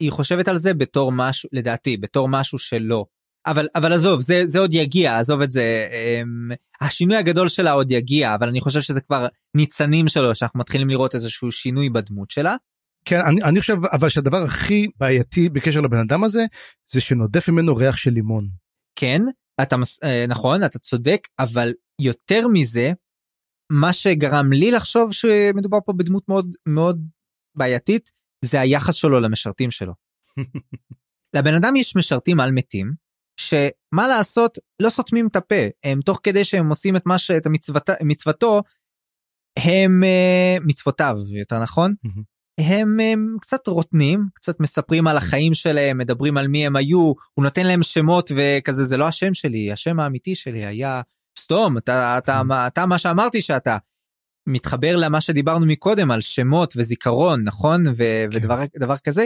היא 0.00 0.10
חושבת 0.10 0.48
על 0.48 0.56
זה 0.56 0.74
בתור 0.74 1.12
משהו, 1.12 1.48
לדעתי, 1.52 1.96
בתור 1.96 2.28
משהו 2.28 2.58
שלא. 2.58 3.04
אבל, 3.46 3.68
אבל 3.74 3.92
עזוב, 3.92 4.20
זה, 4.20 4.42
זה 4.44 4.58
עוד 4.58 4.74
יגיע, 4.74 5.18
עזוב 5.18 5.40
את 5.40 5.50
זה. 5.50 5.88
הם, 5.92 6.48
השינוי 6.80 7.16
הגדול 7.16 7.48
שלה 7.48 7.72
עוד 7.72 7.90
יגיע, 7.90 8.34
אבל 8.34 8.48
אני 8.48 8.60
חושב 8.60 8.80
שזה 8.80 9.00
כבר 9.00 9.26
ניצנים 9.56 10.08
שלו, 10.08 10.34
שאנחנו 10.34 10.60
מתחילים 10.60 10.88
לראות 10.88 11.14
איזשהו 11.14 11.50
שינוי 11.52 11.90
בדמות 11.90 12.30
שלה. 12.30 12.56
כן, 13.04 13.20
אני, 13.20 13.42
אני 13.42 13.60
חושב 13.60 13.76
אבל 13.92 14.08
שהדבר 14.08 14.42
הכי 14.42 14.86
בעייתי 15.00 15.48
בקשר 15.48 15.80
לבן 15.80 15.98
אדם 15.98 16.24
הזה, 16.24 16.44
זה 16.90 17.00
שנודף 17.00 17.48
ממנו 17.48 17.76
ריח 17.76 17.96
של 17.96 18.10
לימון. 18.10 18.48
כן, 18.96 19.22
אתה. 19.62 19.76
אה, 20.04 20.24
נכון, 20.28 20.64
אתה 20.64 20.78
צודק, 20.78 21.28
אבל 21.38 21.72
יותר 22.00 22.48
מזה, 22.48 22.92
מה 23.72 23.92
שגרם 23.92 24.52
לי 24.52 24.70
לחשוב 24.70 25.12
שמדובר 25.12 25.78
פה 25.86 25.92
בדמות 25.92 26.28
מאוד 26.28 26.56
מאוד 26.68 27.08
בעייתית, 27.56 28.10
זה 28.44 28.60
היחס 28.60 28.94
שלו 28.94 29.20
למשרתים 29.20 29.70
שלו. 29.70 29.92
לבן 31.36 31.54
אדם 31.54 31.76
יש 31.76 31.96
משרתים 31.96 32.40
על 32.40 32.52
מתים, 32.52 32.92
שמה 33.40 34.08
לעשות 34.08 34.58
לא 34.82 34.90
סותמים 34.90 35.26
את 35.26 35.36
הפה 35.36 35.64
הם 35.84 36.00
תוך 36.00 36.20
כדי 36.22 36.44
שהם 36.44 36.68
עושים 36.68 36.96
את 36.96 37.02
מה 37.06 37.18
שאת 37.18 37.46
המצוות, 37.46 37.90
מצוותו 38.02 38.62
הם 39.58 40.02
uh, 40.02 40.64
מצוותיו 40.66 41.16
יותר 41.30 41.62
נכון. 41.62 41.94
הם, 42.60 43.00
הם 43.00 43.36
קצת 43.40 43.66
רוטנים 43.66 44.26
קצת 44.34 44.60
מספרים 44.60 45.06
על 45.06 45.16
החיים 45.16 45.54
שלהם 45.54 45.98
מדברים 45.98 46.36
על 46.36 46.48
מי 46.48 46.66
הם 46.66 46.76
היו 46.76 47.12
הוא 47.34 47.44
נותן 47.44 47.66
להם 47.66 47.82
שמות 47.82 48.30
וכזה 48.36 48.84
זה 48.84 48.96
לא 48.96 49.08
השם 49.08 49.34
שלי 49.34 49.72
השם 49.72 50.00
האמיתי 50.00 50.34
שלי 50.34 50.64
היה 50.64 51.02
סתום 51.38 51.78
אתה 51.78 52.18
אתה 52.18 52.42
אתה, 52.48 52.66
אתה 52.66 52.86
מה 52.86 52.98
שאמרתי 52.98 53.40
שאתה. 53.40 53.76
מתחבר 54.48 54.96
למה 54.96 55.20
שדיברנו 55.20 55.66
מקודם 55.66 56.10
על 56.10 56.20
שמות 56.20 56.74
וזיכרון 56.76 57.44
נכון 57.44 57.84
ו- 57.86 58.24
כן. 58.30 58.36
ודבר 58.38 58.64
דבר 58.78 58.96
כזה. 58.96 59.24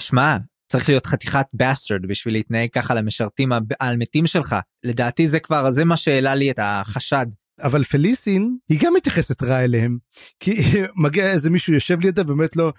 שמע 0.00 0.36
צריך 0.72 0.88
להיות 0.88 1.06
חתיכת 1.06 1.46
בסטרד 1.54 2.06
בשביל 2.06 2.34
להתנהג 2.34 2.70
ככה 2.70 2.94
למשרתים 2.94 3.52
האלמתים 3.80 4.26
שלך 4.26 4.56
לדעתי 4.84 5.26
זה 5.26 5.40
כבר 5.40 5.70
זה 5.70 5.84
מה 5.84 5.96
שהעלה 5.96 6.34
לי 6.34 6.50
את 6.50 6.58
החשד. 6.62 7.26
אבל 7.60 7.84
פליסין 7.84 8.56
היא 8.68 8.78
גם 8.82 8.94
מתייחסת 8.94 9.42
רע 9.42 9.64
אליהם. 9.64 9.98
כי 10.40 10.52
מגיע 11.04 11.30
איזה 11.30 11.50
מישהו 11.50 11.72
יושב 11.72 12.00
לידה 12.00 12.22
ובאמת 12.22 12.56
לא 12.56 12.72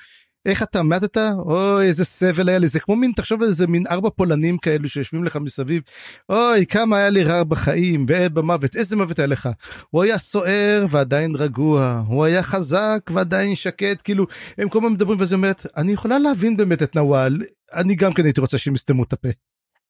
איך 0.46 0.64
אתה 0.64 0.84
מתת? 0.84 1.18
אוי 1.40 1.88
איזה 1.88 2.06
סבל 2.06 2.50
היה 2.50 2.58
לי. 2.58 2.68
זה 2.68 2.80
כמו 2.80 2.96
מין 2.96 3.12
תחשוב 3.16 3.42
על 3.42 3.48
איזה 3.48 3.68
מין 3.68 3.84
ארבע 3.88 4.10
פולנים 4.10 4.58
כאלו 4.58 4.90
שיושבים 4.90 5.24
לך 5.24 5.36
מסביב. 5.36 5.82
אוי 6.30 6.66
כמה 6.66 6.98
היה 6.98 7.10
לי 7.10 7.24
רע 7.24 7.44
בחיים 7.44 8.06
ובמוות 8.10 8.76
איזה 8.76 8.96
מוות 8.96 9.20
היה 9.20 9.28
לך? 9.28 9.50
הוא 9.90 10.04
היה 10.04 10.18
סוער 10.18 10.86
ועדיין 10.90 11.36
רגוע 11.36 12.04
הוא 12.08 12.26
היה 12.26 12.44
חזק 12.44 13.00
ועדיין 13.14 13.56
שקט 13.56 14.02
כאילו 14.04 14.26
הם 14.58 14.70
כל 14.70 14.80
הזמן 14.80 14.92
מדברים 14.92 15.20
וזה 15.22 15.36
אומרת 15.36 15.66
אני 15.78 15.92
יכולה 15.92 16.20
להבין 16.20 16.58
באמת 16.58 16.84
את 16.84 16.96
נוואל 16.96 17.38
אני 17.74 17.96
גם 17.96 18.14
כן 18.14 18.24
הייתי 18.24 18.42
רוצה 18.42 18.58
שהם 18.58 18.74
יסתמו 18.74 19.04
את 19.04 19.14
הפה. 19.14 19.30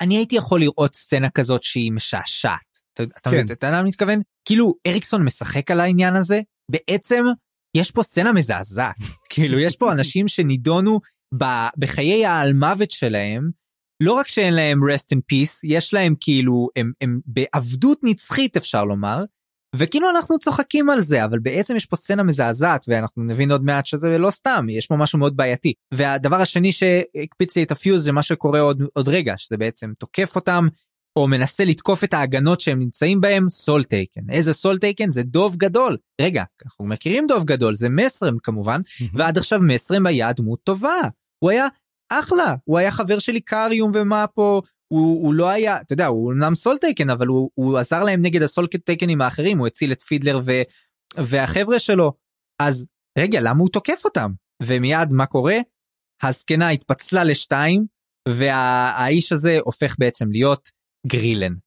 אני 0.02 0.18
הייתי 0.18 0.36
יכול 0.36 0.60
לראות 0.60 0.96
סצנה 0.96 1.30
כזאת 1.30 1.64
שהיא 1.64 1.92
משעשעת. 1.92 2.73
אתה 3.02 3.30
כן. 3.30 3.44
מבין 3.44 3.46
למה 3.64 3.80
אני 3.80 3.90
מתכוון? 3.90 4.22
כאילו 4.46 4.74
אריקסון 4.88 5.24
משחק 5.24 5.72
על 5.72 5.80
העניין 5.80 6.16
הזה 6.16 6.42
בעצם 6.72 7.26
יש 7.78 7.92
פה 7.92 8.04
סצנה 8.04 8.34
מזעזעת 8.34 8.96
כאילו 9.30 9.60
יש 9.60 9.78
פה 9.78 9.92
אנשים 9.92 10.28
שנידונו 10.28 11.00
ב- 11.38 11.68
בחיי 11.78 12.26
העל 12.26 12.54
מוות 12.54 12.92
שלהם 12.92 13.50
לא 14.04 14.14
רק 14.14 14.28
שאין 14.28 14.54
להם 14.54 14.80
rest 14.84 15.16
in 15.16 15.20
peace 15.34 15.60
יש 15.64 15.94
להם 15.94 16.16
כאילו 16.20 16.70
הם, 16.76 16.92
הם 17.02 17.20
בעבדות 17.26 18.00
נצחית 18.04 18.58
אפשר 18.58 18.84
לומר. 18.84 19.24
וכאילו 19.76 20.10
אנחנו 20.10 20.40
צוחקים 20.40 20.90
על 20.90 21.00
זה 21.00 21.26
אבל 21.26 21.40
בעצם 21.40 21.76
יש 21.76 21.86
פה 21.86 21.96
סצנה 21.96 22.24
מזעזעת 22.24 22.86
ואנחנו 22.88 23.24
נבין 23.24 23.52
עוד 23.52 23.64
מעט 23.64 23.86
שזה 23.86 24.18
לא 24.18 24.32
סתם 24.32 24.66
יש 24.70 24.88
פה 24.88 24.96
משהו 24.96 25.20
מאוד 25.20 25.38
בעייתי 25.38 25.74
והדבר 25.94 26.36
השני 26.36 26.72
שהקפיץ 26.72 27.56
לי 27.56 27.64
את 27.64 27.72
הפיוז 27.72 28.04
זה 28.04 28.12
מה 28.12 28.22
שקורה 28.22 28.60
עוד 28.60 28.84
עוד 28.94 29.10
רגע 29.10 29.34
שזה 29.38 29.58
בעצם 29.58 29.94
תוקף 30.00 30.36
אותם 30.36 30.68
או 31.16 31.28
מנסה 31.28 31.66
לתקוף 31.66 32.04
את 32.04 32.14
ההגנות 32.14 32.62
שהם 32.62 32.80
נמצאים 32.80 33.22
בהם 33.22 33.50
Soletaken 33.50 34.30
איזה 34.30 34.54
Soletaken 34.54 35.12
זה 35.12 35.24
דוב 35.24 35.56
גדול. 35.56 35.98
רגע 36.22 36.44
אנחנו 36.66 36.86
מכירים 36.86 37.28
דוב 37.28 37.46
גדול 37.46 37.76
זה 37.76 37.90
מסרם 37.90 38.38
כמובן 38.44 38.82
ועד 39.14 39.38
עכשיו 39.38 39.60
מסרם 39.60 40.06
היה 40.06 40.34
דמות 40.34 40.60
טובה. 40.64 41.02
הוא 41.44 41.52
היה 41.52 41.68
אחלה 42.12 42.56
הוא 42.64 42.78
היה 42.78 42.92
חבר 42.92 43.20
של 43.20 43.42
איקריום 43.42 43.92
ומאפו 43.94 44.62
הוא, 44.88 45.26
הוא 45.26 45.34
לא 45.34 45.50
היה 45.50 45.82
אתה 45.82 45.94
יודע 45.94 46.06
הוא 46.06 46.32
אמנם 46.32 46.56
Soletaken 46.56 47.10
אבל 47.10 47.28
הוא, 47.28 47.50
הוא 47.54 47.78
עזר 47.78 48.04
להם 48.04 48.22
נגד 48.22 48.42
ה 48.42 48.68
Soletaken 48.68 49.12
ים 49.12 49.22
האחרים 49.22 49.58
הוא 49.58 49.68
הציל 49.68 49.92
את 49.92 50.02
פידלר 50.02 50.40
ו, 50.46 50.52
והחבר'ה 51.18 51.80
שלו. 51.80 52.14
אז 52.62 52.88
רגע 53.18 53.40
למה 53.42 53.60
הוא 53.60 53.70
תוקף 53.70 54.02
אותם? 54.06 54.32
ומיד 54.64 55.14
מה 55.14 55.26
קורה? 55.26 55.58
הזקנה 56.24 56.70
התפצלה 56.70 57.24
לשתיים 57.24 57.86
והאיש 58.30 59.32
הזה 59.32 59.58
הופך 59.64 59.96
בעצם 60.00 60.32
להיות 60.32 60.70
גרילן. 61.08 61.52
הוא 61.52 61.60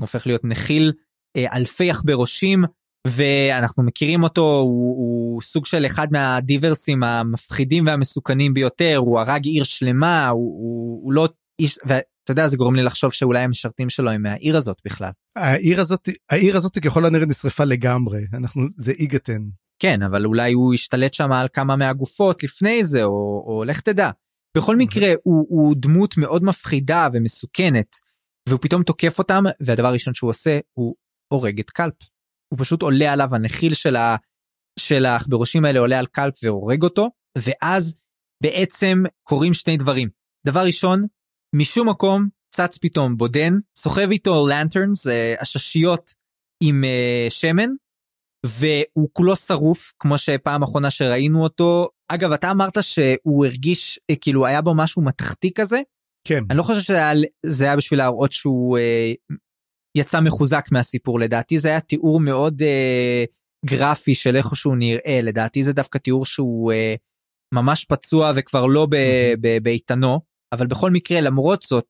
הופך 0.00 0.26
להיות 0.26 0.44
נחיל 0.44 0.92
אה, 1.36 1.56
אלפי 1.56 1.90
עכברושים 1.90 2.64
ואנחנו 3.06 3.82
מכירים 3.82 4.22
אותו 4.22 4.60
הוא, 4.60 4.96
הוא 4.96 5.42
סוג 5.42 5.66
של 5.66 5.86
אחד 5.86 6.08
מהדיברסים 6.10 7.02
המפחידים 7.02 7.86
והמסוכנים 7.86 8.54
ביותר 8.54 8.96
הוא 8.96 9.18
הרג 9.18 9.44
עיר 9.44 9.64
שלמה 9.64 10.28
הוא, 10.28 10.40
הוא, 10.40 11.00
הוא 11.04 11.12
לא 11.12 11.28
איש 11.60 11.78
ואתה 11.86 12.02
יודע 12.28 12.48
זה 12.48 12.56
גורם 12.56 12.74
לי 12.74 12.82
לחשוב 12.82 13.12
שאולי 13.12 13.40
המשרתים 13.40 13.88
שלו 13.88 14.10
הם 14.10 14.22
מהעיר 14.22 14.56
הזאת 14.56 14.76
בכלל. 14.84 15.10
העיר 15.36 15.80
הזאת 15.80 16.08
העיר 16.30 16.56
הזאת 16.56 16.78
ככל 16.78 17.04
הנראה 17.04 17.26
נשרפה 17.26 17.64
לגמרי 17.64 18.24
אנחנו 18.34 18.62
זה 18.76 18.92
איגתן. 18.92 19.42
כן 19.78 20.02
אבל 20.02 20.24
אולי 20.24 20.52
הוא 20.52 20.74
השתלט 20.74 21.14
שם 21.14 21.32
על 21.32 21.46
כמה 21.52 21.76
מהגופות 21.76 22.42
לפני 22.42 22.84
זה 22.84 23.04
או, 23.04 23.44
או 23.46 23.64
לך 23.64 23.80
תדע. 23.80 24.10
בכל 24.56 24.76
מקרה 24.76 25.12
הוא, 25.22 25.46
הוא 25.48 25.74
דמות 25.78 26.16
מאוד 26.16 26.44
מפחידה 26.44 27.08
ומסוכנת 27.12 27.96
והוא 28.48 28.60
פתאום 28.62 28.82
תוקף 28.82 29.18
אותם 29.18 29.44
והדבר 29.60 29.86
הראשון 29.86 30.14
שהוא 30.14 30.30
עושה 30.30 30.58
הוא 30.78 30.94
הורג 31.32 31.60
את 31.60 31.70
קלפ. 31.70 31.94
הוא 32.52 32.58
פשוט 32.58 32.82
עולה 32.82 33.12
עליו 33.12 33.34
הנחיל 33.34 33.74
של, 34.78 35.06
העכברושים 35.06 35.64
האלה 35.64 35.78
עולה 35.80 35.98
על 35.98 36.06
קלפ 36.06 36.34
והורג 36.42 36.82
אותו 36.82 37.08
ואז 37.38 37.96
בעצם 38.42 39.02
קורים 39.22 39.52
שני 39.52 39.76
דברים. 39.76 40.08
דבר 40.46 40.60
ראשון 40.66 41.06
משום 41.54 41.88
מקום 41.88 42.28
צץ 42.54 42.78
פתאום 42.78 43.16
בודן 43.16 43.52
סוחב 43.76 44.10
איתו 44.10 44.46
לנטרנס 44.50 45.06
עששיות 45.38 46.10
עם 46.62 46.84
אה, 46.84 47.26
שמן 47.30 47.70
והוא 48.46 49.08
כולו 49.12 49.36
שרוף 49.36 49.92
כמו 49.98 50.18
שפעם 50.18 50.62
אחרונה 50.62 50.90
שראינו 50.90 51.42
אותו 51.42 51.88
אגב 52.08 52.32
אתה 52.32 52.50
אמרת 52.50 52.82
שהוא 52.82 53.46
הרגיש 53.46 54.00
אה, 54.10 54.16
כאילו 54.20 54.46
היה 54.46 54.62
בו 54.62 54.74
משהו 54.74 55.02
מתכתי 55.02 55.52
כזה 55.54 55.80
כן. 56.24 56.44
אני 56.50 56.58
לא 56.58 56.62
חושב 56.62 56.80
שזה 56.80 56.96
היה, 56.96 57.12
היה 57.60 57.76
בשביל 57.76 57.98
להראות 57.98 58.32
שהוא 58.32 58.78
אה, 58.78 59.12
יצא 59.96 60.20
מחוזק 60.20 60.66
מהסיפור 60.72 61.20
לדעתי 61.20 61.58
זה 61.58 61.68
היה 61.68 61.80
תיאור 61.80 62.20
מאוד 62.20 62.62
אה, 62.62 63.24
גרפי 63.66 64.14
של 64.14 64.36
איך 64.36 64.56
שהוא 64.56 64.76
נראה 64.76 65.20
לדעתי 65.22 65.62
זה 65.62 65.72
דווקא 65.72 65.98
תיאור 65.98 66.26
שהוא 66.26 66.72
אה, 66.72 66.94
ממש 67.54 67.84
פצוע 67.84 68.32
וכבר 68.36 68.66
לא 68.66 68.86
באיתנו 69.62 70.20
אבל 70.54 70.66
בכל 70.66 70.90
מקרה 70.90 71.20
למרות 71.20 71.62
זאת 71.62 71.84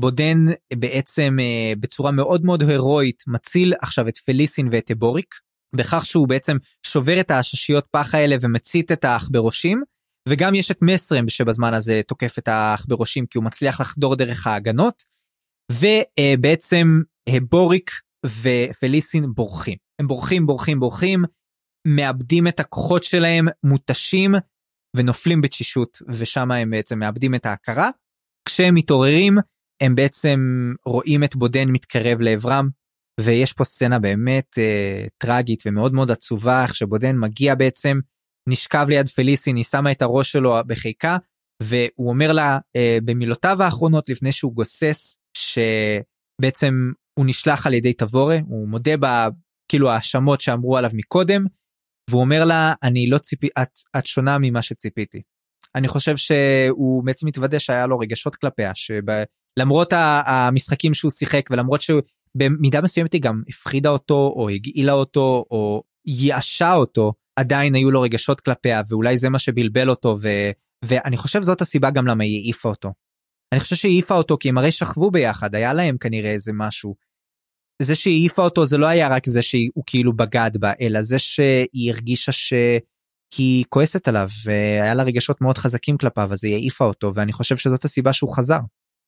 בודן 0.00 0.38
בעצם 0.74 1.36
אה, 1.40 1.72
בצורה 1.80 2.10
מאוד 2.10 2.44
מאוד 2.44 2.62
הירואית 2.62 3.22
מציל 3.26 3.74
עכשיו 3.82 4.08
את 4.08 4.18
פליסין 4.18 4.68
ואת 4.72 4.90
אבוריק 4.90 5.34
בכך 5.76 6.06
שהוא 6.06 6.28
בעצם 6.28 6.56
שובר 6.86 7.20
את 7.20 7.30
העששיות 7.30 7.86
פח 7.90 8.14
האלה 8.14 8.36
ומצית 8.40 8.92
את 8.92 9.04
העכברושים 9.04 9.82
וגם 10.28 10.54
יש 10.54 10.70
את 10.70 10.78
מסרם 10.82 11.28
שבזמן 11.28 11.74
הזה 11.74 12.00
תוקף 12.06 12.38
את 12.38 12.48
העכברושים 12.48 13.26
כי 13.26 13.38
הוא 13.38 13.44
מצליח 13.44 13.80
לחדור 13.80 14.16
דרך 14.16 14.46
ההגנות 14.46 15.02
ובעצם 15.72 17.00
בוריק 17.50 17.90
ופליסין 18.26 19.32
בורחים. 19.34 19.76
הם 20.00 20.06
בורחים 20.06 20.46
בורחים 20.46 20.80
בורחים 20.80 21.24
מאבדים 21.86 22.46
את 22.46 22.60
הכוחות 22.60 23.04
שלהם 23.04 23.46
מותשים 23.64 24.34
ונופלים 24.96 25.40
בתשישות 25.40 25.98
ושם 26.08 26.50
הם 26.50 26.70
בעצם 26.70 26.98
מאבדים 26.98 27.34
את 27.34 27.46
ההכרה. 27.46 27.90
כשהם 28.48 28.74
מתעוררים 28.74 29.38
הם 29.82 29.94
בעצם 29.94 30.40
רואים 30.86 31.24
את 31.24 31.36
בודן 31.36 31.68
מתקרב 31.68 32.20
לעברם 32.20 32.68
ויש 33.20 33.52
פה 33.52 33.64
סצנה 33.64 33.98
באמת 33.98 34.58
אה, 34.58 35.06
טרגית 35.18 35.62
ומאוד 35.66 35.92
מאוד 35.92 36.10
עצובה 36.10 36.62
איך 36.62 36.74
שבודן 36.74 37.18
מגיע 37.18 37.54
בעצם 37.54 37.98
נשכב 38.48 38.86
ליד 38.88 39.08
פליסין 39.08 39.56
היא 39.56 39.64
שמה 39.64 39.92
את 39.92 40.02
הראש 40.02 40.32
שלו 40.32 40.56
בחיקה 40.66 41.16
והוא 41.62 42.08
אומר 42.08 42.32
לה 42.32 42.58
אה, 42.76 42.98
במילותיו 43.04 43.62
האחרונות 43.62 44.08
לפני 44.08 44.32
שהוא 44.32 44.52
גוסס 44.52 45.16
שבעצם 45.36 46.74
הוא 47.18 47.26
נשלח 47.26 47.66
על 47.66 47.74
ידי 47.74 47.92
תבורה 47.92 48.38
הוא 48.46 48.68
מודה 48.68 48.96
ב... 49.00 49.06
כאילו 49.68 49.90
האשמות 49.90 50.40
שאמרו 50.40 50.76
עליו 50.76 50.90
מקודם 50.94 51.44
והוא 52.10 52.20
אומר 52.20 52.44
לה 52.44 52.74
אני 52.82 53.08
לא 53.10 53.18
ציפי 53.18 53.48
את, 53.62 53.78
את 53.98 54.06
שונה 54.06 54.38
ממה 54.40 54.62
שציפיתי. 54.62 55.22
אני 55.74 55.88
חושב 55.88 56.16
שהוא 56.16 57.04
בעצם 57.04 57.26
מתוודה 57.26 57.58
שהיה 57.58 57.86
לו 57.86 57.98
רגשות 57.98 58.36
כלפיה 58.36 58.72
שלמרות 58.74 59.92
המשחקים 60.26 60.94
שהוא 60.94 61.10
שיחק 61.10 61.48
ולמרות 61.50 61.80
שבמידה 61.82 62.80
מסוימת 62.80 63.12
היא 63.12 63.22
גם 63.22 63.42
הפחידה 63.48 63.88
אותו 63.88 64.32
או 64.36 64.48
הגעילה 64.48 64.92
אותו 64.92 65.44
או 65.50 65.82
ייאשה 66.06 66.74
אותו 66.74 67.12
עדיין 67.36 67.74
היו 67.74 67.90
לו 67.90 68.00
רגשות 68.00 68.40
כלפיה 68.40 68.82
ואולי 68.88 69.18
זה 69.18 69.28
מה 69.28 69.38
שבלבל 69.38 69.90
אותו 69.90 70.16
ו... 70.22 70.28
ואני 70.84 71.16
חושב 71.16 71.42
זאת 71.42 71.60
הסיבה 71.60 71.90
גם 71.90 72.06
למה 72.06 72.24
היא 72.24 72.40
העיפה 72.42 72.68
אותו. 72.68 72.92
אני 73.52 73.60
חושב 73.60 73.76
שהיא 73.76 73.92
העיפה 73.92 74.14
אותו 74.14 74.36
כי 74.40 74.48
הם 74.48 74.58
הרי 74.58 74.70
שכבו 74.70 75.10
ביחד 75.10 75.54
היה 75.54 75.72
להם 75.72 75.98
כנראה 75.98 76.32
איזה 76.32 76.52
משהו. 76.54 76.94
זה 77.82 77.94
שהיא 77.94 78.20
העיפה 78.20 78.42
אותו 78.42 78.66
זה 78.66 78.78
לא 78.78 78.86
היה 78.86 79.08
רק 79.08 79.26
זה 79.26 79.42
שהוא 79.42 79.84
כאילו 79.86 80.16
בגד 80.16 80.50
בה 80.58 80.72
אלא 80.80 81.02
זה 81.02 81.18
שהיא 81.18 81.92
הרגישה 81.92 82.32
שהיא 82.32 83.64
כועסת 83.68 84.08
עליו 84.08 84.28
והיה 84.44 84.94
לה 84.94 85.02
רגשות 85.02 85.40
מאוד 85.40 85.58
חזקים 85.58 85.96
כלפיו 85.96 86.32
אז 86.32 86.44
היא 86.44 86.54
העיפה 86.54 86.84
אותו 86.84 87.14
ואני 87.14 87.32
חושב 87.32 87.56
שזאת 87.56 87.84
הסיבה 87.84 88.12
שהוא 88.12 88.36
חזר. 88.36 88.60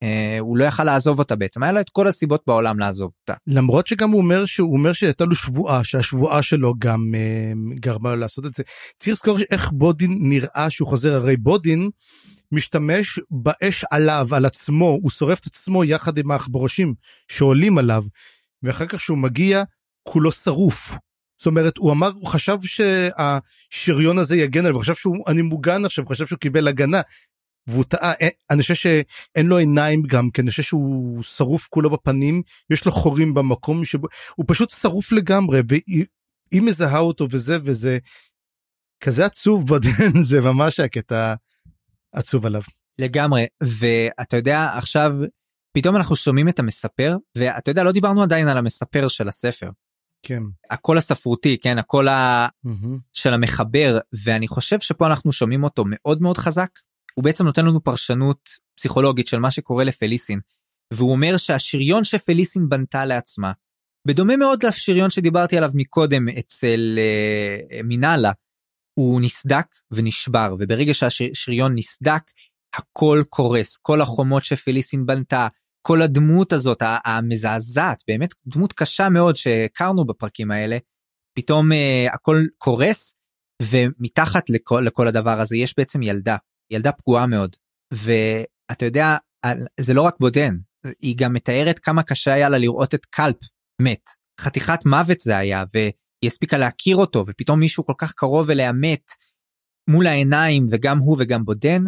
Uh, 0.05 0.41
הוא 0.41 0.59
לא 0.59 0.65
יכל 0.65 0.85
לעזוב 0.85 1.19
אותה 1.19 1.37
בעצם 1.37 1.63
היה 1.63 1.73
לו 1.73 1.81
את 1.81 1.91
כל 1.91 2.09
הסיבות 2.09 2.43
בעולם 2.47 2.79
לעזוב 2.79 3.11
אותה. 3.21 3.35
למרות 3.47 3.87
שגם 3.87 4.11
הוא 4.11 4.21
אומר 4.21 4.47
שהוא 4.47 4.73
אומר 4.73 4.93
שהייתה 4.93 5.25
לו 5.25 5.35
שבועה 5.35 5.85
שהשבועה 5.85 6.43
שלו 6.43 6.75
גם 6.79 7.13
uh, 7.15 7.79
גרמה 7.81 8.11
לו 8.11 8.17
לעשות 8.17 8.47
את 8.47 8.55
זה. 8.55 8.63
צריך 8.99 9.13
לזכור 9.13 9.39
איך 9.51 9.71
בודין 9.73 10.19
נראה 10.21 10.67
שהוא 10.71 10.89
חוזר 10.89 11.15
הרי 11.15 11.37
בודין 11.37 11.91
משתמש 12.53 13.21
באש 13.31 13.85
עליו, 13.91 14.29
על 14.33 14.45
עצמו, 14.45 14.99
הוא 15.03 15.11
שורף 15.11 15.39
את 15.39 15.47
עצמו 15.47 15.85
יחד 15.85 16.19
עם 16.19 16.31
העכברושים 16.31 16.95
שעולים 17.29 17.79
עליו, 17.79 18.05
ואחר 18.63 18.87
כך 18.87 19.01
שהוא 19.01 19.19
מגיע, 19.19 19.63
כולו 20.03 20.33
שרוף. 20.33 20.95
זאת 21.39 21.47
אומרת, 21.47 21.77
הוא 21.77 21.93
אמר, 21.93 22.11
הוא 22.15 22.27
חשב 22.27 22.57
שהשריון 22.63 24.19
הזה 24.19 24.37
יגן 24.37 24.61
עליו, 24.61 24.75
הוא 24.75 24.83
חשב 24.83 24.95
שאני 24.95 25.43
מוגן 25.43 25.85
עכשיו, 25.85 26.05
הוא 26.05 26.11
חשב 26.11 26.27
שהוא 26.27 26.39
קיבל 26.39 26.69
הגנה. 26.69 27.01
והוא 27.69 27.85
טעה, 27.85 28.13
אה, 28.23 28.29
אני 28.51 28.63
חושב 28.63 28.75
שאין 28.75 29.47
לו 29.47 29.57
עיניים 29.57 30.03
גם 30.03 30.31
כן, 30.31 30.43
אני 30.43 30.51
חושב 30.51 30.63
שהוא 30.63 31.23
שרוף 31.23 31.69
כולו 31.71 31.91
בפנים, 31.91 32.43
יש 32.71 32.85
לו 32.87 32.93
חורים 32.93 33.35
במקום 33.35 33.85
שבו, 33.85 34.07
הוא 34.35 34.45
פשוט 34.49 34.71
שרוף 34.71 35.13
לגמרי, 35.13 35.61
והיא 35.69 36.63
מזהה 36.63 36.99
אותו 36.99 37.27
וזה 37.31 37.59
וזה 37.63 37.99
כזה 39.01 39.27
עצוב 39.27 39.71
זה 40.31 40.41
ממש 40.41 40.81
הקטע 40.81 41.35
עצוב 42.13 42.47
עליו. 42.47 42.63
לגמרי, 42.99 43.47
ואתה 43.63 44.37
יודע, 44.37 44.73
עכשיו 44.77 45.13
פתאום 45.73 45.97
אנחנו 45.97 46.17
שומעים 46.17 46.49
את 46.49 46.59
המספר, 46.59 47.17
ואתה 47.35 47.71
יודע, 47.71 47.85
לא 47.85 47.93
דיברנו 47.93 48.23
עדיין 48.23 48.49
על 48.49 48.59
המספר 48.59 49.09
של 49.09 49.29
הספר. 49.29 49.71
כן. 50.23 50.43
הקול 50.71 50.99
הספרותי, 50.99 51.59
כן, 51.63 51.79
הקול 51.79 52.09
ה... 52.09 52.49
mm-hmm. 52.67 52.99
של 53.13 53.35
המחבר, 53.35 53.99
ואני 54.25 54.49
חושב 54.49 54.81
שפה 54.81 55.07
אנחנו 55.07 55.33
שומעים 55.33 55.65
אותו 55.65 55.85
מאוד 55.87 56.23
מאוד 56.23 56.39
חזק. 56.39 56.71
הוא 57.19 57.25
בעצם 57.25 57.45
נותן 57.45 57.67
לנו 57.67 57.85
פרשנות 57.85 58.49
פסיכולוגית 58.77 59.27
של 59.27 59.39
מה 59.39 59.51
שקורה 59.51 59.85
לפליסין, 59.85 60.41
והוא 60.93 61.13
אומר 61.13 61.37
שהשריון 61.37 62.05
שפליסין 62.05 62.69
בנתה 62.69 63.05
לעצמה, 63.05 63.53
בדומה 64.09 64.37
מאוד 64.37 64.67
לשריון 64.67 65.11
שדיברתי 65.11 65.57
עליו 65.57 65.71
מקודם 65.75 66.29
אצל 66.29 66.99
uh, 66.99 67.83
מינאלה, 67.83 68.33
הוא 68.99 69.21
נסדק 69.21 69.67
ונשבר, 69.91 70.57
וברגע 70.59 70.95
שהשריון 70.95 71.75
נסדק, 71.75 72.23
הכל 72.75 73.23
קורס, 73.29 73.77
כל 73.77 74.01
החומות 74.01 74.45
שפליסין 74.45 75.07
בנתה, 75.07 75.49
כל 75.83 76.03
הדמות 76.03 76.53
הזאת 76.53 76.83
המזעזעת, 77.05 78.03
באמת 78.09 78.35
דמות 78.47 78.73
קשה 78.73 79.09
מאוד 79.09 79.37
שהכרנו 79.37 80.07
בפרקים 80.07 80.51
האלה, 80.51 80.79
פתאום 81.39 81.73
uh, 81.73 82.15
הכל 82.15 82.45
קורס, 82.59 83.15
ומתחת 83.63 84.51
לכל, 84.51 84.83
לכל 84.87 85.09
הדבר 85.09 85.41
הזה 85.41 85.57
יש 85.57 85.75
בעצם 85.77 86.03
ילדה, 86.03 86.37
ילדה 86.71 86.93
פגועה 86.93 87.27
מאוד. 87.27 87.57
ואתה 87.95 88.85
יודע, 88.85 89.17
זה 89.81 89.95
לא 89.95 90.03
רק 90.03 90.15
בודן, 90.21 90.55
היא 90.99 91.17
גם 91.19 91.33
מתארת 91.33 91.79
כמה 91.79 92.03
קשה 92.03 92.33
היה 92.33 92.49
לה 92.49 92.59
לראות 92.59 92.95
את 92.95 93.07
קלפ 93.07 93.37
מת. 93.83 94.11
חתיכת 94.41 94.87
מוות 94.87 95.21
זה 95.21 95.37
היה, 95.37 95.65
והיא 95.75 95.93
הספיקה 96.25 96.59
להכיר 96.59 96.97
אותו, 96.97 97.25
ופתאום 97.27 97.61
מישהו 97.61 97.87
כל 97.87 97.95
כך 97.99 98.13
קרוב 98.13 98.51
אליה 98.51 98.73
מת 98.73 99.11
מול 99.91 100.07
העיניים, 100.07 100.67
וגם 100.71 100.99
הוא 100.99 101.17
וגם 101.19 101.45
בודן. 101.45 101.83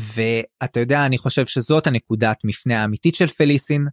ואתה 0.00 0.80
יודע, 0.80 1.06
אני 1.06 1.18
חושב 1.18 1.46
שזאת 1.46 1.86
הנקודת 1.86 2.36
מפנה 2.44 2.82
האמיתית 2.82 3.14
של 3.14 3.26
פליסין. 3.26 3.86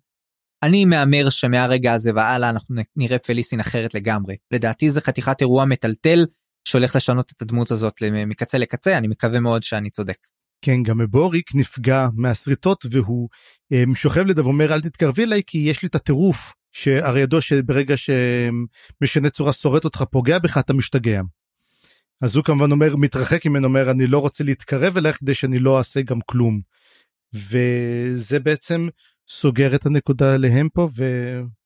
אני 0.64 0.86
מהמר 0.86 1.30
שמהרגע 1.30 1.94
הזה 1.94 2.12
והלאה 2.16 2.50
אנחנו 2.50 2.76
נראה 2.96 3.20
פליסין 3.20 3.60
אחרת 3.60 3.94
לגמרי. 3.94 4.36
לדעתי 4.52 4.90
זה 4.90 5.02
חתיכת 5.02 5.42
אירוע 5.42 5.66
מטלטל 5.66 6.26
שהולך 6.66 6.96
לשנות 6.96 7.32
את 7.32 7.42
הדמות 7.42 7.72
הזאת 7.72 7.94
מקצה 8.28 8.58
לקצה, 8.58 8.98
אני 8.98 9.08
מקווה 9.08 9.40
מאוד 9.40 9.64
שאני 9.64 9.90
צודק. 9.90 10.18
כן, 10.62 10.84
גם 10.84 11.00
בוריק 11.10 11.56
נפגע 11.56 12.08
מהשריטות 12.16 12.86
והוא 12.92 13.30
אה, 13.74 13.84
שוכב 13.96 14.22
לידיו 14.22 14.44
ואומר 14.44 14.74
אל 14.74 14.82
תתקרבי 14.82 15.24
אליי 15.24 15.42
כי 15.48 15.58
יש 15.58 15.82
לי 15.82 15.88
את 15.88 15.96
הטירוף 15.96 16.54
שהרי 16.72 17.20
ידוע 17.20 17.42
שברגע 17.42 17.96
שמשנה 17.98 19.30
צורה 19.30 19.54
שורט 19.54 19.84
אותך 19.84 20.04
פוגע 20.12 20.40
בך 20.40 20.58
אתה 20.58 20.74
משתגע. 20.74 21.22
אז 22.22 22.36
הוא 22.36 22.44
כמובן 22.44 22.72
אומר 22.72 22.96
מתרחק 22.96 23.46
ממנו 23.46 23.68
אומר 23.68 23.92
אני 23.92 24.08
לא 24.08 24.20
רוצה 24.20 24.44
להתקרב 24.44 24.98
אלייך 24.98 25.18
כדי 25.18 25.34
שאני 25.34 25.60
לא 25.60 25.78
אעשה 25.78 26.02
גם 26.02 26.20
כלום. 26.26 26.62
וזה 27.34 28.40
בעצם 28.40 28.88
סוגר 29.28 29.76
את 29.76 29.86
הנקודה 29.86 30.34
עליהם 30.34 30.70
פה 30.70 30.90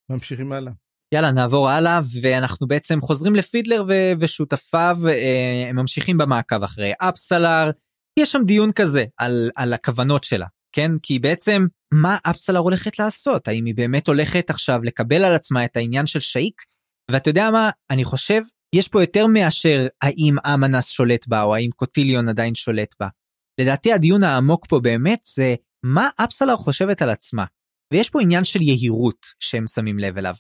וממשיכים 0.10 0.52
הלאה. 0.52 0.72
יאללה 1.14 1.32
נעבור 1.32 1.70
הלאה 1.70 2.00
ואנחנו 2.22 2.68
בעצם 2.68 3.02
חוזרים 3.02 3.36
לפידלר 3.36 3.84
ו- 3.88 4.12
ושותפיו 4.20 4.98
אה, 5.08 5.66
הם 5.70 5.76
ממשיכים 5.76 6.18
במעקב 6.18 6.64
אחרי 6.64 6.92
אפסלר. 6.98 7.72
יש 8.20 8.32
שם 8.32 8.42
דיון 8.46 8.72
כזה 8.72 9.06
על, 9.18 9.50
על 9.56 9.74
הכוונות 9.74 10.24
שלה 10.24 10.46
כן? 10.76 10.92
כי 11.04 11.20
בעצם 11.20 11.66
מה 11.94 12.18
אפסלר 12.24 12.60
הולכת 12.60 13.00
לעשות? 13.00 13.48
האם 13.48 13.66
היא 13.66 13.76
באמת 13.76 14.08
הולכת 14.08 14.50
עכשיו 14.50 14.84
לקבל 14.84 15.24
על 15.24 15.36
עצמה 15.36 15.66
את 15.66 15.78
העניין 15.78 16.06
של 16.06 16.20
שאיק 16.20 16.62
ואתה 17.12 17.30
יודע 17.30 17.50
מה? 17.52 17.70
אני 17.90 18.04
חושב 18.04 18.42
יש 18.76 18.88
פה 18.88 19.02
יותר 19.04 19.28
מאשר 19.28 19.88
האם 20.02 20.36
אמנס 20.54 20.90
שולט 20.90 21.28
בה 21.28 21.44
או 21.44 21.56
האם 21.56 21.70
קוטיליון 21.76 22.30
עדיין 22.30 22.56
שולט 22.56 22.96
בה. 23.00 23.08
לדעתי 23.62 23.94
הדיון 23.94 24.24
העמוק 24.24 24.68
פה 24.70 24.80
באמת 24.80 25.20
זה 25.36 25.56
מה 25.86 26.10
אפסלר 26.24 26.58
חושבת 26.58 27.02
על 27.02 27.10
עצמה? 27.10 27.46
ויש 27.94 28.10
פה 28.10 28.22
עניין 28.22 28.44
של 28.44 28.62
יהירות 28.62 29.26
שהם 29.40 29.68
שמים 29.68 30.00
לב 30.00 30.18
אליו. 30.18 30.36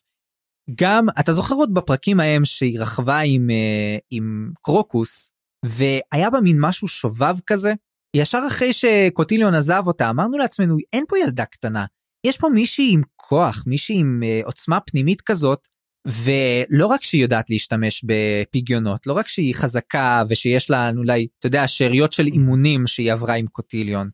גם 0.75 1.05
אתה 1.19 1.33
זוכר 1.33 1.55
עוד 1.55 1.73
בפרקים 1.73 2.19
ההם 2.19 2.45
שהיא 2.45 2.79
רכבה 2.79 3.19
עם, 3.19 3.49
אה, 3.49 3.97
עם 4.11 4.51
קרוקוס 4.61 5.31
והיה 5.65 6.29
בה 6.29 6.41
מין 6.41 6.57
משהו 6.59 6.87
שובב 6.87 7.35
כזה? 7.47 7.73
ישר 8.15 8.43
אחרי 8.47 8.73
שקוטיליון 8.73 9.53
עזב 9.53 9.83
אותה 9.87 10.09
אמרנו 10.09 10.37
לעצמנו 10.37 10.77
אין 10.93 11.05
פה 11.09 11.17
ילדה 11.19 11.45
קטנה 11.45 11.85
יש 12.25 12.37
פה 12.37 12.49
מישהי 12.49 12.89
עם 12.93 13.01
כוח 13.15 13.63
מישהי 13.67 13.95
עם 13.99 14.21
אה, 14.23 14.41
עוצמה 14.45 14.79
פנימית 14.79 15.21
כזאת 15.21 15.67
ולא 16.07 16.87
רק 16.87 17.03
שהיא 17.03 17.21
יודעת 17.21 17.49
להשתמש 17.49 18.05
בפיגיונות 18.05 19.07
לא 19.07 19.13
רק 19.13 19.27
שהיא 19.27 19.55
חזקה 19.55 20.23
ושיש 20.29 20.69
לה 20.69 20.89
אולי 20.97 21.27
אתה 21.39 21.47
יודע 21.47 21.67
שאריות 21.67 22.13
של 22.13 22.25
אימונים 22.25 22.87
שהיא 22.87 23.13
עברה 23.13 23.33
עם 23.33 23.47
קוטיליון 23.47 24.09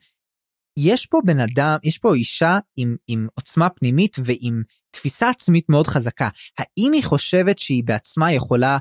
יש 0.80 1.06
פה 1.06 1.22
בן 1.26 1.40
אדם, 1.40 1.78
יש 1.84 1.98
פה 1.98 2.16
אישה 2.16 2.60
עם, 2.78 2.96
עם 3.08 3.28
עוצמה 3.34 3.70
פנימית 3.70 4.18
ועם 4.26 4.64
תפיסה 5.02 5.30
עצמית 5.30 5.70
מאוד 5.70 5.88
חזקה. 5.88 6.30
האם 6.58 6.92
היא 6.94 7.04
חושבת 7.04 7.60
שהיא 7.60 7.84
בעצמה 7.84 8.32
יכולה, 8.32 8.78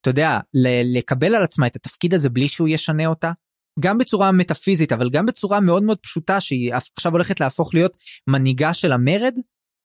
אתה 0.00 0.10
יודע, 0.10 0.38
לקבל 0.94 1.34
על 1.34 1.42
עצמה 1.42 1.66
את 1.66 1.76
התפקיד 1.76 2.14
הזה 2.14 2.28
בלי 2.28 2.48
שהוא 2.48 2.68
ישנה 2.68 3.06
אותה? 3.06 3.32
גם 3.80 3.98
בצורה 3.98 4.32
מטאפיזית, 4.32 4.92
אבל 4.92 5.10
גם 5.10 5.26
בצורה 5.26 5.60
מאוד 5.60 5.82
מאוד 5.82 5.98
פשוטה, 5.98 6.40
שהיא 6.40 6.74
עכשיו 6.96 7.12
הולכת 7.12 7.40
להפוך 7.40 7.74
להיות 7.74 7.96
מנהיגה 8.26 8.74
של 8.74 8.92
המרד? 8.92 9.34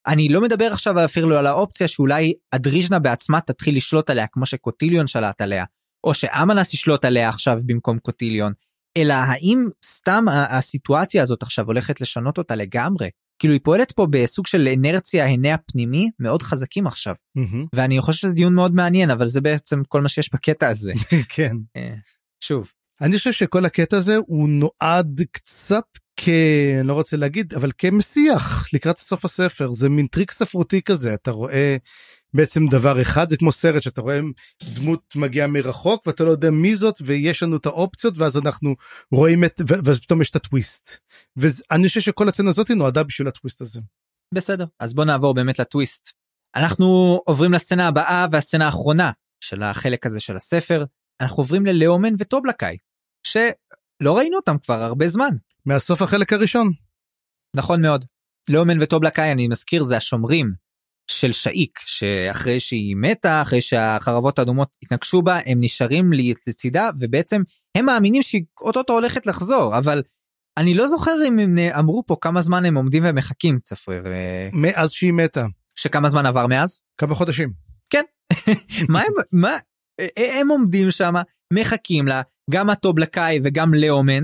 אני 0.07 0.30
לא 0.30 0.41
מדבר 0.41 0.65
עכשיו 0.65 1.06
אפילו 1.06 1.38
על 1.38 1.48
האופציה 1.48 1.88
שאולי 1.88 2.33
אדריז'נה 2.51 2.99
בעצמה 2.99 3.41
תתחיל 3.41 3.75
לשלוט 3.75 4.09
עליה 4.09 4.27
כמו 4.27 4.45
שקוטיליון 4.45 5.07
שלט 5.07 5.41
עליה, 5.41 5.65
או 6.03 6.14
שאמנס 6.14 6.73
ישלוט 6.73 7.06
עליה 7.06 7.30
עכשיו 7.30 7.57
במקום 7.65 7.99
קוטיליון. 7.99 8.53
אלא 8.98 9.14
האם 9.14 9.67
סתם 9.85 10.25
הסיטואציה 10.30 11.23
הזאת 11.23 11.43
עכשיו 11.43 11.65
הולכת 11.65 12.01
לשנות 12.01 12.38
אותה 12.38 12.56
לגמרי? 12.56 13.07
כאילו 13.43 13.53
היא 13.53 13.61
פועלת 13.63 13.91
פה 13.91 14.07
בסוג 14.09 14.47
של 14.47 14.67
אנרציה 14.73 15.25
הנה 15.25 15.53
הפנימי 15.53 16.09
מאוד 16.19 16.43
חזקים 16.43 16.88
עכשיו 16.88 17.15
mm-hmm. 17.38 17.67
ואני 17.75 18.01
חושב 18.01 18.19
שזה 18.19 18.31
דיון 18.31 18.55
מאוד 18.55 18.75
מעניין 18.75 19.09
אבל 19.09 19.27
זה 19.27 19.41
בעצם 19.41 19.81
כל 19.88 20.01
מה 20.01 20.09
שיש 20.09 20.30
בקטע 20.33 20.69
הזה. 20.69 20.93
כן. 21.35 21.55
אה, 21.75 21.93
שוב. 22.43 22.72
אני 23.01 23.17
חושב 23.17 23.31
שכל 23.31 23.65
הקטע 23.65 23.97
הזה 23.97 24.15
הוא 24.27 24.49
נועד 24.49 25.22
קצת 25.31 25.83
כ... 26.17 26.30
אני 26.80 26.88
לא 26.88 26.93
רוצה 26.93 27.17
להגיד 27.17 27.53
אבל 27.53 27.72
כמסיח 27.77 28.67
לקראת 28.73 28.97
סוף 28.97 29.25
הספר 29.25 29.72
זה 29.72 29.89
מין 29.89 30.07
טריק 30.07 30.31
ספרותי 30.31 30.81
כזה 30.81 31.13
אתה 31.13 31.31
רואה 31.31 31.77
בעצם 32.33 32.67
דבר 32.67 33.01
אחד 33.01 33.29
זה 33.29 33.37
כמו 33.37 33.51
סרט 33.51 33.81
שאתה 33.81 34.01
רואה 34.01 34.19
דמות 34.73 35.15
מגיעה 35.15 35.47
מרחוק 35.47 36.07
ואתה 36.07 36.23
לא 36.23 36.29
יודע 36.29 36.51
מי 36.51 36.75
זאת 36.75 36.95
ויש 37.01 37.43
לנו 37.43 37.57
את 37.57 37.65
האופציות 37.65 38.17
ואז 38.17 38.37
אנחנו 38.37 38.75
רואים 39.11 39.43
את 39.43 39.61
ואז 39.85 39.99
פתאום 39.99 40.21
יש 40.21 40.29
את 40.29 40.35
הטוויסט. 40.35 40.97
ואני 41.37 41.87
חושב 41.87 42.01
שכל 42.01 42.29
הצנה 42.29 42.49
הזאת 42.49 42.71
נועדה 42.71 43.03
בשביל 43.03 43.27
הטוויסט 43.27 43.61
הזה. 43.61 43.81
בסדר 44.33 44.65
אז 44.79 44.93
בוא 44.93 45.05
נעבור 45.05 45.33
באמת 45.33 45.59
לטוויסט. 45.59 46.09
אנחנו 46.55 47.21
עוברים 47.25 47.53
לסצנה 47.53 47.87
הבאה 47.87 48.25
והסצנה 48.31 48.65
האחרונה 48.65 49.11
של 49.43 49.63
החלק 49.63 50.05
הזה 50.05 50.19
של 50.19 50.35
הספר 50.35 50.85
אנחנו 51.21 51.43
עוברים 51.43 51.65
ללאומן 51.65 52.13
וטובלקאי 52.19 52.77
שלא 53.27 54.17
ראינו 54.17 54.37
אותם 54.37 54.57
כבר 54.57 54.83
הרבה 54.83 55.07
זמן. 55.07 55.35
מהסוף 55.65 56.01
החלק 56.01 56.33
הראשון. 56.33 56.71
נכון 57.55 57.81
מאוד. 57.81 58.05
לאומן 58.49 58.81
וטובלקאי 58.81 59.31
אני 59.31 59.47
מזכיר 59.47 59.83
זה 59.83 59.97
השומרים 59.97 60.53
של 61.11 61.32
שאיק 61.32 61.80
שאחרי 61.80 62.59
שהיא 62.59 62.95
מתה 62.95 63.41
אחרי 63.41 63.61
שהחרבות 63.61 64.40
האדומות 64.40 64.77
התנגשו 64.83 65.22
בה 65.22 65.40
הם 65.45 65.57
נשארים 65.61 66.11
לצידה 66.48 66.90
ובעצם 66.99 67.41
הם 67.77 67.85
מאמינים 67.85 68.22
שהיא 68.22 68.43
אוטוטו 68.61 68.93
הולכת 68.93 69.25
לחזור 69.25 69.77
אבל 69.77 70.01
אני 70.57 70.73
לא 70.73 70.88
זוכר 70.88 71.11
אם 71.27 71.40
הם 71.40 71.57
אמרו 71.80 72.03
פה 72.06 72.15
כמה 72.22 72.41
זמן 72.41 72.65
הם 72.65 72.77
עומדים 72.77 73.03
ומחכים 73.06 73.59
צפריר. 73.64 74.03
מאז 74.53 74.91
שהיא 74.91 75.14
מתה. 75.14 75.45
שכמה 75.75 76.09
זמן 76.09 76.25
עבר 76.25 76.48
מאז? 76.48 76.82
כמה 76.98 77.15
חודשים. 77.15 77.53
כן. 77.90 78.03
מה 78.90 79.01
הם 79.01 79.14
מה 79.32 79.57
הם 80.17 80.49
עומדים 80.49 80.91
שם 80.91 81.14
מחכים 81.53 82.07
לה 82.07 82.22
גם 82.51 82.69
הטובלקאי 82.69 83.40
וגם 83.43 83.73
לאומן. 83.73 84.23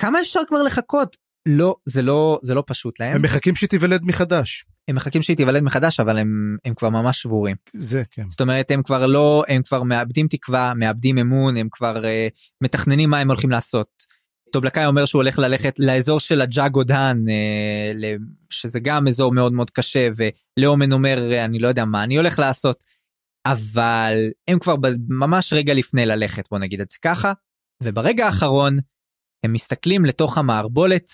כמה 0.00 0.20
אפשר 0.20 0.40
כבר 0.48 0.62
לחכות? 0.62 1.16
לא 1.48 1.76
זה 1.86 2.02
לא 2.02 2.38
זה 2.42 2.54
לא 2.54 2.64
פשוט 2.66 3.00
להם. 3.00 3.14
הם 3.14 3.22
מחכים 3.22 3.54
שהיא 3.54 3.68
תיוולד 3.68 4.02
מחדש. 4.04 4.64
הם 4.88 4.96
מחכים 4.96 5.22
שהיא 5.22 5.36
תיוולד 5.36 5.62
מחדש 5.62 6.00
אבל 6.00 6.18
הם 6.18 6.56
הם 6.64 6.74
כבר 6.74 6.88
ממש 6.88 7.22
שבורים. 7.22 7.56
זה 7.72 8.02
כן. 8.10 8.30
זאת 8.30 8.40
אומרת 8.40 8.70
הם 8.70 8.82
כבר 8.82 9.06
לא 9.06 9.44
הם 9.48 9.62
כבר 9.62 9.82
מאבדים 9.82 10.28
תקווה 10.28 10.74
מאבדים 10.74 11.18
אמון 11.18 11.56
הם 11.56 11.68
כבר 11.70 12.02
uh, 12.02 12.54
מתכננים 12.60 13.10
מה 13.10 13.18
הם 13.18 13.28
הולכים 13.28 13.50
לעשות. 13.50 14.12
טובלקאי 14.52 14.86
אומר 14.86 15.04
שהוא 15.04 15.22
הולך 15.22 15.38
ללכת 15.38 15.74
לאזור 15.78 16.20
של 16.20 16.40
הג'אגו 16.40 16.84
דן, 16.84 17.18
אה, 17.28 18.14
שזה 18.50 18.80
גם 18.80 19.08
אזור 19.08 19.32
מאוד 19.32 19.52
מאוד 19.52 19.70
קשה, 19.70 20.08
ולאומן 20.16 20.92
אומר, 20.92 21.44
אני 21.44 21.58
לא 21.58 21.68
יודע 21.68 21.84
מה 21.84 22.04
אני 22.04 22.16
הולך 22.16 22.38
לעשות, 22.38 22.84
אבל 23.46 24.14
הם 24.48 24.58
כבר 24.58 24.74
ממש 25.08 25.52
רגע 25.52 25.74
לפני 25.74 26.06
ללכת, 26.06 26.48
בוא 26.50 26.58
נגיד 26.58 26.80
את 26.80 26.90
זה 26.90 26.96
ככה, 27.02 27.32
וברגע 27.82 28.26
האחרון 28.26 28.76
הם 29.44 29.52
מסתכלים 29.52 30.04
לתוך 30.04 30.38
המערבולת, 30.38 31.10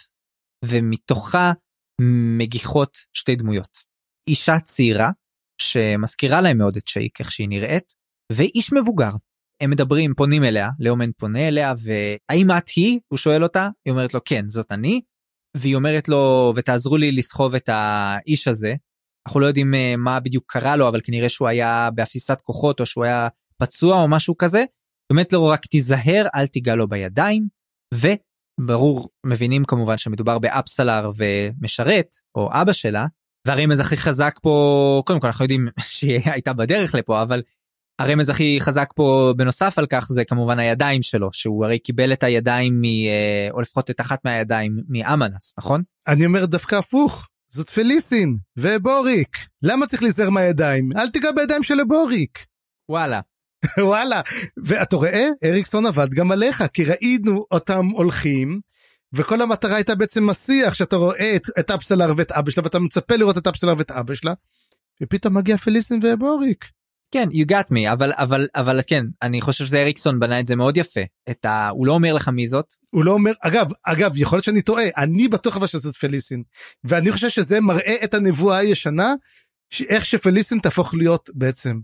ומתוכה 0.65 1.53
מגיחות 2.01 2.99
שתי 3.15 3.37
דמויות. 3.37 3.79
אישה 4.29 4.61
צעירה, 4.61 5.11
שמזכירה 5.61 6.41
להם 6.41 6.59
מאוד 6.59 6.77
את 6.77 6.89
שייק, 6.89 7.21
איך 7.21 7.33
שהיא 7.33 7.49
נראית, 7.49 7.93
ואיש 8.33 8.73
מבוגר. 8.73 9.11
הם 9.63 9.71
מדברים, 9.71 10.15
פונים 10.15 10.45
אליה, 10.45 10.71
לאומן 10.79 11.13
פונה 11.13 11.49
אליה, 11.49 11.75
והאם 11.85 12.51
את 12.51 12.69
היא? 12.69 13.01
הוא 13.09 13.19
שואל 13.19 13.43
אותה, 13.43 13.69
היא 13.85 13.93
אומרת 13.93 14.15
לו, 14.15 14.21
כן, 14.25 14.49
זאת 14.49 14.73
אני. 14.73 15.01
והיא 15.57 15.77
אומרת 15.77 16.09
לו, 16.09 16.53
ותעזרו 16.57 16.97
לי 16.97 17.13
לסחוב 17.13 17.55
את 17.55 17.69
האיש 17.69 18.49
הזה. 18.49 18.75
אנחנו 19.27 19.41
לא 19.41 19.47
יודעים 19.47 19.75
אה, 19.75 19.95
מה 19.97 20.21
בדיוק 20.21 20.45
קרה 20.47 20.77
לו, 20.77 20.89
אבל 20.89 21.01
כנראה 21.05 21.29
שהוא 21.29 21.49
היה 21.49 21.89
באפיסת 21.95 22.39
כוחות, 22.43 22.81
או 22.81 22.87
שהוא 22.87 23.05
היה 23.05 23.29
פצוע 23.57 24.03
או 24.03 24.09
משהו 24.09 24.37
כזה. 24.37 24.59
היא 24.59 24.67
אומרת 25.11 25.33
לו, 25.33 25.47
רק 25.47 25.67
תיזהר, 25.67 26.27
אל 26.35 26.47
תיגע 26.47 26.75
לו 26.75 26.89
בידיים. 26.89 27.49
וברור, 28.59 29.09
מבינים 29.27 29.65
כמובן 29.65 29.99
שמדובר 29.99 30.39
באפסלר 30.39 31.11
ומשרת, 31.17 32.17
או 32.35 32.49
אבא 32.53 32.73
שלה. 32.73 33.07
והרמז 33.47 33.81
הכי 33.81 33.97
חזק 33.97 34.39
פה, 34.43 35.03
קודם 35.07 35.21
כל 35.21 35.27
אנחנו 35.27 35.45
יודעים 35.45 35.69
שהיא 35.81 36.21
הייתה 36.25 36.53
בדרך 36.53 36.95
לפה, 36.95 37.23
אבל 37.23 37.43
הרמז 37.99 38.29
הכי 38.29 38.57
חזק 38.61 38.93
פה 38.95 39.35
בנוסף 39.37 39.79
על 39.79 39.87
כך 39.87 40.07
זה 40.09 40.25
כמובן 40.25 40.59
הידיים 40.59 41.03
שלו 41.03 41.29
שהוא 41.33 41.65
הרי 41.65 41.79
קיבל 41.79 42.13
את 42.13 42.23
הידיים 42.23 42.81
מ... 42.81 42.85
אה, 42.85 43.49
או 43.51 43.61
לפחות 43.61 43.91
את 43.91 44.01
אחת 44.01 44.25
מהידיים 44.25 44.81
מאמנס 44.89 45.55
נכון? 45.59 45.83
אני 46.09 46.27
אומר 46.27 46.47
דווקא 46.47 46.75
הפוך 46.75 47.29
זאת 47.49 47.71
פליסין 47.71 48.37
ובוריק 48.57 49.37
למה 49.63 49.87
צריך 49.87 50.03
להיזהר 50.03 50.31
מהידיים 50.31 50.91
אל 50.97 51.09
תיגע 51.09 51.33
בידיים 51.37 51.63
של 51.63 51.85
בוריק. 51.85 52.45
וואלה. 52.89 53.21
וואלה 53.89 54.21
ואתה 54.65 54.97
רואה 54.97 55.29
אריקסון 55.45 55.87
עבד 55.87 56.11
גם 56.11 56.33
עליך 56.33 56.65
כי 56.73 56.85
ראינו 56.85 57.47
אותם 57.51 57.87
הולכים 57.87 58.61
וכל 59.13 59.43
המטרה 59.43 59.75
הייתה 59.75 59.95
בעצם 59.95 60.27
מסיח 60.27 60.75
שאתה 60.75 60.97
רואה 60.97 61.37
את, 61.37 61.43
את 61.59 61.71
אפסלר 61.71 62.13
ואת 62.17 62.33
אבא 62.33 62.51
שלה 62.51 62.65
ואתה 62.65 62.79
מצפה 62.79 63.17
לראות 63.17 63.39
את 63.39 63.47
אפסלר 63.47 63.75
ואת 63.79 63.91
אבא 63.91 64.15
שלה 64.15 64.33
ופתאום 65.03 65.37
מגיע 65.37 65.57
פליסין 65.57 66.01
ובוריק. 66.03 66.71
כן 67.11 67.29
you 67.33 67.51
got 67.51 67.73
me 67.73 67.93
אבל 67.93 68.13
אבל 68.17 68.49
אבל 68.55 68.81
כן 68.87 69.05
אני 69.23 69.41
חושב 69.41 69.67
שזה 69.67 69.81
אריקסון 69.81 70.21
בנה 70.21 70.41
את 70.41 70.47
זה 70.47 70.57
מאוד 70.57 70.77
יפה 70.77 71.01
את 71.31 71.45
ה... 71.45 71.69
הוא 71.69 71.87
לא 71.87 71.93
אומר 71.93 72.13
לך 72.13 72.29
מי 72.29 72.49
זאת. 72.49 72.67
הוא 72.91 73.05
לא 73.05 73.13
אומר 73.13 73.33
אגב 73.41 73.71
אגב 73.87 74.13
יכול 74.17 74.37
להיות 74.37 74.45
שאני 74.45 74.63
טועה 74.63 74.85
אני 74.97 75.29
בטוח 75.29 75.57
אבל 75.57 75.67
שזאת 75.67 75.97
פליסין 75.97 76.43
ואני 76.85 77.13
חושב 77.13 77.29
שזה 77.29 77.61
מראה 77.61 77.97
את 78.05 78.15
הנבואה 78.15 78.57
הישנה 78.57 79.15
איך 79.89 80.05
שפליסין 80.05 80.59
תהפוך 80.59 80.95
להיות 80.95 81.31
בעצם 81.35 81.79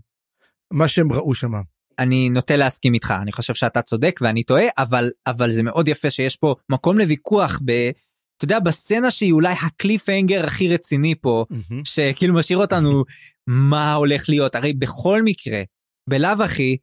מה 0.73 0.87
שהם 0.87 1.13
ראו 1.13 1.35
שם. 1.35 1.51
אני 1.99 2.29
נוטה 2.29 2.55
להסכים 2.55 2.93
איתך 2.93 3.13
אני 3.21 3.31
חושב 3.31 3.53
שאתה 3.53 3.81
צודק 3.81 4.19
ואני 4.21 4.43
טועה 4.43 4.63
אבל 4.77 5.11
אבל 5.27 5.51
זה 5.51 5.63
מאוד 5.63 5.87
יפה 5.87 6.09
שיש 6.09 6.35
פה 6.35 6.55
מקום 6.69 6.97
לוויכוח 6.97 7.59
ב... 7.65 7.71
אתה 8.37 8.45
יודע 8.45 8.59
בסצנה 8.59 9.11
שהיא 9.11 9.33
אולי 9.33 9.53
הקליף 9.61 10.09
הנגר 10.09 10.45
הכי 10.45 10.73
רציני 10.73 11.15
פה 11.21 11.45
mm-hmm. 11.51 11.75
שכאילו 11.83 12.33
משאיר 12.33 12.57
אותנו 12.57 13.03
מה 13.69 13.93
הולך 13.93 14.29
להיות 14.29 14.55
הרי 14.55 14.73
בכל 14.73 15.23
מקרה 15.23 15.63
בלאו 16.09 16.43
הכי 16.43 16.77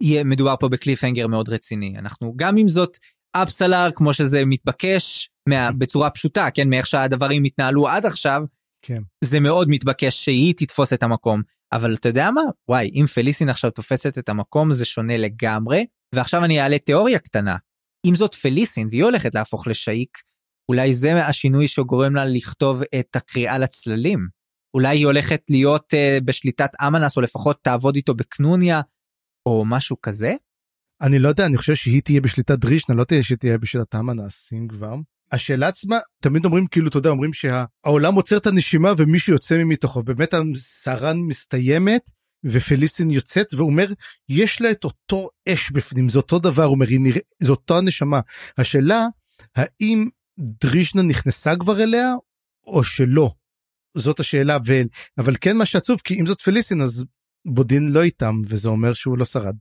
יהיה 0.00 0.24
מדובר 0.24 0.54
פה 0.60 0.68
בקליף 0.68 1.04
הנגר 1.04 1.26
מאוד 1.26 1.48
רציני 1.48 1.98
אנחנו 1.98 2.32
גם 2.36 2.56
עם 2.56 2.68
זאת 2.68 2.96
אפסלר 3.32 3.88
כמו 3.94 4.14
שזה 4.14 4.44
מתבקש 4.44 5.30
מה, 5.48 5.72
בצורה 5.72 6.10
פשוטה 6.10 6.48
כן 6.54 6.68
מאיך 6.68 6.86
שהדברים 6.86 7.44
התנהלו 7.44 7.88
עד 7.88 8.06
עכשיו 8.06 8.42
כן. 8.82 9.02
זה 9.24 9.40
מאוד 9.40 9.68
מתבקש 9.68 10.24
שהיא 10.24 10.54
תתפוס 10.56 10.92
את 10.92 11.02
המקום 11.02 11.42
אבל 11.72 11.94
אתה 11.94 12.08
יודע 12.08 12.30
מה 12.30 12.42
וואי 12.68 12.90
אם 12.94 13.06
פליסין 13.06 13.48
עכשיו 13.48 13.70
תופסת 13.70 14.18
את 14.18 14.28
המקום 14.28 14.72
זה 14.72 14.84
שונה 14.84 15.16
לגמרי 15.16 15.86
ועכשיו 16.14 16.44
אני 16.44 16.60
אעלה 16.60 16.78
תיאוריה 16.78 17.18
קטנה 17.18 17.56
אם 18.06 18.14
זאת 18.14 18.34
פליסין 18.34 18.88
והיא 18.90 19.04
הולכת 19.04 19.34
להפוך 19.34 19.66
לשאיק 19.66 20.18
אולי 20.70 20.94
זה 20.94 21.26
השינוי 21.26 21.68
שגורם 21.68 22.14
לה 22.14 22.24
לכתוב 22.24 22.82
את 23.00 23.16
הקריאה 23.16 23.58
לצללים. 23.58 24.28
אולי 24.74 24.98
היא 24.98 25.06
הולכת 25.06 25.42
להיות 25.50 25.94
uh, 25.94 26.24
בשליטת 26.24 26.70
אמנס 26.86 27.16
או 27.16 27.22
לפחות 27.22 27.58
תעבוד 27.62 27.96
איתו 27.96 28.14
בקנוניה 28.14 28.80
או 29.46 29.64
משהו 29.66 30.00
כזה? 30.02 30.34
אני 31.02 31.18
לא 31.18 31.28
יודע 31.28 31.46
אני 31.46 31.56
חושב 31.56 31.74
שהיא 31.74 32.02
תהיה 32.02 32.20
בשליטת 32.20 32.58
דרישנה 32.58 32.96
לא 32.96 33.04
תהיה 33.04 33.22
שתהיה 33.22 33.58
בשליטת 33.58 33.94
אמנס 33.94 34.52
אם 34.52 34.68
כבר. 34.68 34.94
השאלה 35.32 35.68
עצמה 35.68 35.98
תמיד 36.22 36.44
אומרים 36.44 36.66
כאילו 36.66 36.88
אתה 36.88 36.98
יודע 36.98 37.10
אומרים 37.10 37.32
שהעולם 37.32 38.14
עוצר 38.14 38.36
את 38.36 38.46
הנשימה 38.46 38.92
ומישהו 38.98 39.32
יוצא 39.32 39.62
מתוכו 39.64 40.02
באמת 40.02 40.34
הסערה 40.34 41.14
מסתיימת 41.14 42.02
ופליסין 42.44 43.10
יוצאת 43.10 43.54
ואומר 43.54 43.86
יש 44.28 44.60
לה 44.60 44.70
את 44.70 44.84
אותו 44.84 45.28
אש 45.48 45.70
בפנים 45.70 46.08
זה 46.08 46.18
אותו 46.18 46.38
דבר 46.38 46.66
אומר 46.66 46.86
היא 46.86 47.00
נראה 47.00 47.20
זו 47.42 47.52
אותו 47.52 47.78
הנשמה 47.78 48.20
השאלה 48.58 49.06
האם 49.56 50.08
דרישנה 50.38 51.02
נכנסה 51.02 51.56
כבר 51.56 51.82
אליה 51.82 52.14
או 52.66 52.84
שלא. 52.84 53.30
זאת 53.96 54.20
השאלה 54.20 54.58
ו... 54.66 54.72
אבל 55.18 55.34
כן 55.40 55.56
מה 55.56 55.66
שעצוב 55.66 56.00
כי 56.04 56.20
אם 56.20 56.26
זאת 56.26 56.40
פליסין 56.40 56.80
אז 56.80 57.04
בודין 57.46 57.92
לא 57.92 58.02
איתם 58.02 58.34
וזה 58.46 58.68
אומר 58.68 58.92
שהוא 58.92 59.18
לא 59.18 59.24
שרד. 59.24 59.56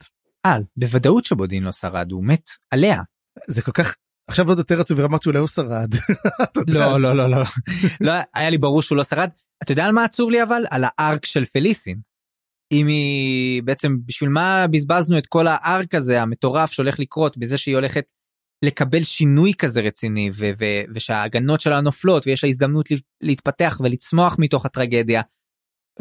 אה 0.45 0.57
בוודאות 0.77 1.25
שבודין 1.25 1.63
לא 1.63 1.71
שרד 1.71 2.11
הוא 2.11 2.23
מת 2.23 2.49
עליה. 2.71 3.01
זה 3.47 3.61
כל 3.61 3.71
כך 3.71 3.95
עכשיו 4.29 4.47
עוד 4.47 4.57
יותר 4.57 4.81
עצוב 4.81 4.99
ואמרתי 4.99 5.29
אולי 5.29 5.39
הוא 5.39 5.47
שרד. 5.47 5.89
לא 6.67 7.01
לא 7.01 7.15
לא 7.15 7.29
לא 7.29 7.37
לא 8.01 8.11
היה 8.33 8.49
לי 8.49 8.57
ברור 8.57 8.81
שהוא 8.81 8.97
לא 8.97 9.03
שרד 9.03 9.29
אתה 9.63 9.71
יודע 9.71 9.85
על 9.85 9.91
מה 9.91 10.03
עצוב 10.03 10.29
לי 10.29 10.43
אבל 10.43 10.63
על 10.69 10.83
הארק 10.87 11.25
של 11.25 11.45
פליסין. 11.45 11.99
אם 12.71 12.87
היא 12.87 13.63
בעצם 13.63 13.97
בשביל 14.05 14.29
מה 14.29 14.65
בזבזנו 14.71 15.17
את 15.17 15.27
כל 15.27 15.47
הארק 15.47 15.95
הזה 15.95 16.21
המטורף 16.21 16.71
שהולך 16.71 16.99
לקרות 16.99 17.37
בזה 17.37 17.57
שהיא 17.57 17.75
הולכת 17.75 18.11
לקבל 18.65 19.03
שינוי 19.03 19.53
כזה 19.57 19.81
רציני 19.81 20.29
ו- 20.33 20.51
ו- 20.59 20.83
ושההגנות 20.93 21.61
שלה 21.61 21.81
נופלות 21.81 22.27
ויש 22.27 22.43
לה 22.43 22.49
הזדמנות 22.49 22.89
להתפתח 23.21 23.81
ולצמוח 23.83 24.35
מתוך 24.39 24.65
הטרגדיה. 24.65 25.21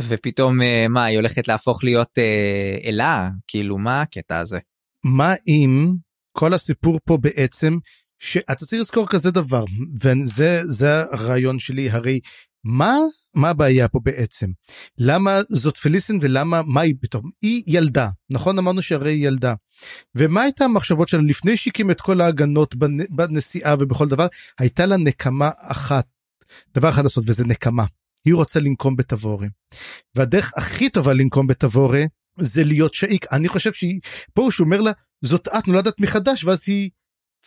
ופתאום 0.01 0.63
אה, 0.63 0.89
מה 0.89 1.05
היא 1.05 1.17
הולכת 1.17 1.49
להפוך 1.49 1.85
להיות 1.85 2.19
אה, 2.19 2.79
אלה 2.85 3.31
כאילו 3.47 3.79
מה 3.79 4.03
הקטע 4.03 4.39
הזה. 4.39 4.59
מה 5.05 5.35
אם 5.47 5.95
כל 6.37 6.55
הסיפור 6.55 6.99
פה 7.05 7.19
בעצם 7.21 7.79
שאתה 8.19 8.65
צריך 8.65 8.81
לזכור 8.81 9.07
כזה 9.09 9.31
דבר 9.31 9.65
וזה 10.03 10.61
זה 10.65 11.03
הרעיון 11.13 11.59
שלי 11.59 11.91
הרי 11.91 12.21
מה 12.65 12.97
מה 13.35 13.51
הבעיה 13.51 13.89
פה 13.89 14.01
בעצם? 14.03 14.47
למה 14.99 15.41
זאת 15.49 15.77
פליסין 15.77 16.19
ולמה 16.23 16.63
מה 16.67 16.81
היא 16.81 16.95
פתאום? 17.01 17.31
היא 17.43 17.63
ילדה 17.67 18.09
נכון? 18.31 18.59
אמרנו 18.59 18.83
שהרי 18.83 19.13
היא 19.13 19.27
ילדה. 19.27 19.55
ומה 20.15 20.43
הייתה 20.43 20.65
המחשבות 20.65 21.09
שלה 21.09 21.23
לפני 21.23 21.57
שהקים 21.57 21.91
את 21.91 22.01
כל 22.01 22.21
ההגנות 22.21 22.75
בנסיעה 23.11 23.75
ובכל 23.79 24.09
דבר? 24.09 24.27
הייתה 24.59 24.87
לה 24.87 24.97
נקמה 24.97 25.51
אחת 25.59 26.07
דבר 26.75 26.89
אחד 26.89 27.03
לעשות 27.03 27.25
וזה 27.27 27.45
נקמה. 27.45 27.85
היא 28.25 28.35
רוצה 28.35 28.61
לנקום 28.61 28.97
בתבורי 28.97 29.49
והדרך 30.15 30.53
הכי 30.57 30.91
טובה 30.91 31.13
לנקום 31.13 31.47
בתבורי 31.47 32.07
זה 32.39 32.65
להיות 32.65 32.95
שאיק 32.95 33.33
אני 33.33 33.49
חושב 33.49 33.73
שהיא 33.73 34.01
פה 34.35 34.43
הוא 34.43 34.53
אומר 34.61 34.81
לה 34.81 34.93
זאת 35.25 35.49
את 35.49 35.69
נולדת 35.69 36.01
מחדש 36.01 36.45
ואז 36.45 36.65
היא 36.67 36.91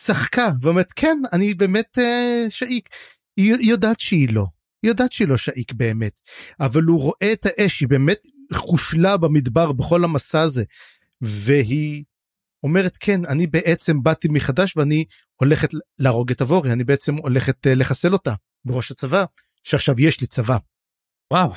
צחקה 0.04 0.50
ואומרת 0.62 0.92
כן 0.96 1.18
אני 1.32 1.54
באמת 1.54 1.98
אה, 1.98 2.46
שאיק 2.48 2.88
היא 3.36 3.54
יודעת 3.60 4.00
שהיא 4.00 4.28
לא. 4.34 4.46
היא 4.82 4.90
יודעת 4.90 5.12
שהיא 5.12 5.28
לא 5.28 5.36
שאיק 5.36 5.72
באמת, 5.72 6.20
אבל 6.60 6.82
הוא 6.82 7.00
רואה 7.00 7.32
את 7.32 7.46
האש, 7.46 7.80
היא 7.80 7.88
באמת 7.88 8.26
חושלה 8.52 9.16
במדבר 9.16 9.72
בכל 9.72 10.04
המסע 10.04 10.40
הזה, 10.40 10.64
והיא 11.20 12.04
אומרת 12.62 12.96
כן, 13.00 13.24
אני 13.24 13.46
בעצם 13.46 14.02
באתי 14.02 14.28
מחדש 14.28 14.76
ואני 14.76 15.04
הולכת 15.36 15.68
להרוג 15.98 16.30
את 16.30 16.42
אבורי, 16.42 16.72
אני 16.72 16.84
בעצם 16.84 17.16
הולכת 17.16 17.66
אה, 17.66 17.74
לחסל 17.74 18.12
אותה 18.12 18.34
בראש 18.64 18.90
הצבא, 18.90 19.24
שעכשיו 19.62 20.00
יש 20.00 20.20
לי 20.20 20.26
צבא. 20.26 20.56
וואו, 21.32 21.52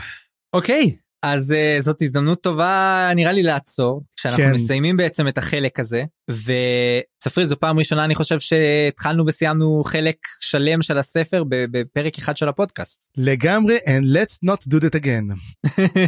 אוקיי, 0.54 0.98
אז 1.26 1.52
uh, 1.52 1.82
זאת 1.82 2.02
הזדמנות 2.02 2.42
טובה 2.42 3.12
נראה 3.16 3.32
לי 3.32 3.44
לעצור 3.44 4.04
כשאנחנו 4.16 4.44
כן. 4.44 4.54
מסיימים 4.54 4.98
בעצם 4.98 5.28
את 5.28 5.38
החלק 5.38 5.80
הזה 5.80 6.04
וצפרי 6.30 7.46
זו 7.46 7.60
פעם 7.60 7.80
ראשונה 7.80 8.06
אני 8.06 8.16
חושב 8.16 8.40
שהתחלנו 8.40 9.24
וסיימנו 9.28 9.82
חלק 9.86 10.16
שלם 10.40 10.82
של 10.82 10.98
הספר 10.98 11.44
בפרק 11.50 12.18
אחד 12.18 12.38
של 12.38 12.48
הפודקאסט. 12.48 13.00
לגמרי 13.18 13.78
and 13.78 14.04
let's 14.04 14.50
not 14.50 14.74
do 14.74 14.78
that 14.78 15.00
again. 15.02 15.36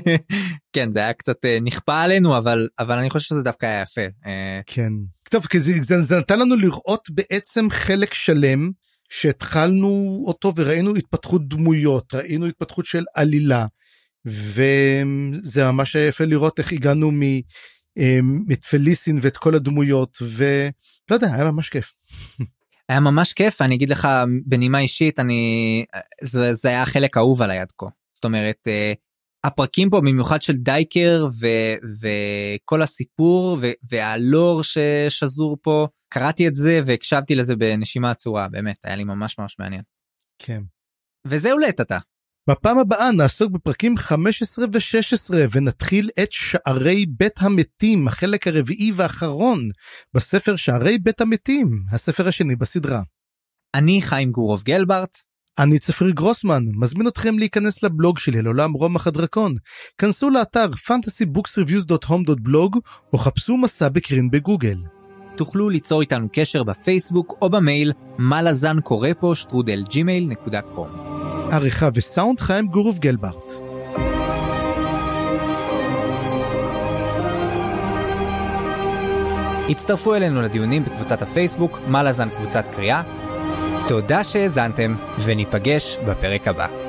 כן 0.74 0.92
זה 0.92 1.00
היה 1.00 1.14
קצת 1.14 1.46
uh, 1.46 1.64
נכפה 1.64 2.02
עלינו 2.02 2.38
אבל 2.38 2.68
אבל 2.80 2.98
אני 2.98 3.10
חושב 3.10 3.26
שזה 3.26 3.44
דווקא 3.44 3.66
היה 3.66 3.82
יפה. 3.82 4.06
Uh... 4.24 4.28
כן. 4.66 4.94
טוב 5.30 5.46
כי 5.46 5.60
זה, 5.60 5.74
זה, 5.82 6.02
זה 6.02 6.20
נתן 6.20 6.40
לנו 6.40 6.56
לראות 6.56 7.10
בעצם 7.10 7.68
חלק 7.72 8.14
שלם 8.14 8.72
שהתחלנו 9.10 10.22
אותו 10.26 10.54
וראינו 10.56 10.96
התפתחות 10.96 11.48
דמויות 11.48 12.14
ראינו 12.14 12.46
התפתחות 12.46 12.86
של 12.86 13.04
עלילה. 13.16 13.66
וזה 14.28 15.72
ממש 15.72 15.96
יפה 15.96 16.26
לראות 16.26 16.60
איך 16.60 16.72
הגענו 16.72 17.12
מפליסין 18.48 19.16
אמ, 19.16 19.22
ואת 19.24 19.38
כל 19.38 19.56
הדמויות 19.56 20.18
ולא 20.22 21.16
יודע 21.16 21.34
היה 21.34 21.52
ממש 21.52 21.70
כיף. 21.70 21.94
היה 22.90 23.00
ממש 23.00 23.34
כיף 23.34 23.62
אני 23.62 23.76
אגיד 23.76 23.90
לך 23.90 24.08
בנימה 24.46 24.80
אישית 24.80 25.20
אני 25.20 25.86
זה, 26.22 26.54
זה 26.54 26.70
היה 26.70 26.82
החלק 26.82 27.18
האהוב 27.18 27.42
עליי 27.42 27.60
עד 27.60 27.72
כה 27.78 27.86
זאת 28.14 28.26
אומרת 28.26 28.68
אה, 28.68 28.94
הפרקים 29.44 29.90
פה 29.90 30.02
במיוחד 30.02 30.42
של 30.42 30.54
דייקר 30.54 31.28
ו, 31.42 31.48
וכל 32.02 32.82
הסיפור 32.82 33.58
ו, 33.62 33.68
והלור 33.90 34.62
ששזור 34.64 35.58
פה 35.62 35.88
קראתי 36.10 36.48
את 36.48 36.56
זה 36.56 36.82
והקשבתי 36.86 37.36
לזה 37.36 37.56
בנשימה 37.56 38.12
עצורה 38.12 38.48
באמת 38.48 38.86
היה 38.86 38.96
לי 38.96 39.04
ממש 39.04 39.40
ממש 39.40 39.56
מעניין. 39.60 39.82
כן. 40.40 40.62
וזהו 41.28 41.60
לעת 41.60 41.80
עתה. 41.80 41.98
בפעם 42.50 42.80
הבאה 42.80 43.12
נעסוק 43.12 43.52
בפרקים 43.52 43.98
15 43.98 44.66
ו-16 44.66 45.34
ונתחיל 45.52 46.10
את 46.24 46.32
שערי 46.32 47.06
בית 47.06 47.42
המתים, 47.42 48.08
החלק 48.08 48.48
הרביעי 48.48 48.92
והאחרון 48.96 49.70
בספר 50.14 50.56
שערי 50.56 50.98
בית 50.98 51.22
המתים, 51.22 51.84
הספר 51.92 52.28
השני 52.28 52.56
בסדרה. 52.56 53.02
אני 53.76 54.02
חיים 54.02 54.32
גורוב 54.32 54.64
גלברט. 54.64 55.18
אני 55.60 55.80
צפרי 55.80 56.12
גרוסמן, 56.12 56.64
מזמין 56.80 57.08
אתכם 57.08 57.40
להיכנס 57.40 57.84
לבלוג 57.84 58.20
שלי 58.20 58.40
על 58.40 58.48
עולם 58.48 58.74
רומח 58.74 59.08
הדרקון. 59.08 59.56
כנסו 59.98 60.30
לאתר 60.30 60.66
fantasybooksreviews.home.blog 60.66 62.80
או 63.14 63.18
חפשו 63.18 63.58
מסע 63.58 63.90
בקרין 63.90 64.32
בגוגל. 64.32 64.78
תוכלו 65.36 65.70
ליצור 65.70 66.02
איתנו 66.02 66.28
קשר 66.34 66.64
בפייסבוק 66.64 67.34
או 67.42 67.50
במייל 67.50 67.94
מלאזן 68.18 68.82
קורא 68.82 69.10
פה 69.20 69.32
שטרודל 69.36 69.84
ג'ימייל 69.90 70.28
נקודה 70.28 70.62
com. 70.62 71.27
עריכה 71.52 71.90
וסאונד 71.94 72.40
חיים 72.40 72.68
גורוב 72.68 73.00
גלברט. 73.00 73.52
הצטרפו 79.70 80.16
אלינו 80.16 80.42
לדיונים 80.42 80.86
בקבוצת 80.86 81.22
הפייסבוק 81.22 81.80
מה 81.88 82.04
לזן 82.04 82.30
קבוצת 82.30 82.66
קריאה. 82.76 83.04
תודה 83.88 84.24
שהאזנתם 84.24 84.96
וניפגש 85.26 85.98
בפרק 86.08 86.48
הבא. 86.48 86.87